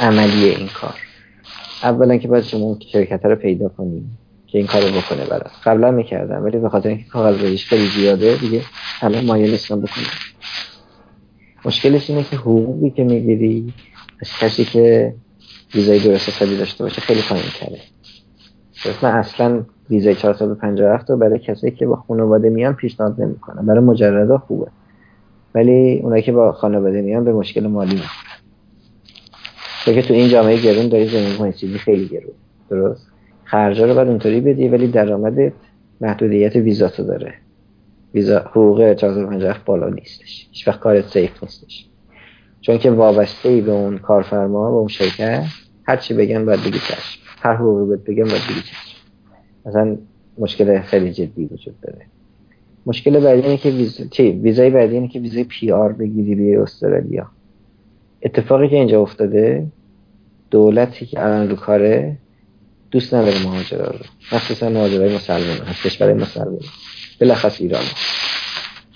عملیه 0.00 0.56
این 0.58 0.68
کار. 0.68 0.94
اولا 1.82 2.16
که 2.16 2.28
باید 2.28 2.44
شما 2.44 2.78
شرکت 2.92 3.24
رو 3.24 3.36
پیدا 3.36 3.68
کنیم 3.68 4.18
که 4.46 4.58
این 4.58 4.66
کارو 4.66 4.86
بکنه 4.86 5.24
برات. 5.24 5.50
قبلا 5.64 5.90
می‌کردم 5.90 6.44
ولی 6.44 6.58
به 6.58 6.68
خاطر 6.68 6.88
اینکه 6.88 7.04
کاغذ 7.04 7.56
خیلی 7.56 7.86
زیاده 7.86 8.36
دیگه 8.36 8.62
الان 9.02 9.24
مایل 9.24 9.50
نیستم 9.50 9.80
بکنم. 9.80 10.04
مشکلش 11.64 12.10
اینه 12.10 12.24
که 12.30 12.36
حقوقی 12.36 12.90
که 12.90 13.04
می‌گیری 13.04 13.72
از 14.20 14.30
کسی 14.40 14.64
که 14.64 15.14
ویزای 15.74 15.98
درست 15.98 16.28
حسابی 16.28 16.56
داشته 16.56 16.84
باشه 16.84 17.00
خیلی 17.00 17.20
پایین 17.28 17.44
کرده 17.60 17.78
من 19.02 19.10
اصلا 19.10 19.64
ویزای 19.90 20.14
457 20.14 21.10
رو 21.10 21.16
برای 21.16 21.38
کسی 21.38 21.70
که 21.70 21.86
با 21.86 21.96
خانواده 21.96 22.50
میان 22.50 22.74
پیشنهاد 22.74 23.20
نمی‌کنم. 23.20 23.66
برای 23.66 23.80
مجردا 23.80 24.38
خوبه. 24.38 24.66
ولی 25.54 26.00
اونایی 26.02 26.22
که 26.22 26.32
با 26.32 26.52
خانواده 26.52 27.02
میان 27.02 27.24
به 27.24 27.32
مشکل 27.32 27.66
مالی 27.66 27.94
می‌خورن. 27.94 28.36
که 29.84 30.02
تو 30.02 30.14
این 30.14 30.28
جامعه 30.28 30.62
گرون 30.62 30.88
داری 30.88 31.08
زندگی 31.08 31.36
کنی 31.36 31.52
خیلی 31.78 32.08
گرون 32.08 32.34
درست؟ 32.70 33.06
خرجا 33.44 33.86
رو 33.86 33.94
باید 33.94 34.08
اونطوری 34.08 34.40
بدی 34.40 34.68
ولی 34.68 34.86
درآمدت 34.86 35.52
محدودیت 36.00 36.56
ویزاتو 36.56 37.02
داره. 37.02 37.34
ویزا 38.14 38.38
حقوق 38.38 38.94
457 38.94 39.64
بالا 39.64 39.88
نیستش. 39.88 40.48
هیچ 40.52 40.68
وقت 40.68 40.80
کارت 40.80 41.08
سیف 41.08 41.42
نیستش. 41.42 41.88
چون 42.66 42.78
که 42.78 42.90
وابسته 42.90 43.48
ای 43.48 43.60
به 43.60 43.72
اون 43.72 43.98
کارفرما 43.98 44.72
و 44.72 44.78
اون 44.78 44.88
شرکت 44.88 45.44
هر 45.84 45.96
چی 45.96 46.14
بگن 46.14 46.44
باید 46.44 46.60
بگی 46.60 46.78
چشم. 46.78 47.20
هر 47.40 47.54
حقوقی 47.54 47.96
بگن 47.96 48.24
باید 48.24 48.42
بگی 48.50 48.60
چشم. 48.60 48.96
مثلا 49.66 49.96
مشکل 50.38 50.80
خیلی 50.80 51.12
جدی 51.12 51.44
وجود 51.44 51.80
داره. 51.80 52.06
مشکل 52.86 53.20
بعدی 53.20 53.42
اینه 53.42 53.56
که 53.56 53.70
ویزا 53.70 54.04
چی؟ 54.10 54.30
ویزای 54.30 54.70
بعدی 54.70 54.94
اینه 54.94 55.08
که 55.08 55.20
ویزای 55.20 55.44
پی 55.44 55.72
آر 55.72 55.92
بگیری 55.92 56.34
به 56.34 56.62
استرالیا. 56.62 57.26
اتفاقی 58.22 58.68
که 58.68 58.76
اینجا 58.76 59.02
افتاده 59.02 59.66
دولتی 60.50 61.06
که 61.06 61.24
الان 61.24 61.50
رو 61.50 61.56
کاره 61.56 62.16
دوست 62.90 63.14
نداره 63.14 63.44
مهاجرا 63.44 63.86
رو. 63.86 63.98
مخصوصا 64.32 64.68
مهاجرای 64.68 65.16
مسلمان 65.16 65.60
از 65.66 65.76
کشور 65.84 66.14
مسلمان. 66.14 66.60
بالاخص 67.20 67.60
ایران. 67.60 67.84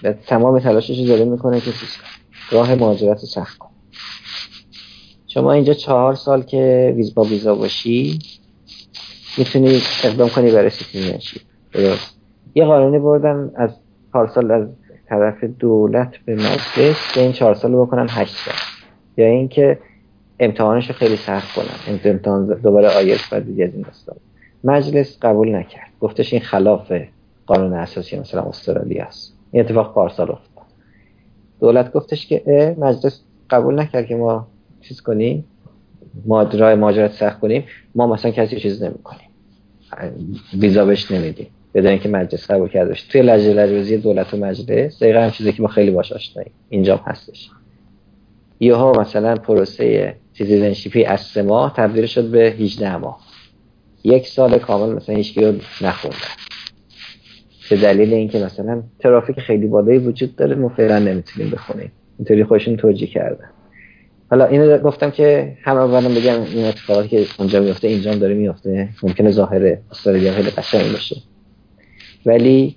و 0.02 0.12
تمام 0.12 0.58
تلاشش 0.58 0.98
رو 0.98 1.06
داره 1.06 1.24
می‌کنه 1.24 1.60
که 1.60 1.70
راه 2.50 2.74
مهاجرت 2.74 3.18
سخت 3.18 3.58
کن. 3.58 3.70
شما 5.26 5.52
اینجا 5.52 5.74
چهار 5.74 6.14
سال 6.14 6.42
که 6.42 6.94
ویز 6.96 7.14
با 7.14 7.24
ویزا 7.24 7.54
باشی 7.54 8.18
می‌تونی 9.38 9.80
اقدام 10.04 10.28
کنی 10.28 10.52
برای 10.52 10.70
citizenship 10.70 11.42
درست. 11.72 12.20
یه 12.54 12.64
قانونی 12.64 12.98
بردن 12.98 13.52
از 13.56 13.70
پارسال 14.12 14.50
از 14.50 14.68
طرف 15.08 15.44
دولت 15.44 16.16
به 16.24 16.34
مجلس 16.34 17.12
که 17.14 17.20
این 17.20 17.32
چهار 17.32 17.54
سال 17.54 17.72
بکنن 17.72 18.06
هشت 18.10 18.34
سال. 18.36 18.54
یا 19.16 19.26
اینکه 19.26 19.78
امتحانش 20.40 20.88
رو 20.88 20.94
خیلی 20.94 21.16
سخت 21.16 21.54
کنن. 21.54 22.00
امتحان 22.04 22.46
دوباره 22.46 22.88
آیلتس 22.88 23.32
و 23.32 23.40
دیگه 23.40 23.64
از 23.64 23.74
این 23.74 23.82
داستان. 23.82 24.16
مجلس 24.64 25.18
قبول 25.22 25.54
نکرد. 25.54 25.90
گفتش 26.00 26.32
این 26.32 26.42
خلاف 26.42 26.92
قانون 27.46 27.72
اساسی 27.72 28.18
مثلا 28.18 28.42
استرالیا 28.42 29.04
است. 29.04 29.36
این 29.52 29.64
اتفاق 29.64 29.94
پارسال 29.94 30.30
افتاد. 30.30 30.49
دولت 31.60 31.92
گفتش 31.92 32.26
که 32.26 32.76
مجلس 32.78 33.20
قبول 33.50 33.80
نکرد 33.80 34.06
که 34.06 34.14
ما 34.14 34.46
چیز 34.80 35.00
کنیم 35.00 35.44
ماجرای 36.26 36.74
ماجرات 36.74 37.12
سخت 37.12 37.40
کنیم 37.40 37.64
ما 37.94 38.06
مثلا 38.06 38.30
کسی 38.30 38.60
چیز 38.60 38.82
نمی‌کنیم. 38.82 39.28
ویزا 40.58 40.84
بهش 40.84 41.10
نمیدیم. 41.10 41.46
بدون 41.74 41.90
اینکه 41.90 42.08
مجلس 42.08 42.50
قبول 42.50 42.68
کرده 42.68 42.88
باشه. 42.88 43.08
توی 43.08 43.22
لجنه 43.22 43.52
لجوزی 43.52 43.96
دولت 43.96 44.34
و 44.34 44.36
مجلس 44.36 45.02
دقیقا 45.02 45.20
هم 45.20 45.30
چیزی 45.30 45.52
که 45.52 45.62
ما 45.62 45.68
خیلی 45.68 45.90
باش 45.90 46.12
آشناییم. 46.12 46.52
اینجا 46.68 46.96
هستش. 46.96 47.50
یهو 48.60 49.00
مثلا 49.00 49.34
پروسه 49.36 50.16
citizenship 50.32 50.98
ی 50.98 51.04
از 51.04 51.20
سه 51.20 51.42
ماه 51.42 51.74
تبدیل 51.76 52.06
شد 52.06 52.30
به 52.30 52.50
18 52.50 52.96
ماه. 52.96 53.20
یک 54.04 54.28
سال 54.28 54.58
کامل 54.58 54.94
مثلا 54.94 55.16
هیچ 55.16 55.38
رو 55.38 55.54
نخوندن. 55.80 56.18
به 57.70 57.76
دلیل 57.76 58.14
اینکه 58.14 58.38
مثلا 58.38 58.82
ترافیک 58.98 59.40
خیلی 59.40 59.66
بالایی 59.66 59.98
وجود 59.98 60.36
داره 60.36 60.54
ما 60.54 60.68
فعلا 60.68 60.98
نمی‌تونیم 60.98 61.50
بخونیم. 61.50 61.92
اینطوری 62.18 62.44
خودشون 62.44 62.76
توجیه 62.76 63.08
کردن. 63.08 63.44
حالا 64.30 64.44
اینو 64.44 64.78
گفتم 64.78 65.10
که 65.10 65.56
هم 65.62 65.76
اولم 65.76 66.14
بگم 66.14 66.42
این 66.54 66.64
اتفاقاتی 66.64 67.08
که 67.08 67.26
اونجا 67.38 67.60
میفته 67.60 67.88
اینجا 67.88 68.14
داره 68.14 68.34
میفته. 68.34 68.88
ممکنه 69.02 69.30
ظاهر 69.30 69.78
استرالیا 69.90 70.32
خیلی 70.32 70.50
قشنگ 70.50 70.92
باشه. 70.92 71.16
ولی 72.26 72.76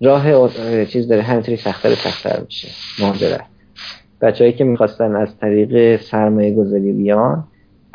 راه 0.00 0.50
چیز 0.84 1.08
داره 1.08 1.22
همینطوری 1.22 1.56
سختتر 1.56 1.94
سختتر 1.94 2.42
میشه. 2.44 2.68
مهاجرت. 2.98 3.44
بچههایی 4.20 4.52
که 4.52 4.64
می‌خواستن 4.64 5.16
از 5.16 5.38
طریق 5.38 6.00
سرمایه 6.00 6.54
گذاری 6.54 6.92
بیان 6.92 7.44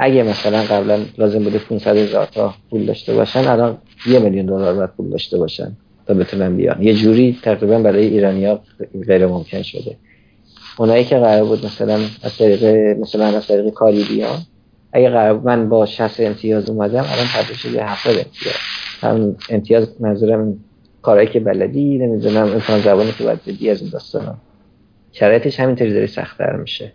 اگه 0.04 0.24
مثلا 0.24 0.64
قبلا 0.64 1.00
لازم 1.18 1.44
بوده 1.44 1.60
500 1.60 1.98
هزار 1.98 2.26
تا 2.26 2.54
پول 2.70 2.86
داشته 2.86 3.14
باشن 3.14 3.48
الان 3.48 3.78
یه 4.06 4.20
میلیون 4.20 4.46
دلار 4.46 4.74
باید 4.74 4.90
پول 4.90 5.10
داشته 5.10 5.38
باشن 5.38 5.72
تا 6.08 6.14
بتونن 6.14 6.58
بیان. 6.58 6.82
یه 6.82 6.94
جوری 6.94 7.40
تقریبا 7.44 7.80
برای 7.80 8.08
ایرانیا 8.08 8.62
غیر 9.08 9.28
ممکن 9.28 9.62
شده. 9.62 9.98
اونایی 10.78 11.06
که 11.06 11.18
قرار 11.18 11.44
بود 11.44 11.66
مثلا 11.66 12.00
از 12.24 12.38
طریق 12.38 12.64
مثلا 13.00 13.26
از 13.26 13.48
طریق 13.48 13.70
کاری 13.70 14.04
بیان 14.04 14.40
اگه 14.94 15.10
قرار 15.10 15.40
من 15.40 15.70
با 15.70 15.86
60 15.86 16.20
امتیاز 16.20 16.70
اومدم 16.70 17.06
الان 17.12 17.26
تبدیل 17.36 17.56
شده 17.56 17.86
70 17.86 18.16
امتیاز. 18.18 18.56
هم 19.02 19.36
امتیاز 19.50 19.88
منظورم 20.00 20.58
کارهایی 21.02 21.30
که 21.30 21.40
بلدی 21.40 21.98
نمی‌دونم 21.98 22.52
امتحان 22.52 22.82
زبانی 22.82 23.12
که 23.12 23.24
باید 23.24 23.40
بدی 23.48 23.70
از 23.70 23.82
این 23.82 23.90
داستانا. 23.90 24.38
شرایطش 25.12 25.60
همینطوری 25.60 25.94
داره 25.94 26.08
سختتر 26.08 26.56
میشه. 26.56 26.94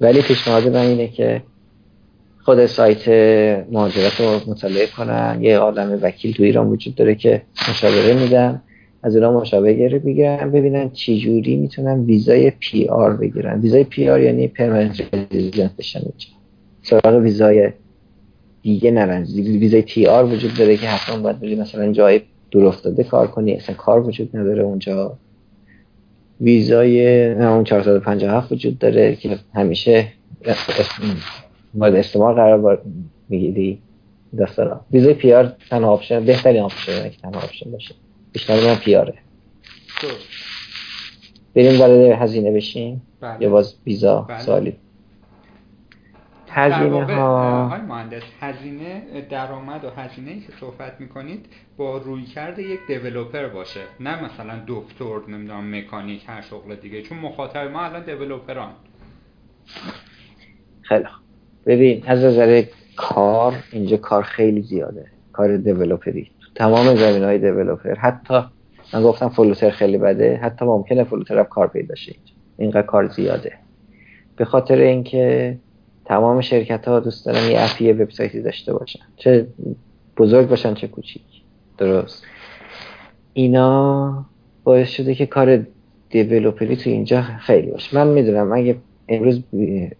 ولی 0.00 0.22
پیشنهاد 0.22 0.68
من 0.68 0.80
اینه 0.80 1.08
که 1.08 1.42
خود 2.46 2.66
سایت 2.66 3.08
مهاجرت 3.72 4.20
رو 4.20 4.40
مطالعه 4.46 4.86
کنن. 4.86 5.38
یه 5.40 5.58
عالمه 5.58 5.98
وکیل 6.02 6.32
تو 6.32 6.42
ایران 6.42 6.66
وجود 6.66 6.94
داره 6.94 7.14
که 7.14 7.42
مشاوره 7.70 8.22
میدن. 8.22 8.62
از 9.02 9.14
ایران 9.14 9.34
مشاوره 9.34 9.98
بگیرن 9.98 10.50
ببینن 10.50 10.90
چی 10.90 11.18
جوری 11.18 11.56
می‌تونن 11.56 12.04
ویزای 12.04 12.50
PR 12.50 13.16
بگیرن. 13.16 13.60
ویزای 13.60 13.84
PR 13.84 14.20
یعنی 14.20 14.48
permanent 14.48 15.02
resident 15.32 15.76
بشن 15.76 16.00
سراغ 16.82 17.22
ویزای 17.22 17.72
دیگه 18.62 18.90
نرن. 18.90 19.22
ویزای 19.34 19.82
TR 19.82 20.24
وجود 20.24 20.54
داره 20.54 20.76
که 20.76 20.88
حتما 20.88 21.22
باید 21.22 21.40
بری 21.40 21.54
مثلا 21.54 21.92
جای 21.92 22.20
دور 22.50 22.66
افتاده 22.66 23.04
کار 23.04 23.26
کنی. 23.26 23.52
اصلا 23.54 23.74
کار 23.74 24.08
وجود 24.08 24.36
نداره 24.36 24.62
اونجا. 24.62 25.18
ویزای 26.40 27.32
اون 27.32 27.64
457 27.64 28.52
وجود 28.52 28.78
داره 28.78 29.16
که 29.16 29.38
همیشه 29.54 30.06
مورد 31.76 31.94
استثمار 31.94 32.34
قرار 32.34 32.82
می‌گیری. 33.28 33.82
دستارا 34.38 34.80
ویزای 34.90 35.14
PR 35.14 35.52
تنها 35.70 35.90
option 35.90 36.24
بهترین 36.24 36.62
option 36.62 37.10
که 37.10 37.16
تنها 37.16 37.40
option 37.40 37.70
باشه. 37.70 37.94
پیشنهاد 38.32 38.64
من 38.64 38.74
PR 38.74 38.96
ه 38.96 39.14
بریم 41.54 41.80
وارد 41.80 42.22
هزینه 42.22 42.52
بشیم. 42.52 43.02
بله. 43.20 43.42
یا 43.42 43.50
باز 43.50 43.74
ویزا 43.86 44.20
بله. 44.20 44.38
سوالی. 44.38 44.76
هزینه 46.48 47.04
ها 47.04 47.68
های 47.68 47.80
مهندس 47.80 48.22
هزینه 48.40 49.02
درآمد 49.30 49.84
و 49.84 49.90
هزینه 49.90 50.30
ای 50.30 50.40
که 50.40 50.52
صحبت 50.60 51.00
می‌کنید 51.00 51.46
با 51.76 51.98
روی 51.98 52.24
کرده 52.24 52.62
یک 52.62 52.80
دیولوپر 52.88 53.48
باشه. 53.48 53.80
نه 54.00 54.24
مثلا 54.24 54.60
دکتر 54.66 55.20
نمی‌دونم 55.28 55.76
مکانیک 55.76 56.22
هر 56.26 56.40
شغل 56.40 56.74
دیگه. 56.74 57.02
چون 57.02 57.18
مخاطب 57.18 57.70
ما 57.70 57.80
الان 57.80 58.04
دیولوپران. 58.04 58.72
خیلی 60.82 61.04
ببین 61.66 62.02
از 62.06 62.24
نظر 62.24 62.62
کار 62.96 63.54
اینجا 63.72 63.96
کار 63.96 64.22
خیلی 64.22 64.62
زیاده. 64.62 65.06
کار 65.32 65.56
دیولوپری. 65.56 66.30
تمام 66.54 66.94
زمین 66.94 67.24
های 67.24 67.38
دیولوپر 67.38 67.94
حتی 67.94 68.40
من 68.94 69.02
گفتم 69.02 69.28
فلوتر 69.28 69.70
خیلی 69.70 69.98
بده 69.98 70.36
حتی 70.36 70.64
ممکنه 70.64 71.04
فلوتر 71.04 71.38
هم 71.38 71.44
کار 71.44 71.66
پیدا 71.68 71.94
شه 71.94 72.14
اینقدر 72.58 72.82
کار 72.82 73.08
زیاده. 73.08 73.52
به 74.36 74.44
خاطر 74.44 74.76
اینکه 74.76 75.56
تمام 76.04 76.40
شرکت 76.40 76.88
ها 76.88 77.00
دوست 77.00 77.26
دارن 77.26 77.50
یه 77.50 77.60
اپی 77.60 77.92
وبسایتی 77.92 78.42
داشته 78.42 78.72
باشن. 78.72 79.00
چه 79.16 79.46
بزرگ 80.16 80.48
باشن 80.48 80.74
چه 80.74 80.86
کوچیک. 80.86 81.22
درست. 81.78 82.24
اینا 83.32 84.24
باعث 84.64 84.88
شده 84.88 85.14
که 85.14 85.26
کار 85.26 85.66
دیولوپری 86.10 86.76
تو 86.76 86.90
اینجا 86.90 87.22
خیلی 87.22 87.70
باشه. 87.70 87.96
من 87.96 88.06
می‌دونم 88.06 88.52
اگه 88.52 88.76
امروز 89.08 89.42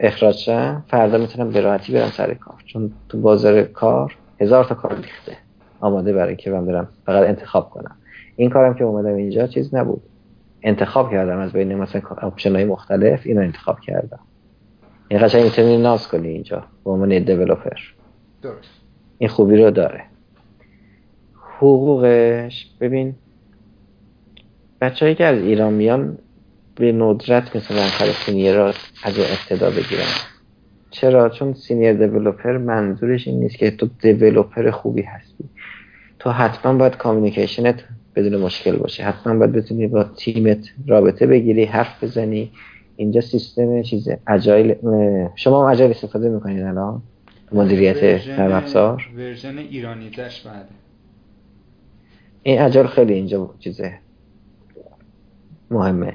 اخراج 0.01 0.37
شم 0.37 0.85
فردا 0.89 1.19
می‌تونم 1.19 1.51
به 1.51 1.61
راحتی 1.61 1.93
برم 1.93 2.11
سر 2.11 2.35
کار. 2.35 2.63
چون 2.67 2.93
تو 3.09 3.21
بازار 3.21 3.63
کار 3.63 4.17
هزار 4.41 4.65
تا 4.65 4.75
کار 4.75 4.97
ریخته. 4.97 5.37
آماده 5.81 6.13
برای 6.13 6.37
که 6.37 6.51
من 6.51 6.67
برم 6.67 6.89
فقط 7.07 7.29
انتخاب 7.29 7.71
کنم. 7.71 7.97
این 8.37 8.51
کارم 8.51 8.75
که 8.75 8.85
اومدم 8.85 9.15
اینجا 9.15 9.47
چیز 9.47 9.75
نبود. 9.75 10.03
انتخاب 10.63 11.11
کردم 11.11 11.39
از 11.39 11.53
بین 11.53 11.75
مثلا 11.75 12.03
option 12.23 12.55
های 12.55 12.65
مختلف 12.65 13.21
اینو 13.25 13.41
انتخاب 13.41 13.81
کردم. 13.81 14.19
این 15.09 15.23
قشنگ 15.23 15.45
می‌تونی 15.45 15.79
ناز 15.79 16.09
کنی 16.09 16.29
اینجا 16.29 16.65
به 16.85 16.91
عنوان 16.91 17.19
developer 17.19 17.77
درست. 18.43 18.71
این 19.19 19.29
خوبی 19.29 19.57
رو 19.57 19.71
داره. 19.71 20.03
حقوقش 21.59 22.71
ببین 22.81 23.15
بچه‌ای 24.81 25.15
که 25.15 25.25
از 25.25 25.39
ایران 25.39 25.73
میان 25.73 26.19
به 26.77 26.93
ندرت 26.93 27.57
مثل 27.57 27.75
من 27.75 27.89
senior 28.27 28.55
را 28.55 28.67
از 29.03 29.19
ابتدا 29.19 29.71
بگیرن 29.71 30.05
چرا؟ 30.91 31.29
چون 31.29 31.55
senior 31.55 31.93
developer 31.93 32.59
منظورش 32.59 33.29
این 33.29 33.41
نیست 33.41 33.57
که 33.57 33.71
تو 33.71 33.89
developer 34.01 34.71
خوبی 34.71 35.03
هستی. 35.03 35.45
تو 36.19 36.31
حتما 36.31 36.75
باید 36.79 36.97
communication 36.97 37.79
ت 37.79 37.85
بدون 38.17 38.37
مشکل 38.41 38.77
باشه 38.77 39.05
حتما 39.05 39.39
باید 39.39 39.53
بتونی 39.53 39.87
با 39.87 40.05
تیمت 40.05 40.69
رابطه 40.87 41.27
بگیری 41.27 41.65
حرف 41.65 42.05
بزنی. 42.05 42.51
اینجا 42.97 43.21
سیستم 43.21 43.83
چیزه؟ 43.83 44.19
Agile 44.27 44.75
شما 45.35 45.67
هم 45.67 45.73
Agile 45.73 45.91
استفاده 45.91 46.29
می‌کنید 46.29 46.63
الان؟ 46.63 47.03
مدیریت 47.53 48.29
نرم 48.29 48.53
افزار؟ 48.53 49.11
version 49.17 49.59
ایرانیزه‌ش 49.59 50.41
بعد. 50.41 50.69
این 52.43 52.61
Agile 52.61 52.87
خیلی 52.87 53.15
اینجا 53.15 53.55
چیزه. 53.59 53.99
مهمه. 55.71 56.15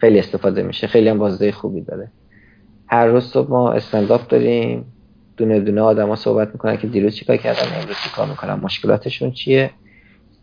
خیلی 0.00 0.18
استفاده 0.18 0.62
میشه. 0.62 0.86
خیلی 0.86 1.08
هم 1.08 1.18
بازده 1.18 1.52
خوبی 1.52 1.80
داره. 1.80 2.10
هر 2.86 3.06
روز 3.06 3.24
صبح 3.24 3.50
ما 3.50 3.72
standup 3.72 4.28
داریم. 4.28 4.84
دونه 5.36 5.60
دونه 5.60 5.80
آدما 5.80 6.16
صحبت 6.16 6.48
می‌کنن 6.52 6.76
که 6.76 6.86
دیروز 6.86 7.14
چیکار 7.14 7.36
کردن 7.36 7.80
امروز 7.80 7.96
چیکار 8.04 8.26
می‌کنن 8.26 8.54
مشکلاتشون 8.54 9.30
چیه؟ 9.30 9.70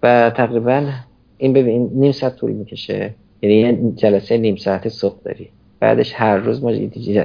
و 0.03 0.31
تقریبا 0.35 0.89
این 1.37 1.53
ببین 1.53 1.89
نیم 1.93 2.11
ساعت 2.11 2.35
طول 2.35 2.51
می‌کشه. 2.51 3.15
یعنی 3.41 3.55
یه 3.55 3.91
جلسه 3.95 4.37
نیم 4.37 4.55
ساعت 4.55 4.89
صبح 4.89 5.21
داری. 5.25 5.49
بعدش 5.79 6.13
هر 6.15 6.37
روز 6.37 6.63
ما 6.63 6.73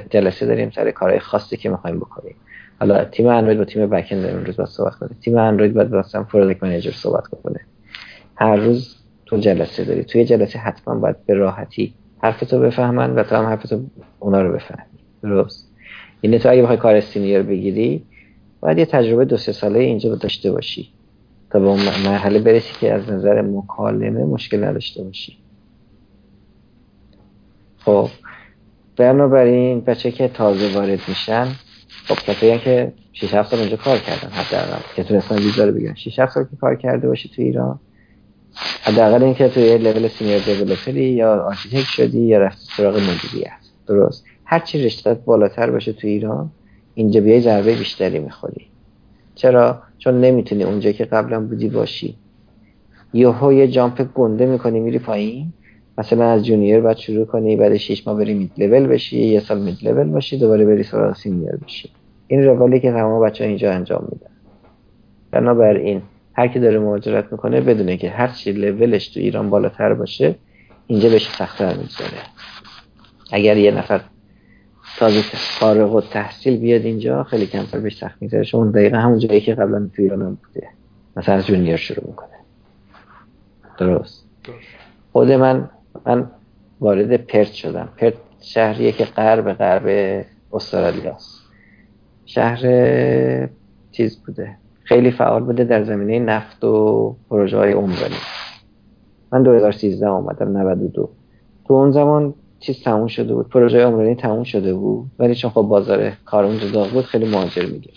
جلسه 0.09 0.45
داریم 0.45 0.69
سر 0.69 0.91
کارهای 0.91 1.19
خاصی 1.19 1.57
که 1.57 1.69
می‌خوایم 1.69 1.99
بکنیم. 1.99 2.35
حالا 2.79 3.05
تیم 3.05 3.27
اندروید 3.27 3.57
با 3.57 3.65
تیم 3.65 3.89
backend 3.89 4.25
امروز 4.25 4.57
باید 4.57 4.69
صحبت 4.69 4.95
کنه. 4.95 5.09
تیم 5.21 5.37
اندروید 5.37 5.73
باید 5.73 5.95
مثلا 5.95 6.23
product 6.23 6.63
manager 6.63 6.91
صحبت 6.91 7.27
کنه 7.27 7.59
هر 8.35 8.55
روز 8.55 8.95
تو 9.25 9.37
جلسه 9.37 9.83
داری. 9.83 10.03
توی 10.03 10.25
جلسه 10.25 10.59
حتما 10.59 10.95
باید 10.95 11.25
به 11.25 11.33
راحتی 11.33 11.93
حرفتو 12.23 12.59
بفهمن 12.59 13.15
و 13.15 13.23
تو 13.23 13.35
هم 13.35 13.45
حرفتو 13.45 13.83
اونا 14.19 14.41
رو 14.41 14.53
بفهمی 14.53 14.83
درست. 15.23 15.69
یعنی 16.23 16.39
تو 16.39 16.49
اگه 16.49 16.61
بخوای 16.61 16.77
کار 16.77 16.99
senior 16.99 17.41
بگیری 17.41 18.03
باید 18.59 18.77
یه 18.77 18.85
تجربه 18.85 19.25
دو 19.25 19.37
سه 19.37 19.51
ساله 19.51 19.79
اینجا 19.79 20.15
داشته 20.15 20.51
باشی 20.51 20.89
تا 21.49 21.59
به 21.59 21.65
اون 21.65 21.79
مرحله 22.05 22.39
برسی 22.39 22.73
که 22.79 22.93
از 22.93 23.09
نظر 23.09 23.41
مکالمه 23.41 24.25
مشکل 24.25 24.63
نداشته 24.63 25.03
باشی. 25.03 25.37
خب. 27.79 28.07
بنابراین 28.97 29.81
بچه 29.81 30.11
که 30.11 30.27
تازه 30.27 30.73
وارد 30.73 30.99
میشن 31.07 31.47
خب 32.05 32.15
کسایی 32.15 32.59
که 32.59 32.93
6 33.13 33.33
7 33.33 33.51
سال 33.51 33.59
اونجا 33.59 33.77
کار 33.77 33.97
کردن 33.97 34.29
حداقل 34.29 34.81
که 34.95 35.03
تونستن 35.03 35.35
ویزا 35.35 35.65
رو 35.65 35.71
بگیرن. 35.71 35.95
6 35.95 36.19
7 36.19 36.33
سال 36.33 36.43
که 36.43 36.55
کار 36.61 36.75
کرده 36.75 37.07
باشی 37.07 37.29
تو 37.29 37.41
ایران 37.41 37.79
حداقل 38.83 39.23
اینکه 39.23 39.49
تو 39.49 39.59
یه 39.59 39.77
level 39.77 40.07
senior 40.07 40.39
developer 40.39 40.98
ی 40.98 41.05
یا 41.05 41.43
architect 41.45 41.87
شدی 41.89 42.19
یا 42.19 42.39
رفتی 42.39 42.65
سراغ 42.77 42.95
مدیریت 42.95 43.51
درست. 43.87 44.23
هر 44.45 44.59
چی 44.59 44.85
رشتت 44.85 45.17
بالاتر 45.25 45.71
باشه 45.71 45.93
تو 45.93 46.07
ایران 46.07 46.51
اینجا 46.93 47.21
بیای 47.21 47.41
ضربه 47.41 47.75
بیشتری 47.75 48.19
می‌خوری. 48.19 48.71
چرا؟ 49.35 49.81
چون 49.97 50.21
نمی‌تونی 50.21 50.63
اونجا 50.63 50.91
که 50.91 51.05
قبلا 51.05 51.39
بودی 51.39 51.69
باشی. 51.69 52.17
یهو 53.13 53.53
یه 53.53 53.67
jump 53.67 54.13
گنده 54.13 54.45
می‌کنی 54.45 54.79
میری 54.79 54.99
پایین. 54.99 55.53
مثلا 55.97 56.31
از 56.31 56.45
junior 56.45 56.81
باید 56.81 56.97
شروع 56.97 57.25
کنی 57.25 57.55
بعد 57.55 57.77
6 57.77 58.07
ماه 58.07 58.17
بری 58.17 58.33
mid-level 58.33 58.87
بشی 58.87 59.25
یه 59.25 59.39
سال 59.39 59.61
mid-level 59.61 60.09
باشی 60.09 60.37
دوباره 60.37 60.65
بری 60.65 60.83
سراغ 60.83 61.15
senior 61.15 61.57
بشی. 61.57 61.89
این 62.27 62.43
روالی 62.43 62.79
که 62.79 62.91
تمام 62.91 63.25
بچه 63.25 63.45
اینجا 63.45 63.71
انجام 63.71 64.07
میدن. 64.11 64.29
بنابراین 65.31 66.01
هر 66.33 66.47
کی 66.47 66.59
داره 66.59 66.79
مهاجرت 66.79 67.31
می‌کنه 67.31 67.61
بدونه 67.61 67.97
که 67.97 68.09
هر 68.09 68.27
چی 68.27 68.51
لولش 68.51 69.07
تو 69.07 69.19
ایران 69.19 69.49
بالاتر 69.49 69.93
باشه 69.93 70.35
اینجا 70.87 71.09
بهش 71.09 71.29
سختتر 71.29 71.73
می‌گذاره. 71.77 72.11
اگر 73.31 73.57
یه 73.57 73.71
نفر 73.71 74.01
تازه 74.97 75.21
فارغ 75.33 75.95
و 75.95 76.01
تحصیل 76.01 76.57
بیاد 76.57 76.85
اینجا 76.85 77.23
خیلی 77.23 77.45
کمتر 77.45 77.79
بهش 77.79 77.97
سخت 77.97 78.21
میگذره 78.21 78.43
چون 78.43 78.71
دقیقا 78.71 78.97
همون 78.97 79.19
جایی 79.19 79.41
که 79.41 79.55
قبلا 79.55 79.89
تو 79.95 80.01
ایران 80.01 80.19
بوده. 80.19 80.67
مثلا 81.15 81.35
از 81.35 81.47
جونیور 81.47 81.77
شروع 81.77 82.07
می‌کنه. 82.07 82.29
درست. 83.77 84.25
خود 85.11 85.31
من 85.31 85.69
من 86.05 86.31
وارد 86.79 87.15
پرت 87.15 87.51
شدم. 87.51 87.89
پرت 87.97 88.13
شهریه 88.41 88.91
که 88.91 89.05
غرب 89.05 89.53
غرب 89.53 90.25
استرالیاست 90.53 91.43
شهر 92.25 92.59
چیز 93.91 94.23
بوده. 94.25 94.57
خیلی 94.83 95.11
فعال 95.11 95.43
بوده 95.43 95.63
در 95.63 95.83
زمینه 95.83 96.19
نفت 96.19 96.63
و 96.63 97.15
پروژه 97.29 97.57
های 97.57 97.71
عمرانی. 97.71 98.15
من 99.31 99.43
2013 99.43 100.07
آمدم 100.07 100.57
92 100.57 101.09
تو 101.67 101.73
اون 101.73 101.91
زمان 101.91 102.33
چیز 102.59 102.83
تموم 102.83 103.07
شده 103.07 103.33
بود 103.33 103.49
پروژه 103.49 103.85
عمرانی 103.85 104.15
تموم 104.15 104.43
شده 104.43 104.73
بود 104.73 105.11
ولی 105.19 105.35
چون 105.35 105.51
خب 105.51 105.61
بازار 105.61 106.11
کار 106.25 106.45
اونجا 106.45 106.71
داغ 106.71 106.91
بود 106.91 107.05
خیلی 107.05 107.29
مهاجر 107.29 107.65
می‌گیره 107.65 107.93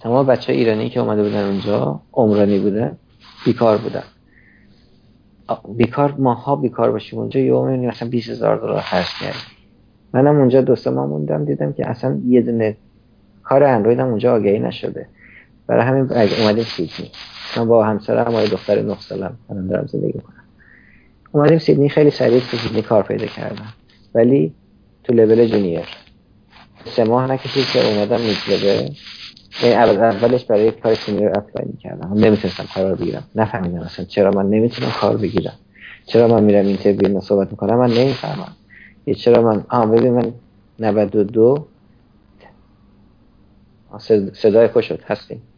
تمام 0.00 0.26
بچه 0.26 0.52
ایرانی 0.52 0.88
که 0.88 1.00
اومده 1.00 1.22
بودن 1.22 1.48
اونجا 1.48 2.00
عمرانی 2.12 2.58
بودن 2.58 2.96
بیکار 3.44 3.78
بودن. 3.78 4.02
بیکار 5.76 6.14
ماها 6.18 6.56
بیکار 6.56 6.92
باشیم 6.92 7.18
اونجا 7.18 7.40
یه 7.40 7.52
می‌بینیم 7.52 7.88
مثلا 7.88 8.08
20 8.08 8.30
هزار 8.30 8.56
دلار 8.56 8.80
خرج 8.80 9.06
کردیم. 9.20 9.40
منم 10.12 10.38
اونجا 10.38 10.60
دو 10.60 10.76
سه 10.76 10.90
ماه 10.90 11.06
موندم 11.06 11.44
دیدم 11.44 11.72
که 11.72 11.88
اصلا 11.90 12.20
یه 12.26 12.42
دونه 12.42 12.76
کار 13.42 13.64
اندروید 13.64 13.98
هم 13.98 14.08
اونجا 14.08 14.34
آگهی 14.34 14.58
نشده. 14.58 15.08
برای 15.66 15.82
همین 15.86 16.12
اومدیم 16.12 16.64
سیدنی. 16.64 17.10
من 17.56 17.68
با 17.68 17.84
همسرم 17.84 18.34
و 18.34 18.46
دختر 18.46 18.82
9 18.82 19.00
سالم 19.00 19.38
من 19.48 19.66
دارم 19.66 19.86
زندگی 19.86 20.20
کنم 20.20 20.44
اومدیم 21.32 21.58
سیدنی 21.58 21.88
خیلی 21.88 22.10
سریع 22.10 22.40
تو 22.40 22.56
سیدنی 22.56 22.82
کار 22.82 23.02
پیدا 23.02 23.26
کردم. 23.26 23.74
ولی 24.14 24.54
تو 25.04 25.12
level 25.12 25.46
junior. 25.46 25.88
سه 26.86 27.04
ماه 27.04 27.26
نکشید 27.32 27.66
که 27.66 27.86
اومدم 27.86 28.20
می‌تونه 28.20 28.90
یعنی 29.62 29.74
اولش 29.74 30.44
برای 30.44 30.70
کار 30.70 30.94
senior 30.94 31.28
apply 31.28 31.66
می‌کردم. 31.72 32.08
من 32.08 32.16
نمی‌تونستم 32.16 32.66
کار 32.74 32.94
بگیرم. 32.94 33.24
نفهمیدم 33.34 33.80
اصلا 33.80 34.04
چرا 34.04 34.30
من 34.30 34.50
نمی‌تونم 34.50 34.90
کار 35.00 35.16
بگیرم. 35.16 35.58
چرا 36.06 36.28
من 36.28 36.44
میرم 36.44 36.66
interview 36.66 37.20
صحبت 37.20 37.50
می‌کنم؟ 37.50 37.78
من 37.78 37.90
نمی‌فهمم. 37.90 38.56
یه 39.06 39.14
چرا 39.14 39.42
من 39.42 39.64
آه 39.68 39.86
ببین 39.86 40.12
من 40.12 40.32
92 40.78 41.68
صدای 44.34 44.68
خوش 44.68 44.88
شد. 44.88 45.02
هستیم. 45.06 45.53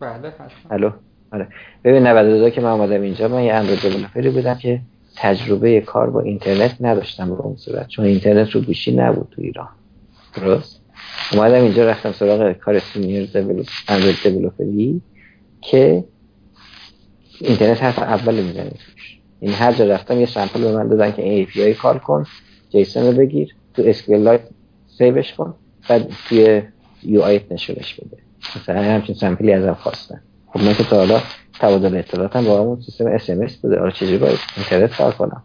بله 0.00 0.28
هستم 0.28 0.46
الو؟ 0.70 0.90
آره. 1.32 1.48
ببین 1.84 2.06
92 2.06 2.50
که 2.50 2.60
من 2.60 2.70
اومدم 2.70 3.02
اینجا 3.02 3.28
من 3.28 3.42
یه 3.42 3.54
اندروید 3.54 3.80
دیولپری 3.80 4.30
بودم 4.30 4.54
که 4.54 4.80
تجربه 5.16 5.80
کار 5.80 6.10
با 6.10 6.20
اینترنت 6.20 6.76
نداشتم 6.80 7.28
به 7.28 7.40
اون 7.40 7.56
صورت 7.56 7.88
چون 7.88 8.04
اینترنت 8.04 8.50
رو 8.50 8.60
گوشی 8.60 8.96
نبود 8.96 9.28
تو 9.30 9.42
ایران. 9.42 9.68
درست؟ 10.34 10.80
اومدم 11.32 11.62
اینجا 11.62 11.90
رفتم 11.90 12.12
سراغ 12.12 12.52
کار 12.52 12.78
سینیر 12.78 13.28
اندروید 13.88 14.16
دیولپری 14.22 15.00
که 15.60 16.04
اینترنت 17.40 17.82
حرف 17.82 17.98
اول 17.98 18.34
می‌زنی 18.34 18.70
توش. 18.70 19.18
این 19.40 19.52
هر 19.52 19.72
جا 19.72 19.84
رفتم 19.84 20.20
یه 20.20 20.26
سمپل 20.26 20.60
به 20.60 20.72
من 20.72 20.88
دادن 20.88 21.12
که 21.12 21.22
این 21.22 21.46
API 21.46 21.76
کار 21.76 21.98
کن 21.98 22.26
JSON 22.70 23.06
رو 23.06 23.12
بگیر 23.12 23.54
تو 23.74 23.82
SQLite 23.86 24.16
save 24.16 24.40
ش 24.98 25.34
کن 25.34 25.54
بعد 25.88 26.10
توی 26.28 26.62
UI 27.02 27.20
ت 27.20 27.52
نشونش 27.52 27.94
بده. 27.94 28.29
مثلا 28.56 28.82
همچین 28.82 29.14
sample 29.14 29.47
ی 29.47 29.52
ازم 29.52 29.74
خواستن. 29.74 30.20
خب 30.46 30.60
من 30.60 30.74
که 30.74 30.84
تا 30.84 30.96
حالا 30.96 31.20
تبادل 31.60 31.98
اطلاعاتم 31.98 32.44
با 32.44 32.60
همون 32.60 32.80
سیستم 32.80 33.06
اس 33.06 33.30
ام 33.30 33.40
اس 33.40 33.56
بوده. 33.56 33.78
حالا 33.78 33.90
چجوری 33.90 34.18
باید 34.18 34.38
اینترنت 34.56 34.96
کار 34.96 35.12
کنم؟ 35.12 35.42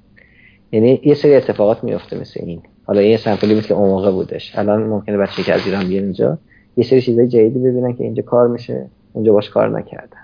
یعنی 0.71 1.01
یه 1.03 1.13
سری 1.13 1.35
اتفاقات 1.35 1.83
میفته 1.83 2.19
مثل 2.21 2.39
این. 2.43 2.61
حالا 2.85 3.01
یه 3.01 3.17
sample 3.17 3.50
ی 3.50 3.55
مثل 3.55 3.73
اون 3.73 3.89
موقع 3.89 4.11
بودش. 4.11 4.57
الان 4.57 4.83
ممکنه 4.83 5.17
بچه 5.17 5.43
که 5.43 5.53
از 5.53 5.65
ایران 5.65 5.87
بیان 5.87 6.03
اینجا 6.03 6.37
یه 6.77 6.83
سری 6.83 7.01
چیزای 7.01 7.27
جدیدی 7.27 7.59
ببینن 7.59 7.93
که 7.93 8.03
اینجا 8.03 8.23
کار 8.23 8.47
میشه 8.47 8.85
اونجا 9.13 9.33
باش 9.33 9.49
کار 9.49 9.79
نکردن. 9.79 10.17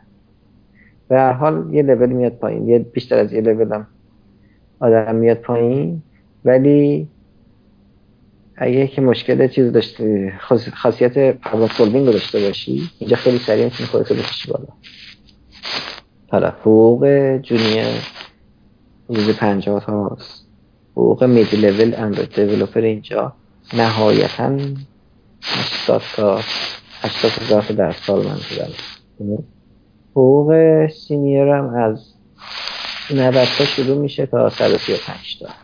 به 1.07 1.15
هر 1.15 1.33
حال 1.33 1.73
یه 1.73 1.81
لول 1.81 2.09
میاد 2.09 2.31
پایین. 2.31 2.69
یه 2.69 2.79
بیشتر 2.79 3.17
از 3.17 3.33
یه 3.33 3.41
لول 3.41 3.73
هم 3.73 3.87
آدم 4.79 5.15
میاد 5.15 5.37
پایین. 5.37 6.01
ولی 6.45 7.07
اگه 8.63 8.87
که 8.87 9.01
مشکل 9.01 9.47
چیز 9.47 9.71
داشته 9.71 10.33
خاصیت 10.73 11.37
problem 11.37 11.67
solving 11.67 12.05
رو 12.05 12.13
داشته 12.13 12.39
باشی 12.39 12.89
اینجا 12.99 13.15
خیلی 13.15 13.37
سریع 13.37 13.63
می‌تونی 13.63 13.89
خودت 13.89 14.11
رو 14.11 14.17
بکشی 14.17 14.51
بالا. 14.51 14.67
حالا 16.31 16.49
حقوق 16.49 17.05
junior 17.37 17.93
حدود 19.09 19.35
50 19.35 19.83
تاست. 19.83 20.47
حقوق 20.91 21.23
mid-level 21.23 21.93
اندروید 21.97 22.35
developer 22.35 22.81
اینجا 22.81 23.33
نهایتا 23.73 24.57
80 25.43 26.01
تا 26.15 26.39
80 27.01 27.31
هزار 27.31 27.61
در 27.61 27.91
سال 27.91 28.25
من 28.25 28.37
شدن 28.37 28.69
حقوق 30.11 30.53
senior 30.87 31.47
هم 31.47 31.75
از 31.75 32.13
90 33.15 33.47
تا 33.57 33.65
شروع 33.65 33.97
میشه 33.97 34.25
تا 34.25 34.49
135 34.49 35.39
تا. 35.39 35.60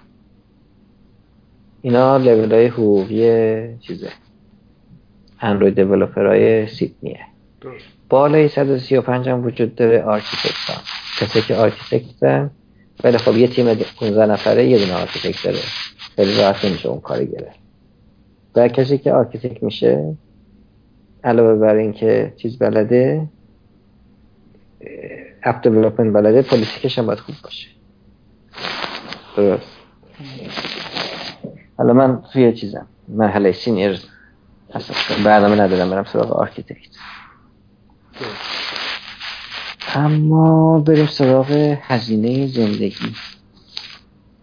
اینا 1.81 2.17
لول 2.17 2.53
های 2.53 2.67
حقوقی 2.67 3.77
چیزه. 3.77 4.09
اندروید 5.41 5.79
های 6.17 6.67
سیدنیه 6.67 7.19
بالای 8.09 8.47
135 8.47 9.29
هم 9.29 9.45
وجود 9.45 9.75
داره 9.75 10.03
architect 10.03 10.69
ها 10.69 10.81
کسی 11.19 11.41
که 11.41 11.55
architect 11.55 12.49
ولی 13.03 13.17
خب 13.17 13.37
یه 13.37 13.47
تیم 13.47 13.73
15 13.73 14.25
نفره 14.25 14.65
یه 14.65 14.77
دونه 14.77 14.93
architect 14.93 15.43
داره. 15.43 15.57
خیلی 16.15 16.37
راحت 16.37 16.65
نمیشه 16.65 16.89
اون 16.89 16.99
کاری 16.99 17.27
گرفت 17.27 17.59
و 18.55 18.67
کسی 18.67 18.97
که 18.97 19.13
architect 19.13 19.63
میشه 19.63 20.15
علاوه 21.23 21.59
بر 21.59 21.75
اینکه 21.75 22.33
چیز 22.37 22.57
بلده 22.57 23.27
app 25.43 25.67
development 25.67 26.13
بلده 26.13 26.41
پولیتیکش 26.41 26.99
هم 26.99 27.05
باید 27.05 27.19
خوب 27.19 27.35
باشه. 27.43 27.67
درست. 29.37 29.77
حالا 31.77 31.93
من 31.93 32.21
توی 32.33 32.53
چیزم. 32.53 32.87
مرحله 33.07 33.51
senior 33.51 33.99
اصلا. 34.73 35.23
برنامه 35.25 35.61
ندارم 35.61 35.89
برم 35.89 36.03
سراغ 36.03 36.31
architect. 36.31 36.89
اما 39.95 40.79
بریم 40.79 41.05
سراغ 41.05 41.77
هزینه 41.81 42.47
زندگی. 42.47 43.13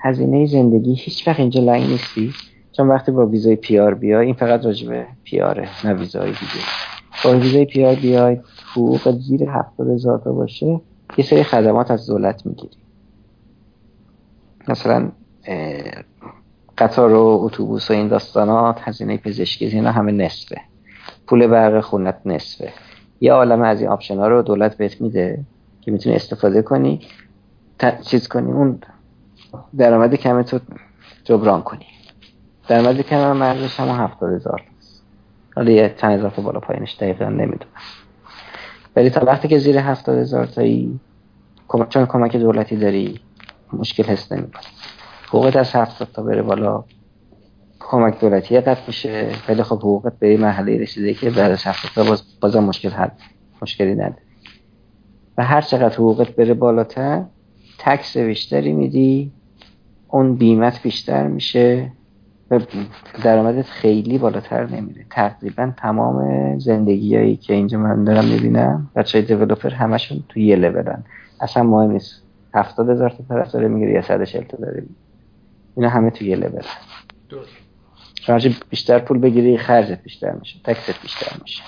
هزینه 0.00 0.46
زندگی 0.46 0.94
هیچ 0.94 1.28
وقت 1.28 1.40
اینجا 1.40 1.60
لنگ 1.60 1.90
نیستی. 1.90 2.34
چون 2.72 2.88
وقتی 2.88 3.12
با 3.12 3.26
ویزای 3.26 3.56
PR 3.56 3.94
بیای 3.94 4.26
این 4.26 4.34
فقط 4.34 4.64
راجبه 4.64 5.06
PR 5.24 5.40
ه 5.40 5.68
نه 5.84 5.94
ویزای 5.94 6.30
دیگه. 6.30 6.64
با 7.24 7.38
ویزای 7.38 7.64
PR 7.64 7.94
بیای 7.94 8.40
حقوق 8.72 9.18
زیر 9.18 9.42
هفتاد 9.42 9.88
هزار 9.88 10.18
تا 10.18 10.32
باشه 10.32 10.80
یه 11.18 11.24
سری 11.24 11.42
خدمات 11.42 11.90
از 11.90 12.06
دولت 12.06 12.46
می‌گیری. 12.46 12.76
مثلا 14.68 15.12
قطار 16.78 17.12
و 17.12 17.38
اتوبوس 17.42 17.90
و 17.90 17.94
این 17.94 18.08
داستانات 18.08 18.80
هزینه 18.82 19.16
پزشکی 19.16 19.66
اینا 19.66 19.92
همه 19.92 20.12
نصفه. 20.12 20.60
پول 21.26 21.46
برق 21.46 21.80
خونت 21.80 22.20
نصفه. 22.24 22.72
یه 23.20 23.32
عالم 23.32 23.62
از 23.62 23.80
این 23.80 23.90
آپشن 23.90 24.18
ها 24.18 24.28
رو 24.28 24.42
دولت 24.42 24.76
بهت 24.76 25.00
میده 25.00 25.44
که 25.80 25.90
می‌تونی 25.90 26.16
استفاده 26.16 26.62
کنی 26.62 27.00
چیز 28.02 28.28
کنی 28.28 28.52
اون 28.52 28.78
درآمد 29.76 30.14
کم 30.14 30.42
تو 30.42 30.58
جبران 31.24 31.62
کنی. 31.62 31.86
درآمد 32.68 33.00
کم 33.00 33.32
مرزش 33.32 33.80
هم 33.80 33.88
هفتاد 33.88 34.32
هزار 34.32 34.62
حالا 35.56 35.70
یه 35.70 35.94
چند 35.98 36.12
هزار 36.12 36.30
بالا 36.30 36.60
پایینش 36.60 36.96
دقیقا 37.00 37.24
نمی‌دونم. 37.24 37.72
ولی 38.96 39.10
تا 39.10 39.24
وقتی 39.24 39.48
که 39.48 39.58
زیر 39.58 39.78
هفتاد 39.78 40.18
هزار 40.18 40.46
تایی 40.46 41.00
چون 41.88 42.06
کمک 42.06 42.36
دولتی 42.36 42.76
داری 42.76 43.20
مشکل 43.72 44.02
حس 44.02 44.32
نمی‌کنی. 44.32 44.64
حقوقت 45.28 45.56
از 45.56 45.72
هفتاد 45.72 46.08
تا 46.12 46.22
بره 46.22 46.42
بالا 46.42 46.84
کمک 47.80 48.20
دولتی 48.20 48.60
قطع 48.60 48.80
میشه. 48.86 49.28
ولی 49.48 49.62
خب 49.62 49.78
حقوقت 49.78 50.18
به 50.18 50.26
این 50.26 50.40
مرحله 50.40 50.78
رسیده 50.78 51.14
که 51.14 51.30
بعد 51.30 51.50
از 51.50 51.64
هفتاد 51.64 51.90
تا 51.94 52.10
باز 52.10 52.22
بازم 52.40 52.64
مشکل 52.64 52.88
حل 52.88 53.08
مشکلی 53.62 53.94
نداره 53.94 54.22
و 55.38 55.44
هر 55.44 55.60
چقدر 55.60 55.94
حقوقت 55.94 56.36
بره 56.36 56.54
بالاتر 56.54 57.24
تکس 57.78 58.16
بیشتری 58.16 58.72
میدی 58.72 59.32
اون 60.08 60.34
بیمت 60.34 60.82
بیشتر 60.82 61.26
میشه 61.26 61.92
و 62.50 62.60
درآمدت 63.24 63.66
خیلی 63.66 64.18
بالاتر 64.18 64.66
نمیره. 64.66 65.06
تقریبا 65.10 65.72
تمام 65.76 66.58
زندگی 66.58 67.16
هایی 67.16 67.36
که 67.36 67.54
اینجا 67.54 67.78
من 67.78 68.04
دارم 68.04 68.24
می‌بینم 68.24 68.90
بچه 68.96 69.18
های 69.18 69.26
دیولوپر 69.26 69.70
همشون 69.70 70.24
تو 70.28 70.40
یه 70.40 70.56
لولن 70.56 71.04
اصلا 71.40 71.62
مهم 71.62 71.90
نیست. 71.90 72.22
هفتاد 72.54 72.90
هزار 72.90 73.10
تا 73.10 73.24
پرستاره 73.28 73.68
می‌گیری 73.68 73.92
یا 73.92 74.02
صدش 74.02 74.32
تا 74.32 74.56
داری 74.56 74.82
اینا 75.76 75.88
همه 75.88 76.10
توی 76.10 76.28
یه 76.28 76.36
لول. 76.36 76.62
درست. 77.28 78.64
بیشتر 78.70 78.98
پول 78.98 79.18
بگیری 79.18 79.58
خرجت 79.58 80.02
بیشتر 80.02 80.32
میشه 80.32 80.58
تکست 80.64 81.02
بیشتر 81.02 81.36
میشه. 81.42 81.62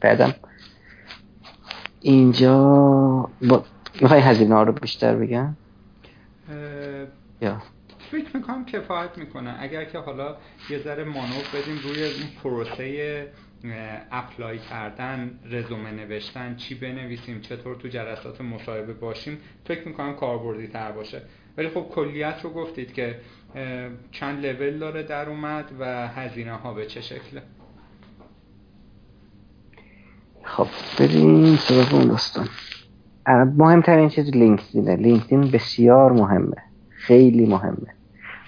بعدم 0.00 0.34
اینجا 2.00 2.60
با... 3.48 3.64
می‌خوای 4.00 4.20
هزینه 4.20 4.54
ها 4.54 4.62
رو 4.62 4.72
بیشتر 4.72 5.16
بگم؟ 5.16 5.56
یا. 7.40 7.62
فکر 8.10 8.36
می‌کنم 8.36 8.64
کفایت 8.64 9.18
می‌کنه. 9.18 9.56
اگر 9.58 9.84
که 9.84 9.98
حالا 9.98 10.36
یه 10.70 10.78
ذره 10.78 11.04
مانور 11.04 11.44
بدیم 11.54 11.78
روی 11.82 12.02
این 12.02 12.26
پروسه 12.42 13.32
اپلای 14.12 14.58
کردن 14.58 15.40
رزومه 15.50 15.90
نوشتن 15.90 16.56
چی 16.56 16.74
بنویسیم 16.74 17.40
چطور 17.40 17.76
تو 17.76 17.88
جلسات 17.88 18.40
مصاحبه 18.40 18.92
باشیم 18.92 19.38
فکر 19.64 19.88
می‌کنم 19.88 20.14
کاربردی 20.14 20.66
تر 20.66 20.92
باشه. 20.92 21.22
ولی 21.58 21.68
خب 21.68 21.86
کلیت 21.94 22.40
رو 22.42 22.50
گفتید 22.50 22.92
که 22.92 23.14
چند 24.12 24.46
لول 24.46 24.78
داره 24.78 25.02
در 25.02 25.28
اومد 25.28 25.64
و 25.78 26.08
هزینه 26.08 26.52
ها 26.52 26.74
به 26.74 26.86
چه 26.86 27.00
شکله 27.00 27.42
خب 30.42 30.66
بریم 30.98 31.56
سراغ 31.56 31.94
اون 31.94 32.08
داستان. 32.08 32.48
مهمترین 33.56 34.08
چیز 34.08 34.30
لینکدینه. 34.30 34.96
لینکدین 34.96 35.40
بسیار 35.40 36.12
مهمه. 36.12 36.56
خیلی 36.88 37.46
مهمه. 37.46 37.94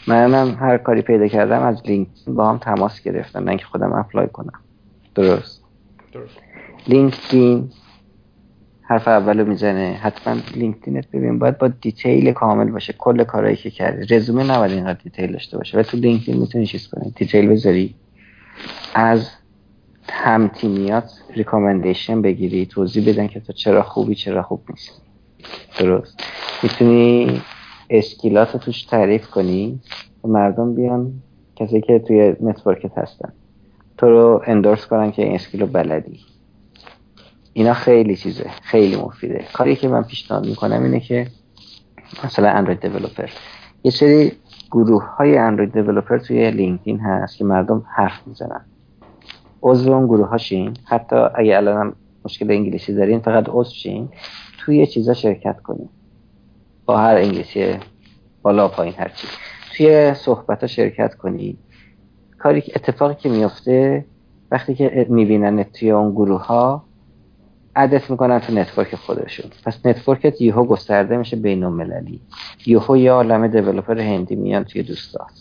منم 0.08 0.56
هر 0.60 0.78
کاری 0.78 1.02
پیدا 1.02 1.28
کردم 1.28 1.62
از 1.62 1.82
لینکدین 1.86 2.34
با 2.34 2.48
هم 2.50 2.58
تماس 2.58 3.02
گرفتم. 3.02 3.44
نه 3.44 3.48
اینکه 3.48 3.64
خودم 3.64 3.92
apply 3.92 4.28
کنم. 4.28 4.60
درست. 5.14 5.64
درست. 6.12 6.38
لینکدین 6.88 7.70
حرف 8.88 9.08
اولو 9.08 9.44
می‌زنه. 9.44 9.98
حتما 10.02 10.36
لینکدینت 10.56 11.10
ببین. 11.10 11.38
باید 11.38 11.58
با 11.58 11.68
detail 11.68 12.32
کامل 12.32 12.70
باشه. 12.70 12.92
کل 12.92 13.24
کارهایی 13.24 13.56
که 13.56 13.70
کردی. 13.70 14.14
رزومه 14.14 14.44
نباید 14.44 14.72
اینقدر 14.72 14.98
detail 15.04 15.32
داشته 15.32 15.58
باشه. 15.58 15.78
و 15.78 15.82
تو 15.82 15.96
لینکدین 15.96 16.36
می‌تونی 16.36 16.66
چیز 16.66 16.88
کنی. 16.88 17.12
detail 17.16 17.48
بذاری. 17.48 17.94
از 18.94 19.30
هم 20.08 20.48
تیمیات 20.48 21.10
recommendation 21.34 22.22
بگیری. 22.22 22.66
توضیح 22.66 23.12
بدن 23.12 23.26
که 23.26 23.40
تو 23.40 23.52
چرا 23.52 23.82
خوبی 23.82 24.14
چرا 24.14 24.42
خوب 24.42 24.60
نیست 24.70 25.02
درست. 25.78 26.20
می‌تونی 26.62 27.40
skill 27.90 28.45
ات 28.45 28.56
توش 28.56 28.82
تعریف 28.82 29.26
کنی. 29.26 29.80
و 30.24 30.28
مردم 30.28 30.74
بیان. 30.74 31.12
کسی 31.56 31.80
که 31.80 31.98
توی 31.98 32.36
network 32.40 32.91
ت 32.91 32.98
هستن. 32.98 33.32
تو 33.98 34.06
رو 34.06 34.42
endorse 34.46 34.86
کنن 34.86 35.12
که 35.12 35.22
این 35.22 35.34
skill 35.34 35.61
و 35.61 35.66
بلدی. 35.66 36.20
اینا 37.58 37.74
خیلی 37.74 38.16
چیزه 38.16 38.50
خیلی 38.62 38.96
مفیده. 38.96 39.44
کاری 39.52 39.76
که 39.76 39.88
من 39.88 40.02
پیشنهاد 40.02 40.46
می‌کنم 40.46 40.82
اینه 40.82 41.00
که 41.00 41.26
مثلا 42.24 42.48
Android 42.50 42.80
developer 42.80 43.30
یه 43.84 43.90
سری 43.90 44.32
گروه 44.70 45.04
های 45.04 45.38
Android 45.38 45.72
developer 45.72 46.18
توی 46.18 46.50
لینکدین 46.50 47.00
هست 47.00 47.36
که 47.36 47.44
مردم 47.44 47.84
حرف 47.94 48.26
می‌زنن. 48.26 48.64
عضو 49.62 49.92
اون 49.92 50.06
گروه 50.06 50.28
هاشین 50.28 50.76
حتی 50.84 51.16
اگه 51.16 51.56
الان 51.56 51.94
مشکل 52.24 52.50
انگلیسی 52.50 52.94
دارین 52.94 53.20
فقط 53.20 53.44
عضو 53.48 53.74
شین 53.74 54.08
توی 54.58 54.86
چیزا 54.86 55.14
شرکت 55.14 55.60
کنین. 55.60 55.88
با 56.86 56.98
هر 56.98 57.16
انگلیسی 57.16 57.76
بالا 58.42 58.68
پایین 58.68 58.94
هرچی 58.98 59.28
توی 59.76 60.14
صحبت 60.14 60.60
ها 60.60 60.66
شرکت 60.66 61.14
کنید 61.14 61.58
کاری 62.38 62.62
اتفاقی 62.76 63.14
که 63.14 63.28
میفته 63.28 64.04
وقتی 64.50 64.74
که 64.74 65.06
می‌بینن 65.08 65.62
توی 65.62 65.90
اون 65.90 66.12
گروه 66.12 66.46
ها 66.46 66.87
add 67.76 68.02
ت 68.02 68.10
می‌کنن 68.10 68.38
تو 68.38 68.52
network 68.54 68.94
خودشون. 68.94 69.50
پس 69.66 69.86
network 69.86 70.33
ت 70.33 70.40
یهو 70.40 70.64
گسترده 70.64 71.16
میشه 71.16 71.36
بین 71.36 71.64
المللی. 71.64 72.20
یهو 72.66 72.96
یه 72.96 73.12
عالم 73.12 73.46
developer 73.46 73.98
هندی 73.98 74.36
میان 74.36 74.64
توی 74.64 74.82
دوستات. 74.82 75.32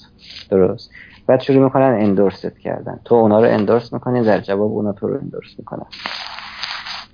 درست؟ 0.50 0.92
بعد 1.28 1.40
شروع 1.42 1.64
می‌کنن 1.64 1.98
endorse 2.02 2.52
ت 2.52 2.60
کردن. 2.60 3.00
تو 3.06 3.16
اونا 3.16 3.40
رو 3.40 3.50
endorse 3.50 3.94
می‌کنی 3.94 4.24
در 4.24 4.40
جواب 4.40 4.72
اونا 4.72 4.94
تو 4.94 5.08
رو 5.08 5.18
endorse 5.22 5.56
می‌کنن. 5.58 5.86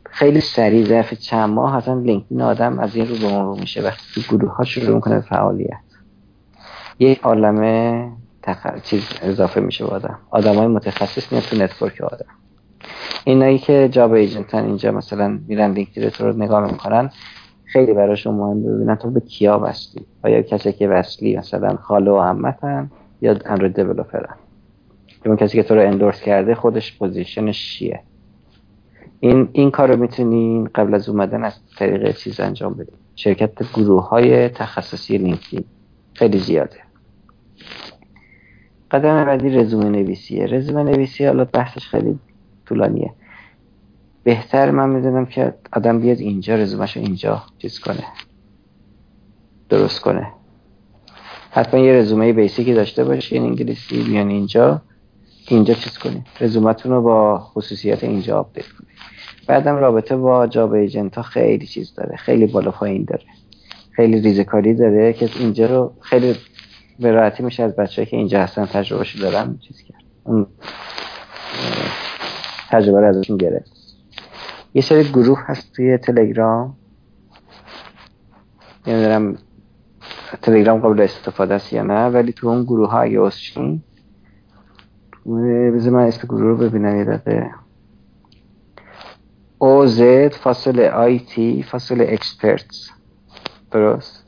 خیلی 0.09 0.41
سریع 0.41 0.85
ظرف 0.85 1.13
چند 1.13 1.49
ماه 1.49 1.75
اصلا 1.75 1.99
لینکدین 1.99 2.41
آدم 2.41 2.79
از 2.79 2.95
این 2.95 3.07
رو 3.07 3.15
به 3.15 3.25
اون 3.25 3.45
رو 3.45 3.55
میشه. 3.55 3.81
وقتی 3.81 4.21
تو 4.21 4.37
گروه 4.37 4.55
ها 4.55 4.63
شروع 4.63 4.95
می‌کنه 4.95 5.19
فعالیت. 5.19 5.77
یک 6.99 7.19
عالمه 7.19 8.11
تخ... 8.41 8.67
چیز 8.83 9.03
اضافه 9.21 9.61
میشه 9.61 9.85
به 9.85 9.91
آدم. 9.91 10.19
آدم 10.29 10.55
های 10.55 10.67
متخصص 10.67 11.31
میاد 11.31 11.43
تو 11.43 11.57
network 11.57 12.01
آدم. 12.01 12.25
اینایی 13.23 13.57
که 13.57 13.89
job 13.91 14.11
agent 14.11 14.56
ن 14.56 14.65
اینجا 14.65 14.91
مثلا 14.91 15.39
میرن 15.47 15.71
لینکدین 15.71 16.09
تو 16.09 16.25
رو 16.25 16.37
نگاه 16.37 16.71
می‌کنن 16.71 17.09
خیلی 17.65 17.93
براشون 17.93 18.35
مهم 18.35 18.63
ببینن 18.63 18.95
تو 18.95 19.09
به 19.09 19.19
کیا 19.19 19.59
وصلی. 19.63 20.05
آیا 20.23 20.41
کسی 20.41 20.71
که 20.71 20.87
وصلی 20.87 21.37
مثلا 21.37 21.75
خاله 21.75 22.11
و 22.11 22.19
عمتن 22.19 22.91
یا 23.21 23.35
Android 23.45 23.75
developer 23.75 24.29
ن 24.29 24.35
اون 25.25 25.35
کسی 25.35 25.57
که 25.57 25.63
تو 25.63 25.75
رو 25.75 25.81
endorse 25.81 26.21
کرده 26.21 26.55
خودش 26.55 26.97
position 26.97 27.61
ش 27.61 27.77
چیه؟ 27.77 27.99
این 29.19 29.49
این 29.51 29.71
کار 29.71 29.91
رو 29.91 29.99
می‌تونین 29.99 30.69
قبل 30.75 30.93
از 30.93 31.09
اومدن 31.09 31.43
از 31.43 31.53
طریق 31.77 32.15
چیز 32.15 32.39
انجام 32.39 32.73
بدین. 32.73 32.95
شرکت 33.15 33.73
گروه 33.73 34.09
های 34.09 34.49
تخصصی 34.49 35.17
لینکدین. 35.17 35.63
خیلی 36.13 36.37
زیاده. 36.37 36.77
قدم 38.91 39.25
بعدی 39.25 39.49
رزومه 39.49 39.89
نویسیه 39.89 40.45
رزومه 40.45 40.83
نویسی 40.83 41.25
حالا 41.25 41.45
بحثش 41.45 41.87
خیلی 41.87 42.19
طولانیه. 42.73 43.13
بهتر 44.23 44.71
من 44.71 44.89
می‌دونم 44.89 45.25
که 45.25 45.53
آدم 45.73 45.99
بیاد 45.99 46.19
اینجا 46.19 46.55
رزومهشو 46.55 46.99
اینجا 46.99 47.43
چیز 47.57 47.79
کنه. 47.79 48.03
درست 49.69 49.99
کنه. 49.99 50.27
حتما 51.51 51.79
یه 51.79 51.93
رزومه 51.93 52.33
basic 52.33 52.67
ی 52.67 52.73
داشته 52.73 53.03
باشین 53.03 53.43
انگلیسی 53.43 54.03
بیان 54.03 54.29
اینجا 54.29 54.81
اینجا 55.47 55.73
چیز 55.73 55.97
کنید 55.97 56.27
رزومتون 56.41 56.91
رو 56.91 57.01
با 57.01 57.39
خصوصیت 57.39 58.03
اینجا 58.03 58.39
آپدیت 58.39 58.65
کنید 58.65 58.93
بعدم 59.47 59.75
رابطه 59.75 60.15
با 60.15 60.47
job 60.47 60.71
agent 60.71 61.15
ها 61.15 61.21
خیلی 61.21 61.67
چیز 61.67 61.93
داره 61.95 62.15
خیلی 62.15 62.45
بالا 62.45 62.71
پایین 62.71 63.05
داره. 63.05 63.23
خیلی 63.91 64.21
ریزکاری 64.21 64.73
داره 64.73 65.13
که 65.13 65.29
اینجا 65.39 65.65
رو 65.65 65.93
خیلی 66.01 66.35
به 66.99 67.11
راحتی 67.11 67.43
میشه 67.43 67.63
از 67.63 67.75
بچه 67.75 68.05
که 68.05 68.17
اینجا 68.17 68.39
هستن 68.41 68.65
تجربهشو 68.65 69.19
دارن 69.19 69.57
چیز 69.67 69.81
کرد. 69.81 70.03
تجربه 72.73 72.99
رو 72.99 73.07
ازشون 73.07 73.37
گرفت. 73.37 73.71
یه 74.73 74.81
سری 74.81 75.03
گروه 75.03 75.43
هست 75.45 75.71
توی 75.73 75.97
تلگرام. 75.97 76.75
نمی‌دونم 78.87 79.37
تلگرام 80.41 80.79
قابل 80.79 81.01
استفاده 81.01 81.53
است 81.53 81.73
یا 81.73 81.83
نه 81.83 82.07
ولی 82.07 82.33
تو 82.33 82.47
اون 82.47 82.63
گروه 82.63 82.89
ها 82.89 83.01
اگه 83.01 83.19
بذار 85.71 85.93
من 85.93 86.03
اسم 86.03 86.27
گروه 86.27 86.41
رو 86.41 86.57
ببینم 86.57 86.97
یه 86.97 87.03
دقیقه. 87.03 87.49
OZ 89.63 90.33
فاصله 90.35 90.89
آیتی 90.89 91.63
فاصله 91.63 92.05
اکسپرتس. 92.09 92.89
درست؟ 93.71 94.23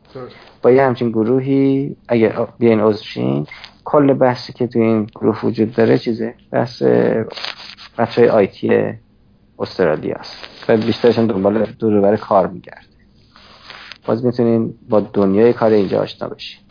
با 0.62 0.72
یه 0.72 0.84
همچین 0.84 1.10
گروهی 1.10 1.96
اگر 2.08 2.48
بیاین 2.60 2.80
عضوشین 2.80 3.48
کل 3.84 4.14
بحثی 4.14 4.54
که 4.54 4.68
تو 4.68 4.80
این 4.80 5.06
گروه 5.16 5.46
وجود 5.46 5.74
داره 5.74 5.98
چیزه؟ 5.98 6.36
بحث 6.52 6.84
بچه 7.98 8.22
های 8.22 8.30
IT 8.30 8.94
استرالیا 9.60 10.16
است. 10.16 10.46
و 10.70 10.78
بیشترشون 10.78 11.28
دنبال 11.28 11.66
دور 11.66 12.18
کار 12.18 12.48
میگرده. 12.48 12.86
باز 14.06 14.26
می‌تونین 14.26 14.74
با 14.90 15.00
دنیای 15.00 15.54
کار 15.54 15.72
اینجا 15.72 16.02
آشنا 16.02 16.30
بشین. 16.30 16.62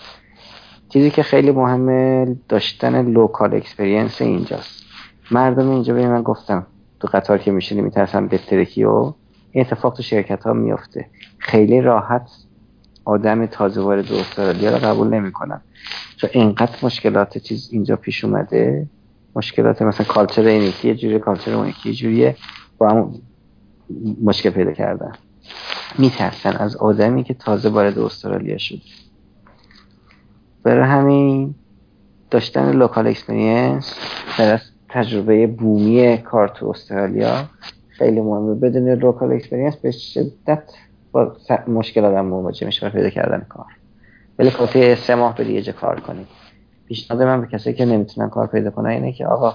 چیزی 0.88 1.10
که 1.10 1.22
خیلی 1.22 1.50
مهمه 1.50 2.36
داشتن 2.48 3.10
local 3.10 3.55
experience 3.55 4.23
اینجاست. 4.22 4.84
مردم 5.30 5.70
اینجا 5.70 5.94
به 5.94 6.08
من 6.08 6.22
گفتم 6.22 6.66
تو 7.00 7.08
قطار 7.12 7.38
که 7.38 7.50
میشینی 7.50 7.80
میترسن 7.80 8.28
بترکی 8.28 8.84
و 8.84 9.12
این 9.50 9.64
اتفاق 9.64 9.94
تو 9.94 10.02
شرکت 10.02 10.44
ها 10.44 10.52
میفته 10.52 11.06
خیلی 11.38 11.80
راحت 11.80 12.30
آدم 13.04 13.46
تازه 13.46 13.80
وارد 13.80 14.12
استرالیا 14.12 14.70
رو 14.70 14.76
قبول 14.76 15.08
نمی‌کنن. 15.08 15.60
چون 16.16 16.30
اینقدر 16.32 16.78
مشکلات 16.82 17.38
چیز 17.38 17.68
اینجا 17.72 17.96
پیش 17.96 18.24
اومده 18.24 18.86
مشکلات 19.36 19.82
مثلا 19.82 20.06
culture 20.06 20.42
این 20.42 20.72
یه 20.84 20.94
جوری 20.94 21.18
culture 21.18 21.55
اون 21.54 21.68
یکی 21.68 21.94
جوریه 21.94 22.36
با 22.78 22.90
هم 22.90 23.14
مشکل 24.22 24.50
پیدا 24.50 24.72
کردن. 24.72 25.12
میترسن 25.98 26.56
از 26.56 26.76
آدمی 26.76 27.24
که 27.24 27.34
تازه 27.34 27.68
وارد 27.68 27.98
استرالیا 27.98 28.58
شده. 28.58 28.80
برای 30.62 30.88
همین 30.88 31.54
داشتن 32.30 32.72
local 32.73 33.06
experience 33.06 33.94
در 34.38 34.60
تجربه 34.88 35.46
بومی 35.46 36.18
کار 36.18 36.48
تو 36.48 36.68
استرالیا 36.68 37.44
خیلی 37.88 38.20
مهمه. 38.20 38.54
بدون 38.54 38.88
local 38.89 39.32
experience 39.32 39.76
به 39.76 39.90
شدت 39.90 40.62
با 41.12 41.36
مشکل 41.68 42.04
آدم 42.04 42.26
مواجه 42.26 42.66
میشه 42.66 42.90
پیدا 42.90 43.10
کردن 43.10 43.46
کار. 43.48 43.66
ولی 44.38 44.50
کافی 44.50 44.94
سه 44.94 45.14
ماه 45.14 45.36
به 45.36 45.46
یه 45.46 45.72
کار 45.72 46.00
کنید 46.00 46.26
پیشنهاد 46.94 47.23
من 47.23 47.40
به 47.40 47.47
کسایی 47.47 47.76
که 47.76 47.84
نمی‌تونن 47.84 48.31
کار 48.31 48.47
پیدا 48.47 48.70
کنن 48.70 48.90
اینه 48.90 49.12
که 49.12 49.26
آقا 49.26 49.55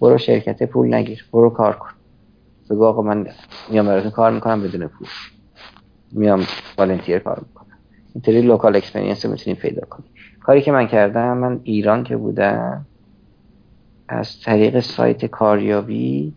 برو 0.00 0.18
شرکت 0.18 0.62
پول 0.62 0.94
نگیر 0.94 1.24
برو 1.32 1.50
کار 1.50 1.72
کن. 1.72 1.90
بگو 2.70 2.84
آقا 2.84 3.02
من 3.02 3.26
میام 3.70 3.86
براتون 3.86 4.10
کار 4.10 4.30
می‌کنم 4.30 4.62
بدون 4.62 4.86
پول. 4.86 5.08
میام 6.12 6.46
volunteer 6.78 7.18
کار 7.18 7.38
می‌کنم. 7.46 7.78
اینطوری 8.14 8.42
local 8.42 8.76
experience 8.76 9.26
می‌تونیم 9.26 9.56
پیدا 9.56 9.86
کنیم. 9.90 10.10
کاری 10.40 10.62
که 10.62 10.72
من 10.72 10.86
کردم 10.86 11.38
من 11.38 11.60
ایران 11.62 12.04
که 12.04 12.16
بودم 12.16 12.86
از 14.08 14.40
طریق 14.44 14.80
سایت 14.80 15.26
کاریابی 15.26 16.34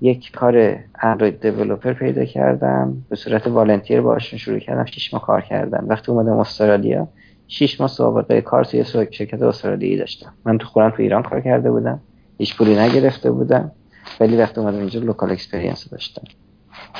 یک 0.00 0.32
کار 0.32 0.78
اندروید 1.02 1.40
developer 1.40 1.92
پیدا 1.92 2.24
کردم. 2.24 3.06
به 3.10 3.16
صورت 3.16 3.46
volunteer 3.46 4.00
باشون 4.00 4.38
شروع 4.38 4.58
کردم 4.58 4.84
شیش 4.84 5.14
ماه 5.14 5.22
کار 5.22 5.40
کردم. 5.40 5.86
وقتی 5.88 6.12
اومدم 6.12 6.38
استرالیا 6.38 7.08
شیش 7.48 7.80
ماه 7.80 7.88
سابقه 7.88 8.40
کار 8.40 8.64
توی 8.64 8.84
شرکت 8.84 9.42
استرالیایی 9.42 9.96
داشتم. 9.96 10.34
من 10.44 10.58
تو 10.58 10.66
خودم 10.66 10.90
تو 10.90 11.02
ایران 11.02 11.22
کار 11.22 11.40
کرده 11.40 11.70
بودم. 11.70 12.00
هیچ 12.38 12.56
پولی 12.56 12.78
نگرفته 12.78 13.30
بودم. 13.30 13.72
ولی 14.20 14.36
وقتی 14.36 14.60
اومدم 14.60 14.78
اینجا 14.78 15.00
local 15.00 15.30
experience 15.30 15.90
داشتم. 15.90 16.22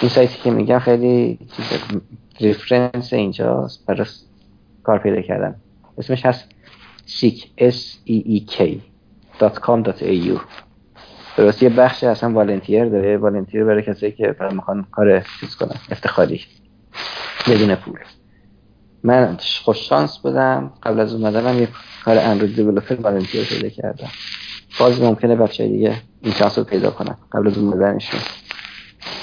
این 0.01 0.09
سایتی 0.09 0.39
که 0.43 0.51
میگم 0.51 0.79
خیلی 0.79 1.39
reference 2.41 3.13
اینجاست. 3.13 3.87
برای 3.87 4.07
کار 4.83 4.99
پیدا 4.99 5.23
کردم. 5.23 5.55
اسمش 5.99 6.27
هست 6.27 6.49
seek 7.07 7.39
s 7.59 7.77
e 8.09 8.39
e 8.39 8.53
k 8.53 8.63
.com.au 9.41 10.41
درست 11.37 11.63
یه 11.63 11.69
بخش 11.69 12.05
اصلا 12.05 12.33
والنتیر 12.33 12.85
داره. 12.85 13.17
والنتیر 13.17 13.65
برای 13.65 13.83
کسایی 13.83 14.13
که 14.13 14.37
می‌خوان 14.53 14.87
کار 14.93 15.27
چیز 15.41 15.57
کنن. 15.57 15.77
افتخاری. 15.91 16.41
بدون 17.49 17.75
پول. 17.75 17.99
من 19.03 19.39
خوش 19.65 19.89
شانس 19.89 20.19
بودم. 20.19 20.73
قبل 20.83 21.01
از 21.01 21.15
اومدنم 21.15 21.59
یه 21.59 21.69
کار 22.05 22.19
اندروید 22.19 22.57
دیولپر 22.57 22.95
والنتیر 22.95 23.45
پیدا 23.45 23.69
کردم. 23.69 24.09
باز 24.79 25.01
ممکنه 25.01 25.37
بچه 25.37 25.69
دیگه 25.69 25.97
این 26.23 26.35
شانس 26.35 26.59
رو 26.59 26.65
پیدا 26.65 26.91
کنن. 26.91 27.17
قبل 27.33 27.47
از 27.47 27.59
اومدنشون. 27.59 28.21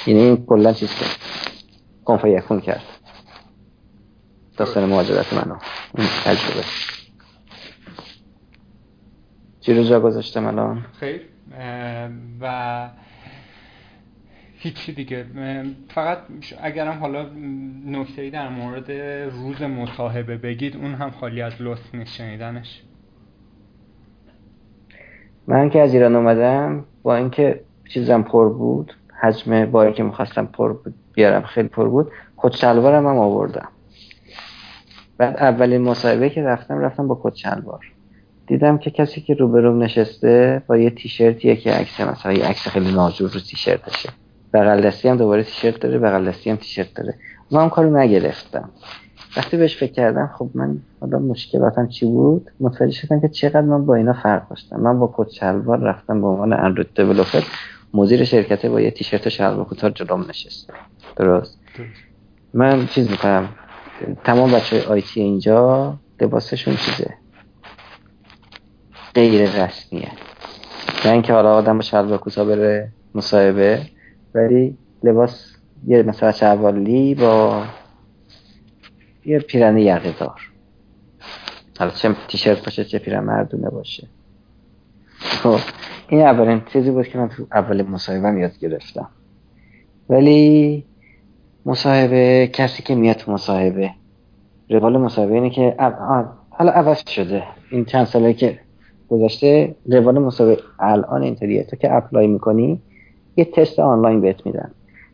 یعنی 0.07 0.19
این 0.19 0.45
کلا 0.45 0.73
چیز 0.73 0.89
کرد 0.95 1.17
کنفا 2.05 2.27
یکون 2.27 2.61
کرد. 2.61 2.83
داستان 4.57 4.85
مهاجرت 4.85 5.33
منو. 5.33 5.55
این 5.97 6.07
تجربه. 6.23 6.63
چی 9.61 9.73
رو 9.73 9.83
جا 9.83 9.99
گذاشتم 9.99 10.45
الان؟ 10.45 10.85
خیر. 10.99 11.21
و 12.41 12.89
هیچی 14.63 14.91
دیگه. 14.91 15.25
فقط 15.89 16.17
اگرم 16.61 16.99
حالا 16.99 17.29
نکته 17.85 18.29
در 18.29 18.49
مورد 18.49 18.91
روز 19.31 19.61
مصاحبه 19.61 20.37
بگید 20.37 20.75
اون 20.77 20.93
هم 20.93 21.11
خالی 21.11 21.41
از 21.41 21.53
لطف 21.59 21.95
نیست 21.95 22.21
من 25.47 25.69
که 25.69 25.81
از 25.81 25.93
ایران 25.93 26.15
اومدم 26.15 26.85
با 27.03 27.15
اینکه 27.15 27.61
چیزم 27.89 28.21
پر 28.21 28.49
بود 28.49 28.93
حجم 29.21 29.65
باری 29.65 29.93
که 29.93 30.03
می‌خواستم 30.03 30.45
پر 30.45 30.73
بود 30.73 30.93
بیارم 31.13 31.41
خیلی 31.41 31.67
پر 31.67 31.89
بود 31.89 32.11
خود 32.35 32.51
شلوارم 32.51 33.07
هم 33.07 33.17
آوردم. 33.17 33.67
بعد 35.17 35.37
اولین 35.37 35.81
مصاحبه 35.81 36.29
که 36.29 36.43
رفتم 36.43 36.79
رفتم 36.79 37.07
با 37.07 37.21
کت 37.23 37.35
شلوار. 37.35 37.91
دیدم 38.47 38.77
که 38.77 38.91
کسی 38.91 39.21
که 39.21 39.33
روبروم 39.33 39.83
نشسته 39.83 40.63
با 40.67 40.77
یه 40.77 40.89
تیشرتیه 40.89 41.55
که 41.55 41.71
عکس 41.71 41.99
مثلا 41.99 42.33
یه 42.33 42.45
عکس 42.45 42.67
خیلی 42.67 42.91
ناجور 42.91 43.29
رو 43.29 43.39
تیشرتشه. 43.39 44.09
بغل 44.53 44.81
دستی 44.81 45.09
هم 45.09 45.17
دوباره 45.17 45.43
تیشرت 45.43 45.79
داره 45.79 45.99
بغل 45.99 46.27
دستی 46.29 46.49
هم 46.49 46.55
تیشرت 46.55 46.93
داره. 46.95 47.15
من 47.51 47.61
هم 47.61 47.69
کارو 47.69 47.97
نگرفتم. 47.97 48.69
وقتی 49.37 49.57
بهش 49.57 49.77
فکر 49.77 49.91
کردم 49.91 50.31
خب 50.37 50.49
من 50.53 50.77
حالا 51.01 51.19
مشکلاتم 51.19 51.87
چی 51.87 52.05
بود؟ 52.05 52.51
متوجه 52.59 52.91
شدم 52.91 53.21
که 53.21 53.27
چقدر 53.27 53.61
من 53.61 53.85
با 53.85 53.95
اینا 53.95 54.13
فرق 54.13 54.49
داشتم. 54.49 54.79
من 54.79 54.99
با 54.99 55.13
کت 55.17 55.29
شلوار 55.29 55.79
رفتم 55.79 56.21
به 56.21 56.27
عنوان 56.27 56.53
اندروید 56.53 56.93
دیولپر 56.95 57.41
مدیر 57.93 58.23
شرکته 58.23 58.69
با 58.69 58.81
یه 58.81 58.91
تیشرت 58.91 59.29
شلوار 59.29 59.65
کوتاه 59.65 59.89
جلوم 59.89 60.25
نشست. 60.29 60.69
درست. 61.15 61.59
من 62.53 62.87
چیز 62.87 63.11
می‌کنم. 63.11 63.49
تمام 64.23 64.51
بچه 64.51 64.87
آیتی 64.87 65.21
اینجا 65.21 65.93
لباسشون 66.21 66.75
چیزه؟ 66.75 67.13
غیر 69.15 69.63
رسمیه. 69.63 70.11
نه 71.05 71.11
اینکه 71.11 71.33
حالا 71.33 71.55
آدم 71.55 71.77
با 71.77 71.81
شلوار 71.81 72.17
کوتاه 72.17 72.45
بره 72.45 72.91
مصاحبه. 73.15 73.92
ولی 74.35 74.77
لباس 75.03 75.55
یه 75.87 76.03
مثلا 76.03 76.31
چوالی 76.31 77.15
با 77.15 77.63
یه 79.25 79.39
پیرن 79.39 79.77
یقه 79.77 80.11
دار 80.19 80.41
حالا 81.79 81.91
چه 81.91 82.15
تیشرت 82.27 82.65
باشه 82.65 82.83
چه 82.85 82.99
پیرن 82.99 83.23
مردونه 83.23 83.69
باشه. 83.69 84.07
خب 85.19 85.59
این 86.09 86.21
اولین 86.21 86.61
چیزی 86.73 86.91
بود 86.91 87.07
که 87.07 87.17
من 87.17 87.29
تو 87.29 87.47
اول 87.51 87.81
مصاحبه 87.81 88.39
یاد 88.39 88.57
گرفتم. 88.59 89.09
ولی 90.09 90.83
مصاحبه 91.65 92.49
کسی 92.53 92.83
که 92.83 92.95
میاد 92.95 93.15
تو 93.15 93.31
مصاحبه 93.31 93.91
روال 94.69 94.97
مصاحبه 94.97 95.33
اینه 95.33 95.49
که 95.49 95.75
حالا 96.49 96.71
عوض 96.71 97.09
شده. 97.09 97.43
این 97.71 97.85
چند 97.85 98.05
ساله 98.05 98.33
که 98.33 98.59
گذشته 99.09 99.75
روال 99.85 100.19
مصاحبه 100.19 100.61
الان 100.79 101.23
اینطوریه. 101.23 101.63
تو 101.63 101.75
که 101.75 101.93
apply 101.93 102.27
می‌کنی 102.27 102.81
یه 103.35 103.45
تست 103.45 103.79
آنلاین 103.79 104.21
بهت 104.21 104.45
میدن. 104.45 104.71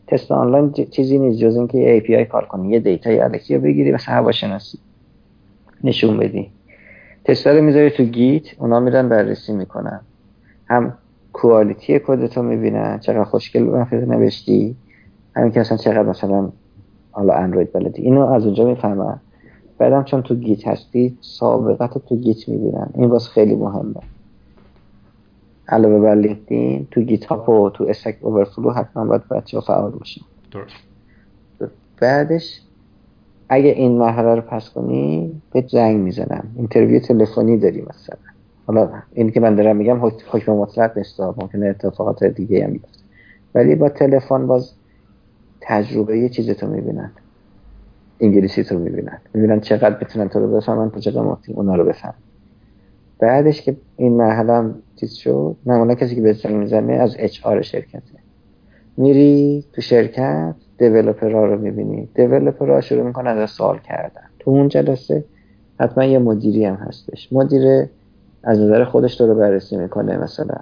تست 0.08 0.32
آنلاین 0.32 0.72
چیزی 0.72 1.20
نیست 1.20 1.40
جز 1.40 1.56
اینکه 1.56 1.78
یه 1.78 2.00
API 2.00 2.28
کار 2.32 2.46
کنی 2.46 2.70
یه 2.70 2.80
data 2.80 3.12
ی 3.12 3.20
الکی 3.20 3.56
رو 3.56 3.62
بگیری 3.62 3.92
مثلا 3.92 4.16
هواشناسی. 4.16 4.80
نشون 5.84 6.18
بدی. 6.18 6.52
تست 7.26 7.48
رو 7.48 7.62
می‌ذاری 7.62 7.90
تو 7.90 8.04
Git 8.04 8.44
اونا 8.60 8.80
میرن 8.80 9.10
بررسی 9.10 9.54
می‌کنن. 9.54 10.02
هم 10.68 10.94
quality 11.34 12.00
کدتو 12.00 12.44
می‌بینن 12.44 13.00
چقدر 13.00 13.24
خوشگل 13.24 13.64
منظم 13.64 14.04
نوشتی 14.04 14.76
همین 15.36 15.52
که 15.52 15.60
اصلا 15.60 15.78
چقدر 15.78 16.04
مثلا 16.04 16.52
حالا 17.12 17.34
اندروید 17.34 17.74
بلدی. 17.74 18.02
اینو 18.02 18.26
از 18.26 18.46
اونجا 18.46 18.66
می‌فهمن. 18.66 19.20
بعدم 19.78 20.04
چون 20.04 20.22
تو 20.22 20.36
Git 20.36 20.68
هستی 20.68 21.18
سابقت 21.22 21.98
تو 21.98 22.16
Git 22.16 22.50
می‌بینن. 22.50 22.90
این 22.96 23.10
واسه 23.10 23.30
خیلی 23.30 23.56
مهمه. 23.56 24.02
علاوه 25.70 26.00
بر 26.00 26.16
لینکدین 26.16 26.88
تو 26.92 27.02
GitHub 27.02 27.50
و 27.50 27.70
تو 27.70 27.84
Stack 27.84 28.18
Overflow 28.22 28.72
حتما 28.72 29.06
باید 29.06 29.28
بچه 29.28 29.58
ها 29.58 29.62
فعال 29.62 29.92
باشن. 29.92 30.22
درست. 30.52 30.76
بعدش 32.02 32.62
اگه 33.50 33.70
این 33.70 33.98
مرحله 33.98 34.36
رو 34.36 34.42
pass 34.42 34.70
کنی 34.70 35.42
بهت 35.54 35.66
زنگ 35.72 35.98
می‌زنم. 35.98 36.54
interview 36.56 37.00
تلفنی 37.00 37.58
داری 37.58 37.82
مثلا. 37.82 38.18
حالا 38.68 38.90
این 39.14 39.32
که 39.32 39.40
من 39.40 39.56
دارم 39.56 39.76
میگم 39.76 40.06
حکم 40.06 40.52
مطلق 40.52 40.98
نیست 40.98 41.20
ممکنه 41.20 41.68
اتفاقات 41.68 42.24
دیگه 42.24 42.64
هم 42.64 42.72
بیفته. 42.72 43.00
ولی 43.56 43.76
با 43.76 43.90
تلفن 43.90 44.48
باز 44.48 44.74
تجربه 45.62 46.20
یه 46.20 46.30
چیز 46.30 46.50
تو 46.50 46.68
می‌بینن. 46.68 47.12
انگلیسی 48.20 48.64
تو 48.64 48.80
می‌بینن. 48.80 49.22
می‌بینن 49.34 49.60
چقدر 49.60 49.96
بتونن 49.96 50.30
تو 50.30 50.40
رو 50.40 50.56
بفهمن 50.58 50.90
تو 50.90 51.00
چقدر 51.00 51.38
اونا 51.48 51.76
رو 51.76 51.86
بفهم 51.86 52.14
بعدش 53.20 53.62
که 53.62 53.78
این 53.98 54.18
مرحله 54.18 54.54
هم 54.54 54.76
چیز 54.96 55.14
شد 55.14 55.56
معمولا 55.66 55.96
کسی 55.96 56.16
که 56.16 56.22
به 56.22 56.34
زنگ 56.34 56.56
می‌زنه 56.56 56.94
از 56.94 57.16
اچ 57.20 57.46
آر 57.46 57.62
شرکته 57.62 58.20
میری 58.98 59.66
تو 59.74 59.82
شرکت 59.82 60.56
ها 61.22 61.46
رو 61.46 61.62
می‌بینی. 61.62 62.10
ها 62.60 62.82
شروع 62.82 63.04
می‌کنن 63.04 63.38
از 63.38 63.50
سوال 63.50 63.78
کردن. 63.80 64.22
تو 64.40 64.52
اون 64.52 64.68
جلسه 64.68 65.26
حتما 65.80 66.04
یه 66.04 66.20
مدیری 66.20 66.66
هم 66.66 66.76
هستش. 66.76 67.34
مدیر 67.34 67.88
از 68.44 68.60
نظر 68.60 68.84
خودش 68.84 69.16
تو 69.16 69.28
رو 69.28 69.36
بررسی 69.36 69.78
می‌کنه 69.78 70.18
مثلا. 70.18 70.56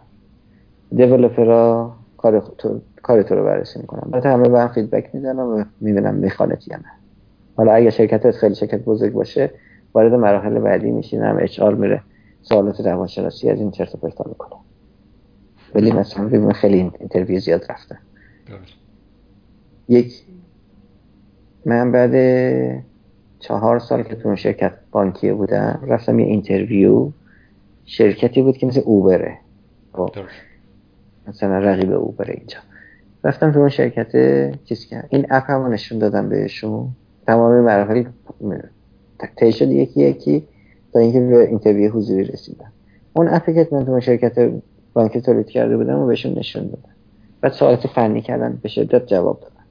ها 1.38 1.96
کار 2.18 2.40
تو 2.58 2.82
کار 3.04 3.24
تو 3.24 3.36
رو 3.36 3.44
بررسی 3.44 3.80
می‌کنن. 3.80 4.12
بعد 4.12 4.26
همه 4.26 4.50
به 4.50 4.60
هم 4.60 4.68
feedback 4.68 5.16
میدن 5.16 5.36
و 5.40 5.64
می‌بینن 5.82 6.16
میخوانت 6.16 6.68
یا 6.68 6.78
نه. 6.78 6.92
حالا 7.56 7.72
اگه 7.72 7.90
شرکت 7.90 8.32
خیلی 8.32 8.56
شرکت 8.56 8.84
بزرگ 8.84 9.14
باشه 9.14 9.52
وارد 9.94 10.14
مراحل 10.14 10.60
بعدی 10.60 10.92
میشین 10.92 11.22
هم 11.22 11.38
HR 11.42 11.76
میره. 11.76 12.02
سوالات 12.50 12.80
روانشناسی 12.80 13.50
از 13.50 13.60
این 13.60 13.72
چرت 13.72 13.96
و 13.96 13.98
پرتا 13.98 14.26
می‌کنه 14.28 14.60
ولی 15.76 15.92
مثلا 15.92 16.54
خیلی 16.54 16.92
interview 17.00 17.40
زیاد 17.40 17.72
رفتم. 17.72 18.00
یک 19.90 20.24
من 21.66 21.92
بعد 21.92 22.14
چهار 23.40 23.80
سال 23.80 24.04
که 24.04 24.16
تو 24.16 24.28
اون 24.28 24.36
شرکت 24.36 24.74
بانکی 24.92 25.32
بودم 25.32 25.80
رفتم 25.88 26.20
یه 26.20 26.26
interview 26.26 27.12
شرکتی 27.86 28.42
بود 28.42 28.58
که 28.58 28.66
مثل 28.68 28.82
اوبره 28.86 29.38
خب. 29.94 30.10
مثلا 31.28 31.60
رقیب 31.60 31.92
اوبره 31.92 32.34
اینجا. 32.34 32.58
رفتم 33.24 33.52
تو 33.52 33.60
اون 33.60 33.70
شرکت 33.70 34.12
چیز 34.64 34.86
کرد 34.86 35.08
این 35.10 35.26
app 35.30 35.50
هم 35.50 35.68
نشون 35.68 36.00
دادم 36.00 36.30
بهشون. 36.30 36.90
تمام 37.28 37.62
مراحل 37.62 38.04
طی 39.36 39.52
شد 39.52 39.72
یکی 39.72 40.02
یکی. 40.02 40.48
تا 40.98 41.02
اینکه 41.02 41.20
به 41.20 41.48
interview 41.48 41.92
حضوری 41.92 42.24
رسیدم 42.24 42.72
اون 43.14 43.28
app 43.28 43.47
ی 43.47 43.54
که 43.54 43.68
من 43.72 43.86
تو 43.86 44.02
شرکت 44.02 44.52
بانکی 44.94 45.22
تولید 45.22 45.50
کرده 45.50 45.78
بودم 45.78 46.00
و 46.00 46.08
بهشون 46.08 46.34
نشون 46.34 46.64
دادم. 46.64 46.96
بعد 47.42 47.52
سوالات 47.52 47.88
فنی 47.88 48.22
کردن 48.22 48.60
به 48.62 48.70
شدت 48.70 49.06
جواب 49.06 49.40
دادم. 49.40 49.64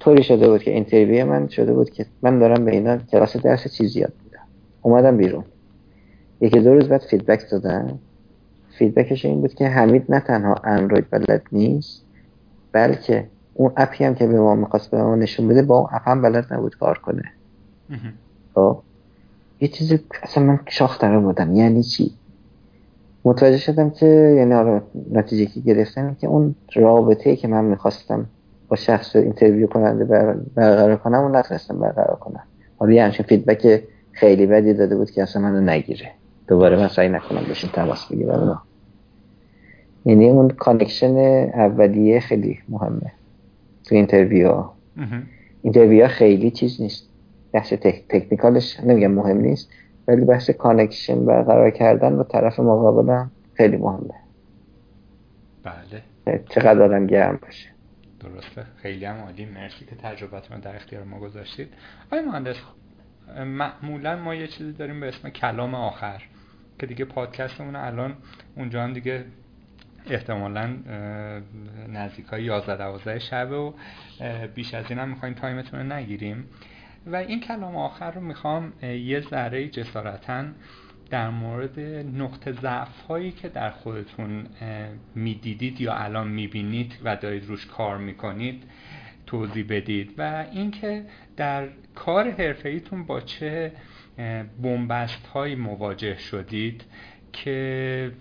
طوری 0.00 0.22
شده 0.22 0.48
بود 0.48 0.62
که 0.62 0.70
interview 0.70 1.26
من 1.26 1.48
شده 1.48 1.72
بود 1.72 1.90
که 1.90 2.06
من 2.22 2.38
دارم 2.38 2.64
به 2.64 2.70
اینا 2.70 2.96
کلاس 2.96 3.36
درس 3.36 3.68
چیزی 3.68 4.00
یاد 4.00 4.12
میدم. 4.24 4.42
اومدم 4.82 5.16
بیرون. 5.16 5.44
یکی 6.40 6.60
دو 6.60 6.74
روز 6.74 6.88
بعد 6.88 7.00
feedback 7.00 7.50
دادن. 7.50 7.98
feedback 8.78 9.15
ش 9.15 9.24
این 9.24 9.40
بود 9.40 9.54
که 9.54 9.68
حمید 9.68 10.04
نه 10.08 10.20
تنها 10.20 10.54
اندروید 10.64 11.10
بلد 11.10 11.42
نیست 11.52 12.04
بلکه 12.72 13.26
اون 13.54 13.72
app 13.76 13.97
ی 13.97 14.04
هم 14.04 14.14
که 14.14 14.26
به 14.26 14.40
ما 14.40 14.54
می‌خواست 14.54 14.90
به 14.90 15.02
ما 15.02 15.16
نشون 15.16 15.48
بده 15.48 15.62
با 15.62 15.78
اون 15.78 15.88
app 15.92 16.08
هم 16.08 16.22
بلد 16.22 16.52
نبود 16.52 16.76
کار 16.76 16.98
کنه. 16.98 17.24
خب؟ 18.54 18.82
یه 19.60 19.68
چیزی 19.68 20.00
اصلا 20.22 20.44
من 20.44 20.60
شاخ 20.68 21.04
بودم. 21.04 21.54
یعنی 21.54 21.82
چی؟ 21.82 22.10
متوجه 23.24 23.56
شدم 23.56 23.90
که 23.90 24.06
یعنی 24.36 24.54
آره 24.54 24.82
نتیجه 25.12 25.46
که 25.46 25.60
گرفتم 25.60 26.14
که 26.14 26.26
اون 26.26 26.54
رابطه 26.74 27.36
که 27.36 27.48
من 27.48 27.64
می‌خواستم 27.64 28.26
با 28.68 28.76
شخص 28.76 29.16
interview 29.16 29.66
کننده 29.66 30.04
برقرار 30.54 30.96
کنم 30.96 31.18
اون 31.18 31.36
نتونستم 31.36 31.78
برقرار 31.78 32.16
کنم. 32.16 32.42
حالا 32.78 32.92
یه 32.92 33.04
همچین 33.04 33.26
feedback 33.26 33.82
خیلی 34.12 34.46
بدی 34.46 34.74
داده 34.74 34.96
بود 34.96 35.10
که 35.10 35.22
اصلا 35.22 35.42
منو 35.42 35.60
نگیره. 35.60 36.10
دوباره 36.48 36.76
من 36.76 36.88
سعی 36.88 37.08
نکنم 37.08 37.44
بهشون 37.48 37.70
تماس 37.72 38.06
بگیرم. 38.06 38.62
یعنی 40.04 40.28
اون 40.28 40.48
connection 40.48 41.16
اولیه 41.54 42.20
خیلی 42.20 42.58
مهمه 42.68 43.12
تو 43.84 43.94
interview 43.94 44.64
interview 45.62 46.08
خیلی 46.08 46.50
چیز 46.50 46.80
نیست. 46.80 47.09
بحث 47.52 47.72
تک... 47.72 48.04
technical 48.08 48.67
ش 48.67 48.80
نمیگم 48.80 49.10
مهم 49.10 49.36
نیست 49.36 49.70
ولی 50.08 50.24
بحث 50.24 50.50
connection 50.50 51.26
برقرار 51.26 51.70
کردن 51.70 52.16
با 52.16 52.22
طرف 52.22 52.60
مقابلم 52.60 53.30
خیلی 53.54 53.76
مهمه. 53.76 54.14
بله. 55.62 56.42
چقدر 56.48 56.82
آدم 56.82 57.06
گرم 57.06 57.38
باشه. 57.42 57.68
درسته. 58.20 58.64
خیلی 58.76 59.04
هم 59.04 59.16
عالی. 59.16 59.44
مرسی 59.44 59.84
که 59.84 59.96
تجربتون 59.96 60.60
در 60.60 60.76
اختیار 60.76 61.04
ما 61.04 61.20
گذاشتید. 61.20 61.68
آقای 62.06 62.20
مهندس 62.20 62.56
معمولا 63.46 64.16
ما 64.16 64.34
یه 64.34 64.46
چیزی 64.46 64.72
داریم 64.72 65.00
به 65.00 65.08
اسم 65.08 65.28
کلام 65.28 65.74
آخر 65.74 66.22
که 66.78 66.86
دیگه 66.86 67.04
پادکستمون 67.04 67.76
الان 67.76 68.14
اونجا 68.56 68.82
هم 68.82 68.92
دیگه 68.92 69.24
احتمالا 70.06 70.76
نزدیک 71.88 72.26
های 72.26 72.44
11 72.44 72.76
12 72.76 73.18
شب 73.18 73.50
و 73.50 73.72
بیش 74.54 74.74
از 74.74 74.84
این 74.88 74.98
هم 74.98 75.08
می‌خوایم 75.08 75.34
تایمتون 75.34 75.80
رو 75.80 75.86
نگیریم. 75.92 76.44
و 77.06 77.16
این 77.16 77.40
کلام 77.40 77.76
آخر 77.76 78.10
رو 78.10 78.20
می‌خوام 78.20 78.72
یه 78.82 79.20
ذره 79.20 79.68
جسارتا 79.68 80.44
در 81.10 81.30
مورد 81.30 81.80
نقطه 82.16 82.52
ضعف 82.52 83.00
هایی 83.00 83.30
که 83.30 83.48
در 83.48 83.70
خودتون 83.70 84.46
می‌دیدید 85.14 85.80
یا 85.80 85.94
الان 85.94 86.28
می‌بینید 86.28 86.92
و 87.04 87.16
دارید 87.16 87.46
روش 87.46 87.66
کار 87.66 87.98
می‌کنید 87.98 88.62
توضیح 89.26 89.66
بدید. 89.68 90.14
و 90.18 90.44
اینکه 90.52 91.04
در 91.36 91.68
کار 91.94 92.30
حرفه‌ایتون 92.30 93.04
با 93.04 93.20
چه 93.20 93.72
بنبست 94.62 95.26
هایی 95.26 95.54
مواجه 95.54 96.18
شدید 96.18 96.84
که 97.32 98.12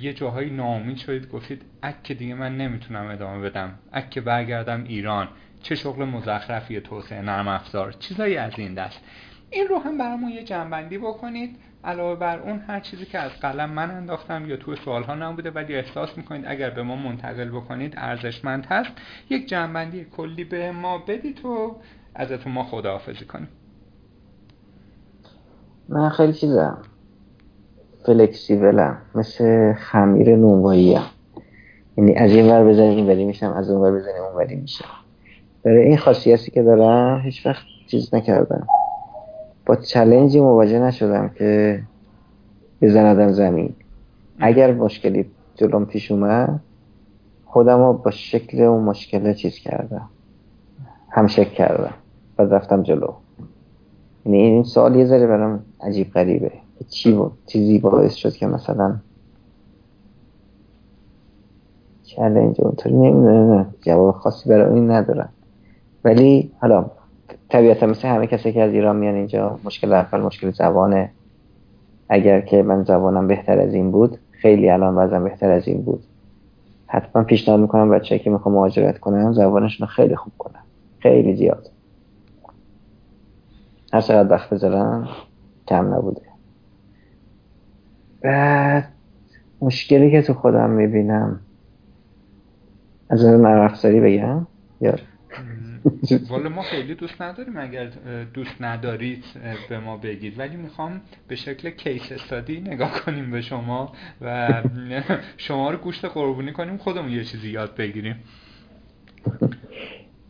یه 0.00 0.12
جاهایی 0.12 0.50
ناامید 0.50 0.96
شدید 0.96 1.28
گفتید 1.28 1.62
اکه 1.82 2.14
دیگه 2.14 2.34
من 2.34 2.56
نمی‌تونم 2.56 3.06
ادامه 3.06 3.50
بدم 3.50 3.78
اکه 3.92 4.20
برگردم 4.20 4.84
ایران. 4.84 5.28
چه 5.64 5.74
شغل 5.74 6.04
مزخرفی 6.04 6.80
توسعه 6.80 7.22
نرم 7.22 7.48
افزار 7.48 7.92
چیزایی 7.92 8.36
از 8.36 8.52
این 8.56 8.74
دست. 8.74 9.00
این 9.50 9.66
رو 9.66 9.78
هم 9.78 9.98
برامون 9.98 10.30
یه 10.30 10.44
جنبندی 10.44 10.98
بکنید. 10.98 11.56
علاوه 11.84 12.18
بر 12.18 12.38
اون 12.38 12.58
هر 12.58 12.80
چیزی 12.80 13.04
که 13.04 13.18
از 13.18 13.30
قلم 13.30 13.70
من 13.70 13.90
انداختم 13.90 14.50
یا 14.50 14.56
توی 14.56 14.76
سوال 14.76 15.02
ها 15.02 15.14
نبوده 15.14 15.50
ولی 15.50 15.74
احساس 15.74 16.18
می‌کنید 16.18 16.44
اگر 16.46 16.70
به 16.70 16.82
ما 16.82 16.96
منتقل 16.96 17.48
بکنید 17.48 17.94
ارزشمند 17.96 18.66
هست. 18.66 18.90
یک 19.30 19.48
جنبندی 19.48 20.04
کلی 20.04 20.44
به 20.44 20.72
ما 20.72 20.98
بدید 20.98 21.44
و 21.44 21.76
ازتون 22.14 22.52
ما 22.52 22.64
خداحافظی 22.64 23.24
کنیم. 23.24 23.48
من 25.88 26.08
خیلی 26.08 26.32
چیزم 26.32 26.82
فلکسیبلم. 28.06 28.98
مثل 29.14 29.72
خمیر 29.72 30.36
نونوایی 30.36 30.98
یعنی 31.96 32.14
از 32.14 32.30
این 32.30 32.50
ور 32.50 32.64
بزنیم 32.64 33.08
این 33.08 33.26
میشم 33.26 33.52
از 33.52 33.70
اون 33.70 33.80
ور 33.80 33.98
بزنیم 33.98 34.22
اون 34.22 34.36
ولی 34.36 34.56
میشم. 34.56 35.03
برای 35.64 35.84
این 35.84 35.96
خاصیتی 35.96 36.50
که 36.50 36.62
دارم 36.62 37.20
هیچ 37.20 37.46
وقت 37.46 37.64
چیز 37.86 38.14
نکردم. 38.14 38.66
با 39.66 39.76
چلنجی 39.76 40.40
مواجه 40.40 40.78
نشدم 40.78 41.28
که 41.28 41.82
بزندم 42.82 43.32
زمین. 43.32 43.74
اگر 44.38 44.72
مشکلی 44.72 45.30
جلوم 45.54 45.84
پیش 45.84 46.10
اومد 46.10 46.60
خودم 47.46 47.78
رو 47.78 47.92
با 47.92 48.10
شکل 48.10 48.62
اون 48.62 48.84
مشکل 48.84 49.32
چیز 49.32 49.58
کردم. 49.58 50.08
هم 51.10 51.26
شکل 51.26 51.54
کردم 51.54 51.94
و 52.38 52.42
رفتم 52.42 52.82
جلو. 52.82 53.12
یعنی 54.26 54.38
این 54.38 54.64
سوال 54.64 54.96
یه 54.96 55.04
ذره 55.04 55.26
برام 55.26 55.60
عجیب 55.80 56.12
غریبه 56.12 56.52
چی 56.88 57.12
بود 57.12 57.32
چیزی 57.46 57.78
باعث 57.78 58.14
شد 58.14 58.32
که 58.32 58.46
مثلا 58.46 58.96
چلنج 62.04 62.60
اونطوری 62.60 62.94
نمی‌دونه 62.94 63.66
جواب 63.80 64.14
خاصی 64.14 64.48
برای 64.48 64.74
این 64.74 64.90
ندارم. 64.90 65.28
ولی 66.04 66.52
حالا 66.60 66.90
طبیعتا 67.48 67.86
مثل 67.86 68.08
همه 68.08 68.26
کسی 68.26 68.52
که 68.52 68.62
از 68.62 68.72
ایران 68.72 68.96
میان 68.96 69.14
اینجا 69.14 69.58
مشکل 69.64 69.92
اول 69.92 70.20
مشکل 70.20 70.50
زبانه. 70.50 71.10
اگر 72.08 72.40
که 72.40 72.62
من 72.62 72.84
زبانم 72.84 73.28
بهتر 73.28 73.58
از 73.58 73.74
این 73.74 73.90
بود 73.90 74.18
خیلی 74.30 74.70
الان 74.70 74.94
وزن 74.94 75.24
بهتر 75.24 75.50
از 75.50 75.68
این 75.68 75.82
بود. 75.82 76.04
حتما 76.86 77.22
پیشنهاد 77.22 77.60
می‌کنم 77.60 77.90
بچه 77.90 78.18
که 78.18 78.30
می‌خوام 78.30 78.54
مهاجرت 78.54 78.98
کنم 78.98 79.32
زبانشون 79.32 79.86
خیلی 79.86 80.16
خوب 80.16 80.32
کنم 80.38 80.62
خیلی 80.98 81.36
زیاد. 81.36 81.70
هر 83.92 84.00
چقدر 84.00 84.32
وقت 84.32 84.50
بذارم 84.50 85.08
کم 85.68 85.94
نبوده. 85.94 86.22
بعد 88.20 88.88
مشکلی 89.60 90.10
که 90.10 90.22
تو 90.22 90.34
خودم 90.34 90.70
می‌بینم. 90.70 91.40
از 93.10 93.24
نظر 93.24 93.36
نرم 93.36 94.00
بگم؟ 94.02 94.46
یا؟ 94.80 94.94
والا 96.30 96.48
ما 96.48 96.62
خیلی 96.62 96.94
دوست 96.94 97.22
نداریم 97.22 97.56
اگر 97.56 97.86
دوست 98.34 98.56
ندارید 98.60 99.24
به 99.68 99.78
ما 99.78 99.96
بگید. 99.96 100.38
ولی 100.38 100.56
می‌خوام 100.56 101.00
به 101.28 101.36
شکل 101.36 101.70
کیس 101.70 102.12
استادی 102.12 102.60
نگاه 102.60 103.00
کنیم 103.00 103.30
به 103.30 103.40
شما 103.40 103.92
و 104.20 104.62
شما 105.36 105.70
رو 105.70 105.76
گوشت 105.76 106.04
قربونی 106.04 106.52
کنیم 106.52 106.76
خودمون 106.76 107.10
یه 107.10 107.24
چیزی 107.24 107.50
یاد 107.50 107.76
بگیریم. 107.76 108.16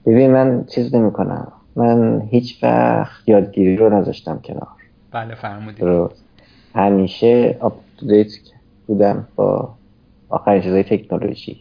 ببین 0.06 0.30
من 0.30 0.64
چیز 0.64 0.94
نمی 0.94 1.12
کنم 1.12 1.52
من 1.76 2.20
هیچ 2.20 2.64
وقت 2.64 3.28
یادگیری 3.28 3.76
رو 3.76 3.98
نذاشتم 3.98 4.40
کنار. 4.44 4.68
بله 5.10 5.34
فرمودید. 5.34 5.84
همیشه 6.74 7.58
دیت 8.08 8.32
بودم 8.86 9.28
با 9.36 9.74
آخرین 10.28 10.62
چیزای 10.62 10.82
تکنولوژی. 10.82 11.60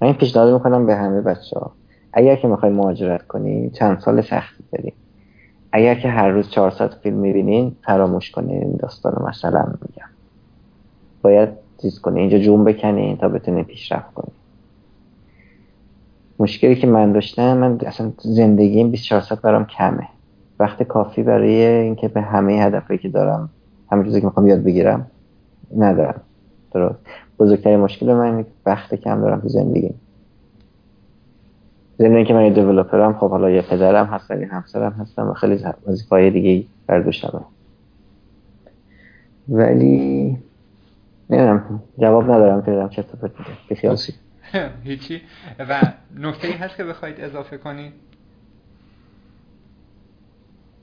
من 0.00 0.08
این 0.08 0.16
پیشنهاد 0.16 0.52
می‌کنم 0.54 0.86
به 0.86 0.96
همه 0.96 1.20
بچه 1.20 1.58
ها 1.58 1.72
اگر 2.16 2.36
که 2.36 2.48
می‌خوای 2.48 2.72
مهاجرت 2.72 3.26
کنی 3.26 3.70
چند 3.70 3.98
سال 3.98 4.20
سختی 4.20 4.64
داریم 4.72 4.92
اگر 5.72 5.94
که 5.94 6.08
هر 6.08 6.28
روز 6.28 6.50
400 6.50 6.94
فیلم 6.94 7.16
می‌بینین 7.16 7.76
فراموش 7.82 8.30
کنین 8.30 8.76
داستان 8.76 9.24
مثلا 9.28 9.60
میگم. 9.60 10.08
باید 11.22 11.48
چیز 11.82 12.00
کنی. 12.00 12.20
اینجا 12.20 12.38
جون 12.38 12.64
بکنین 12.64 13.16
تا 13.16 13.28
بتونی 13.28 13.62
پیشرفت 13.62 14.14
کنی. 14.14 14.32
مشکلی 16.38 16.76
که 16.76 16.86
من 16.86 17.12
داشتم 17.12 17.56
من 17.56 17.78
اصلا 17.86 18.12
زندگیم 18.18 18.90
24 18.90 19.20
ساعت 19.20 19.40
برام 19.40 19.64
کمه. 19.64 20.08
وقت 20.60 20.82
کافی 20.82 21.22
برای 21.22 21.66
اینکه 21.66 22.08
به 22.08 22.20
همه 22.20 22.52
هدفی 22.52 22.98
که 22.98 23.08
دارم 23.08 23.48
همه 23.92 24.04
چیزی 24.04 24.20
که 24.20 24.26
می‌خوام 24.26 24.46
یاد 24.46 24.62
بگیرم 24.62 25.06
ندارم. 25.76 26.20
درست. 26.72 26.98
بزرگترین 27.38 27.80
مشکل 27.80 28.12
من 28.12 28.44
وقت 28.66 28.94
کم 28.94 29.20
دارم 29.20 29.40
تو 29.40 29.48
زندگی. 29.48 29.94
ضمن 31.98 32.24
که 32.24 32.34
من 32.34 32.44
یه 32.44 32.50
دیولپرم 32.50 33.18
خب 33.18 33.30
حالا 33.30 33.50
یه 33.50 33.62
پدرم 33.62 34.06
هست 34.06 34.30
ولی 34.30 34.44
همسرم 34.44 34.92
هستم 34.92 35.28
و 35.28 35.34
خیلی 35.34 35.64
وظیفه‌های 35.86 36.30
دیگه 36.30 36.66
بر 36.86 37.00
دوشم 37.00 37.44
ولی 39.48 40.38
نمی‌دونم 41.30 41.82
جواب 41.98 42.24
ندارم 42.24 42.62
که 42.62 42.70
دارم 42.70 42.88
چه 42.88 43.02
پرت 43.02 43.30
میگم 43.70 43.96
هیچی. 44.84 45.22
و 45.58 45.80
نکته 46.16 46.48
ای 46.48 46.54
هست 46.54 46.76
که 46.76 46.84
بخواید 46.84 47.20
اضافه 47.20 47.58
کنید؟ 47.58 47.92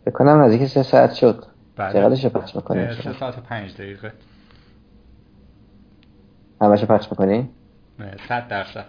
بکنم 0.06 0.42
نزدیک 0.42 0.66
سه 0.66 0.84
ساعت 0.84 1.14
شد. 1.14 1.46
بله. 1.76 1.94
چقدرش 1.94 2.26
پخش 2.26 2.56
می‌کنیم 2.56 2.92
سه 2.92 3.14
ساعت 3.14 3.38
و 3.38 3.42
پنج 3.42 3.74
دقیقه. 3.74 4.12
همشو 6.62 6.86
پخش 6.86 7.12
می‌کنی؟ 7.12 7.50
صد 8.30 8.48
درصد. 8.48 8.86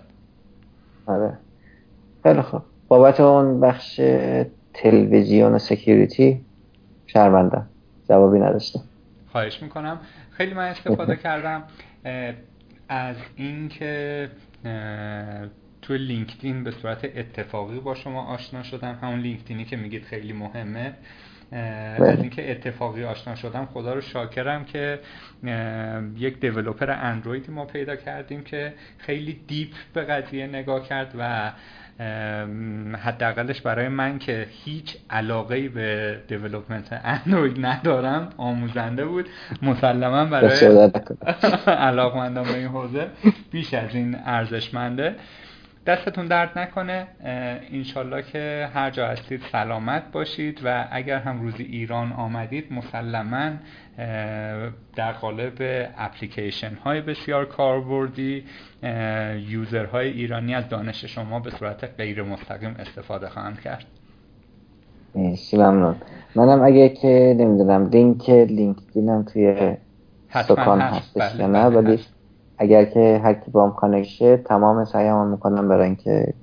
آره. 1.06 1.38
خیلی 2.24 2.42
خوب. 2.42 2.62
بابت 2.88 3.20
اون 3.20 3.60
بخش 3.60 4.00
تلویزیون 4.74 5.52
و 5.52 5.58
سکیوریتی 5.58 6.44
شرمنده. 7.06 7.62
جوابی 8.08 8.38
نداشتم. 8.38 8.80
خواهش 9.32 9.62
می‌کنم. 9.62 10.00
خیلی 10.30 10.54
من 10.54 10.68
استفاده 10.68 11.16
کردم 11.16 11.62
از 12.88 13.16
اینکه 13.36 14.30
تو 15.82 15.94
لینکدین 15.94 16.64
به 16.64 16.70
صورت 16.70 17.04
اتفاقی 17.04 17.80
با 17.80 17.94
شما 17.94 18.24
آشنا 18.24 18.62
شدم. 18.62 18.98
همون 19.02 19.20
لینکدینی 19.20 19.64
که 19.64 19.76
میگید 19.76 20.04
خیلی 20.04 20.32
مهمه. 20.32 20.92
بله. 21.50 22.08
از 22.08 22.20
اینکه 22.20 22.50
اتفاقی 22.50 23.04
آشنا 23.04 23.34
شدم 23.34 23.68
خدا 23.74 23.94
رو 23.94 24.00
شاکرم 24.00 24.64
که 24.64 25.00
یک 26.16 26.40
developer 26.40 26.90
اندرویدی 26.90 27.52
ما 27.52 27.64
پیدا 27.64 27.96
کردیم 27.96 28.42
که 28.42 28.72
خیلی 28.98 29.40
deep 29.46 29.68
به 29.94 30.02
قضیه 30.02 30.46
نگاه 30.46 30.88
کرد 30.88 31.14
و 31.18 31.52
حداقلش 33.02 33.60
برای 33.60 33.88
من 33.88 34.18
که 34.18 34.46
هیچ 34.64 34.96
علاقه 35.10 35.68
به 35.68 36.18
development 36.28 37.00
اندروید 37.04 37.66
ندارم. 37.66 38.28
آموزنده 38.36 39.04
بود. 39.04 39.28
مسلما 39.62 40.24
برای 40.24 40.50
علاقمندان 41.66 42.44
به 42.44 42.54
این 42.54 42.66
حوزه 42.68 43.06
بیش 43.50 43.74
از 43.74 43.94
این 43.94 44.16
ارزشمنده. 44.24 45.14
دستتون 45.86 46.26
درد 46.26 46.58
نکنه 46.58 47.06
انشالله 47.72 48.22
که 48.22 48.68
هر 48.74 48.90
جا 48.90 49.06
هستید 49.06 49.40
سلامت 49.52 50.02
باشید 50.12 50.60
و 50.64 50.88
اگر 50.90 51.18
هم 51.18 51.40
روزی 51.40 51.62
ایران 51.62 52.12
آمدید 52.12 52.72
مسلما 52.72 53.50
در 54.96 55.12
قالب 55.12 55.88
اپلیکیشن 55.98 56.74
های 56.74 57.00
بسیار 57.00 57.44
کاربردی 57.44 58.44
یوزرهای 59.48 60.08
ایرانی 60.08 60.54
از 60.54 60.68
دانش 60.68 61.04
شما 61.04 61.40
به 61.40 61.50
صورت 61.50 61.84
غیر 61.84 62.22
مستقیم 62.22 62.76
استفاده 62.78 63.28
خواهند 63.28 63.60
کرد. 63.60 63.84
مرسی 65.14 65.56
ممنون. 65.56 65.96
منم 66.34 66.62
اگه 66.62 66.88
که 66.88 67.36
نمی‌دونم 67.38 67.86
لینک 67.86 68.30
لینکدینم 68.30 69.22
توی 69.22 69.76
سکان 70.30 70.80
هستش 70.80 71.32
بله، 71.32 71.40
یا 71.40 71.46
نه؟ 71.46 71.70
بله، 71.70 71.76
ولی 71.76 71.98
اگر 72.58 72.84
که 72.84 73.20
هر 73.24 73.34
کی 73.34 73.50
با 73.50 73.66
هم 73.66 73.74
کانکشه 73.74 74.36
تمام 74.36 74.84
سعیم 74.84 75.26
می‌کنم 75.26 75.68
برای 75.68 75.86
اینکه 75.86 76.34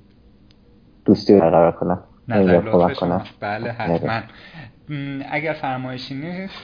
دوستی 1.04 1.40
برقرار 1.40 1.72
کنم. 1.72 2.02
نظر 2.28 2.94
کنم. 2.94 3.24
بله 3.40 3.70
حتما. 3.70 4.20
اگر 5.30 5.52
فرمایشی 5.52 6.14
نیست 6.14 6.54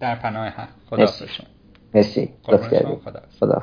در 0.00 0.14
پناه 0.14 0.46
حق. 0.46 0.68
خدا 0.90 1.02
مرسی 1.02 1.24
مرسی. 1.94 2.34
خدا 3.40 3.62